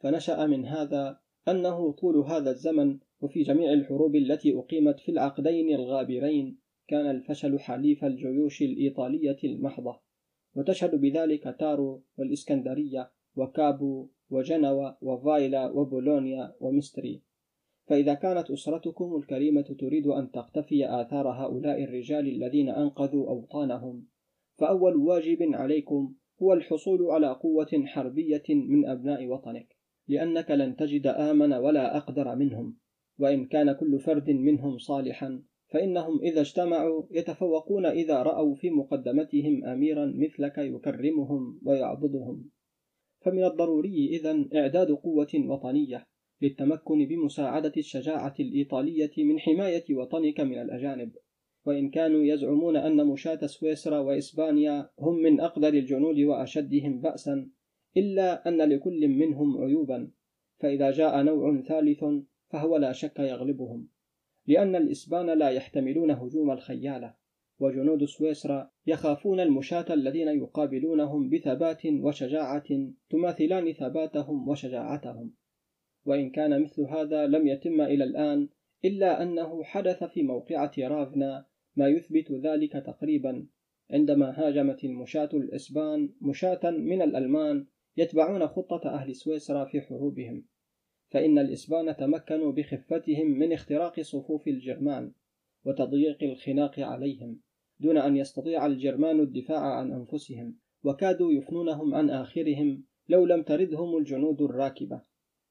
فنشأ 0.00 0.46
من 0.46 0.66
هذا 0.66 1.20
أنه 1.48 1.92
طول 1.92 2.16
هذا 2.16 2.50
الزمن 2.50 2.98
وفي 3.20 3.42
جميع 3.42 3.72
الحروب 3.72 4.16
التي 4.16 4.58
أقيمت 4.58 5.00
في 5.00 5.10
العقدين 5.10 5.74
الغابرين 5.74 6.58
كان 6.88 7.10
الفشل 7.10 7.58
حليف 7.58 8.04
الجيوش 8.04 8.62
الإيطالية 8.62 9.38
المحضة 9.44 10.00
وتشهد 10.54 10.94
بذلك 10.94 11.56
تارو 11.58 12.04
والإسكندرية 12.18 13.10
وكابو 13.40 14.08
وجنوى 14.30 14.96
وفايلا 15.02 15.70
وبولونيا 15.70 16.54
ومستري 16.60 17.22
فإذا 17.86 18.14
كانت 18.14 18.50
أسرتكم 18.50 19.16
الكريمة 19.16 19.76
تريد 19.78 20.06
أن 20.06 20.30
تقتفي 20.30 21.00
آثار 21.00 21.28
هؤلاء 21.28 21.84
الرجال 21.84 22.28
الذين 22.28 22.68
أنقذوا 22.68 23.28
أوطانهم 23.28 24.06
فأول 24.58 24.96
واجب 24.96 25.38
عليكم 25.42 26.14
هو 26.42 26.52
الحصول 26.52 27.10
على 27.10 27.32
قوة 27.32 27.84
حربية 27.86 28.42
من 28.48 28.86
أبناء 28.86 29.26
وطنك 29.26 29.76
لأنك 30.08 30.50
لن 30.50 30.76
تجد 30.76 31.06
آمن 31.06 31.52
ولا 31.52 31.96
أقدر 31.96 32.36
منهم 32.36 32.76
وإن 33.18 33.46
كان 33.46 33.72
كل 33.72 33.98
فرد 33.98 34.30
منهم 34.30 34.78
صالحا 34.78 35.42
فإنهم 35.68 36.20
إذا 36.22 36.40
اجتمعوا 36.40 37.02
يتفوقون 37.10 37.86
إذا 37.86 38.22
رأوا 38.22 38.54
في 38.54 38.70
مقدمتهم 38.70 39.64
أميرا 39.64 40.12
مثلك 40.16 40.58
يكرمهم 40.58 41.60
ويعبدهم. 41.64 42.50
فمن 43.20 43.44
الضروري 43.44 44.08
إذا 44.16 44.44
إعداد 44.54 44.90
قوة 44.90 45.28
وطنية 45.34 46.06
للتمكن 46.42 47.06
بمساعدة 47.06 47.72
الشجاعة 47.76 48.34
الإيطالية 48.40 49.10
من 49.18 49.38
حماية 49.38 49.84
وطنك 49.90 50.40
من 50.40 50.58
الأجانب. 50.62 51.12
وإن 51.64 51.90
كانوا 51.90 52.24
يزعمون 52.24 52.76
أن 52.76 53.06
مشاة 53.06 53.46
سويسرا 53.46 53.98
وإسبانيا 53.98 54.90
هم 54.98 55.14
من 55.14 55.40
أقدر 55.40 55.68
الجنود 55.68 56.20
وأشدهم 56.20 57.00
بأسا 57.00 57.50
إلا 57.96 58.48
أن 58.48 58.62
لكل 58.62 59.08
منهم 59.08 59.64
عيوبا. 59.64 60.10
فإذا 60.58 60.90
جاء 60.90 61.22
نوع 61.22 61.60
ثالث 61.60 62.04
فهو 62.48 62.76
لا 62.76 62.92
شك 62.92 63.18
يغلبهم 63.18 63.88
لأن 64.46 64.76
الإسبان 64.76 65.38
لا 65.38 65.50
يحتملون 65.50 66.10
هجوم 66.10 66.50
الخيالة. 66.50 67.19
وجنود 67.60 68.04
سويسرا 68.04 68.70
يخافون 68.86 69.40
المشاة 69.40 69.84
الذين 69.90 70.28
يقابلونهم 70.28 71.30
بثبات 71.30 71.86
وشجاعة 71.86 72.64
تماثلان 73.10 73.72
ثباتهم 73.72 74.48
وشجاعتهم. 74.48 75.34
وإن 76.04 76.30
كان 76.30 76.62
مثل 76.62 76.82
هذا 76.82 77.26
لم 77.26 77.46
يتم 77.46 77.80
إلى 77.80 78.04
الآن 78.04 78.48
إلا 78.84 79.22
أنه 79.22 79.64
حدث 79.64 80.04
في 80.04 80.22
موقعة 80.22 80.72
رافنا 80.78 81.46
ما 81.76 81.88
يثبت 81.88 82.32
ذلك 82.32 82.72
تقريبا. 82.72 83.46
عندما 83.90 84.40
هاجمت 84.40 84.84
المشاة 84.84 85.28
الإسبان 85.34 86.12
مشاة 86.20 86.70
من 86.70 87.02
الألمان 87.02 87.66
يتبعون 87.96 88.46
خطة 88.46 88.88
أهل 88.88 89.14
سويسرا 89.16 89.64
في 89.64 89.80
حروبهم. 89.80 90.44
فإن 91.10 91.38
الإسبان 91.38 91.96
تمكنوا 91.96 92.52
بخفتهم 92.52 93.26
من 93.26 93.52
اختراق 93.52 94.00
صفوف 94.00 94.48
الجرمان 94.48 95.12
وتضييق 95.64 96.22
الخناق 96.22 96.80
عليهم. 96.80 97.40
دون 97.80 97.96
أن 97.96 98.16
يستطيع 98.16 98.66
الجرمان 98.66 99.20
الدفاع 99.20 99.60
عن 99.60 99.92
أنفسهم 99.92 100.56
وكادوا 100.84 101.32
يفنونهم 101.32 101.94
عن 101.94 102.10
آخرهم 102.10 102.84
لو 103.08 103.26
لم 103.26 103.42
تردهم 103.42 103.96
الجنود 103.96 104.42
الراكبة. 104.42 105.00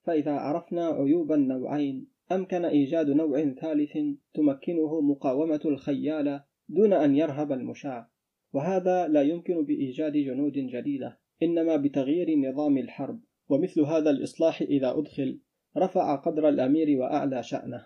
فإذا 0.04 0.32
عرفنا 0.32 0.88
عيوب 0.88 1.32
النوعين 1.32 2.08
أمكن 2.32 2.66
إيجاد 2.66 3.10
نوع 3.10 3.54
ثالث 3.54 3.98
تمكنه 4.34 5.02
مقاومة 5.02 5.62
الخيال 5.66 6.42
دون 6.70 6.94
أن 6.94 7.16
يرهب 7.16 7.52
المشاة 7.52 8.10
وهذا 8.54 9.08
لا 9.08 9.22
يمكن 9.22 9.66
بإيجاد 9.66 10.14
جنود 10.14 10.54
جديدة 10.54 11.20
إنما 11.44 11.76
بتغيير 11.76 12.38
نظام 12.38 12.78
الحرب. 12.78 13.20
ومثل 13.50 13.82
هذا 13.82 14.10
الإصلاح 14.10 14.62
إذا 14.62 15.00
أدخل 15.00 15.40
رفع 15.78 16.16
قدر 16.16 16.50
الأمير 16.50 17.00
وأعلى 17.00 17.44
شأنه. 17.44 17.86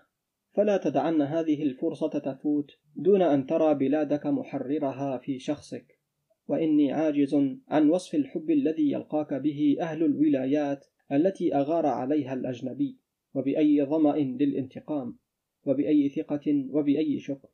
فلا 0.53 0.77
تدعن 0.77 1.21
هذه 1.21 1.63
الفرصة 1.63 2.07
تفوت 2.07 2.71
دون 2.95 3.21
أن 3.21 3.45
ترى 3.45 3.73
بلادك 3.73 4.25
محررها 4.25 5.17
في 5.17 5.39
شخصك. 5.39 5.99
وإني 6.47 6.91
عاجز 6.91 7.35
عن 7.67 7.89
وصف 7.89 8.15
الحب 8.15 8.51
الذي 8.51 8.91
يلقاك 8.91 9.33
به 9.33 9.77
أهل 9.79 10.03
الولايات 10.03 10.85
التي 11.11 11.55
أغار 11.55 11.85
عليها 11.85 12.33
الأجنبي. 12.33 12.97
وبأي 13.33 13.85
ظمأ 13.85 14.17
للانتقام. 14.17 15.17
وبأي 15.65 16.09
ثقة. 16.09 16.65
وبأي 16.69 17.19
شكر. 17.19 17.49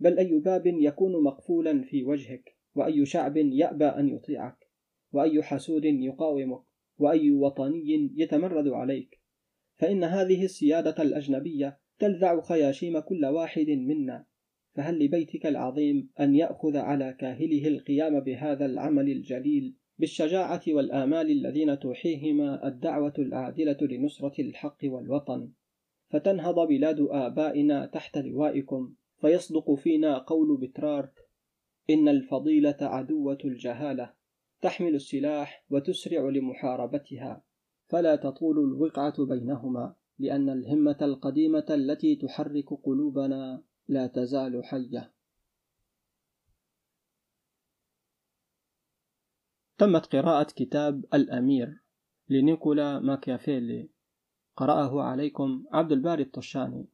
بل 0.00 0.18
أي 0.18 0.38
باب 0.38 0.66
يكون 0.66 1.22
مقفولا 1.22 1.82
في 1.82 2.04
وجهك. 2.04 2.56
وأي 2.74 3.06
شعب 3.06 3.36
يأبى 3.36 3.84
أن 3.84 4.08
يطيعك. 4.08 4.70
وأي 5.12 5.42
حسود 5.42 5.84
يقاومك. 5.84 6.62
وأي 6.98 7.30
وطني 7.30 8.12
يتمرد 8.16 8.68
عليك. 8.68 9.20
فإن 9.76 10.04
هذه 10.04 10.44
السيادة 10.44 11.02
الأجنبية 11.02 11.85
تلذع 11.98 12.40
خياشيم 12.40 12.98
كل 12.98 13.24
واحد 13.24 13.68
منا 13.70 14.24
فهل 14.74 15.04
لبيتك 15.04 15.46
العظيم 15.46 16.10
أن 16.20 16.34
يأخذ 16.34 16.76
على 16.76 17.16
كاهله 17.20 17.68
القيام 17.68 18.20
بهذا 18.20 18.66
العمل 18.66 19.08
الجليل 19.08 19.74
بالشجاعة 19.98 20.62
والآمال 20.68 21.30
الذين 21.30 21.78
توحيهما 21.78 22.68
الدعوة 22.68 23.12
العادلة 23.18 23.76
لنصرة 23.80 24.40
الحق 24.40 24.78
والوطن؟ 24.84 25.50
فتنهض 26.08 26.68
بلاد 26.68 27.00
آبائنا 27.10 27.86
تحت 27.86 28.18
لوائكم 28.18 28.94
فيصدق 29.20 29.74
فينا 29.74 30.18
قول 30.18 30.60
بترارك 30.60 31.12
إن 31.90 32.08
الفضيلة 32.08 32.76
عدوة 32.80 33.38
الجهالة 33.44 34.12
تحمل 34.62 34.94
السلاح 34.94 35.64
وتسرع 35.70 36.28
لمحاربتها 36.28 37.44
فلا 37.88 38.16
تطول 38.16 38.58
الوقعة 38.58 39.24
بينهما. 39.24 39.94
لأن 40.18 40.48
الهمة 40.48 40.96
القديمة 41.02 41.66
التي 41.70 42.16
تحرك 42.16 42.68
قلوبنا 42.84 43.62
لا 43.88 44.06
تزال 44.06 44.64
حية. 44.64 45.12
تمت 49.78 50.16
قراءة 50.16 50.46
كتاب 50.56 51.04
الأمير 51.14 51.82
لنيكولا 52.28 53.00
ماكيافيلي. 53.00 53.90
قرأه 54.56 55.02
عليكم 55.02 55.64
عبد 55.72 55.92
الباري 55.92 56.22
الطشاني. 56.22 56.88